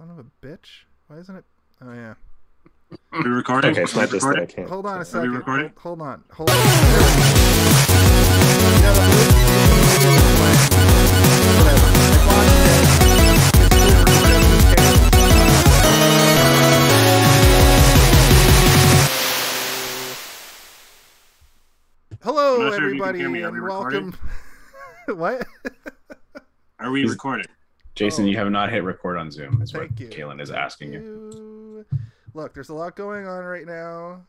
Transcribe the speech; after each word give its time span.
Son 0.00 0.08
of 0.08 0.18
a 0.18 0.24
bitch. 0.40 0.84
Why 1.08 1.18
isn't 1.18 1.36
it? 1.36 1.44
Oh 1.82 1.92
yeah. 1.92 2.14
Are 3.12 3.22
we 3.22 3.28
recording? 3.28 3.72
Okay, 3.72 3.82
it's 3.82 3.94
not 3.94 4.08
just 4.08 4.24
I 4.24 4.46
can't. 4.46 4.66
Hold 4.66 4.86
on 4.86 5.02
a 5.02 5.04
second. 5.04 5.28
Are 5.28 5.30
we 5.30 5.36
recording? 5.36 5.72
Hold, 5.76 5.98
hold 5.98 6.08
on. 6.08 6.24
Hold 6.30 6.48
on. 6.48 6.56
Hello, 22.22 22.56
sure 22.56 22.68
if 22.68 22.72
you 22.72 22.78
can 22.78 22.84
everybody, 22.84 23.18
hear 23.18 23.28
me. 23.28 23.42
Are 23.42 23.48
and 23.48 23.54
we 23.54 23.60
welcome. 23.60 24.16
what? 25.08 25.46
Are 26.78 26.90
we 26.90 27.04
recording? 27.04 27.44
Jason, 28.00 28.24
Oh. 28.24 28.28
you 28.28 28.36
have 28.38 28.50
not 28.50 28.70
hit 28.70 28.82
record 28.82 29.18
on 29.18 29.30
Zoom. 29.30 29.60
Is 29.60 29.72
Thank 29.72 29.90
what 29.90 30.00
you. 30.00 30.08
Kaylin 30.08 30.40
is 30.40 30.48
Thank 30.48 30.60
asking 30.62 30.92
you. 30.94 31.00
you. 31.00 31.86
Look, 32.32 32.54
there's 32.54 32.70
a 32.70 32.74
lot 32.74 32.96
going 32.96 33.26
on 33.26 33.44
right 33.44 33.66
now. 33.66 34.22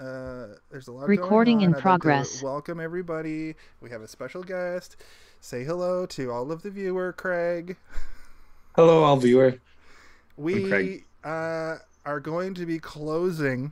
Uh, 0.00 0.56
there's 0.68 0.88
a 0.88 0.92
lot 0.92 1.06
Recording 1.08 1.58
going 1.58 1.66
in. 1.66 1.70
I'd 1.70 1.76
like 1.76 1.82
progress. 1.82 2.42
welcome 2.42 2.80
everybody. 2.80 3.54
We 3.80 3.88
have 3.90 4.02
a 4.02 4.08
special 4.08 4.42
guest. 4.42 4.96
Say 5.40 5.62
hello 5.62 6.06
to 6.06 6.32
all 6.32 6.50
of 6.50 6.62
the 6.62 6.70
viewer, 6.70 7.12
Craig. 7.12 7.76
Hello, 8.74 9.04
all 9.04 9.16
viewer. 9.16 9.60
We 10.36 11.04
uh, 11.22 11.76
are 12.04 12.18
going 12.18 12.54
to 12.54 12.66
be 12.66 12.80
closing 12.80 13.70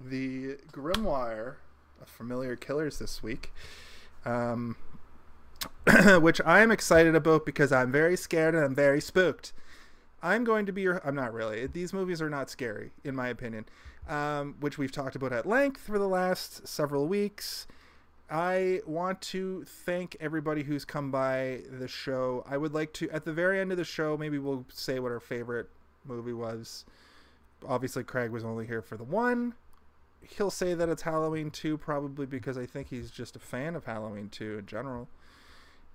the 0.00 0.56
Grimoire 0.72 1.54
of 2.02 2.08
Familiar 2.08 2.56
Killers 2.56 2.98
this 2.98 3.22
week, 3.22 3.52
um, 4.24 4.74
which 6.20 6.40
I'm 6.44 6.70
excited 6.70 7.14
about 7.14 7.46
because 7.46 7.72
I'm 7.72 7.92
very 7.92 8.16
scared 8.16 8.54
and 8.54 8.64
I'm 8.64 8.74
very 8.74 9.00
spooked. 9.00 9.52
I'm 10.22 10.44
going 10.44 10.66
to 10.66 10.72
be 10.72 10.82
your. 10.82 11.00
I'm 11.06 11.14
not 11.14 11.32
really. 11.32 11.66
These 11.66 11.92
movies 11.92 12.20
are 12.20 12.30
not 12.30 12.50
scary, 12.50 12.90
in 13.04 13.16
my 13.16 13.28
opinion, 13.28 13.66
um, 14.08 14.56
which 14.60 14.76
we've 14.76 14.92
talked 14.92 15.16
about 15.16 15.32
at 15.32 15.46
length 15.46 15.80
for 15.80 15.98
the 15.98 16.08
last 16.08 16.66
several 16.66 17.06
weeks. 17.06 17.66
I 18.30 18.80
want 18.86 19.20
to 19.22 19.64
thank 19.64 20.16
everybody 20.20 20.62
who's 20.62 20.84
come 20.84 21.10
by 21.10 21.62
the 21.68 21.88
show. 21.88 22.44
I 22.48 22.58
would 22.58 22.72
like 22.72 22.92
to, 22.94 23.10
at 23.10 23.24
the 23.24 23.32
very 23.32 23.60
end 23.60 23.72
of 23.72 23.78
the 23.78 23.84
show, 23.84 24.16
maybe 24.16 24.38
we'll 24.38 24.66
say 24.72 25.00
what 25.00 25.10
our 25.10 25.18
favorite 25.18 25.68
movie 26.04 26.32
was. 26.32 26.84
Obviously, 27.66 28.04
Craig 28.04 28.30
was 28.30 28.44
only 28.44 28.66
here 28.66 28.82
for 28.82 28.96
the 28.96 29.04
one. 29.04 29.54
He'll 30.22 30.50
say 30.50 30.74
that 30.74 30.88
it's 30.88 31.02
Halloween 31.02 31.50
2, 31.50 31.76
probably 31.78 32.26
because 32.26 32.56
I 32.56 32.66
think 32.66 32.88
he's 32.88 33.10
just 33.10 33.34
a 33.34 33.40
fan 33.40 33.74
of 33.74 33.84
Halloween 33.84 34.28
2 34.28 34.58
in 34.58 34.66
general. 34.66 35.08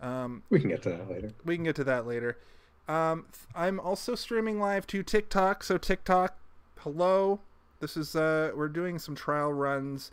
Um, 0.01 0.43
We 0.49 0.59
can 0.59 0.69
get 0.69 0.81
to 0.83 0.89
that 0.89 1.09
later. 1.09 1.31
we 1.45 1.55
can 1.55 1.63
get 1.63 1.75
to 1.77 1.83
that 1.85 2.05
later. 2.05 2.37
Um, 2.87 3.25
I'm 3.55 3.79
also 3.79 4.15
streaming 4.15 4.59
live 4.59 4.85
to 4.87 5.01
TikTok. 5.03 5.63
So 5.63 5.77
TikTok, 5.77 6.37
hello. 6.79 7.39
This 7.79 7.97
is 7.97 8.15
uh, 8.15 8.51
we're 8.55 8.67
doing 8.67 8.99
some 8.99 9.15
trial 9.15 9.51
runs. 9.53 10.11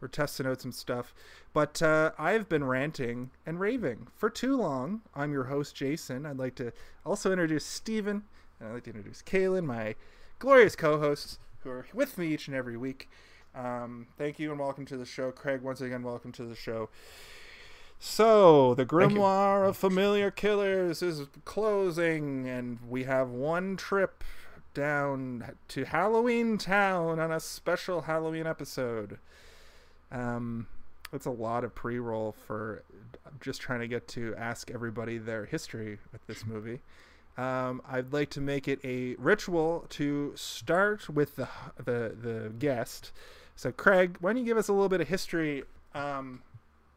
We're 0.00 0.08
testing 0.08 0.46
out 0.46 0.60
some 0.60 0.72
stuff. 0.72 1.14
But 1.52 1.82
uh, 1.82 2.12
I've 2.18 2.48
been 2.48 2.64
ranting 2.64 3.30
and 3.44 3.60
raving 3.60 4.08
for 4.16 4.30
too 4.30 4.56
long. 4.56 5.02
I'm 5.14 5.32
your 5.32 5.44
host, 5.44 5.74
Jason. 5.74 6.24
I'd 6.26 6.38
like 6.38 6.54
to 6.56 6.72
also 7.04 7.30
introduce 7.30 7.64
Steven, 7.64 8.22
and 8.58 8.68
I'd 8.68 8.72
like 8.74 8.84
to 8.84 8.90
introduce 8.90 9.22
Kaylin, 9.22 9.64
my 9.64 9.94
glorious 10.38 10.74
co-hosts 10.74 11.38
who 11.62 11.70
are 11.70 11.86
with 11.92 12.18
me 12.18 12.28
each 12.28 12.48
and 12.48 12.56
every 12.56 12.76
week. 12.76 13.08
Um, 13.54 14.06
thank 14.16 14.38
you 14.38 14.50
and 14.50 14.58
welcome 14.58 14.86
to 14.86 14.96
the 14.96 15.04
show, 15.04 15.30
Craig. 15.30 15.60
Once 15.60 15.80
again, 15.80 16.02
welcome 16.02 16.32
to 16.32 16.44
the 16.44 16.56
show. 16.56 16.88
So, 18.04 18.74
the 18.74 18.84
Grimoire 18.84 19.64
of 19.68 19.76
Familiar 19.76 20.32
Killers 20.32 21.02
is 21.02 21.28
closing, 21.44 22.48
and 22.48 22.80
we 22.88 23.04
have 23.04 23.30
one 23.30 23.76
trip 23.76 24.24
down 24.74 25.52
to 25.68 25.84
Halloween 25.84 26.58
Town 26.58 27.20
on 27.20 27.30
a 27.30 27.38
special 27.38 28.02
Halloween 28.02 28.44
episode. 28.44 29.20
Um, 30.10 30.66
it's 31.12 31.26
a 31.26 31.30
lot 31.30 31.62
of 31.62 31.76
pre-roll 31.76 32.34
for 32.44 32.82
just 33.40 33.60
trying 33.60 33.78
to 33.78 33.88
get 33.88 34.08
to 34.08 34.34
ask 34.36 34.72
everybody 34.72 35.16
their 35.16 35.44
history 35.44 35.98
with 36.10 36.26
this 36.26 36.44
movie. 36.44 36.80
Um, 37.38 37.82
I'd 37.88 38.12
like 38.12 38.30
to 38.30 38.40
make 38.40 38.66
it 38.66 38.80
a 38.82 39.14
ritual 39.14 39.86
to 39.90 40.32
start 40.34 41.08
with 41.08 41.36
the 41.36 41.48
the 41.76 42.16
the 42.20 42.52
guest. 42.58 43.12
So, 43.54 43.70
Craig, 43.70 44.16
why 44.20 44.32
don't 44.32 44.38
you 44.38 44.44
give 44.44 44.58
us 44.58 44.66
a 44.66 44.72
little 44.72 44.88
bit 44.88 45.00
of 45.00 45.06
history 45.06 45.62
um, 45.94 46.42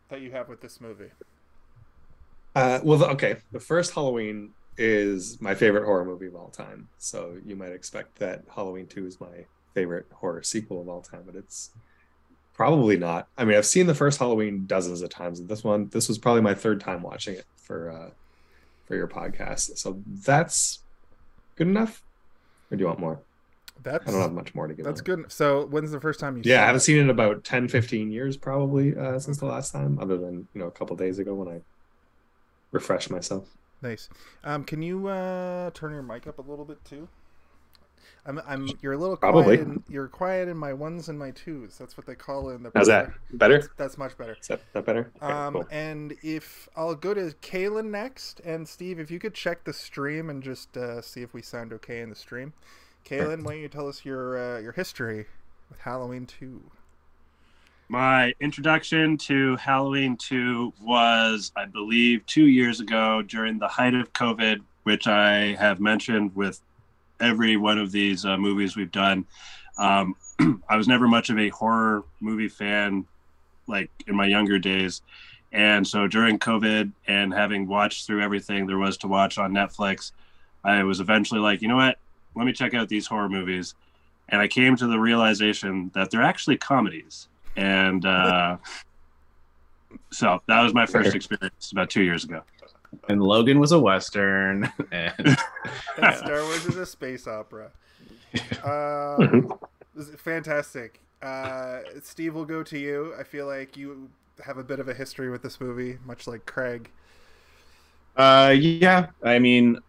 that 0.09 0.21
you 0.21 0.31
have 0.31 0.49
with 0.49 0.61
this 0.61 0.79
movie? 0.79 1.09
Uh, 2.55 2.79
well, 2.83 3.03
okay. 3.05 3.37
The 3.51 3.59
first 3.59 3.93
Halloween 3.93 4.51
is 4.77 5.39
my 5.41 5.55
favorite 5.55 5.85
horror 5.85 6.05
movie 6.05 6.27
of 6.27 6.35
all 6.35 6.49
time. 6.49 6.87
So 6.97 7.37
you 7.45 7.55
might 7.55 7.71
expect 7.71 8.19
that 8.19 8.43
Halloween 8.53 8.87
2 8.87 9.05
is 9.05 9.19
my 9.19 9.45
favorite 9.73 10.05
horror 10.11 10.43
sequel 10.43 10.81
of 10.81 10.89
all 10.89 11.01
time, 11.01 11.23
but 11.25 11.35
it's 11.35 11.71
probably 12.53 12.97
not. 12.97 13.27
I 13.37 13.45
mean, 13.45 13.57
I've 13.57 13.65
seen 13.65 13.87
the 13.87 13.95
first 13.95 14.19
Halloween 14.19 14.65
dozens 14.65 15.01
of 15.01 15.09
times, 15.09 15.39
and 15.39 15.49
this 15.49 15.63
one, 15.63 15.89
this 15.89 16.07
was 16.07 16.17
probably 16.17 16.41
my 16.41 16.53
third 16.53 16.79
time 16.79 17.01
watching 17.01 17.35
it 17.35 17.45
for 17.57 17.91
uh, 17.91 18.09
for 18.85 18.95
your 18.95 19.07
podcast. 19.07 19.77
So 19.77 20.01
that's 20.07 20.79
good 21.55 21.67
enough. 21.67 22.01
Or 22.71 22.77
do 22.77 22.81
you 22.81 22.87
want 22.87 22.99
more? 22.99 23.19
That's 23.85 24.07
I 24.07 24.11
don't 24.11 24.21
have 24.21 24.33
much 24.33 24.53
more 24.53 24.67
to 24.67 24.73
give. 24.73 24.83
that's 24.85 24.99
on 24.99 25.05
good. 25.05 25.31
So, 25.31 25.67
when's 25.67 25.91
the 25.91 26.01
first 26.01 26.19
time 26.19 26.35
you? 26.37 26.43
Yeah, 26.43 26.63
I 26.63 26.65
haven't 26.65 26.81
seen 26.81 26.97
it 26.97 27.01
in 27.01 27.09
about 27.09 27.43
10, 27.45 27.69
15 27.69 28.11
years 28.11 28.35
probably 28.35 28.95
uh, 28.97 29.17
since 29.19 29.37
the 29.37 29.45
last 29.45 29.71
time, 29.71 29.97
other 29.99 30.17
than 30.17 30.47
you 30.53 30.59
know 30.61 30.67
a 30.67 30.71
couple 30.71 30.95
days 30.97 31.19
ago 31.19 31.33
when 31.33 31.47
I 31.47 31.61
refreshed 32.71 33.09
myself. 33.09 33.47
Nice. 33.81 34.09
Um, 34.43 34.63
can 34.63 34.81
you 34.81 35.07
uh, 35.07 35.69
turn 35.73 35.91
your 35.91 36.01
mic 36.01 36.27
up 36.27 36.39
a 36.39 36.41
little 36.41 36.65
bit 36.65 36.83
too? 36.83 37.07
I'm, 38.27 38.41
I'm. 38.47 38.67
You're 38.81 38.93
a 38.93 38.97
little 38.97 39.17
Probably. 39.17 39.57
quiet. 39.57 39.59
In, 39.61 39.83
you're 39.87 40.07
quiet 40.07 40.47
in 40.49 40.57
my 40.57 40.73
ones 40.73 41.09
and 41.09 41.19
my 41.19 41.29
twos. 41.31 41.77
That's 41.77 41.95
what 41.95 42.07
they 42.07 42.15
call 42.15 42.49
it 42.49 42.55
in 42.55 42.63
the. 42.63 42.71
How's 42.73 42.87
that? 42.87 43.11
Better? 43.33 43.69
That's 43.77 43.99
much 43.99 44.17
better. 44.17 44.35
Is 44.41 44.47
that, 44.47 44.61
that 44.73 44.83
better? 44.85 45.11
Okay, 45.21 45.31
Um, 45.31 45.53
cool. 45.53 45.67
and 45.69 46.15
if 46.23 46.67
I'll 46.75 46.95
go 46.95 47.13
to 47.13 47.35
Kaylin 47.43 47.91
next, 47.91 48.39
and 48.43 48.67
Steve, 48.67 48.99
if 48.99 49.11
you 49.11 49.19
could 49.19 49.35
check 49.35 49.63
the 49.63 49.73
stream 49.73 50.31
and 50.31 50.41
just 50.41 50.75
uh, 50.75 51.01
see 51.01 51.21
if 51.21 51.35
we 51.35 51.43
sound 51.43 51.71
okay 51.73 52.01
in 52.01 52.09
the 52.09 52.15
stream. 52.15 52.53
Kaylin, 53.05 53.43
why 53.43 53.53
don't 53.53 53.61
you 53.61 53.67
tell 53.67 53.87
us 53.87 54.03
your 54.03 54.37
uh, 54.37 54.59
your 54.59 54.71
history 54.71 55.27
with 55.69 55.79
Halloween 55.79 56.25
Two? 56.25 56.61
My 57.87 58.33
introduction 58.39 59.15
to 59.19 59.55
Halloween 59.57 60.17
2 60.17 60.73
was, 60.81 61.51
I 61.55 61.65
believe, 61.65 62.25
two 62.25 62.47
years 62.47 62.79
ago 62.79 63.21
during 63.21 63.59
the 63.59 63.67
height 63.67 63.93
of 63.93 64.11
COVID, 64.11 64.61
which 64.83 65.05
I 65.05 65.53
have 65.53 65.79
mentioned 65.79 66.35
with 66.35 66.59
every 67.19 67.57
one 67.57 67.77
of 67.77 67.91
these 67.91 68.25
uh, 68.25 68.37
movies 68.37 68.75
we've 68.75 68.91
done. 68.91 69.27
Um, 69.77 70.15
I 70.67 70.77
was 70.77 70.87
never 70.87 71.07
much 71.07 71.29
of 71.29 71.37
a 71.37 71.49
horror 71.49 72.03
movie 72.21 72.47
fan, 72.47 73.05
like 73.67 73.91
in 74.07 74.15
my 74.15 74.25
younger 74.25 74.57
days. 74.57 75.03
And 75.51 75.87
so 75.87 76.07
during 76.07 76.39
COVID 76.39 76.91
and 77.05 77.31
having 77.31 77.67
watched 77.67 78.07
through 78.07 78.23
everything 78.23 78.65
there 78.65 78.79
was 78.79 78.97
to 78.97 79.07
watch 79.07 79.37
on 79.37 79.53
Netflix, 79.53 80.11
I 80.63 80.83
was 80.83 80.99
eventually 80.99 81.39
like, 81.39 81.61
you 81.61 81.67
know 81.67 81.75
what? 81.75 81.99
Let 82.35 82.45
me 82.45 82.53
check 82.53 82.73
out 82.73 82.89
these 82.89 83.07
horror 83.07 83.29
movies. 83.29 83.75
And 84.29 84.41
I 84.41 84.47
came 84.47 84.75
to 84.77 84.87
the 84.87 84.99
realization 84.99 85.91
that 85.93 86.09
they're 86.11 86.23
actually 86.23 86.57
comedies 86.57 87.27
and 87.55 88.05
uh, 88.05 88.57
so 90.11 90.41
that 90.47 90.61
was 90.61 90.73
my 90.73 90.85
first 90.85 91.15
experience 91.15 91.71
about 91.71 91.89
two 91.89 92.03
years 92.03 92.23
ago. 92.23 92.41
And 93.09 93.21
Logan 93.21 93.59
was 93.59 93.71
a 93.71 93.79
Western. 93.79 94.71
And 94.91 95.13
And 95.97 96.15
Star 96.15 96.43
Wars 96.43 96.65
is 96.65 96.77
a 96.77 96.85
space 96.85 97.27
opera. 97.27 97.71
This 99.95 100.09
is 100.09 100.19
fantastic. 100.19 100.99
Uh, 101.21 101.79
Steve, 102.03 102.35
we'll 102.35 102.43
go 102.43 102.63
to 102.63 102.77
you. 102.77 103.13
I 103.17 103.23
feel 103.23 103.47
like 103.47 103.77
you 103.77 104.09
have 104.45 104.57
a 104.57 104.63
bit 104.63 104.81
of 104.81 104.89
a 104.89 104.93
history 104.93 105.29
with 105.29 105.41
this 105.41 105.61
movie, 105.61 105.99
much 106.05 106.27
like 106.27 106.45
Craig. 106.45 106.89
uh, 108.17 108.53
yeah, 108.57 109.07
I 109.23 109.39
mean, 109.39 109.79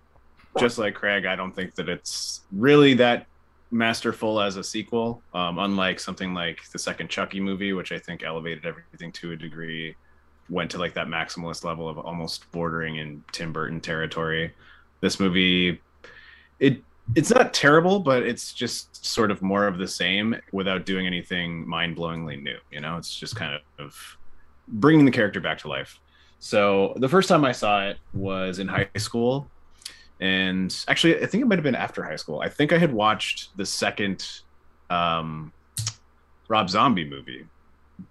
just 0.59 0.79
like 0.79 0.95
Craig, 0.95 1.27
I 1.27 1.37
don't 1.37 1.55
think 1.55 1.75
that 1.75 1.89
it's 1.89 2.43
really 2.53 2.95
that 2.95 3.27
masterful 3.71 4.41
as 4.41 4.57
a 4.57 4.65
sequel. 4.65 5.23
Um, 5.35 5.59
unlike 5.59 6.01
something 6.01 6.35
like 6.35 6.69
the 6.71 6.79
second 6.79 7.09
Chucky 7.09 7.41
movie, 7.41 7.73
which 7.73 7.93
I 7.93 7.99
think 7.99 8.23
elevated 8.23 8.65
everything 8.67 9.13
to 9.13 9.33
a 9.33 9.37
degree, 9.37 9.97
went 10.49 10.71
to 10.71 10.79
like 10.79 10.95
that 10.95 11.09
maximalist 11.09 11.65
level 11.65 11.89
of 11.89 11.99
almost 11.99 12.51
bordering 12.53 12.97
in 12.97 13.25
Tim 13.33 13.53
Burton 13.53 13.81
territory. 13.81 14.55
This 15.01 15.19
movie, 15.19 15.81
it 16.61 16.83
it's 17.15 17.31
not 17.31 17.55
terrible, 17.55 18.01
but 18.01 18.25
it's 18.25 18.53
just 18.53 19.05
sort 19.05 19.31
of 19.31 19.41
more 19.41 19.67
of 19.67 19.79
the 19.79 19.87
same 19.87 20.35
without 20.53 20.85
doing 20.85 21.07
anything 21.07 21.69
mind-blowingly 21.69 22.43
new. 22.43 22.59
You 22.73 22.81
know, 22.81 22.97
it's 22.97 23.15
just 23.15 23.37
kind 23.37 23.61
of 23.79 24.19
bringing 24.69 25.05
the 25.05 25.13
character 25.13 25.41
back 25.41 25.59
to 25.59 25.69
life. 25.69 26.01
So 26.39 26.95
the 26.97 27.09
first 27.09 27.29
time 27.29 27.45
I 27.45 27.53
saw 27.53 27.87
it 27.87 27.99
was 28.13 28.59
in 28.59 28.67
high 28.69 28.89
school, 28.97 29.49
and 30.21 30.85
actually, 30.89 31.23
I 31.23 31.27
think 31.27 31.43
it 31.43 31.47
might 31.47 31.57
have 31.57 31.65
been 31.65 31.75
after 31.75 32.03
high 32.03 32.17
school. 32.17 32.41
I 32.41 32.49
think 32.49 32.73
I 32.73 32.79
had 32.79 32.93
watched 32.93 33.57
the 33.57 33.67
second 33.67 34.27
um, 34.89 35.53
Rob 36.49 36.71
Zombie 36.71 37.09
movie 37.09 37.47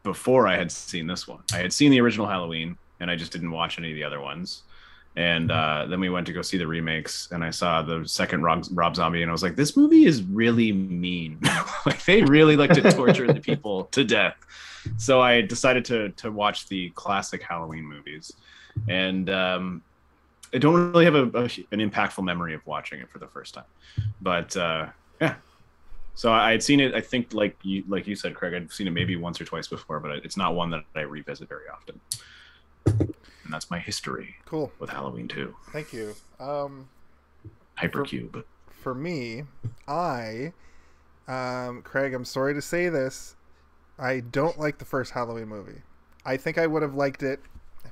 before 0.04 0.48
I 0.48 0.58
had 0.58 0.72
seen 0.72 1.08
this 1.08 1.28
one. 1.28 1.40
I 1.54 1.58
had 1.58 1.74
seen 1.74 1.92
the 1.92 2.02
original 2.02 2.28
Halloween, 2.28 2.78
and 3.00 3.10
I 3.10 3.16
just 3.16 3.32
didn't 3.32 3.52
watch 3.52 3.80
any 3.80 3.92
of 3.92 3.96
the 3.96 4.04
other 4.04 4.22
ones. 4.22 4.64
And 5.18 5.50
uh, 5.50 5.86
then 5.90 6.00
we 6.00 6.10
went 6.10 6.28
to 6.28 6.34
go 6.34 6.42
see 6.42 6.58
the 6.58 6.68
remakes, 6.68 7.30
and 7.32 7.44
I 7.44 7.50
saw 7.50 7.82
the 7.82 8.06
second 8.06 8.44
Rob, 8.44 8.66
Rob 8.72 8.96
Zombie, 8.96 9.22
and 9.22 9.32
I 9.32 9.32
was 9.32 9.44
like, 9.44 9.56
"This 9.56 9.78
movie 9.78 10.06
is 10.06 10.22
really 10.24 10.74
mean. 10.74 11.40
like 11.86 12.04
they 12.04 12.22
really 12.24 12.58
like 12.58 12.72
to 12.72 12.92
torture 12.92 13.26
the 13.26 13.40
people 13.40 13.86
to 13.86 14.04
death." 14.04 14.36
So 14.98 15.22
I 15.22 15.42
decided 15.42 15.86
to 15.86 16.10
to 16.10 16.32
watch 16.32 16.68
the 16.68 16.90
classic 16.92 17.42
Halloween 17.42 17.86
movies, 17.86 18.34
and 18.90 19.30
um, 19.30 19.82
I 20.56 20.58
don't 20.58 20.94
really 20.94 21.04
have 21.04 21.16
a, 21.16 21.24
a, 21.38 21.44
an 21.72 21.80
impactful 21.80 22.24
memory 22.24 22.54
of 22.54 22.66
watching 22.66 23.02
it 23.02 23.10
for 23.10 23.20
the 23.20 23.28
first 23.28 23.54
time, 23.54 23.66
but 24.22 24.56
uh, 24.56 24.88
yeah. 25.20 25.36
So 26.16 26.32
I 26.32 26.52
had 26.52 26.64
seen 26.64 26.80
it. 26.80 26.96
I 26.96 27.02
think, 27.02 27.34
like 27.34 27.58
you 27.62 27.84
like 27.90 28.08
you 28.08 28.16
said, 28.16 28.36
Craig, 28.36 28.54
I'd 28.54 28.72
seen 28.72 28.88
it 28.88 28.92
maybe 28.92 29.18
once 29.18 29.42
or 29.42 29.44
twice 29.44 29.68
before, 29.68 30.00
but 30.00 30.12
it's 30.24 30.38
not 30.38 30.56
one 30.56 30.70
that 30.70 30.86
I 30.96 31.02
revisit 31.02 31.50
very 31.50 31.66
often. 31.72 32.00
And 32.86 33.54
that's 33.54 33.70
my 33.70 33.80
history. 33.80 34.36
Cool. 34.46 34.72
With 34.80 34.90
Halloween 34.90 35.28
too. 35.28 35.54
Thank 35.74 35.92
you. 35.92 36.16
Um, 36.40 36.88
Hypercube. 37.78 38.32
For, 38.32 38.46
for 38.82 38.96
me, 38.96 39.44
I, 39.90 40.54
um, 41.28 41.82
Craig, 41.82 42.14
I'm 42.14 42.24
sorry 42.24 42.54
to 42.54 42.62
say 42.62 42.88
this, 42.88 43.36
I 44.00 44.22
don't 44.22 44.58
like 44.58 44.78
the 44.78 44.86
first 44.86 45.12
Halloween 45.12 45.50
movie. 45.50 45.82
I 46.26 46.38
think 46.38 46.58
I 46.58 46.66
would 46.66 46.82
have 46.82 46.96
liked 46.96 47.24
it 47.24 47.42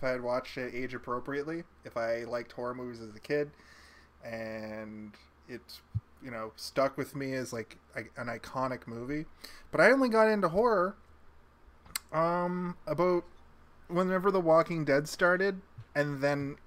if 0.04 0.10
I 0.10 0.12
had 0.12 0.22
watched 0.22 0.58
it 0.58 0.76
age 0.76 0.94
appropriately. 0.94 1.64
If 1.86 1.96
I 1.96 2.26
liked 2.26 2.52
horror 2.52 2.76
movies 2.76 3.00
as 3.00 3.16
a 3.16 3.20
kid, 3.20 3.52
and 4.24 5.14
it's 5.48 5.80
you 6.22 6.30
know 6.30 6.52
stuck 6.58 6.98
with 6.98 7.16
me 7.16 7.34
as 7.34 7.54
like 7.54 7.78
an 7.96 8.28
iconic 8.28 8.86
movie. 8.86 9.26
But 9.72 9.80
I 9.80 9.92
only 9.92 10.10
got 10.10 10.28
into 10.28 10.50
horror 10.50 10.96
um 12.12 12.76
about 12.86 13.24
whenever 13.88 14.30
The 14.30 14.42
Walking 14.42 14.84
Dead 14.84 15.08
started, 15.08 15.62
and 15.96 16.22
then 16.22 16.58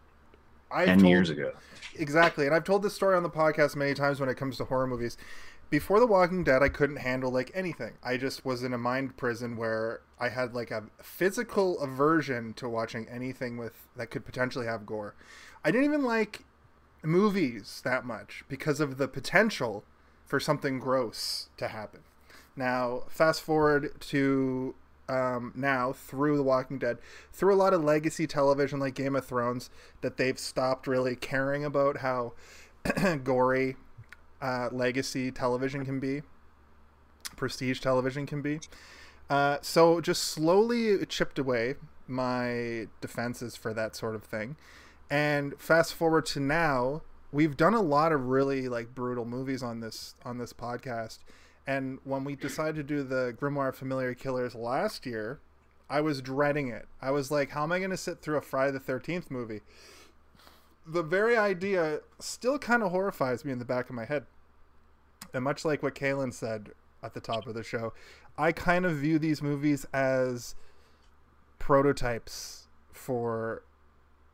I 0.71 0.87
ten 0.87 1.01
told, 1.01 1.11
years 1.11 1.29
ago. 1.29 1.53
Exactly, 1.95 2.47
and 2.47 2.55
I've 2.55 2.65
told 2.65 2.83
this 2.83 2.95
story 2.95 3.17
on 3.17 3.23
the 3.23 3.31
podcast 3.31 3.77
many 3.77 3.93
times 3.93 4.19
when 4.19 4.31
it 4.31 4.37
comes 4.37 4.57
to 4.57 4.65
horror 4.65 4.87
movies. 4.87 5.19
Before 5.69 5.99
The 5.99 6.07
Walking 6.07 6.45
Dead, 6.45 6.63
I 6.63 6.69
couldn't 6.69 6.99
handle 6.99 7.31
like 7.31 7.51
anything. 7.53 7.95
I 8.03 8.17
just 8.17 8.45
was 8.45 8.63
in 8.63 8.73
a 8.73 8.79
mind 8.79 9.17
prison 9.17 9.57
where 9.57 10.01
I 10.19 10.29
had 10.29 10.55
like 10.55 10.71
a 10.71 10.85
physical 11.03 11.81
aversion 11.81 12.53
to 12.55 12.69
watching 12.69 13.09
anything 13.09 13.57
with 13.57 13.89
that 13.97 14.11
could 14.11 14.25
potentially 14.25 14.67
have 14.67 14.87
gore. 14.87 15.15
I 15.65 15.73
didn't 15.73 15.87
even 15.87 16.05
like 16.05 16.45
movies 17.03 17.81
that 17.85 18.05
much 18.05 18.45
because 18.49 18.79
of 18.79 18.97
the 18.97 19.09
potential 19.09 19.83
for 20.25 20.39
something 20.39 20.79
gross 20.79 21.49
to 21.57 21.69
happen. 21.69 22.01
Now, 22.55 23.03
fast 23.09 23.43
forward 23.43 24.01
to 24.03 24.75
um, 25.09 25.53
now 25.57 25.93
through 25.93 26.37
The 26.37 26.43
Walking 26.45 26.79
Dead, 26.79 26.99
through 27.33 27.55
a 27.55 27.57
lot 27.57 27.75
of 27.75 27.83
legacy 27.83 28.29
television 28.29 28.79
like 28.79 28.95
Game 28.95 29.17
of 29.17 29.27
Thrones, 29.27 29.71
that 30.01 30.17
they've 30.17 30.39
stopped 30.39 30.87
really 30.87 31.17
caring 31.17 31.65
about 31.65 31.99
how 31.99 32.35
gory 33.25 33.77
uh, 34.41 34.69
legacy 34.73 35.31
television 35.31 35.85
can 35.85 36.01
be, 36.01 36.23
prestige 37.37 37.81
television 37.81 38.27
can 38.27 38.43
be. 38.43 38.61
Uh, 39.29 39.59
so 39.61 40.01
just 40.01 40.23
slowly 40.23 41.05
chipped 41.07 41.39
away 41.39 41.75
my 42.07 42.87
defenses 43.01 43.57
for 43.57 43.75
that 43.75 43.97
sort 43.97 44.15
of 44.15 44.23
thing. 44.23 44.57
And 45.11 45.59
fast 45.59 45.95
forward 45.95 46.27
to 46.27 46.41
now, 46.41 47.03
we've 47.33 47.57
done 47.57 47.75
a 47.75 47.81
lot 47.81 48.13
of 48.13 48.27
really 48.27 48.69
like 48.69 48.95
brutal 48.95 49.25
movies 49.25 49.63
on 49.63 49.81
this 49.81 50.15
on 50.25 50.39
this 50.39 50.53
podcast 50.53 51.19
and 51.67 51.99
when 52.05 52.25
we 52.25 52.37
decided 52.37 52.77
to 52.77 52.83
do 52.83 53.03
the 53.03 53.37
Grimoire 53.39 53.75
Familiar 53.75 54.15
Killers 54.15 54.55
last 54.55 55.05
year, 55.05 55.41
I 55.91 56.01
was 56.01 56.23
dreading 56.23 56.69
it. 56.69 56.87
I 57.03 57.11
was 57.11 57.31
like, 57.31 57.51
how 57.51 57.65
am 57.65 57.73
I 57.73 57.79
going 57.79 57.91
to 57.91 57.97
sit 57.97 58.21
through 58.21 58.37
a 58.37 58.41
Friday 58.41 58.73
the 58.73 58.81
13th 58.81 59.31
movie? 59.31 59.63
The 60.87 61.03
very 61.03 61.37
idea 61.37 62.01
still 62.21 62.59
kind 62.59 62.83
of 62.83 62.93
horrifies 62.93 63.45
me 63.45 63.53
in 63.53 63.59
the 63.59 63.65
back 63.65 63.89
of 63.89 63.97
my 63.97 64.05
head. 64.05 64.27
And 65.35 65.43
much 65.43 65.65
like 65.65 65.83
what 65.83 65.95
Kaylin 65.95 66.33
said 66.33 66.71
at 67.03 67.15
the 67.15 67.21
top 67.21 67.47
of 67.47 67.55
the 67.55 67.65
show, 67.65 67.93
I 68.39 68.53
kind 68.53 68.87
of 68.87 68.97
view 68.97 69.19
these 69.19 69.43
movies 69.43 69.87
as 69.93 70.55
prototypes 71.59 72.69
for 72.93 73.65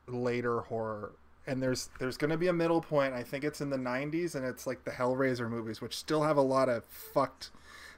later 0.06 0.60
horror 0.62 1.12
and 1.46 1.62
there's 1.62 1.90
there's 1.98 2.16
going 2.16 2.30
to 2.30 2.36
be 2.36 2.48
a 2.48 2.52
middle 2.52 2.80
point. 2.80 3.14
I 3.14 3.22
think 3.22 3.44
it's 3.44 3.60
in 3.60 3.70
the 3.70 3.76
90s 3.76 4.34
and 4.34 4.44
it's 4.44 4.66
like 4.66 4.84
the 4.84 4.90
Hellraiser 4.92 5.48
movies 5.48 5.80
which 5.80 5.96
still 5.96 6.22
have 6.22 6.36
a 6.36 6.42
lot 6.42 6.68
of 6.68 6.84
fucked 6.84 7.50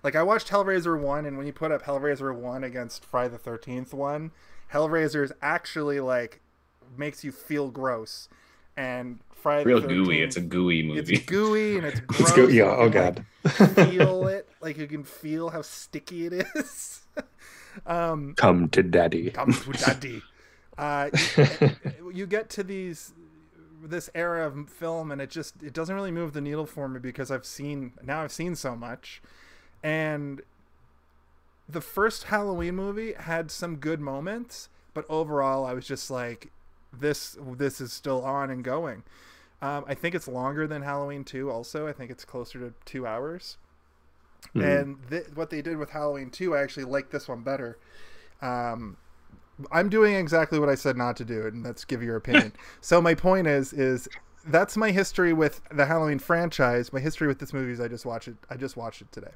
like 0.02 0.16
I 0.16 0.22
watched 0.22 0.48
Hellraiser 0.48 1.00
1 1.00 1.26
and 1.26 1.36
when 1.36 1.46
you 1.46 1.52
put 1.52 1.72
up 1.72 1.84
Hellraiser 1.84 2.34
1 2.34 2.64
against 2.64 3.04
Friday 3.04 3.36
the 3.36 3.50
13th 3.50 3.92
one, 3.92 4.32
Hellraiser 4.72 5.24
is 5.24 5.32
actually 5.42 6.00
like 6.00 6.40
makes 6.96 7.24
you 7.24 7.32
feel 7.32 7.70
gross. 7.70 8.28
And 8.76 9.20
Friday 9.44 9.64
real 9.64 9.80
gooey. 9.80 10.22
It's 10.22 10.36
a 10.36 10.40
gooey 10.40 10.82
movie. 10.82 11.14
It's 11.14 11.24
gooey 11.26 11.76
and 11.76 11.86
it's 11.86 12.00
gross. 12.06 12.20
it's 12.20 12.32
gooey. 12.32 12.54
Yeah. 12.54 12.76
Oh 12.76 12.88
god. 12.88 13.24
feel 13.46 14.26
it 14.28 14.48
like 14.60 14.78
you 14.78 14.86
can 14.86 15.04
feel 15.04 15.50
how 15.50 15.62
sticky 15.62 16.26
it 16.26 16.46
is. 16.54 17.02
um, 17.86 18.34
come 18.36 18.68
to 18.70 18.82
daddy. 18.82 19.30
Come 19.30 19.52
to 19.52 19.72
daddy. 19.72 20.22
Uh, 20.78 21.10
you 22.12 22.26
get 22.26 22.48
to 22.50 22.64
these 22.64 23.12
this 23.82 24.08
era 24.14 24.46
of 24.46 24.68
film 24.68 25.12
and 25.12 25.20
it 25.20 25.30
just 25.30 25.62
it 25.62 25.72
doesn't 25.72 25.94
really 25.94 26.10
move 26.10 26.32
the 26.32 26.40
needle 26.40 26.66
for 26.66 26.88
me 26.88 26.98
because 26.98 27.30
I've 27.30 27.44
seen 27.44 27.92
now 28.02 28.22
I've 28.22 28.32
seen 28.32 28.54
so 28.56 28.74
much 28.74 29.20
and 29.82 30.40
the 31.68 31.80
first 31.80 32.24
Halloween 32.24 32.76
movie 32.76 33.12
had 33.12 33.50
some 33.50 33.76
good 33.76 34.00
moments 34.00 34.68
but 34.94 35.04
overall 35.08 35.66
I 35.66 35.74
was 35.74 35.86
just 35.86 36.10
like 36.10 36.50
this 37.00 37.36
this 37.56 37.80
is 37.80 37.92
still 37.92 38.24
on 38.24 38.50
and 38.50 38.64
going 38.64 39.02
um, 39.62 39.84
I 39.88 39.94
think 39.94 40.14
it's 40.14 40.28
longer 40.28 40.66
than 40.66 40.82
Halloween 40.82 41.24
2 41.24 41.50
also 41.50 41.86
I 41.86 41.92
think 41.92 42.10
it's 42.10 42.24
closer 42.24 42.58
to 42.58 42.74
2 42.84 43.06
hours 43.06 43.58
mm-hmm. 44.54 44.60
and 44.62 44.98
th- 45.10 45.26
what 45.34 45.50
they 45.50 45.62
did 45.62 45.76
with 45.76 45.90
Halloween 45.90 46.30
2 46.30 46.54
I 46.54 46.62
actually 46.62 46.84
like 46.84 47.10
this 47.10 47.28
one 47.28 47.42
better 47.42 47.78
um, 48.42 48.96
I'm 49.70 49.88
doing 49.88 50.14
exactly 50.14 50.58
what 50.58 50.68
I 50.68 50.74
said 50.74 50.96
not 50.96 51.16
to 51.18 51.24
do, 51.24 51.46
and 51.46 51.64
that's 51.64 51.84
give 51.84 52.02
your 52.02 52.16
opinion. 52.16 52.52
so 52.80 53.00
my 53.00 53.14
point 53.14 53.46
is, 53.46 53.72
is 53.72 54.08
that's 54.46 54.76
my 54.76 54.90
history 54.90 55.32
with 55.32 55.60
the 55.70 55.86
Halloween 55.86 56.18
franchise. 56.18 56.92
My 56.92 57.00
history 57.00 57.28
with 57.28 57.38
this 57.38 57.52
movie 57.52 57.72
is 57.72 57.80
I 57.80 57.88
just 57.88 58.04
watched 58.04 58.28
it. 58.28 58.36
I 58.50 58.56
just 58.56 58.76
watched 58.76 59.02
it 59.02 59.12
today. 59.12 59.30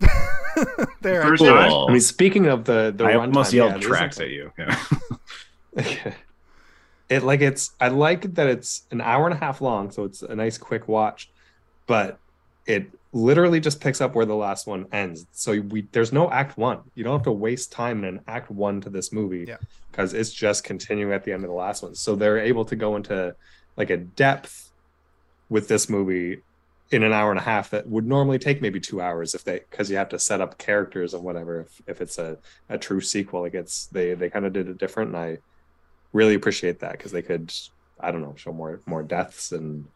there, 1.00 1.22
First 1.22 1.42
cool. 1.42 1.86
I 1.88 1.92
mean, 1.92 2.00
speaking 2.00 2.46
of 2.46 2.64
the 2.64 2.92
the 2.94 3.04
I 3.04 3.14
almost 3.14 3.52
yelled 3.52 3.74
yeah, 3.74 3.88
tracks 3.88 4.20
at 4.20 4.30
you. 4.30 4.52
Yeah. 4.58 4.76
it 7.08 7.22
like 7.22 7.40
it's 7.40 7.72
I 7.80 7.88
like 7.88 8.34
that 8.34 8.46
it's 8.46 8.86
an 8.90 9.00
hour 9.00 9.26
and 9.26 9.34
a 9.34 9.38
half 9.38 9.60
long, 9.60 9.90
so 9.90 10.04
it's 10.04 10.22
a 10.22 10.34
nice 10.34 10.58
quick 10.58 10.88
watch, 10.88 11.30
but 11.86 12.18
it 12.66 12.86
literally 13.12 13.60
just 13.60 13.80
picks 13.80 14.00
up 14.00 14.14
where 14.14 14.24
the 14.24 14.34
last 14.34 14.66
one 14.66 14.86
ends. 14.92 15.26
So 15.32 15.60
we 15.60 15.82
there's 15.92 16.12
no 16.12 16.30
act 16.30 16.56
one. 16.56 16.80
You 16.94 17.04
don't 17.04 17.14
have 17.14 17.24
to 17.24 17.32
waste 17.32 17.72
time 17.72 18.04
in 18.04 18.16
an 18.16 18.20
act 18.26 18.50
one 18.50 18.80
to 18.82 18.90
this 18.90 19.12
movie 19.12 19.52
because 19.90 20.14
it's 20.14 20.32
just 20.32 20.64
continuing 20.64 21.12
at 21.12 21.24
the 21.24 21.32
end 21.32 21.44
of 21.44 21.50
the 21.50 21.56
last 21.56 21.82
one. 21.82 21.94
So 21.94 22.14
they're 22.16 22.38
able 22.38 22.64
to 22.66 22.76
go 22.76 22.96
into 22.96 23.34
like 23.76 23.90
a 23.90 23.96
depth 23.96 24.70
with 25.48 25.68
this 25.68 25.88
movie 25.88 26.42
in 26.90 27.02
an 27.02 27.12
hour 27.12 27.30
and 27.30 27.38
a 27.38 27.42
half 27.42 27.70
that 27.70 27.88
would 27.88 28.06
normally 28.06 28.38
take 28.38 28.60
maybe 28.60 28.78
two 28.78 29.00
hours 29.00 29.34
if 29.34 29.44
they 29.44 29.60
because 29.70 29.90
you 29.90 29.96
have 29.96 30.10
to 30.10 30.18
set 30.18 30.40
up 30.40 30.58
characters 30.58 31.14
and 31.14 31.22
whatever 31.22 31.60
if, 31.60 31.82
if 31.86 32.00
it's 32.02 32.18
a, 32.18 32.36
a 32.68 32.76
true 32.76 33.00
sequel 33.00 33.40
like 33.40 33.54
it's 33.54 33.86
they 33.86 34.12
they 34.12 34.28
kind 34.28 34.44
of 34.44 34.52
did 34.52 34.68
it 34.68 34.76
different 34.76 35.08
and 35.08 35.16
i 35.16 35.38
really 36.12 36.34
appreciate 36.34 36.80
that 36.80 36.92
because 36.92 37.12
they 37.12 37.22
could 37.22 37.52
i 38.00 38.10
don't 38.10 38.22
know 38.22 38.34
show 38.36 38.52
more 38.52 38.80
more 38.86 39.02
deaths 39.02 39.52
and 39.52 39.86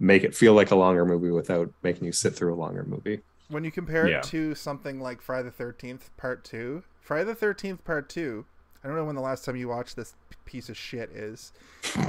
make 0.00 0.24
it 0.24 0.34
feel 0.34 0.54
like 0.54 0.70
a 0.70 0.74
longer 0.74 1.04
movie 1.04 1.30
without 1.30 1.70
making 1.82 2.06
you 2.06 2.12
sit 2.12 2.34
through 2.34 2.54
a 2.54 2.56
longer 2.56 2.82
movie. 2.82 3.20
When 3.48 3.62
you 3.64 3.70
compare 3.70 4.08
yeah. 4.08 4.18
it 4.18 4.24
to 4.24 4.54
something 4.54 4.98
like 4.98 5.20
Friday 5.20 5.44
the 5.44 5.50
Thirteenth 5.50 6.10
Part 6.16 6.42
Two, 6.42 6.82
Friday 7.00 7.24
the 7.24 7.34
Thirteenth 7.34 7.84
Part 7.84 8.08
Two, 8.08 8.46
I 8.82 8.88
don't 8.88 8.96
know 8.96 9.04
when 9.04 9.14
the 9.14 9.20
last 9.20 9.44
time 9.44 9.56
you 9.56 9.68
watched 9.68 9.96
this 9.96 10.14
piece 10.46 10.68
of 10.68 10.76
shit 10.76 11.10
is, 11.10 11.52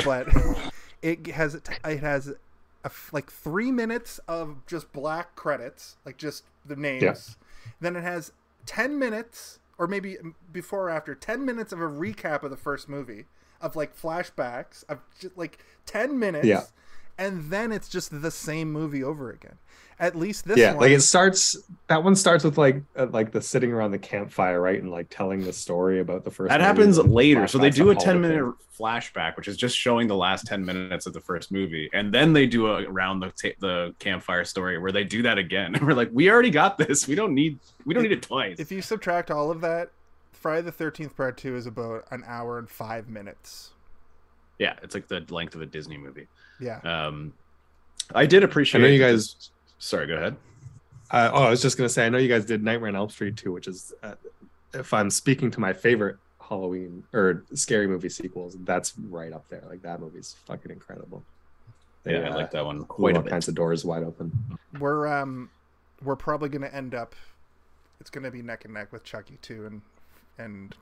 but 0.06 0.27
it 1.01 1.27
has 1.27 1.56
it 1.56 1.68
has 1.84 2.34
a, 2.84 2.91
like 3.12 3.30
three 3.30 3.72
minutes 3.72 4.20
of 4.27 4.65
just 4.65 4.94
black 4.94 5.36
credits, 5.36 5.98
like 6.06 6.18
just 6.18 6.46
the 6.65 6.75
names. 6.75 7.01
Yeah. 7.03 7.15
Then 7.82 7.96
it 7.96 8.03
has 8.03 8.32
ten 8.65 8.98
minutes, 8.98 9.60
or 9.77 9.88
maybe 9.88 10.18
before 10.53 10.84
or 10.84 10.89
after, 10.91 11.15
ten 11.15 11.44
minutes 11.44 11.74
of 11.74 11.82
a 11.82 11.88
recap 11.88 12.44
of 12.44 12.51
the 12.51 12.58
first 12.58 12.88
movie 12.88 13.25
of 13.62 13.75
like 13.75 13.98
flashbacks 14.00 14.84
of 14.89 15.00
just 15.20 15.38
like 15.38 15.60
ten 15.86 16.20
minutes. 16.20 16.46
Yeah 16.46 16.63
and 17.22 17.51
then 17.51 17.72
it's 17.72 17.88
just 17.88 18.22
the 18.22 18.32
same 18.32 18.72
movie 18.72 19.03
over 19.03 19.30
again. 19.30 19.58
At 20.00 20.15
least 20.15 20.46
this 20.46 20.58
yeah, 20.58 20.72
one, 20.72 20.82
like 20.82 20.91
it 20.91 21.01
starts. 21.01 21.56
That 21.86 22.03
one 22.03 22.15
starts 22.15 22.44
with 22.44 22.58
like 22.58 22.82
uh, 22.96 23.06
like 23.12 23.32
the 23.32 23.39
sitting 23.39 23.72
around 23.72 23.91
the 23.91 24.00
campfire, 24.00 24.60
right, 24.60 24.82
and 24.82 24.89
like 24.89 25.12
telling 25.12 25.44
the 25.44 25.53
story 25.53 26.00
about 26.00 26.24
the 26.24 26.32
first. 26.32 26.50
That 26.50 26.60
happens 26.60 26.98
later, 26.98 27.48
so 27.48 27.60
they 27.60 27.70
do 27.70 27.91
a 27.91 27.96
ten 27.96 28.20
minute 28.20 28.51
flashback, 28.75 29.38
which 29.38 29.48
is 29.48 29.58
just 29.58 29.77
showing 29.77 30.08
the 30.08 30.15
last 30.15 30.48
ten 30.48 30.65
minutes 30.65 31.06
of 31.06 31.13
the 31.13 31.22
first 31.22 31.51
movie, 31.51 31.88
and 31.94 32.12
then 32.12 32.34
they 32.34 32.48
do 32.48 32.65
a 32.65 32.84
around 32.89 33.20
the 33.20 33.27
ta- 33.27 33.56
the 33.60 33.94
campfire 34.00 34.44
story 34.44 34.80
where 34.80 34.91
they 34.91 35.03
do 35.03 35.22
that 35.22 35.38
again. 35.38 35.75
And 35.75 35.84
we're 35.88 35.94
like, 35.94 36.10
we 36.12 36.32
already 36.32 36.50
got 36.50 36.80
this. 36.80 37.08
We 37.08 37.13
don't 37.13 37.36
need 37.36 37.60
we 37.86 37.94
don't 37.94 38.01
need 38.01 38.12
it 38.12 38.24
twice. 38.24 38.60
If 38.60 38.72
you 38.72 38.82
subtract 38.82 39.30
all 39.30 39.51
of 39.51 39.62
that, 39.62 39.91
Friday 40.42 40.64
the 40.64 40.72
Thirteenth 40.72 41.16
Part 41.16 41.38
Two 41.38 41.56
is 41.56 41.66
about 41.68 42.06
an 42.12 42.24
hour 42.28 42.58
and 42.60 42.70
five 42.70 43.08
minutes 43.08 43.70
Yeah, 44.60 44.76
it's 44.84 44.94
like 44.96 45.08
the 45.08 45.24
length 45.30 45.56
of 45.56 45.62
a 45.62 45.66
Disney 45.66 45.98
movie. 45.98 46.28
Yeah. 46.60 46.80
Um, 46.80 47.34
I 48.14 48.26
did 48.26 48.44
appreciate. 48.44 48.82
I 48.82 48.84
know 48.84 48.90
you 48.90 49.00
guys- 49.00 49.34
this- 49.36 49.52
Sorry, 49.80 50.06
go 50.06 50.16
ahead. 50.16 50.36
Uh, 51.10 51.30
oh, 51.34 51.44
I 51.44 51.50
was 51.50 51.62
just 51.62 51.78
gonna 51.78 51.90
say, 51.90 52.06
I 52.06 52.10
know 52.10 52.18
you 52.20 52.28
guys 52.30 52.46
did 52.46 52.64
Nightmare 52.64 52.90
on 52.90 52.96
Elm 52.96 53.10
Street 53.10 53.36
too, 53.38 53.52
which 53.52 53.68
is, 53.68 53.94
uh, 54.04 54.14
if 54.74 54.94
I'm 54.94 55.10
speaking 55.10 55.50
to 55.52 55.60
my 55.60 55.74
favorite 55.74 56.18
Halloween 56.40 57.04
or 57.14 57.44
scary 57.54 57.88
movie 57.88 58.10
sequels, 58.10 58.56
that's 58.64 58.94
right 59.10 59.34
up 59.34 59.48
there. 59.50 59.64
Like 59.68 59.82
that 59.84 60.00
movie's 60.00 60.36
fucking 60.46 60.72
incredible. 60.72 61.24
They, 62.04 62.14
Yeah, 62.14 62.30
I 62.30 62.32
uh, 62.32 62.36
like 62.36 62.52
that 62.52 62.66
one 62.66 62.78
blew 62.78 62.86
quite 62.86 63.16
a 63.16 63.18
all 63.18 63.24
bit. 63.24 63.30
kinds 63.32 63.48
of 63.48 63.56
doors 63.56 63.84
wide 63.86 64.04
open. 64.04 64.32
We're 64.80 65.08
um 65.08 65.50
we're 66.04 66.16
probably 66.16 66.50
gonna 66.50 66.68
end 66.68 66.94
up 66.96 67.16
it's 68.00 68.10
gonna 68.10 68.32
be 68.32 68.42
neck 68.42 68.66
and 68.66 68.74
neck 68.74 68.92
with 68.92 69.04
Chucky 69.04 69.38
too 69.42 69.66
and 69.66 69.82
and 70.42 70.76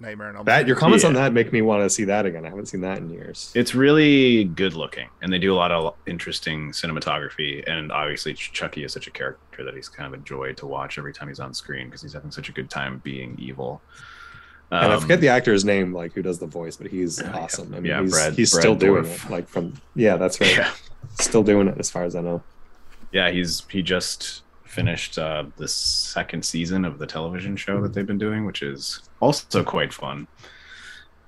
Nightmare 0.00 0.28
on 0.30 0.36
Elm 0.36 0.44
That 0.46 0.66
your 0.66 0.76
comments 0.76 1.04
on 1.04 1.14
that 1.14 1.32
make 1.32 1.52
me 1.52 1.62
want 1.62 1.82
to 1.84 1.90
see 1.90 2.04
that 2.04 2.26
again. 2.26 2.44
I 2.44 2.48
haven't 2.48 2.66
seen 2.66 2.80
that 2.80 2.98
in 2.98 3.10
years. 3.10 3.52
It's 3.54 3.74
really 3.74 4.44
good 4.44 4.74
looking, 4.74 5.08
and 5.22 5.32
they 5.32 5.38
do 5.38 5.52
a 5.52 5.56
lot 5.56 5.70
of 5.70 5.94
interesting 6.06 6.70
cinematography. 6.72 7.62
And 7.70 7.92
obviously, 7.92 8.34
Chucky 8.34 8.82
is 8.84 8.92
such 8.92 9.06
a 9.06 9.10
character 9.10 9.62
that 9.64 9.74
he's 9.74 9.88
kind 9.88 10.12
of 10.12 10.20
a 10.20 10.22
joy 10.24 10.52
to 10.54 10.66
watch 10.66 10.98
every 10.98 11.12
time 11.12 11.28
he's 11.28 11.38
on 11.40 11.54
screen 11.54 11.86
because 11.86 12.02
he's 12.02 12.12
having 12.12 12.32
such 12.32 12.48
a 12.48 12.52
good 12.52 12.70
time 12.70 13.00
being 13.04 13.36
evil. 13.38 13.80
and 14.72 14.90
I 14.92 14.94
Um, 14.94 15.00
forget 15.00 15.20
the 15.20 15.28
actor's 15.28 15.64
name, 15.64 15.92
like 15.94 16.12
who 16.14 16.22
does 16.22 16.40
the 16.40 16.46
voice, 16.46 16.76
but 16.76 16.88
he's 16.88 17.22
Oh, 17.22 17.26
yeah. 17.26 17.36
awesome. 17.38 17.72
I 17.72 17.76
mean, 17.76 17.84
Yeah, 17.84 18.00
he's, 18.02 18.10
Brad- 18.10 18.34
he's 18.34 18.50
Brad 18.52 18.62
still 18.62 18.74
doing 18.74 19.04
it. 19.06 19.30
Like 19.30 19.46
from 19.48 19.74
yeah, 19.94 20.16
that's 20.16 20.40
right. 20.40 20.56
Yeah, 20.56 20.70
Still 21.20 21.44
doing 21.44 21.68
it 21.68 21.76
as 21.78 21.90
far 21.90 22.02
as 22.02 22.16
I 22.16 22.20
know. 22.22 22.42
yeah, 23.12 23.30
he's 23.30 23.62
he 23.70 23.82
just 23.82 24.42
finished 24.74 25.18
uh, 25.18 25.44
the 25.56 25.68
second 25.68 26.44
season 26.44 26.84
of 26.84 26.98
the 26.98 27.06
television 27.06 27.56
show 27.56 27.80
that 27.82 27.92
they've 27.94 28.06
been 28.06 28.18
doing, 28.18 28.44
which 28.44 28.62
is 28.62 29.08
also 29.20 29.62
quite 29.64 29.92
fun. 29.92 30.26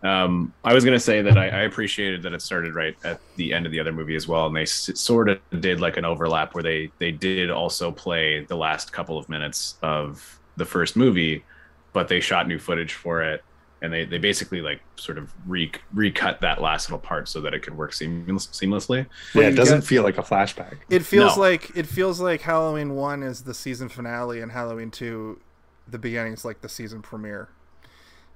Um, 0.03 0.53
I 0.63 0.75
was 0.75 0.85
gonna 0.85 1.01
say 1.01 1.23
that 1.23 1.39
I, 1.39 1.47
I 1.49 1.61
appreciated 1.63 2.23
that 2.23 2.33
it 2.35 2.43
started 2.43 2.75
right 2.75 2.95
at 3.03 3.19
the 3.37 3.53
end 3.53 3.67
of 3.67 3.73
the 3.73 3.81
other 3.81 3.93
movie 3.93 4.15
as 4.15 4.29
well, 4.29 4.47
and 4.47 4.55
they 4.55 4.63
s- 4.63 4.91
sort 4.95 5.29
of 5.29 5.41
did 5.61 5.81
like 5.81 5.97
an 5.97 6.05
overlap 6.05 6.55
where 6.55 6.63
they 6.63 6.93
they 6.99 7.11
did 7.11 7.51
also 7.51 7.91
play 7.91 8.45
the 8.45 8.57
last 8.57 8.93
couple 8.93 9.17
of 9.19 9.29
minutes 9.29 9.77
of 9.83 10.39
the 10.57 10.65
first 10.67 10.97
movie, 10.97 11.45
but 11.93 12.09
they 12.09 12.21
shot 12.21 12.47
new 12.47 12.59
footage 12.59 12.93
for 12.93 13.23
it, 13.23 13.43
and 13.83 13.93
they 13.93 14.05
they 14.05 14.19
basically 14.19 14.61
like 14.63 14.81
sort 14.97 15.19
of 15.19 15.33
re 15.47 15.71
recut 15.93 16.41
that 16.41 16.61
last 16.63 16.89
little 16.89 16.99
part 16.99 17.29
so 17.29 17.41
that 17.43 17.53
it 17.55 17.61
could 17.63 17.77
work 17.77 17.93
seamless, 17.93 18.47
seamlessly. 18.49 19.07
Well, 19.35 19.45
yeah, 19.45 19.51
it 19.51 19.55
doesn't 19.57 19.81
get- 19.81 19.87
feel 19.87 20.03
like 20.03 20.19
a 20.19 20.23
flashback. 20.23 20.77
It 20.89 21.01
feels 21.05 21.37
No. 21.37 21.43
like 21.43 21.77
it 21.77 21.87
feels 21.87 22.21
like 22.21 22.41
Halloween 22.43 22.95
one 22.95 23.23
is 23.23 23.43
the 23.43 23.55
season 23.55 23.89
finale 23.89 24.41
and 24.41 24.53
Halloween 24.53 24.91
two 24.91 25.41
the 25.89 25.99
beginning 25.99 26.33
is 26.33 26.45
like 26.45 26.63
the 26.63 26.69
season 26.69 27.03
premiere. 27.03 27.49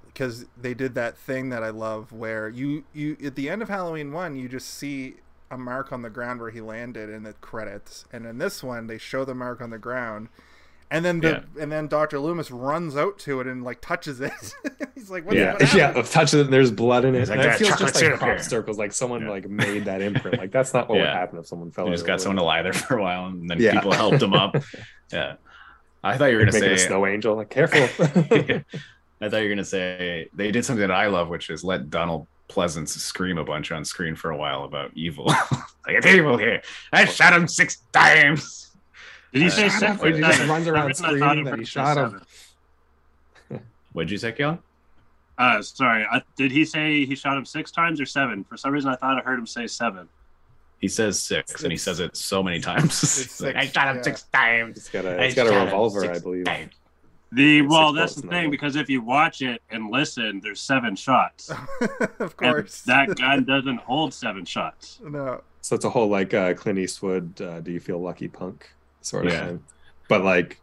Because 0.07 0.47
they 0.57 0.75
did 0.75 0.95
that 0.97 1.17
thing 1.17 1.51
that 1.51 1.63
I 1.63 1.71
love 1.71 2.13
where 2.13 2.49
you, 2.49 2.85
you 2.93 3.17
at 3.25 3.37
the 3.37 3.49
end 3.49 3.63
of 3.63 3.69
Halloween 3.69 4.13
one 4.13 4.37
you 4.37 4.49
just 4.49 4.69
see 4.69 5.17
a 5.51 5.57
mark 5.59 5.93
on 5.93 6.03
the 6.03 6.11
ground 6.11 6.41
where 6.41 6.51
he 6.51 6.61
landed 6.61 7.09
in 7.09 7.23
the 7.23 7.33
credits. 7.35 8.05
And 8.13 8.27
in 8.27 8.39
this 8.39 8.63
one 8.63 8.89
they 8.89 8.99
show 8.99 9.25
the 9.25 9.35
mark 9.35 9.61
on 9.61 9.71
the 9.71 9.79
ground 9.79 10.29
and 10.91 11.05
then 11.05 11.21
the 11.21 11.45
and 11.61 11.71
then 11.71 11.87
Dr. 11.87 12.19
Loomis 12.19 12.51
runs 12.51 12.97
out 12.97 13.19
to 13.21 13.41
it 13.41 13.47
and 13.47 13.63
like 13.63 13.81
touches 13.81 14.21
it. 14.21 14.33
He's 14.95 15.11
like, 15.11 15.25
what, 15.27 15.37
yeah, 15.37 15.53
what 15.53 15.61
yeah. 15.75 15.87
happened? 15.87 15.99
Of 16.05 16.11
touch 16.11 16.35
it, 16.35 16.51
there's 16.51 16.71
blood 16.71 17.05
in 17.05 17.15
it. 17.15 17.21
He's 17.21 17.31
like, 17.31 17.39
and 17.41 17.49
it 17.49 17.57
feels 17.59 17.71
just 17.71 17.83
like 17.83 17.95
syrup 17.95 18.19
crop 18.19 18.31
here." 18.31 18.43
circles. 18.43 18.79
Like 18.79 18.93
someone 18.93 19.23
Yeah. 19.23 19.31
like 19.31 19.49
made 19.49 19.85
that 19.87 20.03
imprint. 20.03 20.39
Like 20.39 20.51
that's 20.51 20.75
not 20.75 20.89
what 20.89 20.99
would 20.99 21.07
happen 21.09 21.39
if 21.39 21.47
someone 21.47 21.71
fell. 21.71 21.87
They 21.87 21.93
just 21.93 22.07
got 22.07 22.17
the 22.19 22.23
someone 22.25 22.37
to 22.37 22.43
lie 22.45 22.63
there 22.63 22.73
for 22.73 22.99
a 22.99 23.03
while, 23.03 23.27
and 23.27 23.49
then 23.49 23.61
Yeah. 23.61 23.73
people 23.75 23.93
helped 23.93 24.23
him 24.23 24.35
up. 24.35 24.57
Yeah, 25.13 25.35
I 26.05 26.17
thought 26.17 26.27
you 26.27 26.37
were 26.37 26.45
Like 26.45 26.53
gonna 26.53 26.65
making 26.67 26.77
say 26.79 26.85
a 26.85 26.87
snow 26.87 27.05
angel. 27.05 27.35
Like 27.35 27.51
careful. 27.51 27.81
I 27.83 29.29
thought 29.29 29.37
you 29.39 29.43
were 29.43 29.49
gonna 29.49 29.65
say 29.65 30.29
they 30.35 30.51
did 30.53 30.65
something 30.65 30.87
that 30.87 30.93
I 30.95 31.09
love, 31.09 31.29
which 31.29 31.51
is 31.51 31.65
let 31.65 31.91
Donald 31.91 32.29
Pleasence 32.49 32.89
scream 32.91 33.39
a 33.39 33.45
bunch 33.45 33.71
on 33.73 33.85
screen 33.85 34.15
for 34.15 34.31
a 34.31 34.37
while 34.37 34.65
about 34.65 34.93
evil. 34.95 35.27
like 35.27 35.97
it's 35.97 36.07
evil 36.07 36.37
here. 36.39 36.63
I 36.93 37.05
shot 37.07 37.33
him 37.33 37.47
six 37.49 37.79
times. 37.93 38.70
Did 39.33 39.43
he 39.43 39.49
Uh, 39.49 39.51
say 39.51 39.69
seven? 39.69 39.97
up, 39.97 40.03
or 40.05 40.11
he 40.11 40.21
just 40.21 40.47
runs 40.49 40.67
around 40.69 40.89
For 40.89 40.95
some 40.95 41.11
reason 41.13 41.23
I 41.23 41.27
thought 41.27 41.33
screaming 41.33 41.45
he 41.47 41.51
that 41.51 41.59
he 41.59 41.65
shot 41.65 41.97
him. 41.99 43.61
What'd 43.93 44.11
you 44.11 44.19
say, 44.19 44.33
Keelan? 44.33 44.59
Uh, 45.39 45.63
sorry. 45.63 46.05
I, 46.11 46.23
did 46.37 46.53
he 46.53 46.65
say 46.65 47.05
he 47.07 47.15
shot 47.15 47.37
him 47.37 47.45
six 47.45 47.71
times 47.71 48.01
or 48.01 48.07
seven? 48.07 48.45
For 48.45 48.57
some 48.57 48.73
reason, 48.73 48.91
I 48.91 48.97
thought 48.97 49.19
I 49.19 49.21
heard 49.23 49.39
him 49.39 49.47
say 49.47 49.67
seven. 49.67 50.09
He 50.81 50.89
says 50.89 51.21
six, 51.21 51.63
and 51.63 51.71
he 51.71 51.77
says 51.79 52.01
it 52.01 52.17
so 52.17 52.43
many 52.43 52.59
times. 52.61 53.03
It's 53.03 53.41
Like, 53.41 53.57
I 53.57 53.67
shot 53.67 53.89
him 53.89 53.97
yeah. 53.97 54.03
six 54.03 54.23
times. 54.33 54.77
It's 54.79 54.89
got 54.91 55.05
a 55.05 55.11
I 55.21 55.25
it's 55.25 55.35
got 55.35 55.47
a 55.47 55.65
revolver, 55.65 56.11
I 56.11 56.19
believe. 56.19 56.45
times. 56.47 56.75
The 57.33 57.61
Six 57.61 57.71
well, 57.71 57.93
that's 57.93 58.15
the 58.17 58.23
thing 58.23 58.45
that 58.45 58.51
because 58.51 58.77
if 58.77 58.89
you 58.91 59.03
watch 59.03 59.41
it 59.41 59.63
and 59.71 59.91
listen, 59.91 60.41
there's 60.43 60.61
seven 60.61 60.97
shots. 60.97 61.51
of 61.81 62.19
And 62.21 62.37
course. 62.37 62.81
that 62.83 63.15
gun 63.17 63.45
doesn't 63.45 63.79
hold 63.79 64.13
seven 64.13 64.45
shots. 64.45 64.99
no. 65.03 65.43
So 65.63 65.77
it's 65.77 65.85
a 65.85 65.91
whole 65.91 66.09
like 66.09 66.33
uh, 66.35 66.55
Clint 66.55 66.79
Eastwood. 66.79 67.41
Uh, 67.41 67.61
Do 67.61 67.71
you 67.71 67.81
feel 67.81 68.01
lucky, 68.01 68.27
punk? 68.29 68.69
Sort 69.03 69.27
of 69.27 69.33
Yeah. 69.33 69.47
thing. 69.47 69.65
But 70.09 70.23
like 70.25 70.61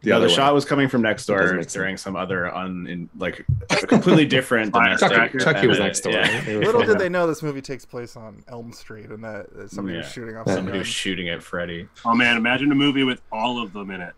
the 0.00 0.10
The 0.10 0.12
other 0.16 0.26
other 0.26 0.34
shot 0.34 0.54
was 0.54 0.64
coming 0.64 0.88
from 0.88 1.02
next 1.02 1.28
It 1.28 1.32
doesn't 1.34 1.56
door 1.56 1.64
during 1.64 1.96
some 1.96 2.14
other 2.14 2.54
un 2.54 2.86
in, 2.88 3.08
like 3.18 3.44
completely 3.88 4.26
different 4.26 4.72
domestic. 4.74 5.10
Chucky, 5.10 5.38
Chucky 5.38 5.66
was 5.66 5.78
next 5.80 6.00
door. 6.02 6.12
yeah. 6.12 6.40
They 6.42 6.56
Little 6.56 6.82
did 6.84 6.98
they 6.98 7.08
know 7.08 7.26
this 7.26 7.42
movie 7.42 7.60
takes 7.62 7.84
place 7.84 8.14
on 8.16 8.44
Elm 8.48 8.72
Street 8.72 9.06
and 9.10 9.24
that, 9.24 9.52
that 9.56 9.70
somebody 9.72 9.96
was 9.98 10.10
shooting 10.10 10.36
off 10.36 10.46
Yeah. 10.46 10.54
Somebody 10.54 10.78
was 10.78 10.86
shooting 10.86 11.28
at 11.30 11.42
Freddy. 11.42 11.88
Oh 12.04 12.14
man, 12.14 12.36
imagine 12.36 12.70
a 12.70 12.76
movie 12.76 13.02
with 13.04 13.20
all 13.32 13.60
of 13.62 13.72
them 13.72 13.90
in 13.90 14.00
it. 14.00 14.14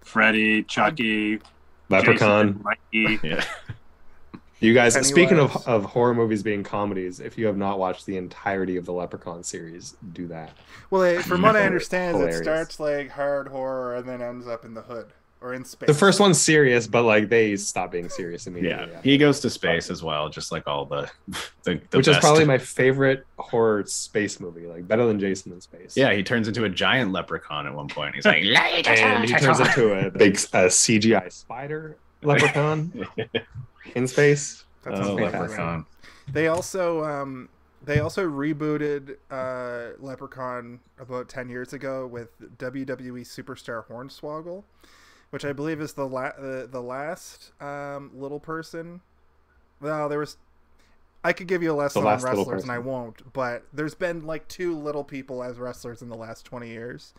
Freddy, 0.00 0.62
Chucky, 0.62 1.40
Leprechaun. 1.88 2.62
Jason, 2.92 3.12
Mikey. 3.12 3.28
Yeah. 3.28 3.44
You 4.64 4.72
guys, 4.72 4.94
Pennywise. 4.94 5.08
speaking 5.10 5.38
of, 5.38 5.68
of 5.68 5.84
horror 5.84 6.14
movies 6.14 6.42
being 6.42 6.62
comedies, 6.62 7.20
if 7.20 7.36
you 7.36 7.46
have 7.46 7.58
not 7.58 7.78
watched 7.78 8.06
the 8.06 8.16
entirety 8.16 8.76
of 8.76 8.86
the 8.86 8.92
Leprechaun 8.92 9.42
series, 9.42 9.94
do 10.14 10.26
that. 10.28 10.52
Well, 10.90 11.02
it, 11.02 11.22
from 11.22 11.42
what 11.42 11.54
I 11.54 11.62
understand, 11.66 12.16
is 12.22 12.36
it 12.36 12.42
starts 12.42 12.80
like 12.80 13.10
hard 13.10 13.48
horror 13.48 13.96
and 13.96 14.08
then 14.08 14.22
ends 14.22 14.48
up 14.48 14.64
in 14.64 14.72
the 14.72 14.80
hood 14.80 15.08
or 15.42 15.52
in 15.52 15.66
space. 15.66 15.86
The 15.86 15.94
first 15.94 16.18
one's 16.18 16.40
serious, 16.40 16.86
but 16.86 17.02
like 17.02 17.28
they 17.28 17.56
stop 17.56 17.92
being 17.92 18.08
serious 18.08 18.46
immediately. 18.46 18.70
Yeah. 18.70 18.84
immediately. 18.84 19.10
He 19.10 19.18
goes 19.18 19.40
to 19.40 19.50
space 19.50 19.90
as 19.90 20.02
well, 20.02 20.30
just 20.30 20.50
like 20.50 20.66
all 20.66 20.86
the, 20.86 21.10
the, 21.64 21.80
the 21.90 21.98
Which 21.98 22.08
is 22.08 22.16
probably 22.16 22.46
my 22.46 22.56
favorite 22.56 23.26
horror 23.38 23.84
space 23.84 24.40
movie, 24.40 24.66
like 24.66 24.88
better 24.88 25.06
than 25.06 25.20
Jason 25.20 25.52
in 25.52 25.60
Space. 25.60 25.94
Yeah, 25.94 26.14
he 26.14 26.22
turns 26.22 26.48
into 26.48 26.64
a 26.64 26.70
giant 26.70 27.12
leprechaun 27.12 27.66
at 27.66 27.74
one 27.74 27.88
point. 27.88 28.14
He's 28.14 28.24
like, 28.24 28.42
and 28.88 29.24
he 29.24 29.34
turns 29.34 29.60
into 29.60 29.92
a 29.92 30.10
big 30.10 30.36
uh, 30.54 30.68
CGI 30.68 31.30
spider 31.30 31.98
leprechaun 32.22 33.06
in 33.94 34.06
space. 34.06 34.64
That 34.82 34.96
sounds 34.96 35.08
oh, 35.08 35.14
leprechaun. 35.14 35.86
They 36.32 36.48
also 36.48 37.04
um, 37.04 37.48
they 37.84 38.00
also 38.00 38.28
rebooted 38.28 39.16
uh, 39.30 39.96
Leprechaun 39.98 40.80
about 40.98 41.28
ten 41.28 41.48
years 41.48 41.72
ago 41.72 42.06
with 42.06 42.38
WWE 42.58 43.22
superstar 43.22 43.86
Hornswoggle, 43.86 44.64
which 45.30 45.44
I 45.44 45.52
believe 45.52 45.80
is 45.80 45.92
the 45.92 46.06
la- 46.06 46.32
the, 46.38 46.68
the 46.70 46.80
last 46.80 47.52
um, 47.60 48.10
little 48.14 48.40
person. 48.40 49.00
Well, 49.80 50.08
there 50.08 50.18
was. 50.18 50.36
I 51.26 51.32
could 51.32 51.46
give 51.46 51.62
you 51.62 51.72
a 51.72 51.74
lesson 51.74 52.06
on 52.06 52.20
wrestlers, 52.20 52.62
and 52.62 52.70
I 52.70 52.78
won't. 52.78 53.32
But 53.32 53.64
there's 53.72 53.94
been 53.94 54.26
like 54.26 54.46
two 54.48 54.76
little 54.76 55.04
people 55.04 55.42
as 55.42 55.58
wrestlers 55.58 56.02
in 56.02 56.08
the 56.08 56.16
last 56.16 56.44
twenty 56.44 56.68
years. 56.68 57.14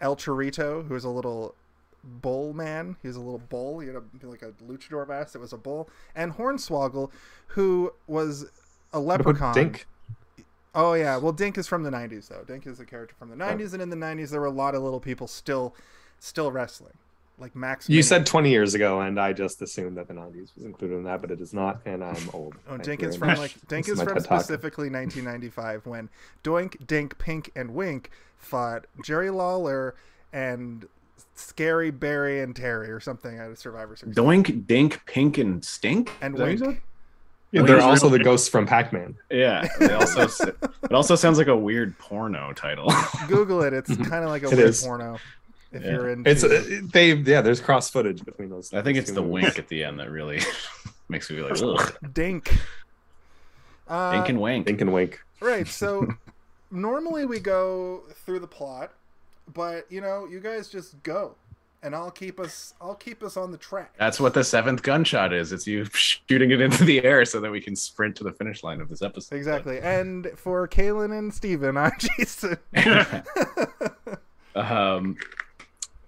El 0.00 0.16
Torito, 0.16 0.86
who 0.86 0.94
is 0.94 1.04
a 1.04 1.10
little 1.10 1.54
bull 2.04 2.52
man. 2.52 2.96
He 3.02 3.08
was 3.08 3.16
a 3.16 3.20
little 3.20 3.38
bull. 3.38 3.80
He 3.80 3.88
had 3.88 3.96
a, 3.96 4.02
like 4.26 4.42
a 4.42 4.52
luchador 4.64 5.06
mask 5.06 5.34
It 5.34 5.38
was 5.38 5.52
a 5.52 5.58
bull. 5.58 5.88
And 6.14 6.32
Hornswoggle, 6.32 7.10
who 7.48 7.92
was 8.06 8.46
a 8.92 9.00
leprechaun. 9.00 9.54
Dink. 9.54 9.86
Oh 10.74 10.94
yeah, 10.94 11.16
well 11.16 11.32
Dink 11.32 11.58
is 11.58 11.66
from 11.66 11.82
the 11.82 11.90
'90s 11.90 12.28
though. 12.28 12.44
Dink 12.46 12.66
is 12.66 12.78
a 12.78 12.84
character 12.84 13.14
from 13.18 13.28
the 13.28 13.36
'90s, 13.36 13.72
and 13.72 13.82
in 13.82 13.90
the 13.90 13.96
'90s 13.96 14.30
there 14.30 14.40
were 14.40 14.46
a 14.46 14.50
lot 14.52 14.74
of 14.74 14.82
little 14.82 15.00
people 15.00 15.26
still, 15.26 15.74
still 16.20 16.52
wrestling, 16.52 16.92
like 17.38 17.56
Max. 17.56 17.88
You 17.88 18.04
said 18.04 18.24
20 18.24 18.50
years 18.50 18.74
ago, 18.74 19.00
and 19.00 19.18
I 19.18 19.32
just 19.32 19.60
assumed 19.62 19.96
that 19.96 20.06
the 20.06 20.14
90s 20.14 20.54
was 20.54 20.64
included 20.64 20.94
in 20.94 21.04
that, 21.04 21.20
but 21.22 21.32
it 21.32 21.40
is 21.40 21.52
not, 21.52 21.80
and 21.84 22.04
I'm 22.04 22.30
old. 22.32 22.54
Oh, 22.68 22.72
Thank 22.72 22.84
Dink 22.84 23.02
is 23.02 23.16
from 23.16 23.28
much. 23.28 23.38
like 23.38 23.68
Dink 23.68 23.88
is 23.88 24.00
from 24.00 24.20
specifically 24.20 24.90
1995 24.90 25.86
when 25.86 26.08
Doink, 26.44 26.86
Dink, 26.86 27.18
Pink, 27.18 27.50
and 27.56 27.74
Wink 27.74 28.10
fought 28.38 28.86
Jerry 29.04 29.30
Lawler 29.30 29.96
and 30.32 30.86
Scary 31.40 31.90
Barry 31.90 32.40
and 32.42 32.54
Terry 32.54 32.90
or 32.90 33.00
something 33.00 33.38
at 33.38 33.50
a 33.50 33.56
Survivor 33.56 33.96
Series. 33.96 34.14
Doink, 34.16 34.66
dink, 34.66 35.04
pink, 35.06 35.38
and 35.38 35.64
stink. 35.64 36.12
And 36.20 36.34
Is 36.34 36.60
that 36.60 36.66
wink. 36.68 36.82
Yeah, 37.52 37.62
Wait, 37.62 37.66
they're 37.66 37.80
also 37.80 38.08
there- 38.08 38.18
the 38.18 38.24
ghosts 38.24 38.48
from 38.48 38.64
Pac-Man. 38.66 39.16
Yeah. 39.30 39.66
They 39.80 39.92
also, 39.92 40.28
it 40.44 40.92
also 40.92 41.16
sounds 41.16 41.36
like 41.36 41.48
a 41.48 41.56
weird 41.56 41.98
porno 41.98 42.52
title. 42.52 42.92
Google 43.28 43.62
it. 43.62 43.72
It's 43.72 43.88
kind 43.96 44.22
of 44.24 44.30
like 44.30 44.42
a 44.44 44.46
It 44.50 44.56
weird 44.56 44.68
is. 44.68 44.84
porno. 44.84 45.18
If 45.72 45.82
Yeah. 45.82 45.90
you're 45.92 46.10
into 46.10 46.30
It's 46.30 46.44
uh, 46.44 46.80
they 46.92 47.14
yeah. 47.14 47.40
There's 47.42 47.60
cross 47.60 47.90
footage 47.90 48.24
between 48.24 48.50
those. 48.50 48.72
I 48.72 48.82
think 48.82 48.98
it's 48.98 49.10
the 49.10 49.20
movies. 49.22 49.44
wink 49.44 49.58
at 49.58 49.68
the 49.68 49.82
end 49.84 49.98
that 50.00 50.10
really 50.10 50.40
makes 51.08 51.28
me 51.30 51.36
be 51.36 51.42
like, 51.42 51.60
ugh. 51.62 51.96
Dink. 52.12 52.56
Uh, 53.88 54.12
Dink 54.12 54.28
and 54.28 54.40
wink. 54.40 54.66
Dink 54.66 54.80
and 54.80 54.92
wink. 54.92 55.20
Right. 55.40 55.66
So 55.66 56.06
normally 56.70 57.24
we 57.24 57.40
go 57.40 58.02
through 58.24 58.40
the 58.40 58.46
plot, 58.46 58.92
but 59.52 59.90
you 59.90 60.00
know, 60.00 60.26
you 60.26 60.40
guys 60.40 60.68
just 60.68 61.02
go. 61.02 61.36
and 61.82 61.94
I'll 61.94 62.10
keep 62.10 62.38
us 62.38 62.74
I'll 62.80 62.94
keep 62.94 63.22
us 63.22 63.36
on 63.36 63.50
the 63.50 63.58
track. 63.58 63.94
That's 63.98 64.20
what 64.20 64.34
the 64.34 64.44
seventh 64.44 64.82
gunshot 64.82 65.32
is. 65.32 65.52
It's 65.52 65.66
you 65.66 65.84
shooting 65.92 66.50
it 66.50 66.60
into 66.60 66.84
the 66.84 67.02
air 67.04 67.24
so 67.24 67.40
that 67.40 67.50
we 67.50 67.60
can 67.60 67.74
sprint 67.74 68.16
to 68.16 68.24
the 68.24 68.32
finish 68.32 68.62
line 68.62 68.80
of 68.80 68.88
this 68.88 69.02
episode. 69.02 69.36
Exactly. 69.36 69.80
And 69.80 70.28
for 70.36 70.68
Kaylin 70.68 71.16
and 71.18 71.32
Steven, 71.32 71.76
I'm 71.78 71.92
Jason. 71.98 72.58
um, 74.54 75.16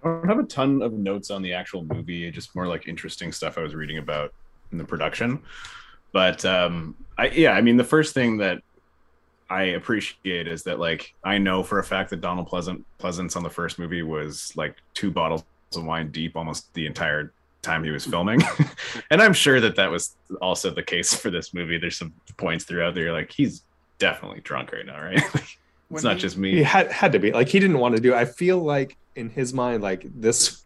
I 0.04 0.08
don't 0.08 0.28
have 0.28 0.38
a 0.38 0.44
ton 0.44 0.82
of 0.82 0.92
notes 0.92 1.30
on 1.30 1.42
the 1.42 1.52
actual 1.52 1.84
movie, 1.84 2.30
just 2.30 2.54
more 2.54 2.66
like 2.66 2.88
interesting 2.88 3.32
stuff 3.32 3.56
I 3.56 3.62
was 3.62 3.74
reading 3.74 3.98
about 3.98 4.34
in 4.72 4.78
the 4.78 4.84
production. 4.84 5.40
But 6.12 6.44
um, 6.44 6.96
I 7.16 7.28
yeah, 7.28 7.52
I 7.52 7.62
mean 7.62 7.76
the 7.76 7.84
first 7.84 8.12
thing 8.12 8.36
that 8.38 8.62
I 9.52 9.62
appreciate 9.74 10.48
is 10.48 10.62
that 10.62 10.78
like 10.78 11.14
I 11.22 11.36
know 11.36 11.62
for 11.62 11.78
a 11.78 11.84
fact 11.84 12.08
that 12.10 12.22
Donald 12.22 12.46
Pleasant 12.46 12.86
Pleasence 12.98 13.36
on 13.36 13.42
the 13.42 13.50
first 13.50 13.78
movie 13.78 14.02
was 14.02 14.52
like 14.56 14.76
two 14.94 15.10
bottles 15.10 15.44
of 15.76 15.84
wine 15.84 16.10
deep 16.10 16.36
almost 16.36 16.72
the 16.72 16.86
entire 16.86 17.32
time 17.60 17.84
he 17.84 17.90
was 17.90 18.06
filming, 18.06 18.40
and 19.10 19.20
I'm 19.20 19.34
sure 19.34 19.60
that 19.60 19.76
that 19.76 19.90
was 19.90 20.16
also 20.40 20.70
the 20.70 20.82
case 20.82 21.14
for 21.14 21.30
this 21.30 21.52
movie. 21.52 21.76
There's 21.76 21.98
some 21.98 22.14
points 22.38 22.64
throughout 22.64 22.94
there 22.94 23.12
like 23.12 23.30
he's 23.30 23.62
definitely 23.98 24.40
drunk 24.40 24.72
right 24.72 24.86
now, 24.86 25.02
right? 25.02 25.22
it's 25.90 26.02
not 26.02 26.16
he- 26.16 26.22
just 26.22 26.38
me. 26.38 26.52
He 26.52 26.62
had 26.62 26.90
had 26.90 27.12
to 27.12 27.18
be 27.18 27.30
like 27.32 27.48
he 27.48 27.60
didn't 27.60 27.78
want 27.78 27.94
to 27.94 28.00
do. 28.00 28.14
I 28.14 28.24
feel 28.24 28.58
like 28.58 28.96
in 29.16 29.28
his 29.28 29.52
mind, 29.52 29.82
like 29.82 30.06
this 30.14 30.61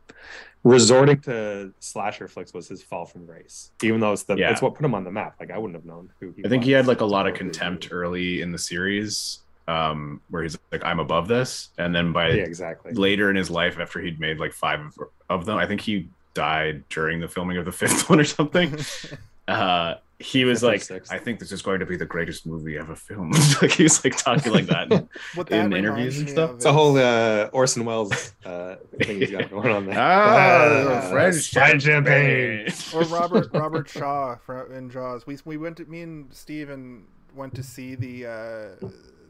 resorting 0.66 1.20
to 1.20 1.72
slasher 1.80 2.28
flicks 2.28 2.52
was 2.52 2.68
his 2.68 2.82
fall 2.82 3.04
from 3.06 3.24
grace. 3.26 3.70
Even 3.82 4.00
though 4.00 4.12
it's 4.12 4.24
the 4.24 4.36
Yeah. 4.36 4.50
it's 4.50 4.60
what 4.62 4.74
put 4.74 4.84
him 4.84 4.94
on 4.94 5.04
the 5.04 5.10
map. 5.12 5.36
Like 5.40 5.50
I 5.50 5.58
wouldn't 5.58 5.76
have 5.76 5.84
known 5.84 6.10
who 6.20 6.32
he. 6.36 6.44
I 6.44 6.48
think 6.48 6.64
he 6.64 6.72
had 6.72 6.86
like 6.86 7.00
a 7.00 7.04
lot 7.04 7.26
of 7.26 7.34
contempt 7.34 7.88
early 7.90 8.40
in 8.42 8.52
the 8.52 8.58
series, 8.58 9.40
um, 9.68 10.20
where 10.30 10.42
he's 10.42 10.58
like, 10.72 10.84
"I'm 10.84 10.98
above 11.00 11.28
this," 11.28 11.70
and 11.78 11.94
then 11.94 12.12
by 12.12 12.28
Yeah, 12.30 12.42
exactly. 12.42 12.92
later 12.92 13.30
in 13.30 13.36
his 13.36 13.50
life, 13.50 13.78
after 13.78 14.00
he'd 14.00 14.18
made 14.20 14.38
like 14.38 14.52
five 14.52 14.80
of- 14.80 14.98
of 15.28 15.44
them, 15.46 15.56
I 15.58 15.66
think 15.66 15.80
he 15.80 16.08
died 16.34 16.84
during 16.90 17.20
the 17.20 17.28
filming 17.28 17.56
of 17.56 17.64
the 17.64 17.72
fifth 17.72 18.08
one 18.10 18.20
or 18.20 18.24
something. 18.24 18.76
Uh, 19.48 19.94
he 20.18 20.44
was 20.46 20.62
like, 20.62 20.80
sixth. 20.80 21.12
"I 21.12 21.18
think 21.18 21.40
this 21.40 21.52
is 21.52 21.60
going 21.60 21.78
to 21.80 21.86
be 21.86 21.96
the 21.96 22.06
greatest 22.06 22.46
movie 22.46 22.78
ever 22.78 22.96
filmed." 22.96 23.34
like 23.62 23.72
he 23.72 23.82
was 23.82 24.02
like 24.02 24.16
talking 24.16 24.52
like 24.52 24.66
that. 24.66 24.88
what 25.34 25.50
in 25.50 25.70
that 25.70 25.76
interviews 25.76 26.18
and 26.18 26.30
stuff? 26.30 26.50
of 26.50 26.56
It's 26.56 26.64
a 26.64 26.72
whole 26.72 26.96
uh, 26.96 27.50
Orson 27.52 27.84
Welles 27.84 28.32
uh, 28.44 28.76
thing 29.02 29.20
he's 29.20 29.30
got 29.30 29.50
going 29.50 29.70
on 29.70 29.86
there. 29.86 29.94
Ah, 29.98 30.64
Uh, 30.64 31.10
French 31.10 31.50
French 31.52 31.82
champagne. 31.82 32.66
or 32.94 33.02
Robert 33.04 33.48
Robert 33.52 33.88
Shaw 33.88 34.36
from 34.36 34.72
in 34.72 34.88
Jaws. 34.90 35.26
We 35.26 35.36
we 35.44 35.58
went 35.58 35.76
to 35.76 35.84
me 35.84 36.00
and 36.02 36.32
Steven 36.32 37.04
went 37.34 37.54
to 37.54 37.62
see 37.62 37.94
the 37.94 38.24
uh, 38.26 38.86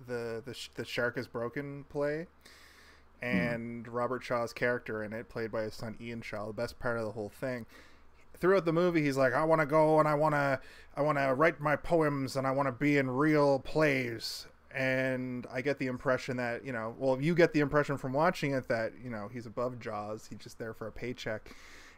the 0.07 0.41
the 0.47 0.69
the 0.77 0.85
Shark 0.85 1.19
is 1.19 1.27
Broken 1.27 1.85
play, 1.89 2.29
and 3.21 3.89
Robert 3.89 4.23
Shaw's 4.23 4.53
character 4.53 5.03
in 5.03 5.13
it, 5.13 5.29
played 5.29 5.51
by 5.51 5.63
his 5.63 5.75
son 5.75 5.97
Ian 6.01 6.23
Shaw, 6.23 6.47
the 6.47 6.53
best 6.53 6.79
part 6.79 6.97
of 6.99 7.05
the 7.05 7.11
whole 7.13 7.29
thing. 7.41 7.67
Throughout 8.41 8.65
the 8.65 8.73
movie, 8.73 9.03
he's 9.03 9.17
like, 9.17 9.33
"I 9.33 9.45
want 9.45 9.61
to 9.61 9.67
go 9.67 9.99
and 9.99 10.09
I 10.09 10.15
want 10.15 10.35
to 10.35 10.61
I 10.97 11.03
want 11.03 11.19
to 11.19 11.35
write 11.35 11.61
my 11.61 11.77
poems 11.77 12.37
and 12.37 12.47
I 12.47 12.51
want 12.51 12.69
to 12.69 12.73
be 12.73 12.99
in 12.99 13.11
real 13.11 13.61
plays." 13.61 14.47
And 14.75 15.47
I 15.51 15.63
get 15.63 15.79
the 15.79 15.87
impression 15.87 16.37
that 16.37 16.65
you 16.65 16.73
know, 16.73 16.95
well, 16.99 17.21
you 17.21 17.35
get 17.35 17.53
the 17.53 17.61
impression 17.61 17.97
from 17.97 18.13
watching 18.13 18.53
it 18.53 18.69
that 18.69 18.93
you 19.03 19.11
know 19.11 19.29
he's 19.33 19.47
above 19.47 19.81
Jaws. 19.81 20.27
He's 20.29 20.39
just 20.39 20.59
there 20.59 20.75
for 20.75 20.87
a 20.87 20.93
paycheck 20.93 21.51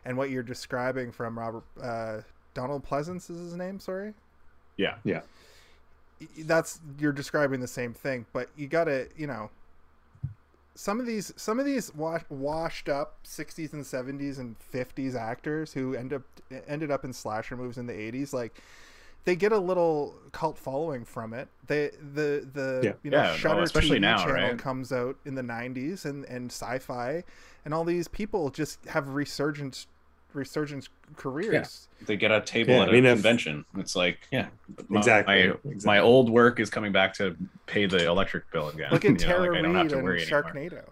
and 0.04 0.16
what 0.16 0.30
you're 0.30 0.42
describing 0.42 1.12
from 1.12 1.38
Robert 1.38 1.64
uh, 1.82 2.20
Donald 2.54 2.84
Pleasence 2.84 3.30
is 3.30 3.38
his 3.38 3.54
name. 3.54 3.78
Sorry, 3.78 4.14
Yeah, 4.76 4.96
Yeah. 5.04 5.20
That's 6.38 6.80
you're 6.98 7.12
describing 7.12 7.60
the 7.60 7.68
same 7.68 7.94
thing, 7.94 8.26
but 8.32 8.48
you 8.56 8.66
gotta 8.66 9.08
you 9.16 9.28
know 9.28 9.50
some 10.80 11.00
of 11.00 11.06
these 11.06 11.32
some 11.36 11.58
of 11.58 11.66
these 11.66 11.92
wa- 11.92 12.20
washed 12.28 12.88
up 12.88 13.16
60s 13.24 13.72
and 13.72 13.82
70s 13.82 14.38
and 14.38 14.54
50s 14.72 15.16
actors 15.16 15.72
who 15.72 15.96
end 15.96 16.12
up 16.12 16.22
ended 16.68 16.92
up 16.92 17.04
in 17.04 17.12
slasher 17.12 17.56
movies 17.56 17.78
in 17.78 17.86
the 17.88 17.92
80s 17.92 18.32
like 18.32 18.62
they 19.24 19.34
get 19.34 19.50
a 19.50 19.58
little 19.58 20.14
cult 20.30 20.56
following 20.56 21.04
from 21.04 21.34
it. 21.34 21.48
They 21.66 21.90
the 22.14 22.48
the 22.52 22.80
Yeah. 22.84 22.92
you 23.02 23.10
know 23.10 23.18
Yeah, 23.18 23.22
well, 23.30 23.36
Shutter 23.36 23.62
especially 23.62 23.98
TV 23.98 24.02
now, 24.02 24.18
channel 24.18 24.50
right? 24.50 24.58
comes 24.58 24.92
out 24.92 25.16
in 25.24 25.34
the 25.34 25.42
90s 25.42 26.04
and 26.04 26.24
and 26.26 26.48
sci-fi 26.52 27.24
and 27.64 27.74
all 27.74 27.82
these 27.84 28.06
people 28.06 28.48
just 28.50 28.78
have 28.86 29.08
resurgent 29.08 29.86
resurgent 30.34 30.88
careers. 31.16 31.88
they 32.06 32.16
get 32.16 32.30
a 32.30 32.40
table 32.40 32.74
Yeah, 32.74 32.82
at 32.82 32.88
I 32.90 32.92
mean, 32.92 33.06
a 33.06 33.08
if- 33.10 33.14
convention. 33.16 33.64
It's 33.76 33.96
like, 33.96 34.18
yeah, 34.30 34.48
my- 34.88 34.98
Exactly, 34.98 35.34
My, 35.34 35.40
exactly. 35.50 35.80
my 35.86 35.98
old 35.98 36.30
work 36.30 36.60
is 36.60 36.70
coming 36.70 36.92
back 36.92 37.14
to 37.14 37.36
pay 37.66 37.86
the 37.86 38.06
electric 38.06 38.50
bill 38.52 38.68
again. 38.68 38.88
Look 38.92 39.04
You 39.04 39.10
at 39.14 39.20
know, 39.20 39.26
Tara 39.26 39.40
like, 39.50 39.58
I 39.58 39.62
don't 39.62 39.74
have 39.74 39.82
Reid 39.84 39.90
to 39.90 39.96
and 39.96 40.04
worry 40.04 40.22
anymore. 40.22 40.42
Sharknado. 40.42 40.82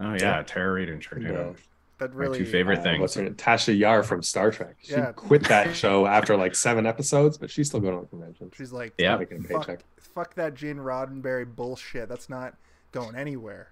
Oh 0.00 0.14
yeah, 0.14 0.42
Tara 0.46 0.72
Reid 0.72 0.88
and 0.90 1.02
Sharknado. 1.02 1.52
Yeah. 1.56 1.62
That 1.98 2.14
My 2.14 2.28
two 2.28 2.44
favorite 2.44 2.78
Uh, 2.78 2.82
things. 2.84 3.00
what's 3.00 3.14
her 3.14 3.22
name? 3.24 3.34
Tasha 3.34 3.76
Yar 3.76 4.04
from 4.04 4.22
Star 4.22 4.52
Trek. 4.52 4.76
She 4.80 4.92
Yeah. 4.92 5.10
quit 5.10 5.42
that 5.48 5.74
show 5.74 6.06
after 6.06 6.36
like 6.36 6.54
seven 6.54 6.86
episodes, 6.86 7.36
but 7.36 7.50
she's 7.50 7.66
still 7.66 7.80
going 7.80 7.96
on 7.96 8.06
conventions. 8.06 8.54
She's 8.56 8.70
like, 8.70 8.92
Yeah. 8.98 9.16
making 9.16 9.38
a 9.44 9.48
fuck, 9.48 9.66
paycheck. 9.66 9.84
fuck 9.98 10.34
that 10.36 10.54
Gene 10.54 10.76
Roddenberry 10.76 11.44
bullshit. 11.56 12.08
That's 12.08 12.28
not 12.30 12.54
going 12.92 13.16
anywhere. 13.16 13.70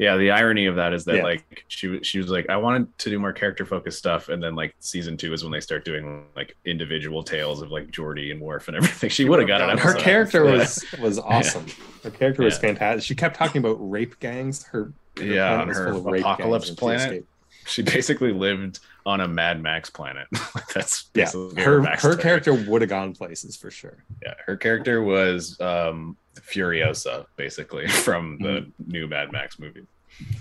Yeah, 0.00 0.16
the 0.16 0.30
irony 0.30 0.64
of 0.64 0.76
that 0.76 0.94
is 0.94 1.04
that 1.04 1.16
Yeah. 1.16 1.22
like 1.24 1.64
she 1.68 1.86
was 1.88 2.06
she 2.06 2.16
was 2.18 2.28
like 2.30 2.48
I 2.48 2.56
wanted 2.56 2.96
to 3.00 3.10
do 3.10 3.18
more 3.18 3.34
character 3.34 3.66
focused 3.66 3.98
stuff, 3.98 4.30
and 4.30 4.42
then 4.42 4.54
like 4.54 4.74
season 4.80 5.18
two 5.18 5.34
is 5.34 5.42
when 5.44 5.52
they 5.52 5.60
start 5.60 5.84
doing 5.84 6.24
like 6.34 6.56
individual 6.64 7.22
tales 7.22 7.60
of 7.60 7.70
like 7.70 7.90
Geordi 7.90 8.32
and 8.32 8.40
Worf 8.40 8.68
and 8.68 8.76
everything. 8.78 9.10
She 9.10 9.24
She 9.24 9.28
would 9.28 9.40
have 9.40 9.46
would've 9.46 9.58
got 9.58 9.60
an 9.60 9.76
done 9.76 9.78
Her 9.84 9.90
episode. 9.90 10.02
character 10.02 10.44
Yeah. 10.46 10.52
was 10.56 10.84
was 11.02 11.18
awesome. 11.34 11.66
Her 12.02 12.10
character 12.10 12.42
was 12.42 12.54
Yeah. 12.54 12.60
fantastic. 12.60 13.04
She 13.06 13.14
kept 13.14 13.36
talking 13.36 13.58
about 13.60 13.76
rape 13.78 14.18
gangs. 14.20 14.64
Her, 14.68 14.90
her 15.18 15.22
Yeah, 15.24 15.60
on 15.60 15.68
her 15.68 15.90
full 15.92 15.98
of 15.98 16.04
rape 16.06 16.22
apocalypse 16.22 16.68
gangs 16.70 16.78
planet. 16.78 17.26
She 17.66 17.82
basically 17.82 18.32
lived 18.32 18.78
on 19.06 19.20
a 19.20 19.28
Mad 19.28 19.62
Max 19.62 19.90
planet. 19.90 20.26
That's 20.74 21.10
Yeah, 21.14 21.30
her 21.56 21.82
her 21.96 22.16
character 22.16 22.52
would 22.54 22.82
have 22.82 22.88
gone 22.90 23.14
places 23.14 23.56
for 23.56 23.70
sure. 23.70 24.04
Yeah, 24.22 24.34
her 24.46 24.56
character 24.56 25.02
was 25.02 25.60
um 25.60 26.16
Furiosa, 26.36 27.26
basically 27.36 27.88
from 28.06 28.38
the 28.38 28.48
Mm-hmm. 28.60 28.90
new 28.90 29.06
Mad 29.08 29.32
Max 29.32 29.58
movie. 29.58 29.86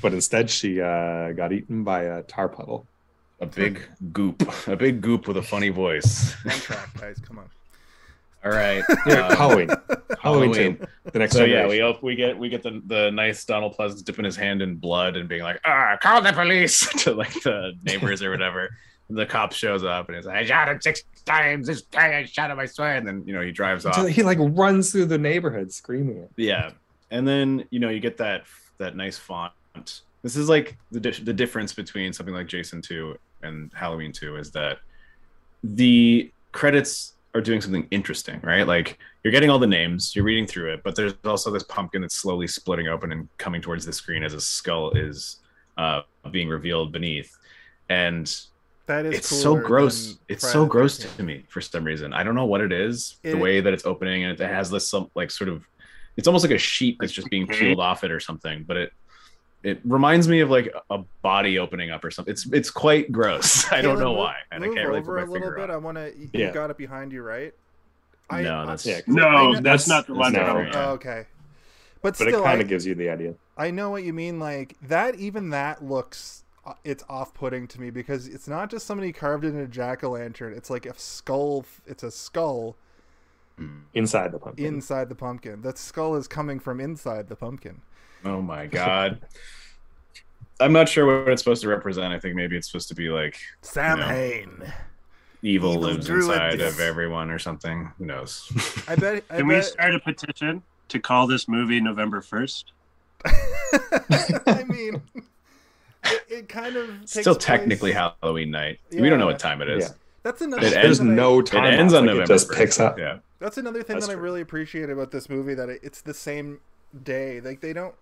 But 0.01 0.13
instead, 0.13 0.49
she 0.49 0.81
uh, 0.81 1.31
got 1.31 1.53
eaten 1.53 1.83
by 1.83 2.03
a 2.03 2.23
tar 2.23 2.49
puddle. 2.49 2.85
A 3.41 3.45
big 3.45 3.81
goop, 4.11 4.43
a 4.67 4.75
big 4.75 4.99
goop 4.99 5.25
with 5.27 5.37
a 5.37 5.41
funny 5.41 5.69
voice. 5.69 6.33
One 6.43 6.55
track, 6.59 6.89
guys. 6.99 7.17
Come 7.25 7.39
on. 7.39 7.49
All 8.43 8.51
right, 8.51 8.83
Yeah, 9.05 9.27
um, 9.27 9.35
Halloween. 9.35 9.69
Halloween 10.21 10.53
Halloween. 10.53 10.77
two. 10.77 10.85
The 11.11 11.19
next 11.19 11.33
So 11.33 11.43
yeah, 11.43 11.67
we 11.67 11.79
hope 11.79 12.01
we 12.01 12.15
get 12.15 12.37
we 12.37 12.47
get 12.47 12.63
the 12.63 12.81
the 12.85 13.11
nice 13.11 13.43
Donald 13.43 13.75
Pleasence 13.77 14.03
dipping 14.03 14.23
his 14.25 14.37
hand 14.37 14.61
in 14.61 14.75
blood 14.75 15.17
and 15.17 15.27
being 15.27 15.43
like, 15.43 15.59
ah, 15.65 15.97
call 16.01 16.21
the 16.21 16.31
police 16.31 16.87
to 17.03 17.13
like 17.13 17.33
the 17.43 17.73
neighbors 17.83 18.23
or 18.23 18.31
whatever. 18.31 18.69
And 19.09 19.17
the 19.17 19.25
cop 19.25 19.51
shows 19.51 19.83
up 19.83 20.07
and 20.07 20.15
he's 20.15 20.25
like, 20.25 20.37
I 20.37 20.45
shot 20.45 20.69
him 20.69 20.79
six 20.79 21.03
times. 21.25 21.67
This 21.67 21.81
guy 21.81 22.19
I 22.19 22.25
shot 22.25 22.51
him, 22.51 22.59
I 22.59 22.65
swear. 22.65 22.95
And 22.95 23.05
then 23.05 23.23
you 23.25 23.33
know 23.33 23.41
he 23.41 23.51
drives 23.51 23.85
off. 23.85 24.07
He 24.07 24.23
like 24.23 24.37
runs 24.39 24.91
through 24.91 25.05
the 25.07 25.17
neighborhood 25.17 25.73
screaming 25.73 26.17
it. 26.19 26.31
Yeah, 26.37 26.71
and 27.11 27.27
then 27.27 27.65
you 27.71 27.79
know 27.79 27.89
you 27.89 27.99
get 27.99 28.17
that 28.17 28.43
that 28.77 28.95
nice 28.95 29.17
font. 29.17 29.51
This 30.21 30.35
is 30.37 30.47
like 30.47 30.77
the 30.91 30.99
di- 30.99 31.23
the 31.23 31.33
difference 31.33 31.73
between 31.73 32.13
something 32.13 32.35
like 32.35 32.47
Jason 32.47 32.81
Two 32.81 33.17
and 33.43 33.71
Halloween 33.73 34.13
Two 34.13 34.37
is 34.37 34.51
that 34.51 34.77
the 35.63 36.31
credits 36.51 37.13
are 37.35 37.41
doing 37.41 37.61
something 37.61 37.87
interesting, 37.91 38.39
right? 38.43 38.65
Like 38.67 38.97
you're 39.23 39.31
getting 39.31 39.49
all 39.49 39.59
the 39.59 39.67
names, 39.67 40.15
you're 40.15 40.25
reading 40.25 40.47
through 40.47 40.73
it, 40.73 40.81
but 40.83 40.95
there's 40.95 41.13
also 41.23 41.51
this 41.51 41.63
pumpkin 41.63 42.01
that's 42.01 42.15
slowly 42.15 42.47
splitting 42.47 42.87
open 42.87 43.11
and 43.11 43.29
coming 43.37 43.61
towards 43.61 43.85
the 43.85 43.93
screen 43.93 44.23
as 44.23 44.33
a 44.33 44.41
skull 44.41 44.91
is 44.91 45.37
uh, 45.77 46.01
being 46.31 46.49
revealed 46.49 46.91
beneath, 46.91 47.37
and 47.89 48.25
That 48.87 49.05
is 49.05 49.19
it's 49.19 49.27
so 49.27 49.55
gross. 49.55 50.17
It's 50.27 50.49
so 50.49 50.65
gross 50.65 50.99
13th. 50.99 51.15
to 51.17 51.23
me 51.23 51.45
for 51.49 51.61
some 51.61 51.83
reason. 51.83 52.13
I 52.13 52.23
don't 52.23 52.35
know 52.35 52.45
what 52.45 52.61
it 52.61 52.71
is. 52.71 53.17
It- 53.23 53.31
the 53.31 53.37
way 53.37 53.61
that 53.61 53.73
it's 53.73 53.85
opening 53.85 54.23
and 54.23 54.39
it 54.39 54.43
has 54.45 54.69
this 54.71 54.89
some 54.89 55.09
like 55.15 55.31
sort 55.31 55.49
of 55.49 55.63
it's 56.17 56.27
almost 56.27 56.43
like 56.43 56.53
a 56.53 56.57
sheet 56.57 56.97
that's 56.99 57.13
just 57.13 57.29
being 57.29 57.47
peeled 57.47 57.79
off 57.79 58.03
it 58.03 58.11
or 58.11 58.19
something, 58.19 58.63
but 58.67 58.75
it 58.75 58.91
it 59.63 59.79
reminds 59.83 60.27
me 60.27 60.39
of 60.39 60.49
like 60.49 60.73
a 60.89 60.99
body 61.21 61.59
opening 61.59 61.91
up 61.91 62.03
or 62.05 62.11
something. 62.11 62.31
It's 62.31 62.45
it's 62.53 62.69
quite 62.69 63.11
gross. 63.11 63.65
I 63.71 63.81
don't 63.81 63.99
know 63.99 64.09
move- 64.09 64.17
why, 64.17 64.35
and 64.51 64.63
I 64.63 64.67
move 64.67 64.75
can't 64.75 64.87
really 64.87 64.99
over 65.01 65.19
put 65.19 65.29
a 65.29 65.31
little 65.31 65.51
bit. 65.51 65.63
on. 65.63 65.71
I 65.71 65.77
want 65.77 65.97
to. 65.97 66.13
You 66.17 66.29
Yeah. 66.33 66.51
got 66.51 66.69
it 66.69 66.77
behind 66.77 67.11
you, 67.11 67.21
right? 67.23 67.53
No, 68.31 68.65
that's 68.65 68.85
Yeah, 68.85 68.97
I 68.97 69.01
No, 69.07 69.51
know- 69.53 69.61
that's 69.61 69.87
not 69.87 70.07
the 70.07 70.13
one. 70.13 70.33
not 70.33 70.55
no. 70.55 70.69
Oh, 70.73 70.91
okay. 70.91 71.25
But, 72.01 72.11
But 72.11 72.15
still, 72.15 72.39
it 72.41 72.43
kind 72.43 72.61
of 72.61 72.67
gives 72.69 72.85
you 72.85 72.95
the 72.95 73.09
idea. 73.09 73.33
I 73.57 73.71
know 73.71 73.89
what 73.89 74.03
you 74.03 74.13
mean. 74.13 74.39
Like 74.39 74.75
that, 74.83 75.15
even 75.15 75.49
that 75.49 75.83
looks. 75.83 76.43
uh, 76.65 76.73
It's 76.85 77.03
off-putting 77.09 77.67
to 77.69 77.81
me 77.81 77.89
because 77.89 78.27
it's 78.27 78.47
not 78.47 78.69
just 78.71 78.85
somebody 78.87 79.11
carved 79.11 79.43
in 79.43 79.57
a 79.57 79.67
jack 79.67 80.03
o' 80.05 80.11
lantern. 80.11 80.53
It's 80.53 80.69
like 80.69 80.85
a 80.85 80.97
skull. 80.97 81.65
It's 81.85 82.03
a 82.03 82.11
skull. 82.11 82.77
Inside 83.93 84.31
the 84.31 84.39
pumpkin. 84.39 84.65
inside 84.65 85.09
the 85.09 85.15
pumpkin. 85.15 85.61
That 85.63 85.77
skull 85.77 86.15
is 86.15 86.29
coming 86.29 86.59
from 86.59 86.79
inside 86.79 87.27
the 87.27 87.35
pumpkin. 87.35 87.81
Oh 88.25 88.41
my 88.41 88.65
god. 88.67 89.21
I'm 90.59 90.73
not 90.73 90.89
sure 90.89 91.05
what 91.23 91.31
it's 91.31 91.41
supposed 91.41 91.61
to 91.61 91.69
represent. 91.69 92.11
I 92.13 92.19
think 92.19 92.35
maybe 92.35 92.57
it's 92.57 92.67
supposed 92.67 92.89
to 92.89 92.95
be 92.95 93.09
like 93.09 93.37
Sam 93.61 93.99
No. 93.99 94.05
Hain. 94.07 94.49
evil, 95.41 95.71
Evil 95.71 95.77
lives 95.81 96.05
druids. 96.05 96.27
inside 96.27 96.59
of 96.61 96.79
everyone 96.81 97.29
or 97.29 97.39
something. 97.39 97.91
Who 97.97 98.05
knows? 98.05 98.51
I 98.87 98.95
bet. 98.95 99.23
I 99.29 99.37
Can 99.37 99.47
we 99.47 99.61
start 99.61 99.95
a 99.95 99.99
petition 99.99 100.61
to 100.89 100.99
call 100.99 101.27
this 101.27 101.47
movie 101.47 101.79
November 101.79 102.19
1st? 102.21 102.63
I 104.47 104.63
mean, 104.67 105.01
it, 106.05 106.21
it 106.29 106.49
kind 106.49 106.75
of 106.75 106.89
takes 107.01 107.11
Still 107.11 107.35
place- 107.35 107.45
technically 107.45 107.91
Halloween 107.93 108.51
night. 108.51 108.79
We 108.91 109.09
don't 109.09 109.19
know 109.19 109.25
what 109.27 109.39
time 109.39 109.61
it 109.61 109.69
is. 109.69 109.85
Yeah. 109.85 109.93
That's 110.23 110.41
another. 110.41 110.65
It 110.67 110.73
thing 110.73 110.83
ends 110.83 110.97
that 110.99 111.07
I- 111.07 111.13
no 111.13 111.39
It 111.39 111.53
ends 111.53 111.93
on 111.93 112.01
like, 112.05 112.15
November. 112.15 112.23
It 112.23 112.27
just 112.35 112.49
1st. 112.49 112.55
picks 112.57 112.79
up. 112.79 112.99
Yeah. 112.99 113.19
That's 113.39 113.57
another 113.57 113.81
thing 113.83 113.95
That's 113.95 114.07
that 114.07 114.13
I 114.13 114.17
really 114.19 114.41
appreciate 114.41 114.89
about 114.89 115.11
this 115.11 115.29
movie 115.29 115.53
that 115.53 115.69
it, 115.69 115.79
it's 115.83 116.01
the 116.01 116.13
same 116.13 116.59
day. 117.03 117.39
Like 117.39 117.61
they 117.61 117.71
don't, 117.71 117.95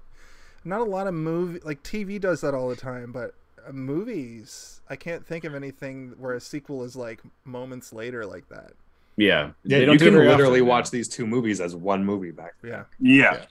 not 0.67 0.81
a 0.81 0.85
lot 0.89 1.07
of 1.07 1.13
movie 1.13 1.59
like 1.63 1.81
TV 1.83 2.19
does 2.19 2.41
that 2.41 2.53
all 2.53 2.69
the 2.69 2.75
time, 2.75 3.11
but 3.11 3.33
uh, 3.67 3.71
movies 3.71 4.81
I 4.89 4.95
can't 4.95 5.25
think 5.25 5.43
of 5.43 5.55
anything 5.55 6.13
where 6.17 6.33
a 6.33 6.39
sequel 6.41 6.83
is 6.83 6.95
like 6.95 7.19
moments 7.45 7.91
later 7.93 8.25
like 8.25 8.47
that. 8.49 8.71
Yeah. 9.15 9.51
Yeah, 9.63 9.79
you 9.79 9.97
can 9.97 10.15
literally 10.15 10.59
often, 10.59 10.67
watch 10.67 10.85
yeah. 10.87 10.91
these 10.91 11.07
two 11.07 11.25
movies 11.25 11.59
as 11.59 11.75
one 11.75 12.05
movie 12.05 12.31
back. 12.31 12.53
Yeah, 12.63 12.83
Yeah. 12.99 13.33
Yeah. 13.33 13.45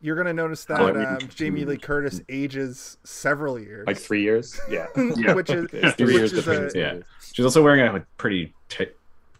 you're 0.00 0.16
gonna 0.16 0.32
notice 0.32 0.64
that 0.66 0.80
Oh, 0.80 0.94
um, 1.04 1.18
Jamie 1.34 1.64
Lee 1.64 1.76
Curtis 1.78 2.20
ages 2.28 2.98
several 3.04 3.58
years, 3.58 3.86
Like 3.86 3.98
three 3.98 4.22
years. 4.22 4.60
Yeah. 4.70 4.86
Yeah. 5.16 5.34
which 5.34 5.50
is 5.50 5.66
It's 5.72 5.96
three 5.96 6.20
which 6.20 6.32
years 6.32 6.32
is 6.34 6.46
a- 6.74 6.78
Yeah. 6.78 6.98
She's 7.32 7.44
also 7.44 7.62
wearing 7.62 7.80
a 7.96 8.06
pretty 8.18 8.52
t- 8.68 8.86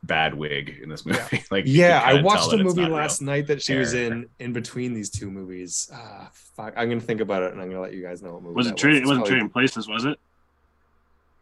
bad 0.05 0.35
wig 0.35 0.81
in 0.83 0.89
this 0.89 1.07
movie. 1.07 1.43
like 1.51 1.65
Yeah, 1.67 2.03
I 2.05 2.21
watched 2.23 2.53
a 2.53 2.59
movie 2.59 2.87
last 2.87 3.21
real. 3.21 3.27
night 3.31 3.47
that 3.47 3.63
she 3.63 3.77
was 3.77 3.95
in 3.95 4.29
in 4.41 4.53
between 4.53 4.95
these 4.95 5.11
two 5.11 5.31
movies. 5.31 5.91
Ah, 5.95 6.31
fuck. 6.33 6.75
I'm 6.77 6.89
gonna 6.89 7.01
think 7.01 7.21
about 7.21 7.43
it 7.45 7.53
and 7.53 7.61
I'm 7.63 7.69
gonna 7.69 7.81
let 7.81 7.93
you 7.95 8.03
guys 8.03 8.23
know 8.23 8.33
what 8.35 8.43
movie. 8.43 8.55
Was 8.55 8.67
that 8.67 8.73
it 8.73 8.79
trading? 8.79 9.03
It 9.03 9.07
wasn't 9.07 9.19
probably- 9.27 9.31
trading 9.33 9.51
places, 9.51 9.89
was 9.89 10.05
it? 10.05 10.19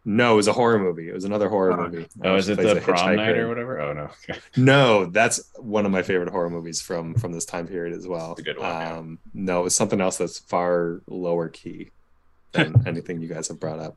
No, 0.03 0.33
it 0.33 0.37
was 0.37 0.47
a 0.47 0.53
horror 0.53 0.79
movie. 0.79 1.09
It 1.09 1.13
was 1.13 1.25
another 1.25 1.47
horror 1.47 1.73
Oh, 1.73 1.87
movie. 1.87 2.07
Oh, 2.23 2.35
is 2.35 2.49
it 2.49 2.57
the 2.57 2.81
prom 2.81 3.15
night 3.17 3.35
hitchhiker. 3.35 3.37
or 3.41 3.47
whatever? 3.49 3.79
Oh 3.81 3.93
no. 3.93 4.09
No, 4.57 5.05
that's 5.05 5.51
one 5.57 5.85
of 5.85 5.91
my 5.91 6.01
favorite 6.01 6.29
horror 6.29 6.49
movies 6.49 6.81
from 6.81 7.13
from 7.15 7.31
this 7.33 7.45
time 7.45 7.67
period 7.67 7.95
as 7.95 8.07
well. 8.07 8.31
It's 8.31 8.41
a 8.41 8.43
good 8.43 8.57
one, 8.57 8.67
yeah. 8.67 8.97
Um, 8.97 9.19
no, 9.35 9.61
it 9.61 9.63
was 9.65 9.75
something 9.75 10.01
else 10.01 10.17
that's 10.17 10.39
far 10.39 11.01
lower 11.07 11.49
key 11.49 11.91
than 12.51 12.81
anything 12.87 13.21
you 13.21 13.27
guys 13.27 13.47
have 13.49 13.59
brought 13.59 13.77
up. 13.79 13.95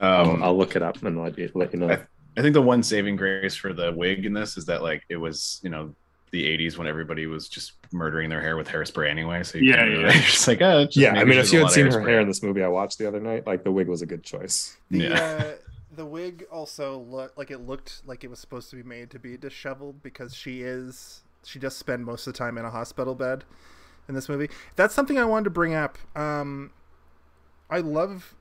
Um, 0.00 0.42
I'll, 0.42 0.44
I'll 0.44 0.56
look 0.58 0.74
it 0.74 0.82
up 0.82 1.02
and 1.02 1.22
let 1.22 1.36
you 1.38 1.50
let 1.54 1.72
you 1.74 1.80
know. 1.80 1.90
I- 1.90 2.06
I 2.36 2.42
think 2.42 2.54
the 2.54 2.62
one 2.62 2.82
saving 2.82 3.16
grace 3.16 3.54
for 3.54 3.72
the 3.72 3.92
wig 3.92 4.26
in 4.26 4.32
this 4.32 4.56
is 4.56 4.64
that 4.66 4.82
like 4.82 5.02
it 5.08 5.16
was, 5.16 5.60
you 5.62 5.70
know, 5.70 5.94
the 6.30 6.44
80s 6.44 6.76
when 6.76 6.88
everybody 6.88 7.26
was 7.26 7.48
just 7.48 7.74
murdering 7.92 8.28
their 8.28 8.40
hair 8.40 8.56
with 8.56 8.66
hairspray 8.66 9.08
anyway. 9.08 9.44
So 9.44 9.58
you 9.58 9.70
Yeah, 9.70 9.76
can't 9.76 9.90
really- 9.90 10.02
yeah. 10.04 10.10
just 10.20 10.48
like, 10.48 10.60
oh, 10.62 10.84
just- 10.84 10.96
yeah, 10.96 11.12
I 11.14 11.22
mean, 11.24 11.38
if 11.38 11.52
you 11.52 11.60
had 11.60 11.70
seen 11.70 11.86
her 11.90 12.00
hair 12.00 12.20
in 12.20 12.26
this 12.26 12.42
movie 12.42 12.62
I 12.62 12.68
watched 12.68 12.98
the 12.98 13.06
other 13.06 13.20
night, 13.20 13.46
like 13.46 13.62
the 13.62 13.70
wig 13.70 13.86
was 13.88 14.02
a 14.02 14.06
good 14.06 14.24
choice. 14.24 14.76
The 14.90 14.98
Yeah. 14.98 15.14
uh, 15.14 15.52
the 15.96 16.04
wig 16.04 16.44
also 16.50 16.98
looked 16.98 17.38
like 17.38 17.52
it 17.52 17.58
looked 17.60 18.02
like 18.04 18.24
it 18.24 18.30
was 18.30 18.40
supposed 18.40 18.68
to 18.70 18.76
be 18.76 18.82
made 18.82 19.10
to 19.10 19.18
be 19.20 19.36
disheveled 19.36 20.02
because 20.02 20.34
she 20.34 20.62
is 20.62 21.22
she 21.44 21.58
does 21.60 21.76
spend 21.76 22.04
most 22.04 22.26
of 22.26 22.32
the 22.32 22.38
time 22.38 22.58
in 22.58 22.64
a 22.64 22.70
hospital 22.70 23.14
bed 23.14 23.44
in 24.08 24.14
this 24.16 24.28
movie. 24.28 24.48
That's 24.76 24.92
something 24.94 25.18
I 25.18 25.24
wanted 25.24 25.44
to 25.44 25.50
bring 25.50 25.74
up. 25.74 25.98
Um, 26.16 26.72
I 27.70 27.78
love 27.78 28.34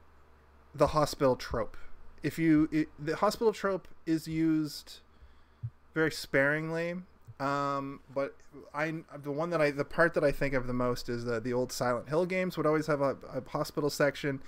the 0.74 0.88
hospital 0.88 1.36
trope. 1.36 1.78
If 2.24 2.40
you 2.40 2.70
it, 2.72 2.88
the 2.98 3.18
hospital 3.18 3.54
trope 3.54 3.88
is 4.06 4.28
used 4.28 5.00
very 5.94 6.12
sparingly, 6.12 6.96
um, 7.40 8.00
but 8.14 8.36
I 8.74 8.94
the 9.22 9.32
one 9.32 9.50
that 9.52 9.62
I 9.62 9.72
the 9.72 9.86
part 9.86 10.14
that 10.16 10.24
I 10.24 10.32
think 10.32 10.54
of 10.54 10.66
the 10.68 10.74
most 10.74 11.10
is 11.10 11.26
the 11.26 11.40
the 11.40 11.54
old 11.54 11.72
Silent 11.72 12.10
Hill 12.10 12.26
games 12.26 12.58
would 12.58 12.66
always 12.66 12.88
have 12.88 13.02
a, 13.02 13.18
a 13.34 13.48
hospital 13.50 13.90
section, 13.90 14.42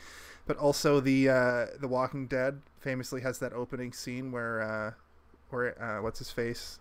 but 0.48 0.58
also 0.58 1.00
the 1.00 1.30
uh, 1.30 1.66
the 1.80 1.88
Walking 1.88 2.28
Dead 2.28 2.62
famously 2.80 3.22
has 3.22 3.40
that 3.40 3.52
opening 3.54 3.92
scene 3.94 4.32
where 4.32 4.62
uh, 4.62 4.92
where 5.50 5.82
uh, 5.82 6.02
what's 6.02 6.20
his 6.20 6.32
face 6.32 6.80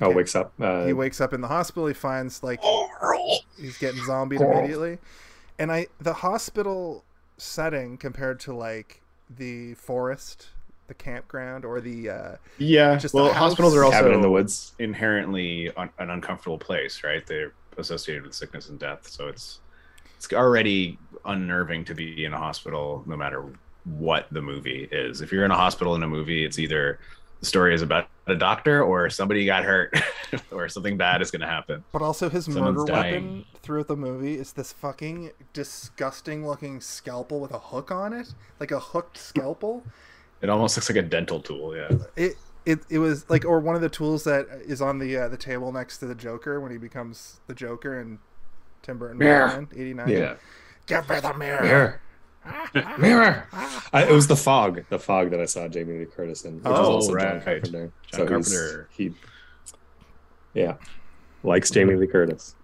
Oh, 0.00 0.06
Okay. 0.06 0.14
wakes 0.14 0.36
up. 0.36 0.52
Uh, 0.60 0.86
he 0.86 0.92
wakes 0.92 1.20
up 1.20 1.32
in 1.32 1.40
the 1.40 1.48
hospital 1.48 1.86
he 1.88 1.94
finds 1.94 2.42
like 2.42 2.60
he's 3.60 3.76
getting 3.78 4.04
zombied 4.04 4.40
immediately 4.40 4.98
and 5.58 5.72
i 5.72 5.86
the 6.00 6.12
hospital 6.14 7.04
setting 7.36 7.96
compared 7.98 8.38
to 8.40 8.54
like 8.54 9.02
the 9.30 9.74
forest 9.74 10.48
the 10.86 10.94
campground 10.94 11.64
or 11.66 11.80
the 11.82 12.08
uh 12.08 12.36
Yeah. 12.56 12.96
Just 12.96 13.12
well, 13.14 13.26
house. 13.26 13.36
hospitals 13.36 13.76
are 13.76 13.84
also 13.84 13.98
cabin 13.98 14.14
in 14.14 14.20
the 14.22 14.30
woods. 14.30 14.72
inherently 14.78 15.70
un- 15.76 15.90
an 15.98 16.08
uncomfortable 16.10 16.56
place, 16.58 17.04
right? 17.04 17.26
They're 17.26 17.52
associated 17.76 18.22
with 18.24 18.34
sickness 18.34 18.70
and 18.70 18.78
death, 18.78 19.06
so 19.06 19.28
it's 19.28 19.60
it's 20.16 20.32
already 20.32 20.98
unnerving 21.26 21.84
to 21.84 21.94
be 21.94 22.24
in 22.24 22.32
a 22.32 22.38
hospital, 22.38 23.04
no 23.06 23.16
matter 23.16 23.44
what 23.84 24.26
the 24.32 24.40
movie 24.42 24.88
is. 24.90 25.20
If 25.20 25.30
you're 25.30 25.44
in 25.44 25.50
a 25.50 25.56
hospital 25.56 25.94
in 25.94 26.02
a 26.02 26.08
movie, 26.08 26.44
it's 26.44 26.58
either 26.58 26.98
the 27.40 27.46
story 27.46 27.74
is 27.74 27.82
about 27.82 28.08
a 28.26 28.34
doctor 28.34 28.82
or 28.82 29.08
somebody 29.10 29.44
got 29.46 29.64
hurt 29.64 29.94
or 30.50 30.68
something 30.68 30.96
bad 30.96 31.22
is 31.22 31.30
going 31.30 31.40
to 31.40 31.46
happen. 31.46 31.84
but 31.92 32.02
also 32.02 32.28
his 32.28 32.44
Someone's 32.46 32.78
murder 32.78 32.92
dying. 32.92 33.12
weapon 33.14 33.44
throughout 33.62 33.88
the 33.88 33.96
movie 33.96 34.34
is 34.34 34.52
this 34.52 34.72
fucking 34.72 35.30
disgusting 35.52 36.46
looking 36.46 36.80
scalpel 36.80 37.40
with 37.40 37.52
a 37.52 37.58
hook 37.58 37.90
on 37.90 38.12
it 38.12 38.34
like 38.60 38.70
a 38.70 38.80
hooked 38.80 39.16
scalpel 39.18 39.82
It 40.42 40.48
almost 40.50 40.76
looks 40.76 40.88
like 40.90 40.96
a 40.96 41.02
dental 41.08 41.40
tool. 41.40 41.76
Yeah. 41.76 41.88
it 42.16 42.36
it, 42.66 42.80
it 42.90 42.98
was 42.98 43.28
like 43.30 43.44
or 43.46 43.60
one 43.60 43.76
of 43.76 43.80
the 43.80 43.88
tools 43.88 44.24
that 44.24 44.46
is 44.66 44.82
on 44.82 44.98
the 44.98 45.16
uh, 45.16 45.28
the 45.28 45.36
table 45.38 45.72
next 45.72 45.98
to 45.98 46.06
the 46.06 46.14
joker 46.14 46.60
when 46.60 46.70
he 46.70 46.76
becomes 46.78 47.40
the 47.46 47.54
joker 47.54 47.98
and 47.98 48.18
tim 48.82 48.98
burton 48.98 49.16
Mirror. 49.18 49.68
89 49.74 50.08
Yeah. 50.08 50.34
give 50.86 51.08
me 51.08 51.20
the 51.20 51.34
mirror 51.34 51.62
Mirror. 51.62 52.00
Mirror. 52.98 53.46
I, 53.92 54.04
it 54.04 54.12
was 54.12 54.26
the 54.26 54.36
fog. 54.36 54.84
The 54.90 54.98
fog 54.98 55.30
that 55.30 55.40
I 55.40 55.44
saw 55.46 55.68
Jamie 55.68 55.98
Lee 56.00 56.04
Curtis 56.06 56.44
in. 56.44 56.56
Which 56.56 56.66
Oh, 56.66 56.70
was 56.72 56.88
also 56.88 57.12
right. 57.14 57.32
John 57.34 57.40
Carpenter. 57.42 57.92
John 58.12 58.20
he's- 58.20 58.28
Carpenter. 58.28 58.88
He. 58.92 59.12
Yeah. 60.54 60.74
Likes 61.42 61.70
Jamie 61.70 61.94
Lee 61.96 62.06
Curtis. 62.06 62.54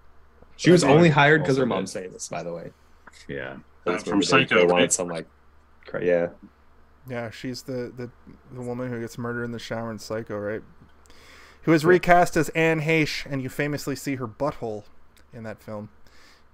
She 0.56 0.70
was 0.70 0.84
only 0.84 1.08
hired 1.10 1.42
because 1.42 1.56
her 1.56 1.66
mom 1.66 1.78
mom's 1.78 1.92
did. 1.92 1.98
saying 2.00 2.12
this, 2.12 2.28
by 2.28 2.42
the 2.42 2.52
way. 2.52 2.70
Yeah. 3.28 3.56
Uh, 3.86 3.92
This 3.92 4.02
from 4.04 4.22
Psycho, 4.22 4.56
They 4.56 4.66
wanted 4.66 4.82
right? 4.84 4.92
some 4.92 5.08
like, 5.08 5.26
cra- 5.86 6.04
yeah. 6.04 6.28
Yeah, 7.08 7.30
she's 7.30 7.62
the, 7.62 7.92
the 7.96 8.10
the 8.52 8.62
woman 8.62 8.88
who 8.90 8.98
gets 9.00 9.18
murdered 9.18 9.44
in 9.44 9.52
the 9.52 9.58
shower 9.58 9.90
in 9.90 9.98
Psycho, 9.98 10.38
right? 10.38 10.62
Who 11.62 11.72
is 11.72 11.84
recast 11.84 12.36
as 12.36 12.48
Anne 12.50 12.80
Heche, 12.80 13.26
and 13.30 13.42
you 13.42 13.48
famously 13.48 13.94
see 13.96 14.14
her 14.16 14.26
butthole 14.28 14.84
in 15.32 15.42
that 15.44 15.62
film, 15.62 15.90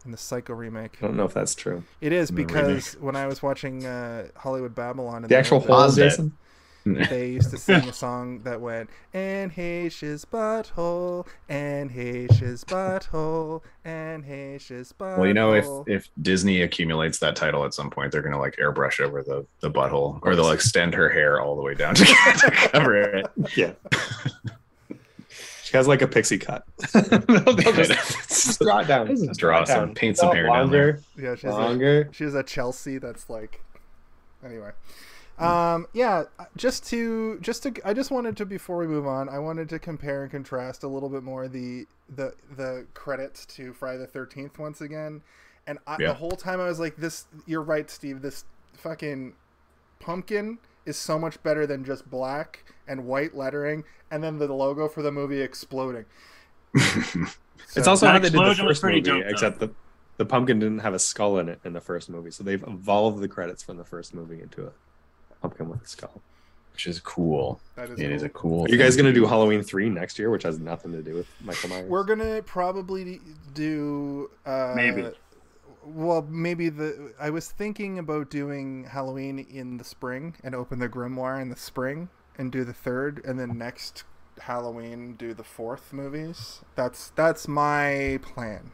in 0.05 0.11
the 0.13 0.17
Psycho 0.17 0.55
remake. 0.55 0.99
I 1.03 1.07
don't 1.07 1.17
know 1.17 1.25
if 1.25 1.35
that's 1.35 1.55
true. 1.55 1.85
It 2.01 2.13
is 2.13 2.31
In 2.31 2.37
the 2.37 2.45
because 2.45 2.95
when 2.95 3.17
I 3.17 3.27
was 3.27 3.43
watching 3.43 3.85
uh, 3.85 4.29
Hollywood 4.37 4.75
Babylon, 4.75 5.25
in 5.25 5.29
The 5.29 5.37
actual 5.39 5.57
old 5.59 5.67
hole, 5.67 5.77
Pause. 5.77 5.97
Jason. 5.97 6.33
they 6.87 7.29
used 7.33 7.51
to 7.51 7.59
sing 7.59 7.87
a 7.87 7.93
song 7.93 8.39
that 8.39 8.59
went 8.59 8.89
Anne 9.13 9.51
Heche's 9.51 10.25
butthole, 10.25 11.27
Anne 11.47 11.91
Heche's 11.91 12.65
butthole, 12.65 13.61
Anne 13.85 14.23
Heche's 14.23 14.95
butthole. 14.99 15.19
Well, 15.19 15.27
you 15.27 15.35
know, 15.35 15.53
if 15.53 15.67
if 15.87 16.09
Disney 16.23 16.63
accumulates 16.63 17.19
that 17.19 17.37
title 17.37 17.67
at 17.67 17.75
some 17.75 17.91
point, 17.91 18.13
they're 18.13 18.23
gonna 18.23 18.39
like 18.39 18.57
airbrush 18.57 18.99
over 18.99 19.23
the 19.23 19.45
the 19.61 19.71
butthole, 19.71 20.21
or 20.23 20.35
they'll 20.35 20.53
extend 20.53 20.95
her 20.95 21.11
hair 21.11 21.39
all 21.43 21.55
the 21.55 21.63
way 21.63 21.75
down 21.75 21.95
to, 21.97 22.05
to 22.39 22.51
cover 22.51 22.95
it. 22.97 23.27
Yeah. 23.55 23.73
she 25.71 25.77
has 25.77 25.87
like 25.87 26.03
a 26.03 26.09
pixie 26.09 26.39
cut. 26.39 26.65
They'll 26.93 27.55
just, 27.73 27.91
just 28.29 28.61
draw 28.63 28.81
it 28.81 28.89
down. 28.89 29.07
Just 29.09 29.39
draw 29.39 29.63
it 29.63 29.69
some- 29.69 29.87
down. 29.87 29.95
paint 29.95 30.19
some 30.19 30.33
hair 30.35 30.47
down 30.47 30.71
there. 30.71 30.93
longer, 30.95 31.03
yeah, 31.17 31.35
she's 31.37 31.45
a, 31.45 31.53
longer. 31.53 32.09
She 32.13 32.25
has 32.25 32.35
a 32.35 32.43
Chelsea 32.43 32.99
that's 32.99 33.31
like 33.31 33.63
anyway. 34.45 34.71
Um 35.39 35.87
yeah, 35.95 36.25
just 36.57 36.85
to 36.89 37.39
just 37.41 37.63
to 37.63 37.73
I 37.85 37.95
just 37.95 38.11
wanted 38.11 38.37
to 38.39 38.45
before 38.47 38.77
we 38.79 38.87
move 38.87 39.07
on, 39.07 39.29
I 39.29 39.39
wanted 39.39 39.69
to 39.71 39.79
compare 39.79 40.23
and 40.23 40.31
contrast 40.31 40.83
a 40.83 40.89
little 40.89 41.09
bit 41.09 41.23
more 41.23 41.47
the 41.49 41.87
the 42.15 42.35
the 42.57 42.87
credits 42.95 43.47
to 43.47 43.73
Friday 43.73 43.99
the 43.99 44.07
13th 44.09 44.59
once 44.59 44.81
again. 44.81 45.23
And 45.67 45.79
I, 45.87 45.97
Yeah. 46.01 46.09
the 46.09 46.15
whole 46.15 46.33
time 46.33 46.61
I 46.61 46.65
was 46.67 46.81
like 46.81 46.97
this 46.97 47.27
you're 47.47 47.63
right 47.63 47.89
Steve, 47.89 48.21
this 48.23 48.45
fucking 48.75 49.35
pumpkin 50.01 50.59
is 50.87 50.97
so 50.97 51.19
much 51.19 51.43
better 51.43 51.67
than 51.67 51.85
just 51.85 52.11
black 52.11 52.65
and 52.89 53.05
white 53.07 53.35
lettering 53.37 53.85
and 54.11 54.23
then 54.23 54.39
the 54.39 54.53
logo 54.53 54.89
for 54.89 55.03
the 55.03 55.13
movie 55.13 55.41
exploding. 55.41 56.05
It's 57.77 57.87
also 57.87 58.07
how 58.07 58.19
they 58.19 58.31
did 58.31 58.33
the 58.33 58.55
first 58.57 58.83
movie, 58.83 59.01
dope, 59.01 59.25
except 59.27 59.61
the 59.61 59.71
the 60.17 60.25
pumpkin 60.25 60.59
didn't 60.59 60.81
have 60.81 60.93
a 60.93 60.99
skull 60.99 61.39
in 61.39 61.49
it 61.49 61.61
in 61.65 61.73
the 61.73 61.81
first 61.81 62.11
movie, 62.11 62.31
so 62.31 62.43
they've 62.43 62.63
evolved 62.67 63.21
the 63.21 63.29
credits 63.29 63.63
from 63.63 63.77
the 63.77 63.85
first 63.85 64.13
movie 64.13 64.43
into 64.43 64.67
a 64.67 64.73
pumpkin 65.41 65.69
with 65.69 65.83
a 65.83 65.87
skull. 65.87 66.21
which 66.73 66.87
is 66.87 66.99
cool. 67.01 67.61
that 67.77 67.91
is 67.91 68.01
It 68.01 68.11
is 68.11 68.23
cool. 68.23 68.27
a 68.27 68.29
cool. 68.31 68.65
Are 68.65 68.69
you 68.69 68.77
guys 68.77 68.97
gonna 68.97 69.13
do 69.13 69.25
Halloween 69.27 69.63
three 69.63 69.89
next 69.89 70.19
year, 70.19 70.31
which 70.31 70.43
has 70.43 70.59
nothing 70.59 70.93
to 70.93 71.03
do 71.03 71.15
with 71.15 71.27
Michael 71.43 71.69
Myers? 71.71 71.89
We're 71.89 72.05
gonna 72.05 72.43
probably 72.43 73.21
do 73.55 74.31
uh, 74.45 74.73
Maybe. 74.75 75.09
Well, 75.85 76.23
maybe 76.23 76.69
the 76.69 77.15
I 77.19 77.31
was 77.31 77.51
thinking 77.51 77.99
about 77.99 78.31
doing 78.31 78.85
Halloween 78.85 79.39
in 79.39 79.79
the 79.79 79.85
spring 79.85 80.37
and 80.45 80.55
open 80.55 80.79
the 80.79 80.89
grimoire 80.89 81.41
in 81.41 81.49
the 81.49 81.57
spring 81.57 82.11
and 82.37 82.53
do 82.53 82.65
the 82.65 82.73
third, 82.73 83.23
and 83.25 83.39
then 83.39 83.57
next 83.57 84.05
Halloween 84.41 85.15
do 85.15 85.35
the 85.35 85.45
fourth 85.45 85.93
movies. 85.93 86.61
That's 86.75 87.11
that's 87.11 87.49
my 87.49 88.21
plan 88.23 88.73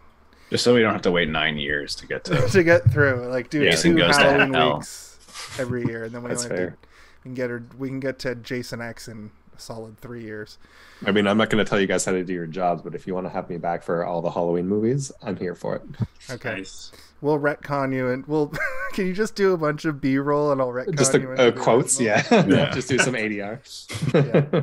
just 0.50 0.64
so 0.64 0.74
we 0.74 0.82
don't 0.82 0.92
have 0.92 1.02
to 1.02 1.10
wait 1.10 1.28
nine 1.28 1.56
years 1.56 1.94
to 1.96 2.06
get 2.06 2.24
to. 2.24 2.48
to 2.52 2.62
get 2.62 2.90
through. 2.90 3.26
Like 3.26 3.50
do 3.50 3.64
Jason 3.64 3.92
two 3.92 3.98
Goes 3.98 4.16
to 4.16 4.22
Halloween 4.22 4.76
weeks 4.76 5.18
every 5.58 5.84
year, 5.86 6.04
and 6.04 6.14
then 6.14 6.22
we 6.22 6.30
only 6.30 6.48
do, 6.48 6.54
we 6.54 7.22
can 7.22 7.34
get 7.34 7.50
her 7.50 7.62
we 7.78 7.88
can 7.88 8.00
get 8.00 8.18
to 8.20 8.34
Jason 8.34 8.80
X 8.80 9.08
in 9.08 9.30
a 9.45 9.45
solid 9.60 9.98
three 9.98 10.22
years. 10.24 10.58
I 11.06 11.10
mean, 11.12 11.26
I'm 11.26 11.36
not 11.36 11.50
going 11.50 11.62
to 11.64 11.68
tell 11.68 11.80
you 11.80 11.86
guys 11.86 12.04
how 12.04 12.12
to 12.12 12.24
do 12.24 12.32
your 12.32 12.46
jobs, 12.46 12.82
but 12.82 12.94
if 12.94 13.06
you 13.06 13.14
want 13.14 13.26
to 13.26 13.30
have 13.30 13.50
me 13.50 13.58
back 13.58 13.82
for 13.82 14.04
all 14.04 14.22
the 14.22 14.30
Halloween 14.30 14.66
movies, 14.66 15.12
I'm 15.22 15.36
here 15.36 15.54
for 15.54 15.76
it. 15.76 15.82
Okay, 16.28 16.56
Nice. 16.56 16.90
we'll 17.20 17.38
retcon 17.38 17.94
you, 17.94 18.08
and 18.08 18.26
we'll. 18.26 18.52
can 18.94 19.06
you 19.06 19.12
just 19.12 19.36
do 19.36 19.52
a 19.52 19.56
bunch 19.56 19.84
of 19.84 20.00
B-roll 20.00 20.50
and 20.50 20.60
I'll 20.60 20.70
retcon 20.72 20.96
Just 20.98 21.14
you? 21.14 21.20
a, 21.28 21.30
into 21.30 21.42
uh, 21.48 21.50
quotes, 21.52 22.00
yeah. 22.00 22.20
Yeah. 22.48 22.70
Just 22.74 22.88
do 22.88 22.98
some 22.98 23.14
ADR. 23.14 23.60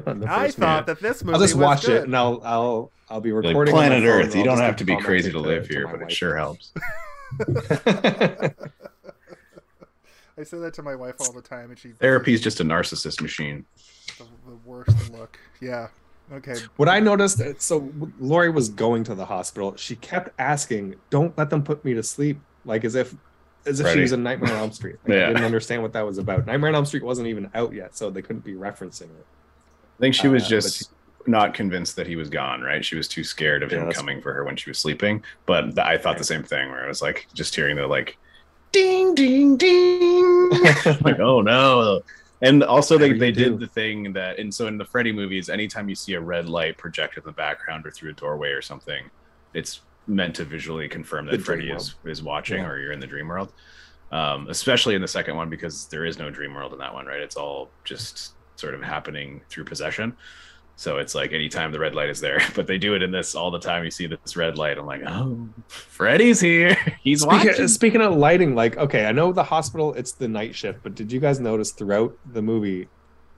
on 0.08 0.20
the 0.20 0.28
I 0.30 0.52
thought 0.52 0.60
minute. 0.60 0.86
that 0.88 1.00
this 1.02 1.24
movie. 1.24 1.36
I'll 1.36 1.40
just 1.42 1.56
was 1.56 1.62
watch 1.64 1.86
good. 1.86 2.02
it, 2.02 2.04
and 2.04 2.18
I'll 2.18 2.42
I'll 2.44 2.92
I'll 3.10 3.22
be 3.22 3.32
recording. 3.32 3.74
on 3.74 3.80
my 3.80 3.88
planet 3.88 4.04
Earth. 4.10 4.26
and 4.32 4.36
You 4.36 4.44
don't 4.44 4.58
have 4.58 4.76
to 4.78 4.84
be 4.84 4.98
crazy 4.98 5.32
to 5.32 5.38
commenting 5.38 5.56
live 5.62 5.68
here, 5.70 5.86
my 5.86 5.92
but 5.94 6.02
it 6.02 6.12
sure 6.12 6.36
helps. 6.36 6.74
I 10.38 10.44
say 10.44 10.58
that 10.60 10.74
to 10.76 10.84
my 10.84 10.96
wife 10.96 11.16
all 11.22 11.32
the 11.32 11.42
time, 11.42 11.70
and 11.70 11.78
she 11.80 11.90
Therapy 11.92 12.34
is 12.34 12.42
just 12.42 12.60
a 12.60 12.64
narcissist 12.66 13.22
machine. 13.22 13.66
The, 14.46 14.52
the 14.52 14.58
worst 14.66 15.12
look. 15.12 15.38
Yeah. 15.62 15.88
Okay. 16.32 16.56
What 16.78 16.88
I 16.90 17.00
noticed, 17.00 17.42
uh, 17.42 17.54
so 17.58 17.92
Laurie 18.20 18.50
was 18.50 18.70
going 18.70 19.04
to 19.06 19.16
the 19.16 19.26
hospital. 19.26 19.76
She 19.76 19.96
kept 19.98 20.30
asking, 20.40 20.96
"Don't 21.10 21.38
let 21.38 21.50
them 21.50 21.64
put 21.64 21.84
me 21.84 21.94
to 21.94 22.02
sleep," 22.04 22.40
like 22.66 22.86
as 22.86 22.96
if, 22.96 23.14
as 23.66 23.80
if 23.82 23.92
she 23.92 24.00
was 24.00 24.14
in 24.14 24.24
Nightmare 24.24 24.54
on 24.54 24.60
Elm 24.60 24.72
Street. 24.72 24.96
Like, 25.06 25.16
Yeah. 25.16 25.26
I 25.26 25.28
didn't 25.28 25.44
understand 25.44 25.82
what 25.82 25.94
that 25.94 26.06
was 26.06 26.18
about. 26.18 26.46
Nightmare 26.48 26.70
on 26.70 26.76
Elm 26.76 26.86
Street 26.86 27.04
wasn't 27.04 27.28
even 27.28 27.50
out 27.54 27.74
yet, 27.74 27.96
so 27.96 28.10
they 28.10 28.22
couldn't 28.22 28.46
be 28.46 28.54
referencing 28.54 29.04
it. 29.04 29.26
I 30.00 30.00
think 30.00 30.16
she 30.16 30.28
was 30.30 30.44
Uh, 30.46 30.50
just 30.50 30.92
not 31.28 31.54
convinced 31.54 31.96
that 31.98 32.08
he 32.08 32.16
was 32.16 32.30
gone, 32.30 32.62
right? 32.62 32.84
She 32.84 32.96
was 32.96 33.08
too 33.08 33.24
scared 33.24 33.62
of 33.64 33.72
Yeah, 33.72 33.80
him 33.80 33.84
that's- 33.86 33.98
coming 33.98 34.22
for 34.22 34.34
her 34.34 34.44
when 34.46 34.56
she 34.56 34.70
was 34.70 34.80
sleeping. 34.80 35.24
But 35.46 35.76
th- 35.76 35.78
I 35.80 35.98
thought 35.98 36.18
the 36.18 36.24
same 36.24 36.44
thing 36.44 36.70
where 36.70 36.84
I 36.84 36.88
was 36.88 37.02
like 37.02 37.28
just 37.34 37.54
hearing 37.56 37.76
the 37.76 37.86
like 37.88 38.18
ding 38.72 39.14
ding 39.14 39.56
ding 39.58 40.50
like 41.02 41.20
oh 41.20 41.42
no. 41.42 42.02
And 42.44 42.62
also 42.64 42.98
they, 42.98 43.14
they 43.14 43.32
do. 43.32 43.52
did 43.52 43.60
the 43.60 43.68
thing 43.68 44.14
that 44.14 44.38
and 44.38 44.54
so 44.54 44.68
in 44.68 44.78
the 44.78 44.86
Freddy 44.86 45.12
movies, 45.12 45.50
anytime 45.50 45.90
you 45.90 45.96
see 45.96 46.14
a 46.14 46.22
red 46.22 46.48
light 46.48 46.78
projected 46.78 47.24
in 47.24 47.28
the 47.28 47.32
background 47.34 47.88
or 47.88 47.92
through 47.92 48.12
a 48.12 48.14
doorway 48.14 48.52
or 48.52 48.62
something, 48.62 49.10
it's 49.54 49.82
meant 50.08 50.36
to 50.36 50.44
visually 50.44 50.88
confirm 50.90 51.26
The 51.26 51.38
that 51.38 51.42
Freddy 51.42 51.72
is 51.72 51.96
is 52.06 52.22
watching 52.22 52.60
Yeah. 52.60 52.68
or 52.70 52.78
you're 52.80 52.92
in 52.92 53.00
the 53.00 53.08
dream 53.08 53.28
world. 53.30 53.54
Um, 54.12 54.48
especially 54.50 54.94
in 54.94 55.02
the 55.02 55.08
second 55.08 55.36
one 55.38 55.50
because 55.50 55.88
there 55.88 56.06
is 56.06 56.20
no 56.20 56.30
dream 56.30 56.54
world 56.54 56.72
in 56.74 56.78
that 56.80 56.94
one, 56.94 57.08
right? 57.08 57.22
It's 57.22 57.36
all 57.36 57.72
just 57.84 58.34
sort 58.58 58.76
of 58.76 58.84
happening 58.84 59.42
through 59.50 59.64
possession. 59.64 60.16
So 60.76 60.98
it's 60.98 61.14
like 61.14 61.32
anytime 61.34 61.72
the 61.72 61.80
red 61.80 61.94
light 61.96 62.10
is 62.10 62.20
there, 62.20 62.42
but 62.56 62.66
they 62.68 62.78
do 62.78 62.96
it 62.96 63.04
in 63.04 63.12
this 63.12 63.36
all 63.36 63.52
the 63.52 63.60
time. 63.60 63.84
You 63.84 63.92
see 63.92 64.08
this 64.08 64.36
red 64.36 64.58
light. 64.58 64.78
I'm 64.78 64.86
like, 64.86 65.04
oh, 65.06 65.48
Freddy's 65.68 66.40
here. 66.42 66.76
He's 67.04 67.26
watching. 67.26 67.52
Speaking, 67.54 67.68
speaking 67.68 68.02
of 68.02 68.16
lighting, 68.16 68.56
like 68.56 68.78
okay, 68.78 69.06
I 69.06 69.12
know 69.12 69.32
the 69.32 69.44
hospital 69.44 69.94
it's 69.94 70.14
the 70.14 70.28
night 70.28 70.56
shift, 70.56 70.80
but 70.84 70.96
did 70.96 71.12
you 71.12 71.20
guys 71.20 71.40
notice 71.40 71.72
throughout 71.72 72.18
the 72.34 72.42
movie 72.42 72.88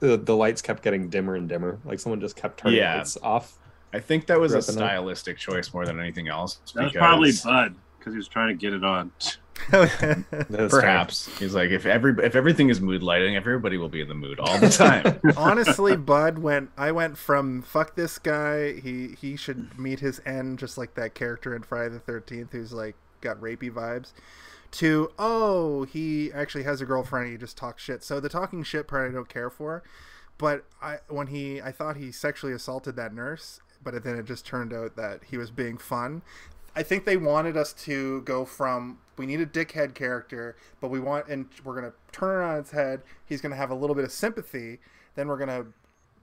the, 0.00 0.16
the 0.16 0.34
lights 0.36 0.62
kept 0.62 0.82
getting 0.82 1.08
dimmer 1.08 1.36
and 1.36 1.48
dimmer? 1.48 1.78
Like 1.84 2.00
someone 2.00 2.20
just 2.20 2.36
kept 2.36 2.58
turning 2.60 2.78
Yeah. 2.78 2.96
lights 2.96 3.16
off. 3.22 3.58
I 3.92 4.00
think 4.00 4.26
that 4.26 4.38
was 4.40 4.52
a 4.54 4.60
Throughout 4.60 4.80
night. 4.80 4.88
stylistic 4.88 5.38
choice 5.38 5.72
more 5.72 5.86
than 5.86 6.00
anything 6.00 6.28
else. 6.28 6.58
That 6.74 6.84
was 6.84 6.92
because 6.92 7.06
probably 7.06 7.32
Bud 7.44 7.76
because 7.98 8.12
he 8.14 8.18
was 8.18 8.28
trying 8.28 8.48
to 8.48 8.54
get 8.54 8.72
it 8.72 8.84
on. 8.84 9.12
Perhaps 9.70 11.38
he's 11.38 11.54
like, 11.54 11.70
if 11.70 11.86
every 11.86 12.14
if 12.24 12.36
everything 12.36 12.68
is 12.68 12.80
mood 12.80 13.02
lighting, 13.02 13.36
everybody 13.36 13.76
will 13.76 13.88
be 13.88 14.00
in 14.00 14.08
the 14.08 14.14
mood 14.14 14.38
all 14.38 14.58
the 14.58 14.68
time. 14.68 15.20
Honestly, 15.36 15.96
Bud 15.96 16.38
went. 16.38 16.70
I 16.76 16.92
went 16.92 17.18
from 17.18 17.62
fuck 17.62 17.96
this 17.96 18.18
guy. 18.18 18.74
He 18.74 19.16
he 19.20 19.36
should 19.36 19.78
meet 19.78 20.00
his 20.00 20.20
end, 20.24 20.58
just 20.58 20.78
like 20.78 20.94
that 20.94 21.14
character 21.14 21.54
in 21.54 21.62
Friday 21.62 21.94
the 21.94 22.00
Thirteenth, 22.00 22.52
who's 22.52 22.72
like 22.72 22.96
got 23.20 23.40
rapey 23.40 23.70
vibes. 23.70 24.12
To 24.72 25.10
oh, 25.18 25.84
he 25.84 26.32
actually 26.32 26.64
has 26.64 26.80
a 26.80 26.84
girlfriend. 26.84 27.30
He 27.30 27.36
just 27.36 27.56
talks 27.56 27.82
shit. 27.82 28.04
So 28.04 28.20
the 28.20 28.28
talking 28.28 28.62
shit 28.62 28.86
part 28.86 29.10
I 29.10 29.14
don't 29.14 29.28
care 29.28 29.50
for. 29.50 29.82
But 30.38 30.64
I 30.82 30.98
when 31.08 31.28
he 31.28 31.60
I 31.60 31.72
thought 31.72 31.96
he 31.96 32.12
sexually 32.12 32.52
assaulted 32.52 32.96
that 32.96 33.14
nurse, 33.14 33.60
but 33.82 34.02
then 34.04 34.16
it 34.16 34.26
just 34.26 34.46
turned 34.46 34.72
out 34.72 34.96
that 34.96 35.22
he 35.24 35.36
was 35.36 35.50
being 35.50 35.78
fun. 35.78 36.22
I 36.74 36.82
think 36.82 37.06
they 37.06 37.16
wanted 37.16 37.56
us 37.56 37.72
to 37.84 38.20
go 38.22 38.44
from 38.44 38.98
we 39.16 39.26
need 39.26 39.40
a 39.40 39.46
dickhead 39.46 39.94
character, 39.94 40.56
but 40.80 40.88
we 40.90 41.00
want 41.00 41.28
and 41.28 41.46
we're 41.64 41.74
gonna 41.74 41.92
turn 42.12 42.42
it 42.42 42.46
on 42.46 42.58
its 42.58 42.70
head. 42.70 43.02
He's 43.26 43.40
gonna 43.40 43.56
have 43.56 43.70
a 43.70 43.74
little 43.74 43.94
bit 43.96 44.04
of 44.04 44.12
sympathy. 44.12 44.78
Then 45.14 45.28
we're 45.28 45.38
gonna 45.38 45.66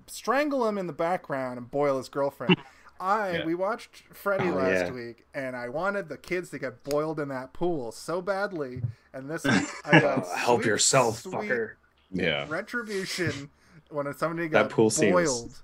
strangle 0.08 0.67
him 0.67 0.77
in 0.77 0.88
the 0.88 0.93
background 0.93 1.58
and 1.58 1.69
boil 1.71 1.97
his 1.97 2.10
girlfriend. 2.10 2.58
I 2.99 3.38
Yeah. 3.39 3.45
we 3.45 3.56
watched 3.56 4.03
Freddy 4.13 4.49
Oh, 4.49 4.53
last 4.56 4.88
yeah. 4.88 4.91
week, 4.91 5.25
and 5.34 5.56
I 5.56 5.67
wanted 5.69 6.08
the 6.10 6.17
kids 6.17 6.49
to 6.51 6.60
get 6.60 6.84
boiled 6.84 7.19
in 7.19 7.27
that 7.29 7.51
pool 7.53 7.91
so 7.91 8.21
badly. 8.21 8.82
And 9.13 9.29
this 9.29 9.45
I 9.86 9.99
got 9.99 10.27
help 10.27 10.63
yourself, 10.65 11.19
sweet 11.19 11.34
fucker. 11.36 11.71
yeah. 12.12 12.45
Retribution 12.47 13.49
when 13.89 14.12
somebody 14.13 14.47
That 14.47 14.63
got 14.63 14.69
pool 14.69 14.89
scene 14.89 15.13
was 15.13 15.29
boiled. 15.41 15.60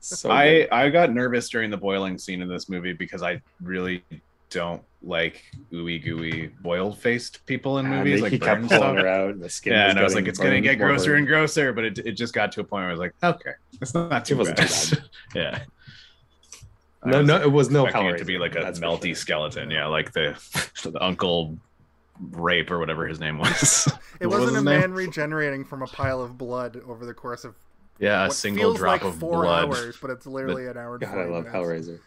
So 0.00 0.30
I. 0.30 0.66
I 0.72 0.88
got 0.88 1.12
nervous 1.12 1.48
during 1.48 1.70
the 1.70 1.76
boiling 1.76 2.16
scene 2.18 2.40
in 2.42 2.48
this 2.48 2.68
movie 2.68 2.92
because 2.94 3.22
I 3.22 3.40
really 3.62 4.02
don't 4.50 4.82
like 5.02 5.42
ooey 5.72 6.02
gooey 6.04 6.48
boiled 6.60 6.98
faced 6.98 7.44
people 7.46 7.78
in 7.78 7.86
ah, 7.86 7.88
movies 7.88 8.16
they- 8.16 8.22
like 8.22 8.32
he 8.32 8.38
kept 8.38 8.68
pulling 8.68 8.96
her 8.96 9.06
out, 9.06 9.30
and 9.30 9.42
the 9.42 9.48
skin. 9.48 9.72
Yeah, 9.72 9.84
was 9.86 9.90
and 9.92 9.98
I 10.00 10.02
was 10.02 10.14
like, 10.14 10.26
it's 10.28 10.38
gonna 10.38 10.60
get 10.60 10.76
grosser 10.78 11.10
burned. 11.12 11.18
and 11.20 11.26
grosser, 11.26 11.72
but 11.72 11.84
it, 11.84 11.98
it 12.00 12.12
just 12.12 12.34
got 12.34 12.52
to 12.52 12.60
a 12.60 12.64
point 12.64 12.82
where 12.82 12.88
I 12.88 12.92
was 12.92 13.00
like, 13.00 13.14
okay, 13.22 13.52
it's 13.80 13.94
not 13.94 14.24
too 14.24 14.34
It 14.34 14.38
wasn't 14.38 14.56
bad. 14.58 15.04
yeah. 15.34 15.62
No, 17.04 17.22
no, 17.22 17.40
it 17.40 17.50
was 17.50 17.70
no 17.70 17.84
expecting 17.86 18.14
it 18.14 18.18
to 18.18 18.24
be 18.26 18.36
like 18.38 18.56
a 18.56 18.72
melty 18.72 19.06
sure. 19.06 19.14
skeleton, 19.14 19.70
yeah, 19.70 19.86
like 19.86 20.12
the, 20.12 20.38
the 20.90 21.02
Uncle 21.02 21.56
Rape 22.32 22.70
or 22.70 22.78
whatever 22.78 23.06
his 23.06 23.18
name 23.20 23.38
was. 23.38 23.88
It 24.20 24.26
What 24.26 24.40
was 24.40 24.50
wasn't 24.52 24.56
a 24.68 24.70
his 24.70 24.80
name? 24.80 24.80
man 24.80 24.92
regenerating 24.92 25.64
from 25.64 25.80
a 25.82 25.86
pile 25.86 26.20
of 26.20 26.36
blood 26.36 26.78
over 26.86 27.06
the 27.06 27.14
course 27.14 27.44
of 27.44 27.54
Yeah, 27.98 28.26
a 28.26 28.30
single 28.30 28.74
drop 28.74 29.00
like 29.00 29.04
of 29.04 29.16
four 29.16 29.44
blood. 29.44 29.64
hours, 29.68 29.96
but 29.96 30.10
it's 30.10 30.26
literally 30.26 30.66
an 30.66 30.76
hour. 30.76 30.98
God, 30.98 31.16
I 31.16 31.24
love 31.24 31.46
minutes. 31.46 31.50
Hellraiser. 31.54 32.00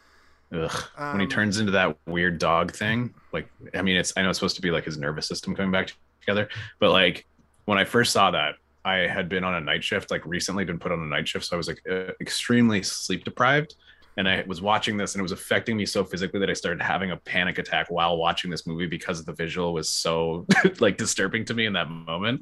Ugh. 0.54 0.84
when 1.12 1.20
he 1.20 1.26
Um, 1.26 1.30
turns 1.30 1.60
into 1.60 1.72
that 1.74 1.98
weird 2.06 2.38
dog 2.40 2.74
thing, 2.74 3.14
like 3.32 3.48
I 3.74 3.82
mean, 3.82 3.96
it's 3.98 4.14
I 4.16 4.22
know 4.22 4.30
it's 4.30 4.40
supposed 4.40 4.56
to 4.58 4.62
be 4.62 4.72
like 4.72 4.86
his 4.86 4.98
nervous 4.98 5.28
system 5.28 5.56
coming 5.56 5.72
back 5.72 5.92
together, 6.22 6.48
but 6.80 6.92
like 6.92 7.26
when 7.66 7.78
I 7.78 7.86
first 7.86 8.12
saw 8.12 8.32
that, 8.32 8.56
I 8.86 8.98
had 9.08 9.30
been 9.30 9.44
on 9.44 9.56
a 9.56 9.62
night 9.62 9.84
shift, 9.84 10.12
like 10.12 10.26
recently 10.26 10.66
been 10.66 10.80
put 10.80 10.92
on 10.92 11.00
a 11.00 11.06
night 11.06 11.28
shift, 11.28 11.46
so 11.46 11.56
I 11.56 11.58
was 11.58 11.68
like 11.68 11.82
uh, 11.90 12.12
extremely 12.22 12.84
sleep 12.84 13.24
deprived, 13.24 13.76
and 14.18 14.28
I 14.28 14.44
was 14.46 14.62
watching 14.62 14.98
this, 14.98 15.16
and 15.16 15.20
it 15.22 15.24
was 15.24 15.32
affecting 15.32 15.76
me 15.78 15.86
so 15.86 16.04
physically 16.04 16.40
that 16.42 16.50
I 16.50 16.54
started 16.54 16.82
having 16.84 17.12
a 17.12 17.18
panic 17.18 17.58
attack 17.58 17.90
while 17.90 18.18
watching 18.18 18.52
this 18.52 18.68
movie 18.68 18.88
because 18.88 19.24
the 19.24 19.34
visual 19.34 19.74
was 19.74 19.90
so 19.90 20.46
like 20.80 20.98
disturbing 20.98 21.46
to 21.46 21.54
me 21.54 21.66
in 21.66 21.74
that 21.74 21.90
moment. 21.90 22.42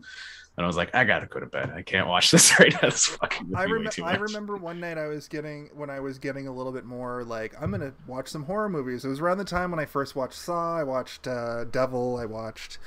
And 0.58 0.66
I 0.66 0.68
was 0.68 0.76
like, 0.78 0.94
I 0.94 1.06
gotta 1.06 1.26
go 1.28 1.40
to 1.40 1.46
bed. 1.46 1.72
I 1.76 1.82
can't 1.82 2.08
watch 2.08 2.30
this 2.32 2.60
right 2.60 2.74
now. 2.74 2.90
This 2.90 3.08
fucking 3.08 3.56
I, 3.56 3.66
rem- 3.66 3.88
I 4.04 4.16
remember 4.16 4.58
one 4.58 4.80
night 4.80 4.98
I 4.98 5.08
was 5.08 5.28
getting 5.28 5.70
when 5.74 5.90
I 5.90 6.00
was 6.02 6.20
getting 6.20 6.48
a 6.48 6.54
little 6.54 6.72
bit 6.74 6.86
more 6.86 7.24
like 7.24 7.54
I'm 7.60 7.72
gonna 7.72 7.94
watch 8.06 8.28
some 8.28 8.44
horror 8.44 8.70
movies. 8.70 9.06
It 9.06 9.10
was 9.10 9.20
around 9.22 9.38
the 9.38 9.46
time 9.46 9.72
when 9.72 9.80
I 9.80 9.86
first 9.86 10.16
watched 10.16 10.36
Saw. 10.38 10.78
I 10.78 10.84
watched 10.84 11.26
uh, 11.28 11.64
Devil. 11.64 12.18
I 12.18 12.26
watched 12.26 12.80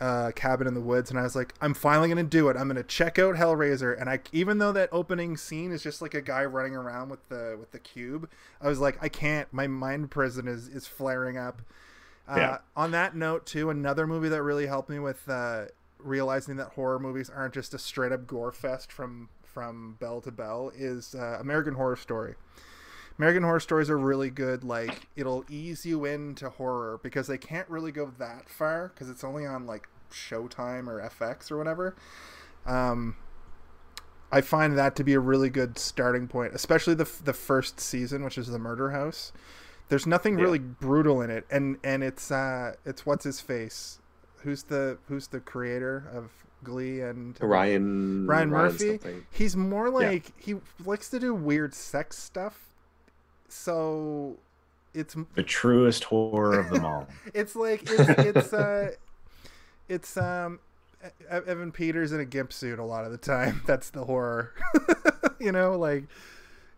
uh, 0.00 0.30
Cabin 0.34 0.66
in 0.66 0.72
the 0.74 0.80
Woods, 0.80 1.10
and 1.10 1.18
I 1.18 1.22
was 1.22 1.36
like, 1.36 1.52
I'm 1.60 1.74
finally 1.74 2.08
gonna 2.08 2.22
do 2.22 2.48
it. 2.48 2.56
I'm 2.56 2.68
gonna 2.68 2.82
check 2.84 3.18
out 3.18 3.34
Hellraiser. 3.34 4.00
And 4.00 4.08
I 4.08 4.20
even 4.32 4.58
though 4.58 4.72
that 4.72 4.88
opening 4.92 5.36
scene 5.36 5.72
is 5.72 5.82
just 5.82 6.00
like 6.00 6.14
a 6.14 6.22
guy 6.22 6.44
running 6.44 6.74
around 6.76 7.10
with 7.10 7.28
the 7.28 7.56
with 7.58 7.72
the 7.72 7.80
cube, 7.80 8.30
I 8.62 8.68
was 8.68 8.78
like, 8.78 8.96
I 9.02 9.08
can't. 9.08 9.52
My 9.52 9.66
mind 9.66 10.10
prison 10.12 10.46
is 10.48 10.68
is 10.68 10.86
flaring 10.86 11.36
up. 11.36 11.60
Uh, 12.28 12.34
Yeah. 12.36 12.58
On 12.76 12.92
that 12.92 13.16
note, 13.16 13.44
too, 13.46 13.68
another 13.68 14.06
movie 14.06 14.28
that 14.28 14.42
really 14.42 14.66
helped 14.68 14.88
me 14.88 15.00
with 15.00 15.28
uh, 15.28 15.64
realizing 16.04 16.56
that 16.56 16.68
horror 16.68 16.98
movies 16.98 17.30
aren't 17.30 17.54
just 17.54 17.74
a 17.74 17.78
straight 17.78 18.12
up 18.12 18.26
gore 18.26 18.52
fest 18.52 18.92
from 18.92 19.28
from 19.44 19.96
bell 19.98 20.20
to 20.20 20.30
bell 20.30 20.70
is 20.74 21.14
uh, 21.14 21.38
American 21.40 21.74
Horror 21.74 21.96
Story. 21.96 22.34
American 23.18 23.42
Horror 23.42 23.60
Stories 23.60 23.90
are 23.90 23.98
really 23.98 24.30
good. 24.30 24.62
Like 24.64 25.08
it'll 25.16 25.44
ease 25.48 25.84
you 25.84 26.04
into 26.04 26.48
horror 26.50 27.00
because 27.02 27.26
they 27.26 27.38
can't 27.38 27.68
really 27.68 27.92
go 27.92 28.12
that 28.18 28.48
far 28.48 28.88
because 28.88 29.10
it's 29.10 29.24
only 29.24 29.44
on 29.46 29.66
like 29.66 29.88
Showtime 30.12 30.86
or 30.88 31.00
FX 31.00 31.50
or 31.50 31.58
whatever. 31.58 31.94
Um, 32.66 33.16
I 34.32 34.40
find 34.40 34.78
that 34.78 34.94
to 34.96 35.04
be 35.04 35.14
a 35.14 35.20
really 35.20 35.50
good 35.50 35.78
starting 35.78 36.28
point, 36.28 36.54
especially 36.54 36.94
the 36.94 37.10
the 37.24 37.32
first 37.32 37.80
season, 37.80 38.24
which 38.24 38.38
is 38.38 38.46
the 38.48 38.58
Murder 38.58 38.90
House. 38.90 39.32
There's 39.88 40.06
nothing 40.06 40.38
Yeah. 40.38 40.44
really 40.44 40.58
brutal 40.60 41.20
in 41.20 41.30
it, 41.30 41.46
and 41.50 41.78
and 41.82 42.02
it's 42.04 42.30
uh 42.30 42.74
it's 42.86 43.04
what's 43.04 43.24
his 43.24 43.40
face, 43.40 43.98
who's 44.42 44.62
the 44.64 44.98
who's 45.08 45.28
the 45.28 45.40
creator 45.40 46.08
of 46.12 46.30
Glee 46.62 47.00
and 47.00 47.36
Ryan 47.40 48.26
Ryan 48.26 48.50
Murphy. 48.50 48.88
something. 48.90 49.26
He's 49.30 49.56
more 49.56 49.90
like 49.90 50.32
he 50.40 50.56
likes 50.84 51.08
to 51.10 51.18
do 51.18 51.34
weird 51.34 51.74
sex 51.74 52.18
stuff. 52.18 52.68
So 53.48 54.36
it's 54.94 55.16
the 55.34 55.42
truest 55.42 56.04
horror 56.04 56.58
of 56.58 56.70
them 56.70 56.84
all. 56.84 57.08
it's 57.34 57.56
like 57.56 57.82
it's 57.84 58.08
it's 58.18 58.52
uh 58.52 58.90
it's 59.88 60.16
um 60.16 60.60
Evan 61.30 61.72
Peters 61.72 62.12
in 62.12 62.20
a 62.20 62.24
gimp 62.24 62.52
suit 62.52 62.78
a 62.78 62.84
lot 62.84 63.04
of 63.04 63.10
the 63.10 63.18
time. 63.18 63.62
That's 63.66 63.90
the 63.90 64.04
horror. 64.04 64.52
you 65.40 65.52
know, 65.52 65.78
like 65.78 66.04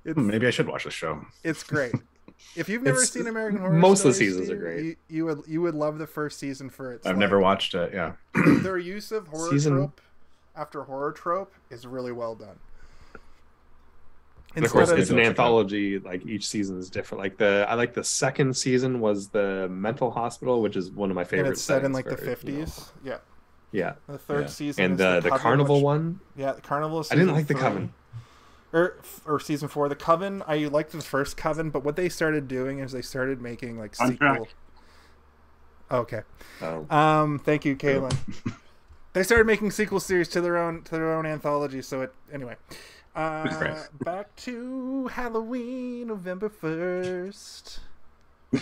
it's 0.05 0.18
Maybe 0.18 0.46
I 0.46 0.51
should 0.51 0.68
watch 0.68 0.85
the 0.85 0.90
show. 0.90 1.25
it's 1.42 1.62
great. 1.62 1.94
If 2.55 2.68
you've 2.68 2.83
never 2.83 2.98
It's- 2.98 3.11
seen 3.12 3.26
American 3.26 3.61
Horror, 3.61 3.72
most 3.72 4.00
of 4.05 4.09
the 4.11 4.14
Story, 4.14 4.28
seasons 4.31 4.50
are 4.50 4.57
great. 4.57 4.85
You, 4.85 4.96
you 5.09 5.24
would 5.24 5.42
you 5.46 5.62
would 5.62 5.74
love 5.74 5.98
the 5.98 6.07
first 6.07 6.38
season 6.38 6.68
for 6.70 6.92
its. 6.92 7.07
I've 7.07 7.12
like, 7.14 7.20
never 7.20 7.40
watched 7.40 7.74
it. 7.74 7.92
Yeah. 7.94 8.12
their 8.62 8.78
use 8.78 9.11
of 9.12 9.28
horror 9.28 9.50
Season- 9.50 9.74
trope 9.74 10.00
after 10.55 10.83
horror 10.85 11.12
trope 11.12 11.55
is 11.70 11.87
really 11.87 12.12
well 12.12 12.35
done. 12.35 12.59
And 14.55 14.66
of 14.66 14.70
course, 14.70 14.90
Instead 14.90 14.98
it's 14.98 15.11
an 15.11 15.18
anthology. 15.18 15.98
Like 15.98 16.26
each 16.26 16.46
season 16.46 16.78
is 16.78 16.90
different. 16.90 17.22
Like 17.22 17.38
the 17.38 17.64
I 17.68 17.74
like 17.74 17.94
the 17.94 18.05
second 18.05 18.55
season 18.55 19.00
was 19.00 19.28
the 19.28 19.66
mental 19.70 20.11
hospital, 20.11 20.61
which 20.61 20.76
is 20.76 20.90
one 20.90 21.09
of 21.11 21.16
my 21.16 21.22
and 21.22 21.46
it's 21.46 21.62
set 21.62 21.85
in 21.85 21.92
like 21.92 22.05
settings 22.05 22.20
the 22.20 22.37
for, 22.37 22.50
you 22.50 22.59
know, 22.59 22.64
fifties. 22.66 22.92
Yeah. 23.02 23.18
Yeah, 23.74 23.94
The 24.07 24.18
third 24.18 24.40
Yeah. 24.42 24.46
season 24.48 24.85
and 24.85 24.92
is 24.92 24.98
the 24.98 25.20
the 25.20 25.28
Coven, 25.31 25.38
carnival 25.38 25.76
which- 25.76 25.85
one. 25.85 26.20
Yeah, 26.37 26.52
the 26.52 26.61
carnival. 26.61 27.00
Is 27.00 27.11
I 27.11 27.14
didn't 27.14 27.28
season 27.28 27.35
like 27.37 27.46
the 27.46 27.55
three. 27.55 27.62
Coven. 27.62 27.92
Or, 28.72 29.02
or 29.26 29.38
season 29.38 29.68
four, 29.68 29.88
the 29.90 29.96
Coven. 29.96 30.42
I 30.46 30.56
liked 30.64 30.92
the 30.92 31.00
first 31.02 31.37
Coven, 31.37 31.68
but 31.70 31.85
what 31.85 31.94
they 31.96 32.08
started 32.08 32.48
doing 32.48 32.78
is 32.78 32.92
they 32.92 33.02
started 33.02 33.40
making 33.40 33.78
like 33.78 33.94
sequel. 33.94 34.48
Okay. 35.90 36.22
Oh, 36.62 36.87
Um. 36.88 37.38
Thank 37.38 37.66
you, 37.66 37.76
Kaylin. 37.76 38.16
they 39.12 39.22
started 39.22 39.46
making 39.46 39.72
sequel 39.72 40.00
series 40.00 40.28
to 40.28 40.40
their 40.40 40.56
own 40.56 40.82
to 40.85 40.92
their 40.92 41.12
own 41.12 41.26
anthology. 41.26 41.82
So 41.82 42.00
it 42.00 42.14
anyway. 42.32 42.56
Uh, 43.14 43.85
back 44.02 44.35
to 44.37 45.08
Halloween, 45.08 46.06
November 46.06 46.48
first. 46.48 47.80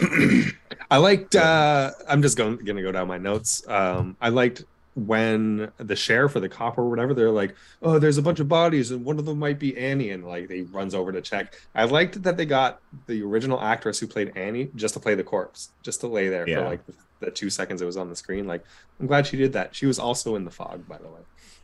I 0.90 0.96
liked. 0.96 1.36
uh 1.36 1.92
I'm 2.08 2.20
just 2.20 2.36
going 2.36 2.56
gonna 2.56 2.82
go 2.82 2.90
down 2.90 3.06
my 3.06 3.18
notes. 3.18 3.62
Um, 3.68 4.16
I 4.20 4.30
liked 4.30 4.64
when 5.06 5.70
the 5.78 5.96
sheriff 5.96 6.34
or 6.36 6.40
the 6.40 6.48
cop 6.48 6.76
or 6.78 6.88
whatever 6.88 7.14
they're 7.14 7.30
like, 7.30 7.54
"Oh, 7.82 7.98
there's 7.98 8.18
a 8.18 8.22
bunch 8.22 8.40
of 8.40 8.48
bodies, 8.48 8.90
and 8.90 9.04
one 9.04 9.18
of 9.18 9.24
them 9.26 9.38
might 9.38 9.58
be 9.58 9.76
Annie," 9.76 10.10
and 10.10 10.24
like 10.26 10.50
he 10.50 10.62
runs 10.62 10.94
over 10.94 11.12
to 11.12 11.20
check. 11.20 11.54
I 11.74 11.84
liked 11.84 12.22
that 12.22 12.36
they 12.36 12.46
got 12.46 12.80
the 13.06 13.22
original 13.22 13.60
actress 13.60 13.98
who 14.00 14.06
played 14.06 14.36
Annie 14.36 14.70
just 14.76 14.94
to 14.94 15.00
play 15.00 15.14
the 15.14 15.24
corpse, 15.24 15.70
just 15.82 16.00
to 16.00 16.06
lay 16.06 16.28
there 16.28 16.48
Yeah. 16.48 16.56
for 16.56 16.64
like 16.64 16.86
the, 16.86 16.94
the 17.20 17.30
two 17.30 17.50
seconds 17.50 17.82
it 17.82 17.86
was 17.86 17.96
on 17.96 18.08
the 18.08 18.16
screen. 18.16 18.46
Like, 18.46 18.64
I'm 18.98 19.06
glad 19.06 19.26
she 19.26 19.36
did 19.36 19.52
that. 19.54 19.74
She 19.74 19.86
was 19.86 19.98
also 19.98 20.36
in 20.36 20.44
the 20.44 20.50
fog, 20.50 20.86
by 20.88 20.98
the 20.98 21.08
way. 21.08 21.20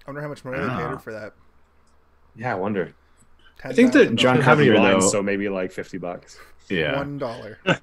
I 0.06 0.10
wonder 0.10 0.20
how 0.22 0.28
much 0.28 0.44
money 0.44 0.58
they 0.58 0.68
paid 0.68 0.74
her 0.80 0.94
Ah. 0.94 0.98
for 0.98 1.12
that. 1.12 1.32
Yeah, 2.36 2.52
I 2.52 2.56
wonder. 2.56 2.94
I 3.64 3.72
think 3.72 3.92
that 3.94 4.14
John 4.16 4.40
How 4.40 4.54
many 4.54 4.68
Carpenter, 4.70 5.00
though- 5.00 5.06
So 5.08 5.22
maybe 5.22 5.48
like 5.48 5.72
50 5.72 5.98
bucks. 5.98 6.38
Yeah. 6.68 6.96
one 6.96 7.16
dollar. 7.18 7.58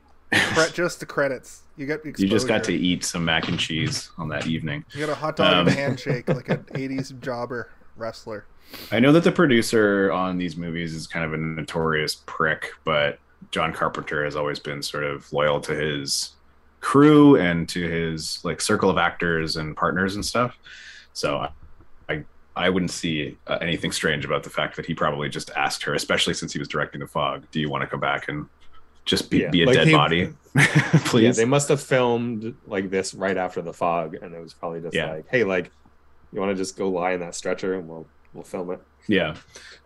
Just 0.73 0.99
the 0.99 1.05
credits. 1.05 1.63
You 1.77 1.85
got 1.85 2.05
You 2.05 2.27
just 2.27 2.47
got 2.47 2.63
to 2.65 2.73
eat 2.73 3.03
some 3.03 3.25
mac 3.25 3.47
and 3.47 3.59
cheese 3.59 4.11
on 4.17 4.29
that 4.29 4.47
evening. 4.47 4.85
You 4.93 5.05
got 5.05 5.11
a 5.11 5.15
hot 5.15 5.35
dog 5.35 5.51
and 5.51 5.59
Um, 5.61 5.67
a 5.67 5.71
handshake 5.71 6.27
like 6.29 6.49
an 6.49 6.63
'80s 6.73 7.19
jobber 7.21 7.69
wrestler. 7.95 8.45
I 8.91 8.99
know 8.99 9.11
that 9.11 9.23
the 9.23 9.31
producer 9.31 10.11
on 10.11 10.37
these 10.37 10.55
movies 10.57 10.93
is 10.93 11.07
kind 11.07 11.25
of 11.25 11.33
a 11.33 11.37
notorious 11.37 12.21
prick, 12.25 12.71
but 12.83 13.19
John 13.51 13.73
Carpenter 13.73 14.23
has 14.23 14.35
always 14.35 14.59
been 14.59 14.81
sort 14.81 15.03
of 15.03 15.31
loyal 15.33 15.59
to 15.61 15.73
his 15.75 16.31
crew 16.79 17.37
and 17.37 17.67
to 17.69 17.81
his 17.87 18.39
like 18.43 18.59
circle 18.61 18.89
of 18.89 18.97
actors 18.97 19.55
and 19.57 19.75
partners 19.75 20.15
and 20.15 20.25
stuff. 20.25 20.57
So 21.13 21.37
I 21.37 21.49
I, 22.09 22.23
I 22.55 22.69
wouldn't 22.69 22.91
see 22.91 23.37
uh, 23.47 23.57
anything 23.61 23.91
strange 23.91 24.25
about 24.25 24.43
the 24.43 24.49
fact 24.49 24.75
that 24.75 24.85
he 24.85 24.93
probably 24.93 25.29
just 25.29 25.49
asked 25.51 25.83
her, 25.83 25.93
especially 25.93 26.33
since 26.33 26.53
he 26.53 26.59
was 26.59 26.67
directing 26.67 26.99
The 26.99 27.07
Fog, 27.07 27.45
"Do 27.51 27.59
you 27.59 27.69
want 27.69 27.81
to 27.81 27.87
come 27.87 27.99
back 27.99 28.27
and 28.27 28.47
just 29.05 29.29
be, 29.29 29.39
Yeah, 29.39 29.49
be 29.49 29.63
a 29.63 29.65
like 29.65 29.75
dead 29.75 29.91
body, 29.91 30.29
Yeah, 30.55 30.65
please?" 31.05 31.35
they 31.37 31.45
must 31.45 31.67
have 31.69 31.81
filmed 31.81 32.55
like 32.67 32.89
this 32.89 33.13
right 33.13 33.37
after 33.37 33.61
the 33.61 33.73
fog, 33.73 34.15
and 34.21 34.33
it 34.33 34.41
was 34.41 34.53
probably 34.53 34.81
just 34.81 34.95
Yeah. 34.95 35.13
like, 35.13 35.25
hey, 35.29 35.43
like, 35.43 35.71
you 36.31 36.39
want 36.39 36.51
to 36.51 36.55
just 36.55 36.77
go 36.77 36.89
lie 36.89 37.11
in 37.11 37.19
that 37.19 37.35
stretcher 37.35 37.75
and 37.75 37.87
we'll 37.87 38.07
we'll 38.33 38.43
film 38.43 38.71
it. 38.71 38.79
Yeah. 39.07 39.35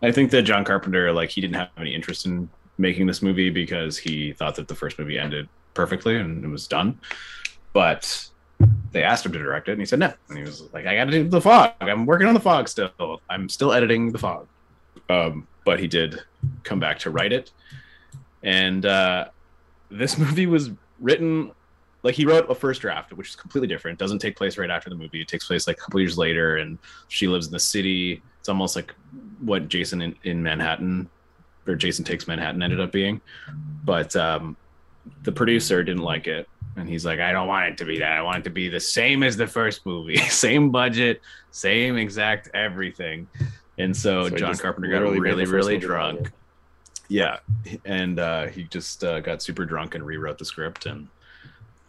I 0.00 0.10
think 0.12 0.30
that 0.30 0.42
John 0.42 0.64
Carpenter, 0.64 1.12
like, 1.12 1.28
he 1.28 1.40
didn't 1.42 1.56
have 1.56 1.68
any 1.76 1.94
interest 1.94 2.24
in 2.24 2.48
making 2.78 3.06
this 3.06 3.20
movie 3.20 3.50
because 3.50 3.98
he 3.98 4.32
thought 4.32 4.54
that 4.54 4.68
the 4.68 4.74
first 4.74 4.98
movie 4.98 5.18
ended 5.18 5.48
perfectly 5.74 6.16
and 6.16 6.42
it 6.44 6.48
was 6.48 6.66
done. 6.66 6.98
But 7.72 8.26
they 8.92 9.02
asked 9.02 9.26
him 9.26 9.32
to 9.32 9.38
direct 9.38 9.68
it 9.68 9.72
and 9.72 9.80
he 9.80 9.86
said 9.86 9.98
no. 9.98 10.12
And 10.28 10.38
he 10.38 10.44
was 10.44 10.62
like, 10.72 10.86
I 10.86 10.94
got 10.94 11.04
to 11.06 11.10
do 11.10 11.28
the 11.28 11.40
fog. 11.40 11.72
I'm 11.80 12.06
working 12.06 12.26
on 12.26 12.34
the 12.34 12.40
fog 12.40 12.68
still. 12.68 13.20
I'm 13.28 13.48
still 13.48 13.72
editing 13.72 14.12
the 14.12 14.18
fog. 14.18 14.46
Um, 15.10 15.46
but 15.64 15.78
he 15.80 15.86
did 15.86 16.20
come 16.62 16.80
back 16.80 16.98
to 17.00 17.10
write 17.10 17.32
it. 17.32 17.50
And 18.42 18.84
uh, 18.86 19.28
this 19.90 20.18
movie 20.18 20.46
was 20.46 20.70
written 21.00 21.52
like 22.02 22.14
he 22.14 22.24
wrote 22.24 22.48
a 22.48 22.54
first 22.54 22.80
draft, 22.80 23.12
which 23.12 23.30
is 23.30 23.36
completely 23.36 23.68
different. 23.68 23.98
Doesn't 23.98 24.20
take 24.20 24.36
place 24.36 24.56
right 24.56 24.70
after 24.70 24.88
the 24.88 24.96
movie. 24.96 25.20
It 25.20 25.28
takes 25.28 25.46
place 25.46 25.66
like 25.66 25.76
a 25.78 25.80
couple 25.80 26.00
years 26.00 26.16
later, 26.16 26.58
and 26.58 26.78
she 27.08 27.26
lives 27.26 27.46
in 27.46 27.52
the 27.52 27.58
city. 27.58 28.22
It's 28.38 28.48
almost 28.48 28.76
like 28.76 28.94
what 29.40 29.68
Jason 29.68 30.00
in, 30.00 30.14
in 30.22 30.42
Manhattan 30.42 31.08
or 31.66 31.74
Jason 31.74 32.04
Takes 32.04 32.26
Manhattan 32.26 32.62
ended 32.62 32.80
up 32.80 32.92
being. 32.92 33.20
But 33.84 34.14
um, 34.16 34.56
the 35.22 35.32
producer 35.32 35.82
didn't 35.82 36.02
like 36.02 36.26
it. 36.26 36.48
And 36.76 36.88
he's 36.88 37.04
like, 37.04 37.18
I 37.20 37.32
don't 37.32 37.48
want 37.48 37.66
it 37.66 37.78
to 37.78 37.84
be 37.84 37.98
that. 37.98 38.12
I 38.12 38.22
want 38.22 38.38
it 38.38 38.44
to 38.44 38.50
be 38.50 38.68
the 38.68 38.80
same 38.80 39.22
as 39.22 39.36
the 39.36 39.46
first 39.46 39.84
movie, 39.84 40.16
same 40.28 40.70
budget, 40.70 41.20
same 41.50 41.96
exact 41.96 42.50
everything. 42.54 43.26
And 43.78 43.96
so, 43.96 44.28
So 44.28 44.36
John 44.36 44.56
Carpenter 44.56 44.88
got 44.88 45.02
really, 45.02 45.20
really 45.20 45.74
movie 45.74 45.78
drunk. 45.78 46.32
Longer. 47.10 47.40
Yeah. 47.64 47.78
And 47.84 48.18
uh, 48.18 48.46
he 48.46 48.64
just 48.64 49.04
uh, 49.04 49.20
got 49.20 49.42
super 49.42 49.64
drunk 49.64 49.94
and 49.94 50.04
rewrote 50.04 50.38
the 50.38 50.44
script. 50.44 50.86
And 50.86 51.08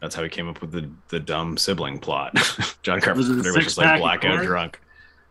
that's 0.01 0.15
how 0.15 0.23
he 0.23 0.29
came 0.29 0.47
up 0.47 0.61
with 0.61 0.71
the, 0.71 0.89
the 1.09 1.19
dumb 1.19 1.57
sibling 1.57 1.99
plot. 1.99 2.33
John 2.83 2.95
Was 2.95 3.03
it 3.03 3.05
Carpenter 3.05 3.49
a 3.49 3.53
was 3.53 3.63
just 3.63 3.77
like 3.77 3.95
of 3.95 3.99
blackout 3.99 4.39
Coors? 4.39 4.45
drunk. 4.45 4.79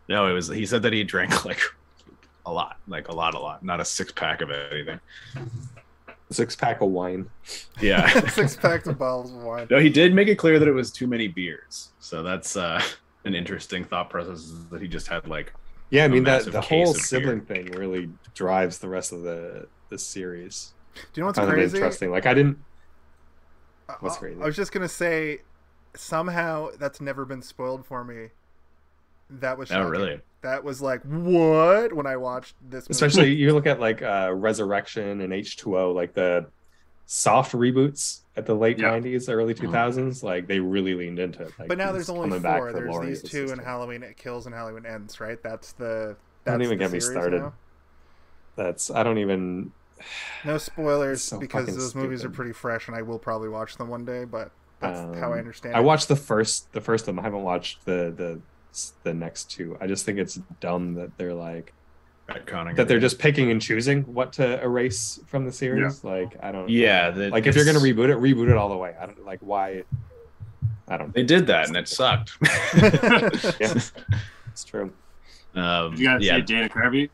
No, 0.07 0.27
it 0.27 0.33
was, 0.33 0.47
he 0.47 0.65
said 0.65 0.81
that 0.83 0.93
he 0.93 1.03
drank 1.03 1.45
like 1.45 1.61
a 2.45 2.51
lot, 2.51 2.77
like 2.87 3.07
a 3.09 3.13
lot, 3.13 3.35
a 3.35 3.39
lot, 3.39 3.63
not 3.63 3.79
a 3.79 3.85
six 3.85 4.11
pack 4.11 4.41
of 4.41 4.49
anything. 4.51 4.99
Six 6.31 6.55
pack 6.55 6.81
of 6.81 6.89
wine. 6.89 7.27
Yeah. 7.81 8.07
Six 8.29 8.55
packs 8.55 8.85
of 8.87 8.99
bottles 8.99 9.31
of 9.31 9.41
wine. 9.41 9.67
No, 9.71 9.79
he 9.79 9.89
did 9.89 10.13
make 10.13 10.27
it 10.27 10.35
clear 10.35 10.59
that 10.59 10.67
it 10.67 10.73
was 10.73 10.91
too 10.91 11.07
many 11.07 11.27
beers. 11.27 11.89
So 11.99 12.21
that's 12.21 12.55
uh, 12.55 12.79
an 13.25 13.33
interesting 13.33 13.83
thought 13.83 14.11
process 14.11 14.39
is 14.41 14.67
that 14.69 14.79
he 14.79 14.87
just 14.87 15.07
had 15.07 15.27
like 15.27 15.51
Yeah, 15.89 16.05
I 16.05 16.07
mean 16.07 16.23
that 16.25 16.45
the 16.45 16.61
whole 16.61 16.91
of 16.91 16.97
sibling 16.97 17.41
thing 17.41 17.71
really 17.71 18.09
drives 18.35 18.77
the 18.77 18.87
rest 18.87 19.11
of 19.11 19.23
the 19.23 19.67
the 19.89 19.97
series. 19.97 20.73
Do 20.95 21.01
you 21.15 21.21
know 21.21 21.27
what's 21.27 21.37
Kind 21.39 21.49
of 21.49 21.55
crazy? 21.55 21.77
interesting. 21.77 22.11
Like 22.11 22.25
I 22.25 22.33
didn't. 22.33 22.57
I- 23.87 23.95
What's 23.99 24.17
crazy? 24.17 24.39
I 24.41 24.45
was 24.45 24.55
just 24.55 24.71
gonna 24.71 24.87
say, 24.87 25.39
somehow 25.95 26.69
that's 26.79 27.01
never 27.01 27.25
been 27.25 27.41
spoiled 27.41 27.85
for 27.85 28.03
me. 28.03 28.27
That 29.31 29.57
was 29.57 29.71
oh 29.71 29.83
really 29.83 30.21
That 30.41 30.63
was 30.63 30.81
like 30.81 31.01
what 31.03 31.93
when 31.93 32.05
I 32.07 32.17
watched 32.17 32.55
this. 32.67 32.83
Movie. 32.85 32.91
Especially 32.91 33.35
you 33.35 33.53
look 33.53 33.67
at 33.67 33.79
like 33.79 34.01
uh 34.01 34.31
Resurrection 34.33 35.21
and 35.21 35.31
H 35.33 35.57
two 35.57 35.77
O, 35.77 35.91
like 35.91 36.13
the 36.13 36.47
soft 37.05 37.53
reboots 37.53 38.21
at 38.35 38.45
the 38.45 38.55
late 38.55 38.79
Yeah. 38.79 38.91
nineties, 38.91 39.29
early 39.29 39.53
two 39.53 39.71
thousands. 39.71 40.23
Like 40.23 40.47
they 40.47 40.59
really 40.59 40.93
leaned 40.95 41.19
into 41.19 41.43
it. 41.43 41.51
Like, 41.59 41.67
but 41.67 41.77
now 41.77 41.91
there's 41.91 42.09
only 42.09 42.29
coming 42.29 42.41
back 42.41 42.59
four. 42.59 42.71
for 42.71 42.73
There's 42.79 42.89
Laurie 42.91 43.07
these 43.09 43.21
two, 43.23 43.47
and. 43.51 43.61
Halloween 43.61 44.01
it 44.03 44.17
kills 44.17 44.45
and 44.47 44.53
Halloween 44.55 44.85
ends. 44.85 45.19
Right? 45.19 45.41
That's 45.43 45.71
the. 45.73 46.15
Don't 46.45 46.61
even 46.61 46.77
the 46.77 46.83
get 46.85 46.91
me 46.91 46.99
started. 46.99 47.41
now. 47.41 47.53
That's 48.55 48.89
I 48.91 49.03
don't 49.03 49.17
even. 49.19 49.71
No 50.45 50.57
spoilers 50.57 51.21
so 51.23 51.39
because 51.39 51.65
fucking 51.65 51.79
those 51.79 51.95
movies 51.95 52.23
are 52.25 52.29
pretty 52.29 52.53
fresh, 52.53 52.87
and 52.87 52.95
I 52.95 53.01
will 53.01 53.19
probably 53.19 53.49
watch 53.49 53.77
them 53.77 53.89
one 53.89 54.05
day. 54.05 54.25
But 54.25 54.51
that's 54.79 54.99
how 55.17 55.31
I 55.31 55.33
Um, 55.33 55.39
understand. 55.39 55.75
I 55.75 55.79
it. 55.79 55.83
watched 55.83 56.07
the 56.07 56.15
first 56.15 56.71
the 56.73 56.81
first 56.81 57.03
of 57.03 57.07
them. 57.15 57.19
I 57.19 57.23
haven't 57.23 57.43
watched 57.43 57.85
the 57.85 58.13
the 58.15 58.41
the 59.03 59.13
next 59.13 59.51
two. 59.51 59.77
I 59.81 59.87
just 59.87 60.05
think 60.05 60.19
it's 60.19 60.35
dumb 60.59 60.93
that 60.95 61.17
they're 61.17 61.33
like 61.33 61.73
retconning 62.29 62.75
that 62.75 62.87
they're 62.87 62.99
just 62.99 63.17
picking 63.17 63.49
and 63.49 63.59
choosing 63.61 64.03
what 64.03 64.31
to 64.33 64.61
erase 64.63 65.19
from 65.27 65.45
the 65.45 65.51
series. 65.51 66.03
Like 66.03 66.37
I 66.43 66.51
don't. 66.51 66.69
yeah 66.69 67.09
the, 67.09 67.29
Like 67.29 67.47
if 67.47 67.55
you're 67.55 67.65
gonna 67.65 67.79
reboot 67.79 68.09
it, 68.09 68.17
reboot 68.17 68.49
it 68.49 68.55
all 68.57 68.69
the 68.69 68.77
way. 68.77 68.95
I 68.99 69.05
don't 69.07 69.25
like 69.25 69.39
why. 69.41 69.83
I 70.87 70.97
don't. 70.97 71.13
they 71.13 71.23
did 71.23 71.45
that 71.47 71.67
and 71.67 71.77
it 71.77 71.87
sucked 71.87 72.31
Yeah, 72.75 73.29
it's 74.47 74.63
true. 74.65 74.91
um 75.55 75.91
Did 75.91 75.99
you 75.99 76.05
guys 76.07 76.21
yeah 76.23 76.35
see 76.37 76.41
Dana 76.43 76.69
Carvey? 76.69 77.09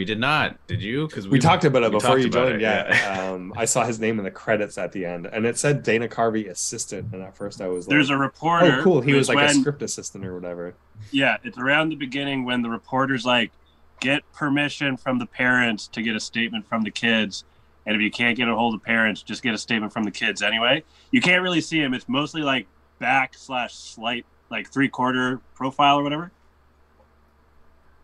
We 0.00 0.06
did 0.06 0.18
not 0.18 0.66
did 0.66 0.80
you 0.80 1.06
because 1.06 1.28
We, 1.28 1.38
talked 1.38 1.66
about 1.66 1.82
it 1.82 1.92
before 1.92 2.18
you 2.18 2.30
joined. 2.30 2.54
it, 2.54 2.60
yeah, 2.62 3.20
um, 3.34 3.52
I 3.54 3.66
saw 3.66 3.84
his 3.84 4.00
name 4.00 4.18
in 4.18 4.24
the 4.24 4.30
credits 4.30 4.78
at 4.78 4.92
the 4.92 5.04
end, 5.04 5.26
and 5.26 5.44
it 5.44 5.58
said 5.58 5.82
Dana 5.82 6.08
Carvey 6.08 6.48
assistant. 6.48 7.12
And 7.12 7.22
at 7.22 7.36
first, 7.36 7.60
I 7.60 7.68
was 7.68 7.86
like, 7.86 7.90
There's 7.90 8.08
a 8.08 8.16
reporter. 8.16 8.78
"Oh, 8.78 8.82
cool." 8.82 9.00
He 9.02 9.12
was 9.12 9.28
it's 9.28 9.36
like 9.36 9.50
a 9.50 9.52
script 9.52 9.82
assistant 9.82 10.24
or 10.24 10.34
whatever. 10.34 10.72
Yeah, 11.10 11.36
it's 11.44 11.58
around 11.58 11.90
the 11.90 11.96
beginning 11.96 12.46
when 12.46 12.62
the 12.62 12.70
reporter's 12.70 13.26
like, 13.26 13.52
get 14.00 14.22
permission 14.32 14.96
from 14.96 15.18
the 15.18 15.26
parents 15.26 15.86
to 15.88 16.00
get 16.00 16.16
a 16.16 16.20
statement 16.20 16.66
from 16.66 16.82
the 16.82 16.90
kids. 16.90 17.44
And 17.84 17.94
if 17.94 18.00
you 18.00 18.10
can't 18.10 18.38
get 18.38 18.48
a 18.48 18.54
hold 18.54 18.74
of 18.74 18.82
parents, 18.82 19.20
just 19.22 19.42
get 19.42 19.52
a 19.52 19.58
statement 19.58 19.92
from 19.92 20.04
the 20.04 20.10
kids 20.10 20.40
anyway. 20.40 20.82
You 21.10 21.20
can't 21.20 21.42
really 21.42 21.60
see 21.60 21.78
him. 21.78 21.92
It's 21.92 22.08
mostly 22.08 22.40
like 22.40 22.66
back 23.00 23.34
slash 23.34 23.74
slight, 23.74 24.24
like 24.48 24.72
three 24.72 24.88
quarter 24.88 25.40
profile 25.54 25.98
or 25.98 26.02
whatever. 26.02 26.30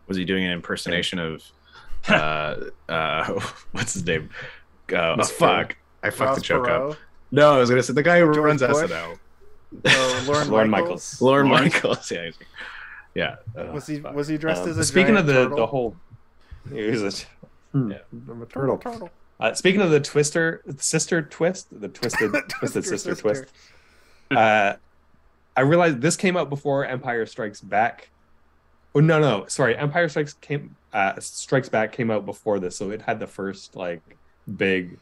was 0.07 0.15
he 0.15 0.25
doing 0.25 0.43
an 0.45 0.51
impersonation 0.51 1.17
of 1.17 1.43
uh 2.09 2.55
uh 2.89 3.39
what's 3.71 3.93
his 3.93 4.05
name 4.05 4.29
uh 4.93 5.15
oh, 5.19 5.23
fuck 5.23 5.75
i 6.03 6.09
fucked 6.09 6.19
Ross 6.29 6.35
the 6.37 6.41
joke 6.43 6.65
Perot, 6.67 6.91
up 6.91 6.97
no 7.31 7.55
i 7.55 7.57
was 7.59 7.69
gonna 7.69 7.83
say 7.83 7.93
the 7.93 8.03
guy 8.03 8.19
who 8.19 8.25
George 8.33 8.37
runs 8.37 8.61
Bush? 8.61 8.89
snl 8.89 9.17
uh, 9.85 10.23
Lauren, 10.27 10.47
Lorne 10.51 10.69
Michaels. 10.69 11.21
lauren 11.21 11.49
Lauren? 11.49 11.63
michaels 11.65 12.09
yeah 12.11 12.29
yeah 13.15 13.35
uh, 13.57 13.65
Was 13.73 13.87
he 13.87 13.99
fuck. 13.99 14.13
was 14.15 14.27
he 14.27 14.37
dressed 14.37 14.63
Um, 14.63 14.69
as 14.69 14.77
a 14.77 14.83
speaking 14.83 15.15
giant 15.15 15.19
of 15.19 15.25
the 15.27 15.43
turtle? 15.43 15.57
the 15.57 15.67
whole, 15.67 15.95
he 16.71 16.81
was 16.85 17.01
a, 17.03 17.25
hmm, 17.77 17.91
Yeah. 17.91 17.97
I'm 18.29 18.41
a 18.41 18.45
turtle 18.45 18.77
turtle. 18.77 18.93
turtle? 18.93 19.09
Uh, 19.39 19.53
speaking 19.53 19.81
of 19.81 19.89
the 19.91 19.99
twister 19.99 20.61
sister 20.77 21.21
twist, 21.21 21.67
the 21.81 21.87
twisted 21.89 22.31
twisted 22.49 22.85
sister, 22.85 23.15
twist. 23.15 23.45
Uh, 24.31 24.73
I 25.55 25.61
realized 25.61 26.01
this 26.01 26.15
came 26.15 26.37
out 26.37 26.49
before 26.49 26.85
Empire 26.85 27.25
Strikes 27.25 27.61
Back, 27.61 28.09
Oh 28.95 28.99
no, 28.99 29.19
no, 29.19 29.45
sorry. 29.47 29.75
Empire 29.75 30.09
Strikes 30.09 30.33
came 30.33 30.75
uh, 30.93 31.19
Strikes 31.19 31.69
Back 31.69 31.91
came 31.91 32.09
out 32.09 32.25
before 32.25 32.59
this, 32.59 32.75
so 32.75 32.91
it 32.91 33.01
had 33.01 33.19
the 33.19 33.27
first 33.27 33.75
like 33.75 34.01
big 34.55 34.97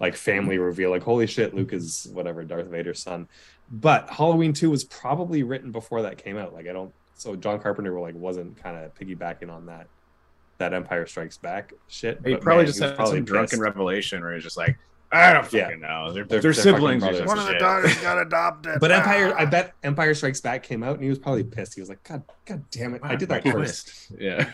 like 0.00 0.16
family 0.16 0.58
reveal. 0.58 0.90
Like 0.90 1.02
holy 1.02 1.26
shit, 1.26 1.54
Luke 1.54 1.72
is 1.72 2.08
whatever 2.12 2.44
Darth 2.44 2.66
Vader's 2.66 3.00
son. 3.00 3.28
But 3.70 4.10
Halloween 4.10 4.52
Two 4.52 4.70
was 4.70 4.84
probably 4.84 5.42
written 5.42 5.72
before 5.72 6.02
that 6.02 6.18
came 6.18 6.36
out. 6.36 6.54
Like 6.54 6.66
I 6.66 6.72
don't. 6.72 6.92
So 7.14 7.36
John 7.36 7.60
Carpenter 7.60 7.98
like 7.98 8.14
wasn't 8.14 8.62
kind 8.62 8.76
of 8.76 8.94
piggybacking 8.94 9.50
on 9.50 9.66
that 9.66 9.86
that 10.58 10.72
Empire 10.72 11.06
Strikes 11.06 11.36
Back 11.36 11.72
shit. 11.88 12.20
He 12.24 12.36
probably 12.36 12.64
man, 12.64 12.66
just 12.66 12.80
was 12.80 12.90
had 12.90 12.96
probably 12.96 13.18
some 13.18 13.24
drunken 13.24 13.60
revelation 13.60 14.22
where 14.22 14.34
he's 14.34 14.42
just 14.42 14.56
like, 14.56 14.76
I 15.12 15.32
don't 15.32 15.52
Yeah. 15.52 15.64
fucking 15.66 15.80
know. 15.80 16.12
They're, 16.12 16.24
They're- 16.24 16.40
they're, 16.40 16.52
they're 16.52 16.52
siblings. 16.52 17.02
or 17.02 17.06
brothers. 17.06 17.18
some 17.18 17.26
One 17.28 17.38
of 17.38 17.46
the 17.46 17.58
daughters 17.58 17.96
got 17.98 18.20
adopted. 18.20 18.80
But 18.80 18.90
Empire. 18.92 19.34
I 19.38 19.44
bet 19.44 19.72
Empire 19.82 20.14
Strikes 20.14 20.40
Back 20.40 20.62
came 20.62 20.82
out, 20.82 20.94
and 20.94 21.02
he 21.02 21.08
was 21.08 21.18
probably 21.18 21.44
pissed. 21.44 21.74
He 21.74 21.80
was 21.80 21.88
like, 21.88 22.02
"God, 22.02 22.22
God 22.44 22.64
damn 22.70 22.94
it! 22.94 23.00
I 23.04 23.14
did 23.16 23.28
that 23.28 23.44
My 23.44 23.52
first. 23.52 23.86
twist. 24.08 24.20
Yeah. 24.20 24.50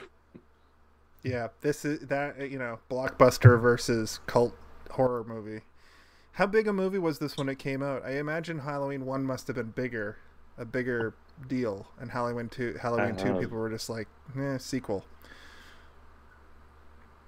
Yeah, 1.23 1.49
this 1.61 1.85
is 1.85 2.01
that 2.09 2.51
you 2.51 2.59
know 2.59 2.79
blockbuster 2.91 3.61
versus 3.61 4.21
cult 4.27 4.55
horror 4.91 5.25
movie. 5.25 5.63
How 6.33 6.47
big 6.47 6.67
a 6.67 6.73
movie 6.73 6.99
was 6.99 7.19
this 7.19 7.37
when 7.37 7.49
it 7.49 7.59
came 7.59 7.83
out? 7.83 8.05
I 8.05 8.13
imagine 8.19 8.59
Halloween 8.61 9.05
one 9.07 9.25
must 9.25 9.47
have 9.47 9.57
been 9.57 9.71
bigger, 9.71 10.17
a 10.59 10.65
bigger 10.65 11.15
deal, 11.47 11.87
and 12.01 12.11
Halloween 12.11 12.49
two, 12.49 12.75
Halloween 12.81 13.17
two, 13.17 13.29
Uh-huh. 13.31 13.41
people 13.41 13.59
were 13.59 13.71
just 13.71 13.89
like, 13.89 14.09
eh, 14.39 14.59
sequel. 14.59 15.05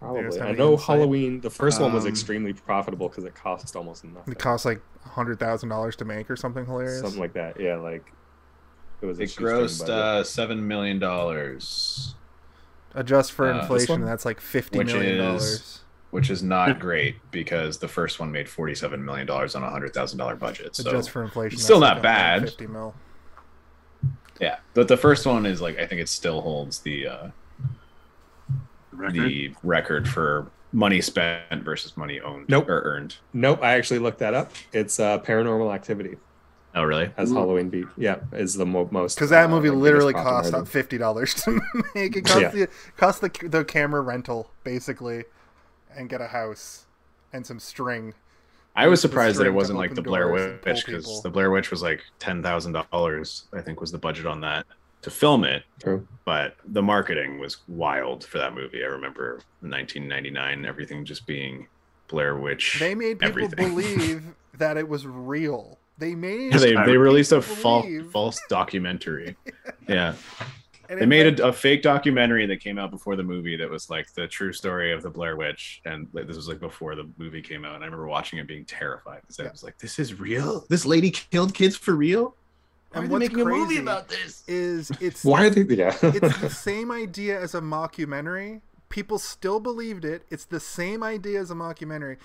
Probably. 0.05 0.41
I 0.41 0.53
know 0.53 0.73
insight. 0.73 0.87
Halloween. 0.87 1.41
The 1.41 1.51
first 1.51 1.81
one 1.81 1.93
was 1.93 2.05
Um, 2.05 2.11
extremely 2.11 2.53
profitable 2.53 3.09
because 3.09 3.25
it 3.25 3.35
cost 3.35 3.75
almost 3.77 4.05
nothing. 4.05 4.33
It 4.33 4.39
cost 4.39 4.65
like 4.65 4.81
hundred 5.03 5.39
thousand 5.39 5.69
dollars 5.69 5.97
to 5.97 6.05
make 6.05 6.31
or 6.31 6.37
something 6.37 6.65
hilarious. 6.67 7.01
something 7.01 7.21
like 7.21 7.33
that. 7.35 7.61
Yeah, 7.61 7.77
like 7.77 8.13
it 9.03 9.07
was. 9.07 9.19
It 9.21 9.31
shoestring 9.31 9.49
grossed 9.49 9.89
uh, 9.89 10.23
seven 10.25 10.67
million 10.69 10.99
dollars, 10.99 12.15
Adjust 12.95 13.33
for 13.33 13.53
Uh, 13.53 13.61
inflation, 13.61 14.01
that's 14.05 14.25
like 14.25 14.41
fifty 14.41 14.79
which 14.79 14.89
million 14.93 15.19
dollars. 15.19 15.81
which 16.11 16.31
is 16.31 16.43
not 16.43 16.79
great 16.79 17.17
because 17.31 17.79
the 17.79 17.89
first 17.89 18.21
one 18.21 18.31
made 18.33 18.49
forty-seven 18.49 19.05
million 19.05 19.27
dollars 19.27 19.55
on 19.55 19.63
a 19.65 19.71
hundred 19.71 19.93
thousand 19.93 20.19
dollar 20.19 20.37
budget. 20.37 20.77
So 20.77 20.89
Adjust 20.89 21.11
for 21.11 21.23
inflation, 21.23 21.59
still 21.59 21.81
not 21.81 21.97
like 21.97 22.03
bad. 22.03 22.43
150 22.43 22.67
mil. 22.69 22.95
yeah, 24.41 24.59
but 24.75 24.89
the 24.89 24.97
first 24.97 25.27
one 25.27 25.45
is 25.47 25.61
like 25.61 25.79
I 25.79 25.87
think 25.87 26.01
it 26.01 26.09
still 26.09 26.41
holds 26.41 26.81
the 26.81 27.07
uh, 27.07 27.29
Record. 28.97 29.14
the 29.14 29.55
record 29.62 30.09
for 30.09 30.51
money 30.72 31.01
spent 31.01 31.62
versus 31.62 31.97
money 31.97 32.20
owned 32.20 32.47
Nope. 32.49 32.68
or 32.68 32.80
earned. 32.82 33.16
Nope, 33.32 33.61
I 33.62 33.74
actually 33.74 34.01
looked 34.01 34.18
that 34.18 34.34
up. 34.34 34.53
It's 34.72 34.99
uh, 34.99 35.18
Paranormal 35.20 35.72
Activity 35.74 36.16
Oh, 36.74 36.82
really? 36.82 37.11
as 37.16 37.30
Ooh. 37.30 37.34
Halloween 37.34 37.68
beat. 37.68 37.86
Yeah, 37.97 38.16
is 38.32 38.55
the 38.55 38.66
mo- 38.66 38.88
most 38.90 39.14
Because 39.14 39.30
that 39.30 39.45
uh, 39.45 39.49
movie 39.49 39.70
like, 39.70 39.78
literally 39.78 40.12
cost 40.12 40.51
margin. 40.53 40.66
fifty 40.66 40.99
dollars 40.99 41.34
to 41.45 41.61
make. 41.95 42.16
It 42.16 42.24
cost 42.24 42.40
Yeah. 42.40 42.49
the 42.49 42.68
cost 42.97 43.20
the 43.20 43.30
the 43.49 43.64
camera 43.64 44.01
rental 44.01 44.51
basically, 44.64 45.24
and 45.97 46.09
get 46.09 46.20
a 46.20 46.26
house 46.26 46.86
and 47.32 47.47
some 47.47 47.61
string. 47.61 48.14
I 48.76 48.88
was 48.88 49.01
surprised 49.01 49.38
that 49.38 49.47
it 49.47 49.55
wasn't 49.55 49.78
like 49.78 49.95
the 49.95 50.03
Blair 50.03 50.26
doors 50.26 50.42
and 50.42 50.62
pull 50.62 50.72
Witch 50.72 50.84
because 50.84 51.22
the 51.22 51.30
Blair 51.30 51.53
Witch 51.53 51.70
was 51.70 51.80
like 51.80 52.03
ten 52.18 52.42
thousand 52.42 52.72
dollars. 52.72 53.45
I 53.53 53.61
think 53.61 53.80
was 53.80 53.92
the 53.92 53.99
budget 53.99 54.26
on 54.26 54.40
that 54.40 54.66
to 55.05 55.11
film 55.11 55.45
it. 55.45 55.65
True. 55.81 56.07
But 56.25 56.57
the 56.65 56.83
marketing 56.83 57.39
was 57.39 57.59
wild 57.69 58.25
for 58.25 58.39
that 58.39 58.55
movie. 58.55 58.83
I 58.83 58.87
remember 58.87 59.35
1999, 59.61 60.65
everything 60.65 61.05
just 61.05 61.27
being 61.27 61.69
Blair 62.09 62.37
Witch. 62.37 62.79
They 62.81 62.95
made 62.95 63.19
people 63.19 63.45
everything. 63.45 63.69
believe 63.69 64.25
that 64.59 64.77
it 64.79 64.89
was 64.89 65.07
real. 65.07 65.79
They 65.99 66.15
made 66.15 66.53
Yeah, 66.53 66.59
they, 66.59 66.75
they 66.87 66.97
released 66.97 67.33
a 67.33 67.43
false 67.43 67.87
false 68.11 68.41
documentary. 68.49 69.37
yeah, 69.89 70.15
and 70.89 70.99
they 70.99 71.05
it 71.05 71.07
made 71.07 71.39
a, 71.39 71.49
a 71.49 71.53
fake 71.53 71.83
documentary 71.83 72.47
that 72.47 72.61
came 72.61 72.79
out 72.79 72.91
before 72.91 73.15
the 73.15 73.23
movie 73.23 73.57
that 73.57 73.71
was 73.71 73.91
like 73.91 74.13
the 74.15 74.27
true 74.27 74.53
story 74.53 74.93
of 74.93 75.03
the 75.03 75.11
Blair 75.11 75.37
Witch, 75.37 75.83
and 75.85 76.09
like, 76.13 76.27
this 76.27 76.37
was 76.37 76.49
like 76.49 76.59
before 76.59 76.97
the 76.97 77.09
movie 77.19 77.43
came 77.43 77.65
out. 77.65 77.75
And 77.75 77.85
I 77.85 77.87
remember 77.87 78.09
watching 78.09 78.39
it 78.39 78.49
being 78.49 78.65
terrified 78.65 79.21
because 79.21 79.39
I 79.39 79.51
was 79.51 79.63
like, 79.63 79.79
"This 79.79 79.99
is 79.99 80.19
real. 80.19 80.65
This 80.69 80.87
lady 80.87 81.11
killed 81.11 81.55
kids 81.55 81.77
for 81.77 81.95
real." 81.95 82.35
Why 82.95 83.03
And 83.03 83.11
what's 83.11 83.20
making 83.20 83.40
a 83.40 83.45
movie 83.45 83.64
crazy 83.66 83.80
about 83.82 84.09
this? 84.09 84.42
is 84.49 84.90
it's 85.01 85.24
Why 85.24 85.47
are 85.47 85.51
they? 85.51 85.62
Yeah. 85.74 85.97
it's 86.03 86.38
the 86.38 86.51
same 86.70 86.90
idea 86.90 87.40
as 87.40 87.55
a 87.55 87.61
mockumentary. 87.61 88.61
People 88.88 89.18
still 89.18 89.61
believed 89.61 90.05
it. 90.05 90.24
It's 90.30 90.45
the 90.45 90.61
same 90.61 91.03
idea 91.03 91.40
as 91.40 91.51
a 91.51 91.55
mockumentary. 91.55 92.16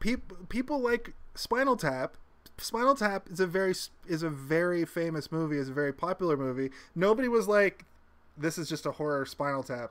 People 0.00 0.36
people 0.48 0.80
like 0.80 1.12
Spinal 1.34 1.76
Tap. 1.76 2.16
Spinal 2.58 2.94
Tap 2.94 3.28
is 3.30 3.40
a 3.40 3.46
very 3.46 3.74
is 4.06 4.22
a 4.22 4.30
very 4.30 4.84
famous 4.84 5.30
movie. 5.32 5.58
is 5.58 5.68
a 5.68 5.72
very 5.72 5.92
popular 5.92 6.36
movie. 6.36 6.70
Nobody 6.94 7.28
was 7.28 7.48
like, 7.48 7.84
"This 8.38 8.56
is 8.58 8.68
just 8.68 8.86
a 8.86 8.92
horror 8.92 9.26
Spinal 9.26 9.62
Tap." 9.62 9.90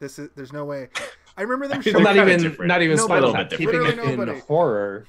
This 0.00 0.18
is 0.18 0.30
there's 0.34 0.52
no 0.52 0.64
way. 0.64 0.88
I 1.36 1.42
remember 1.42 1.68
them 1.68 1.80
showing. 1.82 2.02
not 2.02 2.16
even 2.16 2.42
different. 2.42 2.68
not 2.68 2.82
even 2.82 2.96
Nobody. 2.96 3.20
Spinal 3.28 3.32
Tap. 3.32 3.50
Keeping 3.50 3.68
it 3.68 3.74
in 3.76 3.82
Literally 3.84 4.16
nobody. 4.16 4.38
horror, 4.40 5.06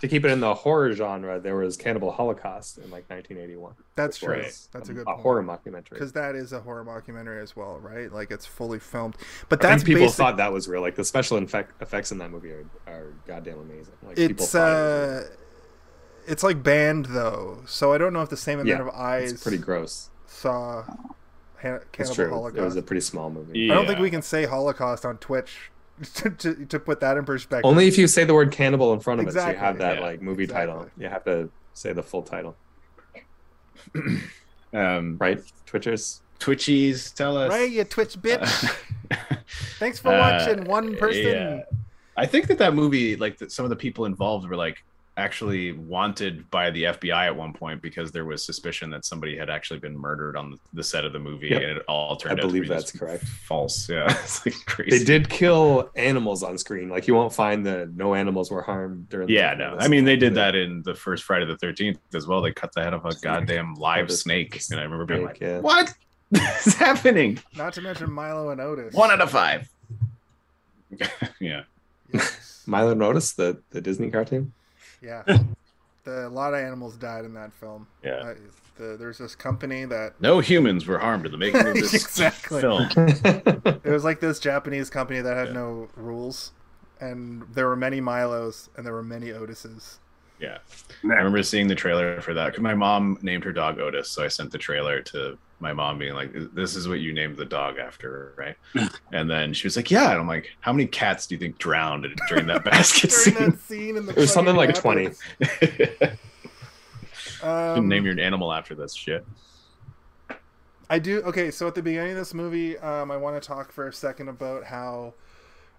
to 0.00 0.08
keep 0.08 0.24
it 0.24 0.30
in 0.30 0.40
the 0.40 0.54
horror 0.54 0.92
genre, 0.92 1.40
there 1.40 1.56
was 1.56 1.76
Cannibal 1.76 2.12
Holocaust 2.12 2.78
in 2.78 2.84
like 2.84 3.08
1981. 3.10 3.74
That's 3.96 4.18
true. 4.18 4.36
was 4.38 4.68
That's 4.72 4.88
a 4.88 4.92
good 4.92 5.02
a 5.02 5.04
point. 5.06 5.20
horror 5.20 5.42
mockumentary. 5.42 5.90
because 5.90 6.12
that 6.12 6.34
is 6.34 6.52
a 6.52 6.60
horror 6.60 6.84
mockumentary 6.84 7.42
as 7.42 7.56
well, 7.56 7.78
right? 7.80 8.12
Like 8.12 8.30
it's 8.30 8.46
fully 8.46 8.78
filmed. 8.78 9.16
But 9.48 9.64
I 9.64 9.68
that's 9.70 9.82
think 9.82 9.86
people 9.96 10.02
basic- 10.06 10.16
thought 10.16 10.36
that 10.36 10.52
was 10.52 10.68
real. 10.68 10.80
Like 10.82 10.94
the 10.94 11.04
special 11.04 11.36
effect, 11.38 11.80
effects 11.82 12.12
in 12.12 12.18
that 12.18 12.30
movie 12.30 12.50
are, 12.50 12.66
are 12.86 13.12
goddamn 13.26 13.58
amazing. 13.58 13.94
Like 14.02 14.16
people 14.16 14.44
it's 14.44 14.52
thought 14.52 14.68
it 14.70 15.24
uh, 15.24 15.28
it's 16.26 16.42
like 16.42 16.62
banned 16.62 17.06
though, 17.06 17.62
so 17.66 17.92
I 17.92 17.98
don't 17.98 18.12
know 18.12 18.22
if 18.22 18.28
the 18.30 18.36
same 18.36 18.60
real. 18.60 18.76
amount 18.76 18.88
of 18.90 18.94
eyes 18.94 19.32
it's 19.32 19.42
pretty 19.42 19.58
gross. 19.58 20.10
saw 20.26 20.84
Han- 21.62 21.80
It's 21.98 22.14
Cannibal 22.14 22.50
true. 22.50 22.60
It 22.62 22.64
was 22.64 22.76
a 22.76 22.82
pretty 22.82 23.00
small 23.00 23.30
movie. 23.30 23.58
Yeah. 23.60 23.72
I 23.72 23.76
don't 23.76 23.86
think 23.86 23.98
we 23.98 24.10
can 24.10 24.22
say 24.22 24.44
Holocaust 24.44 25.04
on 25.04 25.18
Twitch 25.18 25.70
to, 26.14 26.30
to, 26.30 26.66
to 26.66 26.78
put 26.78 27.00
that 27.00 27.16
in 27.16 27.24
perspective. 27.24 27.64
Only 27.68 27.88
if 27.88 27.98
you 27.98 28.06
say 28.06 28.24
the 28.24 28.34
word 28.34 28.52
cannibal 28.52 28.92
in 28.92 29.00
front 29.00 29.20
of 29.20 29.28
it, 29.28 29.32
so 29.32 29.48
you 29.48 29.56
have 29.56 29.78
that 29.78 29.96
Yeah. 29.96 30.02
like 30.02 30.22
movie 30.22 30.46
title. 30.46 30.88
You 30.98 31.08
have 31.08 31.24
to 31.24 31.50
say 31.74 31.92
the 31.92 32.02
full 32.02 32.22
title, 32.22 32.56
Um, 34.74 35.16
right? 35.18 35.40
Twitchers. 35.66 36.20
Twitchies, 36.40 37.14
tell 37.14 37.36
us. 37.36 37.50
right, 37.50 37.70
you 37.70 37.84
Twitch 37.84 38.16
bitch. 38.20 38.64
Uh, 39.10 39.36
Thanks 39.78 39.98
for 39.98 40.10
uh, 40.14 40.18
watching. 40.18 40.64
One 40.64 40.96
person. 40.96 41.24
yeah. 41.26 41.60
I 42.16 42.26
think 42.26 42.48
that 42.48 42.58
that 42.58 42.74
movie, 42.74 43.16
like 43.16 43.38
that 43.38 43.50
some 43.50 43.64
of 43.64 43.70
the 43.70 43.76
people 43.76 44.04
involved, 44.04 44.48
were 44.48 44.56
like 44.56 44.84
actually 45.18 45.72
wanted 45.72 46.48
by 46.50 46.70
the 46.70 46.84
FBI 46.84 47.26
at 47.26 47.36
one 47.36 47.52
point 47.52 47.82
because 47.82 48.12
there 48.12 48.24
was 48.24 48.44
suspicion 48.44 48.88
that 48.90 49.04
somebody 49.04 49.36
had 49.36 49.50
actually 49.50 49.80
been 49.80 49.98
murdered 49.98 50.36
on 50.36 50.52
the, 50.52 50.56
the 50.72 50.82
set 50.84 51.04
of 51.04 51.12
the 51.12 51.18
movie, 51.18 51.48
Yep. 51.48 51.62
and 51.62 51.70
it 51.72 51.82
all 51.88 52.16
turned 52.16 52.30
I 52.30 52.32
out 52.34 52.42
to 52.42 52.46
believe 52.46 52.62
be 52.62 52.68
that's 52.68 52.84
just 52.84 52.98
correct. 52.98 53.24
False. 53.24 53.88
Yeah, 53.88 54.06
it's 54.08 54.46
like 54.46 54.54
crazy. 54.66 54.96
They 54.98 55.04
did 55.04 55.28
kill 55.28 55.90
animals 55.96 56.42
on 56.42 56.56
screen. 56.56 56.88
Like 56.88 57.06
you 57.08 57.14
won't 57.14 57.32
find 57.34 57.66
the 57.66 57.90
no 57.94 58.14
animals 58.14 58.50
were 58.50 58.62
harmed 58.62 59.08
during. 59.08 59.28
Yeah, 59.28 59.54
the, 59.54 59.58
no. 59.58 59.76
I 59.78 59.88
mean, 59.88 60.04
they 60.04 60.16
did 60.16 60.34
that 60.36 60.54
in 60.54 60.82
the 60.84 60.94
first 60.94 61.24
Friday 61.24 61.44
the 61.46 61.58
Thirteenth 61.58 61.98
as 62.14 62.26
well. 62.26 62.40
They 62.40 62.52
cut 62.52 62.72
the 62.72 62.82
head 62.82 62.94
of 62.94 63.04
a 63.04 63.14
goddamn 63.20 63.74
live 63.74 64.10
snake, 64.12 64.60
and 64.70 64.78
I 64.80 64.84
remember 64.84 65.04
being 65.04 65.24
like, 65.24 65.36
Snake, 65.38 65.48
yeah. 65.50 65.58
"What 65.58 65.92
is 66.64 66.74
happening?" 66.74 67.38
Not 67.56 67.72
to 67.74 67.82
mention 67.82 68.10
Milo 68.12 68.50
and 68.50 68.60
Otis. 68.60 68.94
One 68.94 69.10
out 69.10 69.20
of 69.20 69.30
five. 69.30 69.68
yeah. 71.40 71.62
Yes. 72.12 72.62
Milo 72.66 72.94
Notice 72.94 73.32
the 73.32 73.60
the 73.70 73.80
Disney 73.80 74.10
cartoon. 74.10 74.52
Yeah. 75.02 75.22
The, 76.04 76.26
a 76.26 76.30
lot 76.30 76.54
of 76.54 76.60
animals 76.60 76.96
died 76.96 77.26
in 77.26 77.34
that 77.34 77.52
film. 77.52 77.86
Yeah. 78.02 78.12
Uh, 78.12 78.34
the, 78.76 78.96
there's 78.96 79.18
this 79.18 79.34
company 79.34 79.84
that 79.84 80.18
No 80.20 80.38
humans 80.40 80.86
were 80.86 80.96
harmed 80.98 81.26
in 81.26 81.32
the 81.32 81.36
making 81.36 81.66
of 81.66 81.74
this 81.74 81.92
Exactly. 81.92 82.62
film. 82.62 82.88
it 82.96 83.84
was 83.84 84.04
like 84.04 84.20
this 84.20 84.38
Japanese 84.38 84.88
company 84.88 85.20
that 85.20 85.36
had 85.36 85.48
Yeah. 85.48 85.54
no 85.54 85.88
rules, 85.96 86.52
and 86.98 87.42
there 87.52 87.66
were 87.66 87.76
many 87.76 88.00
Milos 88.00 88.70
and 88.74 88.86
there 88.86 88.94
were 88.94 89.02
many 89.02 89.26
Otises. 89.26 89.98
Yeah. 90.40 90.58
I 91.04 91.06
remember 91.08 91.42
seeing 91.42 91.66
the 91.68 91.74
trailer 91.74 92.20
for 92.20 92.34
that 92.34 92.46
because 92.46 92.62
My 92.62 92.74
mom 92.74 93.18
named 93.22 93.44
her 93.44 93.52
dog 93.52 93.78
Otis, 93.80 94.08
so 94.10 94.24
I 94.24 94.28
sent 94.28 94.52
the 94.52 94.58
trailer 94.58 95.00
to 95.02 95.36
my 95.60 95.72
mom, 95.72 95.98
being 95.98 96.14
like, 96.14 96.32
"This 96.54 96.76
is 96.76 96.86
what 96.86 97.00
you 97.00 97.12
named 97.12 97.36
the 97.36 97.44
dog 97.44 97.78
after, 97.78 98.32
right?" 98.36 98.56
and 99.12 99.28
then 99.28 99.52
she 99.52 99.66
was 99.66 99.74
like, 99.76 99.90
"Yeah," 99.90 100.10
and 100.12 100.20
I'm 100.20 100.28
like, 100.28 100.50
"How 100.60 100.72
many 100.72 100.86
cats 100.86 101.26
do 101.26 101.34
you 101.34 101.38
think 101.40 101.58
drowned 101.58 102.06
during 102.28 102.46
that 102.46 102.64
basket 102.64 103.10
During 103.10 103.22
scene?" 103.36 103.50
that 103.50 103.60
scene 103.60 103.96
in 103.96 104.06
the 104.06 104.12
It 104.12 104.18
was 104.18 104.32
something 104.32 104.54
fucking 104.54 104.74
like 104.74 104.80
20. 104.80 105.08
rapids. 105.40 106.18
Um, 107.42 107.88
name 107.88 108.04
your 108.04 108.18
animal 108.18 108.52
after 108.52 108.74
this 108.74 108.94
shit. 108.94 109.24
I 110.90 110.98
do. 110.98 111.20
Okay, 111.22 111.50
so 111.50 111.68
at 111.68 111.74
the 111.74 111.82
beginning 111.82 112.12
of 112.12 112.18
this 112.18 112.34
movie, 112.34 112.76
um, 112.78 113.10
I 113.10 113.16
want 113.16 113.40
to 113.40 113.46
talk 113.46 113.70
for 113.70 113.86
a 113.86 113.92
second 113.92 114.28
about 114.28 114.64
how 114.64 115.14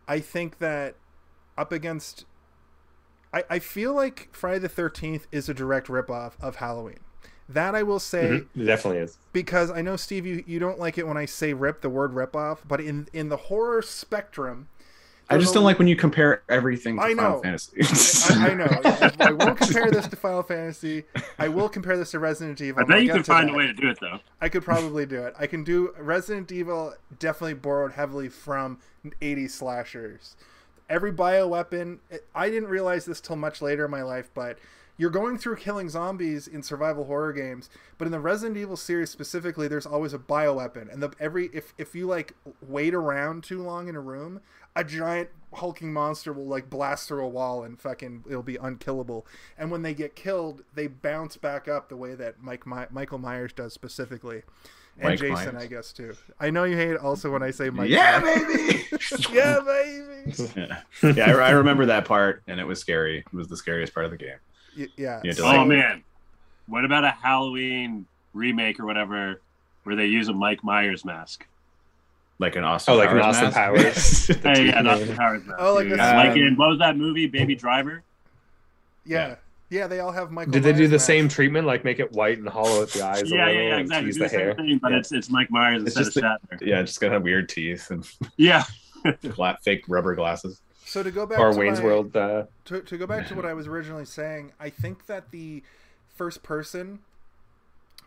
I 0.08 0.20
think 0.20 0.60
that 0.60 0.96
up 1.58 1.72
against. 1.72 2.26
I, 3.34 3.44
I 3.50 3.60
feel 3.60 3.94
like 3.94 4.30
Friday 4.32 4.60
the 4.60 4.70
13th 4.70 5.24
is 5.32 5.50
a 5.50 5.54
direct 5.54 5.88
ripoff 5.88 6.34
of 6.42 6.58
Halloween. 6.58 7.00
That 7.48 7.74
I 7.76 7.82
will 7.84 8.00
say 8.00 8.26
Mhm. 8.56 8.62
It 8.62 8.66
definitely 8.66 9.00
is. 9.02 9.18
because 9.34 9.72
I 9.72 9.82
know 9.82 9.96
Steve, 9.96 10.26
you, 10.26 10.44
you 10.46 10.60
don't 10.60 10.80
like 10.80 10.98
it 10.98 11.08
when 11.08 11.18
I 11.18 11.26
say 11.26 11.54
rip 11.54 11.82
the 11.82 11.90
word 11.90 12.12
ripoff, 12.14 12.60
but 12.68 12.80
in 12.80 13.08
in 13.14 13.30
the 13.30 13.38
horror 13.38 13.82
spectrum, 13.82 14.68
I 15.32 15.38
just 15.38 15.54
don't 15.54 15.64
like 15.64 15.78
when 15.78 15.88
you 15.88 15.96
compare 15.96 16.42
everything 16.50 16.96
to 16.98 17.04
I 17.04 17.14
Final 17.16 17.36
know. 17.38 17.42
Fantasy. 17.44 18.34
I, 18.34 18.50
I 18.50 18.54
know. 18.56 18.66
I 19.20 19.32
won't 19.32 19.58
compare 19.60 19.92
this 19.92 20.08
to 20.08 20.16
Final 20.16 20.42
Fantasy. 20.42 21.04
I 21.38 21.48
will 21.50 21.70
compare 21.70 21.98
this 21.98 22.10
to 22.12 22.20
Resident 22.20 22.60
Evil. 22.62 22.80
I 22.80 22.84
and 22.84 22.94
I'll 22.94 23.00
bet 23.00 23.06
you 23.06 23.14
can 23.14 23.24
find 23.24 23.50
that. 23.50 23.54
a 23.54 23.58
way 23.58 23.68
to 23.68 23.74
do 23.74 23.90
it 23.90 24.00
though. 24.02 24.20
I 24.42 24.50
could 24.50 24.64
probably 24.64 25.06
do 25.06 25.24
it. 25.24 25.36
I 25.40 25.46
can 25.46 25.64
do 25.64 25.94
Resident 26.00 26.52
Evil. 26.52 26.96
Definitely 27.20 27.54
borrowed 27.56 27.92
heavily 27.94 28.28
from 28.30 28.80
80 29.22 29.48
slashers. 29.50 30.36
Every 30.90 31.12
bioweapon. 31.12 32.00
I 32.34 32.50
didn't 32.50 32.70
realize 32.70 33.06
this 33.06 33.22
till 33.22 33.36
much 33.36 33.62
later 33.62 33.86
in 33.86 33.92
my 33.92 34.02
life, 34.02 34.30
but 34.34 34.58
you're 34.98 35.10
going 35.10 35.38
through 35.38 35.56
killing 35.56 35.88
zombies 35.88 36.46
in 36.46 36.62
survival 36.62 37.06
horror 37.06 37.32
games, 37.32 37.70
but 37.98 38.06
in 38.06 38.12
the 38.12 38.20
Resident 38.20 38.58
Evil 38.58 38.76
series 38.76 39.10
specifically, 39.10 39.70
there's 39.70 39.86
always 39.86 40.14
a 40.14 40.20
bioweapon, 40.20 40.92
and 40.92 41.02
the 41.02 41.14
every 41.22 41.50
if 41.54 41.74
if 41.78 41.96
you 41.96 42.06
like 42.06 42.34
wait 42.68 42.94
around 42.94 43.46
too 43.46 43.64
long 43.64 43.88
in 43.88 43.96
a 43.96 44.02
room, 44.02 44.42
a 44.76 44.84
giant 44.84 45.30
hulking 45.54 45.94
monster 45.94 46.34
will 46.34 46.48
like 46.48 46.70
blast 46.70 47.08
through 47.08 47.24
a 47.24 47.30
wall 47.30 47.64
and 47.64 47.80
fucking 47.80 48.26
it'll 48.28 48.44
be 48.44 48.58
unkillable. 48.58 49.26
And 49.58 49.72
when 49.72 49.84
they 49.84 49.94
get 49.94 50.16
killed, 50.16 50.64
they 50.74 50.88
bounce 50.88 51.38
back 51.38 51.68
up 51.68 51.88
the 51.88 51.96
way 51.98 52.14
that 52.16 52.44
Mike 52.44 52.68
My- 52.68 52.88
Michael 52.92 53.20
Myers 53.20 53.54
does 53.54 53.74
specifically, 53.74 54.44
and 55.00 55.10
Mike 55.10 55.20
Jason, 55.20 55.34
Myers. 55.56 55.64
I 55.64 55.68
guess 55.68 55.94
too. 55.94 56.14
I 56.40 56.50
know 56.50 56.64
you 56.66 56.76
hate 56.78 56.96
also 56.98 57.32
when 57.32 57.42
I 57.44 57.52
say 57.52 57.70
Mike. 57.70 57.90
yeah, 57.90 58.20
Myers. 58.20 58.44
baby. 58.58 58.86
yeah, 59.34 59.60
baby. 59.66 60.54
yeah, 60.56 61.14
yeah 61.16 61.36
I, 61.38 61.48
I 61.48 61.52
remember 61.52 61.86
that 61.88 62.06
part, 62.06 62.44
and 62.48 62.60
it 62.60 62.66
was 62.66 62.80
scary. 62.80 63.20
It 63.20 63.34
was 63.34 63.48
the 63.48 63.58
scariest 63.58 63.94
part 63.94 64.06
of 64.06 64.12
the 64.12 64.18
game. 64.18 64.38
Y- 64.78 64.88
yeah. 64.98 65.22
You 65.24 65.32
to, 65.32 65.38
so- 65.38 65.44
like- 65.46 65.60
Oh 65.60 65.66
man, 65.66 66.04
what 66.68 66.86
about 66.86 67.04
a 67.04 67.12
Halloween 67.12 68.06
remake 68.34 68.80
or 68.80 68.86
whatever 68.86 69.42
where 69.84 69.96
they 69.96 70.06
use 70.06 70.28
a 70.28 70.34
Mike 70.34 70.64
Myers 70.64 71.04
mask? 71.06 71.46
Like 72.38 72.56
an 72.56 72.64
Austin. 72.64 72.94
Oh, 72.94 72.98
like 72.98 73.10
an 73.12 73.20
Powers 73.20 73.36
Austin 73.38 73.46
mask. 73.46 73.58
Powers. 73.58 74.28
Hey, 74.44 74.66
yeah, 74.68 74.76
teeth 74.76 74.84
not 74.84 75.02
and 75.02 75.10
the 75.10 75.16
Powers 75.16 75.44
mask. 75.46 75.60
Oh, 75.62 75.74
like 75.76 75.84
dude. 75.90 75.94
the- 75.94 75.98
like 75.98 76.32
Um, 76.32 76.38
in 76.38 76.56
what 76.56 76.70
was 76.70 76.80
that 76.80 76.96
movie, 76.98 77.28
Baby 77.28 77.56
Driver? 77.56 78.04
yeah. 79.06 79.30
Yeah. 79.30 79.36
Yeah, 79.70 79.86
they 79.88 80.00
all 80.00 80.12
have 80.12 80.32
Michael. 80.32 80.52
Did 80.54 80.64
they 80.64 80.74
do 80.74 80.88
the 80.88 80.94
masks. 80.96 81.06
same 81.08 81.30
treatment, 81.30 81.68
like 81.68 81.84
make 81.84 82.00
it 82.00 82.12
white 82.12 82.40
and 82.40 82.50
hollow 82.50 82.82
at 82.82 82.90
the 82.90 83.04
eyes 83.04 83.22
a 83.22 83.28
Yeah, 83.28 83.46
little 83.46 83.62
yeah, 83.62 83.70
yeah, 83.70 83.78
exactly. 83.78 84.12
Do 84.12 84.14
the 84.14 84.20
the 84.24 84.30
same 84.30 84.40
hair? 84.40 84.54
thing, 84.56 84.80
but 84.82 84.92
Yeah. 84.92 84.98
it's 84.98 85.12
it's 85.12 85.30
Mike 85.30 85.52
Myers 85.52 85.84
It's 85.84 85.96
instead 85.98 86.24
of 86.26 86.40
just 86.42 86.52
Shatner. 86.62 86.68
Yeah, 86.68 86.82
just 86.82 87.00
gonna 87.00 87.14
have 87.14 87.24
weird 87.24 87.50
teeth 87.50 87.92
and 87.92 88.08
Yeah, 88.38 88.64
flat 89.36 89.64
fake 89.64 89.84
rubber 89.88 90.16
glasses. 90.16 90.60
So 90.86 91.04
to 91.04 91.12
go 91.12 91.28
back 91.28 91.38
Or 91.40 91.52
to 91.52 91.58
Wayne's 91.60 91.80
my- 91.80 91.86
World. 91.86 92.18
Uh, 92.18 92.46
to, 92.66 92.82
to 92.82 92.98
go 92.98 93.06
back 93.06 93.28
to 93.28 93.36
what 93.36 93.46
I 93.46 93.54
was 93.54 93.68
originally 93.68 94.06
saying, 94.06 94.54
I 94.60 94.72
think 94.72 95.06
that 95.06 95.30
the 95.30 95.62
first 96.16 96.42
person 96.42 97.00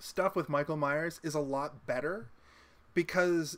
stuff 0.01 0.35
with 0.35 0.49
Michael 0.49 0.77
Myers 0.77 1.21
is 1.23 1.35
a 1.37 1.41
lot 1.41 1.87
better 1.87 2.27
because 2.93 3.57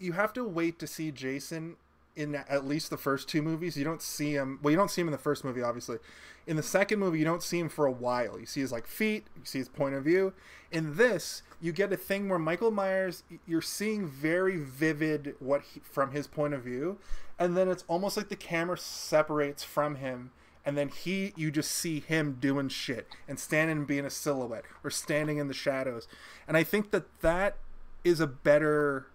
you 0.00 0.12
have 0.12 0.32
to 0.32 0.42
wait 0.44 0.80
to 0.80 0.88
see 0.88 1.12
Jason 1.12 1.76
in 2.18 2.34
at 2.34 2.66
least 2.66 2.90
the 2.90 2.96
first 2.96 3.28
two 3.28 3.42
movies. 3.42 3.76
You 3.76 3.84
don't 3.84 4.02
see 4.02 4.32
him. 4.32 4.58
Well, 4.62 4.70
you 4.70 4.76
don't 4.76 4.90
see 4.90 5.00
him 5.00 5.08
in 5.08 5.12
the 5.12 5.18
first 5.18 5.44
movie, 5.44 5.62
obviously. 5.62 5.98
In 6.46 6.56
the 6.56 6.62
second 6.62 6.98
movie, 6.98 7.18
you 7.18 7.24
don't 7.24 7.42
see 7.42 7.58
him 7.58 7.68
for 7.68 7.86
a 7.86 7.92
while. 7.92 8.38
You 8.40 8.46
see 8.46 8.60
his 8.60 8.72
like 8.72 8.86
feet. 8.86 9.26
You 9.36 9.42
see 9.44 9.58
his 9.58 9.68
point 9.68 9.94
of 9.94 10.04
view. 10.04 10.32
In 10.72 10.96
this, 10.96 11.42
you 11.60 11.72
get 11.72 11.92
a 11.92 11.96
thing 11.96 12.28
where 12.28 12.38
Michael 12.38 12.70
Myers, 12.70 13.22
you're 13.46 13.62
seeing 13.62 14.06
very 14.06 14.56
vivid 14.56 15.36
what 15.38 15.62
he, 15.62 15.80
from 15.80 16.10
his 16.10 16.26
point 16.26 16.54
of 16.54 16.62
view, 16.62 16.98
and 17.38 17.56
then 17.56 17.68
it's 17.68 17.84
almost 17.86 18.16
like 18.16 18.28
the 18.28 18.36
camera 18.36 18.76
separates 18.76 19.62
from 19.62 19.96
him 19.96 20.32
and 20.68 20.76
then 20.76 20.88
he 20.88 21.32
you 21.34 21.50
just 21.50 21.70
see 21.72 21.98
him 21.98 22.36
doing 22.38 22.68
shit 22.68 23.08
and 23.26 23.38
standing 23.38 23.78
and 23.78 23.86
being 23.86 24.04
a 24.04 24.10
silhouette 24.10 24.64
or 24.84 24.90
standing 24.90 25.38
in 25.38 25.48
the 25.48 25.54
shadows 25.54 26.06
and 26.46 26.58
i 26.58 26.62
think 26.62 26.90
that 26.90 27.04
that 27.22 27.56
is 28.04 28.20
a 28.20 28.26
better 28.26 29.06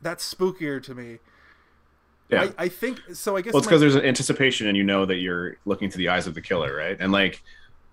that's 0.00 0.32
spookier 0.32 0.80
to 0.80 0.94
me 0.94 1.18
Yeah. 2.30 2.50
I, 2.58 2.64
I 2.64 2.68
think 2.68 3.00
so 3.12 3.36
i 3.36 3.40
guess 3.40 3.52
Well, 3.52 3.58
it's 3.60 3.66
my- 3.66 3.70
because 3.70 3.80
there's 3.80 3.94
an 3.96 4.04
anticipation, 4.04 4.66
and 4.68 4.76
you 4.76 4.82
know 4.84 5.04
that 5.06 5.16
you're 5.16 5.56
looking 5.64 5.90
to 5.90 5.98
the 5.98 6.08
eyes 6.08 6.26
of 6.26 6.34
the 6.34 6.40
killer, 6.40 6.74
right? 6.74 6.96
And 7.00 7.12
like, 7.12 7.42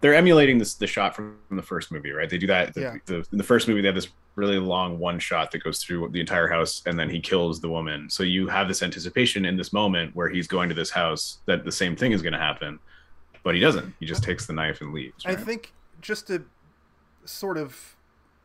they're 0.02 0.14
emulating 0.14 0.58
this 0.60 0.76
the 0.76 0.86
shot 0.88 1.16
from 1.16 1.38
the 1.50 1.62
first 1.62 1.92
movie, 1.92 2.12
right? 2.12 2.30
They 2.30 2.38
do 2.38 2.48
that. 2.48 2.74
The, 2.76 2.82
Yeah. 2.82 2.96
the, 3.06 3.16
in 3.32 3.38
the 3.38 3.44
first 3.44 3.68
movie, 3.68 3.82
they 3.82 3.88
have 3.88 3.96
this 3.96 4.10
really 4.36 4.60
long 4.60 5.00
one 5.00 5.18
shot 5.18 5.50
that 5.52 5.64
goes 5.64 5.82
through 5.84 6.10
the 6.12 6.20
entire 6.20 6.48
house, 6.48 6.84
and 6.86 7.00
then 7.00 7.10
he 7.10 7.20
kills 7.20 7.60
the 7.60 7.70
woman. 7.70 8.08
So 8.10 8.22
you 8.22 8.48
have 8.48 8.68
this 8.68 8.84
anticipation 8.84 9.44
in 9.46 9.58
this 9.58 9.74
moment 9.74 10.16
where 10.16 10.30
he's 10.30 10.48
going 10.48 10.70
to 10.70 10.76
this 10.76 10.92
house 10.92 11.40
that 11.48 11.66
the 11.66 11.72
same 11.72 11.96
thing 11.96 12.12
is 12.12 12.22
going 12.22 12.34
to 12.34 12.40
happen, 12.40 12.78
but 13.44 13.56
he 13.56 13.60
doesn't. 13.62 13.96
He 14.00 14.06
just 14.06 14.24
takes 14.24 14.46
the 14.46 14.54
knife 14.54 14.82
and 14.82 14.94
leaves. 14.94 15.24
I 15.26 15.34
think 15.36 15.74
just 16.02 16.28
to 16.28 16.46
sort 17.26 17.58
of 17.58 17.96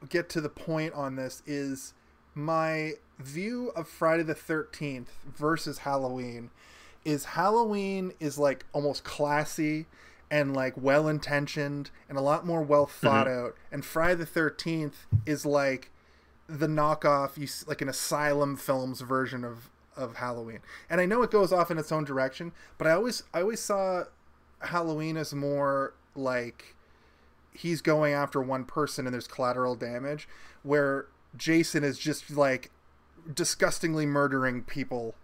get 0.08 0.30
to 0.30 0.40
the 0.40 0.48
point 0.48 0.94
on 0.94 1.16
this 1.16 1.42
is 1.46 1.92
my 2.34 2.92
view 3.22 3.70
of 3.74 3.88
Friday 3.88 4.22
the 4.22 4.34
13th 4.34 5.06
versus 5.24 5.78
Halloween 5.78 6.50
is 7.04 7.24
Halloween 7.24 8.12
is 8.20 8.38
like 8.38 8.64
almost 8.72 9.04
classy 9.04 9.86
and 10.30 10.54
like 10.54 10.74
well 10.76 11.08
intentioned 11.08 11.90
and 12.08 12.16
a 12.16 12.22
lot 12.22 12.46
more 12.46 12.62
well 12.62 12.86
mm-hmm. 12.86 13.06
thought 13.06 13.28
out 13.28 13.56
and 13.70 13.84
Friday 13.84 14.14
the 14.14 14.26
13th 14.26 15.06
is 15.26 15.44
like 15.44 15.90
the 16.48 16.66
knockoff 16.66 17.36
you 17.36 17.48
like 17.66 17.80
an 17.80 17.88
asylum 17.88 18.56
films 18.56 19.00
version 19.00 19.44
of 19.44 19.70
of 19.96 20.16
Halloween. 20.16 20.60
And 20.88 21.00
I 21.00 21.06
know 21.06 21.22
it 21.22 21.30
goes 21.30 21.52
off 21.52 21.70
in 21.70 21.78
its 21.78 21.92
own 21.92 22.04
direction, 22.04 22.52
but 22.78 22.86
I 22.86 22.92
always 22.92 23.24
I 23.32 23.42
always 23.42 23.60
saw 23.60 24.04
Halloween 24.60 25.16
as 25.16 25.34
more 25.34 25.94
like 26.14 26.76
he's 27.52 27.82
going 27.82 28.14
after 28.14 28.40
one 28.40 28.64
person 28.64 29.06
and 29.06 29.12
there's 29.12 29.26
collateral 29.26 29.74
damage 29.74 30.28
where 30.62 31.06
Jason 31.36 31.84
is 31.84 31.98
just 31.98 32.30
like 32.30 32.70
disgustingly 33.34 34.06
murdering 34.06 34.62
people 34.62 35.14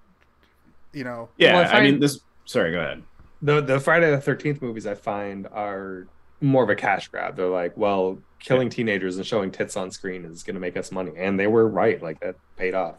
you 0.92 1.04
know 1.04 1.28
yeah. 1.36 1.54
Well, 1.54 1.70
I 1.74 1.78
I 1.78 1.82
mean, 1.82 2.00
this. 2.00 2.20
Sorry, 2.46 2.72
go 2.72 2.80
ahead. 2.80 3.02
the 3.42 3.60
the 3.60 3.78
Friday 3.80 4.10
the 4.10 4.20
Thirteenth 4.20 4.62
movies 4.62 4.86
I 4.86 4.94
find 4.94 5.46
are 5.48 6.06
more 6.40 6.62
of 6.64 6.70
a 6.70 6.74
cash 6.76 7.08
grab. 7.08 7.36
They're 7.36 7.46
like, 7.48 7.76
well, 7.76 8.18
killing 8.38 8.70
teenagers 8.70 9.16
and 9.16 9.26
showing 9.26 9.50
tits 9.50 9.76
on 9.76 9.90
screen 9.90 10.24
is 10.24 10.42
going 10.42 10.54
to 10.54 10.60
make 10.60 10.76
us 10.76 10.90
money, 10.90 11.12
and 11.16 11.38
they 11.38 11.46
were 11.46 11.68
right. 11.68 12.02
Like 12.02 12.20
that 12.20 12.36
paid 12.56 12.74
off. 12.74 12.94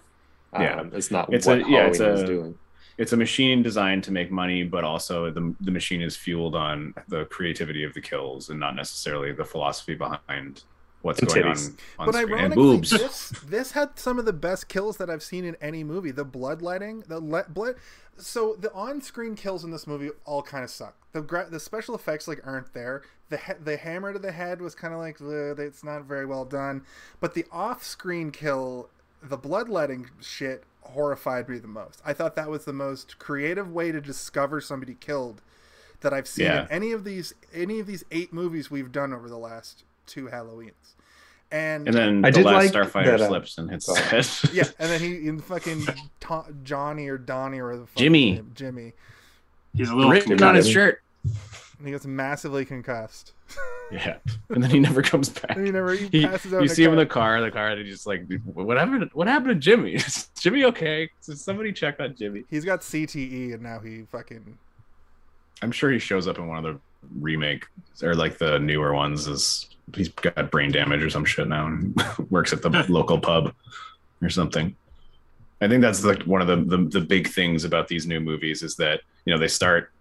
Yeah. 0.54 0.80
um, 0.82 0.92
it's 0.94 1.10
not 1.12 1.34
It's 1.34 1.48
what 1.48 1.58
a- 1.60 1.62
yeah, 1.62 1.66
Halloween 1.66 1.90
it's 1.90 2.00
was 2.00 2.22
a- 2.22 2.26
doing. 2.28 2.58
it's 2.98 3.14
a 3.14 3.18
machine 3.18 3.64
designed 3.64 4.04
to 4.06 4.12
make 4.12 4.30
money, 4.32 4.64
but 4.64 4.84
also 4.84 5.32
the 5.32 5.56
the 5.62 5.72
machine 5.72 6.02
is 6.02 6.16
fueled 6.16 6.56
on 6.56 6.94
the 7.08 7.26
creativity 7.26 7.84
of 7.84 7.94
the 7.96 8.02
kills 8.02 8.50
and 8.50 8.60
not 8.60 8.76
necessarily 8.76 9.32
the 9.32 9.46
philosophy 9.46 9.96
behind 9.96 10.64
what's 11.02 11.20
And 11.20 11.28
going 11.30 11.44
on 11.46 11.56
titties. 11.56 11.78
on 11.98 12.06
but 12.08 12.16
screen. 12.16 12.32
And 12.34 12.40
ironically 12.40 12.64
boobs. 12.64 12.90
this 12.92 13.30
this 13.46 13.72
had 13.72 13.98
some 14.00 14.20
of 14.20 14.26
the 14.26 14.34
best 14.34 14.68
kills 14.68 14.98
that 14.98 15.10
I've 15.10 15.24
seen 15.24 15.46
in 15.46 15.56
any 15.62 15.84
movie 15.84 16.12
the 16.12 16.26
bloodletting 16.26 17.02
the 17.08 17.20
le- 17.20 17.46
blood 17.50 17.76
so 18.18 18.56
the 18.60 18.72
on-screen 18.74 19.36
kills 19.36 19.64
in 19.64 19.72
this 19.72 19.88
movie 19.88 20.10
all 20.26 20.42
kind 20.44 20.64
of 20.64 20.70
suck 20.70 20.94
the 21.14 21.22
gra- 21.22 21.50
the 21.50 21.60
special 21.60 21.96
effects 21.96 22.28
like 22.28 22.46
aren't 22.46 22.74
there 22.74 23.02
the 23.30 23.38
he- 23.38 23.54
the 23.64 23.78
hammer 23.78 24.12
to 24.12 24.20
the 24.20 24.32
head 24.34 24.62
was 24.62 24.76
kind 24.76 24.94
of 24.94 25.00
like 25.00 25.18
it's 25.22 25.84
not 25.86 26.04
very 26.04 26.26
well 26.26 26.44
done 26.44 26.84
but 27.22 27.34
the 27.34 27.46
off-screen 27.50 28.30
kill 28.32 28.90
the 29.24 29.38
bloodletting 29.38 30.10
shit 30.20 30.64
horrified 30.82 31.48
me 31.48 31.60
the 31.60 31.68
most 31.68 32.02
i 32.06 32.12
thought 32.12 32.36
that 32.36 32.50
was 32.50 32.66
the 32.66 32.74
most 32.74 33.18
creative 33.20 33.72
way 33.72 33.90
to 33.92 34.02
discover 34.02 34.60
somebody 34.60 34.96
killed 34.96 35.42
that 36.02 36.12
i've 36.14 36.28
seen 36.28 36.46
Yeah. 36.48 36.64
in 36.64 36.68
any 36.72 36.92
of 36.92 37.06
these 37.06 37.34
any 37.54 37.80
of 37.80 37.88
these 37.88 38.04
eight 38.12 38.34
movies 38.34 38.70
we've 38.70 38.92
done 38.92 39.14
over 39.14 39.30
the 39.30 39.38
last 39.38 39.84
two 40.10 40.26
halloweens 40.28 40.74
and, 41.52 41.88
And 41.88 41.96
then 41.96 42.26
I 42.26 42.30
the 42.32 42.38
did 42.40 42.46
last 42.46 42.74
like 42.76 42.88
Starfighter 42.88 43.06
that, 43.06 43.22
uh, 43.22 43.28
slips 43.28 43.58
and 43.58 43.70
hits 43.72 43.86
sorry. 43.86 44.02
his 44.02 44.42
head. 44.42 44.52
yeah, 44.54 44.64
and 44.80 44.90
then 44.92 45.00
he 45.00 45.28
in 45.28 45.40
fucking 45.40 45.88
Ta- 46.20 46.46
Johnny 46.64 47.08
or 47.08 47.18
Donnie 47.18 47.60
or 47.60 47.76
the 47.78 47.88
fuck 47.88 47.96
Jimmy. 47.96 48.34
name- 48.34 48.52
Jimmy. 48.56 48.94
he's 49.76 49.90
a 49.90 49.96
little. 49.96 50.12
written 50.12 50.42
on 50.44 50.56
his 50.56 50.70
shirt. 50.70 51.02
And 51.24 51.88
he 51.88 51.92
gets 51.94 52.06
massively 52.06 52.66
concussed. 52.66 53.34
Yeah, 53.92 54.18
and 54.50 54.62
then 54.62 54.70
he 54.70 54.80
never 54.80 55.02
comes 55.02 55.30
back. 55.30 55.58
And 55.58 55.66
he 55.66 55.72
never 55.72 55.94
he 55.96 56.08
He, 56.10 56.24
passes 56.28 56.54
out. 56.54 56.58
you 56.58 56.66
in 56.66 56.72
a 56.72 56.76
see 56.76 56.84
him 56.84 56.92
in 56.92 57.00
the 57.00 57.08
car, 57.08 57.42
the 57.42 57.50
car, 57.50 57.70
and 57.70 57.82
he's 57.82 57.92
just 57.92 58.06
like, 58.06 58.22
"What 58.46 58.78
happened? 58.78 59.10
What 59.14 59.28
happened 59.28 59.50
to 59.50 59.56
Jimmy? 59.56 59.94
Is 59.96 60.28
Jimmy 60.40 60.64
okay? 60.66 61.10
Does 61.26 61.42
somebody 61.42 61.74
check 61.74 62.00
on 62.00 62.14
Jimmy?" 62.16 62.44
He's 62.52 62.64
got 62.64 62.82
CTE, 62.82 63.56
and 63.56 63.64
now 63.64 63.80
he 63.80 64.04
fucking. 64.12 64.60
I'm 65.64 65.72
sure 65.72 65.90
he 65.90 65.98
shows 65.98 66.28
up 66.28 66.38
in 66.38 66.46
one 66.48 66.64
of 66.64 66.76
the 66.76 66.80
remake 67.20 67.66
or 68.04 68.14
like 68.14 68.38
the 68.38 68.60
newer 68.60 68.94
ones. 68.94 69.26
Is 69.28 69.68
he's 69.96 70.10
got 70.10 70.52
brain 70.52 70.72
damage 70.72 71.04
or 71.04 71.10
some 71.10 71.26
shit 71.26 71.48
now 71.48 71.68
and 71.68 71.96
works 72.30 72.54
at 72.54 72.62
the 72.62 72.70
local 72.90 73.20
pub 73.20 73.54
or 74.22 74.30
something. 74.30 74.76
I 75.62 75.68
think 75.68 75.82
that's 75.82 76.04
like 76.04 76.24
one 76.24 76.42
of 76.42 76.48
the, 76.48 76.56
the 76.78 76.84
the 77.00 77.02
big 77.02 77.28
things 77.28 77.66
about 77.66 77.88
these 77.88 78.08
new 78.08 78.20
movies 78.20 78.64
is 78.64 78.76
that 78.78 79.02
you 79.26 79.34
know 79.34 79.40
they 79.40 79.48
start 79.50 79.92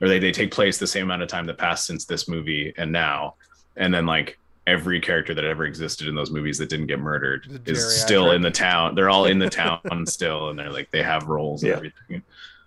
or 0.00 0.08
they, 0.08 0.18
they 0.18 0.32
take 0.32 0.50
place 0.52 0.78
the 0.78 0.86
same 0.86 1.04
amount 1.04 1.22
of 1.22 1.28
time 1.28 1.46
that 1.46 1.58
passed 1.58 1.86
since 1.86 2.04
this 2.04 2.28
movie 2.28 2.72
and 2.76 2.92
now, 2.92 3.34
and 3.76 3.92
then 3.92 4.06
like 4.06 4.38
every 4.66 5.00
character 5.00 5.32
that 5.34 5.44
ever 5.44 5.64
existed 5.64 6.06
in 6.08 6.14
those 6.14 6.30
movies 6.30 6.58
that 6.58 6.68
didn't 6.68 6.88
get 6.88 7.00
murdered 7.00 7.62
is 7.66 8.00
still 8.02 8.32
in 8.32 8.42
the 8.42 8.50
town. 8.66 8.94
They're 8.94 9.08
all 9.08 9.24
in 9.24 9.38
the 9.38 9.48
town 9.48 10.04
still, 10.06 10.50
and 10.50 10.58
they're 10.58 10.70
like 10.70 10.90
they 10.90 11.02
have 11.02 11.26
roles 11.26 11.62
and 11.62 11.70
Yeah. 11.70 11.76
everything. 11.76 12.22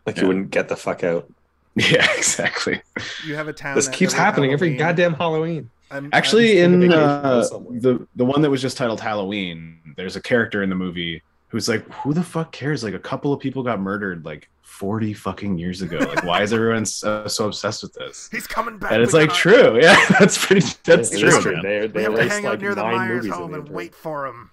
Like 0.07 0.15
Yeah. 0.15 0.21
you 0.23 0.27
wouldn't 0.27 0.49
get 0.49 0.67
the 0.67 0.75
fuck 0.75 1.03
out. 1.03 1.29
Yeah, 1.75 2.05
exactly. 2.17 2.81
You 3.25 3.35
have 3.35 3.47
a 3.47 3.53
town. 3.53 3.75
This 3.75 3.85
that 3.85 3.95
keeps 3.95 4.11
happening 4.11 4.51
every 4.51 4.75
goddamn 4.75 5.13
Halloween. 5.13 5.69
I'm- 5.91 6.09
Actually, 6.13 6.47
just 6.53 6.57
in 6.59 6.79
taking 6.81 6.93
a 6.93 6.97
vacation 6.97 7.67
uh, 7.67 7.79
the 7.81 8.07
the 8.15 8.25
one 8.25 8.41
that 8.41 8.49
was 8.49 8.61
just 8.61 8.77
titled 8.77 8.99
Halloween, 9.01 9.79
there's 9.97 10.15
a 10.15 10.21
character 10.21 10.63
in 10.63 10.69
the 10.69 10.75
movie 10.75 11.21
who's 11.49 11.67
like, 11.67 11.83
who 11.91 12.13
the 12.13 12.23
fuck 12.23 12.51
cares? 12.51 12.83
Like 12.83 12.93
a 12.93 12.99
couple 12.99 13.33
of 13.33 13.39
people 13.39 13.61
got 13.61 13.79
murdered 13.81 14.23
like 14.23 14.49
40 14.61 15.13
fucking 15.13 15.57
years 15.57 15.81
ago. 15.81 15.97
Like, 15.97 16.23
why 16.23 16.41
is 16.43 16.53
everyone 16.53 16.85
so, 16.85 17.27
so 17.27 17.45
obsessed 17.47 17.83
with 17.83 17.93
this? 17.93 18.29
He's 18.31 18.47
coming 18.47 18.77
back. 18.77 18.93
And 18.93 19.01
it's 19.03 19.13
like 19.13 19.27
gotta- 19.29 19.39
true. 19.41 19.79
Yeah, 19.81 19.97
that's 20.19 20.43
pretty. 20.43 20.65
That's 20.85 21.11
It 21.13 21.19
true. 21.19 21.29
is 21.37 21.45
man. 21.45 21.61
They, 21.61 21.87
We 21.87 22.03
have 22.03 22.13
to 22.13 22.19
erased 22.21 22.31
hang 22.35 22.45
out 22.45 22.61
near 22.61 22.73
the 22.73 22.81
nine 22.83 22.95
Myers 22.95 23.27
home 23.29 23.53
and 23.53 23.63
intro. 23.63 23.75
wait 23.75 23.93
for 23.93 24.25
him. 24.27 24.49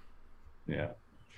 Yeah. 0.66 0.88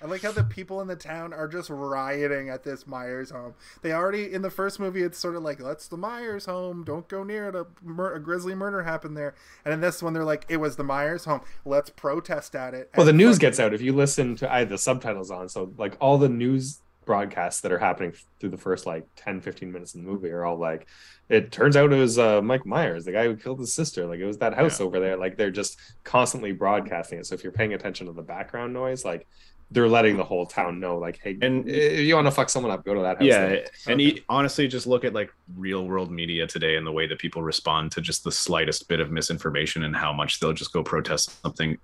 I 0.03 0.07
like 0.07 0.21
how 0.21 0.31
the 0.31 0.43
people 0.43 0.81
in 0.81 0.87
the 0.87 0.95
town 0.95 1.33
are 1.33 1.47
just 1.47 1.69
rioting 1.69 2.49
at 2.49 2.63
this 2.63 2.87
Myers 2.87 3.29
home. 3.31 3.53
They 3.81 3.93
already 3.93 4.33
in 4.33 4.41
the 4.41 4.49
first 4.49 4.79
movie, 4.79 5.03
it's 5.03 5.17
sort 5.17 5.35
of 5.35 5.43
like, 5.43 5.59
"That's 5.59 5.87
the 5.87 5.97
Myers 5.97 6.45
home. 6.45 6.83
Don't 6.83 7.07
go 7.07 7.23
near 7.23 7.49
it. 7.49 7.55
A, 7.55 7.67
mur- 7.83 8.13
a 8.13 8.19
grisly 8.19 8.55
murder 8.55 8.83
happened 8.83 9.15
there." 9.17 9.35
And 9.65 9.73
in 9.73 9.81
this 9.81 10.01
one, 10.01 10.13
they're 10.13 10.23
like, 10.23 10.45
"It 10.49 10.57
was 10.57 10.75
the 10.75 10.83
Myers 10.83 11.25
home. 11.25 11.41
Let's 11.65 11.89
protest 11.89 12.55
at 12.55 12.73
it." 12.73 12.89
Well, 12.97 13.05
the 13.05 13.13
news 13.13 13.37
gets 13.37 13.59
out 13.59 13.73
if 13.73 13.81
you 13.81 13.93
listen 13.93 14.35
to 14.37 14.51
I 14.51 14.59
had 14.59 14.69
the 14.69 14.77
subtitles 14.77 15.31
on, 15.31 15.49
so 15.49 15.73
like 15.77 15.97
all 16.01 16.17
the 16.17 16.29
news 16.29 16.81
broadcasts 17.03 17.61
that 17.61 17.71
are 17.71 17.79
happening 17.79 18.13
through 18.39 18.49
the 18.49 18.57
first 18.57 18.85
like 18.85 19.07
10 19.15 19.41
15 19.41 19.71
minutes 19.71 19.95
of 19.95 20.01
the 20.01 20.07
movie 20.07 20.29
are 20.29 20.45
all 20.45 20.57
like 20.59 20.85
it 21.29 21.51
turns 21.51 21.75
out 21.75 21.91
it 21.91 21.95
was 21.95 22.19
uh, 22.19 22.41
Mike 22.43 22.63
Myers, 22.63 23.05
the 23.05 23.11
guy 23.11 23.23
who 23.25 23.35
killed 23.35 23.59
his 23.59 23.73
sister. 23.73 24.05
Like 24.05 24.19
it 24.19 24.25
was 24.25 24.37
that 24.37 24.53
house 24.53 24.79
Yeah. 24.79 24.85
over 24.85 24.99
there. 24.99 25.17
Like 25.17 25.35
they're 25.37 25.49
just 25.49 25.79
constantly 26.03 26.51
broadcasting 26.51 27.17
it. 27.19 27.25
So 27.25 27.33
if 27.35 27.43
you're 27.43 27.51
paying 27.53 27.73
attention 27.73 28.05
to 28.07 28.13
the 28.13 28.21
background 28.21 28.73
noise, 28.73 29.03
like 29.03 29.25
they're 29.73 29.87
letting 29.87 30.17
the 30.17 30.23
whole 30.23 30.45
town 30.45 30.79
know, 30.81 30.97
like, 30.97 31.19
hey, 31.23 31.37
And- 31.41 31.67
if 31.67 32.01
you 32.01 32.13
want 32.15 32.27
to 32.27 32.31
fuck 32.31 32.49
someone 32.49 32.71
up, 32.73 32.83
go 32.83 32.93
to 32.93 33.01
that 33.01 33.17
house. 33.17 33.25
Yeah, 33.25 33.47
there. 33.47 33.65
and 33.87 33.93
Okay. 34.01 34.03
you, 34.03 34.21
honestly, 34.27 34.67
just 34.67 34.85
look 34.85 35.05
at 35.05 35.13
like 35.13 35.31
real 35.55 35.87
world 35.87 36.11
media 36.11 36.45
today 36.45 36.75
and 36.75 36.85
the 36.85 36.91
way 36.91 37.07
that 37.07 37.19
people 37.19 37.41
respond 37.41 37.91
to 37.93 38.01
just 38.01 38.23
the 38.25 38.31
slightest 38.33 38.89
bit 38.89 38.99
of 38.99 39.11
misinformation 39.11 39.83
and 39.85 39.95
how 39.95 40.11
much 40.11 40.39
they'll 40.41 40.51
just 40.53 40.73
go 40.73 40.83
protest 40.83 41.41
something 41.41 41.77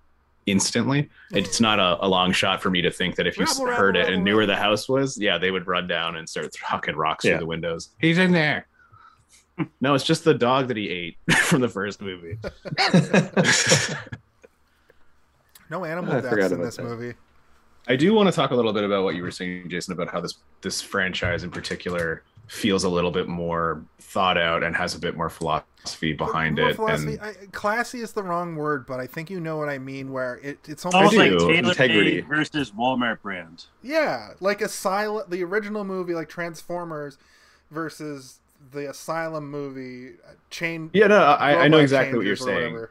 instantly. 0.48 1.10
It's 1.32 1.62
not 1.62 1.80
a, 1.80 1.98
a 2.06 2.08
long 2.08 2.34
shot 2.34 2.62
for 2.62 2.70
me 2.70 2.82
to 2.82 2.92
think 2.92 3.16
that 3.16 3.26
if 3.26 3.38
you 3.38 3.46
Rabble, 3.46 3.68
heard 3.68 3.96
rabble, 3.96 4.10
it 4.10 4.14
and 4.16 4.24
knew 4.24 4.36
where 4.36 4.46
the 4.46 4.56
house 4.58 4.90
was, 4.90 5.18
yeah, 5.18 5.38
they 5.38 5.52
would 5.52 5.66
run 5.68 5.88
down 5.88 6.18
and 6.18 6.28
start 6.28 6.54
throwing 6.54 6.96
rocks 6.98 7.24
Yeah. 7.24 7.32
through 7.34 7.40
the 7.40 7.46
windows. 7.46 7.90
He's 8.00 8.18
in 8.18 8.32
there. 8.34 8.68
no, 9.82 9.94
it's 9.94 10.04
just 10.04 10.24
the 10.26 10.34
dog 10.34 10.68
that 10.68 10.76
he 10.78 10.90
ate 10.90 11.18
from 11.44 11.62
the 11.62 11.70
first 11.70 12.02
movie. 12.02 12.38
no 15.70 15.84
animal 15.86 16.14
I 16.14 16.22
deaths 16.22 16.52
in 16.52 16.62
this 16.62 16.76
that. 16.78 16.84
movie. 16.84 17.14
I 17.88 17.96
do 17.96 18.14
want 18.14 18.28
to 18.28 18.36
talk 18.36 18.52
a 18.52 18.56
little 18.56 18.74
bit 18.74 18.84
about 18.84 19.04
what 19.04 19.16
you 19.16 19.24
were 19.24 19.32
saying, 19.32 19.70
Jason, 19.70 19.94
about 19.94 20.10
how 20.10 20.20
this 20.22 20.36
this 20.62 20.82
franchise 20.82 21.44
in 21.44 21.52
particular 21.52 22.24
feels 22.48 22.84
a 22.86 22.90
little 22.90 23.12
bit 23.12 23.28
more 23.28 23.84
thought 24.00 24.38
out 24.38 24.64
and 24.64 24.74
has 24.76 24.96
a 24.96 25.00
bit 25.00 25.18
more 25.18 25.30
philosophy 25.30 26.14
behind 26.14 26.56
More 26.56 26.70
it. 26.70 26.76
philosophy- 26.78 27.14
And 27.14 27.22
I, 27.22 27.34
classy 27.52 28.00
is 28.00 28.14
the 28.14 28.24
wrong 28.24 28.56
word, 28.56 28.86
but 28.86 29.02
I 29.02 29.06
think 29.08 29.30
you 29.30 29.42
know 29.42 29.58
what 29.58 29.68
I 29.68 29.78
mean. 29.80 30.14
Where 30.14 30.36
it, 30.38 30.58
it's 30.64 30.70
It's 30.70 30.86
almost 30.86 30.96
almost 31.14 31.18
like 31.18 31.32
do. 31.32 31.40
Taylor 31.40 31.70
Integrity. 31.72 32.16
Made 32.16 32.28
versus 32.28 32.72
Walmart 32.72 33.22
brand. 33.22 33.66
Yeah, 33.84 34.30
like 34.40 34.62
Asylum, 34.62 35.26
the 35.30 35.44
original 35.44 35.84
movie, 35.84 36.14
like 36.14 36.30
Transformers, 36.30 37.18
versus 37.70 38.40
the 38.72 38.90
Asylum 38.90 39.50
movie, 39.52 40.14
uh, 40.26 40.32
Chain. 40.50 40.90
yeah, 40.94 41.08
no, 41.08 41.20
I, 41.22 41.66
I 41.66 41.68
know 41.68 41.78
exactly 41.80 42.18
what 42.18 42.26
you're 42.26 42.36
saying, 42.38 42.86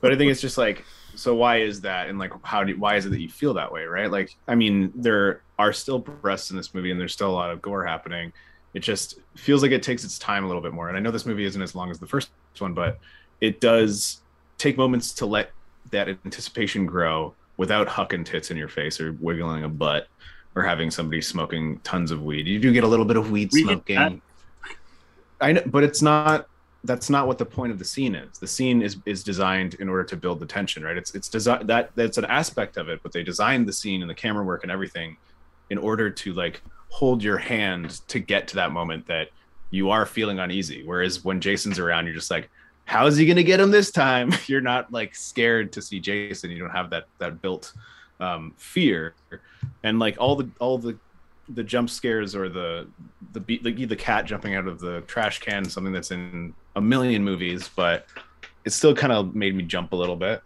but 0.00 0.12
I 0.12 0.16
think 0.16 0.30
it's 0.30 0.40
just 0.40 0.56
like, 0.58 0.84
so 1.14 1.34
why 1.34 1.58
is 1.58 1.80
that, 1.82 2.08
and 2.08 2.18
like, 2.18 2.32
how 2.42 2.64
do 2.64 2.76
why 2.78 2.96
is 2.96 3.06
it 3.06 3.10
that 3.10 3.20
you 3.20 3.28
feel 3.28 3.54
that 3.54 3.70
way, 3.70 3.84
right? 3.84 4.10
Like, 4.10 4.36
I 4.48 4.54
mean, 4.54 4.92
there 4.94 5.42
are 5.58 5.72
still 5.72 5.98
breasts 5.98 6.50
in 6.50 6.56
this 6.56 6.74
movie, 6.74 6.90
and 6.90 7.00
there's 7.00 7.12
still 7.12 7.30
a 7.30 7.32
lot 7.32 7.50
of 7.50 7.60
gore 7.60 7.84
happening. 7.84 8.32
It 8.74 8.80
just 8.80 9.20
feels 9.36 9.62
like 9.62 9.72
it 9.72 9.82
takes 9.82 10.04
its 10.04 10.18
time 10.18 10.44
a 10.44 10.46
little 10.46 10.62
bit 10.62 10.72
more. 10.72 10.88
And 10.88 10.96
I 10.96 11.00
know 11.00 11.10
this 11.10 11.26
movie 11.26 11.44
isn't 11.44 11.60
as 11.60 11.74
long 11.74 11.90
as 11.90 11.98
the 11.98 12.06
first 12.06 12.30
one, 12.58 12.72
but 12.72 12.98
it 13.40 13.60
does 13.60 14.22
take 14.56 14.78
moments 14.78 15.12
to 15.14 15.26
let 15.26 15.50
that 15.90 16.08
anticipation 16.08 16.86
grow 16.86 17.34
without 17.58 17.86
hucking 17.86 18.24
tits 18.24 18.50
in 18.50 18.56
your 18.56 18.68
face 18.68 19.00
or 19.00 19.12
wiggling 19.20 19.64
a 19.64 19.68
butt 19.68 20.08
or 20.54 20.62
having 20.62 20.90
somebody 20.90 21.20
smoking 21.20 21.78
tons 21.80 22.10
of 22.10 22.22
weed. 22.22 22.46
You 22.46 22.58
do 22.58 22.72
get 22.72 22.84
a 22.84 22.86
little 22.86 23.04
bit 23.04 23.16
of 23.16 23.30
weed 23.30 23.50
We 23.52 23.62
smoking. 23.64 24.22
I 25.40 25.52
know, 25.52 25.62
but 25.66 25.82
it's 25.82 26.00
not. 26.00 26.48
That's 26.84 27.08
not 27.08 27.26
what 27.26 27.38
the 27.38 27.46
point 27.46 27.72
of 27.72 27.78
the 27.78 27.84
scene 27.84 28.14
is. 28.14 28.38
The 28.38 28.46
scene 28.46 28.82
is 28.82 28.96
is 29.06 29.22
designed 29.22 29.74
in 29.74 29.88
order 29.88 30.04
to 30.04 30.16
build 30.16 30.40
the 30.40 30.46
tension, 30.46 30.82
right? 30.82 30.96
It's 30.96 31.14
it's 31.14 31.28
designed 31.28 31.68
that 31.68 31.92
that's 31.94 32.18
an 32.18 32.24
aspect 32.24 32.76
of 32.76 32.88
it, 32.88 33.00
but 33.02 33.12
they 33.12 33.22
designed 33.22 33.68
the 33.68 33.72
scene 33.72 34.02
and 34.02 34.10
the 34.10 34.14
camera 34.14 34.44
work 34.44 34.62
and 34.62 34.72
everything 34.72 35.16
in 35.70 35.78
order 35.78 36.10
to 36.10 36.32
like 36.32 36.60
hold 36.88 37.22
your 37.22 37.38
hand 37.38 38.00
to 38.08 38.18
get 38.18 38.48
to 38.48 38.56
that 38.56 38.72
moment 38.72 39.06
that 39.06 39.28
you 39.70 39.90
are 39.90 40.04
feeling 40.04 40.38
uneasy. 40.38 40.82
Whereas 40.84 41.24
when 41.24 41.40
Jason's 41.40 41.78
around, 41.78 42.06
you're 42.06 42.14
just 42.14 42.30
like, 42.30 42.50
how 42.84 43.06
is 43.06 43.16
he 43.16 43.26
gonna 43.26 43.42
get 43.42 43.60
him 43.60 43.70
this 43.70 43.90
time? 43.90 44.32
You're 44.46 44.60
not 44.60 44.92
like 44.92 45.14
scared 45.14 45.72
to 45.72 45.82
see 45.82 46.00
Jason. 46.00 46.50
You 46.50 46.58
don't 46.58 46.70
have 46.70 46.90
that 46.90 47.06
that 47.18 47.40
built 47.40 47.72
um, 48.20 48.52
fear, 48.56 49.14
and 49.82 49.98
like 49.98 50.16
all 50.18 50.36
the 50.36 50.50
all 50.58 50.78
the 50.78 50.98
the 51.48 51.62
jump 51.62 51.90
scares 51.90 52.34
or 52.34 52.48
the 52.48 52.86
the 53.32 53.40
beat 53.40 53.62
the, 53.62 53.84
the 53.86 53.96
cat 53.96 54.24
jumping 54.24 54.54
out 54.54 54.66
of 54.66 54.78
the 54.78 55.00
trash 55.02 55.38
can, 55.38 55.64
something 55.64 55.92
that's 55.92 56.10
in 56.10 56.54
a 56.76 56.80
million 56.80 57.24
movies, 57.24 57.70
but 57.74 58.06
it 58.64 58.70
still 58.70 58.94
kind 58.94 59.12
of 59.12 59.34
made 59.34 59.54
me 59.54 59.62
jump 59.62 59.92
a 59.92 59.96
little 59.96 60.16
bit. 60.16 60.42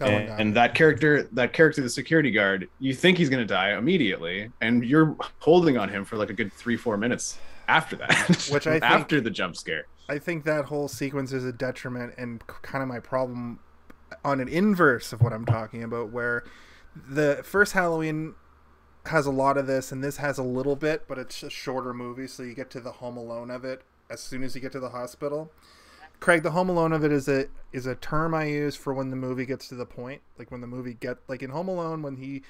Oh, 0.00 0.06
that 0.06 0.12
and, 0.12 0.40
and 0.40 0.56
that 0.56 0.74
character, 0.74 1.24
that 1.32 1.52
character, 1.52 1.82
the 1.82 1.90
security 1.90 2.30
guard, 2.30 2.68
you 2.78 2.94
think 2.94 3.18
he's 3.18 3.28
gonna 3.28 3.44
die 3.44 3.76
immediately, 3.76 4.50
and 4.60 4.84
you're 4.84 5.16
holding 5.40 5.76
on 5.76 5.88
him 5.88 6.04
for 6.04 6.16
like 6.16 6.30
a 6.30 6.34
good 6.34 6.52
three, 6.52 6.76
four 6.76 6.96
minutes 6.96 7.38
after 7.66 7.96
that, 7.96 8.48
Which 8.50 8.66
I 8.66 8.72
think- 8.80 8.84
after 8.84 9.20
the 9.20 9.30
jump 9.30 9.56
scare. 9.56 9.86
I 10.08 10.18
think 10.18 10.44
that 10.44 10.64
whole 10.64 10.88
sequence 10.88 11.32
is 11.32 11.44
a 11.44 11.52
detriment 11.52 12.14
and 12.16 12.42
kind 12.46 12.80
of 12.82 12.88
my 12.88 12.98
problem 12.98 13.58
on 14.24 14.40
an 14.40 14.48
inverse 14.48 15.12
of 15.12 15.20
what 15.20 15.34
I'm 15.34 15.44
talking 15.44 15.82
about, 15.82 16.10
where 16.10 16.44
the 16.96 17.40
first 17.44 17.72
Halloween 17.72 18.34
has 19.04 19.26
a 19.26 19.30
lot 19.30 19.58
of 19.58 19.66
this, 19.66 19.92
and 19.92 20.02
this 20.02 20.16
has 20.16 20.38
a 20.38 20.42
little 20.42 20.76
bit, 20.76 21.06
but 21.08 21.18
it's 21.18 21.42
a 21.42 21.50
shorter 21.50 21.92
movie, 21.92 22.26
so 22.26 22.42
you 22.42 22.54
get 22.54 22.70
to 22.70 22.80
the 22.80 22.92
Home 22.92 23.18
Alone 23.18 23.50
of 23.50 23.64
it 23.66 23.82
as 24.10 24.20
soon 24.20 24.42
as 24.42 24.54
you 24.54 24.60
get 24.60 24.72
to 24.72 24.80
the 24.80 24.90
hospital. 24.90 25.52
Craig, 26.20 26.42
the 26.42 26.50
Home 26.50 26.68
Alone 26.68 26.92
of 26.92 27.04
it 27.04 27.12
is 27.12 27.28
a 27.28 27.46
is 27.72 27.86
a 27.86 27.94
term 27.94 28.34
I 28.34 28.46
use 28.46 28.74
for 28.74 28.92
when 28.92 29.10
the 29.10 29.16
movie 29.16 29.46
gets 29.46 29.68
to 29.68 29.74
the 29.74 29.86
point, 29.86 30.20
like 30.38 30.50
when 30.50 30.60
the 30.60 30.66
movie 30.66 30.94
get 30.94 31.18
like 31.28 31.42
in 31.42 31.50
Home 31.50 31.68
Alone 31.68 32.02
when 32.02 32.16
he, 32.16 32.42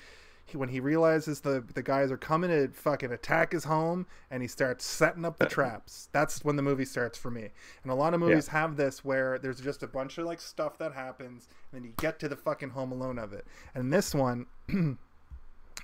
he 0.46 0.56
when 0.56 0.70
he 0.70 0.80
realizes 0.80 1.40
the 1.40 1.62
the 1.74 1.82
guys 1.82 2.10
are 2.10 2.16
coming 2.16 2.50
to 2.50 2.68
fucking 2.68 3.12
attack 3.12 3.52
his 3.52 3.64
home 3.64 4.06
and 4.30 4.40
he 4.40 4.48
starts 4.48 4.86
setting 4.86 5.24
up 5.24 5.36
the 5.38 5.44
uh-huh. 5.44 5.54
traps. 5.54 6.08
That's 6.12 6.42
when 6.44 6.56
the 6.56 6.62
movie 6.62 6.86
starts 6.86 7.18
for 7.18 7.30
me. 7.30 7.50
And 7.82 7.92
a 7.92 7.94
lot 7.94 8.14
of 8.14 8.20
movies 8.20 8.48
have 8.48 8.76
this 8.76 9.04
where 9.04 9.38
there's 9.38 9.60
just 9.60 9.82
a 9.82 9.86
bunch 9.86 10.16
of 10.16 10.24
like 10.24 10.40
stuff 10.40 10.78
that 10.78 10.94
happens, 10.94 11.48
and 11.70 11.82
then 11.82 11.84
you 11.84 11.92
get 11.98 12.18
to 12.20 12.28
the 12.28 12.36
fucking 12.36 12.70
Home 12.70 12.92
Alone 12.92 13.18
of 13.18 13.32
it. 13.32 13.46
And 13.74 13.92
this 13.92 14.14
one. 14.14 14.46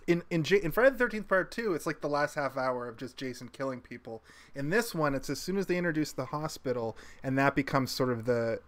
in 0.07 0.22
in 0.30 0.42
J- 0.44 0.62
in 0.62 0.70
Friday 0.72 0.90
the 0.90 0.98
Thirteenth 0.98 1.28
Part 1.28 1.50
Two, 1.50 1.74
it's 1.74 1.86
like 1.86 2.00
the 2.00 2.09
last 2.09 2.34
half 2.34 2.57
hour 2.57 2.88
of 2.88 2.96
just 2.96 3.16
Jason 3.16 3.48
killing 3.48 3.80
people. 3.80 4.22
In 4.55 4.70
this 4.70 4.94
one, 4.94 5.14
it's 5.14 5.30
as 5.30 5.40
soon 5.40 5.57
as 5.57 5.66
they 5.66 5.76
introduce 5.76 6.12
the 6.12 6.26
hospital, 6.26 6.96
and 7.22 7.36
that 7.38 7.55
becomes 7.55 7.90
sort 7.90 8.11
of 8.11 8.24
the 8.24 8.61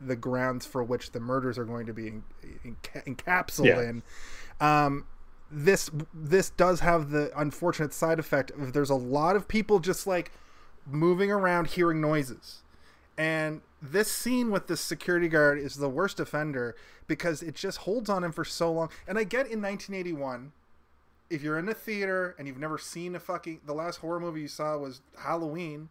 the 0.00 0.16
grounds 0.16 0.66
for 0.66 0.82
which 0.82 1.12
the 1.12 1.20
murders 1.20 1.56
are 1.58 1.64
going 1.64 1.86
to 1.86 1.92
be 1.92 2.08
en- 2.08 2.24
enca- 2.64 3.04
encapsulated 3.06 3.64
Yeah. 3.66 3.80
in. 3.90 4.02
Um, 4.60 5.06
this 5.50 5.90
this 6.12 6.50
does 6.50 6.80
have 6.80 7.10
the 7.10 7.30
unfortunate 7.38 7.92
side 7.92 8.18
effect 8.18 8.50
of 8.52 8.72
there's 8.72 8.90
a 8.90 8.94
lot 8.94 9.36
of 9.36 9.46
people 9.48 9.78
just 9.80 10.06
like 10.06 10.32
moving 10.86 11.30
around 11.30 11.68
hearing 11.68 12.00
noises. 12.00 12.62
And 13.18 13.60
this 13.80 14.10
scene 14.10 14.50
with 14.50 14.66
the 14.68 14.76
security 14.76 15.28
guard 15.28 15.58
is 15.58 15.74
the 15.76 15.88
worst 15.88 16.18
offender 16.18 16.74
because 17.06 17.42
it 17.42 17.54
just 17.54 17.78
holds 17.78 18.08
on 18.08 18.24
him 18.24 18.32
for 18.32 18.44
so 18.44 18.72
long. 18.72 18.88
And 19.06 19.18
I 19.18 19.24
get 19.24 19.46
in 19.46 19.60
1981, 19.60 20.52
if 21.32 21.42
you're 21.42 21.58
in 21.58 21.68
a 21.68 21.74
theater 21.74 22.34
and 22.38 22.46
you've 22.46 22.58
never 22.58 22.78
seen 22.78 23.14
a 23.16 23.20
fucking 23.20 23.60
the 23.66 23.72
last 23.72 23.96
horror 23.96 24.20
movie 24.20 24.42
you 24.42 24.48
saw 24.48 24.76
was 24.76 25.00
Halloween 25.18 25.88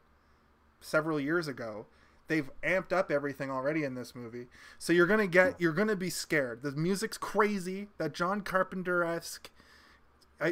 several 0.80 1.20
years 1.20 1.48
ago. 1.48 1.86
They've 2.28 2.50
amped 2.64 2.94
up 2.94 3.12
everything 3.12 3.52
already 3.52 3.84
in 3.84 3.96
this 3.96 4.16
movie, 4.16 4.48
so 4.80 4.94
you're 4.94 5.08
gonna 5.08 5.28
get 5.28 5.60
you're 5.60 5.74
gonna 5.74 5.96
be 5.98 6.10
scared. 6.10 6.62
The 6.62 6.72
music's 6.72 7.18
crazy. 7.18 7.89
That 7.98 8.14
John 8.14 8.42
Carpenter 8.42 9.04
esque. 9.04 9.50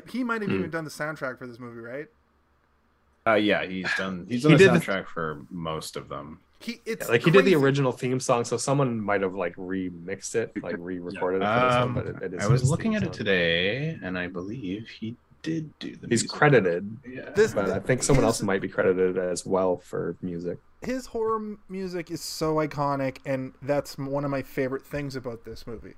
He 0.09 0.23
might 0.23 0.41
have 0.41 0.49
Hmm. 0.51 0.57
even 0.57 0.69
done 0.71 0.83
the 0.83 0.89
soundtrack 0.91 1.37
for 1.39 1.47
this 1.47 1.57
movie, 1.59 1.79
right? 1.79 2.07
Uh, 3.25 3.35
yeah, 3.35 3.65
he's 3.65 3.87
done. 3.97 4.25
He's 4.27 4.43
He 4.43 4.49
done 4.49 4.57
the 4.57 4.63
did 4.65 4.73
the- 4.73 4.79
soundtrack 4.79 5.07
for 5.07 5.41
most 5.49 5.95
of 5.95 6.09
them. 6.09 6.41
He 6.61 6.81
it's 6.85 7.07
like 7.07 7.23
he 7.23 7.31
did 7.31 7.45
the 7.45 7.55
original 7.55 7.91
theme 7.93 8.19
song, 8.19 8.43
so 8.43 8.57
someone 8.57 8.99
might 8.99 9.21
have 9.21 9.33
like 9.33 9.55
remixed 9.55 10.35
it, 10.35 10.51
like 10.61 10.75
re-recorded 10.77 11.41
it. 11.41 11.45
For 11.45 11.65
this 11.65 11.73
one, 11.73 11.81
Um, 11.81 11.93
but 11.93 12.05
it, 12.07 12.21
it 12.21 12.33
is 12.33 12.43
I 12.43 12.47
was 12.47 12.69
looking 12.69 12.91
theme 12.91 13.03
at 13.03 13.07
it 13.07 13.13
today, 13.13 13.97
and 14.03 14.17
I 14.17 14.27
believe 14.27 14.89
he 14.89 15.15
did 15.41 15.77
do 15.79 15.91
the. 15.95 16.07
He's 16.09 16.23
music. 16.23 16.29
credited, 16.31 16.97
Yeah. 17.07 17.29
This- 17.29 17.53
but 17.53 17.69
I 17.69 17.79
think 17.79 18.03
someone 18.03 18.25
his- 18.25 18.29
else 18.39 18.41
might 18.41 18.61
be 18.61 18.67
credited 18.67 19.17
as 19.17 19.45
well 19.45 19.77
for 19.77 20.17
music. 20.21 20.57
his 20.81 21.05
horror 21.07 21.57
music 21.69 22.11
is 22.11 22.21
so 22.21 22.55
iconic 22.55 23.17
and 23.25 23.53
that's 23.61 23.97
one 23.97 24.23
of 24.25 24.31
my 24.31 24.41
favorite 24.41 24.85
things 24.85 25.13
about 25.15 25.43
this 25.45 25.65
movie 25.67 25.93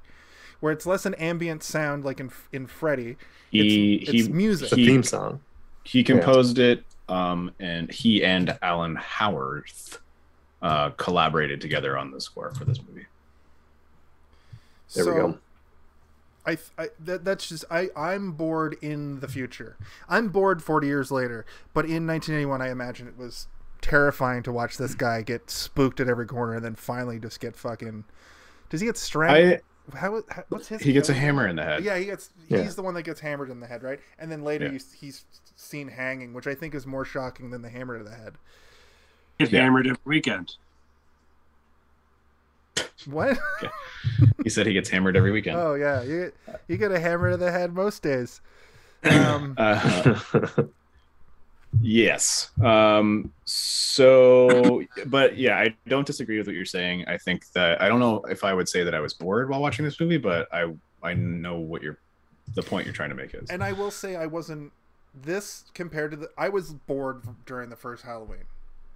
where 0.59 0.71
it's 0.73 0.85
less 0.87 1.05
an 1.05 1.13
ambient 1.15 1.61
sound 1.63 2.03
like 2.03 2.19
in 2.19 2.31
in 2.51 2.65
Freddy 2.65 3.15
he 3.51 3.95
it's, 3.95 4.11
he 4.11 4.17
it's 4.21 4.29
music 4.29 4.69
The 4.71 4.75
He- 4.77 4.85
theme 4.87 5.03
song. 5.03 5.39
he 5.83 6.03
composed 6.03 6.57
it 6.57 6.83
um 7.09 7.51
and 7.59 7.91
he 7.91 8.23
and 8.23 8.57
alan 8.63 8.95
howarth 8.95 9.99
uh 10.61 10.91
collaborated 10.91 11.59
together 11.61 11.97
on 11.97 12.11
the 12.11 12.21
score 12.21 12.51
for 12.51 12.65
this 12.65 12.79
movie 12.87 13.05
There 14.93 15.05
we 15.05 15.11
So, 15.11 15.27
go. 15.27 15.37
I, 16.45 16.57
I 16.77 16.89
that, 16.99 17.23
that's 17.23 17.47
just 17.47 17.65
I 17.69 17.89
I'm 17.95 18.31
bored 18.31 18.75
in 18.81 19.19
the 19.19 19.27
future. 19.27 19.77
I'm 20.09 20.29
bored 20.29 20.63
40 20.63 20.87
years 20.87 21.11
later, 21.11 21.45
but 21.73 21.85
in 21.85 22.07
1981 22.07 22.61
I 22.61 22.69
imagine 22.71 23.07
it 23.07 23.17
was 23.17 23.47
terrifying 23.81 24.43
to 24.43 24.51
watch 24.51 24.77
this 24.77 24.95
guy 24.95 25.21
get 25.21 25.49
spooked 25.49 25.99
at 25.99 26.07
every 26.07 26.25
corner 26.25 26.55
and 26.55 26.65
then 26.65 26.75
finally 26.75 27.19
just 27.19 27.39
get 27.39 27.55
fucking 27.55 28.05
Does 28.69 28.81
he 28.81 28.87
get 28.87 28.97
strangled? 28.97 29.61
How, 29.93 30.23
how 30.29 30.43
what's 30.49 30.67
his 30.67 30.81
he 30.81 30.93
gets 30.93 31.09
a 31.09 31.13
hammer 31.13 31.47
in 31.47 31.55
the 31.55 31.63
head. 31.63 31.83
Yeah, 31.83 31.97
he 31.97 32.05
gets 32.05 32.29
Yeah. 32.47 32.63
he's 32.63 32.75
the 32.75 32.83
one 32.83 32.93
that 32.95 33.03
gets 33.03 33.19
hammered 33.19 33.49
in 33.49 33.59
the 33.59 33.67
head, 33.67 33.83
right? 33.83 33.99
And 34.17 34.31
then 34.31 34.43
later 34.43 34.65
Yeah. 34.65 34.71
he's, 34.71 34.93
he's 34.93 35.25
seen 35.55 35.89
hanging, 35.89 36.33
which 36.33 36.47
I 36.47 36.55
think 36.55 36.73
is 36.75 36.87
more 36.87 37.05
shocking 37.05 37.49
than 37.51 37.61
the 37.61 37.69
hammer 37.69 37.97
to 37.97 38.03
the 38.03 38.15
head. 38.15 38.35
Get 39.45 39.53
Yeah. 39.53 39.63
hammered 39.63 39.87
every 39.87 39.99
weekend. 40.05 40.55
What? 43.05 43.37
He 44.43 44.49
said 44.49 44.65
he 44.65 44.73
gets 44.73 44.89
hammered 44.89 45.15
every 45.15 45.31
weekend. 45.31 45.57
oh 45.57 45.75
yeah, 45.75 46.01
you 46.01 46.31
get, 46.47 46.61
you 46.67 46.77
get 46.77 46.91
a 46.91 46.99
hammer 46.99 47.29
to 47.29 47.37
the 47.37 47.51
head 47.51 47.73
most 47.73 48.01
days. 48.01 48.41
Um, 49.03 49.53
Uh, 49.57 50.19
yes. 51.81 52.49
Um, 52.63 53.31
so, 53.45 54.83
but 55.05 55.37
yeah, 55.37 55.57
I 55.59 55.75
don't 55.87 56.05
disagree 56.07 56.37
with 56.39 56.47
what 56.47 56.55
you're 56.55 56.65
saying. 56.65 57.05
I 57.07 57.17
think 57.17 57.51
that 57.53 57.81
I 57.81 57.87
don't 57.87 57.99
know 57.99 58.21
if 58.29 58.43
I 58.43 58.53
would 58.53 58.67
say 58.67 58.83
that 58.83 58.95
I 58.95 58.99
was 58.99 59.13
bored 59.13 59.49
while 59.49 59.61
watching 59.61 59.85
this 59.85 59.99
movie, 59.99 60.17
but 60.17 60.47
I 60.53 60.73
I 61.03 61.13
know 61.13 61.57
what 61.59 61.81
you're 61.83 61.99
the 62.55 62.63
point 62.63 62.85
you're 62.85 62.93
trying 62.95 63.09
to 63.09 63.15
make 63.15 63.33
is. 63.35 63.49
And 63.49 63.63
I 63.63 63.71
will 63.73 63.91
say 63.91 64.15
I 64.15 64.25
wasn't 64.25 64.71
this 65.13 65.65
compared 65.75 66.11
to 66.11 66.17
the 66.17 66.29
I 66.37 66.49
was 66.49 66.73
bored 66.73 67.21
during 67.45 67.69
the 67.69 67.75
first 67.75 68.03
Halloween. 68.03 68.43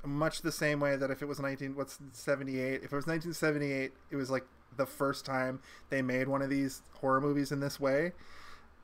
Much 0.06 0.42
the 0.42 0.52
same 0.52 0.80
way 0.80 0.96
that 0.96 1.10
if 1.12 1.22
it 1.22 1.26
was 1.28 1.40
19 1.40 1.76
what's 1.76 2.00
78, 2.12 2.76
if 2.84 2.92
it 2.92 2.96
was 2.96 3.08
1978, 3.08 3.92
it 4.12 4.16
was 4.16 4.30
like 4.30 4.46
the 4.78 4.86
first 4.86 5.26
time 5.26 5.60
they 5.90 6.02
made 6.02 6.28
one 6.28 6.42
of 6.42 6.50
these 6.50 6.82
horror 7.00 7.22
movies 7.22 7.52
in 7.52 7.60
this 7.60 7.80
way. 7.80 8.12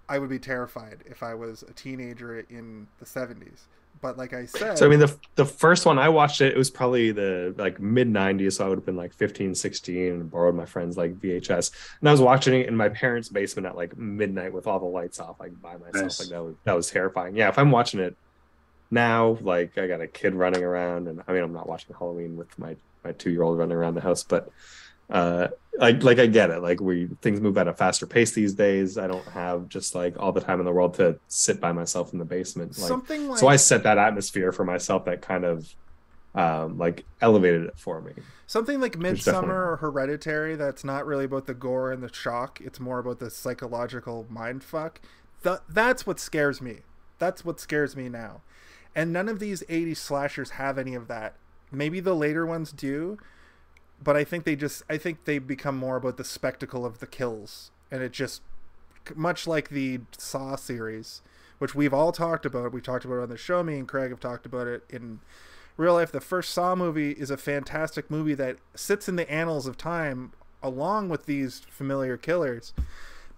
I 0.09 0.19
would 0.19 0.30
be 0.30 0.39
terrified 0.39 1.03
if 1.05 1.24
I 1.24 1.34
was 1.36 1.63
a 1.63 1.74
teenager 1.74 2.39
in 2.49 2.88
the 2.99 3.05
70s. 3.05 3.67
But 4.01 4.17
like 4.17 4.34
I 4.34 4.45
said, 4.45 4.78
So 4.78 4.86
I 4.86 4.89
mean 4.89 4.99
the 4.99 5.15
the 5.36 5.45
first 5.45 5.86
one 5.86 5.99
I 5.99 6.09
watched 6.09 6.41
it 6.41 6.53
it 6.53 6.57
was 6.57 6.69
probably 6.72 7.11
the 7.11 7.53
like 7.57 7.80
mid 7.80 8.07
90s 8.09 8.53
so 8.53 8.65
I 8.65 8.69
would 8.69 8.78
have 8.78 8.86
been 8.86 8.95
like 8.95 9.13
15 9.13 9.53
16 9.53 9.97
and 9.97 10.32
borrowed 10.32 10.55
my 10.55 10.65
friends 10.65 10.97
like 10.97 11.19
VHS 11.19 11.72
and 11.99 12.09
I 12.09 12.11
was 12.11 12.22
watching 12.22 12.59
it 12.59 12.67
in 12.67 12.76
my 12.76 12.89
parents 12.89 13.30
basement 13.30 13.67
at 13.67 13.76
like 13.76 13.95
midnight 13.97 14.53
with 14.53 14.65
all 14.65 14.80
the 14.80 14.86
lights 14.86 15.19
off 15.19 15.39
like 15.39 15.61
by 15.61 15.74
myself 15.76 15.95
Nice. 15.95 16.19
like 16.22 16.30
that 16.30 16.43
was 16.43 16.55
that 16.63 16.74
was 16.74 16.89
terrifying. 16.89 17.36
Yeah, 17.36 17.49
if 17.49 17.59
I'm 17.59 17.69
watching 17.69 17.99
it 17.99 18.15
now 18.92 19.38
like 19.42 19.78
I 19.78 19.88
got 19.88 20.02
a 20.02 20.08
kid 20.08 20.36
running 20.36 20.64
around 20.64 21.08
and 21.08 21.22
I 21.28 21.34
mean 21.34 21.44
I'm 21.44 21.54
not 21.54 21.68
watching 21.68 21.96
Halloween 21.98 22.38
with 22.38 22.58
my 22.60 22.76
my 23.04 23.14
2-year-old 23.14 23.58
running 23.58 23.76
around 23.76 23.96
the 23.96 24.02
house 24.02 24.24
but 24.24 24.50
uh 25.10 25.48
like 25.78 26.04
like 26.04 26.20
I 26.20 26.28
get 26.28 26.52
it 26.52 26.62
like 26.62 26.80
we 26.80 27.08
things 27.22 27.42
move 27.42 27.58
at 27.58 27.68
a 27.68 27.74
faster 27.74 28.06
pace 28.06 28.32
these 28.32 28.54
days. 28.54 28.98
I 28.98 29.08
don't 29.08 29.26
have 29.30 29.70
just 29.70 29.96
like 29.96 30.20
all 30.20 30.32
the 30.32 30.42
time 30.42 30.60
in 30.60 30.66
the 30.66 30.72
world 30.72 30.94
to 30.96 31.18
sit 31.28 31.60
by 31.60 31.72
myself 31.72 32.14
in 32.14 32.20
the 32.20 32.26
basement 32.26 32.78
like 32.78 32.88
something 32.88 33.30
like 33.30 33.39
so 33.39 33.48
I 33.48 33.56
set 33.56 33.84
that 33.84 33.98
atmosphere 33.98 34.52
for 34.52 34.66
myself 34.66 35.06
that 35.06 35.22
kind 35.22 35.46
of 35.46 35.74
um, 36.34 36.78
like 36.78 37.06
elevated 37.22 37.64
it 37.64 37.78
for 37.78 38.02
me. 38.02 38.14
Something 38.48 38.80
like 38.80 38.98
Midsommar 38.98 39.50
or 39.50 39.78
Hereditary 39.78 40.56
that's 40.56 40.84
not 40.84 41.06
really 41.06 41.26
about 41.26 41.46
the 41.46 41.54
gore 41.54 41.92
and 41.92 42.04
the 42.04 42.14
shock. 42.14 42.60
It's 42.62 42.80
more 42.80 43.00
about 43.00 43.20
the 43.20 43.30
psychological 43.30 44.26
mind 44.30 44.64
fuck. 44.64 45.02
Th- 45.44 45.60
that's 45.70 46.06
what 46.06 46.20
scares 46.20 46.62
me. 46.62 46.80
That's 47.20 47.46
what 47.46 47.60
scares 47.60 47.96
me 47.96 48.10
now. 48.10 48.42
And 48.96 49.14
none 49.14 49.30
of 49.30 49.39
these 49.39 49.64
80s 49.64 49.98
slashers 49.98 50.52
have 50.52 50.78
any 50.78 50.96
of 50.96 51.08
that. 51.08 51.36
Maybe 51.72 52.00
the 52.00 52.16
later 52.16 52.46
ones 52.46 52.72
do, 52.72 53.18
but 54.04 54.18
I 54.18 54.24
think 54.24 54.44
they 54.44 54.56
just 54.56 54.84
I 54.89 54.98
think 54.98 55.24
they 55.26 55.39
become 55.39 55.78
more 55.78 55.96
about 55.96 56.18
the 56.18 56.24
spectacle 56.24 56.86
of 56.86 57.00
the 57.00 57.08
kills 57.08 57.72
and 57.89 58.02
it 58.04 58.12
just 58.12 58.42
much 59.16 59.48
like 59.48 59.70
the 59.70 60.02
Saw 60.18 60.56
series, 60.56 61.22
which 61.60 61.74
we've 61.74 61.94
all 61.94 62.12
talked 62.12 62.46
about. 62.46 62.72
We've 62.74 62.84
talked 62.84 63.06
about 63.06 63.16
it 63.20 63.24
on 63.24 63.30
the 63.30 63.38
show. 63.38 63.64
Me 63.64 63.78
and 63.78 63.88
Craig 63.88 64.10
have 64.10 64.20
talked 64.20 64.46
about 64.46 64.68
it 64.68 64.84
in 64.89 65.20
real 65.78 65.94
life. 65.94 66.12
The 66.12 66.22
first 66.22 66.52
Saw 66.52 66.76
movie 66.76 67.12
is 67.12 67.32
a 67.32 67.38
fantastic 67.38 68.12
movie 68.12 68.36
that 68.36 68.58
sits 68.76 69.08
in 69.08 69.16
the 69.16 69.30
annals 69.32 69.68
of 69.68 69.78
time 69.78 70.34
along 70.62 71.10
with 71.10 71.26
these 71.26 71.62
familiar 71.70 72.18
killers. 72.18 72.74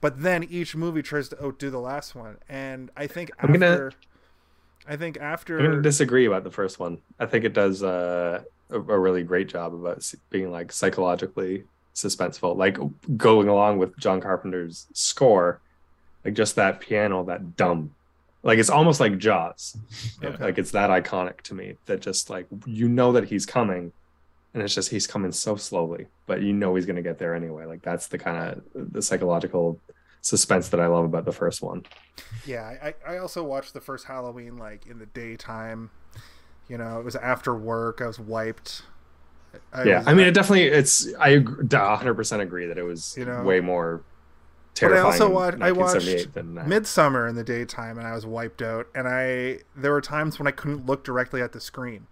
But 0.01 0.21
then 0.21 0.43
each 0.43 0.75
movie 0.75 1.01
tries 1.01 1.29
to 1.29 1.41
outdo 1.41 1.69
the 1.69 1.79
last 1.79 2.13
one, 2.13 2.37
and 2.49 2.91
I 2.97 3.07
think 3.07 3.31
I'm 3.39 3.53
gonna- 3.53 3.67
after, 3.67 3.93
I 4.87 4.97
think 4.97 5.17
I'm 5.17 5.23
after 5.23 5.57
to 5.75 5.81
disagree 5.81 6.25
about 6.25 6.43
the 6.43 6.51
first 6.51 6.79
one. 6.79 6.99
I 7.19 7.25
think 7.25 7.45
it 7.45 7.53
does 7.53 7.83
uh, 7.83 8.43
a, 8.69 8.75
a 8.75 8.99
really 8.99 9.23
great 9.23 9.47
job 9.47 9.73
about 9.73 9.97
s- 9.97 10.15
being 10.29 10.51
like 10.51 10.71
psychologically 10.71 11.63
suspenseful, 11.95 12.55
like 12.57 12.77
going 13.17 13.47
along 13.47 13.77
with 13.77 13.97
John 13.97 14.19
Carpenter's 14.19 14.87
score, 14.93 15.61
like 16.25 16.33
just 16.33 16.55
that 16.55 16.79
piano, 16.79 17.23
that 17.25 17.55
dumb, 17.55 17.93
like 18.43 18.59
it's 18.59 18.69
almost 18.69 18.99
like 18.99 19.17
Jaws. 19.17 19.77
Yeah. 20.21 20.35
Like 20.39 20.57
it's 20.57 20.71
that 20.71 20.89
iconic 20.89 21.41
to 21.41 21.53
me 21.53 21.75
that 21.85 22.01
just 22.01 22.29
like 22.29 22.47
you 22.65 22.87
know 22.87 23.11
that 23.13 23.25
he's 23.25 23.45
coming, 23.45 23.91
and 24.53 24.63
it's 24.63 24.73
just 24.75 24.89
he's 24.89 25.07
coming 25.07 25.31
so 25.31 25.55
slowly, 25.55 26.07
but 26.27 26.41
you 26.41 26.53
know 26.53 26.75
he's 26.75 26.85
going 26.85 26.95
to 26.97 27.01
get 27.01 27.19
there 27.19 27.35
anyway. 27.35 27.65
Like 27.65 27.81
that's 27.81 28.07
the 28.07 28.17
kind 28.17 28.37
of 28.75 28.93
the 28.93 29.01
psychological 29.01 29.79
suspense 30.23 30.69
that 30.69 30.79
I 30.79 30.87
love 30.87 31.05
about 31.05 31.25
the 31.25 31.31
first 31.31 31.61
one. 31.61 31.85
Yeah, 32.47 32.73
I, 32.81 32.95
I 33.07 33.17
also 33.17 33.43
watched 33.43 33.73
the 33.75 33.81
first 33.81 34.05
Halloween 34.05 34.57
like 34.57 34.87
in 34.87 34.97
the 34.97 35.05
daytime. 35.05 35.91
You 36.67 36.77
know, 36.79 36.97
it 36.99 37.03
was 37.05 37.15
after 37.17 37.53
work. 37.53 38.01
I 38.01 38.07
was 38.07 38.17
wiped. 38.19 38.83
I 39.71 39.83
yeah, 39.83 39.97
was- 39.99 40.07
I 40.07 40.13
mean, 40.15 40.25
it 40.25 40.33
definitely. 40.33 40.63
It's 40.63 41.13
I 41.19 41.37
100 41.37 42.13
percent 42.15 42.41
agree 42.41 42.65
that 42.65 42.77
it 42.79 42.83
was 42.83 43.15
You 43.17 43.25
know? 43.25 43.43
way 43.43 43.59
more 43.59 44.01
terrifying. 44.73 45.03
But 45.03 45.07
I 45.07 45.11
also 45.11 45.29
watched- 45.29 45.61
I 45.61 45.71
watched 45.73 46.05
1978 46.05 46.33
than. 46.33 46.55
Midsommar 46.81 47.29
in 47.29 47.35
the 47.35 47.43
daytime, 47.43 47.97
and 47.99 48.07
I 48.07 48.13
was 48.15 48.25
wiped 48.25 48.61
out. 48.61 48.87
And 48.95 49.07
I 49.07 49.59
there 49.75 49.91
were 49.91 50.01
times 50.01 50.39
when 50.39 50.47
I 50.47 50.51
couldn't 50.51 50.85
look 50.85 51.03
directly 51.03 51.41
at 51.41 51.51
the 51.51 51.59
screen 51.59 52.07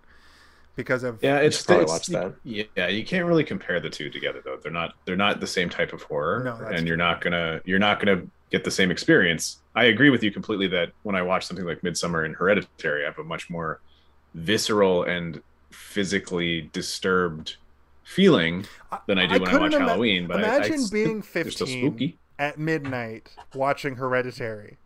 because 0.75 1.03
of 1.03 1.19
Yeah, 1.21 1.37
it's 1.37 1.61
probably 1.63 1.83
it's- 1.83 1.99
watch 1.99 2.07
that. 2.07 2.33
Yeah, 2.75 2.87
you 2.87 3.03
can't 3.05 3.25
really 3.25 3.43
compare 3.43 3.79
the 3.79 3.89
two 3.89 4.09
together 4.09 4.41
though. 4.43 4.57
They're 4.57 4.71
not 4.71 4.95
they're 5.05 5.15
not 5.15 5.39
the 5.39 5.47
same 5.47 5.69
type 5.69 5.93
of 5.93 6.01
horror, 6.03 6.43
No, 6.43 6.55
and 6.67 6.87
you're 6.87 6.95
true. 6.95 7.05
not 7.05 7.21
gonna 7.21 7.61
you're 7.65 7.79
not 7.79 7.99
gonna 7.99 8.23
get 8.51 8.63
the 8.63 8.71
same 8.71 8.91
experience. 8.91 9.59
I 9.75 9.85
agree 9.85 10.09
with 10.09 10.23
you 10.23 10.31
completely 10.31 10.67
that 10.67 10.91
when 11.03 11.15
I 11.15 11.21
watch 11.21 11.45
something 11.45 11.65
like 11.65 11.81
Midsommar 11.81 12.25
and 12.25 12.35
Hereditary, 12.35 13.03
I 13.03 13.05
have 13.05 13.19
a 13.19 13.23
much 13.23 13.49
more 13.49 13.79
visceral 14.33 15.03
and 15.03 15.41
physically 15.69 16.69
disturbed 16.73 17.55
feeling 18.03 18.65
than 19.07 19.17
I 19.17 19.25
do 19.25 19.39
when 19.41 19.47
I 19.49 19.57
watch 19.57 19.73
ima- 19.73 19.85
Halloween. 19.87 20.27
But 20.27 20.43
I- 20.43 20.47
I, 20.47 20.55
imagine 20.57 20.81
being 20.91 21.21
15 21.21 21.67
spooky. 21.89 22.17
at 22.39 22.57
midnight 22.59 23.35
watching 23.55 23.95
Hereditary. 23.95 24.77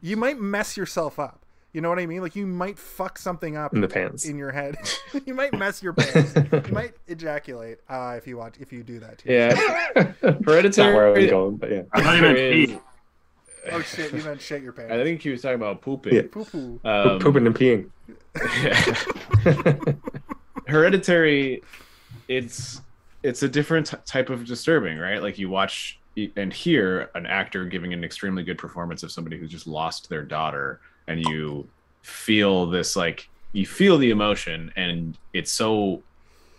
You 0.00 0.16
might 0.16 0.38
mess 0.40 0.76
yourself 0.76 1.18
up. 1.18 1.41
You 1.72 1.80
know 1.80 1.88
what 1.88 1.98
I 1.98 2.04
mean? 2.06 2.20
Like 2.20 2.36
you 2.36 2.46
might 2.46 2.78
fuck 2.78 3.16
something 3.18 3.56
up 3.56 3.72
in 3.74 3.80
the 3.80 3.88
pants. 3.88 4.26
in 4.26 4.36
your 4.36 4.52
head. 4.52 4.76
you 5.26 5.32
might 5.34 5.56
mess 5.58 5.82
your 5.82 5.94
pants. 5.94 6.34
you 6.36 6.62
might 6.74 6.92
ejaculate 7.06 7.78
uh, 7.88 8.14
if 8.18 8.26
you 8.26 8.36
watch 8.36 8.56
if 8.60 8.72
you 8.72 8.82
do 8.82 8.98
that. 9.00 9.18
Too. 9.18 9.32
Yeah, 9.32 9.54
That's 9.94 10.76
not 10.76 10.94
where 10.94 11.06
I 11.06 11.10
was 11.10 11.16
Hereditary. 11.18 11.28
going, 11.30 11.56
but 11.56 11.70
yeah. 11.70 11.82
I 11.92 12.02
thought 12.02 12.16
you 12.16 12.22
meant 12.22 12.36
pee. 12.36 12.78
Oh 13.70 13.80
shit! 13.80 14.12
You 14.12 14.22
meant 14.22 14.40
shit 14.40 14.62
your 14.62 14.72
pants. 14.72 14.92
I 14.92 15.02
think 15.02 15.22
he 15.22 15.30
was 15.30 15.40
talking 15.40 15.54
about 15.54 15.80
pooping. 15.80 16.14
Yeah. 16.14 16.22
Poo 16.30 16.44
poo. 16.44 16.80
Um, 16.84 17.18
Pooping 17.20 17.46
and 17.46 17.54
peeing. 17.54 17.90
hereditary 20.66 21.62
it's 22.28 22.80
it's 23.22 23.42
a 23.42 23.48
different 23.48 23.86
t- 23.88 23.96
type 24.06 24.30
of 24.30 24.44
disturbing 24.46 24.98
right 24.98 25.22
like 25.22 25.38
you 25.38 25.48
watch 25.48 25.98
and 26.36 26.52
hear 26.52 27.10
an 27.14 27.26
actor 27.26 27.64
giving 27.64 27.92
an 27.92 28.04
extremely 28.04 28.42
good 28.42 28.58
performance 28.58 29.02
of 29.02 29.10
somebody 29.10 29.38
who's 29.38 29.50
just 29.50 29.66
lost 29.66 30.08
their 30.08 30.22
daughter 30.22 30.80
and 31.08 31.20
you 31.26 31.68
feel 32.02 32.66
this 32.66 32.96
like 32.96 33.28
you 33.52 33.66
feel 33.66 33.98
the 33.98 34.10
emotion 34.10 34.72
and 34.76 35.16
it's 35.32 35.50
so 35.50 36.02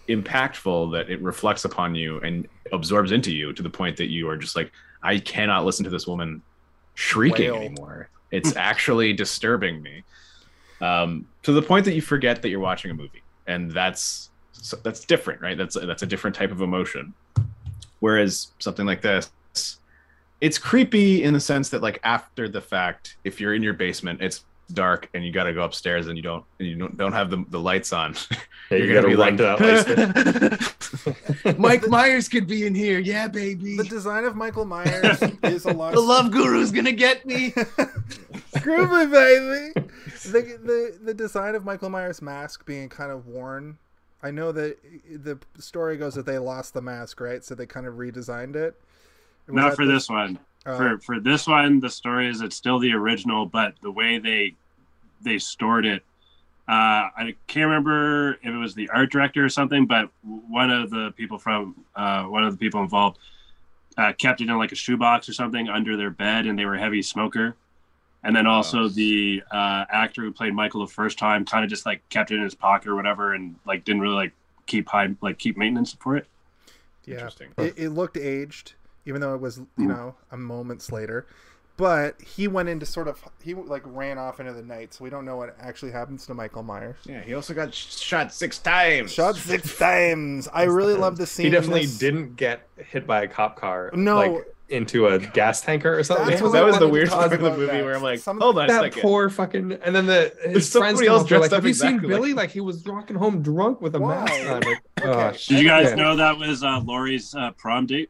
impactful 0.09 0.91
that 0.91 1.09
it 1.09 1.21
reflects 1.21 1.65
upon 1.65 1.95
you 1.95 2.19
and 2.19 2.47
absorbs 2.71 3.11
into 3.11 3.31
you 3.31 3.53
to 3.53 3.63
the 3.63 3.69
point 3.69 3.97
that 3.97 4.09
you 4.09 4.29
are 4.29 4.37
just 4.37 4.55
like 4.55 4.71
i 5.01 5.17
cannot 5.17 5.65
listen 5.65 5.83
to 5.83 5.89
this 5.89 6.07
woman 6.07 6.41
shrieking 6.95 7.51
Wail. 7.51 7.61
anymore. 7.61 8.09
It's 8.31 8.55
actually 8.57 9.13
disturbing 9.13 9.81
me. 9.81 10.03
Um, 10.81 11.27
to 11.43 11.53
the 11.53 11.61
point 11.61 11.85
that 11.85 11.93
you 11.93 12.01
forget 12.01 12.41
that 12.41 12.49
you're 12.49 12.59
watching 12.59 12.91
a 12.91 12.93
movie 12.93 13.23
and 13.47 13.71
that's 13.71 14.29
that's 14.81 15.01
different 15.05 15.41
right? 15.41 15.57
That's 15.57 15.75
that's 15.75 16.03
a 16.03 16.05
different 16.05 16.35
type 16.35 16.51
of 16.51 16.61
emotion. 16.61 17.13
Whereas 17.99 18.51
something 18.59 18.85
like 18.85 19.01
this 19.01 19.31
it's 20.43 20.57
creepy 20.57 21.23
in 21.23 21.33
the 21.33 21.39
sense 21.39 21.69
that 21.69 21.81
like 21.81 21.99
after 22.03 22.49
the 22.49 22.59
fact 22.61 23.15
if 23.23 23.39
you're 23.39 23.53
in 23.53 23.63
your 23.63 23.73
basement 23.73 24.21
it's 24.21 24.43
dark 24.73 25.09
and 25.13 25.25
you 25.25 25.31
got 25.31 25.43
to 25.43 25.53
go 25.53 25.61
upstairs 25.61 26.07
and 26.07 26.17
you 26.17 26.23
don't 26.23 26.43
and 26.59 26.67
you 26.67 26.75
don't, 26.75 26.97
don't 26.97 27.13
have 27.13 27.29
the, 27.29 27.45
the 27.49 27.59
lights 27.59 27.93
on 27.93 28.15
Yeah, 28.71 28.77
you 28.77 28.85
you're 28.85 29.01
gonna 29.01 29.15
gotta 29.15 29.37
be 29.37 29.45
run 29.45 29.55
like 29.57 30.61
that 31.43 31.55
mike 31.59 31.87
myers 31.87 32.27
could 32.29 32.47
be 32.47 32.65
in 32.65 32.73
here 32.73 32.99
yeah 32.99 33.27
baby 33.27 33.77
The 33.77 33.83
design 33.83 34.23
of 34.25 34.35
Michael 34.35 34.65
Myers 34.65 35.21
is 35.43 35.65
a 35.65 35.73
lot. 35.73 35.93
the 35.93 35.99
love 35.99 36.31
guru's 36.31 36.71
gonna 36.71 36.91
get 36.91 37.25
me 37.25 37.53
Screw 38.55 38.87
me, 38.87 39.05
baby. 39.07 39.87
The, 40.23 40.59
the 40.63 40.97
the 41.03 41.13
design 41.13 41.55
of 41.55 41.65
Michael 41.65 41.89
Myers' 41.89 42.21
mask 42.21 42.65
being 42.65 42.87
kind 42.87 43.11
of 43.11 43.27
worn. 43.27 43.77
I 44.21 44.31
know 44.31 44.51
that 44.51 44.77
the 45.09 45.37
story 45.59 45.97
goes 45.97 46.15
that 46.15 46.25
they 46.25 46.37
lost 46.37 46.73
the 46.73 46.81
mask, 46.81 47.19
right? 47.19 47.43
So 47.43 47.55
they 47.55 47.65
kind 47.65 47.85
of 47.85 47.95
redesigned 47.95 48.55
it. 48.55 48.79
Was 49.47 49.55
Not 49.55 49.75
for 49.75 49.85
the- 49.85 49.93
this 49.93 50.09
one. 50.09 50.39
Uh, 50.65 50.77
for 50.77 50.97
for 50.99 51.19
this 51.19 51.45
one, 51.47 51.79
the 51.81 51.89
story 51.89 52.29
is 52.29 52.39
it's 52.41 52.55
still 52.55 52.79
the 52.79 52.93
original, 52.93 53.45
but 53.45 53.73
the 53.81 53.91
way 53.91 54.17
they 54.17 54.55
they 55.21 55.37
stored 55.37 55.85
it, 55.85 56.03
uh, 56.69 57.11
I 57.17 57.35
can't 57.47 57.65
remember 57.67 58.33
if 58.35 58.45
it 58.45 58.57
was 58.57 58.73
the 58.73 58.89
art 58.89 59.11
director 59.11 59.43
or 59.43 59.49
something, 59.49 59.85
but 59.85 60.09
one 60.21 60.71
of 60.71 60.89
the 60.89 61.11
people 61.17 61.37
from 61.37 61.75
uh, 61.95 62.23
one 62.23 62.45
of 62.45 62.53
the 62.53 62.57
people 62.57 62.81
involved 62.81 63.19
uh, 63.97 64.13
kept 64.13 64.39
it 64.39 64.49
in 64.49 64.57
like 64.57 64.71
a 64.71 64.75
shoebox 64.75 65.27
or 65.27 65.33
something 65.33 65.67
under 65.67 65.97
their 65.97 66.09
bed, 66.09 66.45
and 66.47 66.57
they 66.57 66.65
were 66.65 66.75
a 66.75 66.79
heavy 66.79 67.01
smoker. 67.01 67.55
And 68.25 68.33
then 68.33 68.47
also 68.47 68.83
Oh. 68.83 68.87
the 68.87 69.43
uh, 69.51 69.83
actor 69.91 70.21
who 70.21 70.31
played 70.31 70.53
Michael 70.53 70.79
the 70.85 70.91
first 70.93 71.19
time 71.19 71.43
kind 71.43 71.65
of 71.65 71.69
just 71.69 71.85
like 71.85 72.07
kept 72.07 72.31
it 72.31 72.35
in 72.35 72.41
his 72.43 72.55
pocket 72.55 72.87
or 72.87 72.95
whatever, 72.95 73.33
and 73.33 73.57
like 73.65 73.83
didn't 73.83 74.01
really 74.01 74.15
like 74.15 74.31
keep 74.65 74.87
high 74.87 75.13
like 75.19 75.37
keep 75.39 75.57
maintenance 75.57 75.91
for 75.99 76.15
it. 76.15 76.25
yeah, 77.03 77.15
Interesting. 77.15 77.49
it, 77.57 77.73
it 77.77 77.89
looked 77.89 78.15
aged, 78.15 78.75
even 79.05 79.21
though 79.21 79.33
it 79.35 79.41
was 79.41 79.57
you 79.77 79.87
know 79.87 80.15
a 80.31 80.37
moments 80.37 80.91
later. 80.91 81.25
But 81.75 82.21
he 82.21 82.47
went 82.47 82.69
into 82.69 82.85
sort 82.85 83.07
of 83.07 83.23
he 83.43 83.55
like 83.55 83.81
ran 83.85 84.19
off 84.19 84.39
into 84.39 84.53
the 84.53 84.61
night, 84.61 84.93
so 84.93 85.03
we 85.03 85.09
don't 85.09 85.25
know 85.25 85.37
what 85.37 85.55
actually 85.59 85.91
happens 85.91 86.25
to 86.27 86.33
Michael 86.35 86.61
Myers. 86.61 86.97
Yeah, 87.03 87.21
he 87.21 87.33
also 87.33 87.55
got 87.55 87.73
sh- 87.73 87.97
shot 87.97 88.31
six 88.31 88.59
times. 88.59 89.11
Shot 89.11 89.35
six 89.35 89.75
times. 89.79 90.47
I 90.53 90.63
really 90.65 90.93
love 90.93 91.17
the 91.17 91.25
scene. 91.25 91.45
He 91.45 91.49
definitely 91.51 91.87
this. 91.87 91.97
didn't 91.97 92.35
get 92.35 92.67
hit 92.77 93.07
by 93.07 93.23
a 93.23 93.27
cop 93.27 93.55
car. 93.59 93.89
No. 93.95 94.15
like 94.17 94.45
into 94.69 95.07
a 95.07 95.17
gas 95.19 95.61
tanker 95.61 95.97
or 95.97 96.03
something. 96.03 96.29
Yeah, 96.29 96.35
that 96.37 96.43
was 96.43 96.53
the 96.53 96.61
wanted 96.63 96.79
to 96.79 96.87
weird 96.89 97.09
part 97.09 97.33
of 97.33 97.41
the 97.41 97.49
movie 97.51 97.65
next. 97.67 97.83
where 97.83 97.95
I'm 97.95 98.01
like, 98.03 98.19
Some- 98.19 98.39
hold 98.39 98.57
on 98.59 98.65
a 98.65 98.67
that 98.67 98.81
second. 98.83 99.01
poor 99.01 99.29
fucking 99.31 99.71
and 99.83 99.95
then 99.95 100.05
the 100.05 100.31
his 100.45 100.71
friends 100.71 100.99
somebody 100.99 101.07
else 101.07 101.27
dressed 101.27 101.41
like, 101.41 101.51
up 101.51 101.55
have 101.55 101.65
you 101.67 101.73
seen 101.73 101.95
exactly 101.95 102.09
like- 102.13 102.21
Billy? 102.21 102.33
Like 102.33 102.51
he 102.51 102.61
was 102.61 102.83
walking 102.85 103.15
home 103.15 103.41
drunk 103.41 103.81
with 103.81 103.95
a 103.95 103.99
Why? 103.99 104.15
mask 104.25 104.33
on. 104.51 104.61
Like, 104.61 104.81
Okay. 105.01 105.09
oh, 105.09 105.31
Did 105.31 105.49
you 105.59 105.67
guys 105.67 105.87
shit. 105.89 105.97
know 105.97 106.15
that 106.15 106.37
was 106.37 106.63
uh, 106.63 106.79
Laurie's 106.81 107.33
uh, 107.35 107.49
prom 107.57 107.87
date, 107.87 108.09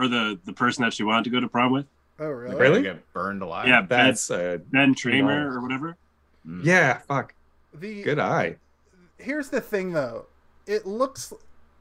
or 0.00 0.08
the 0.08 0.38
the 0.44 0.52
person 0.52 0.84
that 0.84 0.92
she 0.94 1.02
wanted 1.02 1.24
to 1.24 1.30
go 1.30 1.40
to 1.40 1.48
prom 1.48 1.72
with? 1.72 1.86
Oh 2.18 2.26
really? 2.26 2.52
Like, 2.52 2.60
Really? 2.60 2.82
Get 2.82 3.12
burned 3.12 3.42
alive. 3.42 3.68
Yeah, 3.68 3.80
Ben, 3.82 4.06
That's 4.06 4.30
uh, 4.30 4.58
ben 4.70 4.94
Tramer 4.94 5.46
nice. 5.46 5.56
or 5.56 5.60
whatever. 5.60 5.96
Mm. 6.46 6.64
yeah, 6.64 6.98
fuck. 6.98 7.34
The 7.74 8.02
Good 8.02 8.18
eye. 8.18 8.56
here's 9.18 9.50
the 9.50 9.60
thing 9.60 9.92
though, 9.92 10.26
it 10.66 10.86
looks 10.86 11.32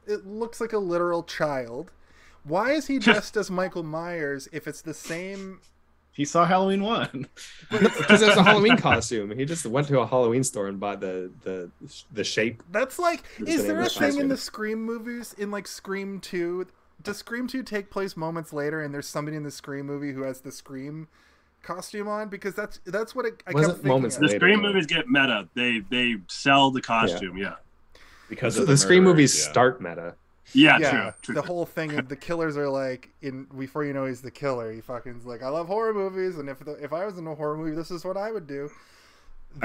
it 0.07 0.25
looks 0.25 0.59
like 0.61 0.73
a 0.73 0.77
literal 0.77 1.23
child. 1.23 1.91
Why 2.43 2.71
is 2.71 2.87
he 2.87 2.99
dressed 3.07 3.35
as 3.37 3.49
Michael 3.51 3.83
Myers 3.83 4.47
if 4.51 4.67
it's 4.67 4.81
the 4.81 4.93
same? 4.93 5.61
He 6.11 6.25
saw 6.25 6.45
Halloween 6.45 6.83
one. 6.83 7.27
Because 7.69 8.21
it 8.21 8.27
was 8.29 8.37
a 8.37 8.43
Halloween 8.43 8.77
costume. 8.77 9.31
He 9.37 9.45
just 9.45 9.65
went 9.65 9.87
to 9.87 9.99
a 9.99 10.07
Halloween 10.07 10.43
store 10.43 10.67
and 10.67 10.79
bought 10.79 10.99
the 11.01 11.31
the 11.43 11.69
the 12.13 12.23
shape. 12.23 12.61
That's 12.71 12.97
like, 12.99 13.23
is 13.45 13.61
the 13.61 13.67
there 13.69 13.81
a 13.81 13.83
the 13.85 13.89
thing 13.89 14.17
in 14.19 14.27
the 14.27 14.37
Scream 14.37 14.81
movies 14.83 15.33
in 15.37 15.51
like 15.51 15.67
Scream 15.67 16.19
Two? 16.19 16.67
Does 17.01 17.17
Scream 17.17 17.47
Two 17.47 17.63
take 17.63 17.89
place 17.89 18.17
moments 18.17 18.51
later, 18.53 18.81
and 18.81 18.93
there's 18.93 19.07
somebody 19.07 19.37
in 19.37 19.43
the 19.43 19.51
Scream 19.51 19.85
movie 19.85 20.11
who 20.11 20.23
has 20.23 20.41
the 20.41 20.51
Scream 20.51 21.07
costume 21.63 22.07
on? 22.07 22.29
Because 22.29 22.55
that's 22.55 22.79
that's 22.85 23.15
what 23.15 23.25
it, 23.25 23.41
I 23.47 23.51
Wasn't 23.51 23.71
kept 23.73 23.77
thinking. 23.83 23.89
moments 23.89 24.15
of. 24.17 24.21
The 24.21 24.27
Later, 24.27 24.39
Scream 24.39 24.61
movies 24.61 24.85
get 24.85 25.07
meta. 25.07 25.47
They 25.55 25.79
they 25.89 26.15
sell 26.27 26.71
the 26.71 26.81
costume. 26.81 27.37
Yeah, 27.37 27.55
because 28.29 28.55
So 28.55 28.61
of 28.61 28.67
the, 28.67 28.77
Scream 28.77 29.03
movies 29.03 29.33
yeah. 29.37 29.49
start 29.51 29.81
meta. 29.81 30.15
yeah, 30.53 30.77
yeah, 30.79 30.91
true, 30.91 31.11
true. 31.21 31.35
the 31.35 31.41
whole 31.43 31.65
thing 31.65 31.97
of 31.97 32.09
the 32.09 32.15
killers 32.15 32.57
are 32.57 32.69
like 32.69 33.09
in 33.21 33.45
before 33.57 33.85
you 33.85 33.93
know 33.93 34.05
he's 34.05 34.21
the 34.21 34.31
killer. 34.31 34.71
He 34.71 34.81
fucking's 34.81 35.25
like, 35.25 35.41
I 35.43 35.47
love 35.49 35.67
horror 35.67 35.93
movies, 35.93 36.37
and 36.37 36.49
if 36.49 36.59
the, 36.59 36.73
if 36.83 36.91
I 36.91 37.05
was 37.05 37.17
in 37.17 37.25
a 37.27 37.35
horror 37.35 37.55
movie, 37.55 37.75
this 37.75 37.91
is 37.91 38.03
what 38.03 38.17
I 38.17 38.31
would 38.31 38.47
do. 38.47 38.69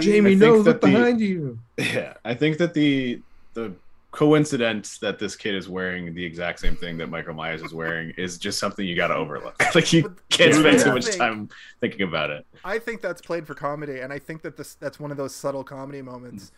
Jamie, 0.00 0.30
think 0.30 0.40
no, 0.40 0.62
that 0.62 0.70
look 0.70 0.80
the- 0.80 0.86
behind 0.86 1.20
you. 1.20 1.58
Yeah, 1.78 2.14
I 2.24 2.34
think 2.34 2.58
that 2.58 2.74
the 2.74 3.20
the 3.54 3.74
coincidence 4.14 4.98
that 4.98 5.18
this 5.18 5.34
kid 5.36 5.54
is 5.54 5.68
wearing 5.68 6.14
the 6.14 6.24
exact 6.24 6.60
same 6.60 6.76
thing 6.76 6.96
that 6.98 7.08
Michael 7.10 7.34
Myers 7.34 7.62
is 7.62 7.74
wearing 7.74 8.12
is 8.16 8.38
just 8.38 8.58
something 8.58 8.86
you 8.86 8.94
got 8.94 9.08
to 9.08 9.14
overlook. 9.14 9.56
like 9.74 9.92
you 9.92 10.02
But 10.04 10.28
can't 10.30 10.54
spend 10.54 10.78
the 10.78 10.84
too 10.84 10.92
much 10.94 11.16
time 11.16 11.48
thinking 11.80 12.02
about 12.02 12.30
it. 12.30 12.46
I 12.64 12.78
think 12.78 13.00
that's 13.00 13.20
played 13.20 13.46
for 13.46 13.54
comedy, 13.54 14.00
and 14.00 14.12
I 14.12 14.18
think 14.18 14.42
that 14.42 14.56
this 14.56 14.74
that's 14.74 14.98
one 15.00 15.10
of 15.10 15.16
those 15.16 15.34
subtle 15.34 15.64
comedy 15.64 16.00
moments 16.02 16.52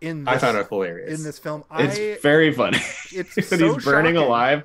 in 0.00 0.24
this, 0.24 0.34
I 0.34 0.38
found 0.38 0.58
it 0.58 0.68
hilarious. 0.68 1.18
in 1.18 1.24
this 1.24 1.38
film. 1.38 1.64
It's 1.78 1.98
I 1.98 2.20
very 2.22 2.52
funny. 2.52 2.78
it's 3.12 3.34
so 3.48 3.56
he's 3.56 3.84
burning 3.84 4.14
shocking. 4.14 4.16
alive, 4.16 4.64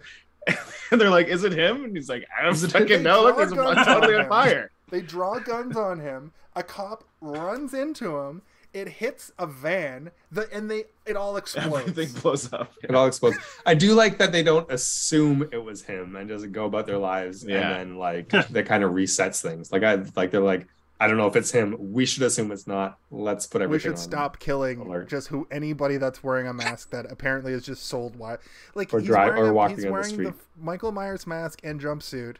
and 0.92 1.00
they're 1.00 1.10
like, 1.10 1.28
"Is 1.28 1.44
it 1.44 1.54
him?" 1.54 1.86
And 1.86 1.96
he's 1.96 2.10
like, 2.10 2.26
"I 2.38 2.44
don't 2.44 2.54
Is 2.54 2.64
it- 2.64 2.72
fucking 2.72 2.88
They 2.88 3.02
know. 3.04 3.24
Look, 3.24 3.36
draw 3.36 3.46
he's 3.76 3.86
totally 3.86 4.16
on 4.16 4.22
on 4.24 4.28
fire." 4.30 4.72
They 4.89 5.02
draw 5.02 5.39
guns 5.39 5.78
on 5.78 6.00
him. 6.00 6.34
A 6.56 6.64
cop 6.64 7.06
runs 7.22 7.74
into 7.74 8.18
him. 8.18 8.42
It 8.74 8.88
hits 8.88 9.32
a 9.38 9.46
van. 9.48 10.12
The 10.32 10.48
and 10.54 10.72
they 10.72 10.86
it 11.06 11.16
all 11.18 11.36
explodes. 11.38 11.90
Everything 11.90 12.22
blows 12.22 12.52
up. 12.54 12.72
It 12.84 12.96
all 12.96 13.06
explodes. 13.08 13.38
I 13.66 13.74
do 13.74 13.94
like 13.94 14.18
that 14.20 14.32
they 14.32 14.44
don't 14.44 14.72
assume 14.72 15.50
it 15.52 15.64
was 15.64 15.84
him 15.84 16.16
and 16.16 16.30
doesn't 16.30 16.54
go 16.54 16.66
about 16.66 16.86
their 16.88 16.98
lives 16.98 17.44
Yeah. 17.44 17.58
and 17.58 17.92
then 17.92 17.98
like 17.98 18.30
that 18.50 18.66
kind 18.66 18.84
of 18.84 18.92
resets 18.92 19.42
things. 19.42 19.72
Like 19.72 19.84
I 19.84 19.96
like 20.16 20.32
they're 20.32 20.40
like, 20.40 20.68
I 21.02 21.08
don't 21.08 21.18
know 21.18 21.28
if 21.28 21.36
it's 21.36 21.52
him. 21.52 21.76
We 21.80 22.06
should 22.06 22.24
assume 22.24 22.52
it's 22.52 22.68
not. 22.68 22.98
Let's 23.10 23.46
put 23.48 23.62
everything. 23.62 23.92
we 23.92 23.98
should 23.98 24.00
on. 24.00 24.10
stop 24.12 24.40
killing 24.40 24.80
alert. 24.80 25.10
just 25.10 25.28
who 25.28 25.48
anybody 25.52 25.98
that's 25.98 26.24
wearing 26.24 26.48
a 26.48 26.54
mask 26.54 26.92
that 26.92 27.12
apparently 27.12 27.54
is 27.54 27.66
just 27.66 27.86
sold 27.88 28.16
wide. 28.16 28.38
Like 28.76 28.94
Or 28.94 29.00
he's 29.00 29.08
drive- 29.08 29.34
wearing 29.34 29.44
or 29.44 29.50
a- 29.50 29.54
walking 29.54 29.76
he's 29.78 29.86
on 29.86 29.90
the 29.90 29.92
wearing 29.94 30.10
street. 30.10 30.34
Michael 30.58 30.92
Myers 30.92 31.26
mask 31.28 31.60
and 31.64 31.82
jumpsuit. 31.82 32.38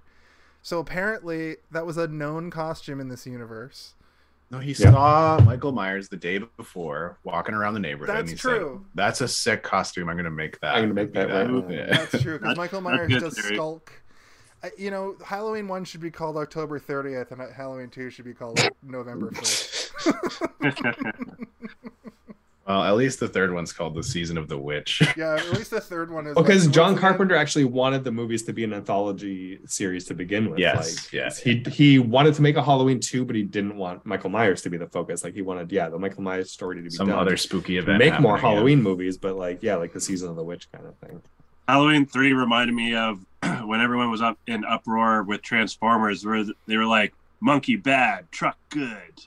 So 0.62 0.78
apparently 0.80 1.58
that 1.72 1.86
was 1.88 1.98
a 1.98 2.08
known 2.08 2.52
costume 2.52 3.02
in 3.02 3.10
this 3.10 3.26
universe. 3.26 3.96
No, 4.52 4.60
he 4.60 4.74
Yeah. 4.74 4.91
saw 4.91 5.39
Michael 5.45 5.72
Myers 5.72 6.10
the 6.10 6.18
day 6.18 6.38
before 6.38 7.18
walking 7.24 7.56
around 7.56 7.74
the 7.74 7.80
neighborhood. 7.80 8.10
and 8.10 8.28
That's 8.28 8.32
he 8.32 8.38
said, 8.38 8.58
true. 8.58 8.86
That's 8.95 9.22
a 9.22 9.28
sick 9.28 9.64
costume. 9.64 10.10
I'm 10.10 10.18
gonna 10.18 10.30
make 10.30 10.60
that. 10.60 10.76
I'm 10.76 10.84
gonna 10.84 10.93
make 10.93 11.14
that 11.14 11.30
right 11.30 11.49
now. 11.49 11.66
Yeah. 11.70 11.86
That's 11.88 12.22
true 12.22 12.38
because 12.38 12.58
Michael 12.64 12.82
Myers 12.82 13.08
good 13.08 13.22
does 13.22 13.39
theory. 13.39 13.56
skulk. 13.56 13.93
I, 14.64 14.72
you 14.78 14.91
know, 14.91 15.16
Halloween 15.26 15.68
one 15.70 15.86
should 15.86 16.02
be 16.02 16.12
called 16.12 16.36
October 16.38 16.80
30th, 16.80 17.32
and 17.32 17.41
Halloween 17.54 17.89
two 17.89 18.10
should 18.12 18.26
be 18.26 18.34
called 18.34 18.60
November 18.84 19.32
1st. 19.32 19.88
well, 22.72 22.84
at 22.84 22.95
least 22.95 23.19
the 23.19 23.28
third 23.28 23.53
one's 23.53 23.74
called 23.74 23.95
the 23.95 24.03
Season 24.03 24.38
of 24.38 24.47
the 24.47 24.57
Witch. 24.57 25.01
yeah, 25.17 25.36
at 25.36 25.49
least 25.51 25.72
the 25.72 25.82
third 25.82 26.09
one 26.09 26.28
is. 26.28 26.36
because 26.36 26.65
like, 26.65 26.74
John 26.74 26.91
what's 26.91 27.01
the 27.01 27.07
name? 27.07 27.11
Carpenter 27.11 27.36
actually 27.36 27.65
wanted 27.65 28.03
the 28.05 28.11
movies 28.11 28.43
to 28.43 28.53
be 28.53 28.63
an 28.63 28.74
anthology 28.74 29.59
series 29.65 30.05
to 30.05 30.13
begin 30.13 30.49
with. 30.49 30.59
Yes, 30.59 31.05
like, 31.05 31.13
yeah. 31.13 31.30
He 31.34 31.63
he 31.69 31.99
wanted 31.99 32.34
to 32.36 32.41
make 32.41 32.55
a 32.55 32.63
Halloween 32.63 33.01
two, 33.01 33.26
but 33.26 33.36
he 33.36 33.43
didn't 33.43 33.76
want 33.76 34.05
Michael 34.05 34.30
Myers 34.30 34.61
to 34.61 34.69
be 34.69 34.78
the 34.78 34.88
focus. 34.88 35.24
Like 35.24 35.34
he 35.34 35.41
wanted, 35.41 35.69
yeah, 35.72 35.89
the 35.89 35.99
Michael 35.99 36.24
Myers 36.24 36.51
story 36.51 36.78
to 36.78 36.82
be 36.82 36.89
Some 36.89 37.07
done. 37.07 37.19
other 37.19 37.36
spooky 37.36 37.78
event. 37.78 37.99
make 37.99 38.19
more 38.22 38.38
happening, 38.38 38.51
yeah. 38.51 38.55
Halloween 38.55 38.82
movies, 38.82 39.17
but 39.17 39.36
like 39.36 39.61
yeah, 39.61 39.76
like 39.76 39.91
the 39.91 40.01
season 40.01 40.30
of 40.30 40.38
the 40.38 40.43
witch 40.43 40.72
kind 40.72 40.86
of 40.86 40.95
thing. 40.97 41.22
Halloween 41.67 42.05
three 42.05 42.32
reminded 42.32 42.74
me 42.74 42.95
of 42.95 43.26
when 43.65 43.82
everyone 43.82 44.09
was 44.09 44.22
up 44.22 44.38
in 44.47 44.63
uproar 44.63 45.24
with 45.24 45.41
Transformers, 45.41 46.26
where 46.26 46.45
they 46.67 46.78
were 46.78 46.86
like, 46.86 47.13
"Monkey 47.41 47.76
bad, 47.76 48.32
truck 48.32 48.57
good." 48.69 49.26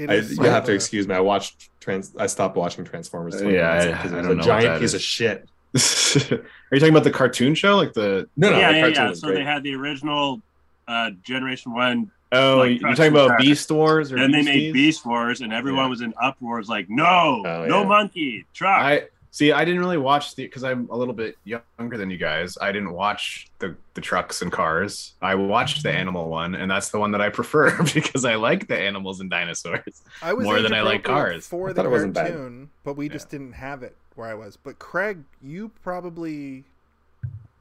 It 0.00 0.10
I, 0.10 0.14
you 0.16 0.22
sort 0.22 0.46
have 0.48 0.62
of 0.62 0.66
to 0.66 0.72
excuse 0.74 1.06
me. 1.08 1.14
I 1.14 1.20
watched 1.20 1.70
trans. 1.80 2.14
I 2.16 2.26
stopped 2.26 2.56
watching 2.56 2.84
Transformers. 2.84 3.34
Yeah, 3.40 3.46
minutes 3.48 3.54
I- 3.86 3.88
in 3.88 3.94
'cause 3.96 4.12
it 4.12 4.14
I 4.14 4.16
was 4.18 4.26
don't 4.26 4.32
a 4.32 4.34
know 4.36 4.42
giant 4.42 4.80
piece 4.80 4.90
is. 4.90 4.94
of 4.94 5.02
shit. 5.02 5.48
Are 6.32 6.74
you 6.74 6.80
talking 6.80 6.92
about 6.94 7.04
the 7.04 7.10
cartoon 7.10 7.54
show, 7.54 7.76
like 7.76 7.92
the? 7.92 8.28
No, 8.36 8.50
no, 8.50 8.58
yeah, 8.58 8.72
the 8.72 8.78
yeah, 8.78 8.86
yeah. 8.88 9.12
So 9.14 9.28
great. 9.28 9.36
they 9.38 9.44
had 9.44 9.62
the 9.62 9.74
original 9.74 10.42
uh, 10.88 11.10
Generation 11.22 11.72
One. 11.72 12.10
Oh, 12.32 12.58
Like 12.58 12.80
you're 12.80 12.94
talking 12.94 13.12
about. 13.12 13.38
Beast 13.38 13.70
Wars, 13.70 14.12
or 14.12 14.16
Then 14.16 14.30
they 14.32 14.42
made 14.42 14.72
Beast 14.72 15.04
Wars, 15.04 15.40
and 15.40 15.52
everyone 15.52 15.84
Yeah. 15.84 15.90
was 15.90 16.00
in 16.00 16.14
uproars, 16.20 16.68
like, 16.68 16.88
"No, 16.88 17.42
Oh, 17.44 17.64
no 17.66 17.80
yeah. 17.82 17.86
monkey, 17.86 18.46
truck." 18.54 18.80
I 18.80 19.02
see. 19.30 19.52
I 19.52 19.64
didn't 19.64 19.80
really 19.80 19.96
watch 19.96 20.34
the 20.34 20.44
because 20.44 20.64
I'm 20.64 20.88
a 20.90 20.96
little 20.96 21.14
bit 21.14 21.36
younger 21.44 21.96
than 21.96 22.10
you 22.10 22.16
guys. 22.16 22.56
I 22.60 22.72
didn't 22.72 22.92
watch 22.92 23.48
the 23.58 23.76
the 23.94 24.00
trucks 24.00 24.42
and 24.42 24.50
cars. 24.50 25.14
I 25.22 25.34
watched 25.34 25.82
the 25.82 25.88
mm-hmm. 25.88 25.98
animal 25.98 26.28
one, 26.28 26.54
and 26.54 26.70
that's 26.70 26.90
the 26.90 26.98
one 26.98 27.12
that 27.12 27.20
I 27.20 27.28
prefer 27.28 27.82
because 27.94 28.24
I 28.24 28.36
like 28.36 28.68
the 28.68 28.78
animals 28.78 29.20
and 29.20 29.30
dinosaurs. 29.30 30.02
I 30.22 30.32
was 30.32 30.44
more 30.44 30.60
than 30.62 30.74
I 30.74 30.82
like 30.82 31.04
cars. 31.04 31.46
for 31.46 31.70
I 31.70 31.72
the 31.72 31.82
thought 31.82 31.90
wasn't 31.90 32.14
bad. 32.14 32.28
cartoon, 32.28 32.70
but 32.84 32.96
we 32.96 33.08
just 33.08 33.28
didn't 33.28 33.52
have 33.52 33.82
it 33.82 33.96
where 34.14 34.28
I 34.28 34.34
was. 34.34 34.56
But 34.56 34.78
Craig, 34.78 35.18
you 35.42 35.70
probably, 35.82 36.64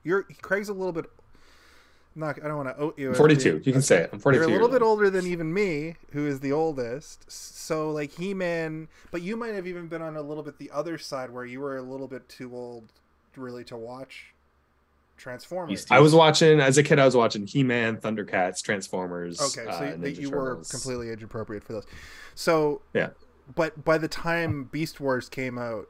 you're 0.03 0.23
Craig's 0.41 0.69
a 0.69 0.73
little 0.73 0.93
bit. 0.93 1.09
Not, 2.15 2.43
I 2.43 2.47
don't 2.47 2.57
want 2.57 2.69
to 2.69 2.77
oat 2.77 2.97
you. 2.99 3.09
I'm 3.09 3.15
42. 3.15 3.51
being- 3.51 3.63
You 3.63 3.71
can 3.73 3.81
say 3.81 4.03
it. 4.03 4.09
I'm 4.11 4.19
42. 4.19 4.41
You're 4.41 4.49
a 4.49 4.53
little 4.53 4.67
bit 4.69 4.81
older 4.81 5.09
than 5.09 5.25
even 5.27 5.53
me, 5.53 5.95
who 6.11 6.25
is 6.25 6.39
the 6.41 6.51
oldest. 6.51 7.31
So 7.31 7.91
like 7.91 8.11
He 8.11 8.33
Man, 8.33 8.87
but 9.11 9.21
you 9.21 9.37
might 9.37 9.53
have 9.53 9.67
even 9.67 9.87
been 9.87 10.01
on 10.01 10.17
a 10.17 10.21
little 10.21 10.43
bit 10.43 10.57
the 10.57 10.71
other 10.71 10.97
side 10.97 11.29
where 11.29 11.45
you 11.45 11.59
were 11.61 11.77
a 11.77 11.81
little 11.81 12.07
bit 12.07 12.27
too 12.27 12.53
old, 12.55 12.91
really, 13.37 13.63
to 13.65 13.77
watch 13.77 14.33
Transformers. 15.17 15.85
I 15.91 15.99
was 15.99 16.15
watching 16.15 16.59
as 16.59 16.77
a 16.77 16.83
kid. 16.83 16.97
I 16.97 17.05
was 17.05 17.15
watching 17.15 17.45
He-Man, 17.45 17.97
Thundercats, 17.97 18.61
Transformers. 18.63 19.39
Okay, 19.41 19.69
so 19.69 19.77
uh, 20.01 20.07
you- 20.07 20.21
you 20.23 20.29
were 20.31 20.55
completely 20.69 21.09
age 21.09 21.21
appropriate 21.23 21.63
for 21.63 21.73
those. 21.73 21.85
So 22.35 22.81
Yeah. 22.93 23.09
but 23.53 23.83
by 23.83 23.97
the 23.97 24.07
time 24.07 24.63
Beast 24.65 24.99
Wars 24.99 25.27
came 25.29 25.57
out, 25.57 25.87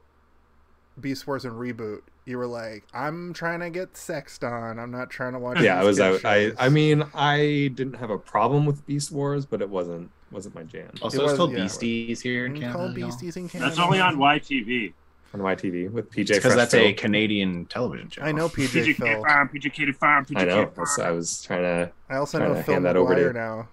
Beast 1.00 1.26
Wars 1.26 1.44
and 1.44 1.54
reboot, 1.54 2.02
you 2.30 2.38
were 2.38 2.46
like, 2.46 2.84
I'm 2.94 3.32
trying 3.34 3.60
to 3.60 3.68
get 3.70 3.96
sexed 3.96 4.42
on. 4.44 4.78
I'm 4.78 4.90
not 4.90 5.10
trying 5.10 5.32
to 5.34 5.38
watch. 5.38 5.60
Yeah, 5.60 5.78
I 5.80 5.84
was 5.84 5.98
kid 5.98 6.04
out. 6.06 6.24
I. 6.24 6.52
I 6.58 6.68
mean, 6.70 7.04
I 7.14 7.70
didn't 7.74 7.94
have 7.94 8.10
a 8.10 8.18
problem 8.18 8.64
with 8.64 8.86
Beast 8.86 9.10
Wars, 9.12 9.44
but 9.44 9.60
it 9.60 9.68
wasn't 9.68 10.10
wasn't 10.30 10.54
my 10.54 10.62
jam. 10.62 10.90
Also, 11.02 11.22
It 11.22 11.24
it's 11.24 11.36
called 11.36 11.50
yeah. 11.52 11.58
Beasties 11.64 12.20
here 12.22 12.46
in 12.46 12.52
Mm, 12.54 12.60
Canada. 12.60 12.78
called. 12.78 12.94
Beasties 12.94 13.36
in 13.36 13.48
Canada. 13.48 13.68
That's 13.70 13.80
only 13.80 14.00
on 14.00 14.16
YTV. 14.16 14.92
on 15.34 15.40
YTV 15.40 15.90
with 15.92 16.10
PJ. 16.10 16.28
because 16.28 16.42
Fresh 16.42 16.56
that's 16.56 16.74
a 16.74 16.92
Canadian 16.92 17.66
television 17.66 18.08
channel. 18.08 18.28
I 18.28 18.32
know 18.32 18.48
PJ 18.48 18.68
PJ 18.68 18.96
Phil. 18.96 19.06
K 19.06 19.20
Farm, 19.22 19.48
PJ 19.52 19.72
Katie 19.72 19.92
Farm, 19.92 20.24
PJ 20.24 20.40
I 20.40 20.44
know. 20.44 20.64
Katie 20.66 20.74
Farm. 20.76 20.88
I 21.08 21.10
was 21.10 21.42
trying 21.42 21.62
to. 21.62 21.92
I 22.08 22.16
also 22.16 22.38
know 22.38 22.54
Phil 22.62 22.74
hand 22.74 22.84
that 22.86 22.96
over 22.96 23.14
to 23.14 23.20
McGuire 23.20 23.34
now. 23.34 23.68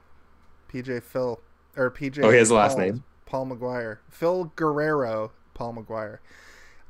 PJ 0.74 1.04
Phil 1.04 1.40
or 1.76 1.92
PJ. 1.92 2.24
Oh, 2.24 2.30
he 2.32 2.38
has 2.38 2.50
the 2.50 2.56
last 2.56 2.78
name? 2.78 3.04
Paul 3.26 3.46
McGuire. 3.48 4.00
Phil 4.10 4.52
Guerrero. 4.56 5.32
Paul 5.54 5.74
McGuire. 5.74 6.20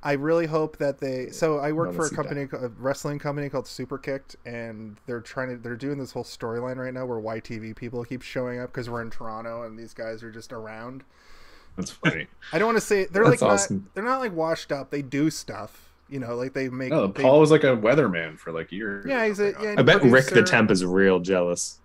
I 0.03 0.13
really 0.13 0.45
hope 0.45 0.77
that 0.77 0.99
they. 0.99 1.29
So 1.31 1.57
I 1.57 1.71
work 1.71 1.87
Wanna 1.87 1.97
for 1.97 2.05
a 2.05 2.15
company, 2.15 2.47
a 2.53 2.67
wrestling 2.79 3.19
company 3.19 3.49
called 3.49 3.67
Super 3.67 3.97
Superkicked, 3.97 4.35
and 4.45 4.97
they're 5.07 5.21
trying 5.21 5.49
to. 5.49 5.57
They're 5.57 5.75
doing 5.75 5.97
this 5.97 6.11
whole 6.11 6.23
storyline 6.23 6.77
right 6.77 6.93
now 6.93 7.05
where 7.05 7.19
YTV 7.19 7.75
people 7.75 8.03
keep 8.05 8.21
showing 8.21 8.59
up 8.59 8.71
because 8.71 8.89
we're 8.89 9.01
in 9.01 9.09
Toronto 9.09 9.63
and 9.63 9.77
these 9.77 9.93
guys 9.93 10.23
are 10.23 10.31
just 10.31 10.53
around. 10.53 11.03
That's 11.75 11.91
funny. 11.91 12.27
I 12.53 12.59
don't 12.59 12.67
want 12.67 12.77
to 12.77 12.85
say 12.85 13.05
they're 13.05 13.23
That's 13.27 13.41
like 13.41 13.51
awesome. 13.51 13.77
not. 13.77 13.95
They're 13.95 14.03
not 14.03 14.19
like 14.19 14.33
washed 14.33 14.71
up. 14.71 14.91
They 14.91 15.01
do 15.01 15.29
stuff. 15.29 15.89
You 16.09 16.19
know, 16.19 16.35
like 16.35 16.53
they 16.53 16.69
make. 16.69 16.91
No, 16.91 17.07
they- 17.07 17.23
Paul 17.23 17.39
was 17.39 17.51
like 17.51 17.63
a 17.63 17.75
weatherman 17.75 18.37
for 18.37 18.51
like 18.51 18.71
years. 18.71 19.05
Yeah, 19.07 19.25
he's 19.27 19.39
a. 19.39 19.53
Yeah, 19.61 19.75
I 19.77 19.81
bet 19.81 20.03
Rick 20.03 20.27
the. 20.27 20.43
Temp 20.43 20.71
is 20.71 20.85
real 20.85 21.19
jealous. 21.19 21.79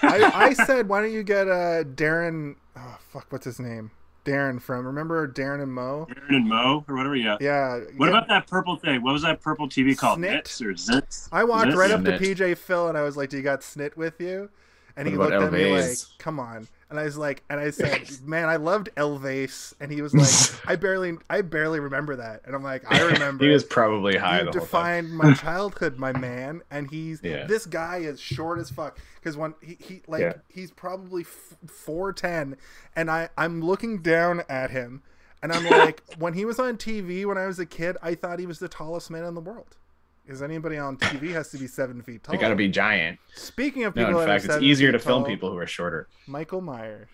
I, 0.00 0.30
I 0.34 0.52
said, 0.64 0.88
why 0.88 1.02
don't 1.02 1.12
you 1.12 1.22
get 1.22 1.48
uh, 1.48 1.84
Darren? 1.84 2.56
Oh 2.76 2.98
fuck, 3.10 3.26
what's 3.30 3.44
his 3.44 3.58
name? 3.60 3.90
Darren 4.24 4.60
from. 4.60 4.86
Remember 4.86 5.26
Darren 5.28 5.62
and 5.62 5.72
Mo? 5.72 6.06
Darren 6.10 6.36
and 6.36 6.48
Mo 6.48 6.84
or 6.88 6.94
whatever. 6.94 7.16
Yeah. 7.16 7.36
Yeah. 7.40 7.80
What 7.96 8.06
yeah. 8.06 8.10
about 8.10 8.28
that 8.28 8.46
purple 8.46 8.76
thing? 8.76 9.02
What 9.02 9.12
was 9.12 9.22
that 9.22 9.40
purple 9.40 9.68
TV 9.68 9.96
called? 9.96 10.18
Snit? 10.18 10.32
Nits 10.32 10.62
or 10.62 10.72
Zits? 10.74 11.28
I 11.32 11.44
walked 11.44 11.68
Snit? 11.68 11.76
right 11.76 11.90
Yeah, 11.90 11.96
up 11.96 12.04
to 12.04 12.18
PJ 12.18 12.56
Phil 12.58 12.88
and 12.88 12.96
I 12.96 13.02
was 13.02 13.16
like, 13.16 13.30
"Do 13.30 13.36
you 13.36 13.42
got 13.42 13.60
snit 13.60 13.96
with 13.96 14.20
you?" 14.20 14.50
And 14.96 15.08
he 15.08 15.16
looked 15.16 15.32
about 15.32 15.46
at 15.46 15.52
me 15.52 15.72
like, 15.72 15.96
"Come 16.18 16.38
on." 16.38 16.68
And 16.92 17.00
I 17.00 17.04
was 17.04 17.16
like, 17.16 17.42
and 17.48 17.58
I 17.58 17.70
said, 17.70 18.06
"Man, 18.22 18.50
I 18.50 18.56
loved 18.56 18.90
Elvase." 18.98 19.72
And 19.80 19.90
he 19.90 20.02
was 20.02 20.14
like, 20.14 20.60
"I 20.70 20.76
barely, 20.76 21.14
I 21.30 21.40
barely 21.40 21.80
remember 21.80 22.16
that." 22.16 22.42
And 22.44 22.54
I'm 22.54 22.62
like, 22.62 22.84
"I 22.92 23.00
remember." 23.12 23.42
He 23.44 23.50
was 23.50 23.64
probably 23.64 24.18
high 24.18 24.40
you 24.40 24.44
the 24.52 24.58
whole 24.58 24.68
time. 24.68 25.06
defined 25.06 25.16
my 25.16 25.32
childhood, 25.32 25.96
my 25.96 26.12
man. 26.12 26.60
And 26.70 26.90
he's 26.90 27.20
Yeah. 27.24 27.46
this 27.46 27.64
guy 27.64 27.96
is 27.98 28.20
short 28.20 28.58
as 28.58 28.68
fuck. 28.68 28.98
Because 29.14 29.38
when 29.38 29.54
he, 29.62 29.78
he 29.80 30.02
like 30.06 30.20
Yeah. 30.20 30.32
he's 30.48 30.70
probably 30.70 31.24
four 31.24 32.12
ten, 32.12 32.56
and 32.94 33.10
I 33.10 33.30
I'm 33.38 33.62
looking 33.62 34.02
down 34.02 34.42
at 34.50 34.70
him, 34.70 35.02
and 35.42 35.50
I'm 35.50 35.64
like, 35.64 36.02
when 36.18 36.34
he 36.34 36.44
was 36.44 36.58
on 36.58 36.76
TV 36.76 37.24
when 37.24 37.38
I 37.38 37.46
was 37.46 37.58
a 37.58 37.64
kid, 37.66 37.96
I 38.02 38.14
thought 38.14 38.38
he 38.38 38.46
was 38.46 38.58
the 38.58 38.68
tallest 38.68 39.10
man 39.10 39.24
in 39.24 39.34
the 39.34 39.40
world. 39.40 39.76
Because 40.24 40.42
anybody 40.42 40.78
on 40.78 40.96
TV 40.96 41.32
has 41.32 41.50
to 41.50 41.58
be 41.58 41.66
seven 41.66 42.02
feet 42.02 42.22
tall. 42.22 42.34
They 42.34 42.40
got 42.40 42.50
to 42.50 42.56
be 42.56 42.68
giant. 42.68 43.18
Speaking 43.34 43.84
of 43.84 43.96
No, 43.96 44.06
people 44.06 44.20
in 44.20 44.28
that 44.28 44.40
fact, 44.40 44.52
are 44.52 44.56
it's 44.56 44.62
easier 44.62 44.92
to 44.92 44.98
film 44.98 45.22
tall, 45.22 45.30
people 45.30 45.50
who 45.50 45.58
are 45.58 45.66
shorter. 45.66 46.08
Michael 46.26 46.60
Myers. 46.60 47.08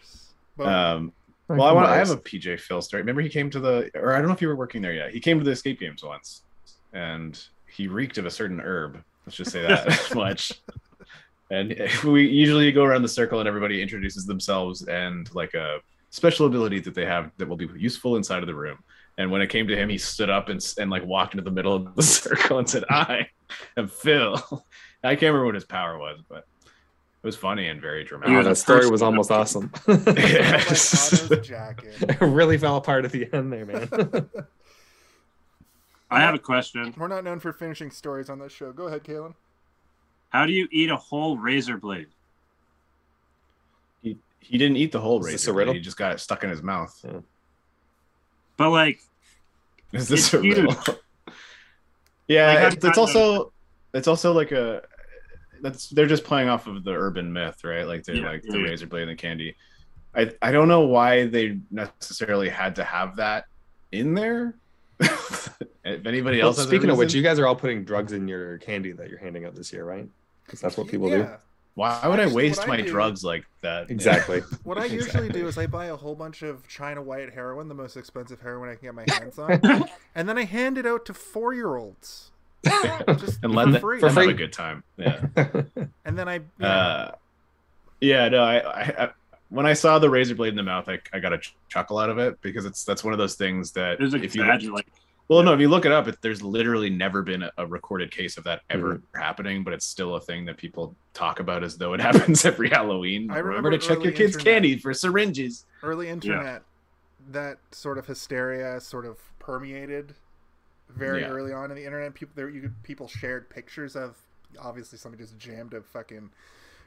Boom. 0.56 0.66
Um, 0.66 1.12
well, 1.48 1.62
I 1.62 1.72
want. 1.72 1.86
I 1.86 1.96
have 1.96 2.10
a 2.10 2.16
PJ 2.18 2.60
Phil 2.60 2.82
story. 2.82 3.00
Remember, 3.02 3.22
he 3.22 3.30
came 3.30 3.48
to 3.50 3.60
the, 3.60 3.90
or 3.94 4.12
I 4.12 4.18
don't 4.18 4.26
know 4.26 4.34
if 4.34 4.42
you 4.42 4.48
were 4.48 4.56
working 4.56 4.82
there 4.82 4.92
yet. 4.92 5.12
He 5.12 5.20
came 5.20 5.38
to 5.38 5.44
the 5.44 5.52
escape 5.52 5.80
games 5.80 6.04
once, 6.04 6.42
and 6.92 7.42
he 7.66 7.88
reeked 7.88 8.18
of 8.18 8.26
a 8.26 8.30
certain 8.30 8.60
herb. 8.60 9.02
Let's 9.24 9.36
just 9.36 9.52
say 9.52 9.62
that 9.62 10.10
much. 10.14 10.52
And 11.50 11.74
we 12.04 12.26
usually 12.26 12.70
go 12.72 12.84
around 12.84 13.00
the 13.00 13.08
circle, 13.08 13.38
and 13.38 13.48
everybody 13.48 13.80
introduces 13.80 14.26
themselves 14.26 14.86
and 14.86 15.34
like 15.34 15.54
a 15.54 15.78
special 16.10 16.46
ability 16.46 16.80
that 16.80 16.94
they 16.94 17.06
have 17.06 17.30
that 17.38 17.48
will 17.48 17.56
be 17.56 17.68
useful 17.76 18.16
inside 18.16 18.42
of 18.42 18.46
the 18.46 18.54
room. 18.54 18.78
And 19.18 19.32
when 19.32 19.42
it 19.42 19.48
came 19.48 19.66
to 19.66 19.76
him, 19.76 19.88
he 19.88 19.98
stood 19.98 20.30
up 20.30 20.48
and, 20.48 20.64
and 20.78 20.90
like 20.90 21.04
walked 21.04 21.34
into 21.34 21.42
the 21.42 21.50
middle 21.50 21.74
of 21.74 21.94
the 21.96 22.02
circle 22.04 22.58
and 22.58 22.70
said, 22.70 22.84
"I 22.88 23.28
am 23.76 23.88
Phil." 23.88 24.36
I 25.04 25.14
can't 25.14 25.22
remember 25.22 25.46
what 25.46 25.54
his 25.56 25.64
power 25.64 25.98
was, 25.98 26.20
but 26.28 26.46
it 26.64 27.26
was 27.26 27.36
funny 27.36 27.68
and 27.68 27.80
very 27.80 28.04
dramatic. 28.04 28.36
was 28.36 28.44
that 28.44 28.50
the 28.50 28.56
story 28.56 28.90
was 28.90 29.02
almost 29.02 29.30
awesome. 29.30 29.70
Like 29.86 30.08
Otto's 30.08 31.46
jacket. 31.46 31.94
it 32.00 32.20
really 32.20 32.58
fell 32.58 32.76
apart 32.76 33.04
at 33.04 33.12
the 33.12 33.28
end 33.32 33.52
there, 33.52 33.66
man. 33.66 34.28
I 36.10 36.20
have 36.20 36.34
a 36.34 36.38
question. 36.38 36.94
We're 36.96 37.08
not 37.08 37.22
known 37.22 37.38
for 37.38 37.52
finishing 37.52 37.90
stories 37.90 38.30
on 38.30 38.38
this 38.38 38.52
show. 38.52 38.72
Go 38.72 38.86
ahead, 38.86 39.04
Kalen. 39.04 39.34
How 40.30 40.46
do 40.46 40.52
you 40.52 40.68
eat 40.70 40.90
a 40.90 40.96
whole 40.96 41.36
razor 41.38 41.76
blade? 41.76 42.08
He 44.02 44.16
he 44.40 44.58
didn't 44.58 44.76
eat 44.76 44.92
the 44.92 45.00
whole 45.00 45.20
razor. 45.20 45.50
a 45.50 45.54
riddle? 45.54 45.74
He 45.74 45.80
just 45.80 45.96
got 45.96 46.12
it 46.12 46.20
stuck 46.20 46.44
in 46.44 46.50
his 46.50 46.62
mouth. 46.62 47.04
But 48.58 48.70
like, 48.70 49.00
Is 49.92 50.08
this 50.08 50.26
It's 50.26 50.34
a 50.34 50.40
riddle? 50.40 50.76
yeah, 52.28 52.46
Like, 52.54 52.66
it's, 52.66 52.74
it's 52.76 52.84
not- 52.84 52.98
also 52.98 53.52
it's 53.94 54.06
also 54.08 54.32
like 54.32 54.52
a 54.52 54.82
that's 55.62 55.88
they're 55.88 56.06
just 56.06 56.24
playing 56.24 56.48
off 56.48 56.66
of 56.66 56.84
the 56.84 56.92
urban 56.92 57.32
myth, 57.32 57.64
right? 57.64 57.84
Like 57.86 58.04
they 58.04 58.14
Yeah, 58.16 58.26
like 58.26 58.44
yeah, 58.44 58.52
the 58.52 58.58
yeah. 58.58 58.64
razor 58.64 58.86
blade 58.86 59.02
and 59.02 59.12
the 59.12 59.16
candy. 59.16 59.56
I 60.14 60.30
I 60.42 60.52
don't 60.52 60.68
know 60.68 60.82
why 60.82 61.26
they 61.26 61.58
necessarily 61.70 62.48
had 62.48 62.76
to 62.76 62.84
have 62.84 63.16
that 63.16 63.44
in 63.92 64.14
there. 64.14 64.56
if 65.00 65.58
anybody 65.84 66.38
Well, 66.38 66.48
else, 66.48 66.56
has 66.58 66.66
speaking 66.66 66.90
of 66.90 66.98
which, 66.98 67.14
you 67.14 67.22
guys 67.22 67.38
are 67.38 67.46
all 67.46 67.56
putting 67.56 67.84
drugs 67.84 68.12
in 68.12 68.26
your 68.28 68.58
candy 68.58 68.92
that 68.92 69.08
you're 69.08 69.18
handing 69.18 69.44
out 69.44 69.54
this 69.54 69.72
year, 69.72 69.84
right? 69.84 70.08
Because 70.44 70.60
that's 70.60 70.76
what 70.76 70.88
people 70.88 71.08
do. 71.08 71.28
Yeah. 71.78 72.00
why 72.00 72.08
would 72.08 72.18
I 72.20 72.24
Actually, 72.24 72.34
waste 72.36 72.58
what 72.60 72.68
I 72.68 72.76
my 72.76 72.82
do- 72.82 72.88
drugs 72.90 73.24
like 73.24 73.44
that? 73.62 73.90
Exactly. 73.90 74.40
What 74.64 74.78
I 74.78 74.84
usually 74.84 75.26
Exactly. 75.26 75.40
do 75.40 75.46
is 75.48 75.56
I 75.58 75.66
buy 75.66 75.86
a 75.86 75.96
whole 75.96 76.14
bunch 76.14 76.42
of 76.42 76.66
China 76.68 77.02
white 77.02 77.32
heroin, 77.32 77.68
the 77.68 77.74
most 77.74 77.96
expensive 77.96 78.40
heroin 78.40 78.70
I 78.70 78.74
can 78.74 78.84
get 78.88 78.94
my 78.94 79.04
hands 79.08 79.38
on, 79.38 79.60
and 80.14 80.28
then 80.28 80.36
I 80.38 80.44
hand 80.44 80.78
it 80.78 80.86
out 80.86 81.04
to 81.06 81.14
four 81.14 81.54
year 81.54 81.76
olds. 81.76 82.30
Just 82.64 83.38
and 83.42 83.52
for 83.52 83.56
let 83.56 83.70
them 83.72 83.80
free. 83.80 84.00
have 84.00 84.12
free. 84.14 84.30
a 84.30 84.34
good 84.34 84.52
time. 84.52 84.82
Yeah. 84.96 85.24
And 86.04 86.18
then 86.18 86.28
I, 86.28 86.40
yeah, 86.58 86.66
Uh, 86.68 87.12
yeah, 88.00 88.28
no, 88.28 88.42
I, 88.42 88.56
I, 88.58 89.04
I 89.04 89.08
when 89.50 89.64
I 89.64 89.72
saw 89.72 89.98
the 89.98 90.10
razor 90.10 90.34
blade 90.34 90.50
in 90.50 90.56
the 90.56 90.62
mouth, 90.62 90.88
I, 90.88 90.98
I 91.12 91.20
got 91.20 91.32
a 91.32 91.40
chuckle 91.68 91.98
out 91.98 92.10
of 92.10 92.18
it 92.18 92.40
because 92.42 92.64
it's 92.66 92.84
that's 92.84 93.02
one 93.04 93.12
of 93.14 93.18
those 93.18 93.34
things 93.36 93.72
that 93.72 93.98
there's 93.98 94.12
a 94.12 94.16
if 94.22 94.34
you 94.34 94.42
exaggerate. 94.42 94.74
Like, 94.74 94.86
well, 95.28 95.42
no, 95.42 95.52
if 95.52 95.60
you 95.60 95.68
look 95.68 95.84
it 95.84 95.92
up, 95.92 96.08
it, 96.08 96.16
there's 96.22 96.42
literally 96.42 96.88
never 96.88 97.22
been 97.22 97.42
a, 97.42 97.52
a 97.58 97.66
recorded 97.66 98.10
case 98.10 98.38
of 98.38 98.44
that 98.44 98.62
ever 98.70 98.96
mm-hmm. 98.96 99.20
happening, 99.20 99.62
but 99.62 99.74
it's 99.74 99.84
still 99.84 100.16
a 100.16 100.20
thing 100.20 100.46
that 100.46 100.56
people 100.56 100.96
talk 101.12 101.38
about 101.40 101.62
as 101.62 101.76
though 101.76 101.92
it 101.92 102.00
happens 102.08 102.44
every 102.44 102.70
Halloween. 102.70 103.30
I 103.30 103.38
remember, 103.38 103.48
remember 103.48 103.70
to 103.72 103.78
check 103.78 104.02
your 104.02 104.12
kids' 104.12 104.36
internet. 104.36 104.54
candy 104.54 104.78
for 104.78 104.94
syringes. 104.94 105.66
early 105.82 106.08
internet, 106.08 106.62
that 107.30 107.58
sort 107.72 107.98
of 107.98 108.06
hysteria 108.06 108.80
sort 108.80 109.04
of 109.04 109.18
permeated 109.38 110.14
very 110.88 111.20
Yeah. 111.20 111.28
early 111.28 111.52
on 111.52 111.70
in 111.70 111.76
the 111.76 111.84
internet. 111.84 112.14
People 112.14 112.32
there, 112.34 112.48
you 112.48 112.62
could, 112.62 112.82
people 112.82 113.06
shared 113.06 113.50
pictures 113.50 113.96
of 113.96 114.16
obviously 114.58 114.98
somebody 114.98 115.22
just 115.22 115.38
jammed 115.38 115.74
a 115.74 115.82
fucking 115.82 116.30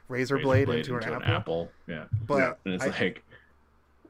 razor, 0.08 0.36
Razor 0.36 0.44
blade, 0.44 0.68
into, 0.68 0.96
an, 0.96 1.22
apple. 1.22 1.70
Yeah, 1.86 2.04
But 2.26 2.58
and 2.64 2.74
it's 2.74 2.82
I- 2.82 2.88
like 2.88 3.22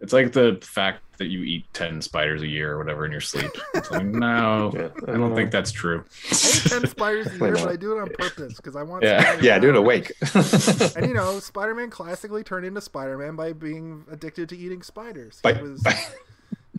it's 0.02 0.12
like 0.12 0.32
the 0.32 0.58
fact 0.62 1.00
that 1.18 1.28
you 1.28 1.42
eat 1.44 1.64
ten 1.72 2.02
spiders 2.02 2.42
a 2.42 2.46
year 2.46 2.72
or 2.72 2.78
whatever 2.78 3.06
in 3.06 3.12
your 3.12 3.20
sleep. 3.20 3.50
It's 3.74 3.90
like 3.90 4.04
no, 4.04 4.72
Yeah, 4.74 4.88
I 5.08 5.16
don't 5.16 5.34
think 5.34 5.50
that's 5.52 5.70
true. 5.72 6.04
I 6.30 6.34
eat 6.34 6.62
ten 6.66 6.86
spiders 6.88 7.26
a 7.28 7.30
year, 7.38 7.50
not. 7.52 7.64
but 7.64 7.68
I 7.68 7.76
do 7.76 7.96
it 7.96 8.00
on 8.02 8.08
purpose 8.10 8.54
because 8.56 8.76
I 8.76 8.82
want. 8.82 9.04
Yeah. 9.04 9.22
spiders 9.22 9.44
Yeah, 9.44 9.58
do 9.58 9.68
it 9.70 9.76
awake. 9.76 10.12
And 10.96 11.06
you 11.06 11.14
know, 11.14 11.38
Spider-Man 11.38 11.90
classically 11.90 12.42
turned 12.44 12.66
into 12.66 12.80
Spider-Man 12.80 13.36
by 13.36 13.52
being 13.52 14.04
addicted 14.10 14.48
to 14.50 14.56
eating 14.56 14.82
spiders. 14.82 15.40
He 15.42 15.52
By- 15.52 15.62
was 15.62 15.82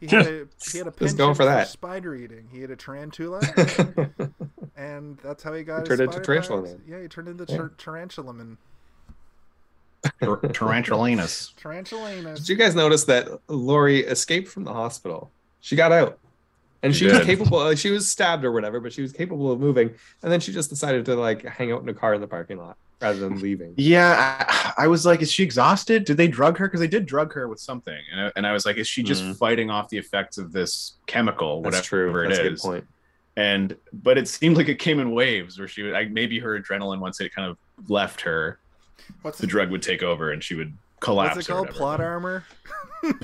he 0.01 0.07
had 0.07 0.27
a 0.27 0.47
he 0.71 0.77
had 0.79 0.87
a 0.87 0.91
Just 0.91 1.15
going 1.17 1.33
for 1.35 1.45
that. 1.45 1.69
spider 1.69 2.13
eating. 2.13 2.49
He 2.51 2.59
had 2.59 2.69
a 2.71 2.75
tarantula, 2.75 3.39
and 4.75 5.17
that's 5.23 5.43
how 5.43 5.53
he 5.53 5.63
got. 5.63 5.87
He 5.87 5.89
his 5.89 5.99
turned 5.99 6.01
into 6.01 6.13
spider 6.13 6.23
Tarantula. 6.25 6.61
Man. 6.63 6.81
Yeah, 6.87 7.01
he 7.01 7.07
turned 7.07 7.27
into 7.29 7.45
Yeah. 7.47 7.57
tar- 7.57 7.71
tarantula 7.77 8.33
man. 8.33 8.57
Tar- 10.21 10.37
Tarantulinus. 10.37 11.53
Tarantulanus. 11.55 12.37
Did 12.37 12.49
you 12.49 12.55
guys 12.55 12.75
notice 12.75 13.03
that 13.05 13.27
Laurie 13.47 14.01
escaped 14.01 14.47
from 14.49 14.63
the 14.63 14.73
hospital? 14.73 15.31
She 15.61 15.75
got 15.75 15.91
out. 15.91 16.19
And 16.81 16.93
She 16.93 17.07
she 17.07 17.15
was 17.15 17.25
capable 17.25 17.59
uh, 17.59 17.75
she 17.75 17.91
was 17.91 18.09
stabbed 18.11 18.43
or 18.43 18.51
whatever, 18.51 18.81
but 18.81 18.91
she 18.91 19.01
was 19.01 19.13
capable 19.13 19.51
of 19.53 19.59
moving. 19.61 19.89
And 20.21 20.29
then 20.31 20.41
she 20.41 20.51
just 20.51 20.69
decided 20.69 21.05
to 21.05 21.15
like 21.15 21.43
hang 21.45 21.71
out 21.71 21.81
in 21.81 21.87
a 21.87 21.93
car 21.93 22.13
in 22.13 22.19
the 22.19 22.27
parking 22.27 22.57
lot 22.57 22.75
rather 23.01 23.19
than 23.19 23.39
leaving. 23.39 23.73
Yeah, 23.77 24.45
I, 24.49 24.73
I 24.83 24.87
was 24.87 25.05
like, 25.05 25.21
is 25.21 25.31
she 25.31 25.43
exhausted? 25.43 26.03
Did 26.03 26.17
they 26.17 26.27
drug 26.27 26.57
her? 26.57 26.67
Because 26.67 26.81
they 26.81 26.87
did 26.87 27.05
drug 27.05 27.33
her 27.35 27.47
with 27.47 27.61
something, 27.61 27.97
and 28.11 28.19
I, 28.21 28.31
and 28.35 28.45
I 28.45 28.51
was 28.51 28.65
like, 28.65 28.75
is 28.75 28.87
she 28.87 29.01
just 29.01 29.23
Mhm. 29.23 29.37
fighting 29.37 29.69
off 29.69 29.87
the 29.87 29.97
effects 29.97 30.37
of 30.37 30.51
this 30.51 30.93
chemical, 31.07 31.61
whatever 31.61 31.71
That's 31.77 31.87
true. 31.87 32.19
it 32.23 32.27
That's 32.27 32.39
a 32.39 32.43
good 32.49 32.57
point. 32.59 32.87
And 33.37 33.77
but 33.93 34.17
it 34.17 34.27
seemed 34.27 34.57
like 34.57 34.67
it 34.67 34.79
came 34.79 34.99
in 34.99 35.11
waves, 35.11 35.57
where 35.57 35.69
she 35.69 35.83
would 35.83 35.93
like 35.93 36.11
maybe 36.11 36.37
her 36.39 36.59
adrenaline 36.59 36.99
once 36.99 37.21
it 37.21 37.33
kind 37.33 37.49
of 37.49 37.57
left 37.89 38.19
her, 38.21 38.59
What's 39.21 39.37
the 39.37 39.45
it, 39.45 39.49
drug 39.49 39.69
would 39.71 39.81
take 39.81 40.03
over 40.03 40.31
and 40.31 40.43
she 40.43 40.55
would 40.55 40.73
collapse. 40.99 41.35
what's 41.35 41.47
it 41.49 41.51
called? 41.51 41.69
Plot 41.69 41.99
armor. 42.01 42.45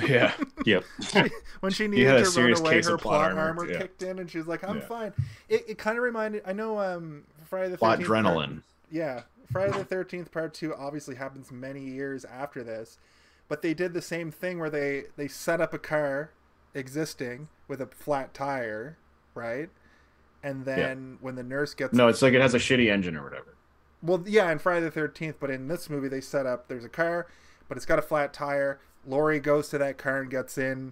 Yeah, 0.06 0.34
Yep. 0.66 0.84
When 1.62 1.72
she 1.72 1.88
needed 1.88 2.06
had 2.06 2.26
to 2.26 2.42
run 2.42 2.60
away, 2.60 2.76
her 2.82 2.98
plot 2.98 3.00
plot 3.02 3.22
armor, 3.30 3.40
armor, 3.42 3.72
yeah. 3.72 3.78
kicked 3.78 4.04
in, 4.04 4.20
and 4.20 4.30
she 4.30 4.38
was 4.38 4.46
like, 4.48 4.62
"I'm 4.62 4.80
Yeah. 4.80 4.86
fine." 4.86 5.14
It, 5.48 5.64
it 5.70 5.78
kind 5.78 5.98
of 5.98 6.04
reminded. 6.04 6.42
I 6.46 6.52
know. 6.52 6.80
Um, 6.80 7.24
Friday 7.46 7.70
the 7.72 7.78
plot 7.78 8.00
13th 8.00 8.06
part- 8.08 8.26
adrenaline. 8.26 8.64
yeah, 8.92 9.22
Friday 9.54 9.78
the 9.78 9.86
Thirteenth 9.86 10.32
Part 10.34 10.54
Two 10.54 10.76
obviously 10.76 11.16
happens 11.16 11.50
many 11.50 11.80
years 11.82 12.26
after 12.26 12.62
this, 12.62 12.98
but 13.48 13.62
they 13.62 13.74
did 13.74 13.94
the 13.94 14.02
same 14.02 14.32
thing 14.32 14.60
where 14.60 14.70
they 14.70 15.06
they 15.16 15.30
set 15.30 15.62
up 15.62 15.74
a 15.74 15.80
car 15.80 16.32
existing 16.74 17.48
with 17.70 17.80
a 17.82 17.88
flat 17.88 18.34
tire, 18.34 18.98
right? 19.34 19.70
And 20.44 20.66
then 20.66 21.20
when 21.22 21.36
the 21.36 21.44
nurse 21.44 21.74
gets 21.74 21.94
No, 21.94 22.10
it's 22.10 22.22
like 22.22 22.34
it 22.34 22.42
has 22.42 22.54
a 22.54 22.60
shitty 22.60 22.92
engine 22.92 23.16
or 23.16 23.24
whatever. 23.24 23.56
Well, 24.02 24.24
yeah, 24.26 24.52
in 24.52 24.60
Friday 24.60 24.82
the 24.86 24.92
Thirteenth, 24.92 25.38
but 25.40 25.50
in 25.50 25.68
this 25.68 25.90
movie 25.90 26.08
they 26.08 26.22
set 26.22 26.46
up 26.46 26.68
there's 26.68 26.86
a 26.86 26.90
car, 26.90 27.28
but 27.68 27.78
it's 27.78 27.86
got 27.86 28.00
a 28.00 28.02
flat 28.02 28.34
tire. 28.34 28.80
Laurie 29.06 29.40
goes 29.40 29.70
to 29.70 29.78
that 29.78 29.98
car 29.98 30.22
and 30.22 30.30
gets 30.32 30.58
in. 30.58 30.92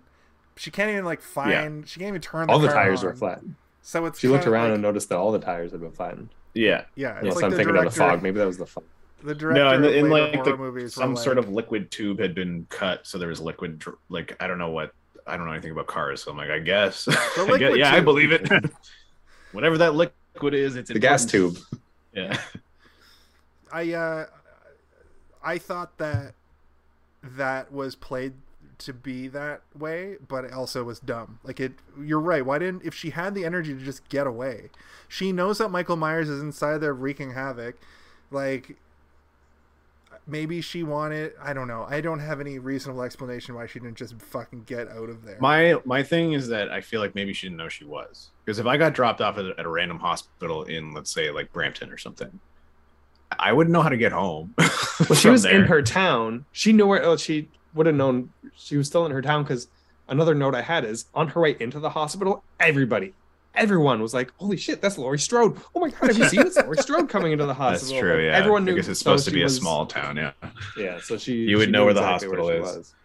she 0.55 0.71
can't 0.71 0.89
even 0.91 1.05
like 1.05 1.21
find. 1.21 1.87
She 1.87 1.99
can't 1.99 2.09
even 2.09 2.21
turn. 2.21 2.47
The 2.47 2.53
All 2.53 2.59
the 2.59 2.67
car 2.67 2.75
tires 2.83 3.01
on. 3.03 3.09
were 3.11 3.15
flat. 3.15 3.41
So 3.81 4.05
it's 4.05 4.19
She 4.19 4.27
looked 4.27 4.47
around 4.47 4.65
like- 4.69 4.73
and 4.73 4.81
noticed 4.81 5.09
that 5.09 5.17
all 5.17 5.31
the 5.31 5.39
tires 5.39 5.71
had 5.71 5.79
been 5.81 5.91
flattened. 5.91 6.29
Yeah. 6.53 6.85
yeah, 6.95 7.11
it's 7.17 7.21
Unless 7.21 7.35
like 7.35 7.43
I'm 7.45 7.51
thinking 7.51 7.67
director, 7.75 7.87
of 7.87 7.93
the 7.93 7.99
fog. 7.99 8.23
Maybe 8.23 8.39
that 8.39 8.47
was 8.47 8.57
the 8.57 8.65
fog. 8.65 8.83
The 9.23 9.35
director 9.35 9.63
No, 9.63 9.69
and 9.73 9.83
the, 9.83 9.95
in 9.95 10.09
like 10.09 10.43
the, 10.43 10.57
movies 10.57 10.97
were 10.97 11.01
some 11.03 11.15
sort 11.15 11.37
of 11.37 11.49
liquid 11.49 11.89
tube 11.91 12.19
had 12.19 12.33
been 12.35 12.65
cut, 12.69 13.05
so 13.07 13.17
there 13.17 13.29
was 13.29 13.39
liquid. 13.39 13.83
Like 14.09 14.35
I 14.41 14.47
don't 14.47 14.57
know 14.57 14.71
what. 14.71 14.93
I 15.25 15.37
don't 15.37 15.45
know 15.45 15.51
anything 15.53 15.71
about 15.71 15.87
cars, 15.87 16.23
so 16.23 16.31
I'm 16.31 16.37
like, 16.37 16.49
I 16.49 16.59
guess. 16.59 17.07
I 17.09 17.11
guess- 17.13 17.37
liquid 17.47 17.77
yeah, 17.77 17.93
I 17.93 17.99
believe 17.99 18.31
it. 18.31 18.49
Whatever 19.51 19.77
that 19.79 19.95
liquid 19.95 20.53
is, 20.53 20.75
it's 20.75 20.89
The 20.91 20.99
gas 20.99 21.25
tube. 21.25 21.57
Yeah. 22.13 22.37
I 23.71 23.93
uh, 23.93 24.25
I 25.43 25.57
thought 25.57 25.97
that 25.97 26.33
that 27.23 27.71
was 27.71 27.95
played 27.95 28.33
to 28.79 28.93
be 28.93 29.27
that 29.29 29.61
way, 29.77 30.17
but 30.27 30.45
it 30.45 30.53
also 30.53 30.83
was 30.83 30.99
dumb. 30.99 31.39
Like 31.43 31.59
it, 31.59 31.73
you're 31.99 32.19
right. 32.19 32.45
Why 32.45 32.59
didn't 32.59 32.83
if 32.83 32.93
she 32.93 33.09
had 33.11 33.33
the 33.33 33.45
energy 33.45 33.73
to 33.73 33.79
just 33.79 34.07
get 34.09 34.27
away? 34.27 34.69
She 35.07 35.31
knows 35.31 35.57
that 35.57 35.69
Michael 35.69 35.95
Myers 35.95 36.29
is 36.29 36.41
inside 36.41 36.79
there 36.79 36.93
wreaking 36.93 37.31
havoc. 37.33 37.77
Like 38.29 38.77
maybe 40.27 40.61
she 40.61 40.83
wanted. 40.83 41.33
I 41.41 41.53
don't 41.53 41.67
know. 41.67 41.85
I 41.89 42.01
don't 42.01 42.19
have 42.19 42.39
any 42.39 42.59
reasonable 42.59 43.01
explanation 43.01 43.55
why 43.55 43.65
she 43.65 43.79
didn't 43.79 43.97
just 43.97 44.21
fucking 44.21 44.63
get 44.65 44.89
out 44.89 45.09
of 45.09 45.23
there. 45.23 45.37
My 45.39 45.77
my 45.85 46.03
thing 46.03 46.33
is 46.33 46.49
that 46.49 46.69
I 46.69 46.81
feel 46.81 47.01
like 47.01 47.15
maybe 47.15 47.33
she 47.33 47.47
didn't 47.47 47.57
know 47.57 47.69
she 47.69 47.85
was 47.85 48.31
because 48.45 48.59
if 48.59 48.65
I 48.65 48.77
got 48.77 48.93
dropped 48.93 49.21
off 49.21 49.37
at 49.37 49.45
a, 49.45 49.55
at 49.57 49.65
a 49.65 49.69
random 49.69 49.99
hospital 49.99 50.63
in 50.63 50.93
let's 50.93 51.11
say 51.11 51.31
like 51.31 51.51
Brampton 51.51 51.89
or 51.91 51.97
something, 51.97 52.39
I 53.37 53.53
wouldn't 53.53 53.71
know 53.73 53.81
how 53.81 53.89
to 53.89 53.97
get 53.97 54.11
home. 54.11 54.53
Well, 55.07 55.15
she 55.15 55.29
was 55.29 55.45
in 55.45 55.61
her 55.65 55.83
town. 55.83 56.45
She 56.51 56.73
knew 56.73 56.87
where. 56.87 57.03
Oh, 57.05 57.15
she 57.17 57.49
would 57.75 57.85
have 57.85 57.93
known 57.93 58.31
she 58.55 58.77
was 58.77 58.87
still 58.87 59.05
in 59.05 59.11
her 59.11 59.21
town 59.21 59.43
because 59.43 59.67
another 60.07 60.33
note 60.33 60.55
I 60.55 60.63
had 60.63 60.83
is 60.83 61.05
on 61.13 61.27
her 61.29 61.41
way 61.41 61.55
into 61.59 61.79
the 61.79 61.91
hospital. 61.91 62.43
Everybody, 62.59 63.13
everyone 63.53 64.01
was 64.01 64.11
like, 64.15 64.33
"Holy 64.37 64.57
shit, 64.57 64.81
that's 64.81 64.97
Laurie 64.97 65.19
Strode! 65.19 65.55
Oh 65.75 65.81
my 65.81 65.89
god, 65.89 66.07
have 66.07 66.17
you 66.17 66.25
seen 66.27 66.43
this 66.43 66.57
Laurie 66.57 66.77
Strode 66.77 67.09
coming 67.09 67.31
into 67.31 67.45
the 67.45 67.53
hospital." 67.53 67.71
That's 67.73 67.83
hospital?" 67.91 68.01
true. 68.01 68.13
Like, 68.25 68.31
Yeah. 68.33 68.37
everyone 68.39 68.65
knew. 68.65 68.73
because 68.73 68.89
it's 68.89 68.99
so 69.01 69.11
supposed 69.11 69.25
to 69.25 69.29
she 69.31 69.35
be 69.35 69.43
a 69.43 69.49
small 69.49 69.85
town. 69.85 70.17
Yeah. 70.17 70.31
Yeah, 70.77 70.99
so 70.99 71.15
she. 71.19 71.33
You 71.35 71.57
would 71.57 71.65
she 71.67 71.71
know 71.71 71.85
where 71.85 71.93
the 71.93 71.99
exactly 72.01 72.29
hospital 72.39 72.49
she 72.49 72.55
is. 72.55 72.75
was. 72.77 72.95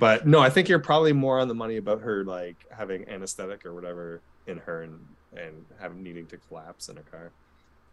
But 0.00 0.26
no, 0.26 0.38
I 0.40 0.48
think 0.48 0.70
you're 0.70 0.78
probably 0.78 1.12
more 1.12 1.38
on 1.40 1.48
the 1.48 1.54
money 1.54 1.76
about 1.76 2.00
her 2.00 2.24
like 2.24 2.56
having 2.70 3.06
anesthetic 3.06 3.66
or 3.66 3.74
whatever 3.74 4.22
in 4.46 4.56
her 4.60 4.82
and 4.84 4.98
and 5.36 5.66
having 5.78 6.02
needing 6.02 6.24
to 6.28 6.38
collapse 6.48 6.88
in 6.88 6.96
a 6.96 7.02
car. 7.02 7.32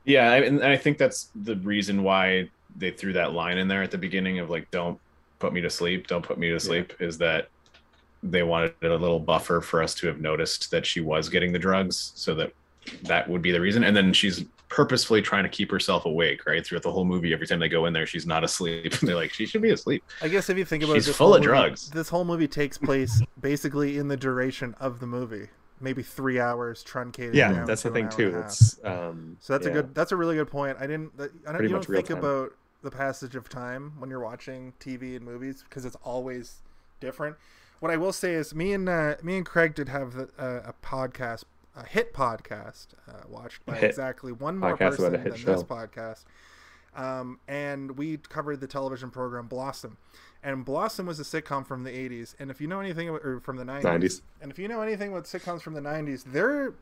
Yeah, 0.06 0.34
and 0.34 0.64
I 0.64 0.78
think 0.78 0.98
that's 0.98 1.30
the 1.36 1.56
reason 1.58 2.04
why 2.04 2.50
they 2.78 2.92
threw 2.92 3.14
that 3.14 3.34
line 3.34 3.58
in 3.58 3.68
there 3.68 3.82
at 3.84 3.92
the 3.92 3.98
beginning 3.98 4.40
of 4.40 4.50
like, 4.50 4.70
"Don't 4.72 5.00
put 5.40 5.52
me 5.54 5.62
to 5.62 5.70
sleep, 5.70 6.08
don't 6.08 6.24
put 6.26 6.38
me 6.38 6.50
to 6.52 6.60
sleep," 6.60 6.94
is 7.00 7.18
that 7.20 7.50
they 8.24 8.44
wanted 8.44 8.74
a 8.82 8.96
little 8.96 9.20
buffer 9.20 9.62
for 9.62 9.82
us 9.84 9.94
to 9.96 10.08
have 10.08 10.20
noticed 10.20 10.72
that 10.72 10.86
she 10.86 11.00
was 11.02 11.30
getting 11.30 11.52
the 11.54 11.60
drugs, 11.60 12.12
so 12.16 12.34
that 12.36 12.52
that 13.04 13.28
would 13.30 13.42
be 13.42 13.52
the 13.52 13.62
reason. 13.62 13.84
And 13.84 13.96
then 13.96 14.14
she's 14.14 14.46
purposefully 14.70 15.22
trying 15.22 15.44
to 15.44 15.50
keep 15.50 15.72
herself 15.72 16.06
awake, 16.06 16.46
right, 16.46 16.66
throughout 16.66 16.84
the 16.84 16.92
whole 16.92 17.06
movie. 17.06 17.34
Every 17.34 17.48
time 17.48 17.60
they 17.60 17.70
go 17.70 17.86
in 17.86 17.94
there, 17.94 18.06
she's 18.06 18.26
not 18.28 18.44
asleep. 18.44 18.94
And 19.00 19.02
they're 19.10 19.16
like, 19.16 19.32
"She 19.34 19.46
should 19.46 19.62
be 19.62 19.72
asleep." 19.72 20.04
I 20.22 20.28
guess 20.28 20.50
if 20.50 20.58
you 20.58 20.66
think 20.66 20.84
about 20.84 20.96
She's 20.96 21.08
it, 21.08 21.14
full 21.14 21.34
of 21.34 21.40
movie- 21.42 21.48
drugs. 21.48 21.90
This 21.90 22.10
whole 22.10 22.26
movie 22.26 22.48
takes 22.48 22.78
place 22.78 23.22
basically 23.42 23.98
in 23.98 24.08
the 24.08 24.18
duration 24.18 24.76
of 24.80 25.00
the 25.00 25.08
movie, 25.08 25.50
maybe 25.80 26.04
three 26.04 26.40
hours 26.40 26.84
truncated. 26.84 27.36
Yeah, 27.36 27.66
that's 27.66 27.84
the 27.84 27.92
thing 27.92 28.10
too. 28.10 28.34
a. 28.36 28.40
It's 28.42 28.80
um. 28.84 29.38
So 29.40 29.54
that's 29.54 29.66
yeah. 29.66 29.72
a 29.72 29.76
good. 29.76 29.96
That's 29.96 30.12
a 30.12 30.16
really 30.16 30.36
good 30.36 30.50
point. 30.50 30.78
I 30.80 30.88
didn't. 30.88 31.12
I 31.20 31.28
don't. 31.28 31.56
Pretty 31.56 31.66
You 31.66 31.74
don't 31.74 31.86
think 31.86 32.08
time. 32.08 32.18
about 32.18 32.52
the 32.82 32.92
passage 32.92 33.36
of 33.36 33.50
time 33.50 33.94
when 33.98 34.10
you're 34.10 34.20
watching 34.20 34.74
TV 34.80 35.16
and 35.16 35.26
movies 35.26 35.64
because 35.68 35.86
it's 35.86 35.98
always 36.04 36.62
different. 37.00 37.36
What 37.80 37.92
I 37.92 37.98
will 37.98 38.14
say 38.14 38.34
is, 38.34 38.56
me 38.56 38.74
and 38.74 38.88
uh, 38.88 39.16
me 39.22 39.38
and 39.38 39.46
Craig 39.46 39.76
did 39.76 39.90
have 39.90 40.14
the, 40.14 40.30
uh, 40.40 40.72
a 40.72 40.74
podcast, 40.86 41.44
a 41.76 41.86
hit 41.86 42.14
podcast, 42.14 42.88
uh, 43.08 43.24
watched 43.28 43.66
by 43.66 43.76
hit 43.76 43.90
exactly 43.90 44.32
one 44.32 44.58
more 44.58 44.78
podcast 44.78 44.98
person 44.98 45.16
a 45.16 45.18
than 45.18 45.32
this 45.32 45.64
podcast. 45.64 46.24
Um, 46.96 47.40
and 47.48 47.98
we 47.98 48.18
covered 48.18 48.62
the 48.62 48.68
television 48.68 49.12
program 49.12 49.48
Blossom, 49.48 49.98
and 50.46 50.64
Blossom 50.64 51.08
was 51.08 51.20
a 51.20 51.24
sitcom 51.24 51.66
from 51.66 51.84
the 51.84 51.90
'80s. 51.90 52.36
And 52.40 52.50
if 52.52 52.62
you 52.62 52.68
know 52.68 52.80
anything, 52.80 53.10
or 53.10 53.42
from 53.42 53.58
the 53.58 53.66
'90s, 53.66 53.82
90s. 53.82 54.22
and 54.42 54.52
if 54.52 54.60
you 54.60 54.68
know 54.68 54.82
anything 54.82 55.12
about 55.12 55.26
sitcoms 55.26 55.62
from 55.62 55.74
the 55.74 55.82
'90s, 55.82 56.24
their 56.24 56.76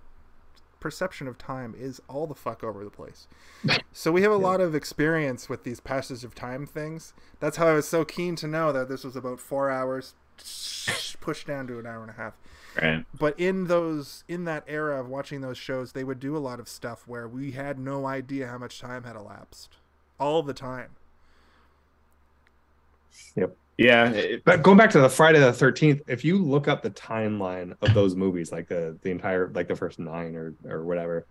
perception 0.82 1.30
of 1.30 1.38
time 1.38 1.74
is 1.78 2.02
all 2.10 2.28
the 2.28 2.36
fuck 2.36 2.62
over 2.64 2.84
the 2.84 2.92
place. 2.92 3.28
So 3.96 4.12
we 4.12 4.24
have 4.24 4.32
a 4.32 4.38
lot 4.38 4.60
of 4.60 4.74
experience 4.74 5.48
with 5.48 5.64
these 5.64 5.80
passage 5.80 6.24
of 6.24 6.34
time 6.34 6.66
things. 6.66 7.14
That's 7.40 7.58
how 7.58 7.68
I 7.68 7.74
was 7.74 7.88
so 7.88 8.04
keen 8.04 8.36
to 8.38 8.48
know 8.48 8.72
that 8.74 8.90
this 8.90 9.04
was 9.04 9.16
about 9.16 9.40
four 9.40 9.70
hours 9.70 10.16
pushed 11.22 11.46
down 11.46 11.68
to 11.68 11.78
an 11.78 11.86
hour 11.86 12.02
and 12.02 12.10
a 12.10 12.14
half. 12.14 12.34
Right. 12.82 13.06
But 13.14 13.40
in 13.40 13.68
those 13.68 14.24
in 14.28 14.46
that 14.46 14.64
era 14.68 15.00
of 15.00 15.08
watching 15.08 15.42
those 15.42 15.60
shows, 15.60 15.92
they 15.92 16.04
would 16.04 16.20
do 16.20 16.36
a 16.36 16.40
lot 16.40 16.60
of 16.60 16.68
stuff 16.68 17.08
where 17.08 17.28
we 17.28 17.52
had 17.52 17.78
no 17.78 18.08
idea 18.08 18.48
how 18.48 18.58
much 18.58 18.80
time 18.80 19.04
had 19.04 19.16
elapsed. 19.16 19.78
All 20.20 20.42
the 20.42 20.56
time. 20.56 20.96
Yeah. 23.78 24.10
it- 24.12 24.44
But 24.46 24.62
going 24.64 24.78
back 24.78 24.92
to 24.92 25.00
the 25.00 25.10
Friday 25.10 25.40
the 25.40 25.52
Thirteenth, 25.52 26.02
if 26.08 26.24
you 26.24 26.38
look 26.38 26.68
up 26.68 26.84
the 26.84 26.92
timeline 26.92 27.76
of 27.82 27.94
those 27.94 28.16
movies, 28.16 28.52
like 28.52 28.68
the 28.68 28.98
the 29.02 29.10
entire 29.10 29.50
like 29.54 29.68
the 29.68 29.76
first 29.76 29.98
nine 30.00 30.36
or 30.36 30.54
or 30.66 30.84
whatever, 30.84 31.26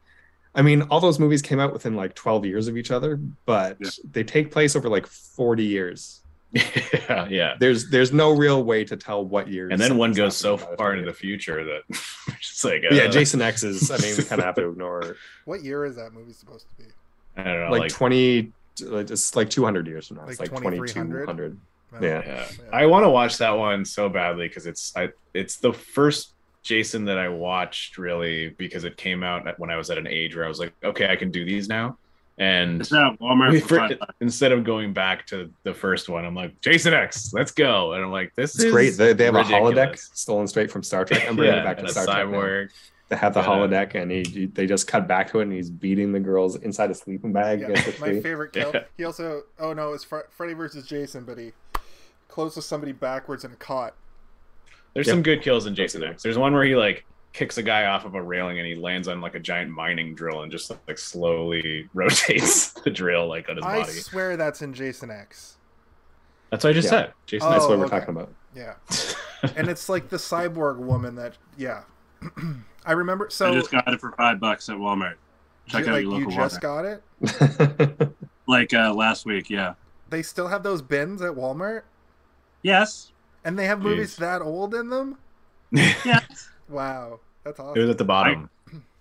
I 0.55 0.62
mean, 0.62 0.83
all 0.83 1.01
those 1.01 1.18
movies 1.20 1.41
came 1.41 1.61
out 1.61 1.72
within 1.72 1.95
like 1.95 2.14
twelve 2.14 2.45
years 2.45 2.66
of 2.68 2.76
each 2.76 2.91
other, 2.91 3.16
but 3.47 3.76
Yeah. 3.80 3.91
they 4.11 4.24
take 4.24 4.51
place 4.51 4.74
over 4.74 4.89
like 4.89 5.07
forty 5.07 5.64
years. 5.64 6.18
yeah. 6.53 7.26
Yeah. 7.30 7.55
There's 7.59 7.89
there's 7.91 8.12
no 8.12 8.33
real 8.33 8.62
way 8.64 8.85
to 8.85 8.97
tell 8.97 9.24
what 9.24 9.49
years. 9.49 9.70
And 9.72 9.80
then 9.80 9.97
one 9.97 10.12
goes 10.12 10.37
so 10.37 10.57
far 10.59 10.93
into 10.95 11.07
the 11.07 11.14
future 11.16 11.64
that 11.64 11.83
it's 12.28 12.64
like, 12.64 12.83
But 12.83 12.95
yeah, 12.97 13.05
uh, 13.05 13.11
Jason 13.11 13.41
X 13.41 13.62
is. 13.62 13.91
I 13.91 13.97
mean, 13.99 14.16
we 14.18 14.24
kind 14.24 14.41
of 14.41 14.45
have 14.47 14.57
to 14.57 14.68
ignore 14.70 15.16
What 15.47 15.62
year 15.62 15.85
is 15.87 15.95
that 15.97 16.12
movie 16.12 16.33
supposed 16.33 16.66
to 16.70 16.76
be? 16.85 16.91
I 17.37 17.45
don't 17.45 17.61
know, 17.61 17.70
like, 17.70 17.80
like, 17.83 17.91
twenty. 17.93 18.53
Like, 18.83 19.11
it's 19.11 19.37
like 19.37 19.49
two 19.49 19.64
hundred 19.64 19.87
years 19.87 20.09
from 20.09 20.16
now. 20.18 20.26
It's 20.26 20.41
Like 20.41 20.51
like 20.51 20.61
twenty 20.61 20.76
two 20.78 20.87
2300? 20.87 21.26
hundred. 21.26 21.59
I 21.95 22.05
Yeah. 22.05 22.22
yeah. 22.26 22.47
I 22.72 22.86
want 22.86 23.05
to 23.05 23.11
watch 23.11 23.38
that 23.38 23.51
one 23.53 23.84
so 23.84 24.09
badly 24.09 24.49
because 24.49 24.66
it's 24.66 24.93
I 24.97 25.11
it's 25.34 25.57
the 25.57 25.72
first 25.72 26.34
Jason 26.62 27.05
that 27.07 27.18
I 27.18 27.28
watched 27.28 27.99
really 27.99 28.51
because 28.51 28.84
it 28.84 28.97
came 28.97 29.22
out 29.22 29.59
when 29.59 29.70
I 29.70 29.76
was 29.76 29.90
at 29.90 29.99
an 29.99 30.07
age 30.07 30.36
where 30.36 30.45
I 30.45 30.49
was 30.49 30.59
like, 30.61 30.72
okay, 30.84 31.09
I 31.11 31.16
can 31.16 31.30
do 31.30 31.45
these 31.45 31.68
now. 31.68 31.99
And 32.38 32.80
It's 32.80 32.93
at 32.93 33.18
Walmart. 33.20 33.61
for 33.62 33.88
instead 34.20 34.53
of 34.53 34.64
going 34.64 34.93
back 34.93 35.26
to 35.26 35.53
the 35.64 35.74
first 35.74 36.09
one, 36.09 36.24
I'm 36.24 36.34
like, 36.34 36.59
Jason 36.61 36.95
X, 36.95 37.32
let's 37.34 37.51
go. 37.53 37.93
And 37.93 38.03
I'm 38.05 38.11
like, 38.11 38.34
this 38.36 38.55
It's 38.55 38.64
is 38.64 38.72
great. 38.72 38.97
They, 38.97 39.12
they 39.12 39.24
have 39.26 39.34
a 39.34 39.43
holodeck 39.43 39.99
stolen 39.99 40.47
straight 40.47 40.70
from 40.70 40.82
Star 40.82 41.05
Trek. 41.05 41.28
I'm 41.28 41.36
bringing 41.36 41.55
yeah, 41.57 41.61
it 41.61 41.64
back 41.64 41.76
to 41.76 41.82
and 41.82 41.88
a 41.90 41.93
Star 41.93 42.24
Trek. 42.24 42.28
now. 42.30 42.66
They 43.11 43.16
have 43.16 43.34
the 43.34 43.40
Yeah. 43.40 43.47
holodeck, 43.47 43.95
and 43.95 44.11
he, 44.11 44.22
he- 44.22 44.47
they 44.47 44.66
just 44.66 44.86
cut 44.86 45.07
back 45.07 45.30
to 45.32 45.40
it, 45.40 45.43
and 45.43 45.53
he's 45.53 45.68
beating 45.68 46.11
the 46.12 46.20
girls 46.20 46.57
inside 46.57 46.90
a 46.90 46.95
sleeping 46.95 47.32
bag. 47.32 47.61
Yeah, 47.61 47.68
my 48.01 48.18
favorite 48.20 48.55
kill. 48.55 48.70
Yeah. 48.72 48.84
He 48.97 49.05
also, 49.05 49.43
oh 49.59 49.74
no, 49.74 49.93
it's 49.93 50.03
Fre- 50.05 50.20
Freddy 50.30 50.55
versus 50.55 50.86
Jason, 50.86 51.24
but 51.24 51.36
he 51.36 51.53
closes 52.33 52.64
somebody 52.64 52.93
backwards 52.93 53.45
in 53.45 53.53
a 53.53 53.57
cot. 53.57 53.95
There's 54.95 55.07
Yep. 55.07 55.14
some 55.14 55.22
good 55.22 55.43
kills 55.43 55.66
in 55.66 55.74
Jason 55.74 56.03
X. 56.03 56.22
There's 56.22 56.39
one 56.39 56.53
where 56.55 56.64
he 56.64 56.74
like 56.74 57.05
kicks 57.33 57.57
a 57.59 57.62
guy 57.62 57.87
off 57.87 58.05
of 58.05 58.14
a 58.14 58.22
railing 58.22 58.59
and 58.59 58.66
he 58.66 58.74
lands 58.74 59.09
on 59.09 59.20
like 59.20 59.35
a 59.35 59.41
giant 59.41 59.70
mining 59.70 60.14
drill 60.14 60.43
and 60.43 60.51
just 60.53 60.70
like 60.89 60.99
slowly 60.99 61.89
rotates 61.95 62.72
the 62.72 62.91
drill 62.91 63.26
like 63.28 63.49
on 63.49 63.57
his 63.57 63.64
I 63.64 63.80
body. 63.80 63.93
I 63.93 63.95
swear 63.95 64.37
that's 64.37 64.62
in 64.62 64.72
Jason 64.74 65.11
X. 65.11 65.57
That's 66.51 66.64
what 66.64 66.70
I 66.70 66.72
just 66.74 66.87
Yeah. 66.87 66.91
said. 66.91 67.12
Jason 67.26 67.51
That's 67.51 67.64
Oh, 67.64 67.68
what 67.70 67.78
we're 67.78 67.87
okay. 67.87 67.99
talking 68.01 68.16
about. 68.16 68.33
Yeah, 68.55 68.74
and 69.57 69.68
it's 69.68 69.89
like 69.89 70.09
the 70.11 70.18
cyborg 70.18 70.76
woman 70.76 71.14
that. 71.14 71.39
Yeah, 71.57 71.85
I 72.85 72.93
remember. 72.93 73.28
So 73.30 73.51
I 73.51 73.55
just 73.55 73.70
got 73.70 73.89
it 73.91 73.99
for 74.01 74.12
five 74.12 74.39
bucks 74.41 74.68
at 74.68 74.76
Walmart. 74.76 75.14
Check 75.68 75.87
you, 75.87 75.91
out 75.91 75.95
like 75.95 76.03
your 76.03 76.18
you 76.20 76.26
local 76.26 76.33
just 76.33 76.61
Walmart. 76.61 77.01
got 77.20 78.01
it. 78.01 78.12
Like 78.49 78.74
uh, 78.74 78.93
last 78.93 79.24
week, 79.24 79.49
yeah. 79.49 79.75
They 80.11 80.22
still 80.22 80.49
have 80.49 80.63
those 80.64 80.83
bins 80.83 81.22
at 81.22 81.33
Walmart, 81.33 81.83
Yes. 82.63 83.13
and 83.45 83.59
they 83.59 83.67
have 83.67 83.80
movies 83.80 84.17
that 84.17 84.41
old 84.43 84.75
in 84.75 84.89
them. 84.91 85.18
Yes. 85.72 86.49
Wow, 86.68 87.21
that's 87.45 87.59
awesome. 87.59 87.76
it 87.79 87.83
was 87.83 87.91
at 87.91 87.99
the 87.99 88.05
bottom. 88.05 88.49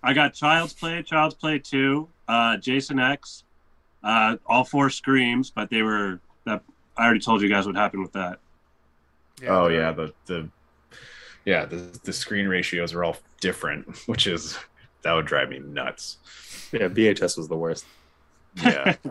I 0.02 0.12
got 0.14 0.34
Child's 0.34 0.72
Play, 0.72 1.02
Child's 1.02 1.34
Play 1.34 1.58
Two, 1.58 2.08
uh, 2.28 2.56
Jason 2.56 2.98
X, 2.98 3.44
uh, 4.02 4.36
all 4.46 4.64
four 4.64 4.90
screams, 4.90 5.50
but 5.50 5.70
they 5.70 5.82
were 5.82 6.18
that. 6.44 6.62
I 6.96 7.04
already 7.04 7.20
told 7.20 7.40
you 7.42 7.48
guys 7.48 7.66
what 7.66 7.76
happened 7.76 8.02
with 8.02 8.12
that. 8.12 8.38
oh 9.48 9.68
they're- 9.68 9.78
yeah, 9.80 9.92
the 9.92 10.12
the 10.26 10.48
yeah 11.44 11.64
the 11.66 11.76
the 12.04 12.12
screen 12.12 12.48
ratios 12.48 12.92
are 12.94 13.04
all 13.04 13.16
different, 13.40 13.96
which 14.06 14.26
is 14.26 14.58
that 15.02 15.12
would 15.12 15.26
drive 15.26 15.48
me 15.50 15.58
nuts. 15.60 16.18
yeah, 16.72 16.88
VHS 16.88 17.36
was 17.36 17.48
the 17.48 17.56
worst. 17.56 17.84
Yeah. 18.62 18.96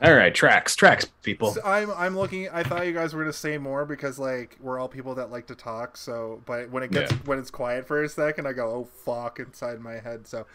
all 0.00 0.14
right, 0.14 0.34
tracks, 0.34 0.76
tracks, 0.76 1.06
people. 1.22 1.52
So 1.52 1.60
I'm 1.64 1.90
I'm 1.92 2.16
looking. 2.16 2.48
I 2.50 2.62
thought 2.62 2.86
you 2.86 2.92
guys 2.92 3.14
were 3.14 3.22
gonna 3.22 3.32
say 3.32 3.58
more 3.58 3.84
because 3.84 4.18
like 4.18 4.56
we're 4.60 4.78
all 4.78 4.88
people 4.88 5.14
that 5.16 5.30
like 5.30 5.46
to 5.48 5.54
talk. 5.54 5.96
So, 5.96 6.40
but 6.46 6.70
when 6.70 6.82
it 6.82 6.90
gets 6.90 7.10
Yeah. 7.12 7.18
when 7.24 7.38
it's 7.38 7.50
quiet 7.50 7.86
for 7.86 8.02
a 8.02 8.08
second, 8.08 8.46
I 8.46 8.52
go, 8.52 8.68
"Oh 8.70 8.84
fuck!" 9.04 9.38
inside 9.40 9.80
my 9.80 9.94
head. 9.98 10.26
So, 10.28 10.46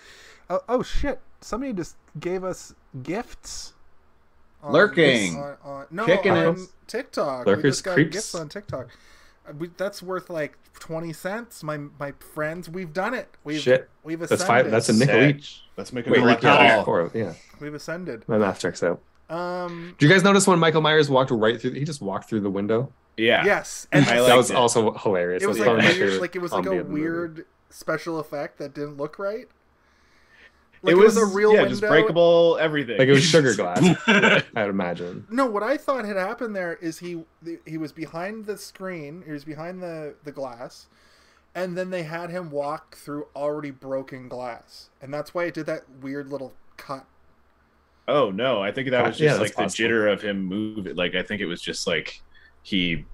oh, 0.50 0.62
oh 0.70 0.84
shit! 0.84 1.20
Somebody 1.42 1.74
just 1.74 1.98
gave 2.20 2.44
us 2.44 2.74
gifts. 3.02 3.74
on- 4.64 4.72
Lurking. 4.72 5.36
on, 5.38 5.58
on, 5.64 5.86
no, 5.92 6.06
Kicking 6.06 6.32
on 6.32 6.56
it. 6.56 6.60
TikTok. 6.88 7.46
we 7.46 7.52
Lurkers, 7.52 7.76
just 7.76 7.84
got 7.84 7.96
creeps. 7.96 8.16
gifts 8.16 8.36
on 8.36 8.48
TikTok. 8.48 8.88
Uh, 9.46 9.52
we, 9.60 9.70
that's 9.76 10.02
worth 10.02 10.30
like 10.30 10.58
twenty 10.80 11.12
cents. 11.12 11.64
My 11.64 11.76
my 12.00 12.14
friends, 12.34 12.70
we've 12.70 12.94
done 12.94 13.14
it. 13.14 13.36
We've 13.44 13.60
Shit. 13.60 13.90
we've 14.04 14.22
ascended. 14.22 14.40
That's 14.40 14.48
five. 14.48 14.72
That's 14.72 14.88
a 14.88 14.94
nickel 14.94 15.16
Sick. 15.16 15.36
each. 15.36 15.64
Let's 15.76 15.92
make 15.92 16.08
a 16.08 16.12
Wait, 16.12 16.20
collect 16.20 16.44
yeah, 16.44 17.10
yeah. 17.14 17.34
We've 17.60 17.74
ascended. 17.74 18.24
My 18.30 18.38
math 18.38 18.60
checks 18.60 18.82
out. 18.82 19.02
Um. 19.34 19.96
Do 19.98 20.06
you 20.06 20.12
guys 20.12 20.24
notice 20.24 20.46
when 20.48 20.60
Michael 20.60 20.82
Myers 20.82 21.10
walked 21.10 21.32
right 21.32 21.60
through? 21.60 21.72
He 21.72 21.84
just 21.84 22.02
walked 22.02 22.30
through 22.30 22.42
the 22.42 22.50
window. 22.50 22.92
Yeah. 23.18 23.46
Yes, 23.46 23.88
and 23.92 24.06
I 24.06 24.22
that 24.22 24.36
was 24.36 24.50
it. 24.52 24.56
also 24.58 24.94
hilarious. 24.94 25.44
it 25.44 25.48
was 25.48 25.58
That's 25.58 25.68
like 25.70 25.98
weird, 25.98 26.22
like 26.22 26.36
it 26.36 26.40
was 26.42 26.52
like 26.52 26.66
a 26.66 26.72
of 26.72 26.78
the 26.78 26.84
movie. 26.84 27.02
weird 27.02 27.46
special 27.70 28.20
effect 28.20 28.58
that 28.60 28.74
didn't 28.74 28.98
look 28.98 29.18
right. 29.20 29.48
it 29.48 29.50
Like 30.84 30.96
was, 30.96 31.16
a 31.18 31.26
real 31.26 31.52
yeah, 31.54 31.60
window. 31.62 31.70
just 31.70 31.82
breakable 31.82 32.58
everything. 32.60 32.98
Like 32.98 33.08
it 33.08 33.12
was 33.12 33.24
sugar 33.36 33.54
glass. 33.56 33.82
I'd 34.56 34.70
imagine. 34.70 35.26
No, 35.30 35.46
what 35.46 35.64
I 35.64 35.78
thought 35.78 36.06
had 36.06 36.18
happened 36.18 36.56
there 36.56 36.74
is 36.76 37.00
he 37.00 37.24
he 37.66 37.78
was 37.78 37.92
behind 37.92 38.46
the 38.48 38.58
screen, 38.58 39.24
he 39.26 39.32
was 39.32 39.46
behind 39.46 39.82
the 39.82 40.16
the 40.24 40.32
glass, 40.32 40.88
and 41.56 41.78
then 41.78 41.90
they 41.92 42.04
had 42.04 42.30
him 42.32 42.50
walk 42.52 42.96
through 42.96 43.28
already 43.36 43.72
broken 43.72 44.28
glass, 44.28 44.90
and 45.02 45.14
that's 45.14 45.34
why 45.34 45.46
it 45.46 45.54
did 45.54 45.66
that 45.68 45.84
weird 46.02 46.30
little 46.30 46.54
cut. 46.78 47.06
Oh 48.08 48.32
no, 48.32 48.62
I 48.62 48.72
think 48.72 48.90
that 48.92 49.06
was 49.06 49.18
just 49.18 49.40
that's 49.40 49.50
like 49.50 49.56
the 49.56 49.64
possible. 49.64 49.90
jitter 49.90 50.12
of 50.12 50.22
him 50.22 50.44
moving. 50.44 50.96
Like 50.96 51.16
I 51.16 51.24
think 51.24 51.42
it 51.42 51.46
was 51.46 51.62
just 51.62 51.88
like 51.88 52.22
he 52.62 53.06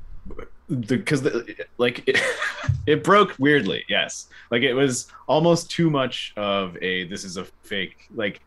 because 0.87 1.21
the, 1.21 1.55
like 1.77 2.03
it, 2.07 2.19
it 2.87 3.03
broke 3.03 3.35
weirdly. 3.39 3.83
Yes, 3.87 4.27
like 4.51 4.61
it 4.63 4.73
was 4.73 5.07
almost 5.27 5.69
too 5.71 5.89
much 5.89 6.33
of 6.37 6.75
a 6.81 7.05
this 7.05 7.23
is 7.23 7.37
a 7.37 7.45
fake. 7.63 8.07
Like 8.13 8.41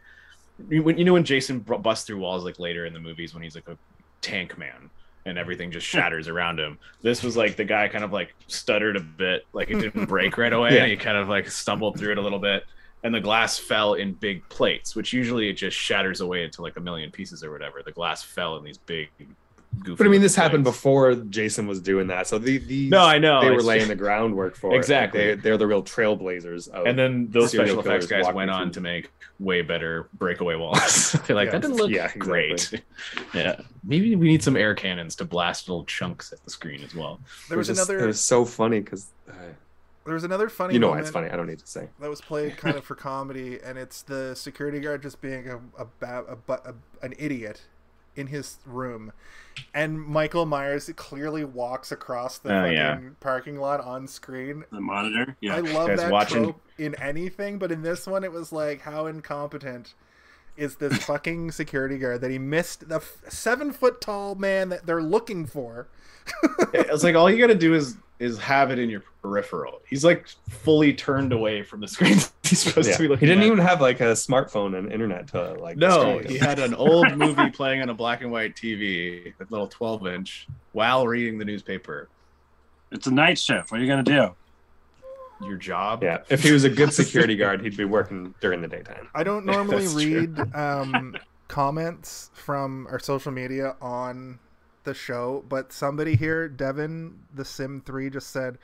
you- 0.69 0.83
when 0.83 0.99
you 0.99 1.05
know 1.05 1.13
when 1.13 1.25
Jason 1.25 1.61
busts 1.61 2.07
through 2.07 2.19
walls 2.19 2.45
like 2.45 2.59
later 2.59 2.87
in 2.87 2.93
the 2.93 3.01
movies 3.01 3.35
when 3.35 3.43
he's 3.43 3.55
like 3.55 3.69
a 3.69 3.77
tank 4.21 4.57
man 4.59 4.91
and 5.25 5.39
everything 5.39 5.71
just 5.71 5.87
shatters 5.87 6.27
around 6.27 6.59
him. 6.59 6.77
This 7.03 7.23
was 7.23 7.37
like 7.37 7.55
the 7.57 7.65
guy 7.65 7.87
kind 7.87 8.03
of 8.03 8.13
like 8.13 8.35
stuttered 8.49 8.97
a 8.97 9.01
bit, 9.01 9.47
like 9.53 9.71
it 9.71 9.79
didn't 9.79 10.07
break 10.07 10.37
right 10.37 10.53
away. 10.53 10.75
Yeah. 10.75 10.87
He 10.87 10.97
kind 10.97 11.17
of 11.17 11.29
like 11.29 11.49
stumbled 11.49 11.97
through 11.99 12.13
it 12.13 12.19
a 12.19 12.21
little 12.23 12.41
bit 12.41 12.65
and 13.03 13.15
the 13.15 13.21
glass 13.21 13.59
fell 13.59 13.95
in 13.95 14.13
big 14.15 14.49
plates, 14.49 14.95
which 14.95 15.13
usually 15.13 15.49
it 15.49 15.55
just 15.55 15.77
shatters 15.77 16.21
away 16.21 16.45
into 16.45 16.63
like 16.63 16.77
a 16.77 16.81
million 16.81 17.11
pieces 17.11 17.43
or 17.43 17.51
whatever. 17.51 17.83
The 17.85 17.93
glass 17.93 18.23
fell 18.23 18.57
in 18.57 18.65
these 18.65 18.79
big, 18.79 19.09
goofy. 19.81 19.97
But 19.97 20.07
I 20.07 20.11
mean, 20.11 20.21
this 20.21 20.33
little 20.33 20.45
happened 20.45 20.65
before 20.65 21.15
Jason 21.17 21.67
was 21.67 21.81
doing 21.81 22.07
that. 22.09 22.27
So 22.29 22.39
the, 22.39 22.59
these 22.59 22.91
No, 22.91 23.03
I 23.03 23.19
know. 23.19 23.41
they 23.43 23.51
were 23.51 23.63
laying 23.63 23.81
just- 23.81 23.89
the 23.89 23.97
groundwork 23.97 24.55
for 24.57 24.73
it. 24.73 24.77
Exactly. 24.77 25.21
They, 25.29 25.35
they're 25.35 25.57
the 25.57 25.67
real 25.67 25.83
trailblazers. 25.83 26.69
Of, 26.69 26.87
And 26.87 26.97
then 26.99 27.29
those 27.31 27.51
special 27.51 27.81
effects 27.81 28.07
guys 28.07 28.33
went 28.33 28.51
on 28.51 28.67
through- 28.69 28.73
to 28.75 28.81
make 28.83 29.11
way 29.41 29.63
better 29.63 30.09
breakaway 30.15 30.55
walls. 30.55 31.13
They're 31.27 31.35
like, 31.35 31.47
Yeah. 31.47 31.53
that 31.53 31.63
didn't 31.63 31.77
look 31.79 31.91
Yeah, 31.91 32.05
exactly. 32.05 32.21
great. 32.21 32.83
yeah, 33.35 33.61
maybe 33.83 34.15
we 34.15 34.29
need 34.29 34.43
some 34.45 34.57
air 34.57 34.73
cannons 34.77 35.17
to 35.17 35.25
blast 35.25 35.69
little 35.69 35.85
chunks 35.87 36.33
at 36.33 36.45
the 36.45 36.51
screen 36.51 36.81
as 36.85 36.95
well. 36.95 37.19
There 37.49 37.59
was, 37.59 37.69
it 37.69 37.75
just- 37.75 37.89
another 37.91 38.05
It 38.05 38.07
was 38.07 38.21
so 38.21 38.45
funny 38.45 38.79
because 38.79 39.09
uh, 39.29 39.33
there 40.05 40.15
was 40.15 40.25
another 40.25 40.49
funny 40.49 40.75
you 40.75 40.81
know 40.81 40.91
why 40.91 41.01
it's 41.01 41.11
funny. 41.11 41.29
I 41.31 41.37
don't 41.37 41.47
need 41.47 41.59
to 41.61 41.67
say. 41.67 41.89
that 42.01 42.11
was 42.11 42.21
played 42.21 42.57
kind 42.57 42.77
of 42.77 42.85
for 42.89 42.95
comedy, 42.95 43.59
and 43.63 43.79
it's 43.79 44.03
the 44.03 44.35
security 44.35 44.81
guard 44.81 45.03
just 45.03 45.21
being 45.21 45.49
a 45.49 45.57
a, 45.81 45.87
ba- 46.01 46.39
a, 46.49 46.53
a 46.71 46.75
an 47.03 47.15
idiot 47.19 47.63
in 48.15 48.27
his 48.27 48.59
room. 48.67 49.13
And 49.75 49.99
Michael 50.01 50.45
Myers 50.45 50.91
clearly 50.97 51.45
walks 51.45 51.91
across 51.93 52.39
the 52.39 52.55
Oh, 52.55 52.65
yeah. 52.67 52.99
parking 53.21 53.59
lot 53.59 53.81
on 53.81 54.07
screen 54.07 54.65
The 54.71 54.81
monitor. 54.81 55.37
Yeah. 55.41 55.57
I 55.57 55.61
love 55.61 55.89
Guys 55.89 55.99
that 56.01 56.11
watching- 56.13 56.43
trope 56.45 56.61
in 56.79 56.95
anything, 56.97 57.59
but 57.59 57.73
in 57.73 57.83
this 57.83 58.07
one, 58.07 58.23
it 58.25 58.33
was 58.33 58.53
like, 58.53 58.83
how 58.83 59.07
incompetent 59.07 59.95
is 60.59 60.77
this 60.77 60.99
fucking 61.05 61.53
security 61.53 61.97
guard 61.97 62.21
that 62.21 62.31
he 62.31 62.39
missed 62.39 62.89
the 62.91 62.97
f- 62.97 63.17
seven 63.29 63.73
foot 63.73 64.01
tall 64.03 64.35
man 64.35 64.69
that 64.71 64.85
they're 64.85 65.03
looking 65.03 65.47
for? 65.47 65.89
it's 66.75 67.03
like 67.05 67.15
all 67.15 67.31
you 67.31 67.39
got 67.39 67.53
to 67.53 67.59
do 67.59 67.75
is 67.75 67.97
is 68.23 68.39
have 68.39 68.71
it 68.71 68.79
in 68.79 68.89
your 68.89 69.03
peripheral. 69.21 69.81
He's 69.89 70.05
like 70.05 70.27
fully 70.49 70.93
turned 70.95 71.33
away 71.33 71.63
from 71.63 71.81
the 71.81 71.89
screen 71.89 72.19
he's 72.45 72.61
supposed 72.61 72.89
Yeah. 72.89 72.97
to 72.97 73.09
be 73.09 73.15
He 73.17 73.27
didn't 73.27 73.41
at. 73.43 73.47
even 73.47 73.59
have 73.59 73.81
like 73.81 74.01
a 74.01 74.13
smartphone 74.13 74.79
and 74.79 74.93
internet 74.93 75.27
to 75.29 75.55
like. 75.55 75.77
No, 75.77 76.19
he 76.19 76.39
had 76.39 76.59
an 76.59 76.75
old 76.77 77.17
movie 77.17 77.51
playing 77.51 77.83
on 77.83 77.89
a 77.89 77.95
black 77.95 78.23
and 78.23 78.31
white 78.31 78.55
TV, 78.55 79.33
a 79.41 79.45
little 79.51 79.67
12 79.67 80.07
inch, 80.07 80.47
while 80.73 81.07
reading 81.07 81.39
the 81.39 81.45
newspaper. 81.45 82.09
It's 82.91 83.07
a 83.07 83.11
night 83.11 83.39
shift. 83.39 83.71
What 83.73 83.81
are 83.81 83.85
you 83.85 83.89
gonna 83.91 84.03
do? 84.03 84.35
Your 85.47 85.57
job? 85.57 86.05
Yeah, 86.05 86.19
if 86.29 86.43
he 86.45 86.53
was 86.53 86.63
a 86.63 86.71
good 86.71 86.93
security 86.93 87.35
guard, 87.37 87.63
he'd 87.63 87.77
be 87.77 87.85
working 87.85 88.33
during 88.41 88.63
the 88.63 88.69
daytime. 88.69 89.09
I 89.15 89.25
don't 89.25 89.45
normally 89.55 89.89
read 89.89 90.39
um, 90.55 91.17
comments 91.49 92.31
from 92.35 92.87
our 92.89 93.01
social 93.01 93.33
media 93.33 93.75
on 93.81 94.39
the 94.85 94.95
show, 94.95 95.45
but 95.49 95.73
somebody 95.73 96.17
here, 96.17 96.49
Devin, 96.49 97.19
the 97.35 97.45
Sim 97.45 97.83
3, 97.85 98.11
just 98.11 98.31
said, 98.31 98.59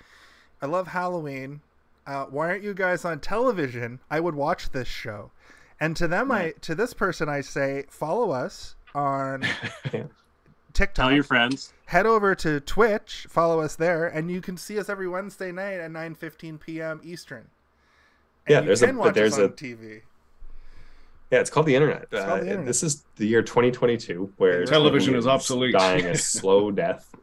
I 0.62 0.66
love 0.66 0.88
Halloween. 0.88 1.60
Uh, 2.06 2.24
why 2.26 2.48
aren't 2.48 2.62
you 2.64 2.74
guys 2.74 3.04
on 3.04 3.20
television? 3.20 4.00
I 4.10 4.20
would 4.20 4.34
watch 4.34 4.70
this 4.70 4.88
show. 4.88 5.30
And 5.80 5.96
to 5.96 6.08
them, 6.08 6.32
I 6.32 6.54
to 6.62 6.74
this 6.74 6.92
person, 6.94 7.28
I 7.28 7.40
say, 7.42 7.84
follow 7.88 8.30
us 8.32 8.74
on 8.94 9.44
TikTok. 10.72 10.94
Tell 10.94 11.12
your 11.12 11.22
friends. 11.22 11.72
Head 11.86 12.06
over 12.06 12.34
to 12.36 12.60
Twitch, 12.60 13.26
follow 13.28 13.60
us 13.60 13.76
there, 13.76 14.06
and 14.06 14.30
you 14.30 14.40
can 14.40 14.56
see 14.56 14.78
us 14.78 14.88
every 14.88 15.08
Wednesday 15.08 15.52
night 15.52 15.74
at 15.80 15.90
9:15 15.90 16.58
p.m. 16.60 17.00
Eastern. 17.04 17.46
And 18.46 18.52
Yeah, 18.52 18.60
you 18.60 18.66
there's 18.66 18.82
a- 18.82 18.86
can 18.86 18.96
but 18.96 19.04
watch 19.06 19.14
there's 19.14 19.34
us 19.34 19.38
a- 19.38 19.48
TV. 19.50 20.00
Yeah, 21.30 21.40
it's 21.40 21.50
called 21.50 21.66
the 21.66 21.74
internet. 21.74 22.02
It's 22.10 22.14
Uh, 22.14 22.26
called 22.26 22.40
the 22.40 22.46
internet. 22.46 22.66
This 22.66 22.82
is 22.82 23.04
the 23.16 23.26
year 23.26 23.42
2022, 23.42 24.32
where 24.38 24.64
Television 24.64 25.14
is 25.14 25.26
obsolete. 25.26 25.72
dying 25.74 26.06
a 26.06 26.14
slow 26.16 26.70
death. 26.70 27.14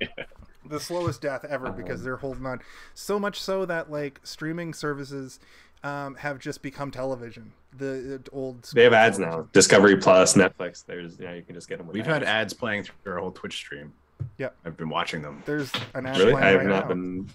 the 0.66 0.80
slowest 0.80 1.20
death 1.22 1.44
ever 1.44 1.70
because 1.70 2.00
Um, 2.00 2.04
they're 2.04 2.16
holding 2.16 2.46
on 2.46 2.60
so 2.94 3.18
much 3.18 3.40
so 3.40 3.64
that 3.66 3.90
like 3.90 4.20
streaming 4.22 4.74
services 4.74 5.38
um, 5.82 6.14
have 6.16 6.38
just 6.38 6.62
become 6.62 6.90
television 6.90 7.52
the, 7.76 8.20
the 8.24 8.30
old 8.32 8.62
They 8.74 8.84
have 8.84 8.92
school 8.92 8.98
ads 8.98 9.18
now. 9.18 9.48
Discovery 9.52 9.96
Plus, 9.96 10.34
Netflix. 10.34 10.84
There's 10.86 11.18
yeah, 11.18 11.34
you 11.34 11.42
can 11.42 11.54
just 11.54 11.68
get 11.68 11.78
them. 11.78 11.86
With 11.86 11.94
We've 11.94 12.06
had 12.06 12.22
ads 12.22 12.52
playing 12.54 12.84
through 12.84 13.12
our 13.14 13.18
whole 13.18 13.32
Twitch 13.32 13.56
stream. 13.56 13.92
Yeah. 14.38 14.48
I've 14.64 14.76
been 14.76 14.88
watching 14.88 15.22
them. 15.22 15.42
there's 15.44 15.70
an 15.94 16.06
ad 16.06 16.18
Really, 16.18 16.34
I 16.34 16.46
have 16.50 16.60
right 16.60 16.66
not 16.66 16.82
now. 16.84 16.88
been 16.88 17.28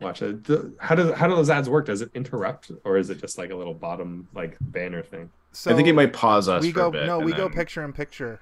watching. 0.00 0.40
The- 0.42 0.72
How 0.78 0.94
do 0.94 1.12
how 1.12 1.26
do 1.28 1.34
those 1.36 1.50
ads 1.50 1.68
work? 1.68 1.86
Does 1.86 2.00
it 2.02 2.10
interrupt, 2.14 2.70
or 2.84 2.96
is 2.96 3.10
it 3.10 3.18
just 3.20 3.38
like 3.38 3.50
a 3.50 3.54
little 3.56 3.74
bottom 3.74 4.28
like 4.34 4.56
banner 4.60 5.02
thing? 5.02 5.30
so 5.52 5.70
I 5.72 5.76
think 5.76 5.86
it 5.86 5.92
might 5.94 6.12
pause 6.12 6.48
us 6.48 6.62
we 6.62 6.72
for 6.72 6.80
go 6.80 6.88
a 6.88 6.90
bit. 6.90 7.06
no 7.06 7.18
and 7.18 7.26
we 7.26 7.32
go 7.32 7.48
picture 7.48 7.84
in 7.84 7.92
picture 7.92 8.40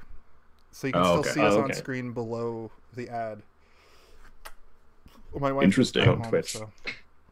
so 0.70 0.86
you 0.86 0.94
can 0.94 1.02
Oh, 1.02 1.06
still 1.06 1.18
okay. 1.20 1.30
see 1.32 1.40
us 1.42 1.52
Oh, 1.52 1.62
on 1.62 1.72
screen 1.74 2.12
below 2.12 2.70
the 2.94 3.08
ad 3.10 3.42
my 5.38 5.52
wife 5.52 5.64
Interesting. 5.64 6.02
is 6.02 6.08
On 6.08 6.20
home, 6.20 6.28
Twitch. 6.30 6.52
so 6.52 6.70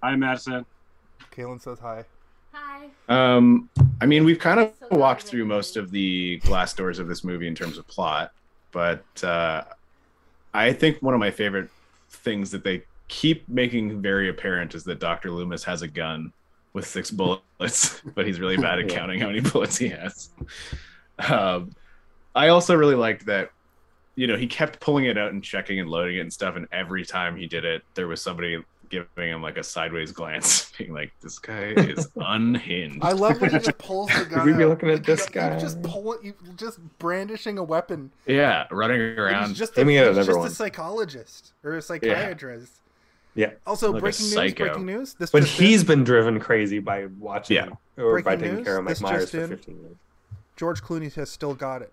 Hi, 0.02 0.16
Madison. 0.16 0.64
Kaylin 1.34 1.60
says 1.62 1.78
hi 1.78 2.04
Hi. 2.52 2.88
Um, 3.08 3.68
I 4.02 4.06
mean, 4.06 4.24
we've 4.24 4.38
kind 4.38 4.58
of 4.60 4.72
So 4.90 4.98
walked 4.98 5.22
through 5.22 5.40
you- 5.40 5.46
most 5.46 5.76
of 5.78 5.90
the 5.90 6.38
glass 6.44 6.74
doors 6.74 6.98
of 6.98 7.08
this 7.08 7.22
movie 7.24 7.46
in 7.46 7.54
terms 7.54 7.78
of 7.78 7.86
plot, 7.86 8.32
but 8.72 9.04
uh, 9.24 9.64
I 10.52 10.72
think 10.72 11.00
one 11.00 11.14
of 11.14 11.20
my 11.20 11.30
favorite 11.30 11.70
things 12.10 12.50
that 12.50 12.64
they 12.64 12.82
keep 13.10 13.46
making 13.48 14.00
very 14.00 14.30
apparent 14.30 14.74
is 14.74 14.84
that 14.84 15.00
Dr. 15.00 15.30
Loomis 15.32 15.64
has 15.64 15.82
a 15.82 15.88
gun 15.88 16.32
with 16.72 16.86
six 16.86 17.10
bullets, 17.20 18.00
but 18.14 18.26
he's 18.26 18.40
really 18.40 18.56
bad 18.56 18.78
at 18.78 18.88
Yeah. 18.88 18.96
counting 18.96 19.20
how 19.20 19.26
many 19.26 19.40
bullets 19.52 19.76
he 19.76 19.88
has. 19.88 20.30
Um, 21.18 21.72
I 22.34 22.48
also 22.48 22.74
really 22.76 22.94
liked 22.94 23.26
that, 23.26 23.50
you 24.14 24.28
know, 24.28 24.36
he 24.36 24.46
kept 24.46 24.80
pulling 24.80 25.06
it 25.06 25.18
out 25.18 25.32
and 25.32 25.42
checking 25.42 25.80
and 25.80 25.90
loading 25.90 26.16
it 26.16 26.20
and 26.20 26.32
stuff, 26.32 26.54
and 26.56 26.66
every 26.72 27.04
time 27.04 27.36
he 27.36 27.46
did 27.46 27.64
it, 27.64 27.82
there 27.94 28.06
was 28.06 28.22
somebody 28.22 28.62
giving 28.88 29.08
him 29.16 29.42
like 29.42 29.56
a 29.56 29.62
sideways 29.62 30.12
glance, 30.12 30.70
being 30.78 30.92
like, 30.92 31.12
"This 31.22 31.38
guy 31.38 31.72
is 31.76 32.08
unhinged." 32.16 32.98
I 33.02 33.12
love 33.12 33.40
when 33.40 33.50
he 33.50 33.58
just 33.58 33.78
pulls 33.78 34.08
the 34.10 34.24
gun 34.24 34.46
we 34.46 34.52
be 34.52 34.64
looking 34.64 34.90
at 34.90 35.04
this 35.04 35.28
guy? 35.28 35.58
just 35.58 35.80
pulling 35.82 36.18
you 36.22 36.34
just 36.56 36.78
brandishing 36.98 37.58
a 37.58 37.64
weapon 37.64 38.10
Yeah, 38.26 38.66
running 38.70 39.00
around. 39.00 39.48
He's 39.48 39.58
just, 39.58 39.78
a, 39.78 39.84
he's 39.84 40.26
just 40.26 40.28
a 40.28 40.50
psychologist 40.50 41.52
or 41.64 41.76
a 41.76 41.82
psychiatrist. 41.82 42.79
Yeah. 43.34 43.52
Also, 43.66 43.92
Like 43.92 44.00
breaking 44.02 44.24
news. 44.26 44.34
psycho. 44.34 44.64
Breaking 44.66 44.86
news. 44.86 45.14
This 45.14 45.30
But 45.30 45.42
just 45.42 45.58
he's 45.58 45.82
in. 45.82 45.86
been 45.86 46.04
driven 46.04 46.40
crazy 46.40 46.78
by 46.80 47.06
watching 47.18 47.56
Yeah. 47.56 47.70
or 47.96 48.20
by 48.22 48.36
taking 48.36 48.56
news, 48.56 48.64
care 48.64 48.78
of 48.78 48.84
Mike 48.84 49.00
Myers 49.00 49.30
just 49.30 49.32
for 49.32 49.46
15 49.48 49.80
years. 49.80 49.96
George 50.56 50.82
Clooney 50.82 51.12
has 51.14 51.30
still 51.30 51.54
got 51.54 51.80
it. 51.82 51.92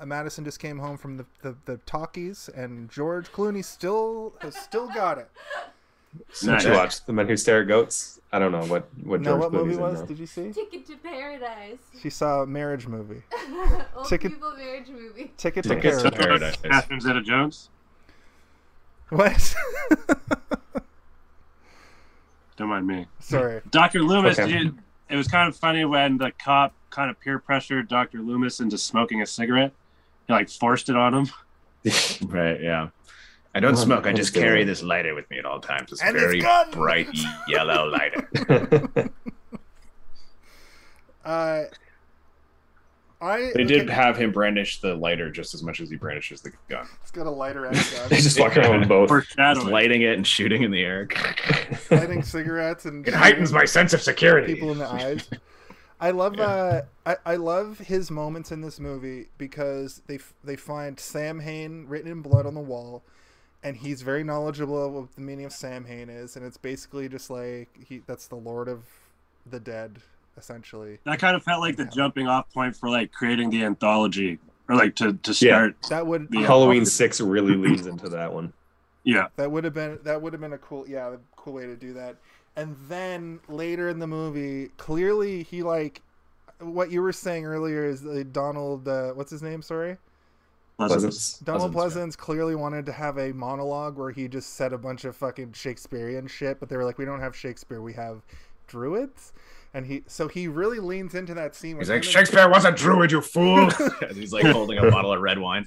Uh, 0.00 0.06
Madison 0.06 0.44
just 0.44 0.58
came 0.58 0.78
home 0.78 0.96
from 0.96 1.18
the, 1.18 1.26
the, 1.42 1.54
the 1.66 1.76
talkies, 1.78 2.48
and 2.54 2.90
George 2.90 3.30
Clooney 3.30 3.64
still 3.64 4.34
has 4.40 4.56
still 4.56 4.88
got 4.88 5.18
it. 5.18 5.30
Did 6.40 6.46
Nice. 6.50 6.64
you 6.64 6.72
watch 6.72 7.04
The 7.06 7.12
Men 7.12 7.26
Who 7.28 7.36
Stare 7.38 7.62
at 7.62 7.68
Goats? 7.68 8.20
I 8.32 8.38
don't 8.38 8.52
know 8.52 8.64
what 8.66 8.86
what 9.02 9.20
No, 9.22 9.30
George 9.32 9.40
what 9.40 9.52
movie 9.52 9.70
Clooney's 9.70 9.76
in 9.76 9.82
was? 9.82 10.00
now. 10.00 10.06
Did 10.06 10.18
you 10.18 10.26
see? 10.26 10.52
Ticket 10.52 10.86
to 10.86 10.96
Paradise. 10.96 11.78
She 12.02 12.10
saw 12.10 12.42
a 12.42 12.46
marriage 12.46 12.86
movie. 12.86 13.22
Old 13.96 14.08
Ticket- 14.08 14.32
people 14.32 14.52
marriage 14.56 14.88
movie. 14.88 15.32
Ticket 15.38 15.62
to 15.64 15.68
Ticket 15.70 16.00
to 16.00 16.10
Paradise. 16.10 16.56
Paradise. 16.56 16.56
Catherine 16.82 17.00
Zeta-Jones. 17.00 17.70
What? 19.12 19.54
Don't 22.56 22.68
mind 22.68 22.86
me. 22.86 23.06
Sorry. 23.20 23.60
Dr. 23.70 24.02
Loomis, 24.02 24.38
Okay. 24.38 24.50
you- 24.58 24.78
it 25.10 25.16
was 25.16 25.28
kind 25.28 25.48
of 25.48 25.56
funny 25.56 25.84
when 25.84 26.16
the 26.16 26.30
cop 26.32 26.72
kind 26.88 27.10
of 27.10 27.20
peer 27.20 27.38
pressured 27.38 27.88
Dr. 27.88 28.20
Loomis 28.20 28.60
into 28.60 28.78
smoking 28.78 29.20
a 29.20 29.26
cigarette. 29.26 29.72
He 30.26 30.32
like 30.32 30.48
forced 30.48 30.88
it 30.88 30.96
on 30.96 31.12
him. 31.12 31.26
right, 32.28 32.58
yeah. 32.60 32.88
I 33.54 33.60
don't 33.60 33.74
Well, 33.74 33.82
smoke. 33.84 34.06
I 34.06 34.12
that's 34.12 34.18
just 34.20 34.32
good. 34.34 34.42
carry 34.44 34.64
this 34.64 34.82
lighter 34.82 35.14
with 35.14 35.28
me 35.28 35.38
at 35.38 35.44
all 35.44 35.60
times. 35.60 35.92
It's 35.92 36.00
a 36.02 36.06
And 36.06 36.16
very 36.16 36.40
gun! 36.40 36.70
bright 36.70 37.08
yellow 37.48 37.86
lighter. 37.88 39.10
Uh, 41.24 41.62
I 43.22 43.52
They 43.54 43.64
did 43.64 43.82
okay, 43.82 43.92
have 43.92 44.16
him 44.16 44.32
brandish 44.32 44.80
the 44.80 44.94
lighter 44.94 45.30
just 45.30 45.54
as 45.54 45.62
much 45.62 45.80
as 45.80 45.88
he 45.90 45.96
brandishes 45.96 46.42
the 46.42 46.52
gun. 46.68 46.86
It's 47.02 47.10
got 47.12 47.26
a 47.26 47.30
lighter 47.30 47.66
and 47.66 47.76
they 48.08 48.08
gun, 48.08 48.08
just 48.20 48.38
walk 48.40 48.56
around 48.56 48.88
both. 48.88 49.10
Just 49.36 49.64
lighting 49.66 50.02
it 50.02 50.16
and 50.16 50.26
shooting 50.26 50.62
in 50.62 50.70
the 50.70 50.82
air. 50.82 51.08
lighting 51.90 52.22
cigarettes 52.22 52.84
and 52.84 53.06
It 53.06 53.14
heightens 53.14 53.52
my 53.52 53.64
sense 53.64 53.92
of 53.92 54.02
security. 54.02 54.54
people 54.54 54.72
in 54.72 54.78
the 54.78 54.88
eyes. 54.88 55.28
I 56.00 56.10
love 56.10 56.40
uh, 56.40 56.82
I, 57.06 57.16
I 57.24 57.36
love 57.36 57.78
his 57.78 58.10
moments 58.10 58.50
in 58.50 58.60
this 58.60 58.80
movie 58.80 59.28
because 59.38 60.02
they 60.08 60.18
they 60.42 60.56
find 60.56 60.98
Samhain 60.98 61.86
written 61.86 62.10
in 62.10 62.22
blood 62.22 62.44
on 62.44 62.54
the 62.54 62.60
wall, 62.60 63.04
and 63.62 63.76
he's 63.76 64.02
very 64.02 64.24
knowledgeable 64.24 64.84
of 64.84 64.92
what 64.94 65.14
the 65.14 65.20
meaning 65.20 65.44
of 65.44 65.52
Samhain 65.52 66.08
is, 66.08 66.34
and 66.34 66.44
it's 66.44 66.56
basically 66.56 67.08
just 67.08 67.30
like 67.30 67.68
he 67.86 68.02
that's 68.04 68.26
the 68.26 68.34
Lord 68.34 68.66
of 68.68 68.82
the 69.48 69.60
Dead, 69.60 70.02
essentially. 70.36 70.98
That 71.04 71.18
kind 71.18 71.36
of 71.36 71.42
felt 71.42 71.60
like 71.60 71.76
the 71.76 71.84
Yeah. 71.84 71.90
jumping 71.94 72.26
off 72.26 72.52
point 72.52 72.76
for 72.76 72.88
like 72.88 73.12
creating 73.12 73.50
the 73.50 73.64
anthology 73.64 74.38
or 74.68 74.76
like 74.76 74.94
to 74.96 75.14
to 75.14 75.34
start. 75.34 75.74
Yeah. 75.82 75.86
start. 75.86 75.90
That 75.90 76.06
would 76.06 76.28
Yeah. 76.30 76.46
Halloween 76.46 76.86
six 76.86 77.20
really 77.20 77.54
leads 77.68 77.86
into 77.86 78.08
that 78.10 78.32
one. 78.32 78.52
Yeah. 79.04 79.26
that 79.36 79.50
would 79.50 79.64
have 79.64 79.74
been 79.74 79.98
that 80.04 80.22
would 80.22 80.32
have 80.32 80.40
been 80.40 80.52
a 80.52 80.58
cool 80.58 80.86
yeah 80.88 81.14
a 81.14 81.18
cool 81.36 81.54
way 81.54 81.66
to 81.66 81.74
do 81.74 81.92
that 81.94 82.16
and 82.54 82.76
then 82.88 83.40
later 83.48 83.88
in 83.88 83.98
the 83.98 84.06
movie 84.06 84.68
clearly 84.76 85.42
he 85.42 85.62
like 85.64 86.00
what 86.60 86.92
you 86.92 87.02
were 87.02 87.12
saying 87.12 87.44
earlier 87.44 87.84
is 87.84 88.00
the 88.02 88.22
donald 88.22 88.86
uh, 88.86 89.10
what's 89.14 89.32
his 89.32 89.42
name 89.42 89.60
sorry 89.60 89.96
Pleasence. 90.78 91.42
donald 91.44 91.72
Pleasence, 91.74 91.94
yeah. 91.96 92.02
pleasence 92.02 92.16
clearly 92.16 92.54
wanted 92.54 92.86
to 92.86 92.92
have 92.92 93.18
a 93.18 93.32
monologue 93.32 93.96
where 93.96 94.10
he 94.12 94.28
just 94.28 94.54
said 94.54 94.72
a 94.72 94.78
bunch 94.78 95.04
of 95.04 95.16
fucking 95.16 95.52
shakespearean 95.52 96.28
shit 96.28 96.60
but 96.60 96.68
they 96.68 96.76
were 96.76 96.84
like 96.84 96.98
we 96.98 97.04
don't 97.04 97.20
have 97.20 97.34
shakespeare 97.34 97.82
we 97.82 97.92
have 97.94 98.22
druids 98.68 99.32
and 99.74 99.86
he 99.86 100.02
so 100.06 100.28
he 100.28 100.48
really 100.48 100.78
leans 100.80 101.14
into 101.14 101.34
that 101.34 101.54
scene 101.54 101.78
He's 101.78 101.90
like, 101.90 102.04
Shakespeare 102.04 102.48
was 102.48 102.64
a 102.64 102.72
druid, 102.72 103.10
you 103.12 103.20
fool. 103.20 103.70
He's 104.14 104.32
like 104.32 104.44
holding 104.46 104.78
a 104.78 104.90
bottle 104.90 105.12
of 105.12 105.20
red 105.20 105.38
wine. 105.38 105.66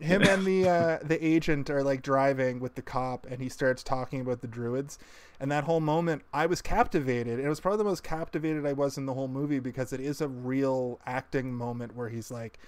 him 0.00 0.22
and 0.22 0.44
the 0.44 0.68
uh, 0.68 0.98
the 1.02 1.24
agent 1.24 1.70
are 1.70 1.82
like 1.82 2.02
driving 2.02 2.60
with 2.60 2.74
the 2.74 2.82
cop, 2.82 3.26
and 3.26 3.40
he 3.40 3.48
starts 3.48 3.82
talking 3.82 4.20
about 4.20 4.40
the 4.40 4.48
druids. 4.48 4.98
And 5.40 5.50
that 5.50 5.64
whole 5.64 5.80
moment, 5.80 6.22
I 6.32 6.46
was 6.46 6.62
captivated. 6.62 7.38
It 7.38 7.48
was 7.48 7.60
probably 7.60 7.78
the 7.78 7.84
most 7.84 8.02
captivated 8.04 8.64
I 8.64 8.72
was 8.72 8.96
in 8.96 9.06
the 9.06 9.14
whole 9.14 9.28
movie 9.28 9.58
because 9.58 9.92
it 9.92 10.00
is 10.00 10.20
a 10.20 10.28
real 10.28 11.00
acting 11.06 11.52
moment 11.52 11.94
where 11.96 12.08
he's 12.08 12.30
like, 12.30 12.58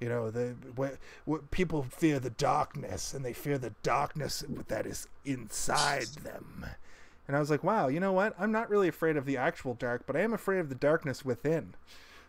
you 0.00 0.08
know, 0.08 0.30
the 0.30 0.56
what, 0.74 0.96
what 1.24 1.50
people 1.50 1.82
fear 1.84 2.18
the 2.18 2.30
darkness, 2.30 3.14
and 3.14 3.24
they 3.24 3.32
fear 3.32 3.58
the 3.58 3.74
darkness 3.82 4.44
that 4.68 4.86
is 4.86 5.06
inside 5.24 6.06
them. 6.22 6.66
And 7.26 7.36
I 7.36 7.40
was 7.40 7.50
like, 7.50 7.64
wow, 7.64 7.88
you 7.88 8.00
know 8.00 8.12
what? 8.12 8.34
I'm 8.38 8.52
not 8.52 8.68
really 8.68 8.88
afraid 8.88 9.16
of 9.16 9.24
the 9.24 9.36
actual 9.38 9.74
dark, 9.74 10.04
but 10.06 10.14
I 10.16 10.20
am 10.20 10.34
afraid 10.34 10.58
of 10.58 10.68
the 10.68 10.74
darkness 10.74 11.24
within. 11.24 11.74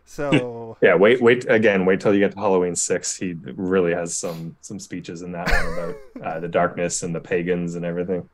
So 0.04 0.76
Yeah, 0.82 0.94
wait, 0.94 1.20
wait 1.20 1.44
again. 1.50 1.84
Wait 1.84 2.00
till 2.00 2.14
you 2.14 2.20
get 2.20 2.32
to 2.32 2.38
Halloween 2.38 2.76
six. 2.76 3.16
He 3.16 3.34
really 3.44 3.92
has 3.92 4.16
some 4.16 4.56
some 4.60 4.78
speeches 4.78 5.22
in 5.22 5.32
that 5.32 5.50
one 5.50 5.72
about 5.72 5.96
uh, 6.36 6.40
the 6.40 6.48
darkness 6.48 7.02
and 7.02 7.14
the 7.14 7.20
pagans 7.20 7.74
and 7.74 7.84
everything. 7.84 8.28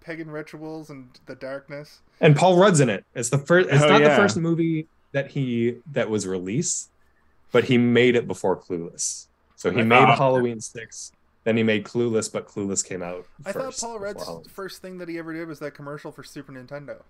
pagan 0.00 0.30
rituals 0.30 0.90
and 0.90 1.08
the 1.26 1.34
darkness. 1.36 2.00
And 2.20 2.36
Paul 2.36 2.58
Rudd's 2.58 2.80
in 2.80 2.90
it. 2.90 3.04
It's 3.14 3.30
the 3.30 3.38
first. 3.38 3.68
It's 3.70 3.82
Oh, 3.82 3.88
not 3.88 4.02
the 4.02 4.10
first 4.16 4.36
movie 4.36 4.86
that 5.12 5.30
he 5.30 5.76
that 5.92 6.10
was 6.10 6.26
released, 6.26 6.90
but 7.52 7.64
he 7.64 7.78
made 7.78 8.16
it 8.16 8.26
before 8.26 8.56
Clueless. 8.56 9.26
So 9.56 9.70
he 9.70 9.80
I 9.80 9.84
made 9.84 9.98
thought- 10.00 10.18
Halloween 10.18 10.60
six. 10.60 11.12
Then 11.44 11.56
he 11.56 11.62
made 11.62 11.84
Clueless, 11.84 12.32
but 12.32 12.46
Clueless 12.46 12.84
came 12.86 13.02
out. 13.02 13.26
I 13.44 13.52
thought 13.52 13.76
Paul 13.78 13.94
before 13.94 14.00
Rudd's 14.00 14.24
Halloween. 14.24 14.44
first 14.48 14.80
thing 14.82 14.98
that 14.98 15.08
he 15.08 15.18
ever 15.18 15.32
did 15.32 15.48
was 15.48 15.58
that 15.58 15.72
commercial 15.74 16.12
for 16.12 16.22
Super 16.22 16.52
Nintendo. 16.52 17.02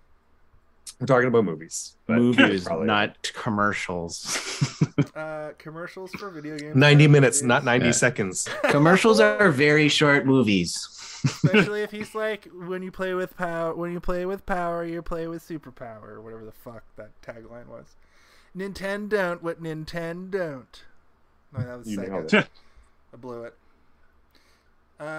We're 0.99 1.07
talking 1.07 1.27
about 1.27 1.45
movies. 1.45 1.95
Movies, 2.07 2.65
probably- 2.65 2.87
not 2.87 3.31
commercials. 3.33 4.39
Uh, 5.15 5.51
commercials 5.57 6.11
for 6.13 6.29
video 6.29 6.57
games. 6.57 6.75
ninety 6.75 7.07
minutes, 7.07 7.37
movies. 7.41 7.47
not 7.47 7.63
ninety 7.63 7.87
Yeah. 7.87 7.91
seconds. 7.93 8.47
Commercials 8.65 9.19
are 9.19 9.49
very 9.49 9.87
short 9.87 10.25
movies. 10.25 10.87
Especially 11.23 11.81
if 11.81 11.89
he's 11.91 12.13
like, 12.15 12.47
when 12.53 12.83
you 12.83 12.91
play 12.91 13.13
with 13.13 13.35
power, 13.37 13.73
when 13.73 13.91
you 13.91 13.99
play 13.99 14.25
with 14.25 14.45
power, 14.45 14.83
you 14.85 15.01
play 15.01 15.27
with 15.27 15.47
superpower, 15.47 16.03
or 16.09 16.21
whatever 16.21 16.45
the 16.45 16.51
fuck 16.51 16.83
that 16.97 17.09
tagline 17.21 17.67
was. 17.67 17.95
Nintendo 18.55 19.09
don't 19.09 19.43
what 19.43 19.61
Nintendo 19.63 20.29
don't. 20.31 20.83
No, 21.57 21.63
that 21.65 21.77
was 21.79 21.87
You 21.87 21.97
nailed 22.01 22.25
Sega. 22.25 22.41
it. 22.41 22.47
I 23.13 23.17
blew 23.17 23.43
it. 23.43 23.55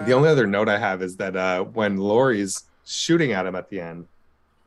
The 0.06 0.12
only 0.12 0.28
other 0.28 0.47
note 0.47 0.69
I 0.69 0.78
have 0.78 1.02
is 1.02 1.16
that 1.16 1.36
uh, 1.36 1.62
when 1.65 1.97
Laurie's 1.97 2.65
shooting 2.85 3.32
at 3.32 3.47
him 3.47 3.55
at 3.55 3.69
the 3.70 3.81
end, 3.81 4.06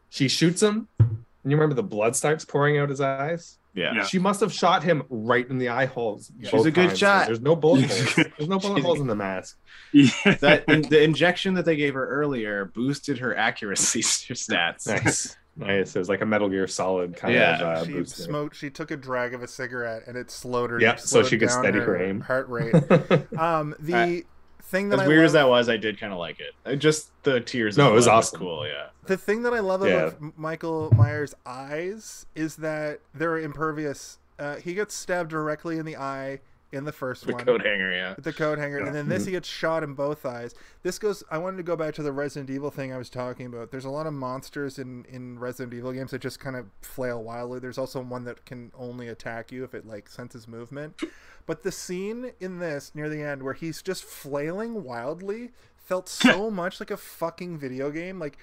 she 0.09 0.27
shoots 0.27 0.61
him, 0.63 0.87
and 0.99 1.17
you 1.43 1.51
remember 1.57 1.75
the 1.75 1.83
blood 1.83 2.15
starts 2.15 2.45
pouring 2.45 2.77
out 2.77 2.89
his 2.89 3.01
eyes. 3.01 3.57
yeah. 3.73 3.93
Yeah. 3.95 4.03
She 4.05 4.17
must 4.19 4.39
have 4.41 4.51
shot 4.51 4.83
him 4.83 5.03
right 5.09 5.47
in 5.49 5.57
the 5.59 5.69
eye 5.69 5.85
holes. 5.85 6.31
She's 6.43 6.65
a 6.65 6.71
good 6.71 6.87
times, 6.89 6.99
shot. 6.99 7.17
'cause 7.19 7.27
There's 7.27 7.41
no 7.41 7.55
bullet 7.55 7.85
holes. 7.85 8.15
There's 8.15 8.49
no 8.49 8.57
bullet 8.59 8.81
holes 8.83 8.99
in 8.99 9.07
the 9.07 9.15
mask. 9.15 9.57
Yeah. 9.93 10.09
That 10.41 10.63
in, 10.67 10.81
the 10.83 11.03
injection 11.03 11.53
that 11.55 11.65
they 11.65 11.75
gave 11.75 11.93
her 11.93 12.07
earlier 12.07 12.65
boosted 12.65 13.19
her 13.19 13.35
accuracy 13.35 14.01
stats. 14.03 14.87
Nice, 14.87 15.35
nice. 15.55 15.95
It 15.95 15.99
was 15.99 16.09
like 16.09 16.21
a 16.21 16.25
Metal 16.25 16.49
Gear 16.49 16.67
Solid 16.67 17.15
kind 17.15 17.33
Yeah. 17.35 17.55
of 17.55 17.61
uh, 17.61 17.85
she 17.85 17.91
boost. 17.93 18.17
smoked. 18.17 18.55
She 18.55 18.69
took 18.69 18.89
a 18.91 18.97
drag 18.97 19.33
of 19.33 19.43
a 19.43 19.47
cigarette, 19.47 20.03
and 20.07 20.17
it 20.17 20.31
slowed 20.31 20.71
her. 20.71 20.79
Yeah, 20.81 20.95
so 20.95 21.21
she 21.23 21.37
could 21.37 21.51
steady 21.51 21.79
her 21.79 22.01
aim. 22.01 22.21
Heart 22.21 22.49
rate. 22.49 22.73
Um, 23.37 23.75
the 23.79 23.95
I- 23.95 24.23
thing 24.67 24.89
that 24.89 24.99
As 24.99 25.05
I 25.05 25.07
weird 25.07 25.25
as 25.25 25.33
that 25.33 25.47
was, 25.49 25.69
I 25.69 25.77
did 25.77 25.99
kind 25.99 26.13
of 26.13 26.19
like 26.19 26.39
it. 26.39 26.53
Uh, 26.65 26.75
Just 26.75 27.09
the 27.23 27.39
tears. 27.41 27.77
No, 27.77 27.89
it 27.89 27.93
was 27.93 28.05
blood 28.05 28.15
awesome. 28.17 28.39
Cool, 28.39 28.67
yeah. 28.67 28.87
The 29.05 29.17
thing 29.17 29.41
that 29.43 29.53
I 29.53 29.59
love 29.59 29.85
Yeah. 29.85 30.07
about 30.07 30.37
Michael 30.37 30.91
Myers' 30.95 31.33
eyes 31.45 32.25
is 32.35 32.57
that 32.57 32.99
they're 33.13 33.37
impervious. 33.39 34.19
Uh, 34.37 34.55
he 34.57 34.73
gets 34.73 34.93
stabbed 34.93 35.29
directly 35.31 35.77
in 35.77 35.85
the 35.85 35.95
eye 35.97 36.41
in 36.73 36.83
the 36.83 36.91
first 36.91 37.25
The 37.25 37.31
one 37.31 37.39
The 37.39 37.45
coat 37.53 37.65
hanger, 37.65 37.91
yeah. 37.93 38.13
with 38.15 38.25
the 38.25 38.33
coat 38.33 38.57
hanger, 38.59 38.79
and 38.79 38.93
then 38.93 39.07
this 39.07 39.21
Mm-hmm. 39.21 39.27
he 39.27 39.31
gets 39.31 39.47
shot 39.47 39.83
in 39.83 39.93
both 39.93 40.25
eyes. 40.25 40.53
This 40.83 40.99
goes. 40.99 41.23
I 41.31 41.37
wanted 41.37 41.57
to 41.57 41.63
go 41.63 41.77
back 41.77 41.93
to 41.95 42.03
the 42.03 42.11
Resident 42.11 42.49
Evil 42.49 42.69
thing 42.69 42.91
I 42.91 42.97
was 42.97 43.09
talking 43.09 43.45
about. 43.45 43.71
There's 43.71 43.85
a 43.85 43.89
lot 43.89 44.05
of 44.05 44.11
monsters 44.13 44.77
in 44.77 45.05
in 45.05 45.39
Resident 45.39 45.73
Evil 45.73 45.93
games 45.93 46.11
that 46.11 46.19
just 46.21 46.41
kind 46.41 46.57
of 46.57 46.65
flail 46.81 47.23
wildly. 47.23 47.59
There's 47.59 47.77
also 47.77 48.01
one 48.01 48.25
that 48.25 48.45
can 48.45 48.73
only 48.77 49.07
attack 49.07 49.49
you 49.51 49.63
if 49.63 49.73
it 49.73 49.87
like 49.87 50.09
senses 50.09 50.45
movement. 50.45 51.01
But 51.47 51.63
the 51.63 51.71
scene 51.71 52.33
in 52.39 52.59
this 52.59 52.91
near 52.93 53.09
the 53.09 53.23
end 53.23 53.41
where 53.41 53.53
he's 53.55 53.81
just 53.81 54.03
flailing 54.03 54.83
wildly 54.83 55.51
felt 55.77 56.07
so 56.09 56.51
much 56.51 56.79
like 56.79 56.91
a 56.91 56.97
fucking 56.97 57.57
video 57.57 57.89
game. 57.89 58.19
Like 58.19 58.37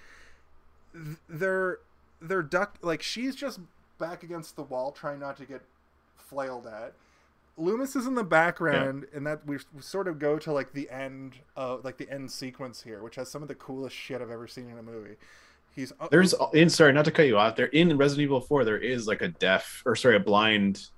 they're 1.29 1.79
they're 2.21 2.43
duck 2.43 2.79
like 2.83 3.03
she's 3.03 3.37
just 3.37 3.61
back 3.99 4.25
against 4.25 4.57
the 4.57 4.63
wall 4.63 4.91
trying 4.91 5.21
not 5.21 5.37
to 5.37 5.45
get 5.45 5.63
flailed 6.17 6.67
at. 6.67 6.95
Loomis 7.57 7.95
is 7.95 8.07
in 8.09 8.17
the 8.17 8.25
background, 8.25 9.07
and 9.15 9.25
that 9.27 9.47
we 9.47 9.59
we 9.73 9.83
sort 9.83 10.09
of 10.09 10.19
go 10.19 10.39
to 10.41 10.53
like 10.53 10.73
the 10.73 10.91
end 10.91 11.35
of 11.55 11.85
like 11.85 11.99
the 11.99 12.11
end 12.11 12.33
sequence 12.33 12.83
here, 12.83 13.01
which 13.01 13.15
has 13.15 13.31
some 13.31 13.43
of 13.43 13.49
the 13.49 13.55
coolest 13.55 13.95
shit 13.95 14.21
I've 14.21 14.31
ever 14.31 14.49
seen 14.49 14.69
in 14.69 14.79
a 14.79 14.83
movie. 14.83 15.15
He's 15.75 15.93
oh, 16.01 16.09
There's 16.11 16.35
uh, 16.35 16.49
in 16.53 16.69
sorry, 16.69 16.93
not 16.93 17.05
to 17.05 17.13
cut 17.13 17.27
you 17.27 17.39
off. 17.39 17.55
There 17.55 17.67
in 17.67 17.97
Resident 17.97 18.25
Evil 18.25 18.41
4, 18.41 18.65
there 18.65 18.79
is 18.79 19.07
like 19.07 19.23
a 19.23 19.29
deaf 19.29 19.83
or 19.87 19.95
sorry, 19.95 20.17
a 20.17 20.21
blind 20.21 20.89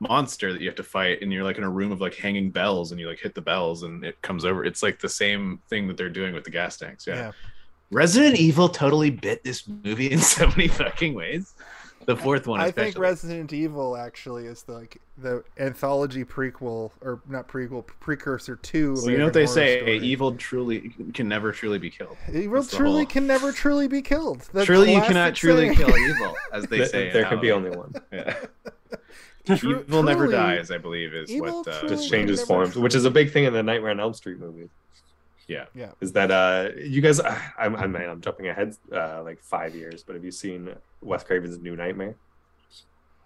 monster 0.00 0.52
that 0.52 0.60
you 0.60 0.66
have 0.68 0.76
to 0.76 0.82
fight, 0.82 1.22
and 1.22 1.32
you're 1.32 1.44
like 1.44 1.58
in 1.58 1.64
a 1.64 1.70
room 1.70 1.92
of 1.92 2.00
like 2.00 2.14
hanging 2.14 2.50
bells, 2.50 2.90
and 2.90 3.00
you 3.00 3.06
like 3.08 3.20
hit 3.20 3.34
the 3.34 3.40
bells, 3.40 3.82
and 3.84 4.04
it 4.04 4.20
comes 4.22 4.44
over. 4.44 4.64
It's 4.64 4.82
like 4.82 4.98
the 4.98 5.08
same 5.08 5.60
thing 5.68 5.86
that 5.88 5.96
they're 5.96 6.08
doing 6.10 6.34
with 6.34 6.44
the 6.44 6.50
gas 6.50 6.76
tanks. 6.76 7.06
Yeah. 7.06 7.14
Yeah. 7.16 7.32
Resident 7.92 8.36
Evil 8.36 8.68
totally 8.68 9.10
bit 9.10 9.42
this 9.44 9.66
movie 9.66 10.10
in 10.10 10.18
so 10.20 10.46
many 10.48 10.68
fucking 10.68 11.14
ways. 11.14 11.54
The 12.06 12.16
fourth 12.16 12.46
one, 12.46 12.60
I 12.60 12.68
especially. 12.68 12.92
think 12.92 13.02
Resident 13.02 13.52
Evil 13.52 13.94
actually 13.94 14.46
is 14.46 14.62
the, 14.62 14.72
like 14.72 15.00
the 15.18 15.44
anthology 15.58 16.24
prequel 16.24 16.92
or 17.02 17.20
not 17.28 17.46
prequel 17.46 17.86
precursor 17.86 18.56
to. 18.56 18.94
Well, 18.94 19.10
you 19.10 19.18
know 19.18 19.24
what 19.24 19.34
they 19.34 19.44
say: 19.44 19.80
Story. 19.80 19.98
evil 19.98 20.34
truly 20.36 20.94
can 21.12 21.28
never 21.28 21.52
truly 21.52 21.78
be 21.78 21.90
killed. 21.90 22.16
Evil 22.32 22.62
That's 22.62 22.74
truly 22.74 22.96
whole- 23.02 23.06
can 23.06 23.26
never 23.26 23.52
truly 23.52 23.86
be 23.86 24.00
killed. 24.00 24.40
The 24.52 24.64
truly, 24.64 24.94
you 24.94 25.00
cannot 25.02 25.34
truly 25.34 25.74
saying. 25.74 25.76
kill 25.76 25.96
evil, 25.96 26.34
as 26.54 26.64
they 26.66 26.86
say. 26.86 27.08
in 27.08 27.12
there 27.12 27.26
can 27.26 27.38
be 27.40 27.52
only 27.52 27.70
one. 27.70 27.92
Yeah. 28.12 28.34
Tru- 29.46 29.80
evil 29.80 30.02
never 30.02 30.24
truly- 30.26 30.32
dies, 30.36 30.70
I 30.70 30.78
believe, 30.78 31.14
is 31.14 31.30
what. 31.40 31.66
Uh, 31.66 31.88
Just 31.88 32.10
changes 32.10 32.38
never 32.40 32.46
forms, 32.46 32.76
which 32.76 32.94
is 32.94 33.04
a 33.04 33.10
big 33.10 33.32
thing 33.32 33.44
in 33.44 33.52
the 33.52 33.62
Nightmare 33.62 33.90
on 33.90 34.00
Elm 34.00 34.14
Street 34.14 34.38
movie. 34.38 34.68
yeah. 35.48 35.64
yeah. 35.74 35.92
Is 36.00 36.12
that 36.12 36.30
uh, 36.30 36.70
you 36.78 37.00
guys? 37.00 37.20
I'm 37.20 37.74
I'm, 37.76 37.96
I'm 37.96 38.20
jumping 38.20 38.48
ahead 38.48 38.76
uh, 38.92 39.22
like 39.22 39.40
five 39.42 39.74
years, 39.74 40.02
but 40.02 40.14
have 40.14 40.24
you 40.24 40.30
seen 40.30 40.68
Wes 41.00 41.24
Craven's 41.24 41.58
New 41.58 41.74
Nightmare? 41.76 42.14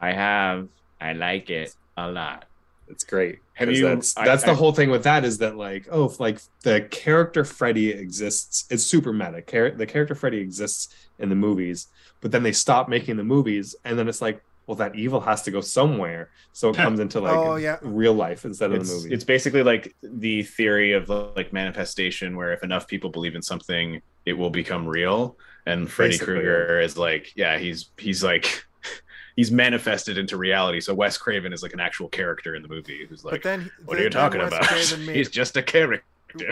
I 0.01 0.13
have. 0.13 0.69
I 1.01 1.13
like 1.13 1.51
it 1.51 1.75
a 1.97 2.11
lot. 2.11 2.45
It's 2.89 3.03
great. 3.05 3.39
Have 3.55 3.69
'Cause 3.69 3.79
you- 3.79 3.87
That's, 3.89 4.17
I- 4.17 4.25
that's 4.25 4.45
I- 4.45 4.49
the 4.49 4.55
whole 4.55 4.73
thing 4.73 4.91
with 4.91 5.05
that 5.05 5.25
is 5.25 5.39
that 5.39 5.57
like 5.57 5.87
oh 5.91 6.15
like 6.19 6.41
the 6.63 6.83
character 6.91 7.45
Freddy 7.45 7.91
exists. 7.91 8.67
It's 8.71 8.85
super 8.85 9.13
meta. 9.13 9.43
Char- 9.43 9.71
the 9.73 9.87
character 9.87 10.15
Freddy 10.15 10.39
exists 10.39 10.95
in 11.19 11.29
the 11.29 11.35
movies, 11.35 11.89
but 12.21 12.31
then 12.31 12.43
they 12.43 12.53
stop 12.53 12.89
making 12.89 13.17
the 13.17 13.25
movies, 13.25 13.75
and 13.85 13.99
then 13.99 14.09
it's 14.09 14.21
like 14.23 14.43
well, 14.67 14.77
that 14.77 14.95
evil 14.97 15.21
has 15.21 15.43
to 15.43 15.51
go 15.51 15.61
somewhere, 15.61 16.31
so 16.53 16.71
it 16.71 16.77
comes 16.85 17.01
into 17.01 17.21
like 17.21 17.37
Oh, 17.37 17.57
yeah. 17.57 17.79
real 17.83 18.15
life 18.15 18.45
instead 18.45 18.73
of 18.73 18.81
it's, 18.81 18.89
the 18.91 18.97
movie. 18.97 19.15
it's 19.15 19.25
basically 19.25 19.63
like 19.63 19.95
the 20.03 20.43
theory 20.43 20.93
of 20.93 21.09
like 21.09 21.53
manifestation 21.53 22.37
where 22.37 22.53
if 22.53 22.63
enough 22.63 22.87
people 22.89 23.11
believe 23.11 23.35
in 23.35 23.43
something 23.43 24.01
it 24.27 24.33
will 24.33 24.51
become 24.51 24.87
real 24.87 25.37
and 25.67 25.91
freddy 25.91 26.17
krueger 26.19 26.81
is 26.81 26.97
like 26.97 27.33
yeah 27.37 27.59
he's 27.59 27.91
he's 27.99 28.23
like 28.25 28.65
he's 29.37 29.51
manifested 29.51 30.17
into 30.17 30.37
reality 30.39 30.81
so 30.81 30.95
wes 30.95 31.19
craven 31.19 31.53
is 31.53 31.63
like 31.63 31.73
an 31.75 31.81
actual 31.81 32.09
character 32.09 32.55
in 32.55 32.63
the 32.63 32.69
movie 32.69 33.05
who's 33.07 33.23
but 33.23 33.33
like 33.33 33.43
then 33.43 33.71
what 33.85 33.97
are 33.99 34.03
you 34.03 34.05
then 34.05 34.13
talking 34.13 34.41
Wes 34.41 34.49
about 34.93 34.99
made- 35.07 35.17
he's 35.17 35.29
just 35.31 35.57
a 35.59 35.63
character 35.63 36.05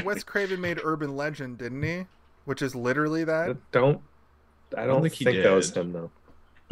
Wes 0.05 0.23
Craven 0.23 0.61
made 0.61 0.79
Urban 0.85 1.17
Legend, 1.17 1.59
didn't 1.59 1.83
he? 1.83 2.07
Which 2.45 2.63
is 2.63 2.73
literally 2.77 3.25
that. 3.25 3.57
don't 3.73 4.01
I 4.79 4.87
don't, 4.87 5.03
think 5.03 5.15
he 5.15 5.25
think, 5.25 5.43
that 5.43 5.51
was 5.51 5.73
did. 5.73 5.81
him 5.81 5.93
though. 5.93 6.11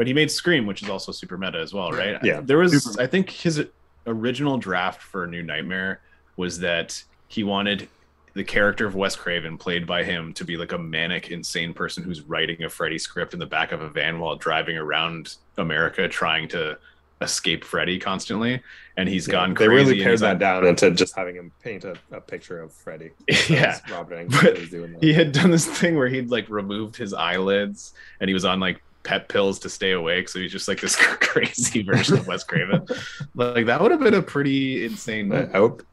But 0.01 0.07
he 0.07 0.15
made 0.15 0.31
scream 0.31 0.65
which 0.67 0.83
is 0.83 0.89
also 0.89 1.13
super 1.13 1.37
meta 1.37 1.59
as 1.59 1.75
well 1.75 1.91
right 1.93 2.17
Yeah. 2.25 2.41
there 2.43 2.57
was 2.57 2.83
Super- 2.85 3.03
i 3.03 3.07
think 3.07 3.29
his 3.29 3.63
original 4.07 4.57
draft 4.57 5.03
for 5.03 5.27
new 5.27 5.43
nightmare 5.43 6.01
was 6.39 6.59
that 6.61 7.05
he 7.29 7.45
wanted 7.45 7.87
the 8.33 8.45
character 8.45 8.87
of 8.87 8.95
Wes 8.95 9.15
Craven, 9.17 9.59
played 9.59 9.87
by 9.89 10.05
him, 10.05 10.33
to 10.35 10.45
be 10.45 10.57
like 10.57 10.71
a 10.71 10.79
manic, 10.79 11.31
insane 11.33 11.75
person 11.75 12.05
who's 12.05 12.21
writing 12.23 12.63
a 12.63 12.71
Freddy 12.71 12.97
script 12.97 13.35
in 13.35 13.41
the 13.41 13.45
back 13.47 13.73
of 13.73 13.81
a 13.83 13.89
van 13.89 14.21
while 14.21 14.37
driving 14.37 14.77
around 14.79 15.35
America 15.59 16.07
trying 16.09 16.47
to 16.49 16.79
escape 17.21 17.65
Freddy 17.65 17.99
constantly. 17.99 18.63
And 18.97 19.09
he's 19.09 19.27
Yeah, 19.27 19.33
gone 19.33 19.55
they 19.55 19.67
really 19.69 20.01
pared 20.01 20.21
that 20.21 20.39
down 20.39 20.65
into 20.65 20.93
just 20.93 21.17
having 21.17 21.35
him 21.35 21.51
paint 21.63 21.85
a, 21.85 21.97
a 22.13 22.21
picture 22.21 22.63
of 22.63 22.73
Freddy. 22.73 23.11
Yeah. 23.49 23.81
Robert 23.91 24.29
But 24.31 24.59
was 24.61 24.71
doing 24.71 24.93
that. 24.93 25.03
He 25.03 25.13
had 25.13 25.33
done 25.33 25.51
this 25.51 25.67
thing 25.67 25.97
where 25.97 26.09
he'd 26.09 26.31
like 26.31 26.49
removed 26.49 26.97
his 26.97 27.13
eyelids 27.13 27.95
and 28.21 28.29
he 28.29 28.35
was 28.35 28.45
on 28.45 28.61
like 28.61 28.81
pet 29.03 29.29
pills 29.29 29.59
to 29.61 29.71
stay 29.71 29.93
awake. 29.93 30.29
So 30.29 30.39
he's 30.39 30.53
just 30.53 30.69
like 30.69 30.81
this 30.81 30.97
crazy 31.21 31.83
version 31.83 32.19
of 32.19 32.27
Wes 32.27 32.45
Craven. 32.45 32.87
Like 33.35 33.67
that 33.67 33.81
would 33.81 33.91
have 33.91 34.01
been 34.01 34.15
a 34.15 34.23
pretty 34.23 34.85
insane 34.85 35.33
I, 35.33 35.37
movie. 35.41 35.53
I 35.55 35.57
hope. 35.57 35.87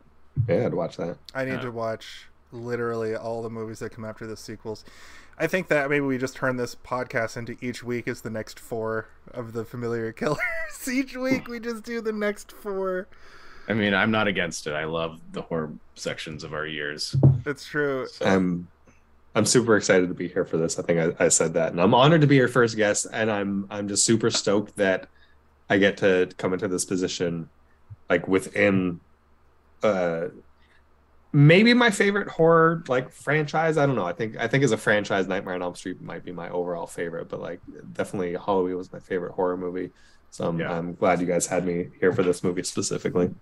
Yeah, 0.48 0.66
I'd 0.66 0.74
watch 0.74 0.98
that. 0.98 1.18
I 1.34 1.46
need 1.46 1.54
Yeah. 1.54 1.62
to 1.62 1.72
watch 1.72 2.28
literally 2.52 3.16
all 3.16 3.42
the 3.42 3.50
movies 3.50 3.80
that 3.80 3.92
come 3.92 4.06
after 4.06 4.28
the 4.28 4.38
sequels. 4.38 4.86
I 5.40 5.46
think 5.48 5.68
that 5.68 5.90
maybe 5.90 6.06
we 6.06 6.18
just 6.18 6.36
turn 6.36 6.58
this 6.58 6.76
podcast 6.76 7.38
into 7.38 7.56
each 7.62 7.84
week 7.84 8.08
is 8.08 8.22
the 8.22 8.30
next 8.30 8.60
four 8.60 9.08
of 9.32 9.54
the 9.54 9.64
familiar 9.64 10.12
killers. 10.12 10.40
each 10.92 11.16
week 11.16 11.48
we 11.48 11.60
just 11.60 11.84
do 11.84 12.02
the 12.02 12.12
next 12.12 12.52
four. 12.52 13.08
I 13.68 13.74
mean, 13.74 13.94
I'm 13.94 14.12
not 14.12 14.28
against 14.28 14.66
it. 14.66 14.74
I 14.74 14.86
love 14.86 15.20
the 15.34 15.42
horror 15.42 15.72
sections 15.96 16.44
of 16.44 16.54
our 16.54 16.66
years. 16.66 17.16
It's 17.46 17.66
true. 17.66 18.08
So, 18.08 18.26
I'm 18.26 18.68
I'm 19.38 19.45
super 19.45 19.77
excited 19.77 20.07
to 20.07 20.15
be 20.15 20.27
here 20.27 20.45
for 20.45 20.57
this. 20.57 20.80
I 20.80 20.81
think 20.81 21.15
I, 21.19 21.26
I 21.26 21.27
said 21.30 21.53
that, 21.53 21.72
and 21.72 21.80
I'm 21.80 21.93
honored 21.93 22.22
to 22.22 22.27
be 22.27 22.35
your 22.38 22.47
first 22.47 22.76
guest. 22.76 23.05
And 23.14 23.30
I'm 23.30 23.68
I'm 23.69 23.88
just 23.88 24.03
super 24.03 24.31
stoked 24.31 24.76
that 24.77 25.07
I 25.69 25.77
get 25.77 25.97
to 25.97 26.30
come 26.38 26.53
into 26.53 26.68
this 26.68 26.85
position, 26.85 27.49
like 28.09 28.27
within, 28.27 28.99
uh, 29.84 30.30
maybe 31.31 31.73
my 31.76 31.91
favorite 31.91 32.30
horror 32.30 32.84
like 32.88 33.11
franchise. 33.11 33.77
I 33.77 33.85
don't 33.85 33.95
know. 33.95 34.05
I 34.07 34.14
think 34.14 34.38
I 34.38 34.47
think 34.47 34.64
as 34.64 34.72
a 34.72 34.77
franchise, 34.77 35.27
Nightmare 35.27 35.53
on 35.55 35.61
Elm 35.61 35.76
Street 35.76 36.01
might 36.01 36.26
be 36.26 36.31
my 36.31 36.49
overall 36.49 36.88
favorite, 36.88 37.30
but 37.30 37.39
like 37.39 37.59
definitely 37.93 38.34
Halloween 38.34 38.77
was 38.77 38.91
my 38.91 38.99
favorite 38.99 39.34
horror 39.34 39.57
movie. 39.57 39.91
So 40.31 40.47
I'm, 40.47 40.59
Yeah. 40.59 40.77
I'm 40.77 40.95
glad 40.95 41.22
you 41.22 41.27
guys 41.27 41.45
had 41.45 41.64
me 41.65 41.89
here 41.99 42.11
for 42.11 42.23
this 42.23 42.43
movie 42.43 42.64
specifically. 42.64 43.35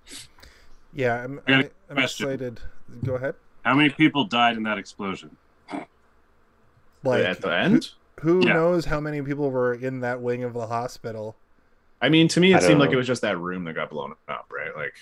Yeah, 0.94 1.24
I'm, 1.24 1.40
I 1.48 1.52
got 1.52 1.60
I, 1.60 1.64
a 1.64 1.70
I'm 1.92 1.98
excited. 2.00 2.60
Go 3.04 3.16
ahead. 3.16 3.36
How 3.64 3.76
many 3.76 3.90
people 3.90 4.26
died 4.26 4.58
in 4.58 4.64
that 4.64 4.78
explosion? 4.78 5.38
Like 7.12 7.26
at 7.26 7.42
the 7.42 7.54
end, 7.54 7.90
who 8.22 8.46
Yeah. 8.46 8.54
knows 8.54 8.86
how 8.86 9.00
many 9.00 9.22
people 9.22 9.52
were 9.52 9.74
in 9.74 10.00
that 10.02 10.22
wing 10.22 10.44
of 10.44 10.54
the 10.54 10.68
hospital? 10.68 11.36
I 12.02 12.10
mean, 12.10 12.28
to 12.30 12.40
me, 12.40 12.50
it 12.54 12.60
don't 12.60 12.64
seemed 12.64 12.80
like 12.80 12.92
it 12.92 12.96
was 12.98 13.08
just 13.08 13.22
that 13.22 13.38
room 13.40 13.64
that 13.66 13.74
got 13.74 13.90
blown 13.90 14.14
up, 14.28 14.48
right? 14.52 14.76
Like, 14.76 14.94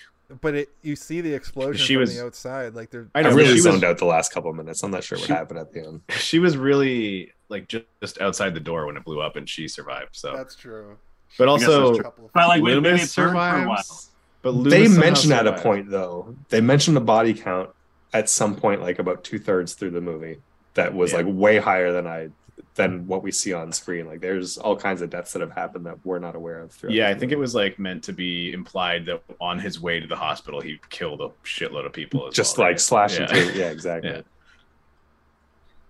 But 0.42 0.56
it, 0.56 0.70
you 0.82 0.96
see 0.96 1.22
the 1.22 1.34
explosion 1.34 1.84
She 1.86 1.94
from 1.96 2.02
was- 2.02 2.16
the 2.16 2.26
outside. 2.26 2.76
Like 2.76 2.90
they're 2.92 3.08
I 3.14 3.20
I 3.20 3.22
know 3.24 3.30
really 3.32 3.48
she 3.48 3.54
was- 3.56 3.64
zoned 3.64 3.84
out 3.84 3.98
the 3.98 4.06
last 4.06 4.32
couple 4.34 4.50
of 4.50 4.56
minutes. 4.56 4.82
I'm 4.84 4.92
not 4.92 5.04
sure 5.04 5.18
what 5.18 5.28
She- 5.28 5.34
happened 5.34 5.60
at 5.60 5.74
the 5.74 5.86
end. 5.86 6.02
she 6.10 6.40
was 6.40 6.56
really 6.58 7.34
like 7.50 7.68
just, 7.68 7.86
just 8.02 8.20
outside 8.22 8.54
the 8.54 8.60
door 8.60 8.86
when 8.86 8.98
it 8.98 9.04
blew 9.04 9.22
up, 9.22 9.36
and 9.36 9.48
she 9.48 9.68
survived. 9.68 10.16
So, 10.16 10.34
that's 10.36 10.56
true. 10.56 10.98
but 11.38 11.48
also, 11.48 11.92
that's 11.94 12.04
Couple 12.04 12.26
of- 12.26 12.34
But 12.34 12.48
like 12.48 12.64
maybe 12.64 12.76
Loomis 12.76 13.12
it 13.12 13.22
burned 13.22 13.32
for 13.32 13.36
a 13.36 13.36
while. 13.38 13.60
survives. 13.84 14.10
But 14.42 14.54
Loomis 14.56 14.72
they 14.74 14.86
somehow 14.86 15.00
mentioned 15.02 15.34
at 15.34 15.48
a 15.48 15.54
point 15.54 15.90
though 15.90 16.36
they 16.50 16.62
mentioned 16.62 16.98
the 16.98 17.02
body 17.02 17.34
count 17.34 17.70
at 18.14 18.30
some 18.30 18.56
point 18.56 18.82
like 18.82 19.00
about 19.00 19.24
two-thirds 19.24 19.74
through 19.74 19.92
the 19.92 20.02
movie 20.02 20.38
that 20.76 20.94
was 20.94 21.12
Yeah. 21.12 21.18
like 21.18 21.28
way 21.30 21.58
higher 21.58 21.92
than 21.92 22.08
i 22.08 22.30
than 22.76 23.06
what 23.08 23.22
we 23.22 23.32
see 23.32 23.54
on 23.54 23.72
screen 23.72 24.08
like 24.08 24.20
there's 24.20 24.58
all 24.58 24.76
kinds 24.76 25.02
of 25.02 25.10
deaths 25.10 25.32
that 25.34 25.42
have 25.42 25.52
happened 25.52 25.86
that 25.86 25.98
we're 26.04 26.18
not 26.20 26.36
aware 26.36 26.60
of 26.60 26.72
throughout 26.72 26.94
Yeah, 26.94 27.10
I 27.10 27.14
think 27.14 27.32
it 27.32 27.38
was 27.38 27.54
like 27.54 27.78
meant 27.78 28.04
to 28.06 28.14
be 28.14 28.52
implied 28.52 29.06
that 29.06 29.22
on 29.40 29.60
his 29.60 29.80
way 29.80 30.00
to 30.00 30.08
the 30.08 30.16
hospital, 30.16 30.60
he 30.60 30.80
killed 30.90 31.22
a 31.22 31.30
shitload 31.46 31.86
of 31.86 31.94
people. 31.94 32.28
As 32.28 32.34
just 32.34 32.58
well, 32.58 32.68
like 32.68 32.74
right? 32.74 32.80
slashing 32.82 33.28
Yeah. 33.30 33.52
yeah 33.54 33.70
exactly 33.70 34.10
Yeah. 34.12 34.22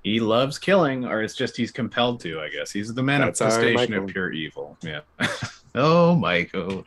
He 0.03 0.19
loves 0.19 0.57
killing, 0.57 1.05
or 1.05 1.21
it's 1.21 1.35
just 1.35 1.55
he's 1.55 1.71
compelled 1.71 2.19
to. 2.21 2.41
I 2.41 2.49
guess 2.49 2.71
he's 2.71 2.93
the 2.93 3.01
manifestation 3.03 3.93
of 3.93 4.07
pure 4.07 4.33
evil. 4.33 4.77
Yeah. 4.81 4.99
oh, 5.75 6.13
Michael. 6.15 6.83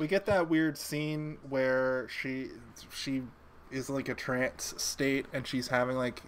we 0.00 0.08
get 0.08 0.26
that 0.26 0.48
weird 0.48 0.76
scene 0.76 1.38
where 1.48 2.08
she 2.08 2.48
she 2.92 3.22
is 3.70 3.88
like 3.90 4.08
a 4.08 4.14
trance 4.14 4.74
state 4.78 5.26
and 5.32 5.46
she's 5.46 5.68
having 5.68 5.96
like 5.96 6.22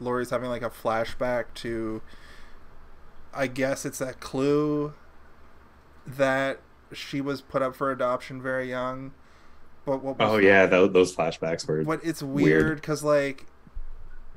Laurie's 0.00 0.30
having 0.30 0.50
like 0.50 0.62
a 0.62 0.70
flashback 0.70 1.46
to 1.54 2.02
I 3.32 3.46
guess 3.46 3.84
it's 3.84 3.98
that 3.98 4.20
clue 4.20 4.94
that 6.06 6.60
she 6.92 7.20
was 7.20 7.40
put 7.40 7.62
up 7.62 7.74
for 7.74 7.90
adoption 7.90 8.40
very 8.40 8.68
young. 8.68 9.12
But 9.84 10.02
what 10.02 10.18
was 10.18 10.30
oh 10.30 10.36
yeah 10.38 10.66
tho- 10.66 10.86
those 10.88 11.14
flashbacks 11.14 11.66
were 11.66 11.82
But 11.82 12.00
it's 12.04 12.22
Weird. 12.22 12.76
because 12.80 13.02
like, 13.02 13.46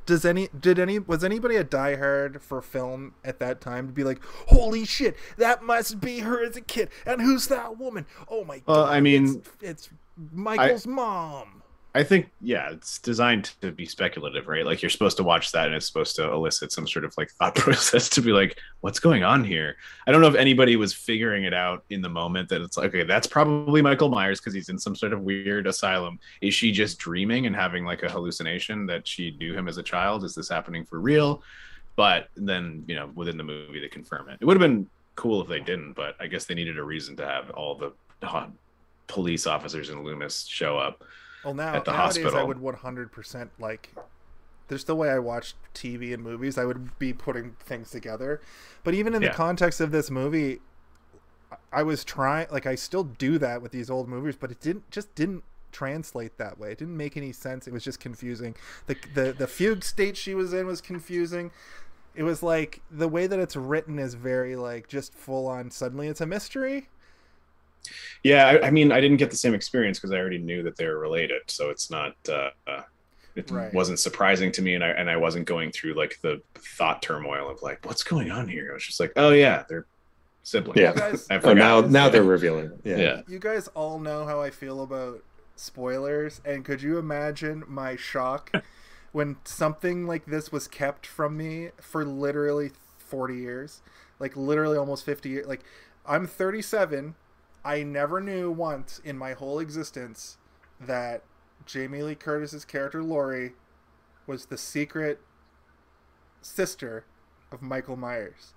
does 0.05 0.25
any 0.25 0.49
did 0.57 0.77
any 0.79 0.99
was 0.99 1.23
anybody 1.23 1.55
a 1.55 1.63
diehard 1.63 2.41
for 2.41 2.61
film 2.61 3.13
at 3.23 3.39
that 3.39 3.61
time 3.61 3.87
to 3.87 3.93
be 3.93 4.03
like, 4.03 4.21
holy 4.47 4.83
shit, 4.85 5.15
that 5.37 5.63
must 5.63 5.99
be 6.01 6.19
her 6.19 6.43
as 6.43 6.55
a 6.57 6.61
kid, 6.61 6.89
and 7.05 7.21
who's 7.21 7.47
that 7.47 7.77
woman? 7.77 8.05
Oh 8.29 8.43
my 8.43 8.61
Well, 8.65 8.85
god! 8.85 8.93
I 8.93 8.99
mean, 8.99 9.37
it's, 9.37 9.49
it's 9.61 9.89
Michael's 10.33 10.87
mom. 10.87 11.63
I 11.97 12.03
think 12.03 12.29
yeah, 12.41 12.69
it's 12.69 12.99
designed 12.99 13.55
to 13.61 13.71
be 13.71 13.87
speculative, 13.87 14.47
right? 14.47 14.63
Like 14.63 14.83
you're 14.83 14.89
supposed 14.91 15.17
to 15.17 15.23
watch 15.23 15.51
that 15.53 15.65
and 15.65 15.73
it's 15.73 15.87
supposed 15.87 16.15
to 16.17 16.31
elicit 16.31 16.71
some 16.71 16.87
sort 16.87 17.03
of 17.05 17.13
like 17.17 17.31
thought 17.31 17.55
process 17.55 18.07
to 18.09 18.21
be 18.21 18.31
like, 18.31 18.59
what's 18.81 18.99
going 18.99 19.23
on 19.23 19.43
here? 19.43 19.77
I 20.05 20.11
don't 20.11 20.21
know 20.21 20.27
if 20.27 20.35
anybody 20.35 20.75
was 20.75 20.93
figuring 20.93 21.45
it 21.45 21.55
out 21.55 21.83
in 21.89 22.03
the 22.03 22.09
moment 22.09 22.49
that 22.49 22.61
it's 22.61 22.77
like, 22.77 22.89
okay, 22.89 23.01
that's 23.01 23.25
probably 23.25 23.81
Michael 23.81 24.09
Myers 24.09 24.39
because 24.39 24.53
he's 24.53 24.69
in 24.69 24.77
some 24.77 24.95
sort 24.95 25.11
of 25.11 25.21
weird 25.21 25.65
asylum. 25.65 26.19
Is 26.39 26.53
she 26.53 26.71
just 26.71 26.99
dreaming 26.99 27.47
and 27.47 27.55
having 27.55 27.83
like 27.83 28.03
a 28.03 28.09
hallucination 28.11 28.85
that 28.85 29.07
she 29.07 29.35
knew 29.39 29.55
him 29.55 29.67
as 29.67 29.79
a 29.79 29.83
child? 29.83 30.23
Is 30.23 30.35
this 30.35 30.49
happening 30.49 30.85
for 30.85 30.99
real? 30.99 31.41
But 31.95 32.27
then, 32.35 32.83
you 32.87 32.93
know, 32.93 33.09
within 33.15 33.37
the 33.37 33.43
movie 33.43 33.79
they 33.79 33.87
confirm 33.87 34.29
it. 34.29 34.37
It 34.39 34.45
would 34.45 34.61
have 34.61 34.69
been 34.69 34.87
cool 35.15 35.41
if 35.41 35.47
they 35.47 35.61
didn't, 35.61 35.93
but 35.93 36.15
I 36.19 36.27
guess 36.27 36.45
they 36.45 36.53
needed 36.53 36.77
a 36.77 36.83
reason 36.83 37.15
to 37.17 37.25
have 37.25 37.49
all 37.49 37.73
the 37.73 37.91
uh, 38.21 38.49
police 39.07 39.47
officers 39.47 39.89
in 39.89 40.03
Loomis 40.03 40.45
show 40.45 40.77
up. 40.77 41.03
Well, 41.47 41.55
now 41.55 41.73
at 41.75 41.85
the 41.85 41.91
nowadays 41.91 42.33
I 42.33 42.43
would 42.43 42.57
100% 42.57 43.49
like. 43.59 43.93
There's 44.67 44.83
the 44.83 44.95
way 44.95 45.09
I 45.09 45.19
watch 45.19 45.55
TV 45.73 46.13
and 46.13 46.21
movies. 46.21 46.57
I 46.57 46.65
would 46.65 46.99
be 46.99 47.13
putting 47.13 47.55
things 47.61 47.89
together, 47.89 48.41
but 48.83 48.93
even 48.93 49.15
in 49.15 49.21
Yeah. 49.21 49.29
the 49.29 49.35
context 49.35 49.79
of 49.79 49.91
this 49.91 50.11
movie, 50.11 50.59
I- 51.51 51.55
I 51.71 51.83
was 51.83 52.03
trying. 52.03 52.47
Like 52.51 52.65
I 52.65 52.75
still 52.75 53.05
do 53.05 53.37
that 53.37 53.61
with 53.61 53.71
these 53.71 53.89
old 53.89 54.09
movies, 54.09 54.35
but 54.35 54.51
it 54.51 54.59
didn't 54.59 54.89
just 54.91 55.15
didn't 55.15 55.43
translate 55.71 56.37
that 56.37 56.57
way. 56.59 56.71
It 56.73 56.79
didn't 56.79 56.97
make 56.97 57.15
any 57.15 57.31
sense. 57.31 57.65
It 57.67 57.71
was 57.73 57.83
just 57.83 57.99
confusing. 58.01 58.55
the 58.87 58.97
the 59.13 59.31
The 59.31 59.47
fugue 59.47 59.83
state 59.85 60.17
she 60.17 60.35
was 60.35 60.51
in 60.53 60.67
was 60.67 60.81
confusing. 60.81 61.51
It 62.13 62.23
was 62.23 62.43
like 62.43 62.81
the 62.91 63.07
way 63.07 63.25
that 63.27 63.39
it's 63.39 63.55
written 63.55 63.99
is 63.99 64.15
very 64.15 64.57
like 64.57 64.87
just 64.89 65.13
full 65.13 65.47
on. 65.47 65.71
Suddenly, 65.71 66.07
it's 66.09 66.19
a 66.19 66.25
mystery. 66.25 66.89
Yeah, 68.23 68.45
I, 68.47 68.67
I 68.67 68.71
mean, 68.71 68.91
I 68.91 68.99
didn't 69.01 69.17
get 69.17 69.31
the 69.31 69.37
same 69.37 69.53
experience 69.53 69.97
because 69.99 70.11
I 70.11 70.17
already 70.17 70.37
knew 70.39 70.63
that 70.63 70.75
they 70.77 70.85
were 70.85 70.99
related, 70.99 71.41
so 71.47 71.69
it's 71.69 71.89
not. 71.89 72.13
Uh, 72.27 72.49
it 73.35 73.51
Right. 73.51 73.71
wasn't 73.73 73.99
surprising 73.99 74.51
to 74.53 74.61
me, 74.63 74.73
and 74.73 74.83
I 74.83 74.89
and 74.89 75.09
I 75.09 75.17
wasn't 75.17 75.45
going 75.45 75.71
through 75.71 75.93
like 75.93 76.17
the 76.23 76.41
thought 76.77 77.01
turmoil 77.03 77.49
of 77.49 77.61
like, 77.61 77.85
what's 77.85 78.03
going 78.03 78.31
on 78.31 78.47
here? 78.47 78.69
I 78.71 78.73
was 78.73 78.83
just 78.83 78.99
like, 78.99 79.13
oh 79.15 79.29
yeah, 79.29 79.63
they're 79.69 79.85
siblings. 80.43 80.79
Yeah. 80.79 80.91
You 80.95 80.99
guys, 80.99 81.27
oh 81.43 81.53
now 81.53 81.81
now 81.81 82.09
they're 82.09 82.23
revealing 82.23 82.71
yeah, 82.83 82.97
Yeah. 82.97 83.21
You 83.27 83.37
guys 83.39 83.67
all 83.69 83.99
know 83.99 84.25
how 84.25 84.41
I 84.41 84.49
feel 84.49 84.81
about 84.81 85.23
spoilers, 85.55 86.41
and 86.45 86.65
could 86.65 86.81
you 86.81 86.97
imagine 86.97 87.63
my 87.67 87.95
shock 87.95 88.51
when 89.11 89.37
something 89.43 90.07
like 90.07 90.25
this 90.25 90.51
was 90.51 90.67
kept 90.67 91.05
from 91.05 91.37
me 91.37 91.69
for 91.79 92.03
literally 92.03 92.71
40 92.97 93.35
years? 93.35 93.81
Like, 94.19 94.35
literally 94.35 94.77
almost 94.77 95.05
50 95.05 95.29
years. 95.29 95.45
Like, 95.47 95.63
I'm 96.07 96.25
37. 96.25 97.13
I 97.67 97.83
never 97.83 98.21
knew 98.21 98.49
once 98.49 99.01
in 99.03 99.17
my 99.17 99.33
whole 99.33 99.59
existence 99.59 100.37
that 100.79 101.23
Jamie 101.65 102.01
Lee 102.01 102.15
Curtis's 102.15 102.63
character 102.63 103.03
Laurie 103.03 103.55
was 104.25 104.45
the 104.45 104.57
secret 104.57 105.19
sister 106.41 107.03
of 107.51 107.61
Michael 107.61 107.97
Myers. 107.97 108.53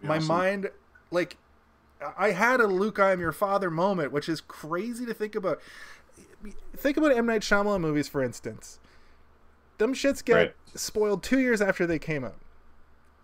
My 0.00 0.18
Awesome. 0.18 0.28
mind, 0.28 0.70
like, 1.10 1.38
I 2.16 2.30
had 2.30 2.60
a 2.60 2.68
Luke, 2.68 3.00
I 3.00 3.10
am 3.10 3.18
your 3.18 3.32
father 3.32 3.68
moment, 3.68 4.12
which 4.12 4.28
is 4.28 4.40
crazy 4.40 5.04
to 5.06 5.14
think 5.14 5.34
about. 5.34 5.60
Think 6.76 6.96
about 6.96 7.10
M 7.16 7.26
Night 7.26 7.40
Shyamalan 7.42 7.80
movies, 7.80 8.06
for 8.06 8.22
instance. 8.22 8.78
Them 9.78 9.92
shits 9.92 10.24
get 10.24 10.34
Right. 10.36 10.54
spoiled 10.76 11.24
two 11.24 11.40
years 11.40 11.60
after 11.60 11.84
they 11.84 11.98
came 11.98 12.24
out, 12.24 12.36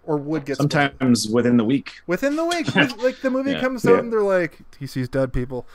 or 0.05 0.17
would 0.17 0.45
get 0.45 0.57
spoiled. 0.57 0.73
Sometimes 0.73 1.29
within 1.29 1.57
the 1.57 1.65
week. 1.65 1.93
within 2.07 2.37
the 2.37 2.45
week. 2.45 2.75
like 3.03 3.21
the 3.21 3.31
movie 3.31 3.53
Yeah. 3.53 3.61
comes 3.61 3.85
out 3.87 3.93
Yeah. 3.93 3.99
and 4.01 4.13
they're 4.13 4.23
like, 4.23 4.59
he 4.79 4.87
sees 4.87 5.09
dead 5.09 5.33
people. 5.33 5.67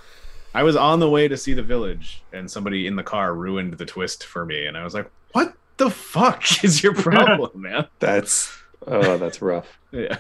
I 0.54 0.64
was 0.64 0.76
on 0.78 1.00
the 1.02 1.10
way 1.10 1.28
to 1.28 1.36
see 1.36 1.54
The 1.54 1.62
Village, 1.64 2.24
and 2.32 2.50
somebody 2.50 2.88
in 2.88 2.96
the 2.96 3.04
car 3.04 3.34
ruined 3.36 3.74
the 3.74 3.86
twist 3.86 4.24
for 4.26 4.46
me, 4.46 4.66
and 4.66 4.78
I 4.78 4.86
was 4.86 4.94
like, 4.94 5.12
"What 5.34 5.54
the 5.76 5.90
fuck 5.90 6.44
is 6.64 6.82
your 6.82 6.94
problem, 7.10 7.62
man?" 7.62 7.88
That's 8.00 8.58
oh, 8.88 9.18
that's 9.18 9.42
rough. 9.42 9.78
Yeah. 9.92 10.18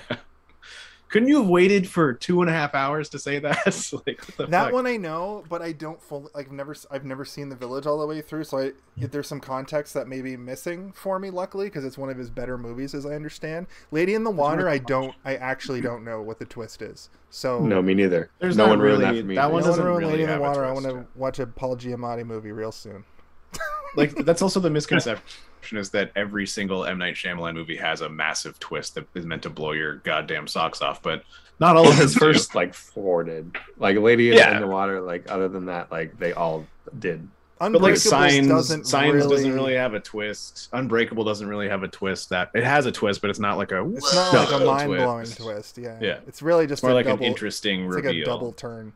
Couldn't 1.16 1.30
you 1.30 1.38
have 1.38 1.48
waited 1.48 1.88
for 1.88 2.14
two 2.14 2.42
and 2.42 2.50
a 2.50 2.54
half 2.54 2.76
hours 2.76 3.08
to 3.12 3.20
say 3.20 3.40
that? 3.40 3.56
like, 4.06 4.20
what 4.20 4.38
the 4.38 4.48
That 4.48 4.66
fuck? 4.66 4.74
one 4.74 4.86
I 4.86 4.98
know, 4.98 5.46
but 5.48 5.62
I 5.62 5.72
don't 5.72 6.02
fully 6.04 6.28
like. 6.36 6.48
I've 6.48 6.52
never, 6.52 6.76
I've 6.92 7.06
never 7.06 7.24
seen 7.24 7.48
the 7.48 7.56
village 7.56 7.86
all 7.86 7.98
the 7.98 8.06
way 8.06 8.20
through, 8.20 8.44
so 8.44 8.58
I 8.58 8.72
hmm. 9.00 9.06
there's 9.12 9.26
some 9.26 9.40
context 9.40 9.94
that 9.94 10.10
may 10.10 10.22
be 10.22 10.36
missing 10.36 10.92
for 10.92 11.18
me. 11.18 11.30
Luckily, 11.30 11.68
because 11.68 11.86
it's 11.86 11.98
one 11.98 12.10
of 12.10 12.18
his 12.18 12.30
better 12.30 12.58
movies, 12.58 12.94
as 12.94 13.06
I 13.06 13.12
understand. 13.12 13.68
Lady 13.92 14.14
in 14.14 14.26
the 14.26 14.30
Water, 14.30 14.68
I 14.68 14.78
don't, 14.78 15.16
I 15.24 15.38
actually 15.38 15.80
don't 15.80 16.04
know 16.04 16.22
what 16.22 16.38
the 16.38 16.44
twist 16.44 16.82
is. 16.82 17.10
So 17.30 17.62
No, 17.62 17.82
me 17.82 17.94
neither. 17.94 18.30
There's 18.40 18.58
no 18.58 18.66
not 18.66 18.72
one 18.72 18.80
ruined 18.82 19.00
really- 19.04 19.16
that 19.16 19.22
for 19.22 19.28
me. 19.28 19.36
that 19.36 19.50
one 19.54 19.62
no 19.62 19.68
doesn't 19.70 19.86
ruined 19.86 20.00
really 20.00 20.12
Lady 20.12 20.24
in 20.24 20.32
the 20.32 20.42
Water. 20.42 20.66
I 20.66 20.74
want 20.74 20.86
to 20.86 21.06
watch 21.16 21.40
a 21.40 21.48
Paul 21.48 21.78
Giamatti 21.78 22.26
movie 22.26 22.52
real 22.52 22.74
soon. 22.74 23.06
like 23.96 24.14
that's 24.26 24.42
also 24.42 24.60
the 24.60 24.70
misconception 24.70 25.24
is 25.74 25.90
that 25.92 26.12
every 26.16 26.46
single 26.48 26.86
M 26.86 26.98
Night 26.98 27.16
Shyamalan 27.16 27.54
movie 27.56 27.78
has 27.78 28.02
a 28.02 28.10
massive 28.10 28.60
twist 28.60 28.96
that 28.96 29.08
is 29.16 29.26
meant 29.26 29.44
to 29.44 29.50
blow 29.50 29.72
your 29.72 29.96
goddamn 29.98 30.48
socks 30.48 30.82
off, 30.82 31.02
but 31.02 31.24
not 31.60 31.76
all 31.78 31.88
of 31.88 31.94
his 31.96 32.14
his 32.14 32.14
first. 32.16 32.40
first 32.40 32.56
like 32.56 32.74
four 32.74 33.24
did. 33.24 33.56
Like 33.78 33.98
Lady 33.98 34.30
in- 34.32 34.38
Yeah. 34.38 34.56
in 34.56 34.62
the 34.62 34.68
Water. 34.68 35.02
Like 35.02 35.32
other 35.32 35.48
than 35.48 35.66
that, 35.66 35.92
like 35.92 36.18
they 36.20 36.34
all 36.34 36.66
did. 37.00 37.28
But 37.58 37.72
like 37.82 37.94
Unbreakables 37.94 37.98
signs, 38.00 38.48
doesn't 38.50 38.86
signs 38.86 39.14
really, 39.14 39.30
doesn't 39.38 39.54
really 39.54 39.76
have 39.76 39.94
a 39.94 40.00
twist. 40.02 40.68
Unbreakable 40.74 41.24
doesn't 41.24 41.48
really 41.48 41.70
have 41.70 41.84
a 41.84 41.88
twist. 41.88 42.30
That 42.30 42.52
it 42.54 42.66
has 42.66 42.86
a 42.86 42.92
twist, 42.92 43.22
but 43.22 43.30
it's 43.30 43.40
not 43.40 43.58
like 43.58 43.72
a. 43.72 43.82
It's 43.96 44.14
not 44.14 44.34
like 44.52 44.62
a 44.62 44.66
mind 44.66 44.88
blowing 44.90 45.24
twist. 45.26 45.38
twist. 45.38 45.78
Yeah, 45.78 45.98
Yeah. 46.02 46.18
It's 46.28 46.42
really 46.42 46.68
just 46.68 46.80
It's 46.80 46.84
more 46.84 46.92
a 46.92 46.96
like 46.96 47.06
double, 47.06 47.24
an 47.24 47.30
interesting 47.32 47.86
It's 47.86 47.96
like 47.96 48.06
a 48.06 48.24
double 48.26 48.52
turn. 48.52 48.92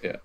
Yeah. 0.00 0.16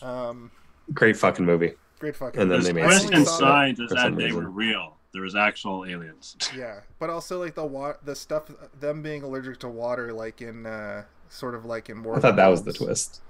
Um. 0.00 0.52
Great 0.94 1.16
fucking 1.16 1.44
movie. 1.44 1.72
Great 1.98 2.14
fucking. 2.16 2.40
And 2.40 2.50
then 2.50 2.62
they 2.62 2.72
made 2.72 2.84
I 2.84 2.86
twist 2.88 3.04
only 3.06 3.16
in 3.18 3.24
saw 3.24 3.32
that- 3.32 3.38
signs 3.38 3.80
is 3.80 3.90
that 3.90 4.16
they 4.16 4.24
reason. 4.26 4.44
were 4.44 4.50
real. 4.50 4.96
There 5.12 5.22
was 5.22 5.34
actual 5.36 5.84
aliens. 5.84 6.36
Yeah, 6.56 6.80
but 6.98 7.10
also 7.10 7.38
like 7.40 7.54
the 7.54 7.64
wa- 7.64 7.96
the 8.04 8.14
stuff 8.16 8.44
them 8.80 9.02
being 9.02 9.22
allergic 9.22 9.58
to 9.60 9.68
water, 9.68 10.12
like 10.12 10.40
in 10.42 10.66
uh, 10.66 11.04
sort 11.28 11.54
of 11.54 11.64
like 11.64 11.88
in 11.90 12.02
War. 12.02 12.16
I 12.16 12.20
thought 12.20 12.36
that 12.36 12.48
was 12.48 12.62
the 12.62 12.72
twist. 12.72 13.20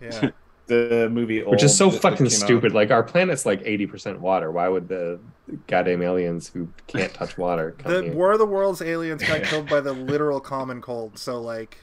Yeah, 0.00 0.30
The 0.66 1.08
movie, 1.10 1.42
Which 1.42 1.62
is 1.64 1.76
so 1.76 1.86
that- 1.86 1.94
that 1.94 2.02
fucking 2.02 2.16
came 2.18 2.26
out. 2.26 2.30
stupid. 2.46 2.72
Like 2.72 2.90
our 2.90 3.02
planet's 3.02 3.44
like 3.44 3.62
eighty 3.64 3.86
percent 3.86 4.20
water. 4.20 4.50
Why 4.52 4.68
would 4.68 4.88
the 4.88 5.18
goddamn 5.66 6.02
aliens 6.02 6.48
who 6.48 6.68
can't 6.86 7.12
touch 7.12 7.36
water 7.36 7.74
come 7.78 7.92
the 7.92 8.02
here? 8.04 8.14
War 8.14 8.32
of 8.32 8.38
the 8.38 8.46
Worlds 8.46 8.80
aliens 8.80 9.22
got 9.24 9.42
killed 9.50 9.68
by 9.68 9.80
the 9.80 9.92
literal 9.92 10.38
common 10.40 10.80
cold. 10.80 11.18
So 11.18 11.40
like, 11.40 11.78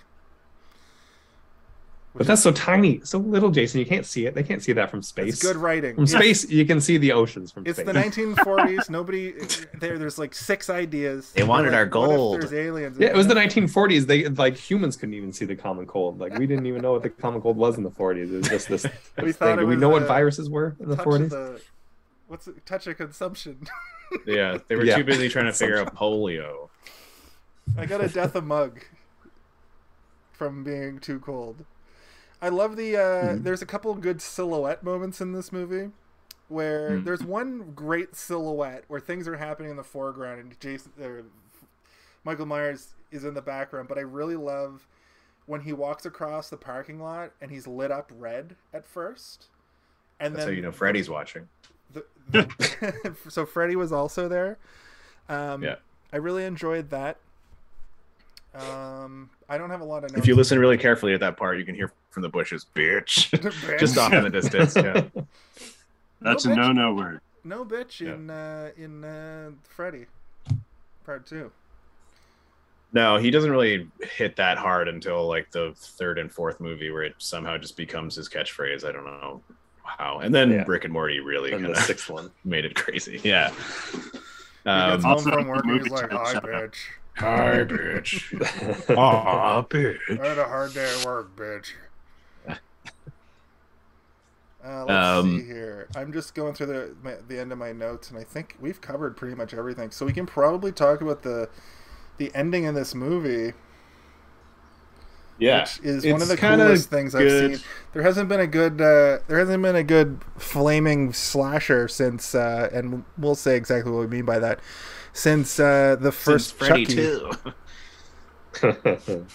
But 2.15 2.26
that's 2.26 2.41
so 2.41 2.52
tiny, 2.52 3.02
so 3.03 3.19
little, 3.19 3.52
Jason. 3.52 3.80
You 3.80 3.86
can't 3.86 4.06
see 4.06 4.26
it. 4.26 4.34
They 4.34 4.41
can't 4.44 4.64
see 4.64 4.73
that 4.73 4.90
from 4.90 5.03
space. 5.03 5.34
it's 5.36 5.44
good 5.44 5.56
writing. 5.56 5.94
From 5.95 6.06
It's- 6.06 6.19
space, 6.19 6.49
you 6.52 6.65
can 6.65 6.81
see 6.81 6.98
the 6.98 7.11
oceans 7.11 7.52
from 7.52 7.65
It's 7.68 7.77
space. 7.77 7.88
It's 7.88 8.15
the 8.15 8.22
1940s. 8.23 8.90
Nobody 8.90 9.31
there. 9.80 9.99
There's 9.99 10.18
like 10.18 10.34
six 10.34 10.69
ideas. 10.72 11.31
They 11.34 11.44
wanted 11.44 11.72
Like, 11.72 11.76
our 11.76 11.99
what 11.99 12.10
if 12.11 12.18
gold. 12.18 12.41
there's 12.41 12.53
aliens. 12.53 12.98
Yeah, 12.99 13.10
it 13.10 13.15
was 13.15 13.27
the 13.27 13.36
1940s. 13.36 14.07
They 14.07 14.27
like 14.27 14.57
humans 14.57 14.98
couldn't 14.98 15.14
even 15.14 15.31
see 15.31 15.45
the 15.45 15.56
common 15.56 15.86
cold. 15.86 16.19
Like 16.19 16.38
we 16.38 16.48
didn't 16.48 16.65
even 16.65 16.81
know 16.81 16.94
what 16.94 17.03
the 17.03 17.10
common 17.11 17.41
cold 17.41 17.57
was 17.57 17.77
in 17.77 17.84
the 17.84 17.91
40s. 17.91 18.23
It 18.34 18.38
was 18.38 18.49
just 18.49 18.68
this, 18.69 18.86
We 19.22 19.31
thought 19.31 19.45
thing. 19.49 19.53
it 19.53 19.61
Do 19.61 19.68
we 19.68 19.76
was, 19.76 19.81
know 19.81 19.90
what 19.90 20.07
viruses 20.07 20.49
were 20.49 20.76
in 20.80 20.90
the 20.90 20.95
touch 20.95 21.06
40s? 21.06 21.23
of 21.26 21.30
the 21.30 21.61
what's 22.27 22.48
it, 22.48 22.65
touch 22.65 22.88
of 22.88 22.98
consumption. 22.98 23.60
Yeah, 24.26 24.57
they 24.68 24.76
were 24.76 24.84
Yeah. 24.84 24.98
too 24.98 25.03
busy 25.03 25.30
trying 25.30 25.45
to 25.45 25.53
figure 25.53 25.77
out 25.80 25.94
polio. 25.95 26.69
I 27.77 27.86
got 27.86 28.03
a 28.03 28.07
death 28.07 28.34
of 28.34 28.44
mug 28.44 28.80
from 30.31 30.64
being 30.64 30.98
too 30.98 31.19
cold. 31.19 31.64
I 32.41 32.49
love 32.49 32.76
the. 32.78 32.95
Uh, 32.98 33.02
Mhm. 33.36 33.44
There's 33.44 33.61
a 33.61 33.66
couple 33.66 33.94
good 33.95 34.22
silhouette 34.22 34.84
moments 34.84 35.20
in 35.22 35.34
this 35.34 35.52
movie, 35.52 35.91
where 36.48 36.91
Mhm. 36.91 37.03
there's 37.06 37.24
one 37.24 37.74
great 37.76 38.16
silhouette 38.16 38.86
where 38.88 38.99
things 38.99 39.28
are 39.28 39.38
happening 39.38 39.72
in 39.72 39.78
the 39.78 39.84
foreground 39.84 40.40
and 40.40 40.60
Jason, 40.60 40.91
or 41.02 41.24
Michael 42.24 42.45
Myers 42.45 42.94
is 43.11 43.24
in 43.26 43.34
the 43.34 43.41
background. 43.41 43.88
But 43.90 43.98
I 43.98 44.02
really 44.02 44.36
love 44.38 44.88
when 45.48 45.61
he 45.61 45.74
walks 45.74 46.06
across 46.06 46.49
the 46.49 46.57
parking 46.57 46.99
lot 47.02 47.32
and 47.41 47.49
he's 47.52 47.66
lit 47.68 47.91
up 47.91 48.11
red 48.16 48.56
at 48.74 48.86
first, 48.86 49.48
and 50.20 50.34
That's 50.36 50.45
then 50.45 50.53
how 50.53 50.56
you 50.56 50.61
know 50.61 50.72
Freddy's 50.72 51.10
watching. 51.10 51.49
the, 51.91 52.06
the- 52.30 53.16
so 53.30 53.45
Freddy 53.45 53.76
was 53.76 53.91
also 53.91 54.28
there. 54.30 54.57
Um, 55.28 55.64
Yeah. 55.64 55.76
I 56.14 56.18
really 56.18 56.45
enjoyed 56.45 56.90
that. 56.91 57.18
Um, 58.53 59.30
I 59.48 59.57
don't 59.57 59.70
have 59.70 59.82
a 59.82 59.86
lot 59.86 60.03
of. 60.03 60.16
If 60.18 60.28
you 60.28 60.36
listen 60.36 60.57
really 60.60 60.78
carefully 60.78 61.14
at 61.14 61.20
that 61.20 61.38
part, 61.38 61.57
you 61.60 61.66
can 61.66 61.76
hear 61.76 61.91
from 62.10 62.23
the 62.23 62.30
bushes, 62.30 62.65
"bitch," 62.76 63.30
Bitch. 63.40 63.80
just 63.80 63.98
off 63.98 64.14
in 64.14 64.23
the 64.23 64.30
distance. 64.30 64.76
Yeah. 64.76 65.03
That's 66.22 66.45
No, 66.45 66.53
a 66.53 66.56
no-no 66.56 66.94
word. 66.94 67.22
no 67.44 67.64
bitch 67.64 68.02
Yeah. 68.02 68.14
in 68.15 68.30
uh, 68.30 68.72
in 68.77 69.03
uh, 69.06 69.52
Freddy 69.64 70.06
part 71.06 71.26
two. 71.26 71.52
No, 72.91 73.18
he 73.18 73.30
doesn't 73.30 73.52
really 73.52 73.88
hit 74.18 74.36
that 74.38 74.57
hard 74.57 74.88
until 74.88 75.27
like 75.27 75.52
the 75.52 75.73
third 75.77 76.18
and 76.18 76.31
fourth 76.31 76.60
movie, 76.60 76.90
where 76.91 77.03
it 77.03 77.14
somehow 77.19 77.57
just 77.57 77.77
becomes 77.77 78.15
his 78.15 78.27
catchphrase. 78.27 78.84
I 78.84 78.91
don't 78.91 79.06
know 79.06 79.41
how. 79.84 80.19
And 80.19 80.34
then 80.34 80.52
Yeah. 80.52 80.64
Rick 80.68 80.86
and 80.86 80.94
Morty 80.94 81.19
really 81.19 81.52
and 81.52 81.61
kind 81.64 81.76
the 81.76 81.80
of 81.80 81.86
sixth 81.86 82.10
one. 82.10 82.31
made 82.44 82.65
it 82.65 82.76
crazy. 82.76 83.22
Yeah. 83.23 83.52
He 84.64 84.69
Um, 84.69 84.91
gets 84.91 85.03
home 85.03 85.11
also 85.14 85.31
from 85.31 85.48
work 85.48 85.64
and 85.65 85.81
he's 85.81 85.91
like, 85.91 86.11
"Hi, 86.11 86.34
bitch. 86.36 86.76
Hi, 87.18 87.64
bitch. 87.64 88.98
Aw, 88.98 89.60
I 89.60 89.61
bitch. 89.61 90.18
had 90.26 90.38
a 90.38 90.45
hard 90.45 90.73
day 90.73 90.91
at 90.99 91.06
work, 91.06 91.36
bitch." 91.36 91.72
Uh, 94.70 94.86
let's 94.86 94.91
Um, 95.20 95.40
see 95.40 95.46
here. 95.48 95.88
I'm 95.96 96.14
just 96.14 96.36
going 96.36 96.54
through 96.54 96.68
the 96.68 96.96
my, 97.04 97.16
the 97.28 97.40
end 97.40 97.52
of 97.52 97.58
my 97.58 97.72
notes, 97.72 98.10
and 98.12 98.20
I 98.20 98.24
think 98.24 98.56
we've 98.60 98.80
covered 98.82 99.18
pretty 99.18 99.36
much 99.36 99.54
everything. 99.54 99.91
So 99.91 100.06
we 100.06 100.14
can 100.14 100.26
probably 100.28 100.72
talk 100.72 101.02
about 101.02 101.24
the 101.24 101.50
the 102.18 102.32
ending 102.36 102.66
of 102.68 102.76
this 102.76 102.94
movie. 102.94 103.54
yeah. 105.38 105.62
which 105.62 105.80
is 105.84 106.06
one 106.06 106.22
of 106.22 106.28
the 106.28 106.38
coolest 106.38 106.90
things 106.90 107.16
I've 107.16 107.22
good. 107.24 107.56
seen. 107.56 107.66
There 107.94 108.04
hasn't 108.04 108.30
been 108.30 108.41
a 108.41 108.48
good 108.48 108.82
uh, 108.82 109.20
there 109.28 109.40
hasn't 109.40 109.64
been 109.64 109.76
a 109.76 109.84
good 109.84 110.20
flaming 110.38 111.14
slasher 111.14 111.88
since, 111.88 112.36
uh, 112.36 112.70
and 112.74 113.06
we'll 113.18 113.36
say 113.36 113.56
exactly 113.56 113.91
what 113.91 114.02
we 114.02 114.08
mean 114.08 114.26
by 114.26 114.40
that. 114.40 114.60
Since 115.14 115.60
uh, 115.60 115.96
the 116.00 116.12
Since 116.26 116.52
first 116.52 116.54
Freddy 116.54 116.86
Chucky. 116.86 116.96
too. 116.96 117.32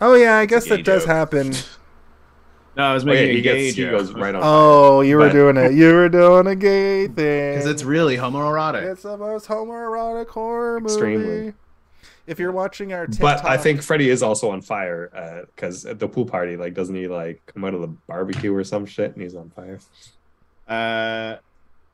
Oh 0.00 0.14
yeah, 0.14 0.36
I 0.38 0.46
guess 0.46 0.68
a 0.70 0.70
gay 0.70 0.76
that 0.76 0.84
does 0.84 1.04
happen. 1.04 1.52
No, 2.76 2.84
I 2.84 2.94
was 2.94 3.04
Oh, 3.04 3.08
yeah, 3.08 3.12
making 3.14 3.30
a 3.30 3.34
he 3.36 3.42
gay 3.42 3.64
gets 3.66 3.76
he 3.76 3.84
goes 3.84 4.12
right 4.12 4.34
on. 4.34 4.40
Oh, 4.44 5.02
you 5.02 5.16
were 5.16 5.26
But- 5.26 5.32
doing 5.32 5.56
it. 5.58 5.72
You 5.74 5.92
were 5.92 6.08
doing 6.08 6.46
a 6.46 6.54
gay 6.56 7.06
thing. 7.06 7.54
Because 7.56 7.66
it's 7.66 7.82
really 7.84 8.16
homoerotic. 8.16 8.82
it's 8.90 9.02
the 9.02 9.16
most 9.18 9.46
homoerotic 9.48 10.28
horror 10.28 10.80
movie. 10.80 10.92
Extremely. 10.94 11.54
If 12.26 12.38
you're 12.38 12.52
watching 12.52 12.92
our 12.92 13.06
TikTok, 13.06 13.42
But 13.42 13.44
I 13.44 13.56
think 13.56 13.82
Freddy 13.82 14.08
is 14.08 14.22
also 14.22 14.50
on 14.50 14.62
fire 14.62 15.44
because 15.54 15.84
at 15.84 15.98
the 15.98 16.08
pool 16.08 16.24
party, 16.24 16.56
like, 16.56 16.72
doesn't 16.72 16.94
he 16.94 17.08
like 17.08 17.42
come 17.46 17.64
out 17.64 17.74
of 17.74 17.80
the 17.80 17.88
barbecue 17.88 18.54
or 18.54 18.62
some 18.64 18.86
shit 18.86 19.12
and 19.12 19.22
he's 19.22 19.34
on 19.34 19.50
fire? 19.50 19.78
Uh, 20.68 21.36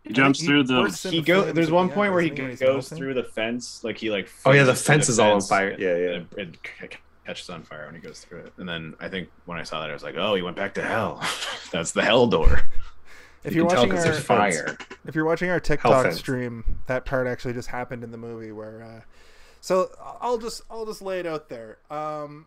He 0.05 0.13
jumps 0.13 0.41
He 0.41 0.47
through 0.47 0.65
the. 0.65 1.09
he 1.11 1.23
go. 1.23 1.51
There's 1.51 1.71
one 1.71 1.89
point 1.89 2.13
where 2.13 2.21
he 2.23 2.29
doesn't 2.31 2.43
when 2.45 2.51
he's 2.51 2.61
goes 2.61 2.91
melting? 2.91 2.99
through 2.99 3.15
the 3.15 3.25
fence, 3.25 3.83
like 3.83 3.99
he 3.99 4.11
like. 4.11 4.29
Oh, 4.47 4.53
yeah, 4.53 4.65
the 4.65 4.75
freezes 4.75 4.85
through 4.87 4.95
fence 4.95 5.09
is 5.09 5.19
all 5.19 5.33
on 5.33 5.41
fire. 5.41 5.75
Yeah, 5.79 5.97
yeah. 5.97 6.11
And 6.11 6.27
it, 6.37 6.49
it 6.85 6.93
c- 6.93 6.99
catches 7.29 7.51
on 7.51 7.63
fire 7.63 7.85
when 7.85 7.95
he 7.95 8.01
goes 8.01 8.21
through 8.21 8.39
it. 8.39 8.53
And 8.57 8.67
then 8.67 8.95
I 9.01 9.09
think 9.09 9.29
when 9.45 9.59
I 9.59 9.63
saw 9.63 9.81
that, 9.83 9.91
I 9.91 9.93
was 9.93 10.03
like, 10.03 10.15
oh, 10.17 10.35
he 10.35 10.41
went 10.41 10.57
back 10.57 10.73
to 10.75 10.83
hell. 10.83 11.23
That's 11.73 11.93
the 11.93 12.03
hell 12.03 12.27
door. 12.27 12.63
If 13.45 13.55
You 13.55 13.61
you're 13.63 13.69
can 13.69 13.77
tell 13.77 13.87
watching 13.87 13.97
'cause 13.97 14.07
our 14.07 14.13
fire. 14.15 14.79
if 15.07 15.15
you're 15.15 15.27
watching 15.27 15.51
our 15.51 15.61
TikTok 15.61 16.13
stream, 16.13 16.79
that 16.87 17.05
part 17.05 17.27
actually 17.27 17.53
just 17.53 17.69
happened 17.69 18.03
in 18.03 18.11
the 18.13 18.17
movie 18.19 18.51
where 18.51 18.83
uh 18.83 19.01
so 19.61 19.91
I'll 20.21 20.39
just 20.39 20.63
I'll 20.71 20.87
just 20.87 21.03
lay 21.03 21.21
it 21.21 21.27
out 21.27 21.49
there. 21.51 21.79
Um 21.91 22.47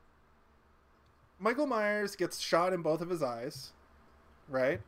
Michael 1.39 1.67
Myers 1.67 2.15
gets 2.15 2.39
shot 2.39 2.73
in 2.73 2.81
both 2.81 3.01
of 3.01 3.09
his 3.09 3.21
eyes, 3.23 3.71
right? 4.49 4.81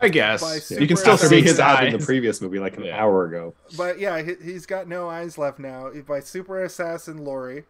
I 0.00 0.08
guess 0.10 0.70
you 0.70 0.86
can 0.86 0.96
still 0.98 1.16
see 1.16 1.40
his 1.40 1.54
stabbed 1.54 1.86
in 1.86 1.98
the 1.98 2.04
previous 2.04 2.42
movie 2.42 2.58
like 2.58 2.76
an 2.76 2.84
Yeah. 2.84 3.02
hour 3.02 3.24
ago. 3.24 3.54
But 3.76 3.98
yeah, 3.98 4.20
he, 4.20 4.34
he's 4.42 4.66
got 4.66 4.86
no 4.86 5.08
eyes 5.08 5.38
left 5.38 5.58
now 5.58 5.90
by 6.06 6.20
super 6.20 6.62
assassin 6.62 7.24
Laurie. 7.24 7.64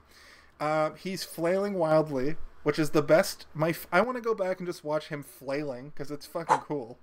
Uh, 0.60 0.90
he's 0.92 1.22
flailing 1.24 1.74
wildly, 1.74 2.36
which 2.62 2.78
is 2.78 2.90
the 2.90 3.02
best. 3.02 3.46
My 3.54 3.70
f- 3.70 3.86
I 3.92 4.00
want 4.00 4.16
to 4.16 4.22
go 4.22 4.34
back 4.34 4.58
and 4.58 4.66
just 4.66 4.84
watch 4.84 5.08
him 5.08 5.22
flailing 5.22 5.90
because 5.90 6.10
it's 6.10 6.26
fucking 6.26 6.58
cool. 6.58 6.98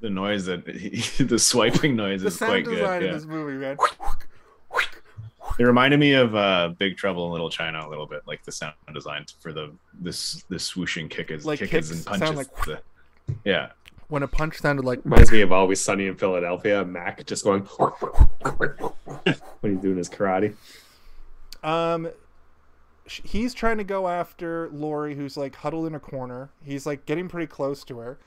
The 0.00 0.10
noise 0.10 0.44
that 0.46 0.66
he, 0.68 0.90
the 1.24 1.38
swiping 1.38 1.96
noise 1.96 2.20
The 2.22 2.28
is 2.28 2.38
sound 2.38 2.50
quite 2.50 2.64
design 2.66 3.00
good. 3.00 3.02
in 3.02 3.08
Yeah. 3.08 3.12
this 3.18 3.24
movie, 3.26 3.56
man. 3.56 3.76
It 5.58 5.62
reminded 5.62 6.00
me 6.00 6.14
of 6.14 6.34
uh, 6.34 6.70
Big 6.78 6.96
Trouble 6.96 7.26
in 7.26 7.32
Little 7.32 7.48
China 7.50 7.86
a 7.86 7.88
little 7.88 8.06
bit, 8.06 8.22
like 8.26 8.44
the 8.44 8.50
sound 8.50 8.74
design 8.92 9.24
for 9.40 9.52
the 9.52 9.72
this 10.00 10.42
this 10.48 10.68
swooshing 10.70 11.08
kick 11.08 11.30
is 11.30 11.46
Like 11.46 11.60
kickers 11.60 11.88
kicks 11.88 11.90
and 11.90 12.00
sound 12.20 12.20
punches. 12.22 12.36
like- 12.36 12.64
the- 12.66 12.80
yeah, 13.44 13.70
when 14.08 14.22
a 14.22 14.28
punch 14.28 14.58
sounded 14.58 14.84
like 14.84 15.00
Reminds 15.04 15.30
me 15.30 15.40
of 15.42 15.52
Always 15.52 15.80
Sunny 15.80 16.06
in 16.08 16.16
Philadelphia. 16.16 16.84
Mac 16.84 17.24
just 17.24 17.44
going 17.44 17.62
when 19.60 19.72
he's 19.72 19.78
doing 19.80 19.96
his 19.96 20.08
karate. 20.10 20.54
Um, 21.62 22.08
sh- 22.08 22.10
he's 23.06 23.54
trying 23.54 23.78
to 23.78 23.84
go 23.84 24.08
after 24.08 24.68
Laurie, 24.70 25.14
who's 25.14 25.36
like 25.36 25.56
huddled 25.56 25.86
in 25.86 25.94
a 25.94 26.00
corner. 26.00 26.50
He's 26.64 26.86
like 26.86 27.06
getting 27.06 27.28
pretty 27.28 27.46
close 27.46 27.84
to 27.84 27.98
her. 27.98 28.18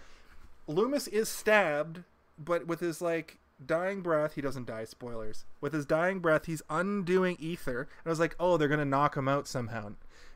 Loomis 0.68 1.08
is 1.08 1.30
stabbed, 1.30 2.04
but 2.38 2.68
with 2.68 2.80
his 2.80 3.02
like 3.02 3.38
dying 3.66 4.02
breath, 4.02 4.34
he 4.36 4.42
doesn't 4.42 4.68
die. 4.68 4.86
Spoilers. 4.86 5.46
With 5.62 5.74
his 5.74 5.86
dying 5.86 6.20
breath, 6.20 6.46
he's 6.46 6.62
undoing 6.70 7.38
ether. 7.40 7.82
And 7.82 8.08
I 8.08 8.10
was 8.10 8.20
like, 8.20 8.36
oh, 8.40 8.58
they're 8.58 8.68
gonna 8.68 8.86
knock 8.86 9.18
him 9.18 9.28
out 9.28 9.48
somehow. 9.48 9.94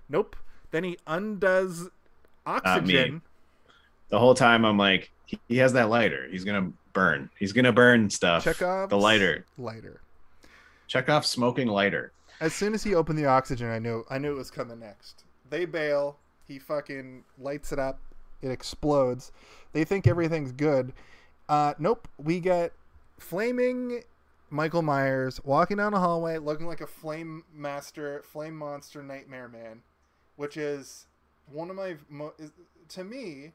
Nope. 0.10 0.36
Then 0.72 0.84
he 0.84 0.98
undoes 1.06 1.90
oxygen. 2.46 3.22
the 4.10 4.20
whole 4.20 4.34
time 4.34 4.66
I'm 4.66 4.78
like, 4.78 5.12
he, 5.48 5.58
has 5.58 5.74
that 5.74 5.90
lighter. 5.90 6.28
He's 6.30 6.44
gonna 6.44 6.72
burn. 6.94 7.30
He's 7.38 7.54
gonna 7.54 7.74
burn 7.74 8.10
stuff. 8.10 8.44
Chekhov's 8.44 8.90
the 8.90 8.98
lighter. 8.98 9.46
Lighter. 9.58 10.02
Chekhov 10.88 11.26
smoking 11.26 11.68
lighter. 11.68 12.12
As 12.42 12.54
soon 12.54 12.74
as 12.74 12.84
he 12.84 12.96
opened 12.96 13.20
the 13.20 13.28
oxygen, 13.28 13.70
I 13.70 13.78
knew 13.78 14.04
I 14.10 14.18
knew 14.18 14.32
it 14.32 14.38
was 14.38 14.50
coming 14.50 14.80
next. 14.80 15.24
They 15.50 15.66
bail. 15.66 16.18
He 16.48 16.58
fucking 16.58 17.24
lights 17.38 17.72
it 17.72 17.80
up. 17.80 18.00
It 18.42 18.50
explodes. 18.50 19.32
They 19.74 19.84
think 19.84 20.08
everything's 20.08 20.52
good. 20.52 20.92
Uh, 21.48 21.76
nope. 21.78 22.08
We 22.18 22.40
get 22.40 22.74
flaming 23.20 24.02
Michael 24.50 24.82
Myers 24.82 25.40
walking 25.44 25.78
down 25.78 25.94
a 25.94 26.00
hallway, 26.00 26.40
looking 26.40 26.66
like 26.66 26.82
a 26.82 26.88
flame 26.88 27.44
master, 27.54 28.24
flame 28.26 28.56
monster, 28.56 29.04
nightmare 29.04 29.48
man, 29.48 29.84
which 30.36 30.58
is 30.58 31.06
one 31.52 31.70
of 31.70 31.76
my 31.76 31.98
mo- 32.10 32.34
is, 32.40 32.52
to 32.90 33.04
me 33.04 33.52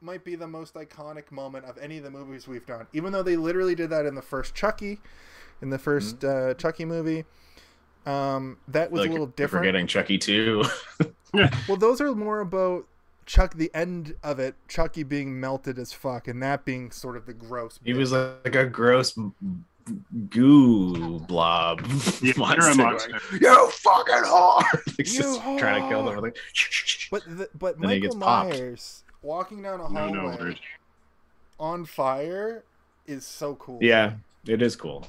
might 0.00 0.24
be 0.24 0.34
the 0.34 0.48
most 0.48 0.74
iconic 0.74 1.30
moment 1.30 1.64
of 1.64 1.78
any 1.78 1.96
of 1.96 2.04
the 2.04 2.10
movies 2.10 2.48
we've 2.48 2.66
done. 2.66 2.86
Even 2.92 3.12
though 3.12 3.22
they 3.22 3.36
literally 3.36 3.74
did 3.74 3.88
that 3.88 4.04
in 4.04 4.14
the 4.14 4.20
first 4.20 4.54
Chucky, 4.54 5.00
in 5.62 5.70
the 5.70 5.78
1st 5.78 6.24
uh, 6.24 6.54
Chucky 6.54 6.84
movie. 6.84 7.24
Um, 8.06 8.58
that 8.68 8.90
was 8.90 9.00
like 9.00 9.08
a 9.08 9.12
little 9.12 9.26
you're 9.26 9.32
different. 9.36 9.62
Forgetting 9.64 9.86
Chucky 9.86 10.18
too. 10.18 10.64
Well, 11.66 11.76
those 11.76 12.00
are 12.00 12.14
more 12.14 12.38
about 12.38 12.86
Chuck, 13.26 13.54
the 13.54 13.68
end 13.74 14.14
of 14.22 14.38
it, 14.38 14.54
Chucky 14.68 15.02
being 15.02 15.40
melted 15.40 15.80
as 15.80 15.92
fuck, 15.92 16.28
and 16.28 16.40
that 16.44 16.64
being 16.64 16.92
sort 16.92 17.16
of 17.16 17.26
the 17.26 17.32
gross. 17.34 17.80
he 17.84 17.92
bit. 17.92 17.98
was 17.98 18.12
like 18.12 18.54
a 18.54 18.66
gross 18.66 19.18
goo 20.30 21.18
blob 21.20 21.80
Yeah, 22.22 22.32
monster. 22.36 22.62
you're 22.62 22.70
a 22.70 22.76
going, 22.76 22.76
monster. 22.76 23.20
you 23.40 23.68
fucking 23.70 24.14
hard. 24.24 24.64
Like, 24.86 24.98
You 24.98 25.04
just 25.04 25.40
trying 25.58 25.82
to 25.82 25.88
kill 25.88 26.04
them. 26.04 26.14
whore. 26.18 26.22
Like, 26.22 26.36
But 27.10 27.22
the, 27.26 27.48
but 27.58 27.80
Then 27.80 27.88
Michael 27.90 28.02
gets 28.02 28.14
popped. 28.14 28.50
Myers 28.50 29.02
walking 29.22 29.62
down 29.62 29.80
a 29.80 29.88
No, 29.88 29.88
hallway 29.88 30.12
no 30.12 30.24
word. 30.44 30.60
on 31.58 31.84
fire 31.84 32.62
is 33.06 33.26
so 33.26 33.56
cool. 33.56 33.78
yeah, 33.82 34.12
it 34.46 34.62
is 34.62 34.76
cool. 34.76 35.06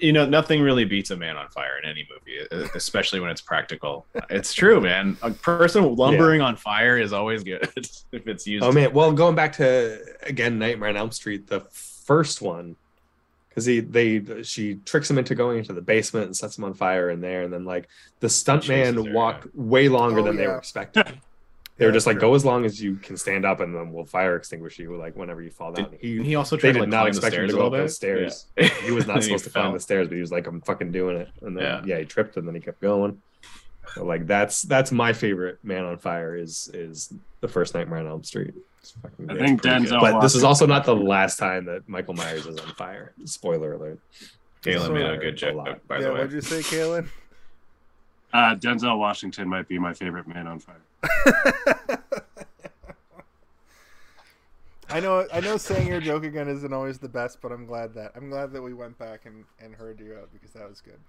You 0.00 0.12
know, 0.12 0.24
nothing 0.24 0.62
really 0.62 0.84
beats 0.86 1.10
a 1.10 1.16
man 1.16 1.36
on 1.36 1.48
fire 1.48 1.78
in 1.82 1.88
any 1.88 2.06
movie, 2.10 2.66
especially 2.74 3.20
when 3.20 3.30
it's 3.30 3.42
practical. 3.42 4.06
It's 4.30 4.54
true, 4.54 4.80
man. 4.80 5.18
A 5.22 5.30
person 5.30 5.94
lumbering 5.96 6.40
on 6.40 6.56
fire 6.56 6.98
is 6.98 7.12
always 7.12 7.44
good 7.44 7.68
if 7.76 8.26
it's 8.26 8.46
used. 8.46 8.64
Oh 8.64 8.72
man, 8.72 8.92
well, 8.94 9.12
going 9.12 9.34
back 9.34 9.52
to 9.54 10.00
again 10.22 10.58
Nightmare 10.58 10.88
on 10.88 10.96
Elm 10.96 11.10
Street, 11.12 11.46
the 11.46 11.60
first 11.70 12.40
one, 12.40 12.76
because 13.50 13.66
he 13.66 13.80
they 13.80 14.42
she 14.42 14.76
tricks 14.86 15.10
him 15.10 15.18
into 15.18 15.34
going 15.34 15.58
into 15.58 15.74
the 15.74 15.82
basement 15.82 16.24
and 16.26 16.36
sets 16.36 16.56
him 16.56 16.64
on 16.64 16.72
fire 16.72 17.10
in 17.10 17.20
there, 17.20 17.42
and 17.42 17.52
then 17.52 17.66
like 17.66 17.88
the 18.20 18.28
Chases 18.28 18.44
stuntman 18.44 19.06
her, 19.06 19.12
walked 19.12 19.54
way 19.54 19.88
longer 19.90 20.20
Oh, 20.20 20.24
than 20.24 20.36
they 20.36 20.44
yeah. 20.44 20.48
were 20.52 20.58
expecting. 20.58 21.04
They 21.78 21.84
Yeah, 21.84 21.88
were 21.88 21.92
just 21.92 22.06
like, 22.06 22.14
true. 22.18 22.28
go 22.28 22.34
as 22.34 22.44
long 22.44 22.64
as 22.64 22.80
you 22.82 22.96
can 22.96 23.16
stand 23.16 23.44
up, 23.44 23.60
and 23.60 23.74
then 23.74 23.92
we'll 23.92 24.06
fire 24.06 24.34
extinguish 24.36 24.78
you 24.78 24.96
like 24.96 25.14
whenever 25.16 25.42
you 25.42 25.50
fall 25.50 25.72
down. 25.72 25.90
Did, 25.90 26.00
he 26.00 26.22
he 26.22 26.34
also 26.34 26.56
they 26.56 26.72
tried 26.72 26.72
to 26.74 26.80
like, 26.80 26.88
not 26.88 26.96
climb 27.00 27.04
the 27.04 27.08
expect 27.18 27.34
him 27.34 27.38
stairs 27.38 27.50
to 27.50 27.56
go 27.56 27.62
little 27.64 27.74
up 27.78 27.82
those 27.84 27.96
stairs. 27.96 28.46
Yeah. 28.56 28.68
He 28.84 28.90
was 28.92 29.06
not 29.06 29.22
supposed 29.22 29.44
to 29.44 29.50
fell. 29.50 29.62
climb 29.64 29.74
the 29.74 29.80
stairs, 29.80 30.08
but 30.08 30.14
he 30.14 30.20
was 30.20 30.32
like, 30.32 30.46
I'm 30.46 30.60
fucking 30.62 30.92
doing 30.92 31.16
it. 31.18 31.28
And 31.42 31.56
then 31.56 31.62
Yeah. 31.64 31.82
yeah, 31.84 31.98
he 31.98 32.04
tripped 32.06 32.36
and 32.38 32.46
then 32.48 32.54
he 32.54 32.60
kept 32.60 32.80
going. 32.80 33.20
So, 33.94 34.04
like 34.04 34.26
that's 34.26 34.62
that's 34.62 34.90
my 34.90 35.12
favorite 35.12 35.58
Man 35.62 35.84
on 35.84 35.98
Fire 35.98 36.34
is 36.34 36.70
is 36.74 37.12
the 37.40 37.48
first 37.48 37.74
Nightmare 37.74 38.00
on 38.00 38.06
Elm 38.06 38.24
Street. 38.24 38.54
Fucking 39.02 39.30
I 39.30 39.34
great. 39.34 39.46
think. 39.46 39.62
Denzel. 39.62 40.00
but 40.00 40.20
this 40.20 40.34
is 40.34 40.44
also 40.44 40.64
not 40.66 40.84
the 40.84 40.94
last 40.96 41.38
time 41.38 41.64
that 41.66 41.88
Michael 41.88 42.14
Myers 42.14 42.46
is 42.46 42.58
on 42.58 42.68
fire. 42.74 43.12
Spoiler 43.24 43.74
alert. 43.74 43.98
Galen 44.62 44.92
made 44.94 45.06
a 45.06 45.16
good 45.18 45.26
A 45.28 45.32
joke, 45.32 45.56
lot. 45.56 45.86
by 45.88 45.96
yeah. 45.96 46.02
the 46.02 46.08
way. 46.12 46.18
What'd 46.20 46.32
you 46.32 46.40
say, 46.40 46.60
Kaylin? 46.60 47.08
Uh, 48.32 48.54
Denzel 48.56 48.98
Washington 48.98 49.48
might 49.48 49.68
be 49.68 49.78
my 49.78 49.92
favorite 49.94 50.26
man 50.26 50.46
on 50.46 50.58
fire. 50.58 50.80
I 54.88 55.00
know, 55.00 55.26
I 55.32 55.40
know, 55.40 55.56
saying 55.56 55.88
your 55.88 56.00
joke 56.00 56.24
again 56.24 56.48
isn't 56.48 56.72
always 56.72 56.98
the 56.98 57.08
best, 57.08 57.40
but 57.42 57.50
I'm 57.50 57.66
glad 57.66 57.92
that 57.94 58.12
I'm 58.14 58.30
glad 58.30 58.52
that 58.52 58.62
we 58.62 58.72
went 58.72 58.96
back 58.98 59.26
and, 59.26 59.44
and 59.60 59.74
heard 59.74 59.98
you 60.00 60.14
out 60.14 60.30
because 60.32 60.52
that 60.52 60.68
was 60.68 60.80
good. 60.80 61.00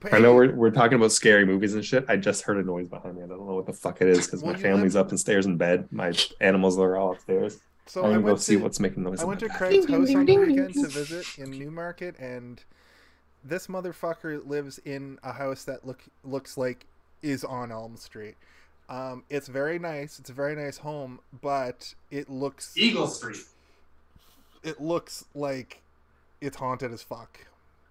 But 0.00 0.14
I 0.14 0.18
know 0.18 0.34
we're, 0.34 0.52
we're 0.54 0.70
talking 0.70 0.96
about 0.96 1.12
scary 1.12 1.44
movies 1.44 1.74
and 1.74 1.84
shit. 1.84 2.04
I 2.08 2.16
just 2.16 2.42
heard 2.42 2.56
a 2.56 2.62
noise 2.62 2.88
behind 2.88 3.16
me. 3.16 3.22
I 3.22 3.26
don't 3.26 3.46
know 3.46 3.54
what 3.54 3.66
the 3.66 3.72
fuck 3.72 4.00
it 4.00 4.08
is 4.08 4.26
because 4.26 4.42
Well, 4.42 4.52
my 4.54 4.58
family's 4.58 4.94
live- 4.94 5.06
up 5.06 5.10
and 5.10 5.20
stairs 5.20 5.44
in 5.46 5.56
bed. 5.56 5.88
My 5.90 6.12
animals 6.40 6.78
are 6.78 6.96
all 6.96 7.12
upstairs. 7.12 7.60
So 7.86 8.02
I'm 8.04 8.10
gonna 8.10 8.20
go 8.20 8.26
went 8.28 8.40
see 8.40 8.56
to, 8.56 8.62
what's 8.62 8.80
making 8.80 9.02
noise. 9.02 9.20
I 9.20 9.24
went 9.24 9.40
to 9.40 9.48
bed. 9.48 9.56
Craig's 9.56 9.86
house 9.86 10.14
on 10.14 10.24
the 10.26 10.36
weekend 10.36 10.74
to 10.74 10.86
visit 10.88 11.26
in 11.38 11.50
Newmarket, 11.50 12.18
and 12.18 12.62
this 13.42 13.66
motherfucker 13.66 14.46
lives 14.46 14.78
in 14.84 15.18
a 15.22 15.32
house 15.32 15.64
that 15.64 15.86
look 15.86 16.02
looks 16.22 16.56
like 16.56 16.86
is 17.22 17.44
on 17.44 17.72
Elm 17.72 17.96
Street. 17.96 18.36
Um, 18.88 19.24
it's 19.28 19.48
very 19.48 19.78
nice. 19.78 20.18
It's 20.18 20.30
a 20.30 20.32
very 20.32 20.56
nice 20.56 20.78
home, 20.78 21.20
but 21.42 21.94
it 22.10 22.30
looks 22.30 22.76
Eagle 22.76 23.06
Street. 23.06 23.38
it 24.62 24.80
looks 24.80 25.24
like 25.34 25.82
it's 26.40 26.56
haunted 26.56 26.92
as 26.92 27.02
fuck. 27.02 27.38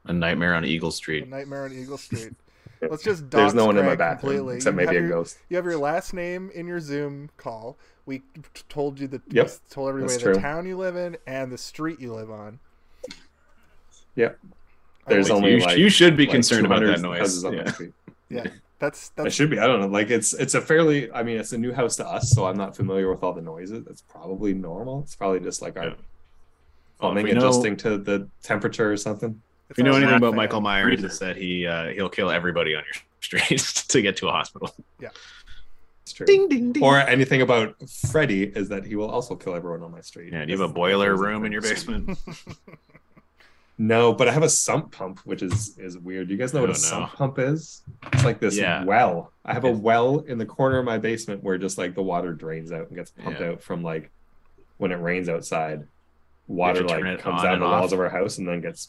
A 0.05 0.13
Nightmare 0.13 0.55
on 0.55 0.65
Eagle 0.65 0.89
A 0.89 0.91
Street. 0.91 1.27
Nightmare 1.27 1.65
on 1.65 1.73
Eagle 1.73 1.97
Street. 1.97 2.33
Let's 2.81 3.03
just 3.03 3.29
There's 3.29 3.53
no 3.53 3.65
one 3.65 3.77
in 3.77 3.83
my 3.85 3.89
Craig 3.95 3.99
bathroom 3.99 4.33
completely. 4.37 4.55
except 4.57 4.73
You 4.79 4.85
maybe 4.85 4.97
a 4.97 4.99
your- 5.01 5.09
ghost. 5.09 5.37
You 5.49 5.55
have 5.57 5.65
your 5.65 5.77
last 5.77 6.13
name 6.13 6.49
in 6.53 6.65
your 6.67 6.79
Zoom 6.79 7.29
call. 7.37 7.77
We 8.05 8.19
t- 8.19 8.23
told 8.69 8.99
you 8.99 9.07
the 9.07 9.21
Yep, 9.29 9.51
told 9.69 9.89
everybody 9.89 10.13
the 10.15 10.19
true. 10.19 10.35
town 10.35 10.65
you 10.65 10.77
live 10.77 10.95
in 10.95 11.17
and 11.27 11.51
the 11.51 11.57
street 11.57 11.99
you 11.99 12.13
live 12.13 12.31
on. 12.31 12.59
Yep. 14.15 14.39
There's 15.07 15.29
only 15.29 15.55
you, 15.55 15.59
like 15.59 15.77
you 15.77 15.89
should 15.89 16.15
be 16.17 16.25
like 16.25 16.31
concerned 16.33 16.65
about 16.65 16.83
that 16.83 17.01
noise. 17.01 17.19
houses 17.19 17.45
on 17.45 17.55
the 17.55 17.91
Yeah. 18.29 18.43
yeah. 18.43 18.51
That's 18.79 19.11
I 19.17 19.23
that's 19.23 19.35
should 19.35 19.49
be. 19.49 19.57
I 19.59 19.65
don't 19.67 19.79
know. 19.81 19.87
Like 19.87 20.09
it's 20.11 20.33
it's 20.33 20.53
a 20.53 20.61
fairly. 20.61 21.11
I 21.11 21.23
mean, 21.23 21.37
it's 21.39 21.51
a 21.51 21.57
new 21.57 21.73
house 21.73 21.95
to 21.97 22.07
us, 22.07 22.29
so 22.31 22.45
I'm 22.45 22.57
not 22.57 22.75
familiar 22.75 23.09
with 23.09 23.23
all 23.23 23.33
the 23.33 23.41
noises. 23.41 23.83
That's 23.85 24.01
probably 24.03 24.53
normal. 24.53 25.01
It's 25.01 25.15
probably 25.15 25.39
just 25.39 25.61
like 25.61 25.77
our 25.77 25.85
Yeah. 25.87 25.93
plumbing 26.99 27.15
Well, 27.15 27.17
if 27.17 27.23
we 27.35 27.39
know- 27.39 27.47
adjusting 27.47 27.77
to 27.77 27.97
the 27.97 28.29
temperature 28.43 28.91
or 28.91 28.97
something. 28.97 29.41
If 29.69 29.77
you 29.77 29.83
know 29.83 29.91
anything 29.91 30.11
right, 30.11 30.17
about. 30.17 30.35
Michael 30.35 30.61
Myers, 30.61 30.85
Freezer. 30.93 31.07
it's 31.07 31.19
that 31.19 31.35
he 31.37 31.65
uh, 31.67 31.87
he'll 31.87 32.07
kill 32.07 32.29
everybody 32.29 32.75
on 32.75 32.83
your 32.83 33.03
street 33.21 33.59
to 33.89 34.01
get 34.01 34.15
to 34.17 34.27
a 34.29 34.31
hospital. 34.31 34.73
Yeah. 34.99 35.09
It's 36.03 36.13
true. 36.13 36.25
ding 36.25 36.47
ding. 36.47 36.81
Or 36.81 36.97
anything 36.99 37.41
about 37.41 37.75
Freddy 38.11 38.43
is 38.43 38.69
that 38.69 38.85
he 38.85 38.95
will 38.95 39.09
also 39.09 39.35
kill 39.35 39.55
everyone 39.55 39.83
on 39.83 39.91
my 39.91 39.99
street. 40.01 40.31
yeah, 40.31 40.45
do 40.45 40.51
you 40.53 40.57
have 40.61 40.69
a 40.69 40.73
boiler 40.73 41.17
room 41.17 41.43
in 41.45 41.51
your 41.51 41.61
basement? 41.61 42.17
No, 43.79 44.11
but 44.13 44.27
I 44.27 44.31
have 44.31 44.43
a 44.43 44.49
sump 44.49 44.91
pump, 44.91 45.19
which 45.19 45.43
is 45.43 45.77
is 45.77 45.97
weird. 45.97 46.27
Do 46.27 46.33
you 46.33 46.39
guys 46.39 46.53
know 46.53 46.61
what 46.61 46.69
a 46.69 46.73
don't 46.73 46.79
sump 46.81 47.13
pump 47.13 47.37
is? 47.39 47.83
It's 48.11 48.23
like 48.25 48.39
this 48.39 48.57
Yeah. 48.57 48.83
well. 48.83 49.31
I 49.45 49.53
have 49.53 49.65
a 49.65 49.71
well 49.71 50.19
in 50.19 50.37
the 50.39 50.45
corner 50.47 50.79
of 50.79 50.85
my 50.85 50.97
basement 50.97 51.43
where 51.43 51.57
just 51.59 51.77
like 51.77 51.93
the 51.93 52.01
water 52.01 52.33
drains 52.33 52.71
out 52.71 52.87
and 52.87 52.95
gets 52.95 53.11
pumped 53.11 53.39
Yeah. 53.39 53.49
out 53.49 53.61
from 53.61 53.83
like 53.83 54.09
when 54.77 54.91
it 54.91 54.95
rains 54.95 55.29
outside. 55.29 55.85
Water 56.47 56.83
like 56.83 57.19
comes 57.19 57.41
on 57.41 57.45
down 57.45 57.59
the 57.59 57.65
off? 57.65 57.81
walls 57.81 57.93
of 57.93 57.99
our 57.99 58.09
house 58.09 58.37
and 58.39 58.47
then 58.47 58.61
gets 58.61 58.87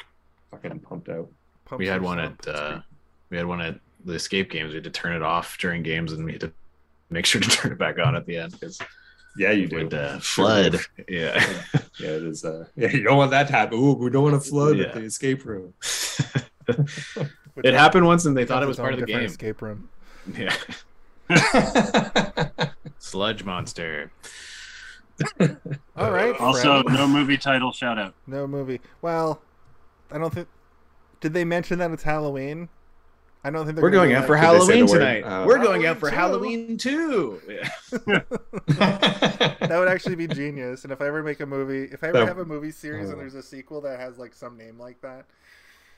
fucking 0.51 0.79
pumped 0.81 1.09
out. 1.09 1.29
Pumps 1.67 1.81
we 1.81 1.87
had 1.87 2.01
one 2.01 2.19
sump. 2.19 2.49
at 2.49 2.55
uh, 2.55 2.81
we 3.31 3.37
had 3.37 3.47
one 3.47 3.61
at 3.61 3.79
the 4.05 4.15
escape 4.15 4.51
games. 4.51 4.69
We 4.71 4.77
had 4.77 4.85
to 4.85 4.91
turn 4.91 5.13
it 5.13 5.23
off 5.23 5.59
during 5.59 5.83
games, 5.83 6.13
and 6.13 6.25
we 6.25 6.33
had 6.33 6.41
to 6.43 6.53
make 7.11 7.27
sure 7.27 7.41
to 7.43 7.51
turn 7.51 7.73
it 7.73 7.79
back 7.79 7.99
on 7.99 8.15
at 8.17 8.25
the 8.27 8.37
end 8.39 8.53
because 8.53 8.81
Yeah, 9.39 9.53
you 9.53 9.65
it 9.65 9.71
do. 9.71 9.77
would 9.77 9.95
uh, 9.95 10.19
flood. 10.19 10.73
do. 10.73 11.05
Yeah. 11.09 11.43
Yeah, 12.01 12.11
it 12.11 12.23
is. 12.23 12.45
Uh, 12.45 12.65
yeah, 12.77 12.91
you 12.93 13.03
don't 13.03 13.17
want 13.17 13.33
that 13.33 13.49
to 13.49 13.53
happen. 13.53 13.77
Ooh, 13.79 13.93
we 13.95 14.09
don't 14.11 14.23
want 14.23 14.41
to 14.41 14.49
flood 14.49 14.79
Yeah. 14.79 14.87
at 14.87 14.95
the 14.95 15.01
escape 15.01 15.45
room. 15.45 15.75
it 17.65 17.75
happened 17.75 18.07
once, 18.07 18.25
and 18.25 18.37
they 18.37 18.45
thought 18.45 18.63
it 18.63 18.67
was 18.67 18.77
part 18.77 18.95
of 18.95 19.01
the 19.01 19.07
game. 19.07 19.21
Escape 19.23 19.61
room. 19.63 19.89
Yeah. 20.37 20.55
Sludge 22.99 23.43
monster. 23.45 24.13
All 25.97 26.13
right. 26.13 26.37
Also, 26.39 26.83
Fred. 26.85 26.95
no 26.97 27.09
movie 27.09 27.37
title 27.37 27.73
shout 27.73 27.99
out. 27.99 28.15
no 28.29 28.47
movie. 28.47 28.81
Well, 29.03 29.43
I 30.13 30.19
don't 30.19 30.33
think. 30.33 30.47
Did 31.21 31.33
they 31.35 31.45
mention 31.45 31.81
that 31.81 31.91
it's 31.91 32.05
Halloween? 32.05 32.69
I 33.45 33.51
don't 33.51 33.65
think 33.65 33.77
they're 33.77 33.83
We're 33.83 33.91
gonna 33.91 34.09
going 34.09 34.11
do 34.11 34.17
out 34.17 34.27
for 34.27 34.35
Did 34.37 34.43
they 34.45 34.67
say 34.67 34.79
Halloween 34.79 34.87
tonight. 34.87 35.21
Uh, 35.23 35.45
We're 35.47 35.59
going 35.59 35.87
out 35.87 35.99
for 35.99 36.11
Halloween 36.11 36.79
Halloween 36.79 36.79
too. 36.79 37.41
Yeah. 37.49 38.21
That 39.69 39.79
would 39.79 39.89
actually 39.89 40.17
be 40.17 40.27
genius. 40.27 40.85
And 40.85 40.93
if 40.93 41.03
I 41.03 41.07
ever 41.07 41.23
make 41.23 41.41
a 41.41 41.47
movie, 41.47 41.85
if 41.93 42.03
I 42.03 42.09
ever 42.09 42.19
That- 42.21 42.29
have 42.29 42.39
a 42.39 42.45
movie 42.45 42.71
series 42.71 43.09
uh. 43.09 43.13
and 43.13 43.21
there's 43.21 43.35
a 43.35 43.43
sequel 43.43 43.81
that 43.83 44.01
has 44.01 44.19
like 44.19 44.33
some 44.35 44.57
name 44.57 44.79
like 44.79 45.01
that, 45.03 45.27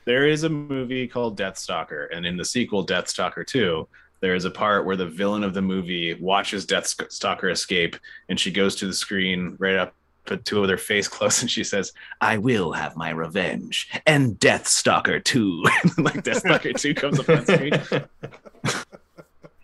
there 0.05 0.27
is 0.27 0.43
a 0.43 0.49
movie 0.49 1.07
called 1.07 1.37
Deathstalker, 1.37 2.07
and 2.11 2.25
in 2.25 2.35
the 2.35 2.43
sequel, 2.45 2.85
Deathstalker 2.85 3.45
2, 3.45 3.87
there 4.19 4.33
is 4.35 4.45
a 4.45 4.51
part 4.51 4.85
where 4.85 4.95
the 4.95 5.05
villain 5.05 5.43
of 5.43 5.53
the 5.53 5.61
movie 5.61 6.15
watches 6.15 6.65
Deathstalker 6.65 7.51
escape, 7.51 7.95
and 8.27 8.39
she 8.39 8.51
goes 8.51 8.75
to 8.77 8.87
the 8.87 8.93
screen 8.93 9.55
right 9.59 9.75
up 9.75 9.93
to 10.37 10.67
their 10.67 10.77
face 10.77 11.07
close, 11.15 11.41
and 11.41 11.49
she 11.51 11.63
says, 11.63 11.91
"I 12.19 12.37
will 12.37 12.71
have 12.73 12.95
my 12.95 13.09
revenge." 13.11 13.89
And 14.05 14.37
Death 14.39 14.67
Stalker 14.67 15.19
2, 15.19 15.63
like 15.99 16.23
Death 16.23 16.39
Stalker 16.39 16.73
2 16.73 16.93
comes 16.95 17.19
up 17.19 17.29
on 17.29 17.45
screen. 17.45 17.73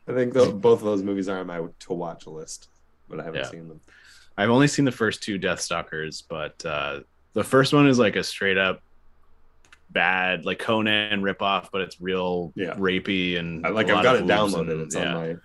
I 0.10 0.14
think 0.14 0.34
tho- 0.34 0.54
both 0.54 0.80
of 0.80 0.86
those 0.86 1.04
movies 1.04 1.28
are 1.30 1.40
on 1.40 1.48
my 1.48 1.62
to 1.80 1.94
watch 1.94 2.26
list, 2.28 2.70
but 3.10 3.20
I 3.20 3.24
haven't 3.24 3.42
Yeah. 3.42 3.50
seen 3.50 3.68
them. 3.68 3.82
I've 4.38 4.50
only 4.50 4.68
seen 4.68 4.86
the 4.86 4.92
first 4.92 5.24
two 5.24 5.38
Death 5.38 5.60
Stalkers, 5.60 6.22
but 6.22 6.64
uh, 6.66 7.00
the 7.34 7.44
first 7.44 7.74
one 7.74 7.88
is 7.88 8.00
like 8.00 8.16
a 8.16 8.24
straight 8.24 8.58
up 8.58 8.82
bad, 9.90 10.46
like 10.46 10.60
Conan 10.60 11.22
ripoff, 11.22 11.70
but 11.72 11.82
it's 11.82 12.00
real 12.00 12.54
Yeah. 12.56 12.76
rapey 12.76 13.38
and 13.40 13.66
I, 13.66 13.70
like 13.70 13.90
I've 13.90 14.04
got 14.04 14.16
it 14.16 14.26
downloaded. 14.26 14.72
and- 14.72 14.82
It's 14.84 14.96
yeah. 14.96 15.08
on 15.08 15.14
my 15.16 15.36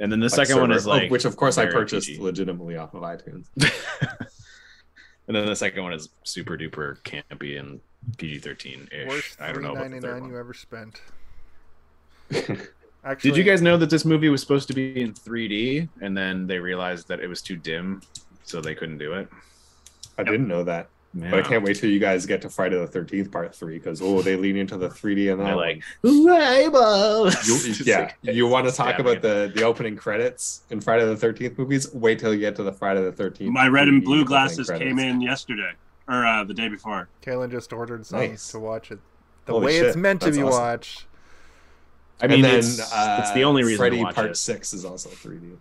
And 0.00 0.10
then 0.12 0.20
the 0.20 0.26
like, 0.26 0.34
second 0.34 0.56
one 0.60 0.70
server. 0.70 0.78
is 0.78 0.86
Oh, 0.86 0.90
like, 0.90 1.10
which 1.10 1.24
of 1.24 1.36
course 1.36 1.58
I 1.58 1.66
purchased 1.66 2.08
PG. 2.08 2.20
legitimately 2.20 2.76
off 2.76 2.92
of 2.94 3.02
iTunes. 3.02 3.46
And 5.28 5.36
then 5.36 5.46
the 5.46 5.54
second 5.54 5.82
one 5.82 5.92
is 5.92 6.08
super 6.24 6.56
duper 6.56 6.98
campy 7.02 7.60
and 7.60 7.80
PG 8.16 8.40
thirteen 8.40 8.88
ish. 8.90 9.08
Worst 9.08 9.40
I 9.40 9.52
don't 9.52 9.62
know 9.62 9.72
about 9.72 9.84
the 9.84 9.88
ninety 9.90 10.00
third 10.00 10.14
nine 10.14 10.22
one. 10.22 10.30
you 10.30 10.38
ever 10.38 10.54
spent. 10.54 11.02
Actually, 13.04 13.30
Did 13.30 13.36
you 13.36 13.44
guys 13.44 13.62
know 13.62 13.76
that 13.76 13.90
this 13.90 14.04
movie 14.04 14.28
was 14.28 14.40
supposed 14.40 14.66
to 14.68 14.74
be 14.74 15.00
in 15.00 15.14
3D 15.14 15.88
and 16.00 16.16
then 16.16 16.46
they 16.46 16.58
realized 16.58 17.06
that 17.08 17.20
it 17.20 17.28
was 17.28 17.40
too 17.40 17.56
dim, 17.56 18.02
so 18.42 18.60
they 18.60 18.74
couldn't 18.74 18.98
do 18.98 19.12
it? 19.14 19.28
I 20.18 20.24
didn't 20.24 20.48
know 20.48 20.64
that, 20.64 20.88
but 21.14 21.34
I 21.34 21.42
can't 21.42 21.64
wait 21.64 21.76
till 21.76 21.90
you 21.90 21.98
guys 21.98 22.26
get 22.26 22.42
to 22.42 22.50
Friday 22.50 22.76
the 22.76 22.86
Thirteenth 22.86 23.32
Part 23.32 23.54
Three 23.54 23.78
because 23.78 24.02
oh, 24.02 24.22
they 24.22 24.36
lean 24.36 24.56
into 24.56 24.76
the 24.76 24.88
3D 24.88 25.32
and 25.32 25.40
They're 25.40 25.48
that 25.48 25.56
like, 25.56 25.82
one. 26.02 27.32
You, 27.44 27.56
You, 27.64 27.74
yeah, 27.84 28.12
you 28.22 28.46
want 28.46 28.68
to 28.68 28.72
talk 28.72 28.98
about 28.98 29.22
the 29.22 29.50
the 29.54 29.62
opening 29.62 29.96
credits 29.96 30.62
in 30.70 30.80
Friday 30.80 31.04
the 31.06 31.16
Thirteenth 31.16 31.58
movies? 31.58 31.92
Wait 31.94 32.18
till 32.18 32.34
you 32.34 32.40
get 32.40 32.56
to 32.56 32.62
the 32.62 32.72
Friday 32.72 33.02
the 33.02 33.12
Thirteenth. 33.12 33.52
My 33.52 33.68
red 33.68 33.88
and 33.88 34.04
blue 34.04 34.24
glasses 34.24 34.70
came 34.70 34.98
in 34.98 35.20
yesterday 35.20 35.72
or 36.08 36.24
uh, 36.26 36.44
the 36.44 36.54
day 36.54 36.68
before. 36.68 37.08
Kalen 37.22 37.50
just 37.50 37.72
ordered 37.72 38.04
some 38.06 38.20
Nice. 38.20 38.50
to 38.52 38.58
watch 38.58 38.90
it 38.90 38.98
the 39.46 39.52
Holy 39.52 39.66
way 39.66 39.76
it's 39.78 39.94
shit, 39.94 40.00
meant 40.00 40.20
to 40.22 40.30
be 40.30 40.42
awesome. 40.42 40.60
watched. 40.60 41.06
I 42.20 42.26
mean, 42.26 42.42
then 42.42 42.58
it's, 42.58 42.80
uh, 42.92 43.18
it's 43.20 43.32
the 43.32 43.44
only 43.44 43.62
reason 43.62 43.78
Freddy 43.78 43.98
to 43.98 44.04
watch 44.04 44.14
Part 44.14 44.30
it. 44.30 44.36
Six 44.36 44.72
is 44.72 44.84
also 44.84 45.08
3D. 45.08 45.56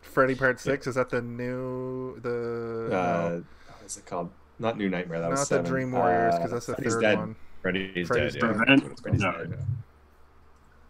Freddy 0.00 0.34
Part 0.34 0.60
Six 0.60 0.86
is 0.86 0.94
that 0.96 1.10
the 1.10 1.22
new 1.22 2.18
the 2.20 2.90
Uh, 2.92 3.40
no, 3.86 3.88
what 3.88 3.90
is 3.90 3.96
it 3.98 4.06
called? 4.06 4.30
Not 4.58 4.78
New 4.78 4.88
Nightmare. 4.88 5.20
That 5.20 5.30
was 5.30 5.40
not 5.40 5.48
the 5.48 5.54
seven. 5.56 5.70
Dream 5.70 5.92
Warriors 5.92 6.34
because 6.36 6.50
Uh, 6.52 6.54
that's 6.56 6.66
the 6.66 6.74
Freddy's 6.74 6.92
third 6.94 7.02
Dead. 7.02 7.18
one. 7.18 7.36
Freddy's, 7.62 8.06
Freddy's 8.08 8.34
dead. 8.34 8.40
Dead. 8.40 8.80
Yeah. 8.82 8.88
Freddy's 9.02 9.22
No. 9.22 9.32
Dead, 9.32 9.50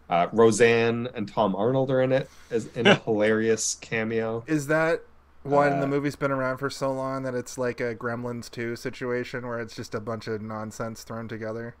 yeah. 0.09 0.15
Uh, 0.15 0.29
Roseanne 0.31 1.07
and 1.15 1.27
Tom 1.27 1.53
Arnold 1.55 1.91
are 1.91 2.01
in 2.01 2.11
it 2.13 2.29
as 2.49 2.67
in 2.75 2.87
a 2.87 2.95
hilarious 3.05 3.75
cameo. 3.75 4.43
Is 4.47 4.67
that 4.67 5.01
why 5.43 5.69
the 5.69 5.83
Uh, 5.83 5.87
movie's 5.87 6.15
been 6.15 6.31
around 6.31 6.57
for 6.59 6.69
so 6.69 6.91
long 6.93 7.23
that 7.23 7.35
it's 7.35 7.57
like 7.57 7.81
a 7.81 7.93
Gremlins 7.93 8.49
2 8.49 8.75
situation 8.77 9.45
where 9.45 9.59
it's 9.59 9.75
just 9.75 9.93
a 9.93 9.99
bunch 9.99 10.27
of 10.27 10.41
nonsense 10.41 11.03
thrown 11.03 11.27
together? 11.27 11.75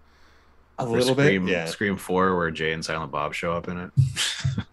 A 0.77 0.83
For 0.83 0.89
little 0.89 1.13
Scream, 1.15 1.45
bit, 1.45 1.51
yeah. 1.51 1.65
Scream 1.65 1.95
Four, 1.97 2.35
where 2.35 2.51
Jay 2.51 2.73
and 2.73 2.83
Silent 2.85 3.11
Bob 3.11 3.33
show 3.33 3.53
up 3.53 3.67
in 3.69 3.77
it 3.79 3.91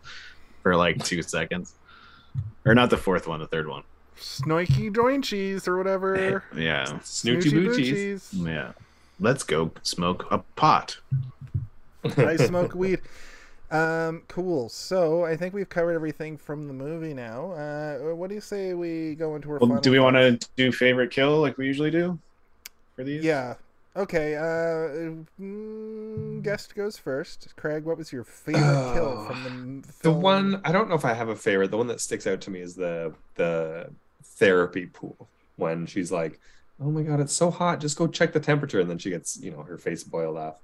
for 0.62 0.76
like 0.76 1.02
two 1.04 1.22
seconds, 1.22 1.74
or 2.66 2.74
not 2.74 2.90
the 2.90 2.98
fourth 2.98 3.26
one, 3.28 3.38
the 3.40 3.46
third 3.46 3.68
one. 3.68 3.84
Snoiky 4.18 4.94
joint 4.94 5.24
cheese 5.24 5.66
or 5.68 5.76
whatever. 5.76 6.44
Yeah, 6.56 6.84
Snoochie 7.02 7.52
Boochies. 7.52 8.28
yeah. 8.32 8.72
Let's 9.20 9.42
go 9.44 9.70
smoke 9.82 10.26
a 10.30 10.38
pot. 10.56 10.98
I 12.16 12.36
smoke 12.36 12.74
weed. 12.74 13.00
Um, 13.70 14.22
cool. 14.28 14.68
So 14.68 15.24
I 15.24 15.36
think 15.36 15.54
we've 15.54 15.68
covered 15.68 15.94
everything 15.94 16.36
from 16.36 16.66
the 16.66 16.74
movie 16.74 17.14
now. 17.14 17.52
Uh, 17.52 18.14
what 18.14 18.28
do 18.28 18.34
you 18.34 18.40
say 18.40 18.74
we 18.74 19.14
go 19.14 19.34
into 19.36 19.50
our 19.50 19.58
Well, 19.58 19.68
final 19.68 19.82
do 19.82 19.90
we 19.90 19.98
want 19.98 20.16
to 20.16 20.38
do 20.56 20.70
favorite 20.70 21.10
kill 21.10 21.40
like 21.40 21.56
we 21.58 21.66
usually 21.66 21.90
do 21.90 22.18
for 22.96 23.04
these? 23.04 23.24
Yeah. 23.24 23.54
Okay. 23.96 24.34
Uh, 24.36 25.14
mm, 25.40 26.42
guest 26.42 26.74
goes 26.74 26.96
first. 26.98 27.54
Craig, 27.56 27.84
what 27.84 27.96
was 27.96 28.12
your 28.12 28.24
favorite 28.24 28.92
kill 28.94 29.24
from 29.26 29.42
the 29.44 29.50
m- 29.50 29.82
The 30.02 30.12
one 30.12 30.60
I 30.64 30.72
don't 30.72 30.88
know 30.88 30.96
if 30.96 31.04
I 31.04 31.14
have 31.14 31.28
a 31.28 31.36
favorite. 31.36 31.70
The 31.70 31.76
one 31.78 31.86
that 31.86 32.00
sticks 32.00 32.26
out 32.26 32.40
to 32.42 32.50
me 32.50 32.60
is 32.60 32.74
the 32.74 33.14
the 33.36 33.90
therapy 34.24 34.86
pool 34.86 35.28
when 35.56 35.86
she's 35.86 36.10
like, 36.10 36.40
"Oh 36.80 36.90
my 36.90 37.02
god, 37.02 37.20
it's 37.20 37.32
so 37.34 37.50
hot. 37.50 37.80
Just 37.80 37.96
go 37.96 38.06
check 38.06 38.32
the 38.32 38.40
temperature," 38.40 38.80
and 38.80 38.90
then 38.90 38.98
she 38.98 39.10
gets 39.10 39.38
you 39.40 39.50
know 39.50 39.62
her 39.62 39.78
face 39.78 40.02
boiled 40.04 40.36
off. 40.38 40.56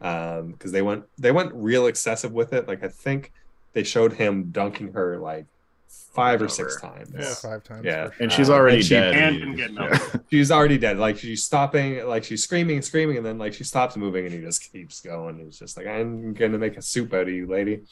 Um, 0.00 0.52
because 0.52 0.72
they 0.72 0.82
went 0.82 1.04
they 1.18 1.30
went 1.30 1.52
real 1.54 1.86
excessive 1.86 2.32
with 2.32 2.52
it. 2.52 2.66
Like 2.66 2.82
I 2.82 2.88
think 2.88 3.32
they 3.72 3.84
showed 3.84 4.12
him 4.14 4.50
dunking 4.50 4.92
her 4.94 5.18
like 5.18 5.46
five 5.88 6.42
or 6.42 6.48
six 6.48 6.80
times. 6.80 7.10
Four 7.10 7.20
or 7.20 7.34
five 7.34 7.64
times. 7.64 7.84
Yeah, 7.84 8.08
for 8.08 8.22
and 8.22 8.32
she's 8.32 8.50
already 8.50 8.76
and 8.78 8.84
she- 8.84 8.94
dead. 8.94 9.14
and 9.34 9.56
getting 9.56 9.76
Yeah. 9.76 9.98
She's 10.30 10.50
already 10.50 10.78
dead. 10.78 10.98
Like 10.98 11.18
she's 11.18 11.44
stopping, 11.44 12.04
like 12.06 12.24
she's 12.24 12.42
screaming 12.42 12.76
and 12.76 12.84
screaming, 12.84 13.18
and 13.18 13.24
then 13.24 13.38
like 13.38 13.52
she 13.54 13.64
stops 13.64 13.96
moving, 13.96 14.24
and 14.24 14.34
he 14.34 14.40
just 14.40 14.72
keeps 14.72 15.00
going. 15.00 15.38
He's 15.38 15.58
just 15.58 15.76
like, 15.76 15.86
"I'm 15.86 16.32
gonna 16.34 16.58
make 16.58 16.76
a 16.78 16.82
soup 16.82 17.12
out 17.14 17.22
of 17.28 17.34
you, 17.34 17.46
lady." 17.46 17.82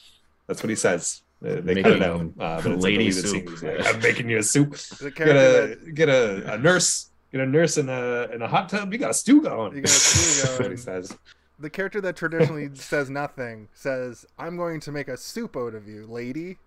That's 0.47 0.63
what 0.63 0.71
he 0.71 0.77
says. 0.77 1.23
Uh, 1.45 1.61
They 1.63 1.83
cut 1.83 1.93
it 1.93 2.03
out, 2.03 2.19
Making 2.21 2.35
uh, 2.41 2.61
but 2.63 2.73
it's 2.73 2.85
lady 2.85 3.11
soup. 3.11 3.27
scene. 3.27 3.49
He's 3.49 3.63
like, 3.63 3.87
I'm 3.95 4.01
making 4.01 4.29
you 4.29 4.39
a 4.39 4.43
soup. 4.43 4.77
Get 5.15 5.29
a 5.37 5.77
get 5.95 6.09
a, 6.09 6.55
a 6.55 6.59
nurse. 6.59 7.11
Get 7.33 7.41
a 7.41 7.47
nurse 7.47 7.79
in 7.79 7.89
a 7.89 8.29
in 8.35 8.43
a 8.43 8.49
hot 8.49 8.69
tub. 8.69 8.93
You 8.93 8.99
got 8.99 9.11
a 9.11 9.15
stew 9.15 9.41
going. 9.41 9.75
You 9.77 9.83
got 9.83 9.91
a 9.91 9.93
stew 9.95 10.41
That's 10.43 10.53
what 10.53 10.59
going. 10.61 10.71
he 10.73 10.77
says. 10.77 11.17
the 11.59 11.71
character 11.71 12.01
that 12.03 12.17
traditionally 12.17 12.71
says 12.75 13.09
nothing 13.09 13.69
says, 13.73 14.27
"I'm 14.39 14.57
going 14.57 14.81
to 14.81 14.93
make 14.93 15.09
a 15.09 15.17
soup 15.17 15.57
out 15.57 15.75
of 15.75 15.89
you, 15.89 16.07
lady." 16.07 16.59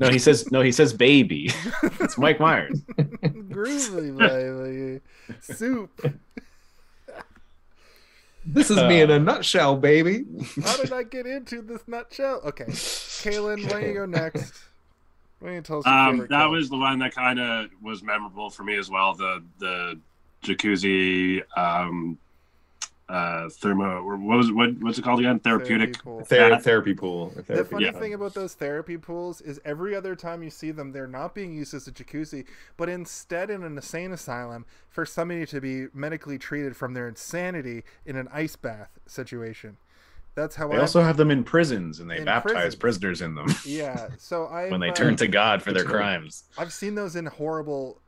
No, 0.00 0.08
he 0.10 0.18
says 0.18 0.50
no. 0.50 0.62
He 0.62 0.72
says 0.72 0.92
baby. 0.92 1.50
It's 2.00 2.16
Mike 2.18 2.40
Myers. 2.40 2.80
Groovy, 2.98 4.16
baby. 4.16 5.00
Soup. 5.40 5.90
This 8.50 8.70
is 8.70 8.76
me 8.78 9.00
in 9.02 9.10
a 9.10 9.18
nutshell, 9.18 9.76
baby. 9.76 10.24
How 10.64 10.76
did 10.78 10.92
I 10.92 11.02
get 11.02 11.26
into 11.26 11.60
this 11.62 11.82
nutshell? 11.86 12.40
Okay, 12.44 12.64
Kaylin, 12.66 13.62
why 13.64 13.80
don't 13.80 13.88
you 13.88 13.94
go 13.94 14.06
next? 14.20 14.52
Why 15.40 15.48
don't 15.48 15.54
you 15.56 15.62
tell 15.62 15.78
us 15.80 15.86
Um, 15.86 16.12
favorite 16.12 16.30
that 16.30 16.40
kill? 16.40 16.50
was 16.52 16.68
the 16.70 16.76
one 16.78 16.98
that 17.00 17.14
kind 17.14 17.38
of 17.38 17.68
was 17.82 18.02
memorable 18.02 18.50
for 18.50 18.64
me 18.64 18.76
as 18.76 18.90
well. 18.90 19.14
The 19.14 19.42
the 19.58 19.98
jacuzzi 20.44 21.42
um, 21.56 22.18
uh, 23.08 23.48
thermo. 23.48 24.02
or 24.02 24.16
What 24.16 24.36
was 24.38 24.52
what 24.52 24.70
what's 24.80 24.98
it 24.98 25.02
called 25.02 25.20
again? 25.20 25.38
Therapeutic. 25.38 25.96
Therapy 25.96 26.02
pool. 26.04 26.24
Ther- 26.24 26.58
Therapy 26.58 26.94
pool. 26.94 27.32
The 27.46 27.64
funny 27.64 27.86
yeah. 27.86 27.92
thing 27.92 28.14
about 28.14 28.34
those 28.34 28.54
therapy 28.54 28.96
pools 28.98 29.40
is 29.40 29.60
every 29.64 29.94
other 29.94 30.14
time 30.14 30.42
you 30.42 30.50
see 30.50 30.70
them, 30.70 30.92
they're 30.92 31.06
not 31.06 31.34
being 31.34 31.54
used 31.54 31.72
as 31.74 31.86
a 31.88 31.92
jacuzzi, 31.92 32.44
but 32.76 32.88
instead 32.88 33.50
in 33.50 33.62
an 33.62 33.76
insane 33.76 34.12
asylum 34.12 34.66
for 34.88 35.06
somebody 35.06 35.46
to 35.46 35.60
be 35.60 35.86
medically 35.94 36.38
treated 36.38 36.76
from 36.76 36.94
their 36.94 37.08
insanity 37.08 37.82
in 38.04 38.16
an 38.16 38.28
ice 38.32 38.56
bath 38.56 38.98
situation. 39.06 39.78
That's 40.34 40.54
how 40.54 40.68
They 40.68 40.76
I 40.76 40.80
also 40.80 41.02
have 41.02 41.16
them 41.16 41.32
in 41.32 41.42
prisons, 41.42 41.98
and 41.98 42.08
they 42.08 42.22
baptize 42.22 42.52
prisons. 42.52 42.74
prisoners 42.76 43.22
in 43.22 43.34
them 43.34 43.48
yeah. 43.64 44.08
So 44.18 44.44
I 44.46 44.68
when 44.70 44.80
they 44.80 44.92
turn 44.92 45.16
to 45.16 45.26
God 45.26 45.62
for 45.62 45.72
their 45.72 45.82
Good 45.82 45.88
to 45.88 45.94
know. 45.94 45.98
crimes. 45.98 46.44
I've 46.56 46.72
seen 46.72 46.94
those 46.94 47.16
in 47.16 47.26
horrible. 47.26 48.00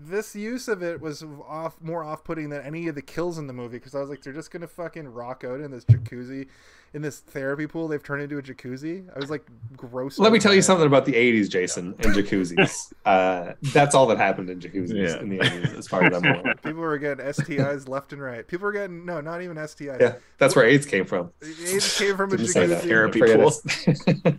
This 0.00 0.36
use 0.36 0.68
of 0.68 0.82
it 0.82 1.00
was 1.00 1.24
off 1.48 1.80
more 1.80 2.04
off-putting 2.04 2.50
than 2.50 2.62
any 2.62 2.86
of 2.86 2.94
the 2.94 3.02
kills 3.02 3.36
in 3.36 3.48
the 3.48 3.52
movie 3.52 3.78
because 3.78 3.94
I 3.96 4.00
was 4.00 4.08
like, 4.08 4.22
they're 4.22 4.32
just 4.32 4.50
gonna 4.50 4.68
fucking 4.68 5.08
rock 5.08 5.42
out 5.44 5.60
in 5.60 5.72
this 5.72 5.84
jacuzzi, 5.84 6.46
in 6.94 7.02
this 7.02 7.20
therapy 7.20 7.66
pool 7.66 7.86
they've 7.88 8.02
turned 8.02 8.22
into 8.22 8.38
a 8.38 8.42
jacuzzi. 8.42 9.04
I 9.14 9.18
was 9.18 9.30
like, 9.30 9.44
gross. 9.76 10.18
Let 10.18 10.32
me 10.32 10.38
tell 10.38 10.52
you 10.52 10.60
it. 10.60 10.62
something 10.64 10.86
about 10.86 11.04
the 11.04 11.12
80s, 11.12 11.48
Jason, 11.50 11.94
and 11.98 12.14
jacuzzis. 12.14 12.92
uh, 13.04 13.52
that's 13.72 13.94
all 13.94 14.06
that 14.06 14.18
happened 14.18 14.48
in 14.50 14.58
jacuzzis 14.60 14.94
Yeah. 14.94 15.20
in 15.20 15.28
the 15.28 15.38
80s, 15.38 15.76
as 15.78 15.86
far 15.86 16.04
as 16.04 16.14
I'm 16.14 16.24
aware. 16.24 16.54
People 16.62 16.80
were 16.80 16.98
getting 16.98 17.24
STIs 17.26 17.88
left 17.88 18.12
and 18.12 18.22
right. 18.22 18.46
People 18.46 18.64
were 18.66 18.72
getting 18.72 19.04
no, 19.04 19.20
not 19.20 19.42
even 19.42 19.56
STIs. 19.56 20.00
Yeah, 20.00 20.14
that's 20.38 20.56
where 20.56 20.64
AIDS 20.64 20.86
came 20.86 21.04
from. 21.04 21.30
AIDS 21.42 21.98
came 21.98 22.16
from 22.16 22.32
a 22.32 22.36
Didn't 22.36 22.52
say 22.52 22.66
that. 22.66 22.82
jacuzzi. 22.82 22.88
Therapy 22.88 23.20
pool. 23.20 23.52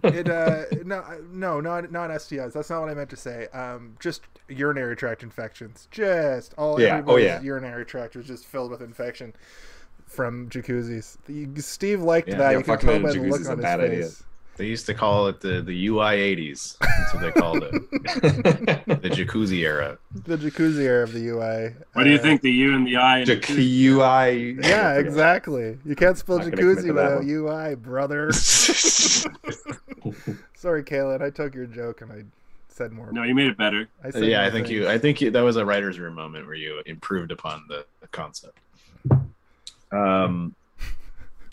it. 0.03 0.09
It 0.19 0.29
uh 0.29 0.63
no 0.83 1.03
no 1.31 1.61
not 1.61 1.91
not 1.91 2.09
STIs. 2.11 2.53
That's 2.53 2.69
not 2.69 2.81
what 2.81 2.89
I 2.89 2.93
meant 2.93 3.09
to 3.11 3.15
say. 3.15 3.47
Um, 3.53 3.95
just 3.99 4.21
urinary 4.47 4.95
tract 4.95 5.23
infections. 5.23 5.87
Just 5.91 6.53
all 6.57 6.79
Yeah, 6.81 6.87
oh, 6.87 6.91
everybody's 6.97 7.25
yeah. 7.25 7.41
urinary 7.41 7.85
tract 7.85 8.15
was 8.15 8.25
just 8.25 8.45
filled 8.45 8.71
with 8.71 8.81
infection 8.81 9.33
from 10.09 10.49
jacuzzis. 10.49 11.17
Steve 11.63 12.01
liked 12.01 12.27
Yeah, 12.27 12.35
that. 12.37 12.51
yeah, 12.51 12.57
you 12.57 12.63
can 12.63 12.73
fucking 12.73 12.89
tell 12.89 12.99
by 13.01 13.11
the 13.13 13.19
look 13.19 13.41
a 13.45 13.49
on 13.51 13.57
his 13.57 13.63
bad 13.63 13.79
idea. 13.79 14.09
They 14.57 14.65
used 14.65 14.85
to 14.87 14.93
call 14.93 15.27
it 15.27 15.39
the 15.39 15.61
the 15.61 15.87
UI 15.87 16.17
80s. 16.35 16.77
That's 16.81 17.13
what 17.13 17.21
they 17.23 17.31
called 17.31 17.63
it. 17.63 17.71
The 19.01 19.09
jacuzzi 19.09 19.59
era. 19.63 19.97
The 20.25 20.35
jacuzzi 20.37 20.81
era 20.81 21.03
of 21.03 21.13
the 21.13 21.29
UI. 21.29 21.75
What 21.93 22.03
do 22.03 22.09
you 22.09 22.17
Uh, 22.17 22.21
think? 22.21 22.41
The 22.41 22.51
U 22.51 22.75
and 22.75 22.85
the 22.85 22.97
I. 22.97 23.19
And 23.19 23.27
the 23.27 23.39
two- 23.39 23.53
Jacuzzi. 23.55 24.65
Yeah, 24.65 24.97
exactly. 24.97 25.77
You 25.85 25.95
can't 25.95 26.17
spell 26.17 26.39
Not 26.39 26.45
gonna 26.51 26.57
commit 26.57 26.77
jacuzzi 26.79 26.93
without. 26.93 27.23
UI, 27.23 27.75
brother. 27.75 28.31
Sorry, 30.55 30.83
Kaylin. 30.83 31.21
I 31.21 31.29
took 31.29 31.55
your 31.55 31.65
joke 31.65 32.01
and 32.01 32.11
I 32.11 32.23
said 32.67 32.91
more. 32.91 33.11
No, 33.13 33.23
you 33.23 33.33
made 33.35 33.47
it 33.47 33.57
better. 33.57 33.87
I 34.03 34.09
said 34.11 34.25
yeah, 34.25 34.41
I 34.45 34.51
think 34.51 34.67
things. 34.67 34.79
you. 34.79 34.89
I 34.89 34.97
think 34.97 35.21
you, 35.21 35.31
that 35.31 35.41
was 35.41 35.55
a 35.55 35.65
writer's 35.65 35.99
room 35.99 36.15
moment 36.15 36.45
where 36.47 36.55
you 36.55 36.81
improved 36.85 37.31
upon 37.31 37.63
the, 37.69 37.85
the 38.01 38.07
concept. 38.07 38.57
Um, 39.91 40.55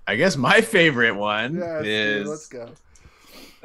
I 0.06 0.16
guess 0.16 0.36
my 0.36 0.60
favorite 0.60 1.14
one 1.16 1.56
Yeah, 1.56 1.80
is 1.84 2.28
let's 2.28 2.48
go. 2.48 2.70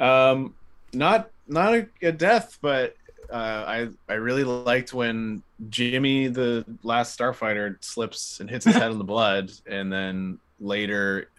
um, 0.04 0.56
not 0.94 1.30
not 1.48 1.74
a, 1.76 1.88
a 2.02 2.12
death, 2.12 2.58
but 2.62 2.96
uh, 3.32 3.64
I 3.68 3.88
I 4.10 4.14
really 4.16 4.44
liked 4.44 4.94
when 4.94 5.44
Jimmy, 5.70 6.28
the 6.28 6.66
last 6.84 7.18
Starfighter, 7.18 7.78
slips 7.84 8.40
and 8.40 8.50
hits 8.50 8.66
his 8.66 8.76
head 8.76 8.92
in 8.92 8.98
the 8.98 9.04
blood, 9.04 9.52
and 9.68 9.92
then 9.92 10.40
later 10.60 11.30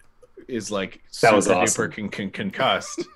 is 0.47 0.71
like 0.71 1.01
That 1.21 1.33
was 1.33 1.45
super 1.45 1.57
awesome. 1.59 1.85
duper 1.91 1.95
con- 1.95 2.09
con- 2.09 2.29
concussed, 2.31 3.07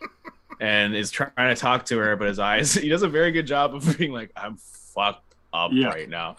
and 0.59 0.95
is 0.95 1.11
trying 1.11 1.31
to 1.37 1.55
talk 1.55 1.85
to 1.85 1.97
her, 1.97 2.15
but 2.15 2.27
his 2.27 2.39
eyes 2.39 2.73
he 2.75 2.89
does 2.89 3.03
a 3.03 3.07
very 3.09 3.31
good 3.31 3.47
job 3.47 3.73
of 3.75 3.97
being 3.97 4.11
like, 4.11 4.31
I'm 4.35 4.57
fucked 4.57 5.33
up 5.53 5.71
Yeah. 5.73 5.87
right 5.87 6.09
now. 6.09 6.35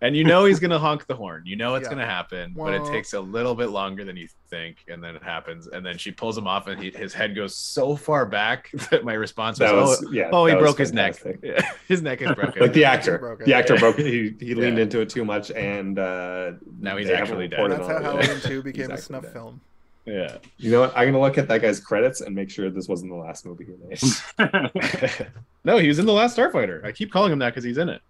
And 0.00 0.16
you 0.16 0.24
know 0.24 0.44
he's 0.44 0.60
gonna 0.60 0.78
honk 0.78 1.06
the 1.06 1.14
horn. 1.16 1.42
You 1.46 1.56
know 1.56 1.74
it's 1.74 1.84
Yeah. 1.86 1.90
gonna 1.94 2.06
happen, 2.06 2.54
but 2.56 2.74
it 2.74 2.84
takes 2.86 3.12
a 3.12 3.20
little 3.20 3.54
bit 3.54 3.68
longer 3.70 4.04
than 4.04 4.16
you 4.16 4.28
think, 4.50 4.78
and 4.88 5.02
then 5.02 5.16
it 5.16 5.22
happens. 5.22 5.66
And 5.66 5.84
then 5.84 5.98
she 5.98 6.10
pulls 6.12 6.36
him 6.38 6.46
off, 6.46 6.66
and 6.68 6.80
he, 6.82 6.90
his 6.90 7.12
head 7.14 7.34
goes 7.34 7.56
so 7.56 7.96
far 7.96 8.26
back 8.26 8.70
that 8.90 9.04
my 9.04 9.14
response 9.14 9.58
was, 9.58 9.98
That 10.00 10.06
"Oh, 10.06 10.10
yeah. 10.12 10.30
Oh, 10.32 10.46
he 10.46 10.54
broke 10.54 10.78
his 10.78 10.92
neck. 10.92 11.16
Yeah, 11.42 11.60
his 11.88 12.02
neck 12.02 12.22
is 12.22 12.32
broken. 12.32 12.60
Like 12.62 12.72
the 12.72 12.84
actor, 12.84 13.18
broke 13.18 13.44
the 13.44 13.54
actor 13.54 13.76
broke 13.76 13.98
it. 13.98 14.06
He 14.06 14.34
he 14.44 14.54
leaned 14.56 14.76
Yeah. 14.78 14.84
into 14.84 15.00
it 15.00 15.08
too 15.10 15.24
much, 15.24 15.50
and 15.50 15.98
uh, 15.98 16.52
Now 16.80 16.96
he's 16.96 17.10
actually 17.10 17.48
dead. 17.48 17.70
That's 17.70 17.86
how 17.86 17.96
it 17.96 18.02
yet. 18.02 18.24
Halloween 18.26 18.40
2 18.42 18.62
became 18.62 18.90
a 18.90 18.98
snuff 18.98 19.22
that. 19.22 19.32
film. 19.32 19.60
yeah. 20.06 20.36
You 20.58 20.70
know 20.70 20.80
what? 20.80 20.92
I'm 20.96 21.06
gonna 21.08 21.20
look 21.20 21.38
at 21.38 21.48
that 21.48 21.62
guy's 21.62 21.80
credits 21.80 22.20
and 22.20 22.34
make 22.34 22.50
sure 22.50 22.68
this 22.70 22.88
wasn't 22.88 23.10
the 23.10 23.16
last 23.16 23.46
movie 23.46 23.64
he 23.66 23.72
made. 23.88 25.28
no, 25.64 25.78
he 25.78 25.88
was 25.88 25.98
in 25.98 26.06
the 26.06 26.12
last 26.12 26.36
Starfighter. 26.36 26.84
I 26.84 26.92
keep 26.92 27.10
calling 27.10 27.32
him 27.32 27.38
that 27.40 27.50
because 27.50 27.64
he's 27.64 27.78
in 27.78 27.88
it. 27.88 28.02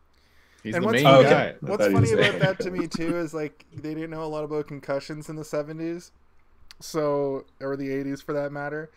He's 0.65 0.75
And 0.75 0.83
the 0.83 0.87
what's- 0.87 1.03
main 1.05 1.07
Oh, 1.15 1.23
guy. 1.23 1.55
What's 1.61 1.85
funny 1.85 2.01
was- 2.01 2.13
about 2.13 2.39
that 2.41 2.59
to 2.61 2.71
me 2.73 2.89
too 2.89 3.17
is 3.19 3.33
like 3.35 3.65
they 3.73 3.95
didn't 3.95 4.11
know 4.11 4.25
a 4.25 4.27
lot 4.27 4.43
about 4.43 4.67
concussions 4.67 5.29
in 5.29 5.37
the 5.37 5.43
70s, 5.45 6.11
so 6.81 7.45
or 7.61 7.77
the 7.77 7.89
80s 7.91 8.23
for 8.23 8.33
that 8.33 8.51
matter. 8.51 8.91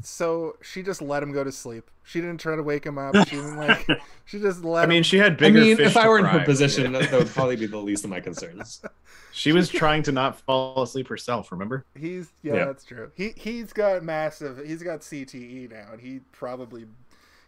So 0.00 0.56
she 0.62 0.82
just 0.82 1.00
let 1.02 1.22
him 1.22 1.32
go 1.32 1.42
to 1.44 1.50
sleep. 1.52 1.90
She 2.04 2.20
didn't 2.20 2.38
try 2.40 2.54
to 2.56 2.62
wake 2.62 2.84
him 2.84 2.98
up. 2.98 3.14
She 3.28 3.36
didn't 3.36 3.56
like. 3.56 3.88
She 4.24 4.38
just 4.40 4.64
let. 4.64 4.84
I 4.84 4.86
mean, 4.86 4.98
him, 4.98 5.02
she 5.02 5.18
had 5.18 5.36
bigger. 5.36 5.58
I 5.58 5.62
mean, 5.62 5.76
fish 5.76 5.86
if 5.88 5.96
I 5.96 6.08
were 6.08 6.18
in 6.18 6.24
her 6.24 6.40
position, 6.44 6.92
Yeah. 6.92 7.00
that, 7.00 7.10
that 7.10 7.18
would 7.18 7.28
probably 7.28 7.56
be 7.56 7.66
the 7.66 7.76
least 7.78 8.02
of 8.04 8.10
my 8.10 8.20
concerns. 8.20 8.80
she 9.32 9.52
was 9.52 9.68
trying 9.68 10.02
to 10.04 10.12
not 10.12 10.40
fall 10.40 10.82
asleep 10.82 11.08
herself. 11.08 11.52
Remember? 11.52 11.84
he's 11.98 12.32
yeah, 12.42 12.54
Yeah. 12.54 12.64
that's 12.66 12.84
true. 12.84 13.10
He 13.14 13.34
he's 13.36 13.72
got 13.72 14.02
massive. 14.02 14.64
He's 14.64 14.82
got 14.82 15.00
CTE 15.00 15.70
now, 15.70 15.88
and 15.92 16.00
he 16.00 16.20
probably 16.32 16.86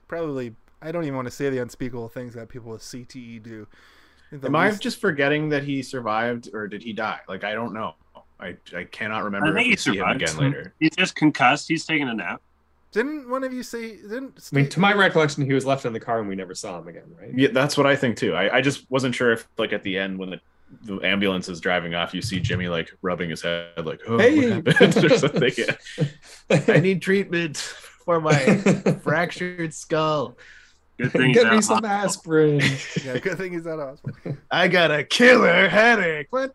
probably. 0.09 0.55
I 0.85 0.93
don't 0.93 1.05
even 1.05 1.17
want 1.17 1.27
to 1.27 1.33
say 1.33 1.49
the 1.49 1.59
unspeakable 1.59 2.09
things 2.09 2.35
that 2.35 2.49
people 2.49 2.71
with 2.71 2.83
CTE 2.83 3.43
do. 3.43 3.67
The 4.31 4.49
Am 4.49 4.57
I 4.57 4.71
just 4.73 5.01
forgetting 5.01 5.49
that 5.49 5.65
he 5.65 5.83
survived, 5.83 6.51
or 6.53 6.69
did 6.69 6.83
he 6.83 6.93
die? 6.93 7.21
Like 7.29 7.43
I 7.43 7.55
don't 7.55 7.73
know. 7.73 7.95
I 8.39 8.57
I 8.77 8.85
cannot 8.85 9.25
remember 9.25 9.49
I 9.49 9.53
think 9.53 9.67
we 9.67 9.71
he 9.71 9.77
see 9.77 9.91
him 9.91 9.97
survived. 9.97 10.23
again 10.23 10.37
later. 10.37 10.75
He's 10.81 10.91
just 10.97 11.15
concussed. 11.15 11.69
He's 11.69 11.87
taking 11.87 12.09
a 12.09 12.15
nap. 12.15 12.43
Didn't 12.93 13.29
one 13.29 13.43
of 13.45 13.53
you 13.53 13.63
say? 13.63 13.97
Didn't 13.97 14.49
I 14.53 14.57
mean, 14.57 14.69
to 14.69 14.81
my 14.81 14.93
recollection, 14.93 15.45
he 15.45 15.53
was 15.53 15.65
left 15.65 15.85
in 15.85 15.93
the 15.93 16.01
car 16.01 16.21
and 16.21 16.29
we 16.29 16.37
never 16.37 16.55
saw 16.55 16.79
him 16.79 16.89
again, 16.89 17.15
right? 17.21 17.37
Yeah, 17.37 17.49
that's 17.53 17.77
what 17.77 17.87
I 17.87 17.97
think 17.97 18.17
too. 18.17 18.35
I, 18.35 18.59
I 18.59 18.61
just 18.61 18.89
wasn't 18.91 19.15
sure 19.15 19.33
if 19.33 19.49
like 19.57 19.73
at 19.73 19.83
the 19.83 19.99
end 19.99 20.19
when 20.19 20.31
the, 20.31 20.41
the 20.83 21.01
ambulance 21.07 21.49
is 21.49 21.61
driving 21.61 21.95
off, 21.95 22.15
you 22.15 22.23
see 22.23 22.39
Jimmy 22.41 22.69
like 22.69 22.93
rubbing 23.03 23.31
his 23.31 23.43
head, 23.43 23.85
like 23.85 24.01
oh, 24.07 24.19
Hey! 24.19 24.61
what 24.61 24.77
happened? 24.77 25.05
or 25.13 25.19
something. 25.19 25.53
Yeah. 25.57 26.61
I 26.75 26.81
need 26.81 27.03
treatment 27.03 27.57
for 27.57 28.21
my 28.21 28.57
fractured 29.03 29.75
skull. 29.75 30.37
Good 30.99 31.13
thing 31.13 31.29
he's 31.31 31.43
Get 31.43 31.51
me 31.51 31.57
out. 31.57 31.65
some 31.65 31.85
aspirin. 31.85 32.61
Yeah, 33.05 33.19
good 33.19 33.37
thing 33.37 33.53
he's 33.53 33.67
at 33.67 33.79
hospital. 33.81 34.37
I 34.51 34.69
got 34.69 34.93
a 34.93 35.03
killer 35.03 35.69
headache. 35.69 36.29
Head 36.33 36.53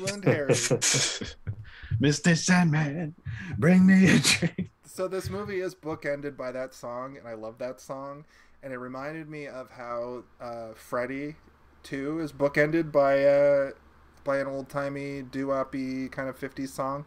wound 0.00 0.24
Harry. 0.24 0.54
Mr. 2.00 2.36
Sandman, 2.36 3.14
bring 3.58 3.86
me 3.86 4.16
a 4.16 4.18
drink. 4.18 4.70
So 4.84 5.08
this 5.08 5.28
movie 5.28 5.60
is 5.60 5.74
bookended 5.74 6.36
by 6.36 6.52
that 6.52 6.72
song, 6.72 7.18
and 7.18 7.28
I 7.28 7.34
love 7.34 7.58
that 7.58 7.80
song. 7.80 8.24
And 8.62 8.72
it 8.72 8.78
reminded 8.78 9.28
me 9.28 9.46
of 9.46 9.70
how 9.70 10.24
uh, 10.40 10.72
Freddy 10.74 11.36
Two 11.82 12.18
is 12.20 12.32
bookended 12.32 12.90
by 12.90 13.24
uh, 13.24 13.70
by 14.24 14.38
an 14.38 14.46
old 14.46 14.68
timey 14.68 15.22
doo 15.22 15.48
woppy 15.48 16.10
kind 16.10 16.28
of 16.28 16.40
'50s 16.40 16.70
song. 16.70 17.04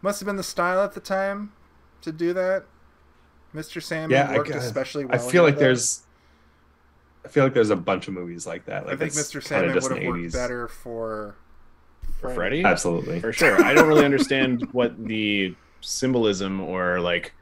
Must 0.00 0.18
have 0.20 0.26
been 0.26 0.36
the 0.36 0.42
style 0.42 0.80
at 0.82 0.94
the 0.94 1.00
time 1.00 1.52
to 2.00 2.10
do 2.12 2.32
that. 2.32 2.64
Mr. 3.54 3.82
Sandman 3.82 4.10
Yeah, 4.18 4.30
I 4.30 4.36
worked 4.38 4.50
guess- 4.50 4.64
especially 4.64 5.06
I 5.10 5.18
feel 5.18 5.42
like 5.42 5.58
there's, 5.58 6.02
I 7.24 7.28
feel 7.28 7.44
like 7.44 7.54
there's 7.54 7.70
a 7.70 7.76
bunch 7.76 8.08
of 8.08 8.14
movies 8.14 8.46
like 8.46 8.66
that. 8.66 8.84
Like 8.86 8.94
I 8.94 8.96
think 8.98 9.12
Mr. 9.12 9.32
kinda 9.34 9.46
Sandman 9.46 9.74
would 9.74 9.82
have 9.82 9.92
an 9.92 10.06
worked 10.06 10.18
80s. 10.20 10.32
better 10.32 10.68
for 10.68 11.34
For 12.20 12.34
Freddy? 12.34 12.64
Absolutely. 12.64 13.20
For 13.20 13.32
sure. 13.32 13.62
I 13.62 13.74
don't 13.74 13.86
really 13.88 14.04
understand 14.04 14.68
what 14.72 15.02
the 15.02 15.54
symbolism 15.80 16.60
or 16.60 17.00
like 17.00 17.32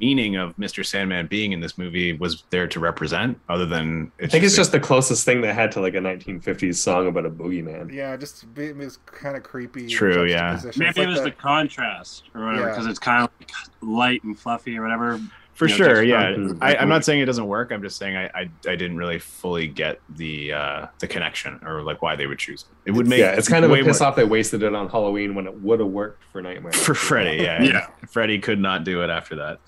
meaning 0.00 0.36
of 0.36 0.56
Mr. 0.56 0.84
Sandman 0.84 1.26
being 1.26 1.52
in 1.52 1.60
this 1.60 1.76
movie 1.78 2.12
was 2.12 2.44
there 2.50 2.66
to 2.68 2.80
represent, 2.80 3.38
other 3.48 3.66
than 3.66 4.10
I 4.22 4.26
think 4.26 4.44
it's 4.44 4.56
just 4.56 4.72
the 4.72 4.80
closest 4.80 5.24
thing 5.24 5.40
they 5.40 5.52
had 5.52 5.70
to 5.72 5.80
like 5.80 5.94
a 5.94 5.98
1950s 5.98 6.76
song 6.76 7.06
about 7.06 7.26
a 7.26 7.30
boogeyman. 7.30 7.92
Yeah, 7.92 8.16
just 8.16 8.44
it 8.56 8.76
was 8.76 8.98
kind 9.06 9.36
of 9.36 9.42
creepy. 9.42 9.88
True, 9.88 10.24
yeah. 10.24 10.52
juxtaposition. 10.54 10.78
Maybe 10.80 10.88
It's 10.90 10.98
it 10.98 11.06
was 11.08 11.18
the 11.20 11.24
the- 11.26 11.30
contrast 11.32 12.24
or 12.34 12.44
whatever, 12.46 12.62
Yeah. 12.66 12.70
because 12.70 12.86
it's 12.86 12.98
kind 12.98 13.22
of 13.24 13.30
like 13.40 13.50
light 13.80 14.24
and 14.24 14.38
fluffy 14.38 14.76
or 14.78 14.82
whatever. 14.82 15.20
For 15.54 15.66
you 15.68 15.78
know, 15.78 15.84
sure 15.84 16.02
yeah. 16.02 16.34
I, 16.60 16.76
i'm 16.76 16.88
not 16.88 17.04
saying 17.04 17.20
it 17.20 17.26
doesn't 17.26 17.46
work 17.46 17.70
i'm 17.70 17.82
just 17.82 17.96
saying 17.96 18.16
I, 18.16 18.24
I 18.26 18.50
i 18.66 18.76
didn't 18.76 18.96
really 18.96 19.18
fully 19.18 19.68
get 19.68 20.00
the 20.16 20.52
uh 20.52 20.86
the 20.98 21.06
connection 21.06 21.60
or 21.64 21.82
like 21.82 22.02
why 22.02 22.16
they 22.16 22.26
would 22.26 22.38
choose 22.38 22.62
it. 22.62 22.90
It 22.90 22.92
would 22.92 23.06
make 23.06 23.20
yeah, 23.20 23.32
it's 23.32 23.48
kind 23.48 23.64
of 23.64 23.70
way 23.70 23.80
a 23.80 23.84
piss 23.84 24.00
more 24.00 24.08
off 24.08 24.16
they 24.16 24.24
wasted 24.24 24.62
it 24.62 24.74
on 24.74 24.88
Halloween 24.88 25.34
when 25.34 25.46
it 25.46 25.54
would 25.62 25.80
have 25.80 25.88
worked 25.88 26.24
for 26.32 26.42
Nightmare. 26.42 26.72
for 26.72 26.94
freddy 26.94 27.42
yeah. 27.42 27.62
Yeah. 27.62 27.86
freddy 28.08 28.38
could 28.38 28.58
not 28.58 28.84
do 28.84 29.02
it 29.02 29.10
after 29.10 29.36
that. 29.36 29.60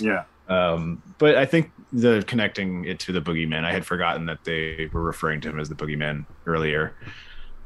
Yeah. 0.00 0.24
um 0.48 1.02
but 1.18 1.34
i 1.34 1.44
think 1.44 1.72
the 1.92 2.22
connecting 2.26 2.84
it 2.84 2.98
to 3.00 3.12
the 3.12 3.20
boogeyman 3.20 3.64
i 3.64 3.72
had 3.72 3.84
forgotten 3.84 4.26
that 4.26 4.44
they 4.44 4.88
were 4.92 5.02
referring 5.02 5.40
to 5.40 5.50
him 5.50 5.58
as 5.58 5.68
the 5.68 5.74
boogeyman 5.74 6.24
earlier 6.46 6.94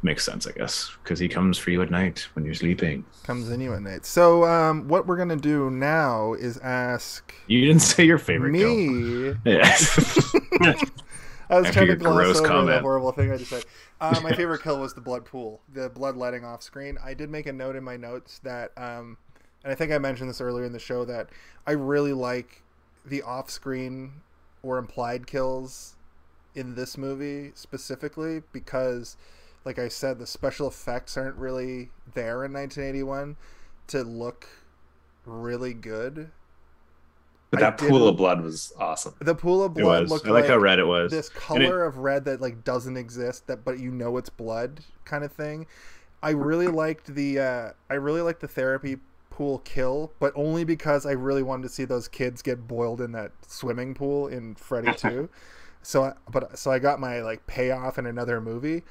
makes 0.02 0.24
sense 0.24 0.47
i 0.47 0.52
guess 0.52 0.90
because 1.02 1.18
he 1.18 1.28
comes 1.28 1.59
for 1.59 1.70
you 1.70 1.82
at 1.82 1.90
night 1.90 2.27
when 2.35 2.44
you're 2.44 2.55
sleeping 2.55 3.05
comes 3.24 3.51
in 3.51 3.60
you 3.60 3.72
at 3.74 3.82
night. 3.82 4.05
So, 4.06 4.44
um, 4.44 4.89
what 4.89 5.06
we're 5.06 5.16
gonna 5.18 5.36
do 5.36 5.70
now 5.70 6.32
is 6.32 6.59
ask 6.59 7.35
you 7.47 7.60
didn't 7.60 7.82
say 7.82 8.05
your 8.05 8.18
favorite 8.18 8.55
kill. 8.55 8.74
me. 8.74 9.35
yeah 9.44 9.77
I 11.51 11.56
was 11.59 11.66
After 11.66 11.72
trying 11.72 11.89
to 11.89 11.97
gloss 11.97 12.14
over 12.14 12.32
the 12.43 12.48
comment. 12.48 12.81
horrible 12.82 13.10
thing 13.12 13.32
I 13.32 13.36
just 13.36 13.51
said. 13.51 13.64
Uh, 14.01 14.20
my 14.22 14.32
favorite 14.32 14.62
kill 14.62 14.78
was 14.81 14.94
the 14.94 15.01
blood 15.01 15.24
pool, 15.24 15.60
the 15.72 15.89
blood 15.90 16.16
letting 16.16 16.44
off 16.44 16.62
screen. 16.62 16.97
I 17.05 17.12
did 17.12 17.28
make 17.28 17.47
a 17.47 17.52
note 17.52 17.74
in 17.74 17.82
my 17.82 17.97
notes 17.97 18.39
that, 18.44 18.70
um, 18.77 19.16
and 19.64 19.72
I 19.72 19.74
think 19.74 19.90
I 19.90 19.98
mentioned 19.98 20.31
this 20.31 20.40
earlier 20.40 20.64
in 20.64 20.72
the 20.72 20.78
show 20.78 21.05
that 21.06 21.28
I 21.66 21.72
really 21.72 22.12
like 22.12 22.62
the 23.05 23.22
off-screen 23.22 24.12
or 24.62 24.78
implied 24.78 25.27
kills 25.27 25.97
in 26.55 26.77
this 26.77 26.97
movie 26.97 27.51
specifically 27.56 28.43
because, 28.52 29.16
like 29.65 29.78
I 29.78 29.89
said, 29.89 30.19
the 30.19 30.27
special 30.27 30.66
effects 30.69 31.16
aren't 31.16 31.37
really 31.37 31.91
there 32.15 32.45
in 32.45 32.53
1981 32.53 33.37
to 33.89 34.03
look 34.03 34.49
really 35.24 35.74
good. 35.74 36.31
But 37.51 37.61
that 37.61 37.78
pool 37.78 38.07
of 38.07 38.16
blood 38.16 38.43
was 38.43 38.73
awesome. 38.78 39.15
The 39.20 39.35
pool 39.35 39.65
of 39.65 39.74
blood 39.74 40.03
was. 40.03 40.11
looked 40.11 40.27
i 40.27 40.31
like 40.31 40.47
how 40.47 40.57
red 40.59 40.78
it 40.78 40.87
was. 40.87 41.11
this 41.11 41.28
And 41.51 41.62
it- 41.62 41.66
color 41.66 41.85
of 41.85 41.99
red 41.99 42.24
that 42.27 42.41
like 42.41 42.62
doesn't 42.62 42.97
exist 42.97 43.49
that 43.49 43.65
but 43.65 43.81
you 43.81 43.91
know 43.91 44.16
it's 44.19 44.31
blood 44.31 44.81
kind 45.05 45.24
of 45.24 45.32
thing. 45.32 45.66
I 46.23 46.31
really 46.31 46.69
liked 46.69 47.07
the 47.15 47.39
uh 47.41 47.70
i 47.89 47.95
really 47.95 48.20
liked 48.20 48.41
the 48.41 48.47
therapy 48.49 48.99
pool 49.31 49.61
kill 49.61 50.12
but 50.20 50.35
only 50.37 50.65
because 50.65 51.07
i 51.07 51.12
really 51.12 51.43
wanted 51.43 51.62
to 51.62 51.69
see 51.70 51.87
those 51.87 52.09
kids 52.09 52.43
get 52.43 52.69
boiled 52.69 53.01
in 53.01 53.12
that 53.12 53.32
swimming 53.47 53.95
pool 53.95 54.28
in 54.28 54.55
freddy 54.55 54.93
2 54.97 55.31
so 55.81 56.05
I, 56.05 56.12
but 56.31 56.59
so 56.59 56.70
i 56.70 56.78
got 56.78 57.01
my 57.01 57.23
like 57.23 57.47
payoff 57.47 57.97
in 57.99 58.05
another 58.05 58.39
movie 58.39 58.82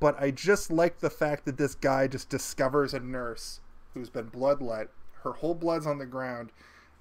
but 0.00 0.20
i 0.20 0.30
just 0.30 0.70
like 0.70 1.00
the 1.00 1.10
fact 1.10 1.44
that 1.44 1.56
this 1.56 1.74
guy 1.74 2.06
just 2.06 2.28
discovers 2.28 2.94
a 2.94 3.00
nurse 3.00 3.60
who's 3.94 4.10
been 4.10 4.30
bloodlet. 4.30 4.88
Her 5.22 5.32
whole 5.32 5.54
blood's 5.54 5.86
on 5.86 5.98
the 5.98 6.06
ground. 6.06 6.50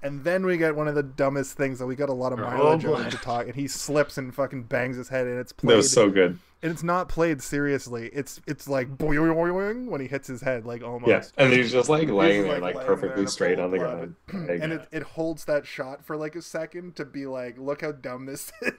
And 0.03 0.24
then 0.24 0.45
we 0.45 0.58
get 0.58 0.76
one 0.76 0.88
of 0.88 0.95
the 0.95 1.03
dumbest 1.03 1.58
things 1.58 1.78
that 1.80 1.86
we 1.86 1.95
got 1.95 2.10
a 2.10 2.14
lot 2.14 2.34
of 2.34 2.40
Her 2.40 2.45
mileage 2.45 2.84
whole 2.84 2.95
on 2.95 3.10
to 3.12 3.18
talk, 3.18 3.45
and 3.45 3.56
he 3.56 3.68
slips 3.68 4.18
and 4.18 4.34
fucking 4.34 4.64
bangs 4.64 4.98
his 4.98 5.10
head, 5.10 5.28
and 5.28 5.40
it's 5.40 5.53
That 5.62 5.78
was 5.78 5.91
so 5.91 6.10
good. 6.10 6.40
And 6.64 6.72
it's 6.72 6.84
not 6.84 7.10
played 7.10 7.42
seriously. 7.42 8.10
It's 8.14 8.40
it's 8.48 8.68
like 8.68 8.96
boing 8.98 9.88
when 9.88 10.02
he 10.02 10.08
hits 10.08 10.28
his 10.28 10.42
head, 10.42 10.66
like 10.66 10.84
almost. 10.84 11.10
Yeah, 11.38 11.44
and 11.44 11.54
he's 11.54 11.72
just 11.72 11.90
like 11.90 12.08
laying 12.10 12.44
He's, 12.44 12.44
there, 12.46 12.54
like, 12.60 12.62
like 12.62 12.76
laying 12.76 12.88
perfectly 12.88 13.22
in 13.22 13.28
a 13.28 13.30
straight 13.30 13.60
on 13.60 13.72
the 13.72 13.80
ground. 13.80 14.16
and 14.30 14.48
Like, 14.48 14.62
it, 14.62 14.88
it 14.92 15.04
holds 15.04 15.46
that 15.46 15.66
shot 15.66 16.06
for 16.06 16.16
like 16.18 16.36
a 16.36 16.42
second 16.42 16.96
to 16.98 17.06
be 17.06 17.26
like, 17.26 17.58
look 17.58 17.82
how 17.82 17.92
dumb 17.92 18.26
this 18.26 18.52
is. 18.62 18.74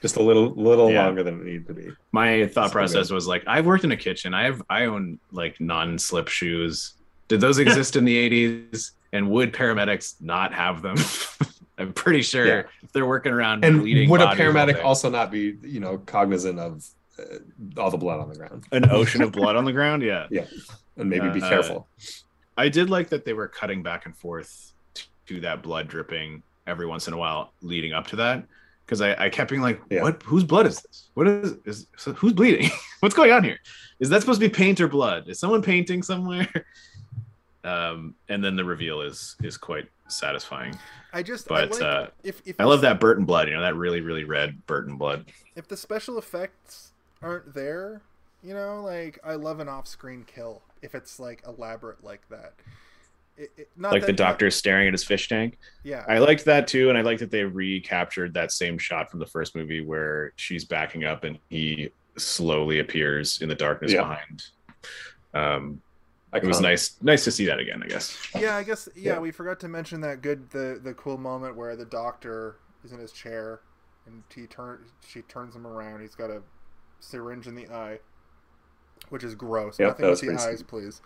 just 0.00 0.16
a 0.16 0.22
little, 0.22 0.50
little 0.54 0.90
Yeah. 0.90 1.04
longer 1.06 1.22
than 1.22 1.40
it 1.40 1.44
needed 1.44 1.66
to 1.68 1.74
be. 1.74 1.88
my 2.12 2.46
thought 2.46 2.68
So 2.68 2.72
process 2.72 3.08
good. 3.08 3.14
was 3.14 3.26
like 3.26 3.42
i've 3.46 3.66
worked 3.66 3.84
in 3.84 3.92
a 3.92 3.96
kitchen 3.96 4.34
i 4.34 4.44
have 4.44 4.62
i 4.68 4.84
own 4.84 5.18
like 5.32 5.60
non-slip 5.60 6.28
shoes 6.28 6.94
did 7.28 7.40
those 7.40 7.58
exist 7.58 7.96
in 7.96 8.04
the 8.04 8.14
80s 8.30 8.90
and 9.12 9.30
would 9.30 9.52
paramedics 9.52 10.14
not 10.20 10.52
have 10.52 10.82
them 10.82 10.96
i'm 11.78 11.92
pretty 11.94 12.22
sure 12.22 12.46
Yeah. 12.46 12.62
if 12.82 12.92
they're 12.92 13.06
working 13.06 13.32
around 13.32 13.64
And 13.64 13.80
bleeding 13.80 14.08
would 14.10 14.20
a 14.20 14.26
paramedic 14.26 14.84
also 14.84 15.08
not 15.10 15.30
be, 15.30 15.56
you 15.62 15.80
know, 15.80 15.98
cognizant 15.98 16.58
of 16.58 16.86
uh, 17.18 17.80
all 17.80 17.90
the 17.90 17.96
blood 17.96 18.20
on 18.20 18.28
the 18.28 18.36
ground, 18.36 18.64
An 18.72 18.90
ocean 18.90 19.22
of 19.22 19.32
blood 19.32 19.56
on 19.56 19.64
the 19.64 19.72
ground. 19.72 20.02
Yeah. 20.02 20.26
Yeah. 20.30 20.44
And 20.96 21.10
maybe 21.10 21.28
be 21.30 21.42
Uh, 21.42 21.48
careful. 21.48 21.88
I 22.56 22.68
did 22.70 22.88
like 22.90 23.08
that 23.10 23.24
they 23.24 23.32
were 23.34 23.48
cutting 23.48 23.82
back 23.82 24.06
and 24.06 24.16
forth 24.16 24.72
to 25.26 25.40
that 25.40 25.62
blood 25.62 25.88
dripping 25.88 26.42
every 26.66 26.86
once 26.86 27.06
in 27.06 27.14
a 27.14 27.16
while 27.18 27.52
leading 27.60 27.92
up 27.92 28.06
to 28.08 28.16
that. 28.16 28.44
Because 28.86 29.00
I, 29.02 29.24
I 29.24 29.28
kept 29.30 29.50
being 29.50 29.62
like, 29.62 29.80
Yeah. 29.90 30.02
what? 30.02 30.22
Whose 30.22 30.44
blood 30.44 30.66
is 30.66 30.80
this? 30.80 31.08
What 31.14 31.26
is 31.28 31.54
is 31.64 31.86
so 31.96 32.12
who's 32.12 32.32
bleeding? 32.32 32.70
What's 33.00 33.14
going 33.14 33.32
on 33.32 33.42
here? 33.44 33.58
Is 34.00 34.08
that 34.10 34.20
supposed 34.20 34.40
to 34.40 34.48
be 34.48 34.52
paint 34.54 34.80
or 34.80 34.88
blood? 34.88 35.28
Is 35.28 35.38
someone 35.40 35.60
painting 35.62 36.02
somewhere? 36.02 36.48
Um, 37.64 38.14
and 38.28 38.44
then 38.44 38.54
the 38.54 38.64
reveal 38.64 39.00
is 39.00 39.34
is 39.42 39.56
quite 39.56 39.88
satisfying. 40.06 40.78
I 41.12 41.24
just 41.24 41.48
But, 41.48 41.64
I 41.64 41.66
like, 41.72 41.82
uh, 41.82 42.06
if, 42.22 42.40
if 42.46 42.60
I 42.60 42.64
love 42.64 42.80
that 42.82 43.00
Burton 43.00 43.24
blood. 43.24 43.48
You 43.48 43.54
know 43.54 43.60
that 43.62 43.74
really 43.74 44.00
really 44.02 44.22
red 44.22 44.64
Burton 44.68 44.96
blood. 44.96 45.26
if 45.56 45.66
the 45.66 45.76
special 45.76 46.16
effects 46.16 46.92
aren't 47.22 47.54
there, 47.54 48.02
you 48.42 48.54
know, 48.54 48.82
like 48.82 49.18
I 49.24 49.34
love 49.34 49.60
an 49.60 49.68
off-screen 49.68 50.24
kill 50.26 50.62
if 50.82 50.94
it's 50.94 51.18
like 51.18 51.42
elaborate 51.46 52.04
like 52.04 52.28
that. 52.28 52.54
It, 53.36 53.50
it, 53.58 53.68
not 53.76 53.92
like 53.92 54.02
that, 54.02 54.06
the 54.06 54.12
doctor 54.14 54.50
staring 54.50 54.86
at 54.86 54.94
his 54.94 55.04
fish 55.04 55.28
tank. 55.28 55.58
yeah, 55.84 56.04
I 56.08 56.18
liked 56.18 56.44
that 56.46 56.66
too, 56.66 56.88
and 56.88 56.96
I 56.96 57.02
liked 57.02 57.20
that 57.20 57.30
they 57.30 57.44
recaptured 57.44 58.32
that 58.34 58.50
same 58.50 58.78
shot 58.78 59.10
from 59.10 59.20
the 59.20 59.26
first 59.26 59.54
movie 59.54 59.82
where 59.82 60.32
she's 60.36 60.64
backing 60.64 61.04
up 61.04 61.24
and 61.24 61.38
he 61.50 61.90
slowly 62.16 62.78
appears 62.78 63.42
in 63.42 63.48
the 63.50 63.54
darkness 63.54 63.92
Yeah. 63.92 64.00
behind. 64.02 64.44
Um, 65.34 65.82
I 66.32 66.38
it 66.38 66.44
was 66.44 66.60
nice, 66.60 66.96
nice 67.02 67.24
to 67.24 67.30
see 67.30 67.44
that 67.46 67.58
again. 67.58 67.82
I 67.82 67.88
guess. 67.88 68.16
yeah. 68.34 68.56
I 68.56 68.62
guess 68.62 68.88
yeah, 68.94 69.14
Yeah. 69.14 69.18
We 69.20 69.30
forgot 69.30 69.60
to 69.60 69.68
mention 69.68 70.00
that 70.00 70.22
good 70.22 70.48
the 70.50 70.80
the 70.82 70.94
cool 70.94 71.18
moment 71.18 71.56
where 71.56 71.76
the 71.76 71.84
doctor 71.84 72.56
is 72.84 72.92
in 72.92 72.98
his 72.98 73.12
chair 73.12 73.60
and 74.06 74.22
he 74.34 74.46
turn 74.46 74.80
she 75.06 75.22
turns 75.22 75.54
him 75.54 75.66
around. 75.66 76.00
He's 76.00 76.14
got 76.14 76.30
a 76.30 76.42
syringe 77.00 77.46
in 77.46 77.54
the 77.54 77.68
eye, 77.68 77.98
which 79.08 79.24
is 79.24 79.34
gross. 79.34 79.78
Yep, 79.78 79.88
Nothing 80.00 80.10
with 80.10 80.20
the 80.20 80.32
eyes, 80.32 80.58
sweet. 80.58 80.66
please. 80.66 81.02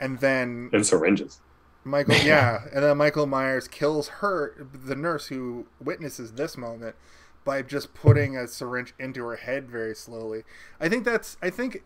And 0.00 0.18
then 0.20 0.70
And 0.72 0.86
syringes. 0.86 1.40
Michael, 1.84 2.14
yeah, 2.24 2.62
and 2.72 2.84
then 2.84 2.96
Michael 2.96 3.26
Myers 3.26 3.66
kills 3.68 4.08
her, 4.08 4.66
the 4.84 4.94
nurse 4.96 5.28
who 5.28 5.66
witnesses 5.80 6.32
this 6.32 6.56
moment, 6.56 6.96
by 7.44 7.62
just 7.62 7.94
putting 7.94 8.36
a 8.36 8.46
syringe 8.46 8.94
into 8.98 9.24
her 9.24 9.36
head 9.36 9.70
very 9.70 9.94
slowly. 9.94 10.42
I 10.80 10.88
think 10.88 11.04
that's, 11.04 11.36
I 11.40 11.50
think 11.50 11.82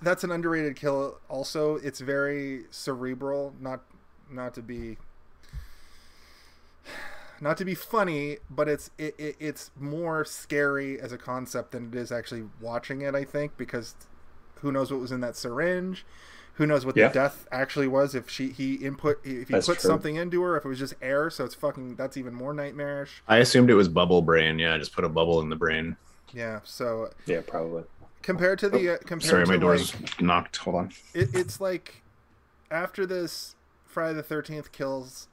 that's 0.00 0.22
an 0.24 0.30
underrated 0.30 0.76
kill. 0.76 1.18
Also, 1.28 1.76
it's 1.76 2.00
very 2.00 2.64
cerebral. 2.70 3.54
Not, 3.60 3.80
not 4.30 4.54
to 4.54 4.62
be, 4.62 4.98
not 7.40 7.56
to 7.58 7.64
be 7.64 7.74
funny, 7.74 8.38
but 8.48 8.68
it's 8.68 8.90
it, 8.98 9.14
it, 9.18 9.36
it's 9.40 9.70
more 9.78 10.24
scary 10.24 11.00
as 11.00 11.12
a 11.12 11.18
concept 11.18 11.72
than 11.72 11.88
it 11.88 11.94
is 11.94 12.12
actually 12.12 12.44
watching 12.60 13.00
it. 13.02 13.14
I 13.14 13.24
think 13.24 13.56
because 13.56 13.94
who 14.56 14.70
knows 14.72 14.90
what 14.92 15.00
was 15.00 15.12
in 15.12 15.20
that 15.20 15.36
syringe. 15.36 16.04
Who 16.54 16.66
knows 16.66 16.84
what 16.84 16.94
Yeah. 16.96 17.08
the 17.08 17.14
death 17.14 17.48
actually 17.50 17.88
was? 17.88 18.14
If 18.14 18.28
she 18.28 18.48
he 18.50 18.74
input 18.74 19.20
if 19.24 19.48
he 19.48 19.54
That's 19.54 19.66
put 19.66 19.78
true. 19.80 19.88
something 19.88 20.16
into 20.16 20.42
her, 20.42 20.56
if 20.58 20.64
it 20.64 20.68
was 20.68 20.78
just 20.78 20.94
air, 21.00 21.30
so 21.30 21.44
it's 21.44 21.54
fucking 21.54 21.96
that's 21.96 22.16
even 22.18 22.34
more 22.34 22.52
nightmarish. 22.52 23.22
I 23.26 23.38
assumed 23.38 23.70
it 23.70 23.74
was 23.74 23.88
bubble 23.88 24.20
brain. 24.20 24.58
Yeah, 24.58 24.74
I 24.74 24.78
just 24.78 24.92
put 24.94 25.04
a 25.04 25.08
bubble 25.08 25.40
in 25.40 25.48
the 25.48 25.56
brain. 25.56 25.96
Yeah. 26.34 26.60
So 26.64 27.10
Yeah, 27.24 27.40
probably. 27.46 27.84
compared 28.22 28.58
to 28.58 28.68
the 28.68 28.94
uh, 28.94 28.98
compared 28.98 29.22
Sorry, 29.30 29.44
to 29.44 29.48
my 29.48 29.54
like, 29.54 29.60
door's 29.62 29.94
knocked. 30.20 30.58
Hold 30.58 30.76
on. 30.76 30.90
it, 31.14 31.30
it's 31.34 31.60
like 31.62 32.02
after 32.70 33.06
this 33.06 33.56
Friday 33.86 34.14
the 34.14 34.22
Thirteenth 34.22 34.70
kills 34.72 35.28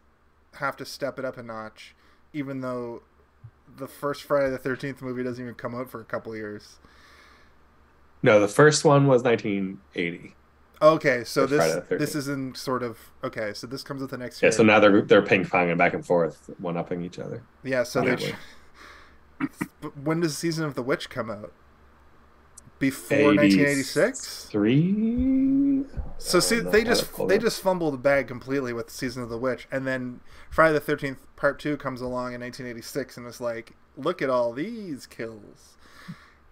have 0.56 0.78
to 0.78 0.86
step 0.86 1.20
it 1.20 1.26
up 1.26 1.38
a 1.38 1.44
notch, 1.44 1.94
even 2.34 2.62
though 2.62 3.04
the 3.78 3.88
first 3.88 4.24
Friday 4.24 4.50
the 4.50 4.58
Thirteenth 4.58 5.02
movie 5.02 5.24
doesn't 5.24 5.44
even 5.44 5.56
come 5.56 5.76
out 5.76 5.90
for 5.90 6.02
a 6.02 6.06
couple 6.06 6.36
years. 6.36 6.78
No, 8.24 8.40
the 8.40 8.48
first 8.48 8.84
one 8.84 9.08
was 9.08 9.22
1980. 9.24 10.34
Okay, 10.82 11.24
so 11.24 11.46
this 11.48 11.76
13th. 11.76 12.00
this 12.00 12.16
isn't 12.16 12.58
sort 12.58 12.84
of 12.84 12.98
okay. 13.24 13.54
So 13.54 13.66
this 13.68 13.84
comes 13.84 14.02
with 14.02 14.12
the 14.12 14.18
next 14.18 14.42
Yeah, 14.42 14.48
year. 14.48 14.52
so 14.52 14.64
now 14.64 14.80
they're 14.80 15.02
they're 15.02 15.22
ping 15.22 15.44
ponging 15.46 15.78
back 15.78 15.94
and 15.94 16.06
forth, 16.06 16.50
one 16.60 16.78
upping 16.78 17.04
each 17.04 17.20
other. 17.20 17.44
yeah, 17.64 17.84
so 17.84 18.02
they. 18.02 18.36
But 19.82 19.98
when 20.04 20.20
does 20.22 20.38
season 20.38 20.66
of 20.66 20.76
the 20.76 20.84
witch 20.84 21.10
come 21.10 21.30
out? 21.30 21.52
Before 22.80 23.34
1986. 23.34 24.46
Three. 24.52 24.94
So 26.18 26.40
see, 26.40 26.60
they 26.60 26.70
I 26.70 26.72
had 26.80 26.82
it 26.82 26.86
just 26.86 27.28
they 27.28 27.38
just 27.38 27.62
fumbled 27.62 27.94
the 27.94 27.98
bag 27.98 28.28
completely 28.28 28.74
with 28.74 28.90
season 28.90 29.22
of 29.24 29.30
the 29.30 29.38
witch, 29.38 29.68
and 29.72 29.86
then 29.86 30.20
Friday 30.50 30.74
the 30.74 30.80
Thirteenth 30.80 31.20
Part 31.36 31.60
Two 31.60 31.78
comes 31.78 32.02
along 32.02 32.34
in 32.34 32.42
1986, 32.42 33.18
and 33.18 33.28
it's 33.28 33.40
like, 33.42 33.74
look 33.96 34.22
at 34.22 34.30
all 34.30 34.54
these 34.54 35.06
kills. 35.06 35.76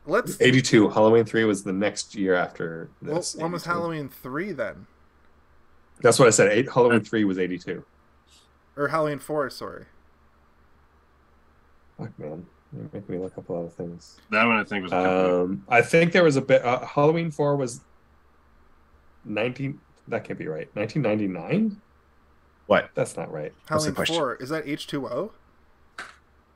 Let's. 0.05 0.39
82. 0.41 0.89
Halloween 0.89 1.25
3 1.25 1.45
was 1.45 1.63
the 1.63 1.73
next 1.73 2.13
year 2.13 2.35
after 2.35 2.89
Well, 3.01 3.15
this. 3.15 3.35
when 3.35 3.51
was 3.51 3.65
Halloween 3.65 4.07
three 4.07 4.51
then, 4.51 4.85
That's 6.01 6.19
what 6.19 6.27
I 6.27 6.31
said. 6.31 6.51
Eight, 6.51 6.69
Halloween 6.71 7.01
3 7.01 7.23
was 7.23 7.39
82. 7.39 7.83
or 8.77 8.87
Halloween 8.89 9.17
four? 9.19 9.49
Sorry. 9.49 9.85
Fuck, 11.97 12.17
man. 12.19 12.45
You 12.75 12.89
make 12.93 13.07
me 13.09 13.17
look 13.17 13.37
up 13.37 13.47
a 13.49 13.53
lot 13.53 13.61
of 13.63 13.73
things. 13.73 14.19
That 14.31 14.45
one 14.45 14.57
I 14.57 14.63
think 14.63 14.83
was. 14.83 14.91
Um, 14.93 15.63
I 15.69 15.81
think 15.81 16.11
there 16.11 16.23
was 16.23 16.35
a 16.35 16.41
bit. 16.41 16.63
Uh, 16.63 16.85
Halloween 16.85 17.31
4 17.31 17.55
was 17.55 17.79
19. 19.25 19.79
That 20.07 20.23
can't 20.23 20.37
be 20.39 20.47
right. 20.47 20.69
1999? 20.75 21.81
What? 22.67 22.89
That's 22.95 23.15
not 23.17 23.31
right. 23.31 23.53
What's 23.67 23.67
the 23.67 23.73
Halloween 23.91 23.95
question? 23.95 24.15
four 24.15 24.35
is 24.35 24.49
that 24.49 24.67
H 24.67 24.87
two 24.87 25.07
O? 25.07 25.31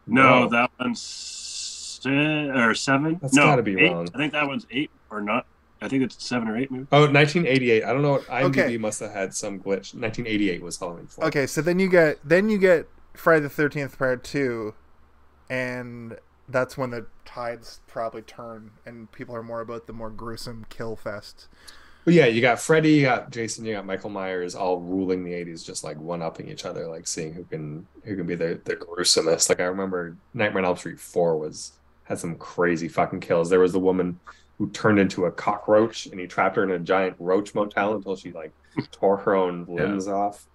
no, 0.07 0.43
no. 0.45 0.49
that 0.49 0.71
one's 0.79 1.01
se- 1.01 2.49
or 2.49 2.73
seven. 2.73 3.19
That's 3.21 3.33
no, 3.33 3.43
gotta 3.43 3.63
be 3.63 3.79
eight. 3.79 3.91
wrong. 3.91 4.07
I 4.13 4.17
think 4.17 4.33
that 4.33 4.47
one's 4.47 4.65
eight 4.71 4.89
or 5.09 5.21
not. 5.21 5.45
I 5.81 5.87
think 5.87 6.03
it's 6.03 6.23
seven 6.23 6.47
or 6.47 6.57
eight. 6.57 6.69
Maybe. 6.71 6.87
Oh, 6.91 7.01
1988. 7.09 7.83
I 7.85 7.93
don't 7.93 8.01
know. 8.01 8.11
What, 8.13 8.25
IMDb 8.27 8.45
Okay. 8.65 8.77
must 8.77 8.99
have 8.99 9.11
had 9.11 9.33
some 9.33 9.59
glitch. 9.59 9.93
1988 9.95 10.61
was 10.61 10.77
Halloween 10.77 11.07
4. 11.07 11.25
Okay, 11.25 11.47
so 11.47 11.61
then 11.61 11.79
you 11.79 11.87
get 11.89 12.17
then 12.27 12.49
you 12.49 12.57
get 12.57 12.87
Friday 13.13 13.41
the 13.41 13.49
Thirteenth 13.49 13.97
Part 13.97 14.23
Two, 14.23 14.73
and 15.49 16.17
that's 16.47 16.77
when 16.77 16.89
the 16.89 17.05
tides 17.25 17.79
probably 17.87 18.21
turn, 18.23 18.71
and 18.85 19.11
people 19.11 19.35
are 19.35 19.43
more 19.43 19.61
about 19.61 19.87
the 19.87 19.93
more 19.93 20.09
gruesome 20.09 20.65
kill 20.69 20.95
fest. 20.95 21.47
But 22.09 22.15
yeah, 22.15 22.25
you 22.25 22.41
got 22.41 22.59
Freddy, 22.59 22.93
you 22.93 23.01
got 23.03 23.29
Jason, 23.29 23.65
you 23.65 23.75
got 23.75 23.85
Michael 23.85 24.09
Myers, 24.09 24.55
all 24.55 24.79
ruling 24.79 25.23
the 25.23 25.31
'80s, 25.31 25.63
just 25.63 25.83
like 25.83 25.95
one 25.99 26.23
upping 26.23 26.47
each 26.49 26.65
other, 26.65 26.87
like 26.87 27.05
seeing 27.05 27.31
who 27.33 27.43
can 27.43 27.85
who 28.03 28.15
can 28.15 28.25
be 28.25 28.33
the 28.33 28.59
the 28.63 28.75
gruesomest. 28.75 29.47
Like 29.47 29.59
I 29.59 29.65
remember 29.65 30.17
Nightmare 30.33 30.63
on 30.63 30.69
Elm 30.69 30.75
Street 30.77 30.99
Four 30.99 31.37
was 31.37 31.73
had 32.05 32.17
some 32.17 32.33
crazy 32.37 32.87
fucking 32.87 33.19
kills. 33.19 33.47
There 33.47 33.59
was 33.59 33.73
the 33.73 33.79
woman 33.79 34.19
who 34.57 34.71
turned 34.71 34.97
into 34.97 35.25
a 35.25 35.31
cockroach, 35.31 36.07
and 36.07 36.19
he 36.19 36.25
trapped 36.25 36.55
her 36.55 36.63
in 36.63 36.71
a 36.71 36.79
giant 36.79 37.15
roach 37.19 37.53
motel 37.53 37.93
until 37.93 38.15
she 38.15 38.31
like 38.31 38.53
tore 38.91 39.17
her 39.17 39.35
own 39.35 39.67
Yeah. 39.69 39.83
limbs 39.83 40.07
off. 40.07 40.47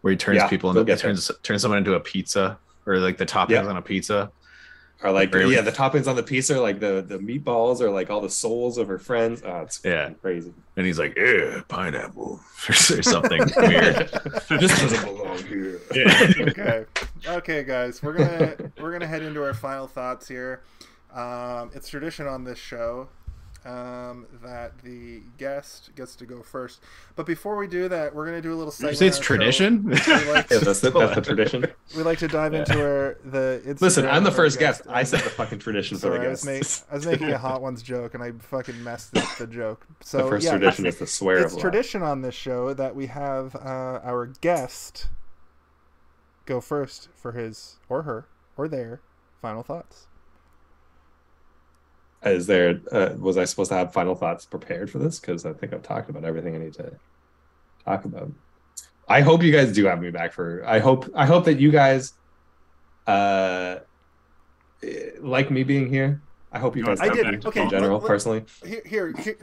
Where 0.00 0.10
he 0.10 0.16
turns 0.16 0.38
Yeah, 0.38 0.48
people 0.48 0.76
into 0.76 0.96
turns 0.96 1.30
turns 1.44 1.62
someone 1.62 1.78
into 1.78 1.94
a 1.94 2.00
pizza 2.00 2.58
or 2.86 2.96
like 2.98 3.18
the 3.18 3.26
toppings 3.26 3.50
Yeah. 3.50 3.66
on 3.66 3.76
a 3.76 3.82
pizza. 3.82 4.32
Or 5.04 5.10
like 5.10 5.34
Really? 5.34 5.54
yeah, 5.54 5.62
the 5.62 5.72
toppings 5.72 6.06
on 6.06 6.16
the 6.16 6.22
pizza, 6.22 6.56
are 6.56 6.60
like 6.60 6.78
the 6.80 7.04
the 7.06 7.18
meatballs, 7.18 7.80
or 7.80 7.90
like 7.90 8.08
all 8.10 8.20
the 8.20 8.30
souls 8.30 8.78
of 8.78 8.86
her 8.88 8.98
friends. 8.98 9.42
Oh, 9.44 9.62
it's 9.62 9.80
Yeah. 9.84 10.10
crazy. 10.22 10.52
And 10.76 10.86
he's 10.86 10.98
like, 10.98 11.16
"Ew, 11.16 11.62
pineapple," 11.68 12.40
or 12.68 12.72
something 13.02 13.38
weird. 13.56 14.08
this 14.48 14.80
doesn't 14.80 15.04
belong 15.04 15.42
here. 15.44 15.80
Yeah. 15.94 16.28
okay 16.48 16.84
okay 17.26 17.62
guys 17.64 18.02
we're 18.02 18.14
gonna 18.14 18.56
we're 18.80 18.92
gonna 18.92 19.06
head 19.06 19.22
into 19.22 19.42
our 19.42 19.54
final 19.54 19.86
thoughts 19.86 20.26
here 20.28 20.62
um, 21.12 21.70
it's 21.74 21.88
tradition 21.88 22.26
on 22.26 22.44
this 22.44 22.58
show 22.58 23.08
um, 23.64 24.26
that 24.42 24.76
the 24.82 25.20
guest 25.38 25.90
gets 25.94 26.16
to 26.16 26.26
go 26.26 26.42
first 26.42 26.80
but 27.16 27.26
before 27.26 27.56
we 27.56 27.66
do 27.68 27.88
that 27.88 28.14
we're 28.14 28.24
gonna 28.26 28.42
do 28.42 28.52
a 28.52 28.56
little 28.56 28.72
Did 28.72 28.76
segment 28.78 28.92
you 28.92 28.98
say 28.98 29.06
it's 29.06 29.16
on 29.18 29.20
our 29.20 29.24
show. 29.24 29.36
tradition? 29.36 29.84
we 29.84 30.32
like 30.32 30.50
Yeah, 30.50 30.58
to, 30.58 30.64
that's 30.64 30.80
the, 30.80 30.90
that's 30.90 31.14
the 31.14 31.20
tradition. 31.20 31.66
we 31.96 32.02
like 32.02 32.18
to 32.18 32.28
dive 32.28 32.54
into 32.54 32.80
our 32.80 33.18
the 33.24 33.62
Instagram 33.64 33.80
Listen, 33.80 34.06
I'm 34.06 34.24
the 34.24 34.32
first 34.32 34.58
guest. 34.58 34.82
I 34.88 35.00
and- 35.00 35.08
set 35.08 35.22
the 35.24 35.30
fucking 35.30 35.60
tradition 35.60 35.96
for 35.96 36.02
Sorry, 36.02 36.18
the 36.18 36.26
I 36.26 36.28
was, 36.30 36.44
guests. 36.44 36.82
make, 36.86 36.92
I 36.92 36.94
was 36.96 37.06
making 37.06 37.30
a 37.30 37.38
hot 37.38 37.62
ones 37.62 37.82
joke 37.82 38.14
and 38.14 38.22
I 38.22 38.32
fucking 38.32 38.82
messed 38.82 39.16
up 39.16 39.36
the 39.38 39.46
joke. 39.46 39.86
So 40.04 40.18
the 40.24 40.28
first 40.30 40.44
yeah, 40.44 40.50
tradition 40.58 40.86
is 40.86 40.98
the 40.98 41.06
swear 41.06 41.38
it's 41.38 41.54
of 41.54 41.60
tradition 41.60 42.02
on 42.02 42.22
this 42.22 42.34
show 42.34 42.74
that 42.74 42.96
we 42.96 43.06
have 43.06 43.54
uh, 43.54 44.00
our 44.02 44.26
guest 44.40 45.06
go 46.44 46.60
first 46.60 47.08
for 47.14 47.32
his 47.32 47.76
or 47.88 48.02
her 48.02 48.26
or 48.56 48.66
their 48.66 49.00
final 49.40 49.62
thoughts. 49.62 50.06
Is 52.24 52.46
there? 52.46 52.80
Uh, 52.90 53.10
was 53.18 53.36
I 53.36 53.44
supposed 53.44 53.70
to 53.70 53.76
have 53.76 53.92
final 53.92 54.14
thoughts 54.14 54.46
prepared 54.46 54.90
for 54.90 54.98
this? 54.98 55.18
Because 55.18 55.44
I 55.44 55.52
think 55.52 55.72
I've 55.72 55.82
talked 55.82 56.08
about 56.08 56.24
everything 56.24 56.54
I 56.54 56.58
need 56.58 56.74
to 56.74 56.92
talk 57.84 58.04
about. 58.04 58.30
I 59.08 59.20
hope 59.22 59.42
you 59.42 59.50
guys 59.52 59.72
do 59.72 59.84
have 59.86 60.00
me 60.00 60.10
back 60.10 60.32
for. 60.32 60.64
I 60.64 60.78
hope. 60.78 61.10
I 61.14 61.26
hope 61.26 61.44
that 61.46 61.58
you 61.58 61.72
guys, 61.72 62.12
uh, 63.06 63.76
like 65.20 65.50
me 65.50 65.64
being 65.64 65.88
here. 65.88 66.22
I 66.52 66.58
hope 66.58 66.76
you 66.76 66.84
guys 66.84 67.00
I 67.00 67.08
did. 67.08 67.44
Okay, 67.44 67.62
in 67.62 67.70
general, 67.70 67.94
let- 67.94 68.02
let- 68.02 68.08
personally. 68.08 68.44
Here, 68.64 68.82
here, 68.84 69.12
here 69.12 69.36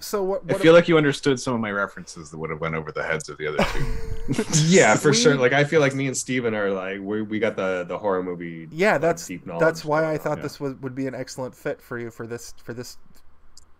so 0.00 0.22
what? 0.22 0.42
I 0.48 0.52
what 0.52 0.62
feel 0.62 0.72
like 0.72 0.88
you 0.88 0.96
understood 0.96 1.40
some 1.40 1.54
of 1.54 1.60
my 1.60 1.70
references 1.70 2.30
that 2.30 2.38
would 2.38 2.50
have 2.50 2.60
went 2.60 2.74
over 2.74 2.92
the 2.92 3.02
heads 3.02 3.28
of 3.28 3.38
the 3.38 3.46
other 3.48 3.64
two. 3.72 4.44
Yeah, 4.66 4.94
for 4.96 5.10
We- 5.10 5.16
sure. 5.16 5.36
Like 5.36 5.52
I 5.52 5.64
feel 5.64 5.80
like 5.80 5.94
me 5.94 6.06
and 6.06 6.16
Steven 6.16 6.54
are 6.54 6.70
like 6.70 7.00
we 7.00 7.22
we 7.22 7.38
got 7.38 7.56
the 7.56 7.84
the 7.86 7.98
horror 7.98 8.22
movie. 8.22 8.68
yeah, 8.70 8.92
like, 8.92 9.00
that's 9.00 9.26
deep 9.26 9.46
knowledge 9.46 9.60
that's 9.60 9.84
why 9.84 10.10
I 10.10 10.18
thought 10.18 10.38
yeah. 10.38 10.42
this 10.42 10.60
would, 10.60 10.82
would 10.82 10.94
be 10.94 11.06
an 11.06 11.14
excellent 11.14 11.54
fit 11.54 11.80
for 11.80 11.98
you 11.98 12.10
for 12.10 12.26
this 12.26 12.54
for 12.62 12.74
this 12.74 12.98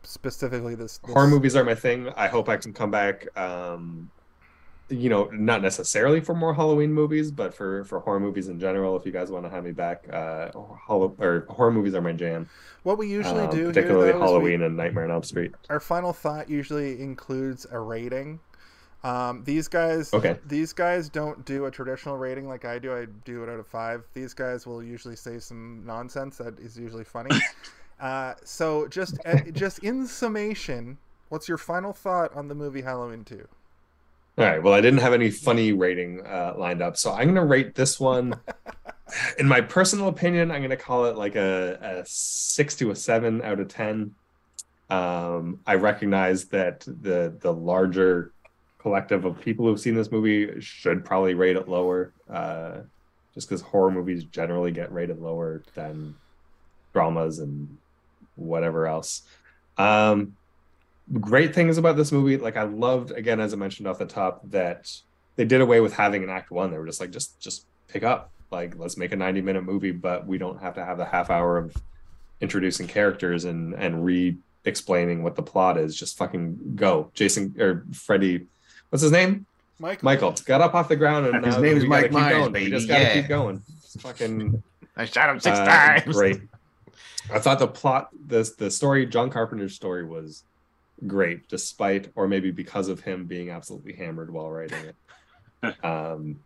specifically 0.03 0.74
this, 0.74 0.99
this 0.99 1.12
horror 1.12 1.28
movies 1.28 1.55
are 1.57 1.65
my 1.65 1.74
thing. 1.74 2.09
I 2.16 2.28
hope 2.28 2.49
I 2.49 2.57
can 2.57 2.73
come 2.73 2.90
back. 2.90 3.27
Um, 3.39 4.11
you 4.89 5.09
know, 5.09 5.24
not 5.32 5.60
necessarily 5.62 6.20
for 6.20 6.35
more 6.35 6.55
Halloween 6.55 6.93
movies, 6.93 7.31
but 7.31 7.52
for 7.55 7.85
for 7.85 8.01
horror 8.01 8.20
movies 8.20 8.48
in 8.48 8.59
general. 8.59 8.97
If 8.97 9.05
you 9.06 9.12
guys 9.12 9.31
want 9.31 9.44
to 9.44 9.51
have 9.51 9.65
me 9.65 9.73
back, 9.73 10.06
uh, 10.12 10.51
or 10.55 11.47
horror 11.48 11.70
movies 11.73 11.94
are 11.94 12.01
my 12.01 12.12
jam. 12.12 12.48
What 12.85 12.97
we 12.98 13.09
usually 13.09 13.43
Um, 13.44 13.51
do, 13.51 13.66
particularly 13.69 14.06
here, 14.06 14.12
though, 14.15 14.19
is 14.19 14.23
we- 14.23 14.27
Halloween 14.27 14.62
and 14.62 14.77
Nightmare 14.77 15.05
on 15.05 15.10
Elm 15.10 15.23
Street. 15.23 15.55
our 15.69 15.81
final 15.81 16.12
thought 16.12 16.48
usually 16.48 17.01
includes 17.02 17.66
a 17.70 17.78
rating. 17.78 18.40
Um, 19.05 19.44
these 19.44 19.69
guys, 19.69 20.12
Okay. 20.12 20.39
these 20.47 20.73
guys 20.73 21.09
don't 21.09 21.44
do 21.44 21.66
a 21.66 21.70
traditional 21.70 22.16
rating 22.16 22.48
like 22.48 22.65
I 22.65 22.78
do. 22.81 22.93
I 22.97 23.05
do 23.24 23.43
it 23.44 23.48
out 23.48 23.60
of 23.60 23.66
five. 23.66 24.02
These 24.15 24.35
guys 24.35 24.66
will 24.66 24.82
usually 24.82 25.15
say 25.16 25.39
some 25.39 25.85
nonsense 25.86 26.39
that 26.39 26.59
is 26.59 26.77
usually 26.78 27.05
funny. 27.05 27.31
uh, 28.01 28.35
so 28.43 28.89
just, 28.89 29.19
uh, 29.24 29.39
just 29.52 29.78
in 29.81 30.06
summation, 30.06 30.98
what's 31.28 31.48
your 31.48 31.59
final 31.59 31.93
thought 31.93 32.35
on 32.35 32.48
the 32.48 32.55
movie 32.56 32.82
Halloween 32.82 33.23
Two? 33.24 33.47
All 34.39 34.44
right. 34.44 34.62
Well, 34.62 34.73
I 34.73 34.81
didn't 34.81 35.01
have 35.01 35.15
any 35.15 35.31
funny 35.32 35.73
rating 35.73 36.24
uh, 36.24 36.55
lined 36.56 36.81
up, 36.81 36.97
so 36.97 37.12
I'm 37.12 37.27
gonna 37.27 37.44
rate 37.44 37.74
this 37.74 37.98
one. 37.98 38.39
in 39.39 39.48
my 39.48 39.60
personal 39.60 40.06
opinion, 40.06 40.52
I'm 40.52 40.62
gonna 40.62 40.77
call 40.77 41.06
it 41.06 41.16
like 41.16 41.35
a, 41.35 41.77
a 41.82 42.02
six 42.06 42.77
to 42.77 42.93
a 42.93 42.94
seven 42.94 43.43
out 43.43 43.59
of 43.59 43.66
ten. 43.66 44.15
Um, 44.90 45.59
I 45.66 45.74
recognize 45.74 46.44
that 46.51 46.82
the 46.86 47.35
the 47.40 47.52
larger 47.52 48.31
collective 48.78 49.24
of 49.24 49.40
people 49.40 49.66
who've 49.66 49.81
seen 49.81 49.97
this 49.97 50.12
movie 50.12 50.60
should 50.60 51.05
probably 51.05 51.35
rate 51.35 51.56
it 51.56 51.69
lower, 51.69 52.12
uh, 52.31 52.82
just 53.35 53.48
because 53.48 53.60
horror 53.60 53.90
movies 53.90 54.23
generally 54.23 54.70
get 54.70 54.93
rated 54.93 55.19
lower 55.19 55.65
than 55.74 56.15
dramas 56.93 57.40
and 57.40 57.77
whatever 58.36 58.86
else. 58.86 59.23
Um, 59.78 60.36
great 61.15 61.55
things 61.55 61.79
about 61.79 61.97
this 61.97 62.13
movie 62.13 62.37
like 62.37 62.57
i 62.57 62.63
loved 62.63 63.11
again 63.13 63.41
as 63.41 63.53
i 63.53 63.57
mentioned 63.57 63.87
off 63.87 63.99
the 63.99 64.07
top 64.07 64.41
that 64.51 64.91
they 65.37 65.45
did 65.45 65.61
away 65.61 65.81
with 65.81 65.93
having 65.95 66.23
an 66.23 66.29
act 66.31 66.51
one 66.51 66.71
they 66.71 66.79
were 66.79 66.87
just 66.87 67.01
like 67.01 67.11
just 67.11 67.39
just 67.41 67.67
pick 67.89 68.03
up 68.03 68.31
like 68.51 68.77
let's 68.79 68.97
make 68.97 69.13
a 69.13 69.17
90 69.17 69.41
minute 69.41 69.63
movie 69.63 69.93
but 69.93 70.27
we 70.27 70.39
don't 70.39 70.61
have 70.61 70.75
to 70.75 70.85
have 70.85 70.99
the 70.99 71.05
half 71.05 71.31
hour 71.31 71.57
of 71.57 71.75
introducing 72.41 72.87
characters 72.87 73.45
and 73.45 73.75
and 73.75 74.05
re 74.05 74.37
explaining 74.65 75.23
what 75.23 75.35
the 75.35 75.43
plot 75.43 75.79
is 75.79 75.97
just 75.97 76.19
fucking 76.19 76.59
go 76.75 77.11
jason 77.15 77.55
or 77.59 77.85
freddy 77.93 78.47
what's 78.91 79.03
his 79.03 79.13
name 79.13 79.47
Michael. 79.79 80.05
michael 80.05 80.35
got 80.45 80.61
up 80.61 80.75
off 80.75 80.89
the 80.89 80.97
ground 80.97 81.27
and 81.27 81.45
His 81.45 81.57
now 81.57 81.63
name's 81.63 81.85
we 81.85 81.89
gotta 81.89 82.03
Mike 82.03 82.05
keep 82.05 82.13
Myers, 82.13 82.33
going. 82.39 82.53
we 82.53 82.59
baby, 82.59 82.71
just 82.71 82.89
gotta 82.89 83.03
yeah. 83.05 83.15
keep 83.15 83.29
going 83.29 83.63
it's 83.83 84.01
fucking 84.03 84.63
I 84.99 85.05
shot 85.05 85.31
him 85.31 85.39
six 85.39 85.57
uh, 85.57 85.65
times. 85.65 86.17
Great. 86.17 86.41
I 87.33 87.39
thought 87.39 87.61
the 87.61 87.69
plot, 87.69 88.09
the 88.27 88.51
the 88.59 88.71
story, 88.71 89.07
John 89.07 89.31
Carpenter's 89.31 89.75
story 89.75 90.05
was 90.05 90.43
great, 91.07 91.49
despite 91.49 92.11
or 92.16 92.29
maybe 92.29 92.51
because 92.51 92.89
of 92.89 93.01
him 93.01 93.27
being 93.27 93.51
absolutely 93.51 93.95
hammered 93.95 94.31
while 94.33 94.51
writing 94.51 94.79
it. 95.62 95.85
um, 95.85 96.41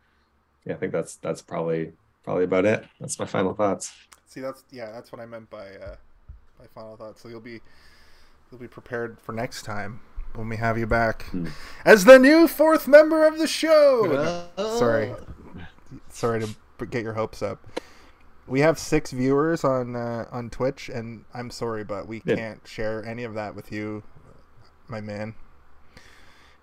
yeah, 0.66 0.74
I 0.74 0.77
think 0.79 0.93
that's 0.93 1.16
that's 1.19 1.43
probably 1.43 1.93
probably 2.24 2.45
about 2.45 2.66
it. 2.66 2.85
That's 3.01 3.19
my 3.19 3.27
final 3.27 3.55
thoughts. 3.55 3.93
See, 4.27 4.41
that's 4.41 4.65
yeah, 4.70 4.91
that's 4.91 5.12
what 5.12 5.20
I 5.20 5.27
meant 5.27 5.51
by 5.51 5.66
uh, 5.77 5.97
by 6.59 6.66
final 6.74 6.97
thoughts 6.97 7.23
So 7.23 7.29
you'll 7.29 7.41
be 7.41 7.61
you'll 8.51 8.61
be 8.61 8.69
prepared 8.69 9.20
for 9.20 9.33
next 9.33 9.65
time 9.65 10.01
when 10.35 10.49
we 10.49 10.57
have 10.57 10.79
you 10.79 10.87
back 10.87 11.27
Hmm. 11.31 11.55
as 11.85 12.05
the 12.05 12.19
new 12.19 12.49
fourth 12.49 12.89
member 12.89 13.27
of 13.27 13.39
the 13.39 13.47
show. 13.47 14.19
No, 14.23 14.49
sorry, 14.66 15.16
sorry 16.09 16.41
to 16.79 16.87
get 16.87 17.03
your 17.03 17.15
hopes 17.15 17.43
up. 17.43 17.59
We 18.47 18.61
have 18.61 18.79
six 18.79 19.12
viewers 19.12 19.65
on 19.65 19.97
uh, 19.97 20.27
on 20.33 20.51
Twitch, 20.51 20.89
and 20.89 21.24
I'm 21.35 21.51
sorry, 21.51 21.85
but 21.85 22.09
we 22.09 22.20
Yeah. 22.24 22.37
can't 22.37 22.66
share 22.66 23.05
any 23.05 23.24
of 23.24 23.35
that 23.35 23.55
with 23.55 23.73
you, 23.73 24.03
my 24.89 25.01
man. 25.01 25.35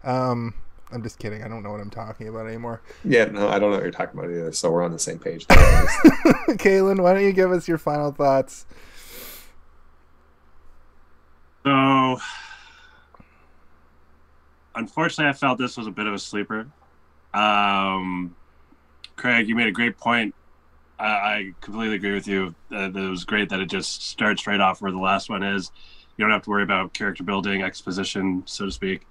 Um, 0.04 0.54
I'm 0.92 1.04
just 1.04 1.20
kidding. 1.20 1.44
I 1.44 1.48
don't 1.48 1.62
know 1.62 1.72
what 1.72 1.82
I'm 1.82 1.90
talking 1.90 2.28
about 2.28 2.48
anymore. 2.48 2.82
Yeah, 3.04 3.26
no, 3.26 3.48
I 3.48 3.60
don't 3.60 3.70
know 3.70 3.78
what 3.78 3.84
you're 3.84 3.92
talking 3.92 4.20
about 4.20 4.32
either. 4.32 4.52
So 4.52 4.72
we're 4.72 4.84
on 4.84 4.92
the 4.92 5.00
same 5.00 5.20
page. 5.20 5.46
Kaylin, 5.48 7.02
why 7.02 7.14
don't 7.14 7.24
you 7.24 7.34
give 7.34 7.52
us 7.52 7.68
your 7.68 7.78
final 7.78 8.12
thoughts? 8.12 8.66
So, 11.66 12.18
unfortunately, 14.74 15.30
I 15.30 15.34
felt 15.34 15.60
this 15.60 15.78
was 15.78 15.86
a 15.88 15.92
bit 15.92 16.08
of 16.08 16.14
a 16.14 16.20
sleeper. 16.20 16.68
Um, 17.34 18.36
Craig, 19.16 19.48
you 19.48 19.56
made 19.56 19.68
a 19.68 19.72
great 19.72 19.98
point. 19.98 20.34
I, 20.98 21.06
I 21.06 21.54
completely 21.62 21.98
agree 21.98 22.14
with 22.14 22.28
you. 22.28 22.56
Uh, 22.72 22.90
that 22.90 22.96
it 22.96 23.10
was 23.10 23.26
great 23.26 23.50
that 23.50 23.60
it 23.60 23.68
just 23.68 24.04
starts 24.04 24.48
right 24.48 24.60
off 24.60 24.82
where 24.82 24.92
the 24.92 24.98
last 24.98 25.30
one 25.30 25.44
is. 25.44 25.72
You 26.20 26.26
don't 26.26 26.34
have 26.34 26.44
to 26.44 26.50
worry 26.50 26.64
about 26.64 26.94
character 26.94 27.24
building, 27.24 27.62
exposition, 27.62 28.44
so 28.46 28.66
to 28.66 28.72
speak. 28.74 29.08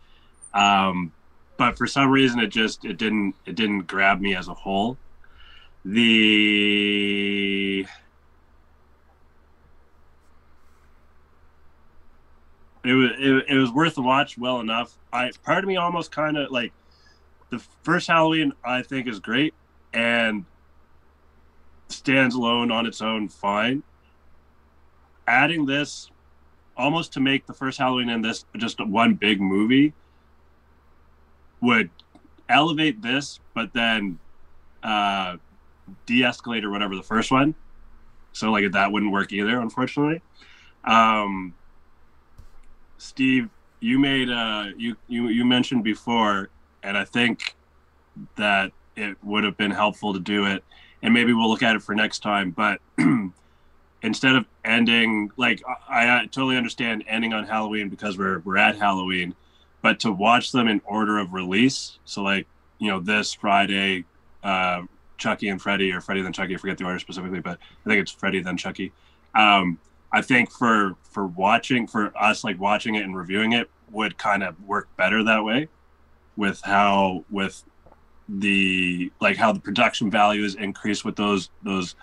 Um, 0.52 1.10
but 1.56 1.78
for 1.78 1.86
some 1.86 2.10
reason, 2.10 2.39
it 2.39 2.48
just 2.48 2.85
it 2.85 2.98
didn't 2.98 3.35
it 3.47 3.55
didn't 3.55 3.86
grab 3.86 4.20
me 4.20 4.36
as 4.36 4.48
a 4.48 4.52
whole. 4.52 4.98
The 5.86 7.86
it 12.85 12.93
was 12.93 13.10
it, 13.18 13.44
it 13.48 13.56
was 13.56 13.72
worth 13.72 13.94
the 13.94 14.02
watch 14.02 14.36
well 14.36 14.60
enough. 14.60 14.94
I 15.10 15.30
part 15.43 15.64
of 15.64 15.68
me 15.68 15.78
almost 15.78 16.12
kind 16.12 16.36
of 16.36 16.51
like 16.51 16.74
the 17.48 17.59
first 17.85 18.06
Halloween. 18.06 18.52
I 18.62 18.82
think 18.82 19.09
is 19.09 19.18
great 19.18 19.55
and 19.94 20.44
stands 21.89 22.35
alone 22.35 22.70
on 22.70 22.85
its 22.85 23.01
own 23.01 23.30
fine. 23.30 23.82
Adding 25.26 25.64
this 25.64 26.10
almost 26.78 27.12
to 27.14 27.20
make 27.20 27.46
the 27.46 27.52
first 27.52 27.78
Halloween 27.78 28.09
and 28.09 28.24
this 28.24 28.44
just 28.56 28.80
one 28.84 29.14
big 29.14 29.40
movie 29.40 29.92
would 31.60 31.90
elevate 32.48 33.02
this, 33.02 33.40
but 33.52 33.72
then 33.74 34.18
uh, 34.82 35.36
de-escalate 36.06 36.62
or 36.62 36.70
whatever 36.70 36.94
the 36.94 37.02
first 37.02 37.30
one. 37.30 37.55
So 38.32 38.50
like 38.52 38.70
that 38.72 38.92
wouldn't 38.92 39.12
work 39.12 39.32
either, 39.32 39.60
unfortunately. 39.60 40.22
Um, 40.84 41.55
Steve, 42.98 43.48
you 43.80 43.98
made 43.98 44.28
uh 44.28 44.66
you 44.76 44.96
you 45.06 45.28
you 45.28 45.44
mentioned 45.44 45.84
before, 45.84 46.50
and 46.82 46.96
I 46.96 47.05
think 47.05 47.55
that 48.36 48.72
it 48.96 49.16
would 49.22 49.44
have 49.44 49.56
been 49.56 49.70
helpful 49.70 50.12
to 50.12 50.20
do 50.20 50.46
it, 50.46 50.64
and 51.02 51.14
maybe 51.14 51.32
we'll 51.32 51.48
look 51.48 51.62
at 51.62 51.76
it 51.76 51.82
for 51.82 51.94
next 51.94 52.20
time. 52.20 52.50
But 52.50 52.80
instead 54.02 54.36
of 54.36 54.44
ending 54.64 55.30
like 55.36 55.62
I, 55.88 56.20
I 56.20 56.26
totally 56.26 56.56
understand 56.56 57.04
ending 57.06 57.32
on 57.32 57.46
Halloween 57.46 57.88
because 57.88 58.18
we're 58.18 58.40
we're 58.40 58.56
at 58.56 58.76
Halloween, 58.76 59.34
but 59.82 60.00
to 60.00 60.12
watch 60.12 60.52
them 60.52 60.68
in 60.68 60.80
order 60.84 61.18
of 61.18 61.32
release, 61.32 61.98
so 62.04 62.22
like 62.22 62.46
you 62.78 62.88
know 62.88 63.00
this 63.00 63.32
Friday, 63.34 64.04
uh, 64.42 64.82
Chucky 65.16 65.48
and 65.48 65.60
Freddy 65.60 65.92
or 65.92 66.00
Freddy 66.00 66.22
then 66.22 66.32
Chucky, 66.32 66.54
I 66.54 66.58
forget 66.58 66.78
the 66.78 66.84
order 66.84 66.98
specifically, 66.98 67.40
but 67.40 67.58
I 67.84 67.88
think 67.88 68.00
it's 68.00 68.12
Freddy 68.12 68.40
then 68.40 68.56
Chucky. 68.56 68.92
Um, 69.34 69.78
I 70.12 70.22
think 70.22 70.50
for 70.50 70.96
for 71.02 71.26
watching 71.26 71.86
for 71.86 72.16
us 72.16 72.44
like 72.44 72.58
watching 72.58 72.94
it 72.94 73.04
and 73.04 73.16
reviewing 73.16 73.52
it 73.52 73.70
would 73.90 74.18
kind 74.18 74.42
of 74.42 74.60
work 74.66 74.88
better 74.96 75.22
that 75.24 75.44
way 75.44 75.68
with 76.36 76.60
how 76.62 77.24
with 77.30 77.64
the 78.28 79.10
like 79.20 79.36
how 79.36 79.52
the 79.52 79.60
production 79.60 80.10
value 80.10 80.44
is 80.44 80.54
increased 80.54 81.04
with 81.04 81.16
those 81.16 81.50
those 81.62 81.94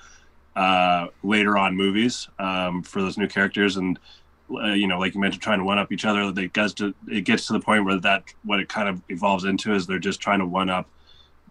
uh 0.55 1.07
later 1.23 1.57
on 1.57 1.75
movies 1.75 2.29
um 2.39 2.81
for 2.81 3.01
those 3.01 3.17
new 3.17 3.27
characters 3.27 3.77
and 3.77 3.99
uh, 4.51 4.67
you 4.67 4.87
know 4.87 4.99
like 4.99 5.13
you 5.13 5.19
mentioned 5.19 5.41
trying 5.41 5.59
to 5.59 5.65
one 5.65 5.77
up 5.77 5.91
each 5.91 6.05
other 6.05 6.31
it 6.41 6.53
gets 6.53 6.73
to 6.73 6.93
it 7.09 7.21
gets 7.21 7.47
to 7.47 7.53
the 7.53 7.59
point 7.59 7.83
where 7.83 7.99
that 7.99 8.23
what 8.43 8.59
it 8.59 8.69
kind 8.69 8.87
of 8.87 9.01
evolves 9.09 9.43
into 9.43 9.73
is 9.73 9.85
they're 9.85 9.99
just 9.99 10.21
trying 10.21 10.39
to 10.39 10.45
one 10.45 10.69
up 10.69 10.87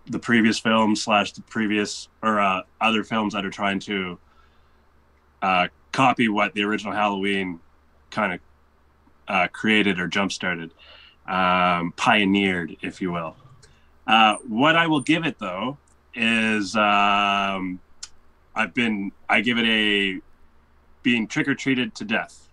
the 0.07 0.19
previous 0.19 0.59
film 0.59 0.95
slash 0.95 1.33
the 1.33 1.43
previous 1.43 2.09
or 2.23 2.41
uh, 2.41 2.63
other 2.81 3.05
films 3.05 3.33
that 3.33 3.45
are 3.45 3.51
trying 3.51 3.79
to 3.79 4.19
uh, 5.43 5.69
copy 5.93 6.29
what 6.29 6.53
the 6.55 6.63
original 6.63 6.93
Halloween 6.93 7.61
kind 8.11 8.35
of 8.35 8.41
uh, 9.29 9.49
created 9.49 9.99
or 9.99 10.07
jump 10.07 10.33
started, 10.33 10.71
um, 11.27 11.93
pioneered, 11.97 12.77
if 12.83 13.01
you 13.01 13.11
will. 13.11 13.37
Uh, 14.07 14.37
what 14.47 14.77
I 14.77 14.87
will 14.87 15.01
give 15.01 15.25
it 15.25 15.39
though 15.39 15.79
is 16.15 16.77
um, 16.77 17.81
I've 18.55 18.75
been 18.75 19.13
I 19.29 19.41
give 19.41 19.59
it 19.59 19.67
a 19.67 20.21
being 21.03 21.27
trick 21.27 21.49
or 21.49 21.55
treated 21.55 21.95
to 21.97 22.05
death. 22.05 22.49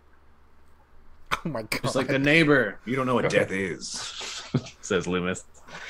Oh 1.46 1.50
my 1.50 1.62
god! 1.64 1.82
Just 1.84 1.96
like 1.96 2.08
the 2.08 2.20
neighbor. 2.20 2.78
You 2.86 2.96
don't 2.96 3.06
know 3.06 3.16
what 3.16 3.30
death 3.30 3.52
is, 3.52 4.44
says 4.82 5.08
Loomis. 5.08 5.46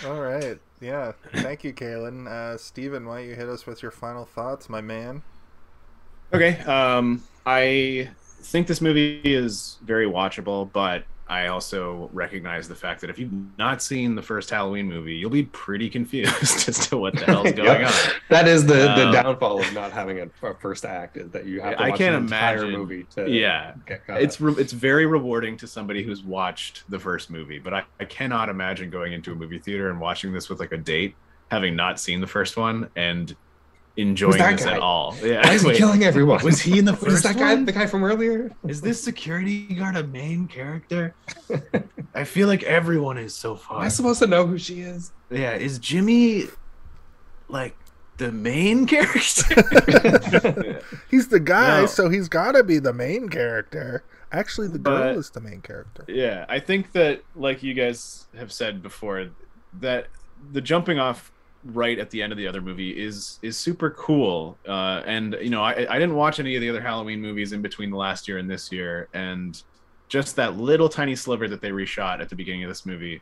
All 0.05 0.19
right. 0.19 0.59
Yeah. 0.79 1.13
Thank 1.35 1.63
you, 1.63 1.73
Kaylin. 1.73 2.27
Uh, 2.27 2.57
Steven, 2.57 3.05
why 3.05 3.19
don't 3.19 3.29
you 3.29 3.35
hit 3.35 3.49
us 3.49 3.65
with 3.65 3.81
your 3.81 3.91
final 3.91 4.25
thoughts, 4.25 4.69
my 4.69 4.81
man? 4.81 5.21
Okay. 6.33 6.59
Um, 6.61 7.23
I 7.45 8.09
think 8.41 8.67
this 8.67 8.81
movie 8.81 9.21
is 9.23 9.77
very 9.83 10.07
watchable, 10.07 10.71
but 10.71 11.03
I 11.31 11.47
also 11.47 12.09
recognize 12.11 12.67
the 12.67 12.75
fact 12.75 12.99
that 12.99 13.09
if 13.09 13.17
you've 13.17 13.31
not 13.57 13.81
seen 13.81 14.15
the 14.15 14.21
first 14.21 14.49
Halloween 14.49 14.89
movie, 14.89 15.15
you'll 15.15 15.29
be 15.29 15.43
pretty 15.43 15.89
confused 15.89 16.33
as 16.67 16.89
to 16.89 16.97
what 16.97 17.15
the 17.15 17.23
hell's 17.23 17.51
going 17.55 17.85
on. 17.85 17.93
That 18.27 18.49
is 18.49 18.65
the, 18.65 18.73
the 18.73 19.07
Um, 19.07 19.13
downfall 19.13 19.61
of 19.61 19.73
not 19.73 19.93
having 19.93 20.19
a, 20.19 20.29
a 20.45 20.53
first 20.55 20.83
act 20.83 21.15
is 21.15 21.31
that 21.31 21.45
you 21.45 21.61
have 21.61 21.77
to 21.77 21.83
I 21.83 21.91
can't 21.91 22.17
an 22.17 22.23
entire 22.23 22.67
movie 22.67 23.05
to 23.15 23.29
Yeah, 23.29 23.75
it's 24.09 24.41
re- 24.41 24.55
it's 24.57 24.73
very 24.73 25.05
rewarding 25.05 25.55
to 25.57 25.67
somebody 25.67 26.03
who's 26.03 26.21
watched 26.21 26.83
the 26.89 26.99
first 26.99 27.29
movie, 27.29 27.59
but 27.59 27.73
I, 27.73 27.83
I 28.01 28.03
cannot 28.03 28.49
imagine 28.49 28.89
going 28.89 29.13
into 29.13 29.31
a 29.31 29.35
movie 29.35 29.59
theater 29.59 29.89
and 29.89 30.01
watching 30.01 30.33
this 30.33 30.49
with 30.49 30.59
like 30.59 30.73
a 30.73 30.77
date, 30.77 31.15
having 31.49 31.77
not 31.77 31.97
seen 31.97 32.19
the 32.19 32.27
first 32.27 32.57
one 32.57 32.89
and 32.97 33.33
enjoying 33.97 34.37
this 34.37 34.63
guy? 34.65 34.73
at 34.75 34.79
all. 34.79 35.15
Yeah, 35.23 35.45
Why 35.45 35.53
is 35.53 35.61
he 35.61 35.67
Wait, 35.69 35.77
killing 35.77 36.03
everyone? 36.03 36.43
was 36.43 36.61
he 36.61 36.79
in 36.79 36.85
the 36.85 36.95
first 36.97 37.07
is 37.17 37.23
that 37.23 37.37
guy? 37.37 37.53
one? 37.53 37.65
The 37.65 37.71
guy 37.71 37.85
from 37.87 38.03
earlier? 38.03 38.51
Is 38.67 38.81
this 38.81 39.03
security 39.03 39.63
guard 39.73 39.95
a 39.97 40.03
main 40.03 40.47
character? 40.47 41.13
I 42.15 42.23
feel 42.23 42.47
like 42.47 42.63
everyone 42.63 43.17
is 43.17 43.33
so 43.35 43.55
far. 43.55 43.77
Am 43.77 43.81
far. 43.81 43.85
I 43.85 43.89
supposed 43.89 44.19
to 44.19 44.27
know 44.27 44.45
who 44.47 44.57
she 44.57 44.81
is? 44.81 45.11
Yeah, 45.29 45.53
is 45.55 45.79
Jimmy 45.79 46.45
like 47.47 47.75
the 48.17 48.31
main 48.31 48.85
character? 48.93 50.81
He's 51.09 51.27
the 51.29 51.39
guy, 51.39 51.81
No. 51.81 51.85
so 51.87 52.09
he's 52.09 52.29
got 52.29 52.53
to 52.53 52.63
be 52.63 52.79
the 52.79 52.93
main 52.93 53.29
character. 53.29 54.03
Actually, 54.31 54.67
the 54.69 54.79
girl 54.79 54.97
But- 55.13 55.17
is 55.17 55.29
the 55.31 55.41
main 55.41 55.61
character. 55.61 56.05
Yeah, 56.07 56.45
I 56.47 56.59
think 56.59 56.93
that, 56.93 57.23
like 57.35 57.61
you 57.63 57.73
guys 57.73 58.27
have 58.37 58.51
said 58.51 58.81
before, 58.81 59.29
that 59.79 60.07
the 60.53 60.61
jumping 60.61 60.99
off 60.99 61.31
right 61.65 61.99
at 61.99 62.09
the 62.09 62.21
end 62.21 62.31
of 62.31 62.37
the 62.37 62.47
other 62.47 62.61
movie 62.61 62.91
is 62.91 63.39
is 63.41 63.57
super 63.57 63.91
cool. 63.91 64.57
Uh, 64.67 65.01
and 65.05 65.37
you 65.41 65.49
know, 65.49 65.63
I, 65.63 65.71
I 65.71 65.99
didn't 65.99 66.15
watch 66.15 66.39
any 66.39 66.55
of 66.55 66.61
the 66.61 66.69
other 66.69 66.81
Halloween 66.81 67.21
movies 67.21 67.53
in 67.53 67.61
between 67.61 67.91
the 67.91 67.97
last 67.97 68.27
year 68.27 68.37
and 68.37 68.49
this 68.49 68.71
year, 68.71 69.07
and 69.13 69.61
just 70.07 70.35
that 70.35 70.57
little 70.57 70.89
tiny 70.89 71.15
sliver 71.15 71.47
that 71.47 71.61
they 71.61 71.71
reshot 71.71 72.19
at 72.19 72.29
the 72.29 72.35
beginning 72.35 72.63
of 72.63 72.69
this 72.69 72.85
movie 72.85 73.21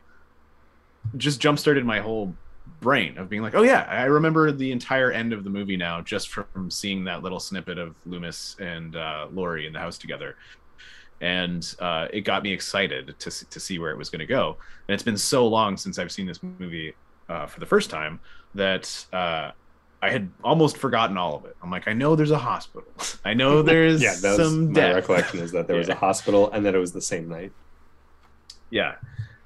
just 1.16 1.40
jump 1.40 1.58
started 1.58 1.84
my 1.84 2.00
whole 2.00 2.34
brain 2.80 3.16
of 3.16 3.28
being 3.28 3.42
like, 3.42 3.54
oh 3.54 3.62
yeah, 3.62 3.86
I 3.88 4.04
remember 4.04 4.52
the 4.52 4.70
entire 4.70 5.10
end 5.10 5.32
of 5.32 5.44
the 5.44 5.50
movie 5.50 5.76
now 5.76 6.00
just 6.00 6.28
from 6.28 6.70
seeing 6.70 7.04
that 7.04 7.22
little 7.22 7.40
snippet 7.40 7.78
of 7.78 7.94
Loomis 8.06 8.56
and 8.60 8.96
uh, 8.96 9.28
Laurie 9.32 9.66
in 9.66 9.72
the 9.72 9.78
house 9.78 9.98
together 9.98 10.36
and 11.20 11.74
uh, 11.80 12.08
it 12.12 12.22
got 12.22 12.42
me 12.42 12.52
excited 12.52 13.14
to 13.18 13.30
to 13.50 13.60
see 13.60 13.78
where 13.78 13.90
it 13.90 13.98
was 13.98 14.08
going 14.08 14.20
to 14.20 14.26
go. 14.26 14.56
And 14.88 14.94
it's 14.94 15.02
been 15.02 15.18
so 15.18 15.46
long 15.46 15.76
since 15.76 15.98
I've 15.98 16.12
seen 16.12 16.26
this 16.26 16.40
movie 16.42 16.94
uh, 17.30 17.46
for 17.46 17.60
the 17.60 17.66
first 17.66 17.88
time 17.90 18.20
that 18.54 19.06
uh, 19.12 19.52
I 20.02 20.10
had 20.10 20.30
almost 20.42 20.76
forgotten 20.76 21.16
all 21.16 21.36
of 21.36 21.44
it. 21.44 21.56
I'm 21.62 21.70
like, 21.70 21.86
I 21.88 21.92
know 21.92 22.16
there's 22.16 22.30
a 22.32 22.38
hospital. 22.38 22.88
I 23.24 23.34
know 23.34 23.62
there's 23.62 24.02
Yeah, 24.02 24.14
that 24.22 24.38
was 24.38 24.48
some 24.48 24.68
my 24.68 24.72
death. 24.80 24.94
recollection 24.96 25.38
is 25.40 25.52
that 25.52 25.66
there 25.68 25.76
was 25.76 25.88
a 25.88 25.94
hospital 26.06 26.50
and 26.50 26.66
that 26.66 26.74
it 26.74 26.78
was 26.78 26.92
the 26.92 27.00
same 27.00 27.28
night. 27.28 27.52
Yeah. 28.70 28.96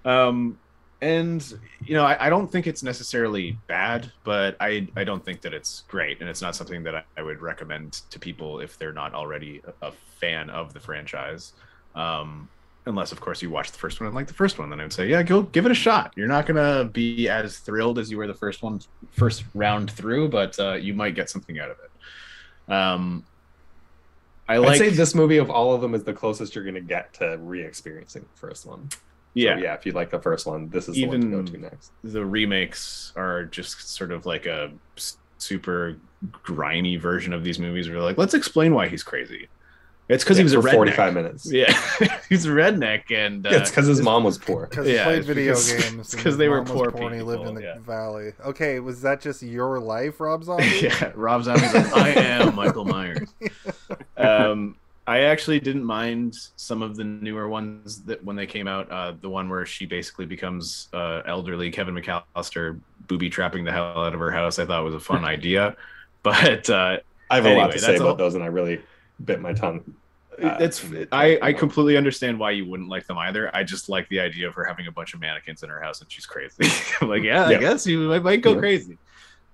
Um, 0.05 0.59
and 1.01 1.43
you 1.85 1.95
know, 1.95 2.05
I, 2.05 2.27
I 2.27 2.31
don't 2.31 2.51
think 2.51 2.67
it's 2.67 2.83
necessarily 2.83 3.59
bad, 3.67 4.11
but 4.25 4.57
I 4.61 4.89
I 4.97 5.05
don't 5.05 5.23
think 5.25 5.43
that 5.43 5.53
it's 5.53 5.83
great, 5.89 6.21
and 6.21 6.31
it's 6.31 6.41
not 6.41 6.57
something 6.57 6.83
that 6.85 6.95
I, 6.95 7.03
I 7.19 7.23
would 7.23 7.43
recommend 7.43 7.93
to 8.11 8.19
people 8.19 8.61
if 8.61 8.79
they're 8.79 8.93
not 8.93 9.13
already 9.15 9.61
a, 9.83 9.89
a 9.89 9.93
fan 10.21 10.49
of 10.49 10.73
the 10.73 10.81
franchise. 10.81 11.53
Um, 11.95 12.49
unless, 12.87 13.13
of 13.13 13.21
course, 13.21 13.41
you 13.43 13.51
watch 13.51 13.73
the 13.73 13.79
first 13.79 14.01
one 14.01 14.07
and 14.07 14.15
like 14.15 14.27
the 14.27 14.35
first 14.35 14.59
one, 14.59 14.71
then 14.71 14.81
I 14.81 14.85
would 14.85 14.93
say, 14.93 15.09
yeah, 15.09 15.23
go 15.23 15.43
give 15.43 15.67
it 15.67 15.73
a 15.73 15.75
shot. 15.75 16.13
You're 16.17 16.29
not 16.29 16.47
gonna 16.47 16.85
be 16.85 17.29
as 17.29 17.59
thrilled 17.59 17.99
as 17.99 18.11
you 18.11 18.19
were 18.19 18.27
the 18.27 18.35
first 18.35 18.63
one, 18.63 18.81
first 19.13 19.45
round 19.55 19.91
through, 19.91 20.29
but 20.29 20.59
uh, 20.59 20.75
you 20.75 20.95
might 20.95 21.15
get 21.15 21.31
something 21.31 21.59
out 21.59 21.71
of 21.71 21.79
it. 21.79 22.73
Um, 22.73 23.25
I 24.49 24.59
I'd 24.59 24.79
say 24.79 24.91
this 24.91 25.15
movie 25.15 25.39
of 25.39 25.51
all 25.51 25.73
of 25.75 25.81
them 25.81 25.95
is 25.95 26.05
the 26.05 26.13
closest 26.13 26.55
you're 26.55 26.65
going 26.65 26.75
to 26.75 26.81
get 26.81 27.15
to 27.15 27.39
re-experiencing 27.41 28.23
the 28.23 28.39
first 28.39 28.67
one. 28.67 28.91
So, 28.91 28.99
yeah, 29.33 29.57
yeah. 29.57 29.75
If 29.75 29.87
you 29.87 29.93
like 29.93 30.11
the 30.11 30.21
first 30.21 30.47
one, 30.47 30.69
this 30.69 30.89
is 30.89 30.95
the 30.95 31.07
one 31.07 31.21
to 31.23 31.27
go 31.27 31.43
to 31.43 31.59
next. 31.59 31.93
the 32.05 32.25
remakes 32.25 33.13
are 33.17 33.47
just 33.47 33.89
sort 33.95 34.13
of 34.13 34.27
like 34.27 34.47
a 34.47 34.71
super 35.39 35.97
grimy 36.43 36.97
version 36.97 37.33
of 37.33 37.43
these 37.43 37.59
movies 37.59 37.89
where 37.89 38.01
like, 38.01 38.19
let's 38.19 38.35
explain 38.35 38.75
why 38.75 38.89
he's 38.89 39.03
crazy. 39.03 39.49
It's 40.09 40.23
because 40.23 40.37
Yeah, 40.37 40.43
he 40.43 40.45
was 40.45 40.53
a 40.55 40.59
redneck. 40.69 40.75
45 40.75 41.15
minutes. 41.15 41.51
Yeah, 41.53 41.73
he's 42.29 42.45
a 42.45 42.51
redneck, 42.51 43.11
and 43.11 43.47
uh, 43.47 43.51
Yeah, 43.51 43.59
it's 43.61 43.71
because 43.71 43.87
his 43.87 44.03
mom 44.03 44.23
was 44.25 44.37
poor. 44.37 44.67
Because 44.67 44.87
Yeah, 44.87 44.99
he 44.99 45.05
played 45.05 45.25
video 45.25 45.53
because- 45.55 45.73
games. 45.73 45.85
Because 46.11 46.13
and 46.15 46.19
'cause 46.19 46.25
his 46.25 46.37
they 46.37 46.49
were 46.49 46.63
mom 46.63 46.77
was 46.77 46.93
poor 46.93 47.07
and 47.07 47.15
he 47.15 47.23
lived 47.23 47.47
in 47.47 47.55
the 47.55 47.63
yeah. 47.63 47.79
valley. 47.79 48.33
Okay, 48.45 48.81
was 48.81 49.01
that 49.03 49.21
just 49.23 49.43
your 49.43 49.81
life, 49.81 50.21
Rob 50.21 50.45
Zombie? 50.49 50.67
yeah, 50.83 51.11
Rob 51.15 51.43
Zombie's 51.45 51.73
like, 51.73 51.93
I 51.97 52.09
am 52.11 52.55
Michael 52.55 52.85
Myers. 52.85 53.29
Um, 54.17 54.77
I 55.07 55.21
actually 55.21 55.61
didn't 55.61 55.85
mind 55.85 56.35
some 56.57 56.81
of 56.83 56.97
the 56.97 57.05
newer 57.05 57.49
ones 57.49 58.03
that 58.05 58.25
when 58.25 58.37
they 58.37 58.47
came 58.47 58.67
out. 58.67 58.91
Uh, 58.91 59.13
the 59.21 59.29
one 59.29 59.49
where 59.51 59.67
she 59.67 59.85
basically 59.87 60.25
becomes 60.27 60.89
uh, 60.95 61.21
elderly 61.27 61.71
Kevin 61.71 61.95
McCallister, 61.95 62.81
booby 63.07 63.29
trapping 63.29 63.65
the 63.65 63.73
hell 63.73 64.05
out 64.05 64.15
of 64.15 64.21
her 64.21 64.31
house. 64.31 64.59
I 64.59 64.65
thought 64.65 64.83
was 64.85 64.95
a 64.95 65.01
fun 65.01 65.25
idea, 65.25 65.77
but 66.23 66.69
uh, 66.71 66.99
I 67.31 67.35
have 67.37 67.45
a 67.45 67.49
lot 67.51 67.55
Anyway, 67.57 67.73
to 67.73 67.79
say 67.79 67.97
about 67.97 68.07
whole- 68.07 68.15
those, 68.17 68.35
and 68.35 68.43
I 68.43 68.47
really 68.47 68.81
bit 69.25 69.41
my 69.41 69.53
tongue. 69.53 69.95
Uh, 70.43 70.57
it's 70.61 70.85
I, 71.13 71.39
I 71.41 71.53
completely 71.53 71.97
understand 71.97 72.39
why 72.41 72.51
you 72.51 72.67
wouldn't 72.67 72.89
like 72.89 73.07
them 73.07 73.19
either. 73.19 73.55
I 73.55 73.63
just 73.63 73.89
like 73.89 74.09
the 74.09 74.19
idea 74.19 74.49
of 74.49 74.55
her 74.55 74.65
having 74.65 74.89
a 74.89 74.93
bunch 74.93 75.15
of 75.15 75.21
mannequins 75.21 75.63
in 75.63 75.69
her 75.71 75.81
house 75.81 76.01
and 76.01 76.11
she's 76.11 76.27
crazy. 76.27 76.65
I'm 77.01 77.09
like, 77.09 77.23
yeah, 77.23 77.45
I 77.47 77.57
guess 77.59 77.87
you 77.87 78.01
might, 78.09 78.23
might 78.23 78.41
go 78.43 78.55
Yeah. 78.55 78.59
crazy. 78.59 78.99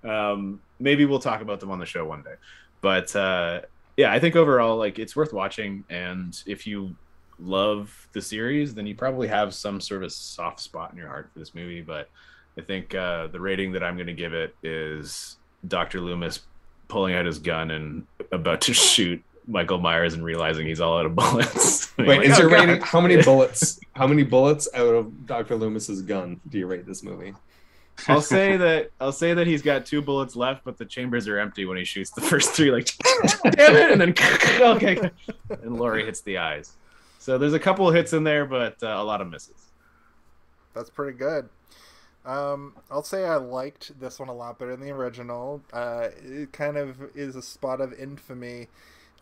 Um, 0.02 0.60
maybe 0.78 1.04
we'll 1.04 1.18
talk 1.18 1.42
about 1.42 1.60
them 1.60 1.70
on 1.70 1.78
the 1.78 1.84
show 1.86 2.06
one 2.06 2.22
day. 2.22 2.34
But 2.80 3.14
uh, 3.14 3.60
yeah, 3.98 4.10
I 4.10 4.18
think 4.18 4.36
overall, 4.36 4.78
like 4.78 4.98
it's 4.98 5.14
worth 5.14 5.34
watching. 5.34 5.84
And 5.90 6.34
if 6.46 6.66
you 6.66 6.96
love 7.38 8.08
the 8.14 8.22
series, 8.22 8.74
then 8.74 8.86
you 8.86 8.94
probably 8.94 9.28
have 9.28 9.52
some 9.52 9.80
sort 9.82 10.02
of 10.02 10.12
soft 10.12 10.60
spot 10.60 10.92
in 10.92 10.96
your 10.98 11.08
heart 11.08 11.28
for 11.32 11.38
this 11.40 11.54
movie. 11.54 11.82
But 11.82 12.08
I 12.56 12.62
think 12.62 12.94
uh, 12.94 13.26
the 13.26 13.40
rating 13.40 13.72
that 13.72 13.84
I'm 13.84 13.96
going 13.96 14.06
to 14.06 14.14
give 14.14 14.32
it 14.32 14.54
is 14.62 15.36
Dr. 15.68 16.00
Loomis 16.00 16.40
pulling 16.88 17.14
out 17.14 17.26
his 17.26 17.38
gun 17.38 17.70
and 17.70 18.06
about 18.32 18.62
to 18.62 18.72
shoot 18.74 19.22
Michael 19.46 19.78
Myers 19.78 20.14
and 20.14 20.24
realizing 20.24 20.66
he's 20.66 20.80
all 20.80 20.98
out 20.98 21.06
of 21.06 21.14
bullets. 21.16 21.92
Wait, 21.98 22.08
Like, 22.08 22.22
is 22.22 22.38
oh, 22.38 22.42
your 22.42 22.50
God. 22.50 22.68
rating? 22.68 22.82
How 22.82 23.00
many 23.00 23.22
bullets? 23.22 23.80
How 23.94 24.06
many 24.06 24.22
bullets 24.22 24.68
out 24.74 24.94
of 24.94 25.26
Doctor 25.26 25.56
Loomis's 25.56 26.02
gun 26.02 26.40
do 26.48 26.58
you 26.58 26.66
rate 26.66 26.86
this 26.86 27.02
movie? 27.02 27.34
I'll 28.08 28.22
say 28.22 28.56
that 28.56 28.90
I'll 28.98 29.12
say 29.12 29.34
that 29.34 29.46
he's 29.46 29.60
got 29.60 29.84
two 29.84 30.00
bullets 30.00 30.34
left, 30.34 30.64
but 30.64 30.78
the 30.78 30.86
chambers 30.86 31.28
are 31.28 31.38
empty 31.38 31.66
when 31.66 31.76
he 31.76 31.84
shoots 31.84 32.10
the 32.10 32.20
first 32.22 32.50
three. 32.52 32.70
Like, 32.70 32.88
damn 33.42 33.76
it! 33.76 33.92
And 33.92 34.00
then 34.00 34.14
okay, 34.62 35.10
and 35.50 35.78
Laurie 35.78 36.06
hits 36.06 36.22
the 36.22 36.38
eyes. 36.38 36.72
So 37.18 37.36
there's 37.36 37.52
a 37.52 37.58
couple 37.58 37.86
of 37.86 37.94
hits 37.94 38.14
in 38.14 38.24
there, 38.24 38.46
but 38.46 38.82
uh, 38.82 38.86
a 38.86 39.04
lot 39.04 39.20
of 39.20 39.28
misses. 39.28 39.66
That's 40.72 40.88
pretty 40.88 41.18
good. 41.18 41.50
Um, 42.24 42.74
I'll 42.90 43.02
say 43.02 43.24
I 43.24 43.36
liked 43.36 43.98
this 44.00 44.18
one 44.18 44.28
a 44.30 44.34
lot 44.34 44.58
better 44.58 44.70
than 44.70 44.80
the 44.80 44.92
original. 44.92 45.62
Uh, 45.72 46.08
it 46.22 46.52
kind 46.52 46.78
of 46.78 46.96
is 47.14 47.36
a 47.36 47.42
spot 47.42 47.80
of 47.82 47.92
infamy 47.92 48.68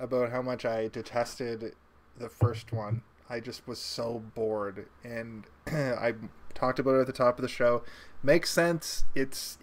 about 0.01 0.31
how 0.31 0.43
much 0.43 0.65
I 0.65 0.89
detested 0.89 1.75
the 2.17 2.29
first 2.29 2.73
one. 2.73 3.03
I 3.31 3.41
just 3.41 3.67
was 3.67 3.79
so 3.79 4.23
bored, 4.35 4.87
and 5.05 5.45
I 5.67 6.15
talked 6.55 6.79
about 6.79 6.97
it 6.97 7.01
at 7.01 7.07
the 7.07 7.13
top 7.13 7.39
of 7.39 7.43
the 7.43 7.49
show. 7.49 7.83
Makes 8.23 8.51
sense. 8.51 9.05
It's 9.15 9.59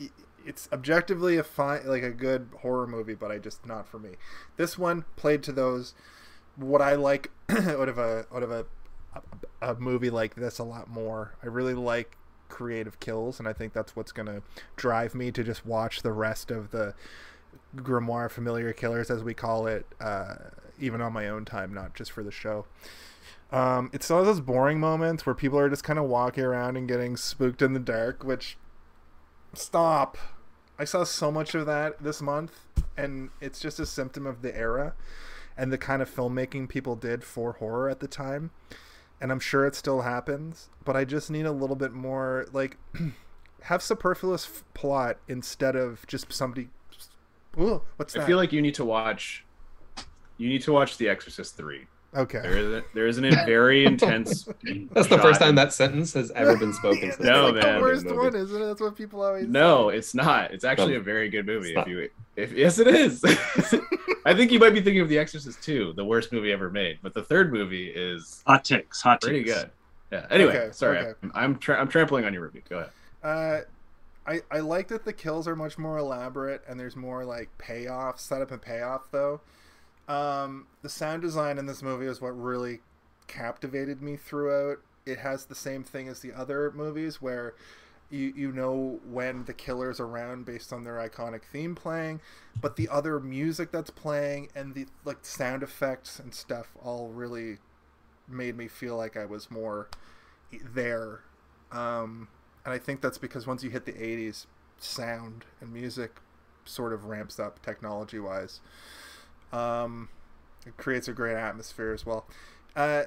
it's 0.46 0.70
objectively 0.72 1.38
a 1.38 1.44
fine, 1.44 1.88
like 1.88 2.04
a 2.04 2.12
good 2.12 2.50
horror 2.62 2.86
movie, 2.86 3.16
but 3.16 3.32
I 3.32 3.40
just 3.40 3.66
not 3.66 3.88
for 3.88 3.98
me. 3.98 4.12
This 4.58 4.78
one 4.78 5.06
played 5.16 5.42
to 5.44 5.52
those 5.52 5.94
what 6.56 6.82
I 6.82 6.96
like 6.96 7.32
out 7.50 7.90
of 7.90 7.98
a 7.98 8.26
out 8.34 8.44
of 8.44 8.52
a 8.52 8.66
a 9.62 9.76
movie 9.76 10.10
like 10.10 10.36
this 10.36 10.60
a 10.60 10.64
lot 10.64 10.90
more. 10.90 11.34
I 11.42 11.48
really 11.48 11.74
like 11.74 12.18
creative 12.50 13.00
kills, 13.00 13.40
and 13.40 13.48
I 13.48 13.54
think 13.54 13.74
that's 13.74 13.96
what's 13.96 14.12
to 14.28 14.44
drive 14.76 15.16
me 15.16 15.32
to 15.32 15.44
just 15.44 15.66
watch 15.66 16.02
the 16.02 16.12
rest 16.12 16.52
of 16.52 16.72
the 16.72 16.94
Grimoire 17.76 18.30
Familiar 18.30 18.74
Killers, 18.74 19.10
as 19.10 19.24
we 19.24 19.34
call 19.34 19.68
it, 19.68 19.86
uh, 20.00 20.36
even 20.80 21.02
on 21.02 21.14
my 21.14 21.28
own 21.28 21.46
time, 21.46 21.74
not 21.74 21.96
just 21.96 22.12
for 22.12 22.24
the 22.24 22.32
show. 22.32 22.66
Um, 23.52 23.90
it's 23.94 24.10
of 24.10 24.26
those 24.26 24.42
boring 24.42 24.80
moments 24.80 25.26
where 25.26 25.36
people 25.36 25.60
are 25.60 25.70
just 25.70 25.84
kind 25.84 26.00
of 26.00 26.06
walking 26.06 26.44
around 26.44 26.78
and 26.78 26.88
getting 26.88 27.16
spooked 27.16 27.62
in 27.62 27.74
the 27.74 27.80
dark, 27.80 28.24
which 28.24 28.58
stop. 29.54 30.18
I 30.78 30.84
saw 30.84 31.04
so 31.04 31.32
much 31.32 31.56
of 31.56 31.66
that 31.68 32.04
this 32.04 32.22
month, 32.22 32.52
and 32.98 33.30
it's 33.40 33.60
just 33.60 33.80
a 33.80 33.86
symptom 33.86 34.26
of 34.26 34.42
the 34.42 34.56
era 34.56 34.94
and 35.58 35.72
the 35.72 35.78
kind 35.78 36.02
of 36.02 36.14
filmmaking 36.14 36.68
people 36.68 36.96
did 36.98 37.24
for 37.24 37.54
horror 37.54 37.90
at 37.90 38.02
the 38.02 38.08
time 38.08 38.52
and 39.22 39.32
I'm 39.32 39.40
sure 39.40 39.66
it 39.66 39.76
still 39.76 40.02
happens, 40.02 40.70
but 40.84 40.96
I 40.96 41.06
just 41.06 41.32
need 41.32 41.46
a 41.46 41.52
little 41.52 41.76
bit 41.76 41.94
more 41.94 42.48
like 42.52 42.78
have 43.64 43.82
superfluous 43.82 44.46
f- 44.46 44.64
plot 44.74 45.18
instead 45.28 45.76
of 45.76 46.06
just 46.08 46.32
somebody. 46.32 46.70
Ooh, 47.60 47.82
what's 47.98 48.14
that? 48.14 48.24
I 48.24 48.26
feel 48.26 48.38
like 48.38 48.52
you 48.52 48.62
need 48.62 48.76
to 48.76 48.86
watch. 48.86 49.46
You 50.38 50.50
need 50.50 50.62
to 50.64 50.72
watch 50.74 50.98
The 50.98 51.08
Exorcist 51.10 51.56
three. 51.56 51.88
okay. 52.14 52.40
There 52.42 52.58
is 52.58 52.68
a, 52.74 52.84
there 52.94 53.08
is 53.08 53.18
a 53.18 53.22
very 53.46 53.86
intense. 53.86 54.44
That's 54.92 55.08
the 55.08 55.16
shot 55.18 55.22
first 55.22 55.40
time 55.42 55.56
that 55.56 55.72
sentence 55.74 56.14
has 56.14 56.32
ever 56.32 56.58
been 56.58 56.74
spoken. 56.74 57.04
It's 57.10 57.18
since 57.18 57.28
No, 57.28 57.46
like 57.46 57.56
the 57.56 57.62
man. 57.62 57.76
the 57.76 57.82
worst 57.82 58.06
movie. 58.06 58.18
one, 58.18 58.36
isn't 58.36 58.62
it? 58.62 58.66
That's 58.66 58.82
what 58.82 58.96
people 58.98 59.22
always. 59.24 59.48
No, 59.48 59.90
say. 59.92 59.98
it's 59.98 60.14
not. 60.14 60.52
It's 60.54 60.64
actually 60.66 60.94
No. 60.94 61.00
a 61.00 61.04
very 61.04 61.30
good 61.30 61.46
movie. 61.46 61.74
It's 61.74 61.82
If 61.82 61.88
you, 61.88 62.10
if 62.36 62.52
yes, 62.54 62.80
it 62.80 62.88
is. 62.88 63.24
I 64.26 64.34
think 64.34 64.52
you 64.52 64.60
might 64.60 64.72
be 64.74 64.82
thinking 64.82 65.02
of 65.02 65.08
The 65.10 65.20
Exorcist 65.20 65.62
2, 65.64 65.94
the 65.96 66.04
worst 66.04 66.34
movie 66.34 66.52
ever 66.52 66.70
made, 66.70 67.00
but 67.02 67.14
the 67.14 67.24
third 67.24 67.54
movie 67.54 67.88
is 67.90 68.42
Hot 68.48 68.66
takes. 68.66 69.02
Hot 69.02 69.22
pretty 69.22 69.44
takes. 69.44 69.54
good. 69.56 69.70
Yeah. 70.12 70.26
Anyway, 70.32 70.58
Okay, 70.58 70.72
sorry, 70.72 70.98
okay. 71.00 71.14
I'm 71.24 71.32
I'm, 71.36 71.56
tra- 71.58 71.80
I'm 71.80 71.88
trampling 71.88 72.26
on 72.26 72.34
your 72.34 72.44
review. 72.44 72.62
Go 72.70 72.78
ahead. 72.80 72.90
Uh, 73.24 73.62
I 74.28 74.42
I 74.52 74.60
like 74.60 74.88
that 74.90 75.06
the 75.06 75.14
kills 75.14 75.48
are 75.48 75.56
much 75.56 75.78
more 75.78 75.98
elaborate 75.98 76.64
and 76.68 76.80
there's 76.80 76.96
more 76.96 77.26
like 77.26 77.50
payoff, 77.58 78.20
setup 78.20 78.52
and 78.52 78.62
payoff 78.62 79.12
though. 79.12 79.42
Um, 80.08 80.68
the 80.82 80.90
sound 80.90 81.22
design 81.22 81.58
in 81.58 81.66
this 81.66 81.82
movie 81.82 82.06
is 82.06 82.22
what 82.22 82.40
really 82.40 82.82
captivated 83.28 84.02
me 84.02 84.18
throughout. 84.18 84.78
It 85.06 85.20
has 85.20 85.46
the 85.46 85.56
same 85.56 85.84
thing 85.84 86.08
as 86.08 86.20
the 86.20 86.34
other 86.34 86.72
movies 86.76 87.22
where 87.22 87.54
you 88.10 88.34
you 88.36 88.52
know 88.52 89.00
when 89.10 89.46
the 89.46 89.54
killer's 89.54 90.00
around 90.00 90.46
based 90.46 90.72
on 90.72 90.84
their 90.84 90.96
iconic 90.96 91.44
theme 91.44 91.76
playing, 91.76 92.22
but 92.62 92.76
the 92.76 92.90
other 92.90 93.20
music 93.20 93.72
that's 93.72 93.90
playing 93.90 94.50
and 94.56 94.74
the 94.74 94.86
like 95.04 95.24
sound 95.24 95.64
effects 95.64 96.20
and 96.20 96.34
stuff 96.34 96.68
all 96.84 97.10
really 97.10 97.58
made 98.28 98.58
me 98.58 98.68
feel 98.68 98.96
like 98.96 99.18
I 99.18 99.26
was 99.26 99.52
more 99.52 99.88
there. 100.74 101.22
Um, 101.72 102.28
and 102.66 102.74
I 102.74 102.78
think 102.78 103.02
that's 103.02 103.18
because 103.18 103.48
once 103.48 103.64
you 103.64 103.70
hit 103.70 103.86
the 103.86 103.94
80s, 103.94 104.48
sound 104.78 105.46
and 105.62 105.72
music 105.72 106.20
sort 106.66 106.94
of 106.94 107.06
ramps 107.06 107.40
up 107.40 107.62
technology 107.62 108.20
wise. 108.20 108.60
Um, 109.54 110.10
it 110.66 110.76
creates 110.78 111.08
a 111.08 111.14
great 111.14 111.36
atmosphere 111.36 111.94
as 111.94 112.06
well. 112.06 112.26
Uh, 112.76 113.04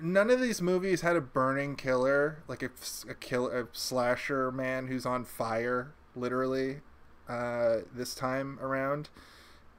none 0.00 0.30
of 0.30 0.40
these 0.40 0.60
movies 0.60 1.02
had 1.02 1.16
a 1.16 1.20
burning 1.20 1.76
killer, 1.76 2.42
like 2.48 2.62
a, 2.62 2.70
a 3.08 3.14
kill 3.14 3.46
a 3.46 3.68
slasher 3.72 4.50
man 4.50 4.88
who's 4.88 5.06
on 5.06 5.24
fire, 5.24 5.92
literally. 6.14 6.80
Uh, 7.28 7.78
this 7.94 8.14
time 8.14 8.58
around, 8.60 9.08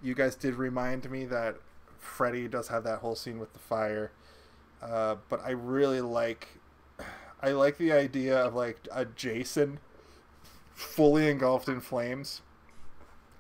you 0.01 0.13
guys 0.13 0.35
did 0.35 0.55
remind 0.55 1.09
me 1.09 1.25
that 1.25 1.55
Freddy 1.97 2.47
does 2.47 2.67
have 2.67 2.83
that 2.83 2.99
whole 2.99 3.15
scene 3.15 3.39
with 3.39 3.53
the 3.53 3.59
fire. 3.59 4.11
Uh, 4.81 5.15
but 5.29 5.43
I 5.43 5.51
really 5.51 6.01
like, 6.01 6.56
I 7.41 7.51
like 7.51 7.77
the 7.77 7.91
idea 7.91 8.37
of 8.37 8.55
like 8.55 8.87
a 8.91 9.05
Jason 9.05 9.79
fully 10.73 11.29
engulfed 11.29 11.67
in 11.67 11.79
flames 11.79 12.41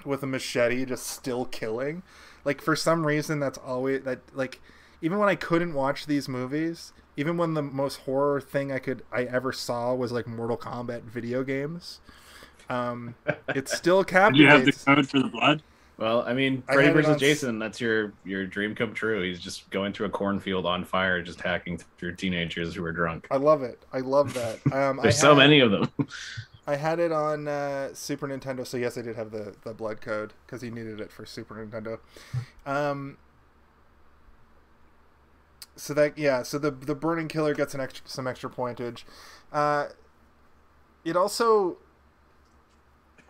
with 0.05 0.23
a 0.23 0.27
machete 0.27 0.85
just 0.85 1.07
still 1.07 1.45
killing. 1.45 2.03
Like 2.45 2.61
for 2.61 2.75
some 2.75 3.05
reason 3.05 3.39
that's 3.39 3.57
always 3.57 4.03
that 4.03 4.19
like 4.33 4.61
even 5.01 5.19
when 5.19 5.29
I 5.29 5.35
couldn't 5.35 5.73
watch 5.73 6.05
these 6.05 6.27
movies, 6.27 6.93
even 7.15 7.37
when 7.37 7.53
the 7.53 7.61
most 7.61 7.97
horror 8.01 8.41
thing 8.41 8.71
I 8.71 8.79
could 8.79 9.03
I 9.11 9.23
ever 9.23 9.51
saw 9.51 9.93
was 9.93 10.11
like 10.11 10.27
Mortal 10.27 10.57
Kombat 10.57 11.03
video 11.03 11.43
games, 11.43 11.99
um, 12.69 13.15
it 13.53 13.69
still 13.69 14.03
Did 14.33 14.41
you 14.41 14.47
have 14.47 14.65
the 14.65 14.71
code 14.71 15.09
for 15.09 15.19
the 15.19 15.27
blood? 15.27 15.63
Well, 15.97 16.21
I 16.27 16.33
mean, 16.33 16.61
Freddy 16.61 16.83
had 16.83 16.91
it 16.91 16.93
versus 16.93 17.11
on- 17.13 17.19
Jason, 17.19 17.59
that's 17.59 17.81
your 17.81 18.13
your 18.23 18.45
dream 18.45 18.75
come 18.75 18.93
true. 18.93 19.23
He's 19.23 19.39
just 19.39 19.69
going 19.71 19.93
through 19.93 20.05
a 20.05 20.09
cornfield 20.09 20.65
on 20.65 20.83
fire, 20.85 21.21
just 21.23 21.41
hacking 21.41 21.79
through 21.97 22.15
teenagers 22.15 22.75
who 22.75 22.83
are 22.85 22.91
drunk. 22.91 23.27
I 23.31 23.37
love 23.37 23.63
it. 23.63 23.83
I 23.91 23.99
love 23.99 24.33
that. 24.35 24.59
Um, 24.77 24.99
I 24.99 25.03
There's 25.03 25.19
so 25.19 25.33
many 25.33 25.59
of 25.59 25.71
them. 25.71 25.89
I 26.67 26.75
had 26.75 26.99
it 26.99 27.11
on 27.11 27.47
uh, 27.47 27.93
Super 27.93 28.27
Nintendo, 28.27 28.67
so 28.67 28.77
yes, 28.77 28.97
I 28.97 29.01
did 29.01 29.15
have 29.15 29.31
the, 29.31 29.55
the 29.63 29.73
blood 29.73 30.01
code 30.01 30.33
because 30.45 30.61
he 30.61 30.69
needed 30.69 30.99
it 30.99 31.11
for 31.11 31.25
Super 31.25 31.55
Nintendo. 31.55 31.99
Um, 32.65 33.17
so 35.77 35.93
that 35.93 36.17
yeah, 36.17 36.43
so 36.43 36.59
the 36.59 36.69
the 36.69 36.93
Burning 36.93 37.27
Killer 37.27 37.53
gets 37.55 37.73
an 37.73 37.79
extra 37.79 38.07
some 38.07 38.27
extra 38.27 38.49
pointage. 38.49 39.03
Uh, 39.51 39.87
it 41.05 41.15
also 41.15 41.77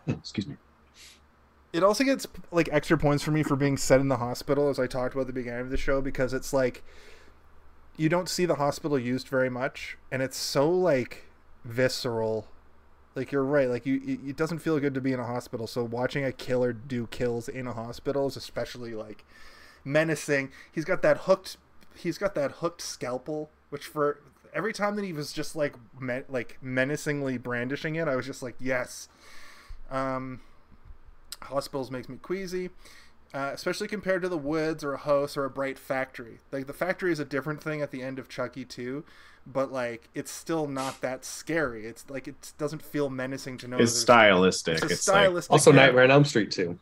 Excuse 0.07 0.48
me. 0.48 0.56
It 1.73 1.84
also 1.84 2.03
gets 2.03 2.27
like 2.52 2.69
extra 2.72 2.98
points 2.98 3.23
for 3.23 3.31
me 3.31 3.44
for 3.44 3.56
being 3.56 3.77
set 3.77 3.99
in 3.99 4.07
the 4.07 4.18
hospital, 4.18 4.69
as 4.69 4.80
I 4.80 4.88
talked 4.88 5.14
about 5.14 5.22
at 5.22 5.27
the 5.27 5.34
beginning 5.34 5.61
of 5.61 5.69
the 5.69 5.77
show, 5.77 6.02
because 6.02 6.34
it's 6.34 6.53
like 6.53 6.84
you 7.98 8.10
don't 8.10 8.30
see 8.30 8.45
the 8.45 8.56
hospital 8.56 8.98
used 8.98 9.27
very 9.27 9.49
much, 9.49 9.98
and 10.11 10.22
it's 10.22 10.38
so 10.38 10.69
like 10.69 11.26
visceral. 11.65 12.48
Like 13.15 13.31
you're 13.31 13.44
right, 13.44 13.68
like 13.68 13.85
you, 13.88 14.19
it 14.27 14.38
doesn't 14.38 14.60
feel 14.60 14.80
good 14.80 14.94
to 14.94 15.02
be 15.02 15.11
in 15.11 15.19
a 15.19 15.26
hospital. 15.26 15.65
So 15.65 15.84
watching 15.84 16.23
a 16.23 16.31
killer 16.31 16.72
do 16.72 17.07
kills 17.07 17.49
in 17.49 17.65
a 17.65 17.73
hospital 17.73 18.27
is 18.27 18.38
especially 18.38 18.94
like 18.94 19.26
menacing. 19.84 20.52
He's 20.72 20.85
got 20.85 21.02
that 21.02 21.22
hooked, 21.22 21.57
he's 21.95 22.19
got 22.19 22.35
that 22.35 22.52
hooked 22.52 22.81
scalpel, 22.81 23.49
which 23.72 23.85
for 23.85 24.19
every 24.53 24.72
time 24.72 24.95
that 24.98 25.06
he 25.06 25.14
was 25.14 25.34
just 25.34 25.56
like 25.56 25.73
me- 25.99 26.23
like 26.30 26.60
menacingly 26.61 27.39
brandishing 27.39 27.95
it, 27.95 28.07
I 28.07 28.15
was 28.15 28.26
just 28.27 28.44
like, 28.44 28.56
yes. 28.60 29.10
Um, 29.89 30.41
hospitals 31.43 31.91
makes 31.91 32.09
me 32.09 32.18
queasy 32.22 32.69
uh, 33.34 33.51
especially 33.53 33.88
compared 33.88 34.22
to 34.22 34.30
the 34.30 34.38
woods 34.38 34.84
or 34.84 34.93
a 34.93 34.97
house 34.97 35.35
or 35.38 35.45
a 35.45 35.49
bright 35.49 35.77
factory 35.77 36.39
like 36.51 36.68
the 36.68 36.73
factory 36.73 37.11
is 37.11 37.19
a 37.19 37.26
different 37.26 37.61
thing 37.61 37.81
at 37.81 37.91
the 37.91 38.01
end 38.01 38.19
of 38.19 38.30
chucky 38.30 38.64
2 38.65 39.03
but 39.45 39.72
like 39.72 40.09
it's 40.15 40.31
still 40.31 40.68
not 40.68 40.99
that 41.01 41.23
scary 41.26 41.85
it's 41.85 42.09
like 42.09 42.27
it 42.27 42.53
doesn't 42.57 42.81
feel 42.81 43.09
menacing 43.09 43.57
to 43.57 43.68
know 43.68 43.77
It's 43.77 43.93
stylistic. 43.93 44.76
it's 44.76 44.84
a 44.84 44.85
It's, 44.85 45.07
like 45.07 45.15
stylistic 45.26 45.51
Also, 45.51 45.72
yeah. 45.72 45.76
Nightmare 45.85 46.03
on 46.05 46.11
Elm 46.11 46.26
Street 46.26 46.51
too. 46.51 46.77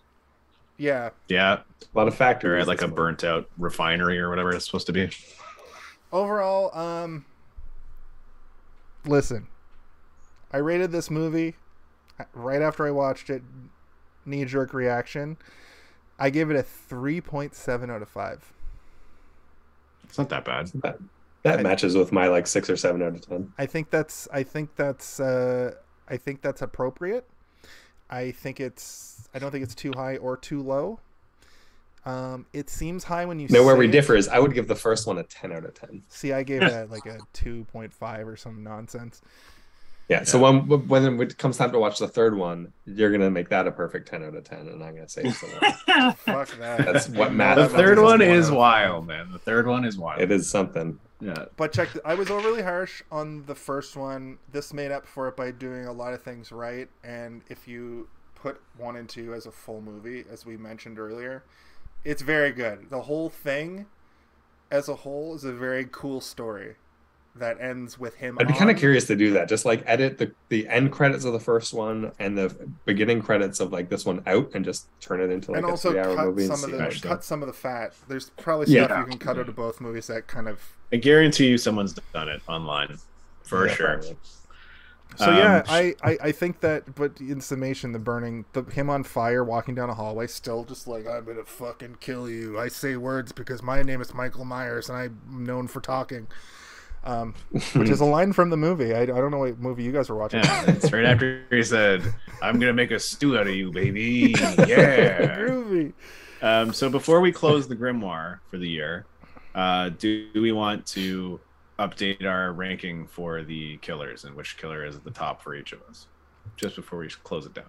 yeah 0.78 1.10
yeah, 1.28 1.54
A 1.94 1.98
lot 1.98 2.08
of 2.08 2.14
or 2.14 2.18
factories. 2.18 2.62
at 2.64 2.68
like 2.68 2.82
a 2.82 2.88
burnt 2.88 3.24
out 3.24 3.50
refinery 3.58 4.20
or 4.20 4.30
whatever 4.30 4.52
it's 4.54 4.66
supposed 4.66 4.88
to 4.88 4.94
be. 4.94 5.10
overall 6.12 6.76
um 6.78 7.26
listen 9.06 9.48
i 10.52 10.58
rated 10.58 10.92
this 10.92 11.10
movie 11.12 11.56
right 12.34 12.62
after 12.62 12.86
i 12.88 12.92
watched 12.92 13.30
it 13.30 13.44
knee 14.26 14.46
jerk 14.46 14.74
reaction 14.74 15.38
i 16.20 16.30
give 16.30 16.50
it 16.52 16.56
a 16.56 16.64
3.7 16.64 17.92
out 17.92 18.02
of 18.02 18.10
5 18.10 18.54
It's 20.06 20.18
not 20.18 20.30
that 20.30 20.46
bad. 20.46 20.68
That, 20.84 21.00
that 21.44 21.62
matches 21.64 21.96
with 21.96 22.12
my 22.12 22.28
like 22.28 22.48
six 22.48 22.70
or 22.70 22.78
seven 22.78 23.02
out 23.04 23.14
of 23.16 23.22
ten. 23.28 23.52
I 23.58 23.66
think 23.66 23.90
that's 23.92 24.28
I 24.34 24.42
think 24.44 24.76
that's 24.76 25.20
uh, 25.20 25.76
I 26.08 26.18
think 26.18 26.42
that's 26.42 26.62
appropriate. 26.62 27.28
I 28.10 28.32
think 28.32 28.60
it's 28.60 29.28
I 29.34 29.40
don't 29.40 29.52
think 29.52 29.64
it's 29.64 29.76
too 29.76 29.92
high 29.96 30.18
or 30.18 30.38
too 30.38 30.62
low. 30.64 31.00
Um, 32.06 32.46
it 32.54 32.70
seems 32.70 33.04
high 33.04 33.26
when 33.26 33.40
you 33.40 33.48
No, 33.50 33.64
where 33.64 33.76
we 33.76 33.86
it. 33.88 33.92
differ 33.92 34.16
is 34.16 34.28
I 34.28 34.40
would 34.40 34.54
give 34.54 34.68
the 34.68 34.76
first 34.76 35.06
one 35.08 35.18
a 35.20 35.24
ten 35.24 35.52
out 35.52 35.66
of 35.66 35.74
ten. 35.74 36.04
See, 36.08 36.34
I 36.34 36.42
gave 36.44 36.62
that 36.62 36.90
like 36.90 37.06
a 37.06 37.20
two 37.34 37.66
point 37.66 37.94
five 37.94 38.28
or 38.28 38.38
some 38.38 38.64
nonsense. 38.64 39.22
Yeah. 40.08 40.24
So 40.24 40.40
when 40.40 40.68
when 40.88 41.20
it 41.22 41.38
comes 41.38 41.58
time 41.58 41.72
to 41.72 41.80
watch 41.80 41.98
the 42.00 42.08
third 42.08 42.38
one, 42.38 42.74
you're 42.86 43.12
gonna 43.12 43.32
make 43.32 43.50
that 43.50 43.68
a 43.68 43.72
perfect 43.72 44.08
ten 44.08 44.24
out 44.24 44.36
of 44.36 44.44
ten, 44.44 44.68
and 44.68 44.84
I'm 44.84 44.94
gonna 44.96 45.10
say 45.10 45.24
it's. 45.26 45.38
Fuck 46.20 46.50
that. 46.60 46.86
That's 46.86 47.10
what 47.10 47.34
Matt- 47.34 47.58
The 47.58 47.70
third 47.70 48.00
one 48.00 48.22
is 48.22 48.52
wild, 48.52 49.08
man. 49.08 49.32
The 49.32 49.40
third 49.40 49.66
one 49.66 49.84
is 49.84 49.98
wild. 49.98 50.22
it 50.22 50.32
is 50.32 50.50
something. 50.50 51.00
Yeah. 51.20 51.46
But 51.58 51.72
check, 51.72 51.90
I 52.06 52.14
was 52.14 52.30
overly 52.30 52.62
harsh 52.62 53.02
on 53.12 53.46
the 53.46 53.56
first 53.56 53.96
one. 53.98 54.38
This 54.52 54.74
made 54.74 54.92
up 54.92 55.08
for 55.08 55.28
it 55.28 55.36
by 55.36 55.50
doing 55.52 55.86
a 55.88 55.92
lot 55.94 56.14
of 56.14 56.22
things 56.22 56.52
right. 56.52 56.88
And 57.04 57.42
if 57.50 57.68
you 57.68 58.10
put 58.36 58.62
one 58.78 58.98
and 58.98 59.10
two 59.10 59.34
as 59.34 59.46
a 59.48 59.52
full 59.52 59.82
movie, 59.82 60.26
as 60.32 60.46
we 60.46 60.56
mentioned 60.58 61.00
earlier, 61.00 61.44
it's 62.04 62.22
very 62.22 62.52
good. 62.52 62.92
The 62.92 63.02
whole 63.04 63.30
thing, 63.30 63.88
as 64.70 64.88
a 64.88 64.96
whole, 64.98 65.34
is 65.34 65.44
a 65.46 65.54
very 65.54 65.88
cool 65.92 66.22
story 66.22 66.76
that 67.38 67.60
ends 67.60 68.00
with 68.00 68.16
him. 68.16 68.38
I'd 68.40 68.48
be 68.48 68.54
kind 68.54 68.72
of 68.72 68.78
curious 68.78 69.06
to 69.08 69.16
do 69.16 69.32
that. 69.34 69.50
Just 69.50 69.66
like 69.66 69.84
edit 69.86 70.18
the 70.18 70.32
the 70.50 70.68
end 70.68 70.92
credits 70.92 71.26
of 71.26 71.34
the 71.34 71.40
first 71.40 71.74
one 71.74 72.12
and 72.20 72.38
the 72.38 72.56
beginning 72.86 73.22
credits 73.22 73.60
of 73.60 73.72
like 73.74 73.90
this 73.90 74.06
one 74.06 74.24
out, 74.26 74.52
and 74.54 74.64
just 74.64 74.88
turn 75.02 75.20
it 75.22 75.30
into 75.30 75.52
like 75.52 75.58
and 75.60 75.68
a 75.68 75.70
also 75.72 75.92
three 75.92 76.00
hour 76.00 76.16
cut 76.16 76.26
movie. 76.28 76.46
and 76.46 76.58
some 76.58 76.64
of 76.72 76.72
the 76.78 76.82
how 76.84 76.88
it's 76.88 77.02
done. 77.02 77.12
cut 77.12 77.24
some 77.24 77.42
of 77.44 77.48
the 77.48 77.54
fat. 77.54 77.94
There's 78.08 78.30
probably 78.32 78.68
stuff 78.68 78.90
Yeah. 78.90 79.00
you 79.02 79.06
can 79.08 79.18
cut 79.20 79.38
out 79.38 79.50
of 79.50 79.56
both 79.56 79.82
movies 79.82 80.08
that 80.08 80.28
kind 80.28 80.48
of. 80.48 80.62
I 80.94 80.98
guarantee 80.98 81.48
you 81.48 81.58
someone's 81.58 81.94
done 82.14 82.30
it 82.30 82.42
online. 82.48 82.98
For 83.44 83.68
Yeah, 83.68 83.74
sure. 83.76 83.88
probably. 83.98 84.18
So 85.18 85.32
yeah, 85.32 85.58
Um, 85.60 85.64
I, 85.70 85.96
I 86.04 86.18
I 86.24 86.32
think 86.34 86.60
that. 86.60 86.94
But 86.96 87.22
in 87.22 87.40
summation, 87.40 87.94
the 87.94 88.00
burning, 88.00 88.44
the 88.52 88.64
him 88.64 88.90
on 88.90 89.04
fire, 89.06 89.44
walking 89.46 89.74
down 89.76 89.90
a 89.90 89.94
hallway, 89.94 90.28
still 90.28 90.66
just 90.66 90.88
like 90.88 91.08
I'm 91.08 91.24
gonna 91.26 91.46
fucking 91.46 91.98
kill 92.02 92.30
you. 92.30 92.60
I 92.60 92.68
say 92.68 92.98
words 92.98 93.32
because 93.32 93.62
my 93.64 93.82
name 93.82 94.02
is 94.02 94.14
Michael 94.14 94.44
Myers 94.46 94.90
and 94.90 94.98
I'm 94.98 95.20
known 95.46 95.68
for 95.68 95.80
talking. 95.80 96.28
Um, 97.06 97.36
which 97.74 97.90
is 97.90 98.02
a 98.02 98.06
line 98.06 98.34
from 98.34 98.50
the 98.50 98.58
movie. 98.58 98.94
I, 98.94 99.04
I 99.04 99.06
don't 99.06 99.32
know 99.32 99.38
what 99.38 99.60
movie 99.60 99.84
you 99.84 99.92
guys 99.92 100.10
were 100.10 100.16
watching. 100.16 100.44
Yeah, 100.44 100.72
it's 100.72 100.92
right 100.92 101.06
after 101.06 101.44
he 101.52 101.64
said, 101.64 102.02
"I'm 102.42 102.60
gonna 102.60 102.74
make 102.74 102.92
a 102.92 103.00
stew 103.00 103.38
out 103.38 103.48
of 103.48 103.54
you, 103.54 103.72
baby." 103.72 104.36
Yeah. 104.68 105.38
Groovy. 105.38 105.94
Um, 106.42 106.74
so 106.74 106.90
before 106.90 107.22
we 107.22 107.32
close 107.32 107.68
the 107.68 107.76
grimoire 107.76 108.40
for 108.50 108.58
the 108.58 108.68
year, 108.68 109.06
uh, 109.54 109.90
do 109.90 110.28
we 110.34 110.52
want 110.52 110.86
to 110.88 111.40
update 111.78 112.26
our 112.26 112.54
ranking 112.54 113.06
for 113.08 113.44
the 113.44 113.78
killers 113.78 114.24
and 114.24 114.36
which 114.36 114.58
killer 114.58 114.86
is 114.86 114.96
at 114.96 115.04
the 115.04 115.12
top 115.12 115.42
for 115.42 115.56
each 115.56 115.74
of 115.74 115.82
us? 115.90 116.08
Just 116.56 116.76
before 116.76 117.00
we 117.00 117.10
close 117.24 117.46
it 117.46 117.54
down. 117.54 117.66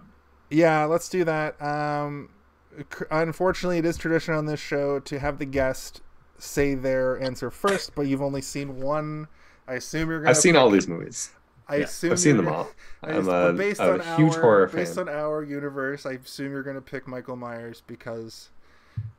Yeah, 0.49 0.85
let's 0.85 1.09
do 1.09 1.23
that. 1.25 1.61
Um, 1.61 2.29
unfortunately, 3.11 3.79
it 3.79 3.85
is 3.85 3.97
tradition 3.97 4.33
on 4.33 4.45
this 4.45 4.59
show 4.59 4.99
to 4.99 5.19
have 5.19 5.39
the 5.39 5.45
guest 5.45 6.01
say 6.37 6.75
their 6.75 7.21
answer 7.21 7.49
first, 7.49 7.95
but 7.95 8.03
you've 8.03 8.21
only 8.21 8.41
seen 8.41 8.79
one. 8.79 9.27
I 9.67 9.75
assume 9.75 10.09
you're 10.09 10.19
gonna. 10.19 10.29
I've 10.31 10.37
seen 10.37 10.53
pick- 10.53 10.61
all 10.61 10.69
these 10.69 10.87
movies. 10.87 11.31
I 11.69 11.77
yeah, 11.77 11.83
assume 11.83 12.11
I've 12.13 12.19
seen 12.19 12.37
them 12.37 12.47
all. 12.47 12.69
I 13.03 13.09
I'm 13.09 13.15
just- 13.17 13.27
a, 13.27 13.31
but 13.31 13.57
based 13.57 13.79
a 13.81 13.93
on 13.93 14.17
huge 14.17 14.35
our, 14.35 14.41
horror 14.41 14.67
based 14.67 14.95
fan. 14.95 15.09
on 15.09 15.13
our 15.15 15.43
universe, 15.43 16.05
I 16.05 16.13
assume 16.13 16.51
you're 16.51 16.63
going 16.63 16.77
to 16.77 16.81
pick 16.81 17.07
Michael 17.07 17.35
Myers 17.35 17.83
because 17.85 18.49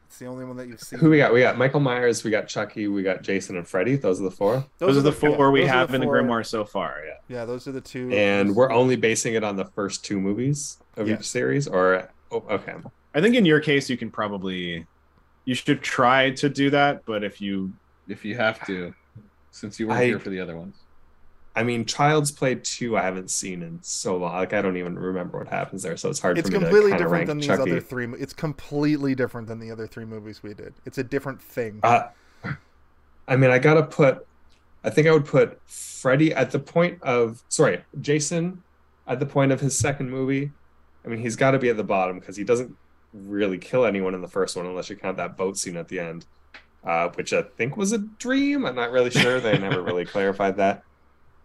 It's 0.07 0.19
the 0.19 0.25
only 0.25 0.47
one 0.47 0.57
that 0.57 0.67
you've 0.69 0.81
seen. 0.81 0.99
Who 0.99 1.11
we 1.11 1.19
got? 1.19 1.35
We 1.35 1.41
got 1.41 1.59
Michael 1.59 1.81
Myers, 1.81 2.25
we 2.25 2.31
got 2.31 2.49
Chucky, 2.49 2.89
we 2.89 3.03
got 3.03 3.21
Jason 3.23 3.59
and 3.59 3.69
Freddy. 3.69 3.97
Those 3.97 4.19
are 4.21 4.25
the 4.25 4.31
four. 4.31 4.65
Those, 4.79 4.97
are 4.97 5.03
the 5.03 5.13
four 5.13 5.51
we 5.51 5.61
those 5.61 5.69
are 5.69 5.73
have 5.75 5.93
in 5.95 6.01
the 6.01 6.07
grimoire 6.07 6.47
so 6.47 6.65
far. 6.65 7.03
Yeah. 7.07 7.37
Yeah, 7.41 7.45
those 7.45 7.69
are 7.69 7.73
the 7.73 7.83
two. 7.83 8.11
And 8.11 8.57
we're 8.57 8.73
only 8.73 8.97
basing 8.97 9.35
it 9.35 9.45
on 9.45 9.57
the 9.57 9.67
first 9.67 10.03
two 10.07 10.19
movies 10.19 10.79
of 10.97 11.07
Yes. 11.07 11.21
each 11.21 11.29
series, 11.29 11.69
or 11.69 12.09
oh, 12.33 12.43
okay. 12.49 12.77
I 13.15 13.21
think 13.21 13.35
in 13.35 13.45
your 13.45 13.61
case, 13.61 13.91
you 13.91 13.99
can 13.99 14.11
probably, 14.11 14.87
you 15.49 15.55
should 15.55 15.81
try 15.81 16.31
to 16.33 16.49
do 16.51 16.69
that. 16.69 17.07
But 17.07 17.25
if 17.25 17.41
you 17.41 17.73
if 18.07 18.23
you 18.23 18.37
have 18.37 18.65
to, 18.67 18.93
since 19.51 19.81
you 19.81 19.89
weren't 19.89 20.01
I- 20.01 20.05
here 20.05 20.19
for 20.21 20.29
the 20.29 20.41
other 20.41 20.57
ones, 20.59 20.77
I 21.57 21.63
mean, 21.63 21.87
Child's 21.87 22.31
Play 22.31 22.57
two, 22.57 22.99
I 22.99 23.03
haven't 23.03 23.31
seen 23.31 23.63
in 23.63 23.79
so 23.83 24.19
long. 24.19 24.35
Like 24.35 24.53
I 24.53 24.61
don't 24.61 24.77
even 24.77 24.99
remember 24.99 25.39
what 25.39 25.49
happens 25.49 25.83
there, 25.83 25.97
so 25.97 26.11
it's 26.11 26.21
hard 26.21 26.37
It's 26.39 26.49
for 26.49 26.53
me 26.55 26.61
completely 26.61 26.91
to 26.91 26.99
kind 26.99 26.99
different 26.99 27.13
rank 27.13 27.27
than 27.29 27.39
these 27.39 27.47
Chucky. 27.47 27.63
other 27.71 27.81
three. 27.81 28.07
mo- 28.07 28.19
It's 28.21 28.35
completely 28.35 29.15
different 29.15 29.49
than 29.49 29.59
the 29.59 29.71
other 29.71 29.87
three 29.87 30.05
movies 30.05 30.43
we 30.43 30.53
did. 30.53 30.75
It's 30.85 30.99
a 30.99 31.03
different 31.05 31.41
thing. 31.41 31.81
Uh, 31.83 32.09
I 33.27 33.37
mean, 33.37 33.51
I 33.51 33.59
gotta 33.59 33.83
put. 33.85 34.27
I 34.85 34.91
think 34.91 35.09
I 35.09 35.13
would 35.13 35.25
put 35.25 35.59
Freddy 35.67 36.33
at 36.35 36.51
the 36.51 36.59
point 36.59 37.03
of 37.03 37.43
sorry, 37.49 37.83
Jason 38.03 38.63
at 39.07 39.19
the 39.19 39.27
point 39.27 39.51
of 39.51 39.61
his 39.61 39.77
second 39.79 40.11
movie. 40.11 40.53
I 41.05 41.09
mean, 41.09 41.21
he's 41.21 41.37
got 41.37 41.53
to 41.53 41.59
be 41.59 41.71
at 41.71 41.79
the 41.79 41.85
bottom 41.85 42.19
because 42.19 42.37
he 42.37 42.45
doesn't 42.45 42.77
really 43.13 43.59
kill 43.59 43.85
anyone 43.85 44.15
in 44.15 44.21
the 44.21 44.29
first 44.29 44.57
one, 44.57 44.67
unless 44.67 44.91
you 44.91 44.97
count 44.97 45.17
that 45.17 45.37
boat 45.37 45.57
scene 45.57 45.77
at 45.77 45.89
the 45.89 45.99
end, 46.01 46.27
uh, 46.85 47.09
which 47.11 47.33
I 47.33 47.43
think 47.43 47.77
was 47.77 47.93
a 47.93 47.99
dream. 47.99 48.65
I'm 48.67 48.75
not 48.75 48.91
really 48.93 49.11
sure. 49.11 49.41
They 49.41 49.59
never 49.59 49.83
really 49.83 50.05
clarified 50.15 50.57
that. 50.57 50.83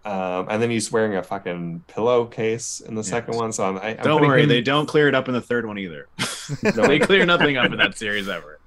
Um, 0.06 0.48
and 0.50 0.62
then 0.62 0.70
he's 0.70 0.92
wearing 0.92 1.16
a 1.16 1.24
fucking 1.24 1.86
pillowcase 1.88 2.82
in 2.82 2.94
the 2.96 3.00
Yes. 3.02 3.08
second 3.10 3.38
one. 3.38 3.54
So 3.54 3.64
I'm, 3.64 3.78
I, 3.78 3.92
I'm 3.92 4.04
don't 4.04 4.22
worry, 4.22 4.44
him- 4.44 4.50
they 4.50 4.60
don't 4.62 4.86
clear 4.86 5.08
it 5.08 5.16
up 5.16 5.30
in 5.30 5.34
the 5.34 5.42
third 5.42 5.66
one 5.66 5.78
either. 5.78 6.08
No, 6.62 6.72
they 6.88 7.00
clear 7.00 7.26
nothing 7.26 7.56
up 7.56 7.72
in 7.72 7.78
that 7.78 7.98
series 7.98 8.28
ever. 8.28 8.60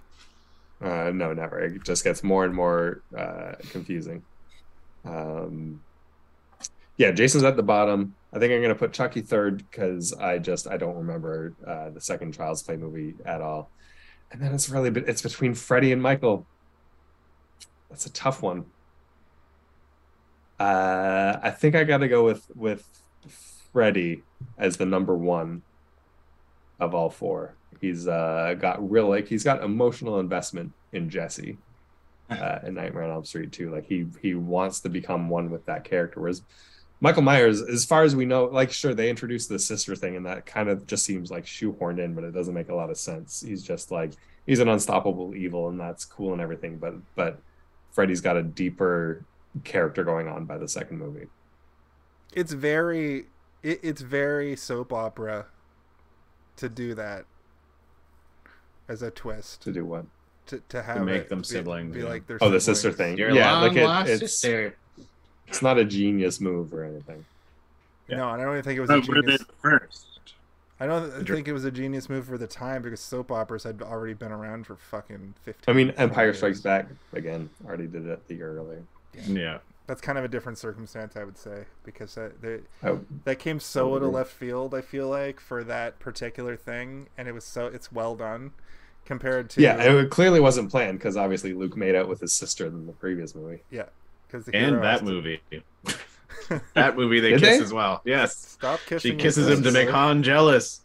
Uh, 0.81 1.11
no, 1.15 1.33
never. 1.35 1.61
It 1.61 1.85
just 1.85 2.05
gets 2.05 2.23
more 2.23 2.45
and 2.47 2.55
more 2.55 3.03
uh, 3.17 3.53
confusing. 3.71 4.23
Um, 5.05 5.83
yeah, 6.97 7.11
Jason's 7.11 7.45
at 7.45 7.57
the 7.57 7.63
bottom. 7.63 8.15
I 8.33 8.39
think 8.39 8.53
I'm 8.53 8.63
gonna 8.63 8.75
put 8.75 8.93
Chucky 8.93 9.21
third 9.21 9.59
because 9.71 10.13
I 10.13 10.39
just 10.39 10.67
I 10.67 10.77
don't 10.77 10.97
remember 10.97 11.55
uh, 11.67 11.91
the 11.91 12.01
second 12.01 12.33
Child's 12.33 12.63
Play 12.63 12.77
movie 12.77 13.15
at 13.25 13.41
all. 13.41 13.71
And 14.33 14.43
then 14.43 14.53
it's 14.55 14.69
really 14.69 14.91
it's 15.03 15.23
between 15.23 15.55
Freddy 15.55 15.93
and 15.93 16.03
Michael. 16.03 16.47
That's 17.89 18.07
a 18.07 18.13
tough 18.13 18.43
one. 18.43 18.67
Uh, 20.59 21.39
I 21.43 21.51
think 21.51 21.75
I 21.75 21.85
got 21.85 21.99
to 21.99 22.09
go 22.09 22.25
with 22.25 22.47
with 22.55 22.87
Freddy 23.73 24.23
as 24.59 24.77
the 24.79 24.87
number 24.87 25.17
one 25.17 25.63
of 26.81 26.95
all 26.95 27.11
four. 27.11 27.55
He's 27.81 28.09
uh, 28.09 28.55
got 28.59 28.91
real 28.91 29.09
like 29.09 29.29
he's 29.29 29.45
got 29.45 29.63
emotional 29.63 30.19
investment 30.19 30.73
in 30.93 31.11
Jesse 31.11 31.59
uh, 32.31 32.59
in 32.65 32.75
Nightmare 32.75 33.05
on 33.05 33.11
Elm 33.11 33.25
Street 33.25 33.53
too. 33.53 33.71
Like 33.71 33.87
he 33.87 34.07
he 34.23 34.35
wants 34.35 34.81
to 34.81 34.89
become 34.89 35.29
one 35.29 35.51
with 35.51 35.67
that 35.67 35.85
character. 35.85 36.21
Whereas 36.21 36.43
Michael 37.01 37.23
Myers, 37.23 37.61
as 37.61 37.85
far 37.85 38.05
as 38.05 38.17
we 38.17 38.25
know, 38.25 38.45
like 38.47 38.73
sure 38.73 38.95
they 38.95 39.11
introduced 39.11 39.49
the 39.51 39.59
sister 39.59 39.95
thing, 39.95 40.17
and 40.17 40.25
that 40.27 40.47
kind 40.47 40.69
of 40.69 40.87
just 40.87 41.05
seems 41.05 41.31
like 41.31 41.45
shoehorned 41.45 41.99
in, 42.03 42.15
but 42.15 42.25
it 42.25 42.33
doesn't 42.33 42.55
make 42.55 42.71
a 42.71 42.75
lot 42.75 42.89
of 42.91 42.97
sense. 42.97 43.43
He's 43.47 43.63
just 43.63 43.91
like 43.91 44.13
he's 44.47 44.61
an 44.61 44.69
unstoppable 44.69 45.35
evil, 45.35 45.69
and 45.69 45.79
that's 45.79 46.05
cool 46.07 46.33
and 46.33 46.41
everything. 46.41 46.79
But 46.79 46.95
but 47.15 47.39
Freddy's 47.93 48.21
got 48.23 48.37
a 48.39 48.43
deeper 48.43 49.25
character 49.65 50.05
going 50.05 50.27
on 50.29 50.45
by 50.47 50.57
the 50.59 50.69
second 50.69 50.99
movie. 50.99 51.27
it's 52.35 52.53
very 52.53 53.27
it, 53.63 53.81
it's 53.83 54.01
very 54.03 54.57
soap 54.57 54.93
opera 54.93 55.47
to 56.57 56.69
do 56.71 56.95
that 56.95 57.25
as 58.89 59.03
a 59.03 59.11
twist 59.11 59.63
To 59.63 59.73
do 59.73 59.85
what? 59.85 60.07
to, 60.47 60.63
to 60.69 60.81
have 60.83 61.03
make 61.03 61.23
it 61.23 61.29
them 61.29 61.41
be- 61.41 61.45
siblings, 61.45 61.93
be 61.95 62.01
yeah. 62.03 62.09
like 62.09 62.27
their 62.27 62.39
Oh, 62.41 62.51
the 62.51 62.61
sister 62.61 62.91
siblings. 62.93 62.97
thing. 62.97 63.19
Your 63.19 63.31
yeah, 63.33 63.53
long 63.53 63.63
like 63.63 63.77
it, 63.77 63.85
lost 63.85 64.09
it's 64.11 64.21
sister. 64.21 64.77
It's 65.49 65.63
not 65.63 65.79
a 65.79 65.85
genius 65.85 66.41
move 66.41 66.73
or 66.75 66.85
anything. 66.85 67.25
no 68.09 68.29
i 68.29 68.37
don't 68.37 68.51
even 68.53 68.63
think 68.63 68.77
it 68.79 68.81
was 68.81 68.91
a 68.91 68.99
But 69.01 69.09
were 69.09 69.15
genius 69.23 69.45
first? 69.63 70.07
i 70.81 70.87
don't 70.87 71.09
Dr- 71.25 71.37
think 71.37 71.49
it 71.49 71.53
was 71.53 71.65
a 71.65 71.71
genius 71.71 72.09
move 72.09 72.27
for 72.27 72.39
the 72.39 72.47
time 72.47 72.83
because 72.83 73.01
soap 73.01 73.31
operas 73.33 73.65
had 73.65 73.81
already 73.83 74.15
been 74.15 74.33
around 74.33 74.67
for 74.67 74.77
fucking 74.77 75.35
15 75.43 75.63
I 75.69 75.73
mean, 75.77 75.91
Empire 75.97 76.27
years. 76.27 76.37
Strikes 76.37 76.61
Back 76.61 76.89
again. 77.13 77.49
Already 77.67 77.87
did 77.87 78.07
it 78.07 78.27
the 78.29 78.35
year 78.35 78.57
earlier. 78.59 78.83
Yeah. 79.27 79.59
that's 79.87 80.01
kind 80.03 80.19
of 80.19 80.25
a 80.25 80.29
different 80.29 80.59
circumstance 80.59 81.17
i 81.17 81.25
would 81.25 81.39
say 81.39 81.65
because 81.85 82.15
that 82.17 82.43
they, 82.43 82.59
Oh, 82.83 83.01
that 83.25 83.39
came 83.39 83.61
so 83.61 83.93
oh, 83.93 83.97
out 83.97 84.03
of 84.03 84.13
left 84.13 84.31
field 84.33 84.75
i 84.75 84.81
feel 84.83 85.09
like 85.09 85.41
for 85.41 85.65
that 85.65 85.99
particular 86.01 86.57
thing 86.57 87.07
and 87.17 87.27
it 87.29 87.33
was 87.33 87.45
so 87.45 87.67
it's 87.67 87.91
well 87.91 88.15
done 88.15 88.53
compared 89.07 89.49
to 89.51 89.63
yeah, 89.63 89.81
it 89.81 90.11
clearly 90.11 90.41
wasn't 90.41 90.69
planned 90.69 90.99
because 90.99 91.17
obviously 91.17 91.55
Luke 91.55 91.77
made 91.77 91.95
out 91.95 92.09
with 92.09 92.21
his 92.21 92.33
sister 92.33 92.67
in 92.67 92.87
the 92.87 92.93
previous 92.93 93.37
movie. 93.37 93.63
Because 94.45 94.61
And 94.63 94.83
that 94.83 95.05
movie. 95.05 95.41
That 96.75 96.97
movie 96.97 97.19
they 97.19 97.31
Did 97.31 97.41
kiss 97.41 97.59
they? 97.59 97.65
as 97.65 97.73
well. 97.73 98.03
Yes. 98.05 98.37
stop 98.37 98.79
kissing 98.87 99.13
She 99.13 99.17
kisses 99.17 99.49
him 99.49 99.65
to 99.65 99.73
make 99.73 99.87
sister. 99.89 99.93
Han 99.93 100.23
jealous 100.23 100.81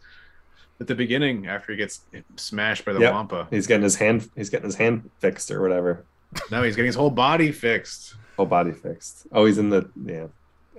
at 0.80 0.88
the 0.88 0.94
beginning 0.96 1.46
after 1.46 1.70
he 1.72 1.78
gets 1.78 2.00
smashed 2.34 2.84
by 2.84 2.92
the 2.92 2.98
Yep. 3.00 3.12
Wampa. 3.12 3.46
He's 3.48 3.68
getting 3.68 3.84
his 3.84 3.94
hand. 3.94 4.28
He's 4.34 4.50
getting 4.50 4.66
his 4.66 4.74
hand 4.74 5.08
fixed 5.20 5.52
or 5.52 5.62
whatever. 5.62 6.04
No, 6.50 6.64
he's 6.64 6.74
getting 6.74 6.88
his 6.88 6.96
whole 6.96 7.10
body 7.10 7.52
fixed. 7.52 8.16
Whole 8.36 8.46
body 8.46 8.72
fixed. 8.72 9.26
Oh, 9.30 9.44
he's 9.44 9.58
in 9.58 9.70
the 9.70 9.88
yeah. 10.04 10.26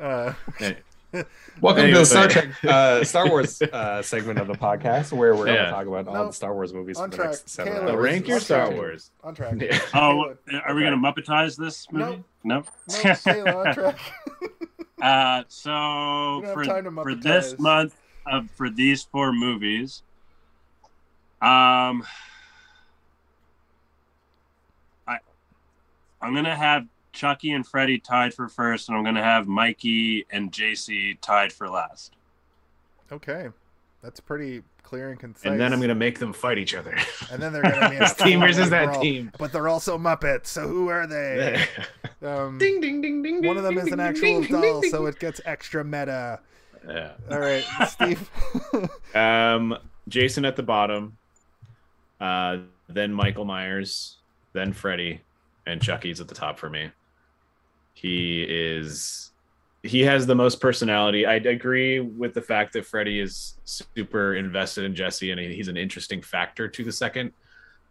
uh, 0.02 0.34
Welcome 1.14 1.84
Anyway. 1.84 1.94
to 1.94 2.00
the 2.00 2.06
Star 2.06 2.28
Trek, 2.28 2.64
uh, 2.64 3.04
Star 3.04 3.30
Wars 3.30 3.62
uh, 3.62 4.02
segment 4.02 4.40
of 4.40 4.48
the 4.48 4.56
podcast 4.56 5.12
where 5.14 5.36
we're 5.36 5.46
going 5.46 5.58
to 5.64 5.70
talk 5.70 5.86
about 5.86 6.08
all 6.08 6.14
No. 6.16 6.26
the 6.28 6.34
Star 6.34 6.54
Wars 6.54 6.74
movies 6.74 6.98
for 6.98 7.04
On 7.04 7.10
the 7.12 7.16
track. 7.18 7.30
next 7.30 7.50
seven 7.50 7.74
Caleb, 7.74 7.90
hours. 7.96 8.04
rank 8.04 8.28
your 8.28 8.40
Star 8.40 8.66
track. 8.66 8.76
Wars. 8.76 9.12
on 9.24 9.36
track 9.36 9.56
Yeah. 9.62 9.80
Oh, 9.94 10.34
are 10.66 10.74
we 10.74 10.82
going 10.82 10.94
to 10.94 10.98
Muppetize 10.98 11.56
this 11.56 11.86
No. 11.92 12.06
movie? 12.08 12.24
No. 12.44 12.56
no 12.58 12.64
Kayla, 12.90 13.66
on 13.68 13.74
track 13.76 14.00
Uh, 15.02 15.44
so 15.50 16.42
for, 16.54 16.66
for 17.04 17.14
this 17.16 17.60
month 17.60 17.96
of 18.26 18.50
for 18.52 18.70
these 18.70 19.04
four 19.04 19.32
movies, 19.34 20.02
um, 21.42 22.04
I 25.08 25.18
I'm 26.22 26.34
gonna 26.34 26.56
have 26.56 26.88
Chucky 27.14 27.52
and 27.52 27.66
Freddy 27.66 28.00
tied 28.00 28.34
for 28.34 28.48
first, 28.50 28.90
and 28.90 28.98
I'm 28.98 29.04
gonna 29.04 29.24
have 29.24 29.48
Mikey 29.48 30.26
and 30.32 30.52
JC 30.52 31.18
tied 31.22 31.54
for 31.54 31.70
last. 31.70 32.16
okay 33.12 33.50
that's 34.02 34.20
pretty 34.20 34.62
clear 34.82 35.12
and 35.12 35.20
concise 35.20 35.46
And 35.46 35.58
then 35.58 35.72
I'm 35.72 35.80
gonna 35.80 35.96
make 35.96 36.20
them 36.20 36.34
fight 36.34 36.58
each 36.58 36.76
other. 36.76 36.98
and 37.32 37.42
then 37.42 37.54
they're 37.54 37.62
gonna 37.64 37.90
be 37.90 37.96
in 37.96 38.02
a 38.04 38.06
This 38.06 38.16
team 38.16 38.42
versus 38.42 38.70
that 38.72 38.86
brawl. 38.88 39.02
team. 39.02 39.32
but 39.38 39.54
they're 39.54 39.70
also 39.70 39.98
muppets 39.98 40.48
so 40.48 40.68
who 40.68 40.90
are 40.90 41.08
they 41.08 41.66
um, 42.22 42.58
ding 42.58 42.82
ding 42.82 43.00
ding 43.02 43.22
ding. 43.24 43.46
one 43.46 43.56
of 43.58 43.64
them 43.64 43.78
is 43.78 43.88
an 43.94 44.00
actual 44.02 44.44
doll 44.44 44.84
so 44.84 45.06
it 45.06 45.20
gets 45.20 45.40
extra 45.46 45.84
meta 45.86 46.40
Yeah. 46.86 47.12
all 47.32 47.40
right 47.40 47.64
steve 47.88 48.30
Um, 49.16 49.78
Jason 50.10 50.44
at 50.44 50.58
the 50.58 50.64
bottom, 50.64 51.18
uh, 52.20 52.58
then 52.90 53.14
Michael 53.14 53.46
Myers, 53.46 54.18
then 54.52 54.74
Freddy, 54.74 55.22
and 55.66 55.82
Chucky's 55.82 56.20
at 56.20 56.28
the 56.28 56.36
top 56.36 56.60
for 56.60 56.70
me. 56.70 56.92
He 57.94 58.44
is 58.44 59.32
he 59.84 60.02
has 60.02 60.26
the 60.26 60.36
most 60.36 60.62
personality. 60.62 61.26
I 61.26 61.36
agree 61.36 62.00
with 62.00 62.34
the 62.34 62.42
fact 62.42 62.74
that 62.74 62.86
Freddy 62.86 63.20
is 63.20 63.58
super 63.66 64.36
invested 64.36 64.86
in 64.86 64.96
Jesse, 64.96 65.32
and 65.32 65.40
he's 65.40 65.68
an 65.68 65.78
interesting 65.78 66.22
factor 66.22 66.68
to 66.70 66.84
the 66.84 66.92
second 66.92 67.34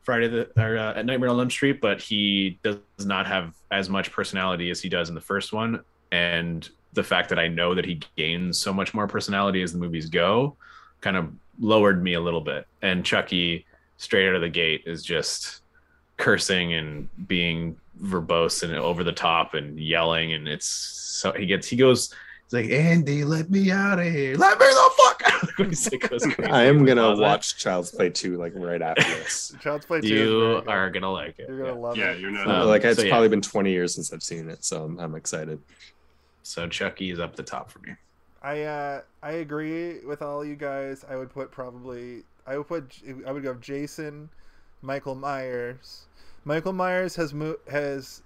Friday 0.03 0.29
the 0.29 0.51
or 0.57 0.77
uh, 0.77 0.95
at 0.95 1.07
Nightmare 1.07 1.29
on 1.29 1.39
Elm 1.39 1.51
Street, 1.51 1.81
but 1.81 2.01
he 2.01 2.59
does 2.63 2.79
not 3.01 3.27
have 3.27 3.55
as 3.71 3.89
much 3.89 4.11
personality 4.11 4.71
as 4.71 4.81
he 4.81 4.89
does 4.89 5.09
in 5.09 5.15
the 5.15 5.21
first 5.21 5.53
one. 5.53 5.83
And 6.11 6.69
the 6.93 7.03
fact 7.03 7.29
that 7.29 7.39
I 7.39 7.49
know 7.49 7.75
that 7.75 7.85
he 7.85 8.01
gains 8.17 8.59
so 8.59 8.73
much 8.73 8.95
more 8.95 9.07
personality 9.07 9.63
as 9.63 9.73
the 9.73 9.79
movies 9.79 10.09
go, 10.09 10.57
kind 11.01 11.17
of 11.17 11.33
lowered 11.59 12.03
me 12.03 12.15
a 12.15 12.21
little 12.21 12.41
bit. 12.41 12.67
And 12.83 13.05
Chucky, 13.05 13.65
straight 13.97 14.29
out 14.29 14.35
of 14.35 14.41
the 14.41 14.49
gate, 14.49 14.83
is 14.87 15.03
just 15.03 15.62
cursing 16.23 16.75
and 16.75 17.09
being 17.29 17.77
verbose 18.03 18.63
and 18.63 18.73
over 18.75 19.05
the 19.05 19.13
top 19.13 19.55
and 19.55 19.79
yelling. 19.79 20.33
And 20.35 20.49
it's 20.49 20.67
so 20.67 21.33
he 21.33 21.47
gets 21.47 21.67
he 21.69 21.77
goes. 21.77 22.15
He's 22.45 22.53
like, 22.53 22.71
Andy, 22.71 23.25
let 23.25 23.51
me 23.51 23.71
out 23.71 23.99
of 23.99 24.05
here. 24.07 24.37
Let 24.37 24.59
me 24.59 24.67
the 24.67 24.91
fuck 24.97 25.23
out. 25.27 25.59
Like, 25.59 26.41
I 26.53 26.65
am 26.65 26.85
gonna 26.85 27.01
closet. 27.03 27.23
watch 27.23 27.57
Child's 27.57 27.91
Play 27.91 28.11
two 28.11 28.37
like 28.37 28.53
right 28.55 28.81
after 28.83 29.03
this. 29.19 29.55
child's 29.61 29.87
play 29.87 30.01
2 30.01 30.07
You 30.09 30.63
are 30.67 30.91
gonna 30.91 31.11
like 31.11 31.39
it. 31.39 31.49
you're 31.49 31.59
gonna 31.59 31.73
Yeah. 31.73 31.79
love 31.79 31.97
Yeah, 31.97 32.11
it 32.13 32.21
you're 32.21 32.31
not. 32.31 32.47
Um, 32.47 32.69
like 32.69 32.85
it's 32.85 32.99
so, 32.99 33.05
yeah. 33.05 33.11
probably 33.11 33.29
been 33.29 33.41
20 33.43 33.71
years 33.71 33.95
since 33.95 34.13
I've 34.13 34.23
seen 34.23 34.49
it, 34.51 34.65
so 34.65 34.85
I'm, 34.85 34.99
I'm 35.01 35.15
excited. 35.15 35.61
So 36.43 36.69
Chucky 36.69 37.11
is 37.11 37.21
up 37.21 37.37
the 37.37 37.43
top 37.43 37.71
for 37.71 37.79
me. 37.81 37.93
I 38.43 38.63
uh 38.63 39.01
I 39.23 39.33
agree 39.33 40.01
with 40.05 40.21
all 40.23 40.45
you 40.45 40.57
guys. 40.57 41.05
I 41.09 41.17
would 41.17 41.31
put 41.31 41.51
probably 41.53 42.23
I 42.47 42.59
would 42.59 42.67
put 42.69 42.93
I 43.27 43.33
would 43.33 43.43
go 43.45 43.55
Jason, 43.55 44.29
Michael 44.83 45.15
Myers. 45.15 46.03
Michael 46.45 46.73
Myers 46.73 47.17
has 47.17 47.33
mo- 47.33 47.59
has 47.71 48.23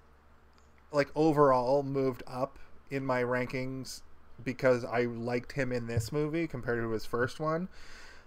like 0.92 1.08
overall 1.14 1.82
moved 1.82 2.22
up 2.26 2.58
in 2.90 3.04
my 3.04 3.22
rankings 3.22 4.02
because 4.42 4.84
I 4.84 5.02
liked 5.02 5.52
him 5.52 5.72
in 5.72 5.86
this 5.86 6.12
movie 6.12 6.46
compared 6.46 6.82
to 6.82 6.90
his 6.90 7.04
first 7.04 7.40
one. 7.40 7.68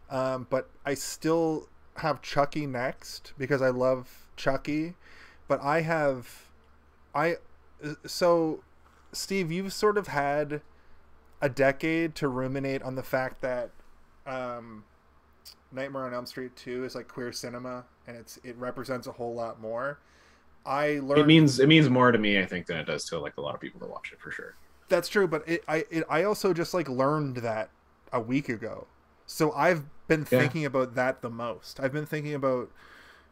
Um, 0.10 0.48
but 0.50 0.70
I 0.86 0.94
still 0.96 1.70
have 1.98 2.22
Chucky 2.22 2.66
next 2.66 3.34
because 3.38 3.62
I 3.62 3.70
love 3.70 4.28
Chucky, 4.36 4.96
but 5.48 5.62
I 5.62 5.82
have 5.82 6.50
I 7.14 7.38
so 8.06 8.64
Steve, 9.12 9.52
you've 9.52 9.74
sort 9.74 9.98
of 9.98 10.08
had 10.08 10.62
a 11.42 11.50
decade 11.50 12.16
to 12.16 12.28
ruminate 12.28 12.82
on 12.84 12.96
the 12.96 13.04
fact 13.04 13.42
that 13.42 13.72
um, 14.28 14.84
Nightmare 15.72 16.06
on 16.06 16.14
Elm 16.14 16.26
Street 16.26 16.56
2 16.56 16.86
is 16.86 16.96
like 16.96 17.08
queer 17.08 17.32
cinema 17.32 17.86
and 18.10 18.18
it's 18.18 18.38
it 18.44 18.58
represents 18.58 19.08
a 19.08 19.12
whole 19.14 19.36
lot 19.36 19.62
more. 19.62 20.00
I 20.66 21.00
learned 21.00 21.22
It 21.22 21.28
means 21.28 21.60
it 21.60 21.68
means 21.68 21.90
more 21.90 22.12
to 22.12 22.18
me, 22.18 22.40
I 22.40 22.46
think, 22.46 22.68
than 22.68 22.78
it 22.78 22.86
does 22.86 23.06
to 23.06 23.20
like 23.20 23.38
a 23.38 23.42
lot 23.42 23.56
of 23.56 23.62
people 23.62 23.80
that 23.82 23.90
watch 23.90 24.12
it 24.12 24.20
for 24.20 24.32
sure. 24.32 24.56
That's 24.88 25.08
true, 25.08 25.28
but 25.28 25.48
it, 25.48 25.64
I 25.68 25.86
it, 25.92 26.04
I 26.10 26.24
also 26.24 26.54
just 26.54 26.74
like 26.74 26.90
learned 26.90 27.38
that 27.38 27.70
a 28.12 28.20
week 28.20 28.50
ago. 28.50 28.88
So 29.28 29.52
I've 29.54 29.84
been 30.08 30.26
Yeah. 30.32 30.40
thinking 30.40 30.66
about 30.66 30.96
that 30.96 31.22
the 31.22 31.30
most. 31.30 31.80
I've 31.80 31.94
been 31.94 32.08
thinking 32.08 32.34
about 32.34 32.72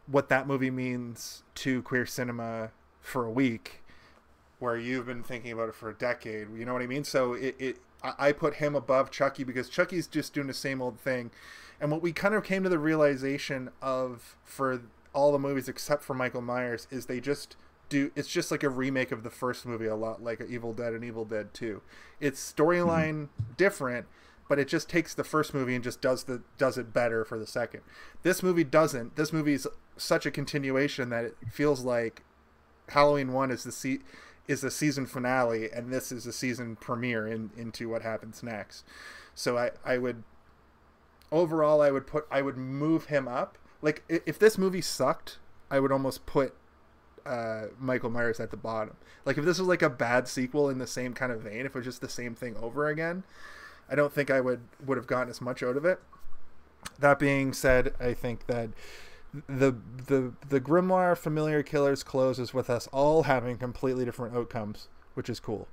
what 0.06 0.28
that 0.30 0.46
movie 0.46 0.70
means 0.70 1.42
to 1.56 1.82
queer 1.82 2.06
cinema 2.06 2.72
for 3.00 3.26
a 3.26 3.30
week, 3.30 3.82
where 4.58 4.76
you've 4.76 5.06
been 5.06 5.22
thinking 5.24 5.52
about 5.52 5.68
it 5.68 5.74
for 5.74 5.90
a 5.90 5.94
decade. 5.94 6.48
You 6.56 6.64
know 6.64 6.72
what 6.72 6.82
I 6.82 6.86
mean? 6.86 7.04
So 7.04 7.34
it, 7.34 7.56
it 7.58 7.78
I 8.02 8.28
I 8.28 8.32
put 8.32 8.54
him 8.54 8.74
above 8.74 9.10
Chucky 9.10 9.44
because 9.44 9.68
Chucky's 9.68 10.06
just 10.06 10.34
doing 10.34 10.46
the 10.46 10.54
same 10.54 10.82
old 10.82 11.00
thing. 11.00 11.30
And 11.80 11.90
what 11.90 12.02
we 12.02 12.12
kind 12.12 12.34
of 12.34 12.44
came 12.44 12.62
to 12.64 12.68
the 12.68 12.78
realization 12.78 13.70
of 13.80 14.36
for 14.42 14.82
all 15.12 15.32
the 15.32 15.38
movies 15.38 15.68
except 15.68 16.02
for 16.02 16.14
Michael 16.14 16.42
Myers 16.42 16.86
is 16.90 17.06
they 17.06 17.20
just 17.20 17.56
do 17.88 18.10
it's 18.14 18.28
just 18.28 18.50
like 18.50 18.62
a 18.62 18.68
remake 18.68 19.12
of 19.12 19.22
the 19.22 19.30
first 19.30 19.64
movie 19.64 19.86
a 19.86 19.96
lot 19.96 20.22
like 20.22 20.42
Evil 20.48 20.72
Dead 20.72 20.92
and 20.92 21.04
Evil 21.04 21.24
Dead 21.24 21.54
2. 21.54 21.80
It's 22.20 22.52
storyline 22.52 23.28
different, 23.56 24.06
but 24.48 24.58
it 24.58 24.68
just 24.68 24.88
takes 24.88 25.14
the 25.14 25.24
first 25.24 25.54
movie 25.54 25.74
and 25.74 25.84
just 25.84 26.00
does 26.00 26.24
the 26.24 26.42
does 26.56 26.76
it 26.78 26.92
better 26.92 27.24
for 27.24 27.38
the 27.38 27.46
second. 27.46 27.80
This 28.22 28.42
movie 28.42 28.64
doesn't. 28.64 29.16
This 29.16 29.32
movie 29.32 29.54
is 29.54 29.66
such 29.96 30.26
a 30.26 30.30
continuation 30.30 31.08
that 31.10 31.24
it 31.24 31.36
feels 31.50 31.84
like 31.84 32.22
Halloween 32.88 33.32
1 33.32 33.50
is 33.50 33.64
the 33.64 33.72
se- 33.72 34.00
is 34.46 34.60
the 34.60 34.70
season 34.70 35.06
finale 35.06 35.70
and 35.70 35.92
this 35.92 36.10
is 36.10 36.24
the 36.24 36.32
season 36.32 36.76
premiere 36.76 37.26
in, 37.26 37.50
into 37.56 37.88
what 37.88 38.02
happens 38.02 38.42
next. 38.42 38.84
So 39.34 39.56
I 39.56 39.70
I 39.84 39.98
would 39.98 40.24
overall 41.30 41.80
I 41.80 41.90
would 41.90 42.06
put 42.06 42.26
I 42.30 42.42
would 42.42 42.56
move 42.56 43.06
him 43.06 43.28
up. 43.28 43.58
Like 43.82 44.02
if 44.08 44.38
this 44.38 44.58
movie 44.58 44.80
sucked, 44.80 45.38
I 45.70 45.80
would 45.80 45.92
almost 45.92 46.26
put 46.26 46.54
uh, 47.24 47.66
Michael 47.78 48.10
Myers 48.10 48.40
at 48.40 48.50
the 48.50 48.56
bottom. 48.56 48.96
Like 49.24 49.38
if 49.38 49.44
this 49.44 49.58
was 49.58 49.68
like 49.68 49.82
a 49.82 49.90
bad 49.90 50.26
sequel 50.26 50.68
in 50.68 50.78
the 50.78 50.86
same 50.86 51.12
kind 51.12 51.30
of 51.30 51.42
vein, 51.42 51.66
if 51.66 51.74
it 51.74 51.74
was 51.74 51.84
just 51.84 52.00
the 52.00 52.08
same 52.08 52.34
thing 52.34 52.56
over 52.56 52.88
again, 52.88 53.24
I 53.88 53.94
don't 53.94 54.12
think 54.12 54.30
I 54.30 54.40
would 54.40 54.60
would 54.84 54.96
have 54.96 55.06
gotten 55.06 55.28
as 55.28 55.40
much 55.40 55.62
out 55.62 55.76
of 55.76 55.84
it. 55.84 56.00
That 56.98 57.18
being 57.18 57.52
said, 57.52 57.94
I 58.00 58.14
think 58.14 58.46
that 58.46 58.70
the 59.46 59.76
the 60.06 60.32
the 60.48 60.60
Grimoire 60.60 61.16
Familiar 61.16 61.62
Killers 61.62 62.02
closes 62.02 62.54
with 62.54 62.70
us 62.70 62.88
all 62.92 63.24
having 63.24 63.58
completely 63.58 64.04
different 64.04 64.34
outcomes, 64.34 64.88
which 65.14 65.28
is 65.28 65.38
cool. 65.40 65.68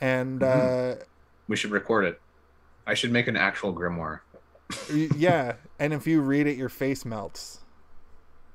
And 0.00 0.42
uh, 0.42 0.94
We 1.48 1.56
should 1.56 1.72
record 1.72 2.04
it. 2.04 2.20
I 2.86 2.94
should 2.94 3.12
make 3.12 3.26
an 3.26 3.36
actual 3.36 3.74
grimoire. 3.74 4.20
Y- 4.92 5.08
yeah, 5.16 5.54
and 5.78 5.92
if 5.92 6.06
you 6.06 6.20
read 6.20 6.46
it, 6.46 6.56
your 6.56 6.68
face 6.68 7.04
melts. 7.04 7.60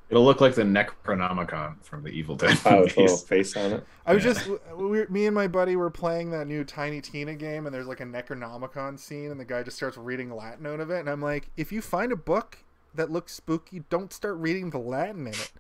It'll 0.10 0.24
look 0.26 0.42
like 0.42 0.54
the 0.54 0.62
Necronomicon 0.64 1.82
from 1.82 2.04
the 2.04 2.10
Evil 2.10 2.36
Dead 2.36 2.60
Oh, 2.66 2.82
with 2.82 2.98
a 2.98 3.02
little 3.02 3.18
face 3.18 3.58
on 3.58 3.72
it. 3.74 3.84
I 4.06 4.14
was 4.14 4.24
Yeah. 4.24 4.34
just 4.34 4.48
we, 4.76 4.86
we- 4.86 5.06
me 5.08 5.26
and 5.26 5.34
my 5.34 5.48
buddy 5.48 5.76
were 5.76 5.90
playing 5.90 6.30
that 6.32 6.46
new 6.46 6.64
Tiny 6.64 7.02
Tina 7.02 7.34
game, 7.34 7.66
and 7.66 7.74
there's 7.74 7.88
like 7.88 8.00
a 8.02 8.06
Necronomicon 8.06 9.00
scene, 9.00 9.32
and 9.32 9.40
the 9.40 9.46
guy 9.46 9.64
just 9.64 9.78
starts 9.78 9.98
reading 9.98 10.30
Latin 10.36 10.68
out 10.68 10.80
of 10.80 10.92
it, 10.92 11.00
and 11.00 11.10
I'm 11.10 11.22
like, 11.22 11.50
if 11.58 11.72
you 11.72 11.82
find 11.82 12.12
a 12.12 12.16
book 12.16 12.60
that 12.94 13.10
looks 13.10 13.34
spooky, 13.34 13.82
don't 13.90 14.14
start 14.14 14.36
reading 14.38 14.70
the 14.70 14.78
Latin 14.78 15.22
in 15.28 15.34
it. 15.34 15.52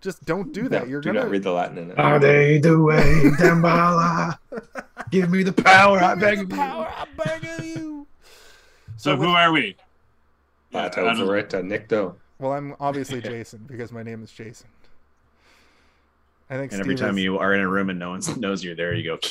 Just 0.00 0.24
don't 0.24 0.52
do 0.52 0.68
that. 0.68 0.82
No, 0.84 0.88
You're 0.88 1.00
do 1.00 1.10
gonna 1.10 1.20
not 1.20 1.30
read 1.30 1.44
the 1.44 1.52
Latin 1.52 1.78
in 1.78 1.90
it. 1.92 1.98
Ade 1.98 2.62
Due 2.62 2.88
Damballa. 3.38 4.38
Give 5.10 5.30
me 5.30 5.42
the 5.44 5.52
power, 5.52 5.98
I 5.98 6.14
Give 6.14 6.18
me 6.18 6.20
beg 6.20 6.36
the 6.38 6.42
of 6.44 6.50
you. 6.50 6.56
power, 6.56 6.86
I 6.94 7.06
beg 7.16 7.44
of 7.44 7.64
you. 7.64 8.06
So 8.96 9.12
with- 9.16 9.26
who 9.28 9.34
are 9.34 9.52
we? 9.52 9.76
Uh, 10.72 10.78
I 10.84 10.88
tell 10.88 11.04
don't- 11.04 11.36
it, 11.38 11.54
uh, 11.54 11.62
Nick 11.62 11.88
Doe. 11.88 12.16
Well, 12.38 12.52
I'm 12.52 12.74
obviously 12.80 13.20
Jason 13.30 13.64
because 13.66 13.92
my 13.92 14.02
name 14.02 14.22
is 14.22 14.30
Jason. 14.32 14.66
I 16.50 16.56
think 16.56 16.72
And 16.72 16.80
every 16.80 16.94
time 16.96 17.16
is- 17.16 17.24
you 17.24 17.38
are 17.38 17.54
in 17.54 17.60
a 17.60 17.68
room 17.68 17.90
and 17.90 17.98
no 17.98 18.10
one 18.10 18.20
knows 18.38 18.62
you're 18.64 18.74
there, 18.74 18.92
you 18.94 19.04
go. 19.04 19.18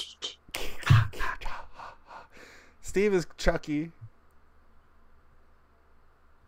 Steve 2.81 3.13
is 3.13 3.25
Chucky. 3.37 3.91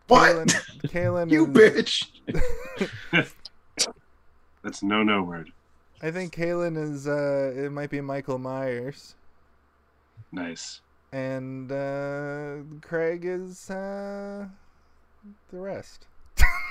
What? 0.07 0.35
Kaylin, 0.35 0.47
Kaylin 0.89 1.31
You 1.31 1.45
is, 1.47 1.51
bitch. 1.51 3.25
That's 4.61 4.83
no 4.83 5.01
no 5.03 5.23
word. 5.23 5.51
I 6.01 6.11
think 6.11 6.33
Kaylin 6.35 6.77
is. 6.77 7.07
Uh, 7.07 7.53
it 7.55 7.71
might 7.71 7.89
be 7.89 8.01
Michael 8.01 8.37
Myers, 8.37 9.15
Nice. 10.31 10.81
And 11.15 11.71
uh, 11.71 12.55
Craig 12.81 13.23
is 13.23 13.69
uh, 13.69 14.45
the 15.49 15.57
rest. 15.57 16.07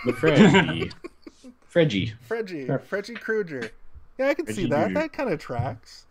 The 0.05 0.13
Freddy. 0.13 0.91
Fredgy. 1.73 2.13
Fredgy, 2.29 2.67
Sure. 2.67 2.79
Fredgy 2.79 3.19
Krueger. 3.19 3.71
Yeah, 4.19 4.29
I 4.29 4.35
can 4.35 4.47
see 4.47 4.67
that. 4.67 4.85
Krueger. 4.87 5.01
That 5.01 5.13
kind 5.13 5.31
of 5.33 5.39
tracks. 5.41 6.07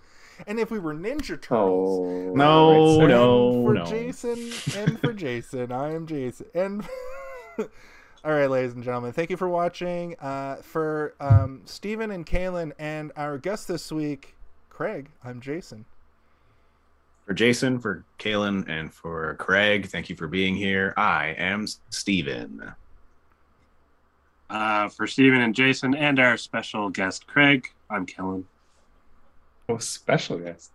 And 0.48 0.60
if 0.60 0.72
we 0.72 0.80
were 0.80 0.94
Ninja 0.96 1.40
Turtles, 1.40 2.00
Oh 2.00 2.34
No, 2.36 3.00
right, 3.00 3.02
sir. 3.02 3.08
no. 3.08 3.64
for 3.64 3.76
Jason, 3.86 4.52
and 4.82 5.00
for 5.00 5.14
Jason, 5.14 5.72
I 5.72 5.94
am 5.94 6.08
Jason. 6.08 6.48
And 6.56 6.84
all 7.60 7.68
right, 8.32 8.50
ladies 8.50 8.74
and 8.74 8.84
gentlemen, 8.84 9.14
thank 9.14 9.30
you 9.30 9.38
for 9.38 9.48
watching. 9.48 10.16
Uh, 10.20 10.56
for 10.64 11.14
um, 11.20 11.62
Stephen 11.66 12.10
and 12.12 12.26
Kaylin 12.26 12.72
and 12.80 13.12
our 13.16 13.38
guest 13.38 13.68
this 13.68 13.92
week, 13.92 14.36
Craig, 14.70 15.10
I'm 15.24 15.40
Jason. 15.40 15.86
For 17.26 17.34
Jason, 17.34 17.80
for 17.80 18.04
Kalen, 18.20 18.68
and 18.68 18.94
for 18.94 19.36
Craig, 19.36 19.88
thank 19.88 20.10
you 20.10 20.16
for 20.16 20.28
being 20.28 20.56
here. 20.56 20.94
I 20.98 21.28
am 21.38 21.66
Steven. 21.90 22.74
Uh, 24.50 24.90
for 24.90 25.08
Stephen 25.08 25.40
and 25.40 25.56
Jason 25.56 25.95
and 25.95 26.20
our 26.20 26.36
special 26.38 26.90
guest 26.90 27.26
Craig, 27.26 27.68
I'm 27.90 28.06
Kellen. 28.06 28.45
Oh, 29.70 29.78
special 29.78 30.38
guest. 30.38 30.72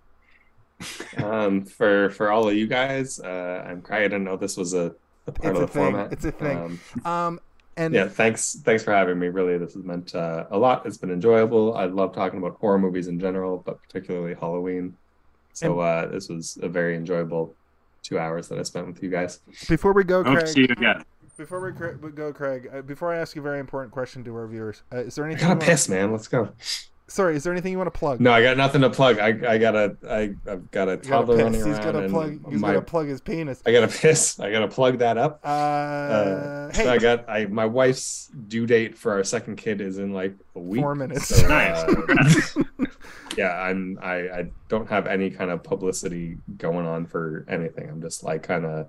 um, 1.22 1.64
for 1.64 2.10
for 2.10 2.30
all 2.30 2.48
of 2.48 2.54
you 2.56 2.66
guys, 2.66 3.20
uh, 3.20 3.64
I'm 3.68 3.82
Craig. 3.82 4.00
I 4.00 4.08
didn't 4.08 4.24
know 4.24 4.36
this 4.36 4.56
was 4.56 4.72
a, 4.72 4.94
a 5.26 5.32
part 5.32 5.50
It's 5.54 5.56
of 5.56 5.56
a 5.56 5.60
the 5.60 5.66
thing. 5.66 5.82
format. 5.92 6.12
It's 6.12 6.24
a 6.24 6.32
thing. 6.32 6.56
Um, 6.56 6.80
Um, 7.12 7.40
and 7.76 7.92
yeah, 7.94 8.08
thanks 8.08 8.54
thanks 8.64 8.82
for 8.82 8.92
having 8.92 9.18
me. 9.18 9.28
Really, 9.28 9.58
this 9.58 9.74
has 9.74 9.84
meant 9.84 10.14
uh, 10.14 10.46
a 10.50 10.56
lot. 10.58 10.86
It's 10.86 10.96
been 10.96 11.10
enjoyable. 11.10 11.76
I 11.76 11.84
love 11.84 12.14
talking 12.14 12.38
about 12.38 12.56
horror 12.58 12.78
movies 12.78 13.06
in 13.08 13.20
general, 13.20 13.58
but 13.58 13.82
particularly 13.82 14.34
Halloween. 14.34 14.96
So 15.58 15.80
uh, 15.80 16.06
this 16.06 16.28
was 16.28 16.58
a 16.62 16.68
very 16.68 16.96
enjoyable 16.96 17.54
two 18.02 18.18
hours 18.18 18.48
that 18.48 18.58
I 18.58 18.62
spent 18.62 18.86
with 18.86 19.02
you 19.02 19.10
guys. 19.10 19.40
before 19.68 19.92
we 19.92 20.04
go, 20.04 20.22
Hope 20.24 20.40
to 20.40 20.46
see 20.46 20.66
Craig, 20.66 20.78
you 20.80 20.86
again. 20.88 21.04
before 21.36 21.60
we, 21.60 21.72
cra- 21.72 21.96
we 22.00 22.10
go, 22.10 22.32
Craig, 22.32 22.68
uh, 22.72 22.80
before 22.82 23.12
I 23.12 23.18
ask 23.18 23.34
you 23.36 23.42
a 23.42 23.44
very 23.44 23.58
important 23.60 23.92
question 23.92 24.22
to 24.24 24.34
our 24.34 24.46
viewers, 24.46 24.82
uh, 24.92 24.98
is 24.98 25.14
there 25.16 25.24
I 25.24 25.28
anything? 25.28 25.42
you 25.48 25.48
gotta 25.54 25.58
wanna- 25.60 25.70
piss, 25.72 25.88
man. 25.88 26.12
Let's 26.12 26.28
go. 26.28 26.50
Sorry, 27.10 27.36
is 27.36 27.42
there 27.42 27.54
anything 27.54 27.72
you 27.72 27.78
want 27.78 27.90
to 27.92 27.98
plug? 27.98 28.20
No, 28.20 28.30
I 28.32 28.42
got 28.42 28.58
nothing 28.58 28.82
to 28.82 28.90
plug. 28.90 29.18
I 29.18 29.28
I 29.28 29.56
gotta 29.56 29.96
I 30.06 30.34
I've 30.46 30.70
got 30.70 30.88
a 30.88 30.90
You 30.90 30.96
gotta 30.98 31.08
toddler 31.08 31.36
piss. 31.36 31.42
running 31.44 31.54
He's 31.66 31.78
around. 31.78 31.92
gonna 31.94 32.08
plug. 32.10 32.50
He's 32.50 32.60
my, 32.60 32.68
gonna 32.68 32.82
plug 32.82 33.06
his 33.08 33.22
penis. 33.22 33.62
I 33.64 33.72
gotta 33.72 33.88
piss. 33.88 34.38
I 34.38 34.50
gotta 34.52 34.68
plug 34.68 34.98
that 34.98 35.16
up. 35.16 35.40
Uh, 35.42 35.48
Uh, 35.48 36.72
hey, 36.74 36.84
so 36.84 36.92
I 36.92 36.98
got 36.98 37.26
I 37.26 37.46
my 37.46 37.64
wife's 37.64 38.26
due 38.48 38.66
date 38.66 38.94
for 38.98 39.12
our 39.12 39.24
second 39.24 39.56
kid 39.56 39.80
is 39.80 39.96
in 39.96 40.12
like 40.12 40.34
a 40.54 40.58
week. 40.60 40.82
Four 40.82 40.94
minutes. 40.96 41.28
So, 41.28 41.46
Nice. 41.48 42.54
Yeah, 43.36 43.60
I'm 43.60 43.98
I 44.02 44.14
I 44.14 44.50
don't 44.68 44.88
have 44.88 45.06
any 45.06 45.30
kind 45.30 45.50
of 45.50 45.62
publicity 45.62 46.38
going 46.56 46.86
on 46.86 47.06
for 47.06 47.44
anything. 47.48 47.88
I'm 47.88 48.00
just 48.00 48.24
like 48.24 48.42
kind 48.42 48.64
of 48.66 48.88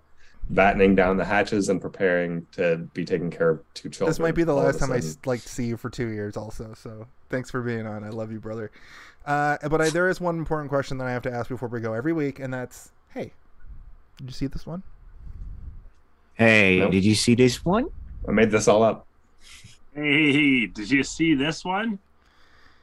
battening 0.50 0.96
down 0.96 1.18
the 1.18 1.26
hatches 1.26 1.70
and 1.70 1.80
preparing 1.80 2.46
to 2.54 2.78
be 2.94 3.06
taking 3.06 3.30
care 3.30 3.50
of 3.52 3.74
two 3.74 3.90
children. 3.90 4.10
this 4.10 4.20
might 4.20 4.36
be 4.36 4.44
the 4.44 4.54
last 4.54 4.80
time 4.80 4.92
I 4.92 5.02
like 5.26 5.42
see 5.42 5.66
you 5.66 5.78
for 5.78 5.90
two 5.90 6.08
years. 6.08 6.36
Also, 6.36 6.74
so 6.76 7.08
thanks 7.30 7.52
for 7.52 7.62
being 7.62 7.86
on. 7.86 8.04
I 8.04 8.10
love 8.10 8.32
you, 8.32 8.40
brother. 8.40 8.72
Uh, 9.26 9.58
but 9.70 9.80
I, 9.82 9.90
there 9.90 10.10
is 10.10 10.20
one 10.20 10.38
important 10.38 10.70
question 10.70 10.98
that 10.98 11.08
I 11.08 11.12
have 11.12 11.22
to 11.24 11.32
ask 11.32 11.50
before 11.50 11.70
we 11.70 11.82
go 11.82 11.94
every 11.94 12.14
week, 12.14 12.40
and 12.40 12.52
that's, 12.52 12.92
hey, 13.10 13.34
did 14.18 14.28
you 14.28 14.34
see 14.34 14.48
this 14.48 14.66
one? 14.66 14.82
Hey, 16.34 16.80
Nope. 16.80 16.92
did 16.92 17.06
you 17.06 17.16
see 17.16 17.36
this 17.36 17.64
one? 17.64 17.90
I 18.28 18.32
made 18.32 18.50
this 18.50 18.68
all 18.68 18.82
up. 18.82 19.06
Hey, 19.94 20.66
did 20.68 20.90
you 20.90 21.04
see 21.04 21.36
this 21.36 21.64
one? 21.66 22.00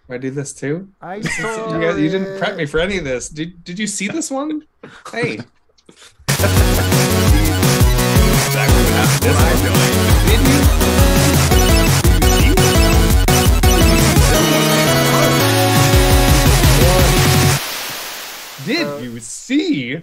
I 0.09 0.19
do 0.19 0.31
this 0.31 0.53
too. 0.53 0.89
I 1.01 1.17
You, 1.17 1.23
saw 1.25 1.79
guys, 1.81 1.99
you 1.99 2.09
didn't 2.09 2.39
prep 2.39 2.57
me 2.57 2.67
for 2.67 2.79
any 2.81 2.99
of 2.99 3.05
this. 3.05 3.29
Did 3.29 3.65
Did 3.65 3.79
you 3.79 3.87
see 3.87 4.09
this 4.09 4.31
one? 4.31 4.67
Hey. 5.13 5.41
Did 18.65 18.87
Uh, 18.87 18.97
you 18.99 19.21
see 19.21 20.01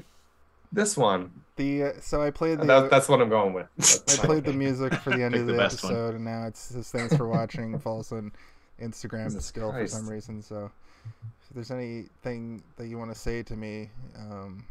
this 0.72 0.96
one? 0.96 1.32
The 1.58 1.84
uh, 1.84 1.92
so 2.02 2.22
I 2.22 2.30
played 2.32 2.60
the 2.62 2.66
That, 2.66 2.90
that's 2.90 3.10
what 3.10 3.20
I'm 3.22 3.28
going 3.30 3.52
with. 3.54 3.68
I 4.08 4.26
played 4.26 4.46
the 4.46 4.54
music 4.54 4.94
for 4.96 5.10
the 5.10 5.22
end 5.24 5.36
of 5.36 5.46
the 5.46 5.52
the, 5.52 5.58
best 5.58 5.84
one. 5.84 5.92
episode, 5.92 6.16
and 6.16 6.24
now 6.24 6.48
it's 6.48 6.72
just 6.72 6.92
thanks 6.94 7.16
for 7.18 7.28
watching. 7.28 7.78
Follows 7.80 8.12
on 8.14 8.32
Instagram 8.82 9.26
Jesus 9.26 9.46
still 9.46 9.72
Christ. 9.72 9.94
for 9.94 10.00
some 10.00 10.10
reason. 10.10 10.42
So 10.42 10.70
if 11.50 11.56
there's 11.56 11.72
anything 11.72 12.64
that 12.78 12.88
you 12.88 12.98
want 12.98 13.14
to 13.14 13.20
say 13.20 13.44
to 13.44 13.56
me, 13.56 13.90
um, 14.18 14.64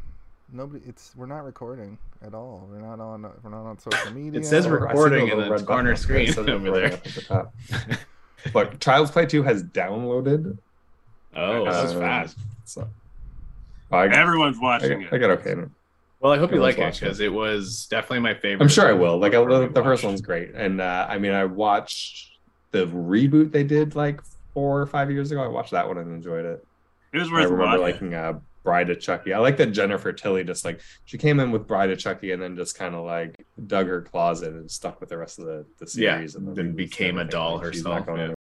nobody. 0.51 0.83
It's 0.87 1.13
we're 1.15 1.25
not 1.25 1.43
recording 1.45 1.97
at 2.25 2.33
all. 2.33 2.67
We're 2.71 2.79
not 2.81 2.99
on. 2.99 3.21
We're 3.43 3.49
not 3.49 3.65
on 3.65 3.79
social 3.79 4.11
media. 4.13 4.39
It 4.39 4.45
says 4.45 4.65
I 4.65 4.69
see 4.69 4.71
the 4.71 4.77
recording 4.79 5.23
little 5.25 5.39
in 5.39 5.45
the 5.45 5.51
red 5.51 5.59
button 5.61 5.65
corner 5.65 5.91
up 5.93 5.97
screen 5.97 6.29
It 6.29 6.33
says 6.35 6.47
over 6.47 6.71
recording 6.71 6.89
there. 6.89 6.93
up 6.93 7.05
at 7.07 7.13
the 7.13 7.21
top. 7.21 7.53
But 8.51 8.81
Child's 8.81 9.09
Play 9.09 9.25
2 9.25 9.41
has 9.43 9.63
downloaded. 9.63 10.57
Oh, 11.33 11.63
that's 11.63 11.93
Uh, 11.93 11.99
fast. 11.99 12.37
So 12.65 12.89
I, 13.89 14.09
got- 14.09 14.17
Everyone's 14.17 14.57
I, 14.57 14.61
watching 14.61 14.99
got, 15.03 15.13
it. 15.13 15.15
I 15.15 15.17
got 15.17 15.29
okay. 15.39 15.55
Well, 16.19 16.33
I 16.33 16.37
hope 16.37 16.51
you 16.51 16.59
like 16.59 16.77
it 16.77 16.93
because 16.99 17.21
it 17.21 17.31
was 17.31 17.85
definitely 17.89 18.19
my 18.19 18.33
favorite. 18.33 18.61
I'm 18.61 18.67
sure 18.67 18.85
I 18.85 18.91
will. 18.91 19.17
Like 19.17 19.33
I, 19.33 19.37
the, 19.45 19.59
we 19.61 19.67
the 19.67 19.81
first 19.81 20.03
one's 20.03 20.19
great, 20.21 20.51
and 20.55 20.81
uh, 20.81 21.07
I 21.09 21.17
mean, 21.19 21.31
I 21.31 21.45
watched 21.45 22.32
the 22.73 22.87
reboot 22.87 23.51
they 23.51 23.63
did 23.63 23.95
like 23.95 24.19
four 24.53 24.81
or 24.81 24.85
five 24.85 25.09
years 25.09 25.31
ago. 25.31 25.41
I 25.41 25.47
watched 25.47 25.71
that 25.71 25.87
one 25.87 25.97
and 25.97 26.11
enjoyed 26.11 26.43
it. 26.45 26.65
It 27.13 27.19
was 27.19 27.31
worth. 27.31 27.41
I 27.41 27.43
remember 27.45 27.65
watching. 27.65 27.81
liking 27.81 28.13
uh, 28.15 28.39
Bride 28.63 28.89
of 28.89 28.99
Chucky. 28.99 29.33
I 29.33 29.39
like 29.39 29.57
that 29.57 29.67
Jennifer 29.67 30.11
Tilly 30.11 30.43
just 30.43 30.65
like 30.65 30.81
she 31.05 31.17
came 31.17 31.39
in 31.39 31.51
with 31.51 31.67
Bride 31.67 31.91
of 31.91 31.99
Chucky 31.99 32.31
and 32.31 32.41
then 32.41 32.55
just 32.55 32.77
kind 32.77 32.95
of 32.95 33.05
like 33.05 33.45
dug 33.67 33.87
her 33.87 34.01
claws 34.01 34.41
in 34.41 34.55
and 34.55 34.69
stuck 34.69 34.99
with 34.99 35.09
the 35.09 35.17
rest 35.17 35.37
of 35.39 35.45
the, 35.45 35.65
the 35.79 36.01
Yeah, 36.01 36.15
series 36.15 36.35
and 36.35 36.55
then 36.55 36.73
became 36.73 37.17
a 37.19 37.25
doll 37.25 37.57
Like, 37.57 37.73
she's 37.73 37.83
not 37.83 37.99
herself, 37.99 38.17
yeah. 38.17 38.27